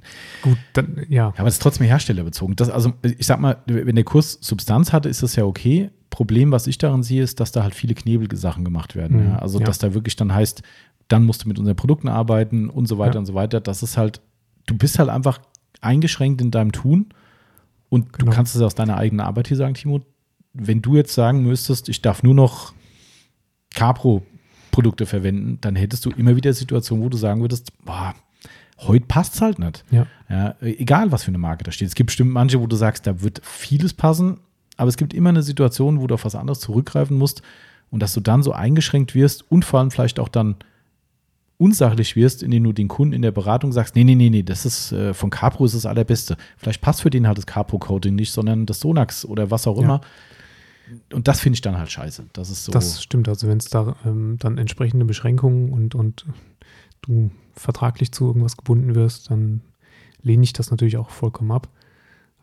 Gut, 0.41 0.57
dann, 0.73 1.05
ja. 1.09 1.33
Aber 1.37 1.47
es 1.47 1.55
ist 1.55 1.61
trotzdem 1.61 1.87
herstellerbezogen. 1.87 2.55
Das, 2.55 2.69
also, 2.69 2.93
ich 3.03 3.25
sag 3.25 3.39
mal, 3.39 3.57
wenn 3.65 3.95
der 3.95 4.05
Kurs 4.05 4.37
Substanz 4.41 4.93
hatte, 4.93 5.09
ist 5.09 5.23
das 5.23 5.35
ja 5.35 5.43
okay. 5.43 5.89
Problem, 6.09 6.51
was 6.51 6.67
ich 6.67 6.77
darin 6.77 7.03
sehe, 7.03 7.23
ist, 7.23 7.39
dass 7.39 7.51
da 7.51 7.63
halt 7.63 7.73
viele 7.73 7.95
Knebelsachen 7.95 8.63
gemacht 8.63 8.95
werden. 8.95 9.21
Mhm, 9.21 9.29
ja? 9.29 9.35
Also, 9.39 9.59
ja. 9.59 9.65
dass 9.65 9.79
da 9.79 9.93
wirklich 9.93 10.15
dann 10.15 10.33
heißt, 10.33 10.61
dann 11.07 11.25
musst 11.25 11.43
du 11.43 11.47
mit 11.47 11.57
unseren 11.57 11.75
Produkten 11.75 12.07
arbeiten 12.07 12.69
und 12.69 12.87
so 12.87 12.97
weiter 12.97 13.15
ja. 13.15 13.19
und 13.19 13.25
so 13.25 13.33
weiter. 13.33 13.59
Das 13.59 13.83
ist 13.83 13.97
halt, 13.97 14.21
du 14.65 14.77
bist 14.77 14.99
halt 14.99 15.09
einfach 15.09 15.39
eingeschränkt 15.81 16.41
in 16.41 16.51
deinem 16.51 16.71
Tun 16.71 17.09
und 17.89 18.13
genau. 18.13 18.29
du 18.29 18.35
kannst 18.35 18.55
es 18.55 18.61
aus 18.61 18.75
deiner 18.75 18.97
eigenen 18.97 19.25
Arbeit 19.25 19.47
hier 19.47 19.57
sagen, 19.57 19.73
Timo. 19.73 20.01
Wenn 20.53 20.81
du 20.81 20.97
jetzt 20.97 21.13
sagen 21.13 21.43
müsstest, 21.43 21.87
ich 21.87 22.01
darf 22.01 22.23
nur 22.23 22.33
noch 22.33 22.73
Capro 23.73 24.21
Produkte 24.71 25.05
verwenden, 25.05 25.57
dann 25.61 25.75
hättest 25.75 26.05
du 26.05 26.09
immer 26.11 26.35
wieder 26.35 26.53
Situationen, 26.53 27.03
wo 27.03 27.09
du 27.09 27.17
sagen 27.17 27.41
würdest, 27.41 27.71
boah, 27.85 28.15
heute 28.79 29.05
passt 29.05 29.35
es 29.35 29.41
halt 29.41 29.59
nicht. 29.59 29.83
Ja. 29.91 30.07
ja. 30.29 30.55
Egal, 30.61 31.11
was 31.11 31.23
für 31.23 31.29
eine 31.29 31.37
Marke 31.37 31.63
da 31.63 31.71
steht. 31.71 31.87
Es 31.87 31.95
gibt 31.95 32.07
bestimmt 32.07 32.31
manche, 32.31 32.59
wo 32.59 32.67
du 32.67 32.75
sagst, 32.75 33.05
da 33.07 33.21
wird 33.21 33.41
vieles 33.43 33.93
passen, 33.93 34.37
aber 34.77 34.89
es 34.89 34.97
gibt 34.97 35.13
immer 35.13 35.29
eine 35.29 35.43
Situation, 35.43 36.01
wo 36.01 36.07
du 36.07 36.15
auf 36.15 36.25
was 36.25 36.35
anderes 36.35 36.59
zurückgreifen 36.59 37.17
musst 37.17 37.41
und 37.91 38.01
dass 38.01 38.13
du 38.13 38.21
dann 38.21 38.43
so 38.43 38.53
eingeschränkt 38.53 39.13
wirst 39.13 39.49
und 39.51 39.65
vor 39.65 39.79
allem 39.79 39.91
vielleicht 39.91 40.19
auch 40.19 40.29
dann 40.29 40.55
unsachlich 41.57 42.15
wirst, 42.15 42.41
indem 42.41 42.63
du 42.63 42.73
den 42.73 42.87
Kunden 42.87 43.13
in 43.13 43.21
der 43.21 43.31
Beratung 43.31 43.71
sagst, 43.71 43.95
nee, 43.95 44.03
nee, 44.03 44.15
nee, 44.15 44.31
nee, 44.31 44.41
das 44.41 44.65
ist 44.65 44.91
äh, 44.93 45.13
von 45.13 45.29
Capro 45.29 45.65
ist 45.65 45.75
das 45.75 45.85
allerbeste. 45.85 46.35
Vielleicht 46.57 46.81
passt 46.81 47.01
für 47.01 47.11
den 47.11 47.27
halt 47.27 47.37
das 47.37 47.45
Capro-Coating 47.45 48.15
nicht, 48.15 48.31
sondern 48.31 48.65
das 48.65 48.79
Sonax 48.79 49.25
oder 49.25 49.51
was 49.51 49.67
auch 49.67 49.77
immer. 49.77 50.01
Ja 50.01 50.07
und 51.13 51.27
das 51.27 51.39
finde 51.39 51.55
ich 51.55 51.61
dann 51.61 51.77
halt 51.77 51.91
scheiße. 51.91 52.25
Das 52.33 52.49
ist 52.49 52.65
so. 52.65 52.71
Das 52.71 53.01
stimmt. 53.01 53.27
Also 53.29 53.47
wenn 53.47 53.57
es 53.57 53.65
da 53.65 53.95
ähm, 54.05 54.37
dann 54.39 54.57
entsprechende 54.57 55.05
Beschränkungen 55.05 55.71
und, 55.71 55.95
und 55.95 56.25
du 57.01 57.31
vertraglich 57.53 58.11
zu 58.11 58.27
irgendwas 58.27 58.57
gebunden 58.57 58.95
wirst, 58.95 59.31
dann 59.31 59.61
lehne 60.21 60.43
ich 60.43 60.53
das 60.53 60.71
natürlich 60.71 60.97
auch 60.97 61.09
vollkommen 61.09 61.51
ab. 61.51 61.67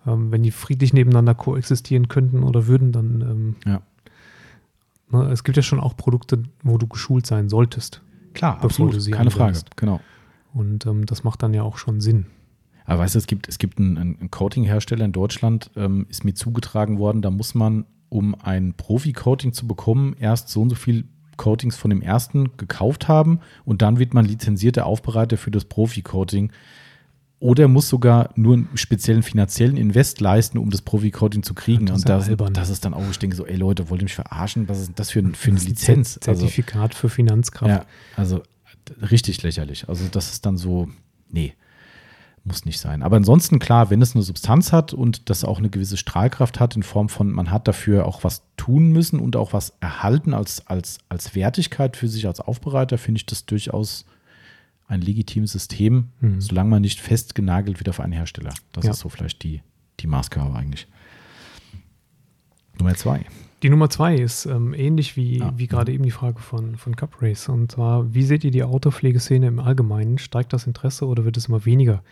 Ähm, 0.07 0.31
wenn 0.31 0.43
die 0.43 0.51
friedlich 0.51 0.93
nebeneinander 0.93 1.35
koexistieren 1.35 2.09
könnten 2.09 2.43
oder 2.43 2.67
würden, 2.67 2.93
dann 2.93 3.21
ähm, 3.21 3.57
ja. 3.67 3.83
ne, 5.11 5.31
es 5.31 5.45
gibt 5.45 5.57
ja 5.57 5.63
schon 5.63 5.81
auch 5.81 5.97
Produkte, 5.97 6.43
wo 6.63 6.79
du 6.79 6.87
geschult 6.87 7.27
sein 7.27 7.49
solltest. 7.49 8.03
Klar, 8.35 8.63
absolut, 8.63 9.11
keine 9.11 9.31
Frage, 9.31 9.59
genau. 9.77 10.01
Und 10.53 10.87
ähm, 10.87 11.07
das 11.07 11.25
macht 11.25 11.43
dann 11.43 11.55
ja 11.55 11.63
auch 11.63 11.77
schon 11.77 12.01
Sinn. 12.01 12.27
Aber 12.85 13.01
weißt 13.01 13.17
du, 13.17 13.19
es 13.19 13.27
gibt, 13.27 13.49
es 13.49 13.59
gibt 13.59 13.79
einen, 13.79 13.99
einen 13.99 14.31
Coating-Hersteller 14.31 15.05
in 15.05 15.13
Deutschland, 15.13 15.71
ähm, 15.77 16.07
ist 16.09 16.25
mir 16.25 16.35
zugetragen 16.35 16.99
worden, 16.99 17.21
da 17.21 17.31
muss 17.31 17.55
man, 17.55 17.85
um 18.09 18.35
ein 18.35 18.75
Profi-Coating 18.75 19.53
zu 19.53 19.67
bekommen, 19.67 20.15
erst 20.19 20.49
so 20.49 20.63
und 20.63 20.71
so 20.71 20.77
viel 20.77 21.05
Coatings 21.37 21.77
von 21.77 21.91
dem 21.91 22.03
ersten 22.03 22.57
gekauft 22.57 23.09
haben 23.09 23.41
und 23.65 23.83
dann 23.83 23.99
wird 23.99 24.13
man 24.13 24.25
lizenzierter 24.25 24.87
Aufbereiter 24.87 25.37
für 25.37 25.51
das 25.51 25.65
Profi-Coating. 25.65 26.53
Oder 27.41 27.69
muss 27.69 27.89
sogar 27.89 28.31
nur 28.35 28.55
einen 28.55 28.69
speziellen 28.75 29.23
finanziellen 29.23 29.77
Invest 29.77 30.21
leisten, 30.21 30.59
um 30.59 30.71
das 30.71 30.83
Profi-Coating 30.83 31.45
zu 31.45 31.55
kriegen. 31.55 31.87
Das 31.87 32.01
und 32.01 32.09
ja 32.09 32.17
das, 32.17 32.29
albern. 32.29 32.53
das 32.53 32.69
ist 32.69 32.85
dann 32.85 32.95
auch, 32.95 33.09
ich 33.09 33.19
denke 33.21 33.37
so, 33.37 33.47
ey 33.47 33.55
Leute, 33.55 33.89
wollt 33.91 34.01
ihr 34.03 34.07
mich 34.07 34.17
verarschen? 34.17 34.69
Was 34.69 34.81
ist 34.81 34.99
das 34.99 35.13
für, 35.13 35.21
ein, 35.21 35.37
für 35.37 35.53
eine 35.53 35.61
Lizenz? 35.61 36.19
Also, 36.27 36.41
Zertifikat 36.41 36.95
für 36.95 37.09
Finanzkraft. 37.09 37.71
ja, 37.71 37.85
also 38.17 38.43
richtig 39.11 39.43
lächerlich. 39.45 39.89
Also 39.89 40.07
das 40.11 40.33
ist 40.33 40.47
dann 40.47 40.57
so, 40.57 40.89
nee, 41.31 41.55
muss 42.45 42.65
nicht 42.65 42.81
sein. 42.81 43.03
Aber 43.03 43.17
ansonsten 43.17 43.59
klar, 43.59 43.91
wenn 43.91 44.01
es 44.03 44.15
eine 44.15 44.23
Substanz 44.23 44.73
hat 44.73 44.93
und 44.93 45.29
das 45.31 45.45
auch 45.45 45.59
eine 45.59 45.69
gewisse 45.71 45.97
Strahlkraft 45.97 46.61
hat 46.61 46.77
in 46.77 46.83
Form 46.83 47.09
von, 47.09 47.31
man 47.31 47.51
hat 47.51 47.69
dafür 47.69 48.07
auch 48.07 48.25
was 48.25 48.43
tun 48.57 48.91
müssen 48.93 49.21
und 49.21 49.37
auch 49.37 49.53
was 49.53 49.75
erhalten 49.81 50.35
als, 50.35 50.67
als, 50.67 50.99
als 51.09 51.35
Wertigkeit 51.35 51.97
für 51.97 52.09
sich 52.09 52.27
als 52.27 52.41
Aufbereiter, 52.41 52.97
finde 52.99 53.19
ich 53.19 53.27
das 53.27 53.45
durchaus 53.47 54.05
ein 54.87 55.03
legitimes 55.03 55.53
System, 55.53 56.09
Mhm. 56.21 56.41
solange 56.41 56.71
man 56.71 56.83
nicht 56.83 57.01
festgenagelt 57.01 57.79
wird 57.79 57.89
auf 57.91 58.01
einen 58.01 58.13
Hersteller. 58.15 58.55
Das 58.73 58.85
Ja. 58.87 58.91
ist 58.93 59.01
so 59.01 59.09
vielleicht 59.11 59.43
die, 59.43 59.63
die 60.01 60.07
Maßgabe 60.07 60.57
eigentlich. 60.57 60.87
Nummer 62.79 62.95
zwei. 62.95 63.27
Die 63.63 63.71
Nummer 63.71 63.91
zwei 63.91 64.15
ist 64.15 64.47
ähm, 64.47 64.73
ähnlich 64.73 65.17
wie, 65.17 65.39
Ja. 65.39 65.53
wie 65.57 65.67
gerade 65.67 65.93
eben 65.93 66.05
die 66.05 66.11
Frage 66.13 66.39
von, 66.41 66.77
von 66.77 66.95
Cup 66.95 67.21
Race. 67.21 67.49
Und 67.49 67.73
zwar, 67.73 68.15
wie 68.15 68.23
seht 68.23 68.45
ihr 68.45 68.51
die 68.53 68.63
Autopflegeszene 68.63 69.47
im 69.49 69.59
Allgemeinen? 69.59 70.19
Steigt 70.19 70.53
das 70.53 70.67
Interesse 70.67 71.07
oder 71.07 71.25
wird 71.25 71.37
es 71.37 71.47
immer 71.47 71.65
weniger? 71.65 72.03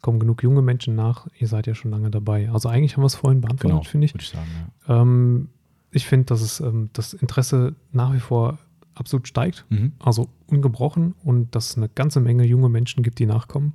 Kommen 0.00 0.20
genug 0.20 0.42
junge 0.42 0.62
Menschen 0.62 0.94
nach? 0.94 1.26
Ihr 1.38 1.48
seid 1.48 1.66
ja 1.66 1.74
schon 1.74 1.90
lange 1.90 2.10
dabei. 2.10 2.50
Also 2.50 2.68
eigentlich 2.68 2.96
haben 2.96 3.02
wir 3.02 3.06
es 3.06 3.16
vorhin 3.16 3.40
beantwortet, 3.40 3.70
Genau, 3.70 3.82
finde 3.82 4.04
ich. 4.04 4.14
würde 4.14 4.22
ich 4.22 4.30
sagen. 4.30 4.48
Ja. 4.88 5.00
Ähm, 5.02 5.48
ich 5.90 6.06
finde, 6.06 6.26
dass 6.26 6.40
es 6.40 6.60
ähm, 6.60 6.90
das 6.92 7.14
Interesse 7.14 7.74
nach 7.92 8.14
wie 8.14 8.20
vor 8.20 8.58
absolut 8.94 9.26
steigt, 9.26 9.64
Mhm. 9.70 9.92
also 9.98 10.28
ungebrochen 10.46 11.14
und 11.24 11.54
dass 11.54 11.70
es 11.70 11.76
eine 11.78 11.88
ganze 11.88 12.20
Menge 12.20 12.44
junge 12.44 12.68
Menschen 12.68 13.02
gibt, 13.02 13.18
die 13.18 13.26
nachkommen. 13.26 13.72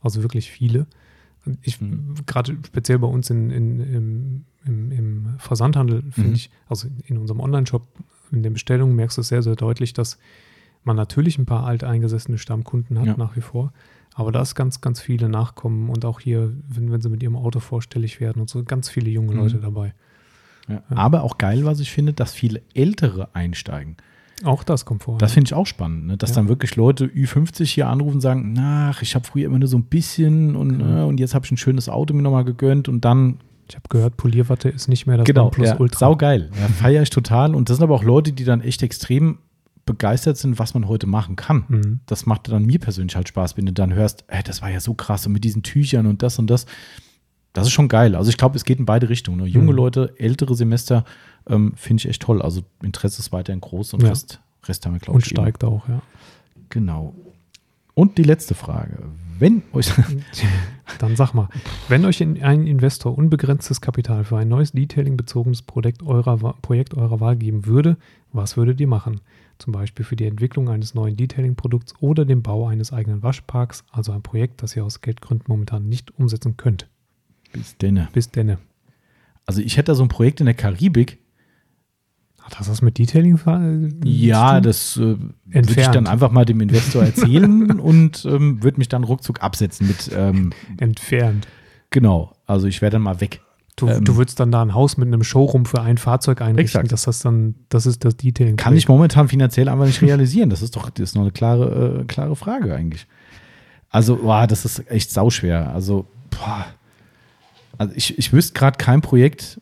Also 0.00 0.22
wirklich 0.22 0.50
viele. 0.50 0.86
Ich, 1.62 1.78
gerade 2.26 2.56
speziell 2.66 2.98
bei 2.98 3.06
uns 3.08 3.30
in, 3.30 3.50
in, 3.50 3.80
im, 3.80 4.44
im, 4.64 4.90
im 4.92 5.26
Versandhandel, 5.38 6.02
finde 6.10 6.30
Mhm. 6.30 6.34
ich, 6.34 6.50
also 6.68 6.88
in 7.06 7.18
unserem 7.18 7.40
Online-Shop, 7.40 7.86
in 8.32 8.42
den 8.42 8.52
Bestellungen 8.52 8.94
merkst 8.96 9.16
du 9.18 9.22
sehr, 9.22 9.42
sehr 9.42 9.56
deutlich, 9.56 9.92
dass 9.94 10.18
man 10.84 10.96
natürlich 10.96 11.38
ein 11.38 11.46
paar 11.46 11.64
alteingesessene 11.66 12.38
Stammkunden 12.38 12.98
hat, 12.98 13.06
Ja. 13.06 13.16
nach 13.16 13.36
wie 13.36 13.40
vor. 13.40 13.72
Aber 14.14 14.32
da 14.32 14.42
ist 14.42 14.54
ganz, 14.54 14.80
ganz 14.80 15.00
viele 15.00 15.28
Nachkommen 15.28 15.90
und 15.90 16.04
auch 16.04 16.20
hier, 16.20 16.52
wenn, 16.68 16.90
wenn 16.90 17.00
sie 17.00 17.08
mit 17.08 17.22
ihrem 17.22 17.36
Auto 17.36 17.60
vorstellig 17.60 18.20
werden 18.20 18.40
und 18.40 18.50
so, 18.50 18.62
ganz 18.64 18.88
viele 18.88 19.10
junge 19.10 19.32
Mhm. 19.32 19.38
Leute 19.40 19.58
dabei. 19.58 19.94
Ja. 20.68 20.82
Aber 20.90 21.22
auch 21.22 21.38
geil, 21.38 21.64
was 21.64 21.80
ich 21.80 21.90
finde, 21.90 22.12
dass 22.12 22.32
viele 22.34 22.60
Ältere 22.74 23.34
einsteigen. 23.34 23.96
Auch 24.44 24.62
das 24.62 24.84
kommt 24.84 25.02
vor. 25.02 25.18
Das 25.18 25.32
finde 25.32 25.48
ich 25.48 25.54
auch 25.54 25.66
spannend, 25.66 26.06
ne? 26.06 26.16
dass 26.16 26.30
Ja. 26.30 26.36
dann 26.36 26.48
wirklich 26.48 26.76
Leute 26.76 27.06
Ü50 27.06 27.64
hier 27.66 27.88
anrufen 27.88 28.16
und 28.16 28.20
sagen, 28.20 28.56
ach, 28.58 29.02
ich 29.02 29.14
habe 29.14 29.26
früher 29.26 29.46
immer 29.46 29.58
nur 29.58 29.68
so 29.68 29.76
ein 29.76 29.84
bisschen 29.84 30.54
und, 30.54 30.78
Genau. 30.78 31.02
äh, 31.02 31.04
und 31.08 31.18
jetzt 31.18 31.34
habe 31.34 31.44
ich 31.44 31.50
ein 31.50 31.56
schönes 31.56 31.88
Auto 31.88 32.14
mir 32.14 32.22
nochmal 32.22 32.44
gegönnt 32.44 32.88
und 32.88 33.04
dann, 33.04 33.38
Ich 33.68 33.74
habe 33.74 33.84
gehört, 33.90 34.16
Polierwatte 34.16 34.68
ist 34.70 34.88
nicht 34.88 35.06
mehr 35.06 35.18
das 35.18 35.26
genau, 35.26 35.50
ja, 35.56 35.58
Nonplusultra. 35.58 35.98
saugeil. 35.98 36.50
Ja, 36.58 36.68
feiere 36.68 37.02
ich 37.02 37.10
total. 37.10 37.54
Und 37.54 37.68
das 37.68 37.76
sind 37.76 37.84
aber 37.84 37.94
auch 37.96 38.02
Leute, 38.04 38.32
die 38.32 38.44
dann 38.44 38.60
echt 38.62 38.82
extrem 38.82 39.38
begeistert 39.84 40.36
sind, 40.38 40.58
was 40.58 40.72
man 40.74 40.86
heute 40.88 41.06
machen 41.06 41.36
kann. 41.36 41.64
Mhm. 41.68 42.00
Das 42.06 42.24
macht 42.26 42.48
dann 42.50 42.64
mir 42.64 42.78
persönlich 42.78 43.16
halt 43.16 43.28
Spaß, 43.28 43.56
wenn 43.56 43.66
du 43.66 43.72
dann 43.72 43.92
hörst, 43.92 44.24
ey, 44.28 44.42
das 44.42 44.62
war 44.62 44.70
ja 44.70 44.80
so 44.80 44.94
krass 44.94 45.26
und 45.26 45.32
mit 45.32 45.44
diesen 45.44 45.62
Tüchern 45.62 46.06
und 46.06 46.22
das 46.22 46.38
und 46.38 46.48
das. 46.48 46.64
Das 47.54 47.66
ist 47.66 47.72
schon 47.72 47.88
geil. 47.88 48.14
Also 48.14 48.30
ich 48.30 48.36
glaube, 48.36 48.56
es 48.56 48.64
geht 48.64 48.78
in 48.78 48.84
beide 48.86 49.08
Richtungen. 49.08 49.38
Ne? 49.38 49.46
Junge 49.46 49.72
Mhm. 49.72 49.76
Leute, 49.76 50.14
ältere 50.18 50.54
Semester, 50.54 51.04
ähm, 51.48 51.72
finde 51.76 52.02
ich 52.02 52.08
echt 52.08 52.22
toll. 52.22 52.42
Also 52.42 52.62
Interesse 52.82 53.20
ist 53.20 53.32
weiterhin 53.32 53.60
groß 53.60 53.94
und 53.94 54.02
Ja. 54.02 54.08
Rest, 54.10 54.40
Rest 54.66 54.84
haben 54.86 54.94
wir, 54.94 55.00
glaube 55.00 55.16
Und 55.16 55.26
ich. 55.26 55.32
eben. 55.32 55.42
steigt 55.42 55.64
auch, 55.64 55.88
ja. 55.88 56.02
Genau. 56.68 57.14
Und 57.94 58.16
die 58.18 58.22
letzte 58.22 58.54
Frage. 58.54 59.04
Wenn 59.40 59.62
euch. 59.72 59.90
Dann 60.98 61.16
sag 61.16 61.32
mal, 61.34 61.48
wenn 61.88 62.04
euch 62.04 62.20
in- 62.20 62.42
ein 62.42 62.66
Investor 62.66 63.16
unbegrenztes 63.16 63.80
Kapital 63.80 64.24
für 64.24 64.38
ein 64.38 64.48
neues 64.48 64.72
Detailing-bezogenes 64.72 65.62
Projekt 65.62 66.02
eurer, 66.02 66.54
Projekt 66.62 66.94
eurer 66.94 67.20
Wahl 67.20 67.36
geben 67.36 67.66
würde, 67.66 67.96
was 68.32 68.56
würdet 68.56 68.80
ihr 68.80 68.86
machen? 68.88 69.20
Zum 69.58 69.72
Beispiel 69.72 70.04
für 70.04 70.16
die 70.16 70.26
Entwicklung 70.26 70.68
eines 70.68 70.94
neuen 70.94 71.16
Detailing-Produkts 71.16 71.94
oder 72.00 72.24
den 72.24 72.42
Bau 72.42 72.66
eines 72.68 72.92
eigenen 72.92 73.22
Waschparks, 73.22 73.84
also 73.90 74.12
ein 74.12 74.22
Projekt, 74.22 74.62
das 74.62 74.74
ihr 74.76 74.84
aus 74.84 75.00
Geldgründen 75.00 75.44
momentan 75.48 75.88
nicht 75.88 76.16
umsetzen 76.18 76.56
könnt. 76.56 76.88
Bis 77.52 77.76
denne. 77.76 78.08
Bis 78.12 78.30
denne. 78.30 78.58
Also 79.46 79.60
ich 79.60 79.76
hätte 79.76 79.86
da 79.92 79.94
so 79.94 80.02
ein 80.04 80.08
Projekt 80.08 80.40
in 80.40 80.46
der 80.46 80.54
Karibik. 80.54 81.18
Hat 82.48 82.60
das 82.60 82.70
was 82.70 82.80
mit 82.80 82.96
Detailing 82.96 83.38
Ja, 84.04 84.60
das 84.62 84.96
äh, 84.96 85.00
würde 85.00 85.80
ich 85.80 85.86
dann 85.88 86.06
einfach 86.06 86.30
mal 86.30 86.46
dem 86.46 86.62
Investor 86.62 87.04
erzählen 87.04 87.70
und 87.80 88.24
ähm, 88.24 88.62
würde 88.62 88.78
mich 88.78 88.88
dann 88.88 89.04
ruckzuck 89.04 89.42
absetzen 89.42 89.86
mit, 89.86 90.10
ähm, 90.16 90.54
entfernt. 90.78 91.46
genau, 91.90 92.32
also 92.46 92.66
ich 92.66 92.80
wäre 92.80 92.90
dann 92.90 93.02
mal 93.02 93.20
weg. 93.20 93.42
Du, 93.76 93.86
Ähm, 93.86 94.02
du 94.02 94.16
würdest 94.16 94.40
dann 94.40 94.50
da 94.50 94.62
ein 94.62 94.72
Haus 94.72 94.96
mit 94.96 95.08
einem 95.08 95.22
Showroom 95.22 95.66
für 95.66 95.82
ein 95.82 95.98
Fahrzeug 95.98 96.40
einrichten. 96.40 96.80
Exakt. 96.80 96.90
Das 96.92 97.06
heißt 97.06 97.26
dann, 97.26 97.54
das 97.68 97.84
ist 97.84 98.02
das 98.06 98.16
Detailing. 98.16 98.56
Kann 98.56 98.74
ich 98.74 98.88
momentan 98.88 99.28
finanziell 99.28 99.68
einfach 99.68 99.84
nicht 99.84 100.00
realisieren. 100.00 100.48
Das 100.48 100.62
ist 100.62 100.74
doch 100.74 100.88
das 100.88 101.10
ist 101.10 101.14
noch 101.16 101.22
eine 101.22 101.32
klare, 101.32 102.00
äh, 102.00 102.04
klare 102.04 102.34
Frage 102.34 102.74
eigentlich. 102.74 103.06
Also, 103.90 104.16
boah, 104.16 104.46
das 104.46 104.64
ist 104.64 104.90
echt 104.90 105.10
sauschwer. 105.10 105.70
Also, 105.74 106.06
boah. 106.30 106.64
Also 107.76 107.92
ich, 107.94 108.16
ich 108.18 108.32
wüsste 108.32 108.54
gerade 108.54 108.78
kein 108.78 109.02
Projekt, 109.02 109.60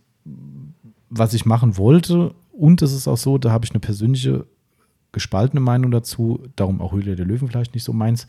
was 1.11 1.35
ich 1.35 1.45
machen 1.47 1.77
wollte. 1.77 2.33
Und 2.59 2.83
es 2.83 2.93
ist 2.93 3.07
auch 3.09 3.17
so, 3.17 3.39
da 3.39 3.51
habe 3.51 3.65
ich 3.65 3.71
eine 3.73 3.81
persönliche 3.81 4.47
gespaltene 5.13 5.61
Meinung 5.61 5.91
dazu, 5.91 6.43
darum 6.57 6.81
auch 6.81 6.93
Höhle 6.93 7.17
der 7.17 7.27
Löwen 7.27 7.49
vielleicht 7.49 7.75
nicht 7.75 7.85
so 7.85 7.93
meins. 7.93 8.27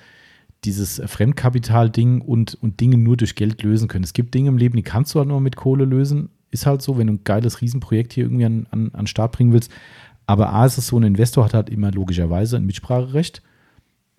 Dieses 0.63 1.01
Fremdkapital-Ding 1.05 2.21
und, 2.21 2.55
und 2.55 2.79
Dinge 2.79 2.97
nur 2.97 3.15
durch 3.17 3.35
Geld 3.35 3.61
lösen 3.63 3.87
können. 3.87 4.03
Es 4.03 4.13
gibt 4.13 4.33
Dinge 4.33 4.49
im 4.49 4.57
Leben, 4.57 4.75
die 4.75 4.83
kannst 4.83 5.13
du 5.13 5.19
halt 5.19 5.27
nur 5.27 5.39
mit 5.41 5.55
Kohle 5.55 5.85
lösen. 5.85 6.29
Ist 6.49 6.65
halt 6.65 6.81
so, 6.81 6.97
wenn 6.97 7.07
du 7.07 7.13
ein 7.13 7.23
geiles 7.23 7.61
Riesenprojekt 7.61 8.13
hier 8.13 8.25
irgendwie 8.25 8.45
an, 8.45 8.67
an, 8.71 8.85
an 8.93 9.01
den 9.01 9.07
Start 9.07 9.33
bringen 9.33 9.53
willst. 9.53 9.71
Aber 10.25 10.51
A 10.53 10.65
ist 10.65 10.77
es 10.77 10.87
so, 10.87 10.97
ein 10.99 11.03
Investor 11.03 11.45
hat 11.45 11.53
halt 11.53 11.69
immer 11.69 11.91
logischerweise 11.91 12.57
ein 12.57 12.65
Mitspracherecht. 12.65 13.41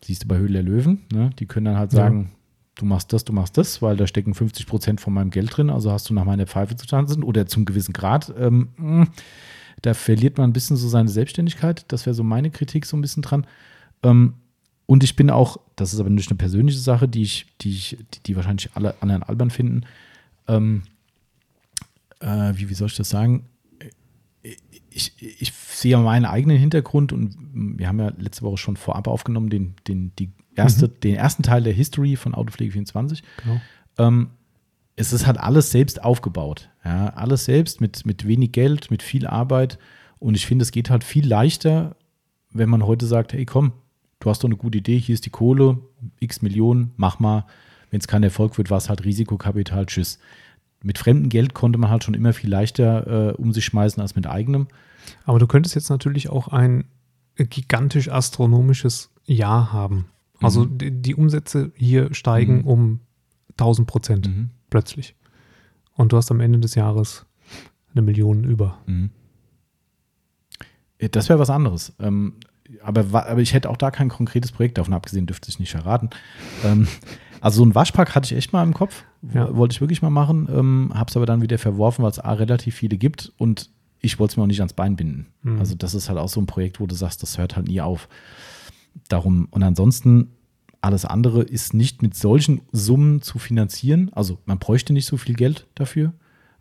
Siehst 0.04 0.24
du 0.24 0.28
bei 0.28 0.38
Höhle 0.38 0.54
der 0.54 0.62
Löwen, 0.62 1.00
ne? 1.12 1.30
die 1.38 1.46
können 1.46 1.66
dann 1.66 1.76
halt 1.76 1.92
Ja. 1.92 1.98
sagen, 1.98 2.30
du 2.76 2.84
machst 2.84 3.12
das, 3.12 3.24
du 3.24 3.32
machst 3.32 3.58
das, 3.58 3.82
weil 3.82 3.96
da 3.96 4.06
stecken 4.06 4.32
50 4.32 4.66
Prozent 4.66 5.00
von 5.00 5.12
meinem 5.12 5.30
Geld 5.30 5.56
drin, 5.56 5.70
also 5.70 5.90
hast 5.90 6.08
du 6.08 6.14
nach 6.14 6.24
meiner 6.24 6.46
Pfeife 6.46 6.76
zu 6.76 6.86
tanzen 6.86 7.24
oder 7.24 7.46
zum 7.46 7.64
gewissen 7.64 7.92
Grad. 7.92 8.32
Ähm, 8.38 8.68
mh, 8.76 9.06
da 9.82 9.94
verliert 9.94 10.38
man 10.38 10.50
ein 10.50 10.52
bisschen 10.52 10.76
so 10.76 10.88
seine 10.88 11.08
Selbstständigkeit. 11.08 11.84
Das 11.88 12.06
wäre 12.06 12.14
so 12.14 12.22
meine 12.22 12.50
Kritik 12.50 12.86
so 12.86 12.96
ein 12.96 13.00
bisschen 13.00 13.22
dran. 13.22 13.46
Ähm, 14.02 14.34
und 14.86 15.04
ich 15.04 15.16
bin 15.16 15.30
auch, 15.30 15.58
das 15.76 15.92
ist 15.92 16.00
aber 16.00 16.10
nicht 16.10 16.30
eine 16.30 16.38
persönliche 16.38 16.78
Sache, 16.78 17.08
die 17.08 17.22
ich, 17.22 17.46
die 17.60 17.70
ich, 17.70 17.98
die, 18.14 18.22
die 18.24 18.36
wahrscheinlich 18.36 18.70
alle 18.74 19.00
anderen 19.02 19.22
albern 19.22 19.50
finden. 19.50 19.82
Ähm, 20.46 20.82
äh, 22.20 22.52
wie, 22.54 22.70
wie 22.70 22.74
soll 22.74 22.88
ich 22.88 22.96
das 22.96 23.10
sagen? 23.10 23.46
Ich, 24.90 25.12
ich 25.20 25.52
sehe 25.52 25.92
ja 25.92 26.00
meinen 26.00 26.24
eigenen 26.24 26.56
Hintergrund 26.56 27.12
und 27.12 27.36
wir 27.52 27.86
haben 27.86 28.00
ja 28.00 28.12
letzte 28.18 28.42
Woche 28.42 28.56
schon 28.56 28.76
vorab 28.76 29.06
aufgenommen, 29.06 29.50
den, 29.50 29.74
den, 29.86 30.12
die 30.18 30.30
erste, 30.56 30.88
den 30.88 31.14
ersten 31.14 31.42
Teil 31.42 31.62
der 31.62 31.72
History 31.72 32.16
von 32.16 32.34
Autopflege 32.34 32.72
24. 32.72 33.22
Genau. 33.44 33.60
Ähm, 33.98 34.30
es 34.98 35.12
ist 35.12 35.26
halt 35.26 35.38
alles 35.38 35.70
selbst 35.70 36.02
aufgebaut. 36.02 36.68
Ja, 36.84 37.08
alles 37.10 37.44
selbst 37.44 37.80
mit, 37.80 38.04
mit 38.06 38.26
wenig 38.26 38.52
Geld, 38.52 38.90
mit 38.90 39.02
viel 39.02 39.26
Arbeit. 39.26 39.78
Und 40.18 40.34
ich 40.34 40.46
finde, 40.46 40.62
es 40.64 40.70
geht 40.72 40.90
halt 40.90 41.04
viel 41.04 41.26
leichter, 41.26 41.96
wenn 42.50 42.68
man 42.68 42.84
heute 42.86 43.06
sagt, 43.06 43.32
hey 43.32 43.44
komm, 43.46 43.72
du 44.20 44.30
hast 44.30 44.42
doch 44.42 44.48
eine 44.48 44.56
gute 44.56 44.78
Idee, 44.78 44.98
hier 44.98 45.14
ist 45.14 45.26
die 45.26 45.30
Kohle, 45.30 45.78
x 46.18 46.42
Millionen, 46.42 46.92
mach 46.96 47.18
mal. 47.20 47.44
Wenn 47.90 48.00
es 48.00 48.08
kein 48.08 48.22
Erfolg 48.22 48.58
wird, 48.58 48.70
war 48.70 48.78
es 48.78 48.88
halt 48.88 49.04
Risikokapital, 49.04 49.86
tschüss. 49.86 50.18
Mit 50.82 50.98
fremdem 50.98 51.28
Geld 51.28 51.54
konnte 51.54 51.78
man 51.78 51.90
halt 51.90 52.04
schon 52.04 52.14
immer 52.14 52.32
viel 52.32 52.50
leichter 52.50 53.30
äh, 53.30 53.32
um 53.34 53.52
sich 53.52 53.64
schmeißen 53.64 54.00
als 54.00 54.14
mit 54.16 54.26
eigenem. 54.26 54.66
Aber 55.24 55.38
du 55.38 55.46
könntest 55.46 55.74
jetzt 55.74 55.88
natürlich 55.90 56.28
auch 56.28 56.48
ein 56.48 56.84
gigantisch 57.36 58.10
astronomisches 58.10 59.10
Jahr 59.24 59.72
haben. 59.72 60.06
Also 60.40 60.64
Mhm. 60.64 60.78
die, 60.78 60.90
die 61.02 61.14
Umsätze 61.14 61.72
hier 61.76 62.12
steigen 62.14 62.58
Mhm. 62.62 62.66
um 62.66 63.00
1000 63.56 63.86
Prozent 63.88 64.28
Mhm. 64.28 64.50
Plötzlich. 64.70 65.14
Und 65.94 66.12
du 66.12 66.16
hast 66.16 66.30
am 66.30 66.40
Ende 66.40 66.58
des 66.60 66.74
Jahres 66.74 67.26
eine 67.92 68.02
Million 68.02 68.44
über. 68.44 68.78
Mhm. 68.86 69.10
Das 71.10 71.28
wäre 71.28 71.38
was 71.38 71.50
anderes. 71.50 71.92
Ähm, 72.00 72.34
aber, 72.82 73.28
aber 73.28 73.40
ich 73.40 73.54
hätte 73.54 73.70
auch 73.70 73.76
da 73.76 73.90
kein 73.90 74.08
konkretes 74.08 74.52
Projekt 74.52 74.78
davon 74.78 74.94
abgesehen, 74.94 75.26
dürfte 75.26 75.48
ich 75.48 75.58
nicht 75.58 75.70
verraten. 75.70 76.10
Ähm, 76.64 76.86
also 77.40 77.58
so 77.58 77.66
ein 77.66 77.74
Waschpark 77.74 78.14
hatte 78.14 78.26
ich 78.26 78.36
echt 78.36 78.52
mal 78.52 78.62
im 78.62 78.74
Kopf. 78.74 79.04
Ja. 79.32 79.54
Wollte 79.54 79.72
ich 79.72 79.80
wirklich 79.80 80.02
mal 80.02 80.10
machen, 80.10 80.48
ähm, 80.52 80.92
habe 80.94 81.08
es 81.08 81.16
aber 81.16 81.26
dann 81.26 81.42
wieder 81.42 81.58
verworfen, 81.58 82.02
weil 82.02 82.10
es 82.10 82.18
A, 82.18 82.32
relativ 82.32 82.74
viele 82.74 82.98
gibt 82.98 83.32
und 83.36 83.70
ich 84.00 84.18
wollte 84.18 84.32
es 84.32 84.36
mir 84.36 84.44
auch 84.44 84.48
nicht 84.48 84.60
ans 84.60 84.74
Bein 84.74 84.96
binden. 84.96 85.26
Mhm. 85.42 85.58
Also 85.58 85.74
das 85.74 85.94
ist 85.94 86.08
halt 86.08 86.18
auch 86.18 86.28
so 86.28 86.40
ein 86.40 86.46
Projekt, 86.46 86.78
wo 86.80 86.86
du 86.86 86.94
sagst, 86.94 87.22
das 87.22 87.38
hört 87.38 87.56
halt 87.56 87.68
nie 87.68 87.80
auf. 87.80 88.08
Darum, 89.08 89.48
und 89.50 89.62
ansonsten 89.62 90.32
alles 90.80 91.04
andere 91.04 91.42
ist 91.42 91.74
nicht 91.74 92.02
mit 92.02 92.14
solchen 92.14 92.60
Summen 92.72 93.20
zu 93.20 93.38
finanzieren. 93.38 94.10
Also 94.12 94.38
man 94.46 94.58
bräuchte 94.58 94.92
nicht 94.92 95.06
so 95.06 95.16
viel 95.16 95.34
Geld 95.34 95.66
dafür. 95.74 96.12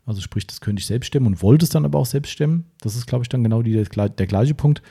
Also 0.06 0.20
sprich, 0.20 0.46
das 0.46 0.60
könnte 0.60 0.80
ich 0.80 0.86
selbst 0.86 1.08
stemmen 1.08 1.26
und 1.26 1.42
wollte 1.42 1.64
es 1.64 1.70
dann 1.70 1.84
aber 1.84 1.98
auch 1.98 2.06
selbst 2.06 2.30
stemmen. 2.30 2.64
Das 2.80 2.96
ist, 2.96 3.06
glaube 3.06 3.24
ich, 3.24 3.28
dann 3.28 3.44
genau 3.44 3.62
die, 3.62 3.72
der, 3.72 4.08
der 4.08 4.26
gleiche 4.26 4.54
Punkt. 4.54 4.82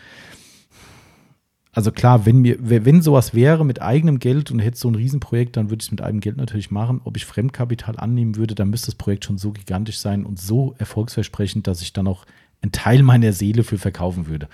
Also 1.74 1.92
klar, 1.92 2.26
wenn 2.26 2.40
mir, 2.40 2.58
wenn 2.60 3.02
sowas 3.02 3.34
wäre 3.34 3.66
mit 3.66 3.82
eigenem 3.82 4.20
Geld 4.20 4.50
und 4.50 4.60
hätte 4.60 4.78
so 4.78 4.90
ein 4.90 4.96
Riesenprojekt, 4.96 5.58
dann 5.58 5.70
würde 5.70 5.82
ich 5.82 5.88
es 5.88 5.92
mit 5.92 6.02
eigenem 6.02 6.22
Geld 6.22 6.38
natürlich 6.38 6.72
machen. 6.72 7.02
Ob 7.04 7.18
ich 7.18 7.26
Fremdkapital 7.26 7.98
annehmen 7.98 8.36
würde, 8.36 8.56
dann 8.56 8.70
müsste 8.70 8.88
das 8.88 8.96
Projekt 8.96 9.26
schon 9.26 9.38
so 9.38 9.52
gigantisch 9.52 10.00
sein 10.00 10.26
und 10.26 10.40
so 10.40 10.74
erfolgsversprechend, 10.80 11.68
dass 11.68 11.82
ich 11.82 11.94
dann 11.94 12.08
auch 12.08 12.26
einen 12.62 12.72
Teil 12.72 13.04
meiner 13.04 13.34
Seele 13.34 13.64
für 13.64 13.78
verkaufen 13.78 14.28
würde. 14.28 14.48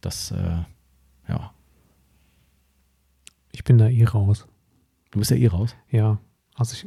Das, 0.00 0.32
äh, 0.32 0.62
ja. 1.28 1.52
Ich 3.52 3.64
bin 3.64 3.78
da 3.78 3.88
eh 3.88 4.04
raus. 4.04 4.46
Du 5.10 5.18
bist 5.18 5.30
ja 5.30 5.36
eh 5.36 5.48
raus? 5.48 5.74
Ja. 5.90 6.18
Also 6.54 6.74
ich, 6.74 6.86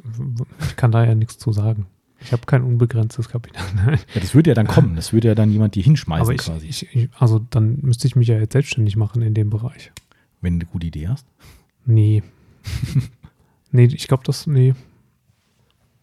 ich 0.67 0.75
kann 0.75 0.91
da 0.91 1.03
ja 1.05 1.15
nichts 1.15 1.37
zu 1.37 1.51
sagen. 1.51 1.87
Ich 2.19 2.31
habe 2.31 2.45
kein 2.45 2.63
unbegrenztes 2.63 3.27
Kapital. 3.27 3.65
ja, 4.13 4.21
das 4.21 4.33
würde 4.33 4.51
ja 4.51 4.53
dann 4.53 4.67
kommen. 4.67 4.95
Das 4.95 5.11
würde 5.11 5.27
ja 5.29 5.35
dann 5.35 5.51
jemand 5.51 5.75
die 5.75 5.81
hinschmeißen 5.81 6.23
Aber 6.23 6.33
ich, 6.33 6.41
quasi. 6.41 6.67
Ich, 6.67 7.09
also 7.19 7.39
dann 7.49 7.79
müsste 7.81 8.07
ich 8.07 8.15
mich 8.15 8.29
ja 8.29 8.37
jetzt 8.39 8.53
selbstständig 8.53 8.95
machen 8.95 9.21
in 9.21 9.33
dem 9.33 9.49
Bereich. 9.49 9.91
Wenn 10.41 10.59
du 10.59 10.65
eine 10.65 10.71
gute 10.71 10.87
Idee 10.87 11.09
hast? 11.09 11.25
Nee. 11.85 12.23
nee, 13.71 13.85
ich 13.85 14.07
glaube, 14.07 14.23
das, 14.25 14.47
nee. 14.47 14.73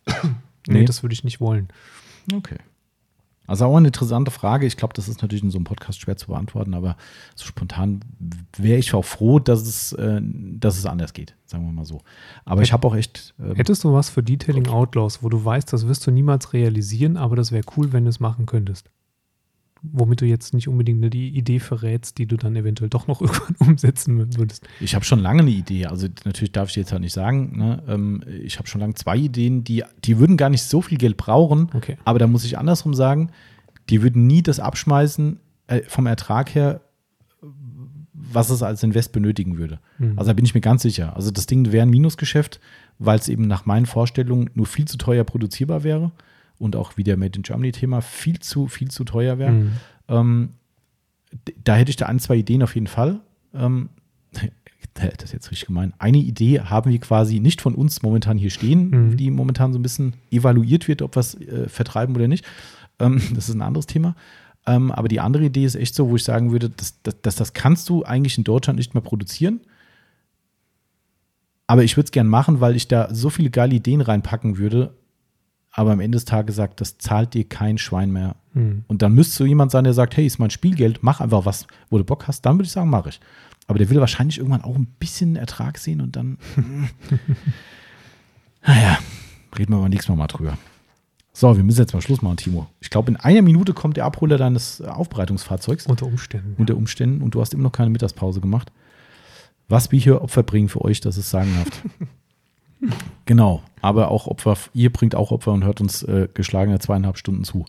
nee, 0.07 0.15
nee, 0.69 0.85
das 0.85 1.03
würde 1.03 1.15
ich 1.15 1.25
nicht 1.25 1.41
wollen. 1.41 1.69
Okay. 2.33 2.59
Also 3.51 3.65
auch 3.65 3.77
eine 3.77 3.89
interessante 3.89 4.31
Frage. 4.31 4.65
Ich 4.65 4.77
glaube, 4.77 4.95
das 4.95 5.09
ist 5.09 5.23
natürlich 5.23 5.43
in 5.43 5.51
so 5.51 5.59
einem 5.59 5.65
Podcast 5.65 6.01
schwer 6.01 6.17
zu 6.17 6.29
beantworten, 6.29 6.73
aber 6.73 6.97
so 7.35 7.45
spontan 7.47 7.99
wäre 8.57 8.79
ich 8.79 8.95
auch 8.95 9.05
froh, 9.05 9.41
dass 9.41 9.63
es, 9.63 9.93
äh, 9.95 10.21
dass 10.23 10.79
es 10.79 10.87
anders 10.87 11.15
geht, 11.15 11.35
sagen 11.47 11.67
wir 11.67 11.73
mal 11.73 11.85
so. 11.85 12.01
Aber 12.45 12.61
Hätt, 12.61 12.69
ich 12.69 12.73
habe 12.73 12.87
auch 12.87 12.95
echt. 12.95 13.35
Ähm, 13.41 13.57
hättest 13.57 13.83
du 13.83 13.93
was 13.93 14.09
für 14.09 14.23
Detailing 14.23 14.69
Outlaws, 14.69 15.25
wo 15.25 15.29
du 15.29 15.45
weißt, 15.45 15.73
das 15.73 15.89
wirst 15.89 16.07
du 16.07 16.13
niemals 16.13 16.53
realisieren, 16.53 17.17
aber 17.17 17.35
das 17.35 17.51
wäre 17.51 17.65
cool, 17.77 17.93
wenn 17.93 18.05
du 18.05 18.11
es 18.11 18.21
machen 18.21 18.47
könntest? 18.47 18.89
Womit 19.83 20.21
du 20.21 20.27
jetzt 20.27 20.55
nicht 20.55 20.69
unbedingt 20.69 21.13
die 21.13 21.29
Idee 21.29 21.59
verrätst, 21.59 22.19
die 22.19 22.27
du 22.27 22.37
dann 22.37 22.55
eventuell 22.57 22.91
doch 22.91 23.07
noch 23.07 23.21
irgendwann 23.21 23.57
umsetzen 23.59 24.37
würdest. 24.37 24.69
Ich 24.81 24.95
habe 24.95 25.05
schon 25.05 25.21
lange 25.21 25.43
eine 25.43 25.51
Idee. 25.51 25.87
Also 25.87 26.09
natürlich 26.25 26.53
darf 26.53 26.71
ich 26.71 26.77
jetzt 26.77 26.93
halt 26.93 27.03
nicht 27.03 27.13
sagen. 27.13 27.57
Ne? 27.57 27.83
Ähm, 27.89 28.23
ich 28.43 28.59
habe 28.59 28.69
schon 28.69 28.81
lange 28.81 28.95
zwei 28.95 29.17
Ideen, 29.17 29.65
die, 29.65 29.85
die 30.05 30.19
würden 30.19 30.37
gar 30.37 30.51
nicht 30.51 30.63
so 30.63 30.83
viel 30.83 30.99
Geld 30.99 31.17
brauchen. 31.17 31.71
Okay. 31.75 31.97
Aber 32.05 32.19
da 32.19 32.27
muss 32.27 32.45
ich 32.45 32.59
andersrum 32.59 32.95
sagen, 32.95 33.31
die 33.89 34.03
würden 34.03 34.27
nie 34.27 34.43
das 34.43 34.61
abschmeißen 34.61 35.41
äh, 35.67 35.83
vom 35.83 36.07
Ertrag 36.07 36.55
her, 36.55 36.83
was 38.13 38.51
es 38.51 38.63
als 38.63 38.83
Invest 38.83 39.13
benötigen 39.13 39.57
würde. 39.57 39.81
Mhm. 39.99 40.19
Also 40.19 40.31
da 40.31 40.35
bin 40.35 40.45
ich 40.45 40.55
mir 40.55 40.61
ganz 40.61 40.83
sicher. 40.83 41.17
Also 41.17 41.31
das 41.31 41.47
Ding 41.47 41.73
wäre 41.73 41.83
ein 41.83 41.91
Minusgeschäft, 41.91 42.61
weil 42.99 43.19
es 43.19 43.29
eben 43.29 43.47
nach 43.47 43.67
meinen 43.67 43.87
Vorstellungen 43.87 44.51
nur 44.55 44.67
viel 44.67 44.85
zu 44.85 44.99
teuer 44.99 45.25
produzierbar 45.25 45.85
wäre 45.85 46.13
und 46.61 46.77
auch 46.77 46.97
wieder 46.97 47.17
Made 47.17 47.37
in 47.37 47.43
Germany-Thema 47.43 48.03
viel 48.03 48.39
zu, 48.39 48.69
viel 48.69 48.91
zu 48.91 49.05
teuer 49.05 49.39
wäre. 49.39 49.53
Mhm. 49.53 49.73
Ähm, 50.09 50.49
da 51.65 51.75
hätte 51.75 51.91
ich 51.91 51.97
da 51.97 52.07
ein, 52.07 52.19
zwei 52.19 52.37
Ideen 52.37 52.63
auf 52.63 52.75
jeden 52.75 52.87
Fall. 52.87 53.21
Ähm, 53.55 53.89
das 54.95 55.25
ist 55.25 55.33
jetzt 55.33 55.51
richtig 55.51 55.69
gemein. 55.69 55.95
Eine 55.99 56.19
Idee 56.19 56.61
haben 56.61 56.91
wir 56.91 56.99
quasi 57.01 57.41
nicht 57.41 57.61
von 57.61 57.75
uns 57.75 58.03
momentan 58.03 58.37
hier 58.37 58.51
stehen, 58.51 58.91
mhm. 58.91 59.17
die 59.17 59.31
momentan 59.31 59.73
so 59.73 59.79
ein 59.79 59.83
bisschen 59.83 60.15
evaluiert 60.31 60.87
wird, 60.87 61.03
ob 61.03 61.17
wir 61.17 61.21
es 61.21 61.35
äh, 61.41 61.69
vertreiben 61.69 62.15
oder 62.15 62.29
nicht. 62.29 62.45
Ähm, 62.99 63.21
das 63.35 63.49
ist 63.49 63.55
ein 63.55 63.63
anderes 63.63 63.87
Thema. 63.87 64.15
Ähm, 64.67 64.93
aber 64.93 65.09
die 65.09 65.21
andere 65.21 65.45
Idee 65.45 65.65
ist 65.65 65.77
echt 65.77 65.95
so, 65.95 66.11
wo 66.11 66.17
ich 66.17 66.25
sagen 66.25 66.53
würde, 66.53 66.69
dass, 66.69 67.01
dass, 67.03 67.21
dass 67.23 67.37
das 67.37 67.53
kannst 67.55 67.89
du 67.89 68.05
eigentlich 68.05 68.37
in 68.37 68.45
Deutschland 68.45 68.79
nicht 68.79 68.93
mehr 68.95 69.03
produzieren. 69.03 69.61
Aber 71.67 71.85
ich 71.85 71.97
würde 71.97 72.07
es 72.07 72.13
gern 72.13 72.27
machen, 72.27 72.61
weil 72.61 72.77
ich 72.77 72.89
da 72.89 73.15
so 73.15 73.31
viele 73.31 73.49
geile 73.49 73.77
Ideen 73.77 74.01
reinpacken 74.01 74.59
würde, 74.59 74.93
aber 75.73 75.93
am 75.93 76.01
Ende 76.01 76.17
des 76.17 76.25
Tages 76.25 76.57
sagt, 76.57 76.81
das 76.81 76.99
zahlt 76.99 77.35
dir 77.35 77.49
kein 77.49 77.79
Schwein 77.79 78.11
mehr. 78.11 78.37
Mhm. 78.55 78.85
Und 78.89 79.03
dann 79.03 79.15
müsste 79.15 79.37
so 79.37 79.47
jemand 79.47 79.71
sein, 79.71 79.85
der 79.85 79.95
sagt, 79.95 80.17
hey, 80.17 80.27
ist 80.27 80.39
mein 80.39 80.51
Spielgeld, 80.51 81.03
mach 81.03 81.21
einfach 81.21 81.45
was, 81.45 81.67
wo 81.89 81.99
du 81.99 82.05
Bock 82.05 82.27
hast, 82.27 82.43
dann 82.43 82.57
würde 82.57 82.67
ich 82.67 82.73
sagen, 82.73 82.91
mache 82.91 83.11
ich. 83.11 83.21
Aber 83.67 83.79
der 83.79 83.89
will 83.89 84.01
wahrscheinlich 84.01 84.39
irgendwann 84.39 84.65
auch 84.65 84.77
ein 84.77 84.87
bisschen 84.99 85.37
Ertrag 85.37 85.79
sehen 85.79 86.01
und 86.01 86.17
dann, 86.17 86.39
naja, 88.67 88.99
reden 89.57 89.73
wir 89.73 89.79
aber 89.79 89.89
nächstes 89.89 90.09
Mal 90.09 90.17
mal 90.17 90.27
drüber. 90.27 90.59
So, 91.33 91.57
wir 91.57 91.63
müssen 91.63 91.79
jetzt 91.79 91.95
mal 91.95 92.03
Schluss 92.03 92.23
machen, 92.23 92.37
Timo. 92.37 92.67
Ich 92.81 92.91
glaube, 92.91 93.13
in 93.13 93.17
einer 93.17 93.43
Minute 93.43 93.73
kommt 93.73 93.97
der 93.97 94.05
Abholer 94.05 94.37
deines 94.37 94.81
Aufbereitungsfahrzeugs. 94.81 95.87
Unter 95.87 96.07
Umständen. 96.07 96.57
Unter 96.59 96.77
Umständen. 96.77 97.23
Und 97.23 97.37
du 97.37 97.41
hast 97.41 97.55
immer 97.55 97.63
noch 97.63 97.73
keine 97.73 97.91
Mittagspause 97.91 98.41
gemacht. 98.41 98.73
Was 99.69 99.93
wir 99.93 100.01
hier 100.01 100.21
Opfer 100.21 100.43
bringen 100.43 100.69
für 100.69 100.83
euch, 100.83 101.01
das 101.01 101.17
ist 101.17 101.31
sagenhaft. 101.31 101.73
Genau, 103.27 103.63
aber 103.81 104.11
auch 104.11 104.27
Opfer, 104.27 104.57
ihr 104.75 104.91
bringt 104.91 105.15
auch 105.15 105.31
Opfer 105.31 105.53
und 105.53 105.65
hört 105.65 105.81
uns 105.81 106.03
äh, 106.03 106.29
geschlagene 106.33 106.79
zweieinhalb 106.79 107.19
Stunden 107.19 107.45
zu. 107.45 107.65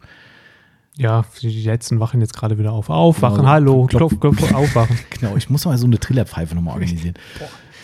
Ja, 0.97 1.25
die 1.41 1.63
letzten 1.63 1.99
wachen 1.99 2.21
jetzt 2.21 2.33
gerade 2.33 2.57
wieder 2.57 2.73
auf. 2.73 2.89
Aufwachen, 2.89 3.37
genau. 3.37 3.49
hallo, 3.49 3.85
klopf, 3.85 4.19
klopf, 4.19 4.53
aufwachen. 4.53 4.97
genau, 5.09 5.35
ich 5.35 5.49
muss 5.49 5.65
mal 5.65 5.77
so 5.77 5.87
eine 5.87 5.99
Trillerpfeife 5.99 6.53
nochmal 6.55 6.75
organisieren. 6.75 7.15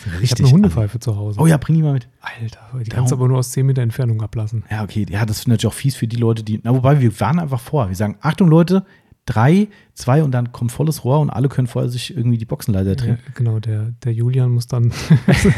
Richtig 0.05 0.23
ich 0.23 0.31
habe 0.31 0.43
eine 0.43 0.51
Hundepfeife 0.51 0.99
zu 0.99 1.15
Hause. 1.15 1.39
Oh 1.39 1.47
ja, 1.47 1.57
bring 1.57 1.75
die 1.75 1.81
mal 1.81 1.93
mit. 1.93 2.07
Alter, 2.21 2.59
die 2.79 2.89
kannst 2.89 3.11
du 3.11 3.15
aber 3.15 3.27
nur 3.27 3.39
aus 3.39 3.51
10 3.51 3.65
Meter 3.65 3.81
Entfernung 3.81 4.21
ablassen. 4.21 4.63
Ja, 4.69 4.83
okay. 4.83 5.05
Ja, 5.09 5.25
das 5.25 5.39
ist 5.39 5.47
natürlich 5.47 5.67
auch 5.67 5.73
fies 5.73 5.95
für 5.95 6.07
die 6.07 6.15
Leute, 6.15 6.43
die. 6.43 6.59
Na, 6.63 6.73
wobei, 6.73 7.01
wir 7.01 7.19
waren 7.19 7.39
einfach 7.39 7.59
vor. 7.59 7.89
Wir 7.89 7.95
sagen, 7.95 8.17
Achtung, 8.21 8.47
Leute, 8.47 8.85
drei, 9.27 9.67
zwei 9.93 10.23
und 10.23 10.31
dann 10.31 10.51
kommt 10.51 10.71
volles 10.71 11.03
Rohr 11.03 11.19
und 11.19 11.29
alle 11.29 11.49
können 11.49 11.67
vorher 11.67 11.89
sich 11.89 12.15
irgendwie 12.15 12.39
die 12.39 12.45
Boxenleiter 12.45 12.95
drehen. 12.95 13.19
Ja, 13.23 13.31
genau, 13.35 13.59
der, 13.59 13.91
der 14.03 14.13
Julian 14.13 14.49
muss 14.49 14.65
dann 14.65 14.91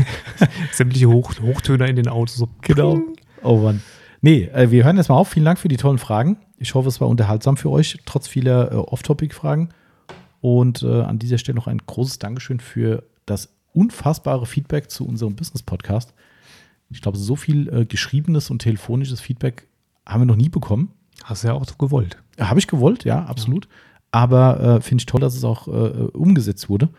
sämtliche 0.74 1.08
Hoch, 1.08 1.34
Hochtöner 1.42 1.88
in 1.88 1.96
den 1.96 2.10
Autos 2.10 2.36
so. 2.36 2.50
Genau. 2.62 3.00
Oh 3.44 3.58
Mann. 3.58 3.82
Nee, 4.22 4.50
äh, 4.54 4.70
wir 4.72 4.84
hören 4.84 4.98
jetzt 4.98 5.08
mal 5.08 5.16
auf. 5.16 5.30
Vielen 5.30 5.46
Dank 5.46 5.60
für 5.60 5.70
die 5.70 5.78
tollen 5.78 6.00
Fragen. 6.00 6.38
Ich 6.58 6.76
hoffe, 6.76 6.90
es 6.90 7.00
war 7.00 7.08
unterhaltsam 7.08 7.56
für 7.56 7.70
euch, 7.70 8.00
trotz 8.06 8.28
vieler 8.28 8.72
äh, 8.72 8.76
Off-Topic-Fragen. 8.76 9.70
Und 10.42 10.84
äh, 10.84 11.02
an 11.02 11.20
dieser 11.20 11.38
Stelle 11.38 11.56
noch 11.56 11.68
ein 11.68 11.80
großes 11.86 12.20
Dankeschön 12.20 12.60
für 12.60 13.04
das 13.26 13.50
unfassbare 13.74 14.46
Feedback 14.46 14.90
zu 14.90 15.08
unserem 15.08 15.36
Business-Podcast. 15.36 16.14
Ich 16.90 17.02
glaube, 17.02 17.18
so 17.18 17.36
viel 17.36 17.70
äh, 17.70 17.86
geschriebenes 17.86 18.50
und 18.50 18.60
telefonisches 18.60 19.22
Feedback 19.22 19.68
haben 20.06 20.22
wir 20.22 20.26
noch 20.26 20.36
nie 20.36 20.50
bekommen. 20.50 20.92
Hast 21.24 21.44
du 21.44 21.50
ja 21.50 21.54
auch 21.54 21.66
gewollt. 21.78 22.18
Habe 22.40 22.60
ich 22.60 22.68
gewollt, 22.68 23.04
ja, 23.04 23.26
absolut. 23.26 23.66
Ja. 23.66 23.72
Aber 24.12 24.60
äh, 24.60 24.82
finde 24.82 25.02
ich 25.02 25.06
toll, 25.06 25.22
dass 25.22 25.36
es 25.36 25.44
auch 25.44 25.68
äh, 25.68 26.08
umgesetzt 26.14 26.70
wurde. 26.70 26.90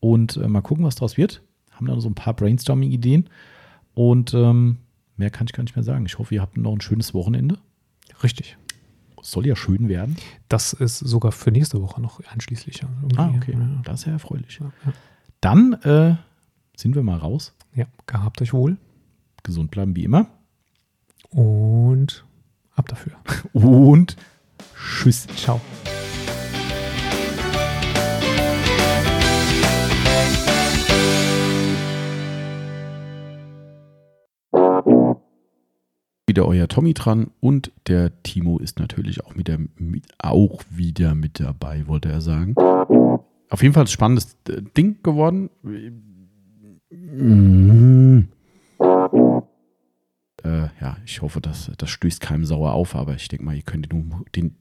Und 0.00 0.36
äh, 0.36 0.48
mal 0.48 0.60
gucken, 0.60 0.84
was 0.84 0.96
daraus 0.96 1.16
wird. 1.16 1.42
Haben 1.72 1.86
dann 1.86 2.00
so 2.00 2.08
ein 2.08 2.14
paar 2.14 2.34
Brainstorming-Ideen. 2.34 3.28
Und 3.94 4.34
ähm, 4.34 4.78
mehr 5.16 5.30
kann 5.30 5.46
ich 5.46 5.52
gar 5.52 5.62
nicht 5.62 5.76
mehr 5.76 5.82
sagen. 5.82 6.06
Ich 6.06 6.18
hoffe, 6.18 6.34
ihr 6.34 6.42
habt 6.42 6.56
noch 6.56 6.72
ein 6.72 6.80
schönes 6.80 7.14
Wochenende. 7.14 7.58
Richtig. 8.22 8.56
Soll 9.22 9.46
ja 9.46 9.56
schön 9.56 9.88
werden. 9.88 10.16
Das 10.48 10.72
ist 10.72 10.98
sogar 10.98 11.32
für 11.32 11.50
nächste 11.50 11.82
Woche 11.82 12.00
noch 12.00 12.20
einschließlich. 12.26 12.82
Ah, 13.16 13.32
okay. 13.36 13.52
Ja. 13.52 13.68
Das 13.84 14.00
ist 14.00 14.06
ja 14.06 14.12
erfreulich. 14.12 14.58
Ja, 14.60 14.70
ja. 14.86 14.92
Dann 15.40 15.72
äh, 15.84 16.16
sind 16.76 16.94
wir 16.94 17.02
mal 17.02 17.18
raus. 17.18 17.54
Ja, 17.74 17.86
gehabt 18.06 18.40
euch 18.42 18.52
wohl. 18.52 18.76
Gesund 19.42 19.70
bleiben 19.70 19.96
wie 19.96 20.04
immer. 20.04 20.28
Und 21.30 22.24
Ab 22.78 22.86
dafür. 22.86 23.12
Und 23.52 24.16
tschüss. 24.78 25.26
Ciao. 25.36 25.60
wieder 36.38 36.46
euer 36.46 36.68
Tommy 36.68 36.94
dran 36.94 37.32
und 37.40 37.72
der 37.88 38.22
Timo 38.22 38.58
ist 38.58 38.78
natürlich 38.78 39.24
auch, 39.24 39.34
mit 39.34 39.48
der, 39.48 39.58
auch 40.18 40.62
wieder 40.70 41.16
mit 41.16 41.40
dabei, 41.40 41.88
wollte 41.88 42.10
er 42.10 42.20
sagen. 42.20 42.54
Auf 43.50 43.62
jeden 43.62 43.74
Fall 43.74 43.84
ein 43.84 43.88
spannendes 43.88 44.36
äh, 44.48 44.62
Ding 44.76 45.02
geworden. 45.02 45.50
Äh, 50.44 50.68
ja, 50.80 50.96
ich 51.04 51.22
hoffe, 51.22 51.40
dass 51.40 51.72
das 51.76 51.90
stößt 51.90 52.20
keinem 52.20 52.44
sauer 52.44 52.72
auf, 52.72 52.94
aber 52.94 53.16
ich 53.16 53.26
denke 53.26 53.44
mal, 53.44 53.56
ihr 53.56 53.62
könnt 53.62 53.90
den, 53.90 54.14
den, 54.36 54.54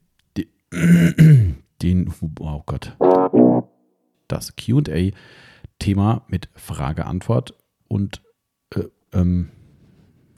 den 1.81 2.13
oh 2.39 2.63
Gott, 2.65 2.97
das 4.27 4.55
QA-Thema 4.55 6.25
mit 6.27 6.49
Frage-Antwort 6.55 7.57
und 7.87 8.21
äh, 8.75 8.83
ähm, 9.13 9.51